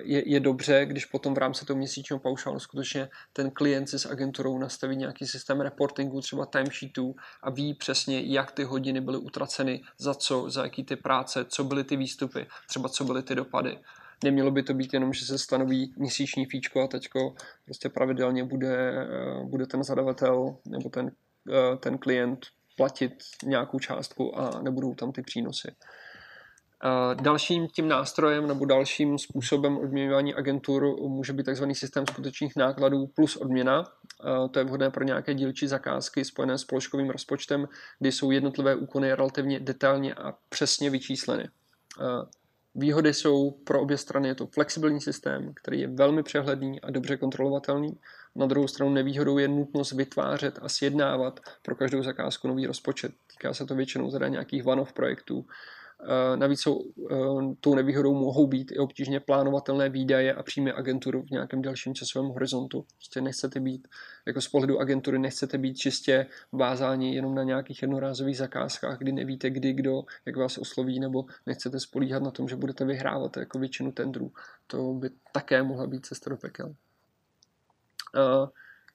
je, 0.00 0.30
je 0.30 0.40
dobře, 0.40 0.86
když 0.86 1.04
potom 1.04 1.34
v 1.34 1.38
rámci 1.38 1.64
toho 1.66 1.76
měsíčního 1.76 2.20
paušálu 2.20 2.60
skutečně 2.60 3.08
ten 3.32 3.50
klient 3.50 3.86
si 3.86 3.98
s 3.98 4.06
agenturou 4.06 4.58
nastaví 4.58 4.96
nějaký 4.96 5.26
systém 5.26 5.60
reportingu, 5.60 6.20
třeba 6.20 6.46
timesheetů 6.46 7.16
a 7.42 7.50
ví 7.50 7.74
přesně, 7.74 8.20
jak 8.20 8.52
ty 8.52 8.64
hodiny 8.64 9.00
byly 9.00 9.18
utraceny, 9.18 9.82
za 9.98 10.14
co, 10.14 10.50
za 10.50 10.62
jaký 10.62 10.84
ty 10.84 10.96
práce, 10.96 11.44
co 11.48 11.64
byly 11.64 11.84
ty 11.84 11.96
výstupy, 11.96 12.46
třeba 12.68 12.88
co 12.88 13.04
byly 13.04 13.22
ty 13.22 13.34
dopady. 13.34 13.78
Nemělo 14.24 14.50
by 14.50 14.62
to 14.62 14.74
být 14.74 14.94
jenom, 14.94 15.12
že 15.12 15.26
se 15.26 15.38
stanoví 15.38 15.94
měsíční 15.96 16.46
fíčko 16.46 16.82
a 16.82 16.86
teďko 16.86 17.34
prostě 17.64 17.88
pravidelně 17.88 18.44
bude, 18.44 18.76
eh, 18.90 19.44
bude 19.44 19.66
ten 19.66 19.84
zadavatel 19.84 20.56
nebo 20.66 20.88
ten, 20.88 21.10
eh, 21.50 21.76
ten 21.76 21.98
klient 21.98 22.46
platit 22.76 23.12
nějakou 23.44 23.78
částku 23.78 24.38
a 24.38 24.62
nebudou 24.62 24.94
tam 24.94 25.12
ty 25.12 25.22
přínosy. 25.22 25.68
Dalším 27.14 27.68
tím 27.68 27.88
nástrojem 27.88 28.46
nebo 28.46 28.64
dalším 28.64 29.18
způsobem 29.18 29.78
odměňování 29.78 30.34
agentur 30.34 30.96
může 31.08 31.32
být 31.32 31.46
tzv. 31.46 31.64
systém 31.72 32.06
skutečných 32.06 32.56
nákladů 32.56 33.06
plus 33.06 33.36
odměna. 33.36 33.84
To 34.50 34.58
je 34.58 34.64
vhodné 34.64 34.90
pro 34.90 35.04
nějaké 35.04 35.34
dílčí 35.34 35.66
zakázky 35.66 36.24
spojené 36.24 36.58
s 36.58 36.64
položkovým 36.64 37.10
rozpočtem, 37.10 37.68
kdy 37.98 38.12
jsou 38.12 38.30
jednotlivé 38.30 38.76
úkony 38.76 39.14
relativně 39.14 39.60
detailně 39.60 40.14
a 40.14 40.34
přesně 40.48 40.90
vyčísleny. 40.90 41.48
Výhody 42.74 43.14
jsou 43.14 43.50
pro 43.50 43.80
obě 43.80 43.98
strany 43.98 44.28
je 44.28 44.34
to 44.34 44.46
flexibilní 44.46 45.00
systém, 45.00 45.52
který 45.54 45.80
je 45.80 45.88
velmi 45.88 46.22
přehledný 46.22 46.80
a 46.80 46.90
dobře 46.90 47.16
kontrolovatelný. 47.16 47.98
Na 48.36 48.46
druhou 48.46 48.68
stranu 48.68 48.92
nevýhodou 48.92 49.38
je 49.38 49.48
nutnost 49.48 49.92
vytvářet 49.92 50.58
a 50.62 50.68
sjednávat 50.68 51.40
pro 51.62 51.74
každou 51.74 52.02
zakázku 52.02 52.48
nový 52.48 52.66
rozpočet. 52.66 53.12
Týká 53.26 53.54
se 53.54 53.66
to 53.66 53.74
většinou 53.74 54.10
zada 54.10 54.28
nějakých 54.28 54.66
one-off 54.66 54.92
projektů, 54.92 55.46
Eh, 55.46 55.79
navíc 56.36 56.60
jsou, 56.60 56.80
eh, 57.10 57.54
tou 57.60 57.74
nevýhodou 57.74 58.14
mohou 58.14 58.46
být 58.46 58.72
i 58.72 58.78
obtížně 58.78 59.20
plánovatelné 59.20 59.88
výdaje 59.88 60.34
a 60.34 60.42
příjmy 60.42 60.72
agenturu 60.72 61.22
v 61.22 61.30
nějakém 61.30 61.62
dalším 61.62 61.94
časovém 61.94 62.30
horizontu. 62.30 62.86
Prostě 62.96 63.20
nechcete 63.20 63.60
být, 63.60 63.88
jako 64.26 64.40
z 64.40 64.48
pohledu 64.48 64.78
agentury 64.78 65.18
nechcete 65.18 65.58
být 65.58 65.74
čistě 65.74 66.26
vázáni 66.52 67.14
jenom 67.14 67.34
na 67.34 67.42
nějakých 67.42 67.82
jednorázových 67.82 68.36
zakázkách, 68.36 68.98
kdy 68.98 69.12
nevíte, 69.12 69.50
kdy 69.50 69.72
kdo, 69.72 70.02
jak 70.26 70.36
vás 70.36 70.58
osloví, 70.58 71.00
nebo 71.00 71.24
nechcete 71.46 71.80
spolíhat 71.80 72.22
na 72.22 72.30
tom, 72.30 72.48
že 72.48 72.56
budete 72.56 72.84
vyhrávat 72.84 73.36
jako 73.36 73.58
většinu 73.58 73.92
tendrů. 73.92 74.32
To 74.66 74.92
by 74.92 75.10
také 75.32 75.62
mohla 75.62 75.86
být 75.86 76.06
cesta 76.06 76.30
do 76.30 76.36
pekel. 76.36 76.74
Uh, 78.14 78.48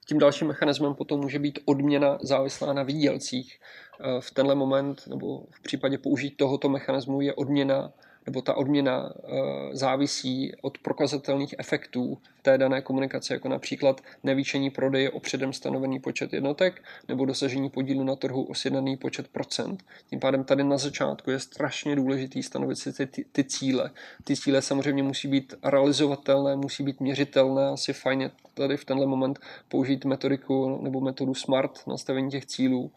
tím 0.08 0.18
dalším 0.18 0.48
mechanismem 0.48 0.94
potom 0.94 1.20
může 1.20 1.38
být 1.38 1.58
odměna 1.64 2.18
závislá 2.22 2.72
na 2.72 2.82
výdělcích. 2.82 3.60
Eh, 4.00 4.20
v 4.20 4.30
tenhle 4.30 4.54
moment, 4.54 5.06
nebo 5.06 5.44
v 5.50 5.62
případě 5.62 5.98
použití 5.98 6.36
tohoto 6.36 6.68
mechanismu 6.68 7.20
je 7.20 7.34
odměna 7.34 7.92
nebo 8.26 8.42
ta 8.42 8.56
odměna 8.56 9.12
eh, 9.12 9.30
závisí 9.72 10.52
od 10.62 10.78
prokazatelných 10.78 11.54
efektů 11.58 12.18
té 12.42 12.58
dané 12.58 12.82
komunikace, 12.82 13.34
jako 13.34 13.48
například 13.48 14.00
nevýšení 14.22 14.70
prodeje 14.70 15.10
o 15.10 15.20
předem 15.20 15.52
stanovený 15.52 16.00
počet 16.00 16.32
jednotek 16.32 16.82
nebo 17.08 17.24
dosažení 17.24 17.70
podílu 17.70 18.04
na 18.04 18.16
trhu 18.16 18.42
o 18.42 18.54
sjednaný 18.54 18.96
počet 18.96 19.28
procent. 19.28 19.84
Tím 20.10 20.20
pádem 20.20 20.44
tady 20.44 20.64
na 20.64 20.78
začátku 20.78 21.30
je 21.30 21.40
strašně 21.40 21.96
důležitý 21.96 22.42
stanovit 22.42 22.78
si 22.78 22.92
ty, 22.92 23.06
ty, 23.06 23.24
ty 23.32 23.44
cíle. 23.44 23.90
Ty 24.24 24.36
cíle 24.36 24.62
samozřejmě 24.62 25.02
musí 25.02 25.28
být 25.28 25.54
realizovatelné, 25.64 26.56
musí 26.56 26.82
být 26.82 27.00
měřitelné, 27.00 27.68
asi 27.68 27.92
fajně 27.92 28.30
tady 28.54 28.76
v 28.76 28.84
tenhle 28.84 29.06
moment 29.06 29.38
použít 29.68 30.04
metodiku 30.04 30.80
nebo 30.82 31.00
metodu 31.00 31.34
SMART 31.34 31.86
nastavení 31.86 32.30
těch 32.30 32.46
cílů. 32.46 32.92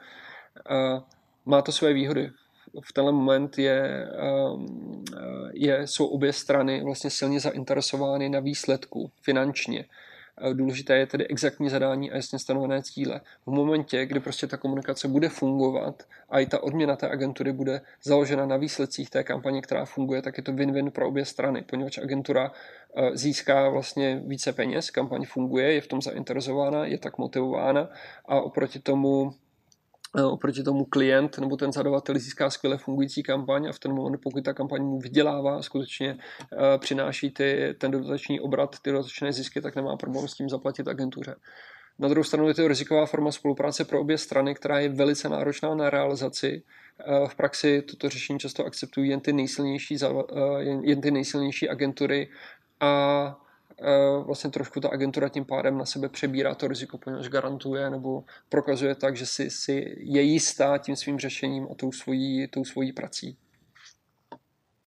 Má 1.45 1.61
to 1.61 1.71
své 1.71 1.93
výhody 1.93 2.31
v 2.83 2.93
tenhle 2.93 3.11
moment 3.11 3.57
je, 3.57 4.07
ehm, 4.17 4.65
je, 5.53 5.87
jsou 5.87 6.05
obě 6.05 6.33
strany 6.33 6.83
vlastně 6.83 7.09
silně 7.09 7.39
zainteresovány 7.39 8.29
na 8.29 8.39
výsledku 8.39 9.11
finančně. 9.21 9.85
Důležité 10.53 10.97
je 10.97 11.07
tedy 11.07 11.27
exaktní 11.27 11.69
zadání 11.69 12.11
a 12.11 12.15
jasně 12.15 12.39
stanovené 12.39 12.83
cíle. 12.83 13.21
V 13.45 13.51
momentě, 13.51 14.05
kdy 14.05 14.19
prostě 14.19 14.47
ta 14.47 14.57
komunikace 14.57 15.07
bude 15.07 15.29
fungovat 15.29 16.03
a 16.29 16.39
i 16.39 16.45
ta 16.45 16.63
odměna 16.63 16.95
té 16.95 17.09
agentury 17.09 17.51
bude 17.53 17.81
založena 18.03 18.45
na 18.45 18.57
výsledcích 18.57 19.09
té 19.09 19.23
kampaně, 19.23 19.61
která 19.61 19.85
funguje, 19.85 20.21
tak 20.21 20.37
je 20.37 20.43
to 20.43 20.51
win-win 20.51 20.91
pro 20.91 21.07
obě 21.07 21.25
strany, 21.25 21.61
poněvadž 21.61 21.97
agentura 21.97 22.51
eh, 22.95 23.17
získá 23.17 23.69
vlastně 23.69 24.21
více 24.25 24.53
peněz, 24.53 24.89
kampaň 24.89 25.25
funguje, 25.25 25.73
je 25.73 25.81
v 25.81 25.87
tom 25.87 26.01
zainteresována, 26.01 26.85
je 26.85 26.97
tak 26.97 27.17
motivována 27.17 27.89
a 28.25 28.41
oproti 28.41 28.79
tomu 28.79 29.31
Eh, 29.31 29.48
oproti 30.13 30.63
tomu 30.63 30.85
klient 30.85 31.37
nebo 31.37 31.57
ten 31.57 31.71
zadavatel 31.71 32.19
získá 32.19 32.49
skvěle 32.49 32.77
fungující 32.77 33.23
kampaň 33.23 33.67
a 33.69 33.71
v 33.71 33.79
ten 33.79 33.93
moment, 33.93 34.17
pokud 34.17 34.43
ta 34.43 34.53
kampaň 34.53 34.81
mu 34.81 34.99
vydělává, 34.99 35.61
skutečně 35.61 36.17
eh, 36.53 36.77
přináší 36.77 37.31
ty, 37.31 37.75
ten 37.77 37.91
dodatečný 37.91 38.39
obrat, 38.39 38.75
ty 38.81 38.91
dodatečné 38.91 39.33
zisky, 39.33 39.61
tak 39.61 39.75
nemá 39.75 39.97
problém 39.97 40.27
s 40.27 40.33
tím 40.33 40.49
zaplatit 40.49 40.87
agentuře. 40.87 41.35
Na 41.99 42.07
druhou 42.07 42.23
stranu 42.23 42.47
je 42.47 42.53
to 42.53 42.67
riziková 42.67 43.05
forma 43.05 43.31
spolupráce 43.31 43.85
pro 43.85 44.01
obě 44.01 44.17
strany, 44.17 44.55
která 44.55 44.79
je 44.79 44.89
velice 44.89 45.29
náročná 45.29 45.75
na 45.75 45.89
realizaci. 45.89 46.63
Eh, 46.99 47.27
v 47.27 47.35
praxi 47.35 47.81
toto 47.81 48.09
řešení 48.09 48.39
často 48.39 48.65
akceptují 48.65 49.09
jen 49.09 49.19
ty 49.19 49.33
nejsilnější, 49.33 49.97
jen 50.81 51.01
ty 51.01 51.11
nejsilnější 51.11 51.69
agentury 51.69 52.29
a 52.79 53.35
Eh, 53.39 53.48
vlastně 54.25 54.49
trošku 54.49 54.79
ta 54.79 54.89
agentura 54.89 55.29
tím 55.29 55.45
pádem 55.45 55.77
na 55.77 55.85
sebe 55.85 56.09
přebírá 56.09 56.55
to 56.55 56.67
riziko, 56.67 56.97
poněvadž 56.97 57.27
garantuje 57.27 57.89
nebo 57.89 58.23
prokazuje 58.49 58.95
tak, 58.95 59.17
že 59.17 59.25
si, 59.25 59.49
si 59.49 59.95
je 59.99 60.21
jistá 60.21 60.77
tím 60.77 60.95
svým 60.95 61.19
řešením 61.19 61.67
a 61.71 61.75
tou 61.75 61.91
svojí, 61.91 62.47
tou 62.47 62.65
svojí 62.65 62.93
prací. 62.93 63.37